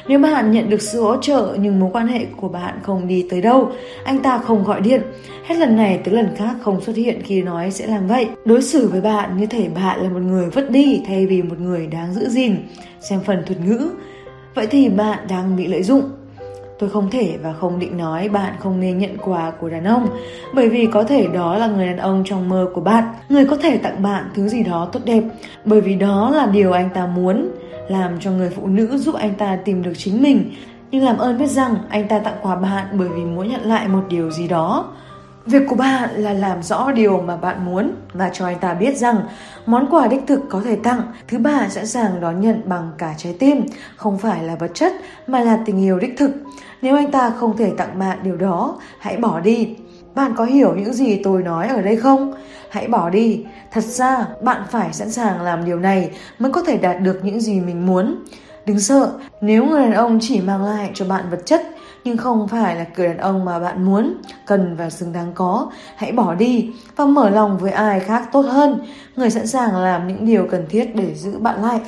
Nếu 0.09 0.19
bạn 0.19 0.53
nhận 0.53 0.71
được 0.71 0.83
sự 0.83 1.03
hỗ 1.03 1.17
trợ 1.17 1.57
nhưng 1.61 1.81
mối 1.81 1.91
quan 1.93 2.07
hệ 2.07 2.27
của 2.37 2.49
bạn 2.49 2.79
không 2.83 3.09
đi 3.09 3.27
tới 3.31 3.41
đâu, 3.41 3.71
anh 4.05 4.19
ta 4.23 4.39
không 4.39 4.65
gọi 4.65 4.81
điện, 4.81 5.03
hết 5.47 5.55
lần 5.55 5.77
này 5.77 6.01
tới 6.05 6.15
lần 6.15 6.29
khác 6.37 6.55
không 6.61 6.81
xuất 6.81 6.97
hiện 6.97 7.23
khi 7.25 7.43
nói 7.43 7.71
sẽ 7.71 7.87
làm 7.87 8.07
vậy. 8.07 8.29
Đối 8.45 8.63
xử 8.63 8.89
với 8.89 9.01
bạn 9.01 9.37
như 9.37 9.47
thể 9.47 9.69
bạn 9.69 10.03
là 10.03 10.09
một 10.09 10.23
người 10.23 10.51
vứt 10.51 10.71
đi 10.71 11.03
thay 11.07 11.27
vì 11.27 11.43
một 11.43 11.61
người 11.61 11.87
đáng 11.87 12.15
giữ 12.15 12.29
gìn. 12.29 12.57
Xem 13.01 13.21
phần 13.25 13.43
thuật 13.47 13.61
ngữ. 13.61 13.91
Vậy 14.55 14.67
thì 14.67 14.89
bạn 14.89 15.19
đang 15.29 15.57
bị 15.57 15.67
lợi 15.67 15.83
dụng. 15.83 16.03
Tôi 16.79 16.91
không 16.91 17.11
thể 17.11 17.39
và 17.43 17.53
không 17.53 17.79
định 17.79 17.97
nói 17.97 18.29
bạn 18.29 18.55
không 18.59 18.81
nên 18.81 18.99
nhận 18.99 19.17
quà 19.19 19.51
của 19.51 19.69
đàn 19.69 19.85
ông, 19.85 20.09
Bởi 20.55 20.69
vì 20.69 20.87
có 20.87 21.05
thể 21.05 21.27
đó 21.27 21.57
là 21.57 21.67
người 21.67 21.87
đàn 21.87 21.97
ông 21.97 22.23
trong 22.27 22.49
mơ 22.49 22.69
của 22.75 22.81
bạn. 22.81 23.05
Người 23.29 23.47
có 23.47 23.57
thể 23.57 23.79
tặng 23.79 24.03
bạn 24.03 24.31
thứ 24.35 24.49
gì 24.49 24.63
đó 24.63 24.89
tốt 24.93 25.01
đẹp, 25.05 25.23
Bởi 25.65 25.81
vì 25.81 25.95
đó 25.95 26.31
là 26.31 26.47
điều 26.47 26.73
anh 26.73 26.91
ta 26.95 27.07
muốn, 27.07 27.49
Làm 27.89 28.21
cho 28.21 28.31
người 28.31 28.51
phụ 28.51 28.67
nữ 28.67 28.99
giúp 28.99 29.15
anh 29.15 29.35
ta 29.35 29.59
tìm 29.65 29.83
được 29.83 29.93
chính 29.97 30.23
mình. 30.23 30.51
Nhưng 30.91 31.05
làm 31.05 31.19
ơn 31.19 31.39
biết 31.39 31.51
rằng 31.51 31.75
anh 31.89 32.09
ta 32.09 32.19
tặng 32.19 32.37
quà 32.43 32.57
bạn 32.57 32.87
bởi 32.93 33.09
vì 33.09 33.25
muốn 33.25 33.49
nhận 33.49 33.63
lại 33.63 33.89
một 33.89 34.03
điều 34.09 34.31
gì 34.31 34.49
đó. 34.49 34.93
Việc 35.49 35.63
của 35.69 35.75
bạn 35.75 36.11
là 36.15 36.33
làm 36.33 36.63
rõ 36.63 36.93
điều 36.93 37.21
mà 37.21 37.37
bạn 37.37 37.65
muốn 37.65 37.91
và 38.13 38.31
cho 38.33 38.47
anh 38.47 38.59
ta 38.59 38.75
biết 38.75 38.97
rằng 38.97 39.17
món 39.67 39.87
quà 39.91 40.07
đích 40.07 40.21
thực 40.27 40.41
có 40.49 40.63
thể 40.65 40.77
tặng, 40.77 41.01
thứ 41.29 41.39
ba 41.39 41.69
sẵn 41.69 41.87
sàng 41.87 42.21
đón 42.21 42.41
nhận 42.41 42.61
bằng 42.65 42.91
cả 42.99 43.15
trái 43.17 43.37
tim, 43.39 43.65
không 43.97 44.19
phải 44.19 44.43
là 44.43 44.55
vật 44.55 44.71
chất 44.75 44.93
mà 45.27 45.41
là 45.41 45.59
tình 45.67 45.83
yêu 45.83 45.99
đích 45.99 46.15
thực. 46.19 46.31
Nếu 46.83 46.97
anh 46.97 47.11
ta 47.11 47.31
không 47.31 47.57
thể 47.57 47.71
tặng 47.77 47.99
bạn 47.99 48.19
điều 48.23 48.37
đó, 48.37 48.79
hãy 48.99 49.17
bỏ 49.17 49.41
đi. 49.41 49.77
Bạn 50.15 50.33
có 50.37 50.45
hiểu 50.45 50.75
những 50.75 50.93
gì 50.93 51.21
tôi 51.25 51.43
nói 51.43 51.69
ở 51.69 51.83
đây 51.83 51.97
không? 51.97 52.35
Hãy 52.71 52.89
bỏ 52.89 53.11
đi. 53.11 53.45
Thật 53.73 53.85
ra, 53.85 54.27
bạn 54.43 54.63
phải 54.71 54.93
sẵn 54.93 55.11
sàng 55.11 55.41
làm 55.43 55.65
điều 55.65 55.79
này 55.79 56.11
mới 56.39 56.53
có 56.53 56.63
thể 56.63 56.77
đạt 56.79 57.01
được 57.01 57.21
những 57.23 57.41
gì 57.41 57.61
mình 57.61 57.87
muốn. 57.87 58.25
Đừng 58.67 58.81
sợ, 58.81 59.13
nếu 59.41 59.65
người 59.65 59.83
đàn 59.83 59.93
ông 59.93 60.19
chỉ 60.23 60.41
mang 60.41 60.65
lại 60.65 60.91
cho 60.95 61.05
bạn 61.05 61.25
vật 61.31 61.41
chất 61.47 61.63
nhưng 62.05 62.17
không 62.17 62.49
phải 62.49 62.77
là 62.77 62.87
người 62.97 63.09
đàn 63.09 63.19
ông 63.19 63.45
mà 63.45 63.59
bạn 63.59 63.85
muốn, 63.85 64.15
cần 64.47 64.77
và 64.77 64.91
xứng 64.91 65.13
đáng 65.13 65.33
có. 65.35 65.71
Hãy 65.97 66.13
bỏ 66.13 66.35
đi 66.35 66.73
và 66.97 67.07
mở 67.07 67.31
lòng 67.31 67.59
với 67.59 67.71
ai 67.71 68.01
khác 68.01 68.29
tốt 68.33 68.41
hơn, 68.41 68.81
người 69.17 69.31
sẵn 69.31 69.47
sàng 69.47 69.77
làm 69.77 70.09
những 70.09 70.27
điều 70.27 70.47
cần 70.51 70.67
thiết 70.69 70.97
để 70.97 71.15
giữ 71.15 71.39
bạn 71.39 71.63
lại. 71.63 71.81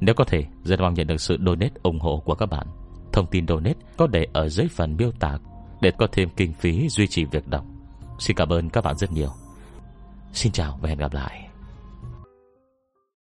Nếu 0.00 0.14
có 0.14 0.24
thể, 0.24 0.44
rất 0.64 0.80
mong 0.80 0.94
nhận 0.94 1.06
được 1.06 1.20
sự 1.20 1.38
donate 1.46 1.74
ủng 1.82 2.00
hộ 2.00 2.22
của 2.24 2.34
các 2.34 2.46
bạn. 2.46 2.66
Thông 3.12 3.26
tin 3.26 3.46
donate 3.48 3.78
có 3.96 4.06
để 4.06 4.26
ở 4.32 4.48
dưới 4.48 4.68
phần 4.68 4.96
miêu 4.96 5.10
tả 5.20 5.38
để 5.80 5.90
có 5.98 6.06
thêm 6.12 6.28
kinh 6.36 6.52
phí 6.52 6.88
duy 6.88 7.06
trì 7.06 7.24
việc 7.24 7.48
đọc. 7.48 7.64
Xin 8.18 8.36
cảm 8.36 8.48
ơn 8.48 8.70
các 8.70 8.84
bạn 8.84 8.96
rất 8.96 9.12
nhiều. 9.12 9.30
Xin 10.32 10.52
chào 10.52 10.78
và 10.82 10.88
hẹn 10.88 10.98
gặp 10.98 11.14
lại. 11.14 11.48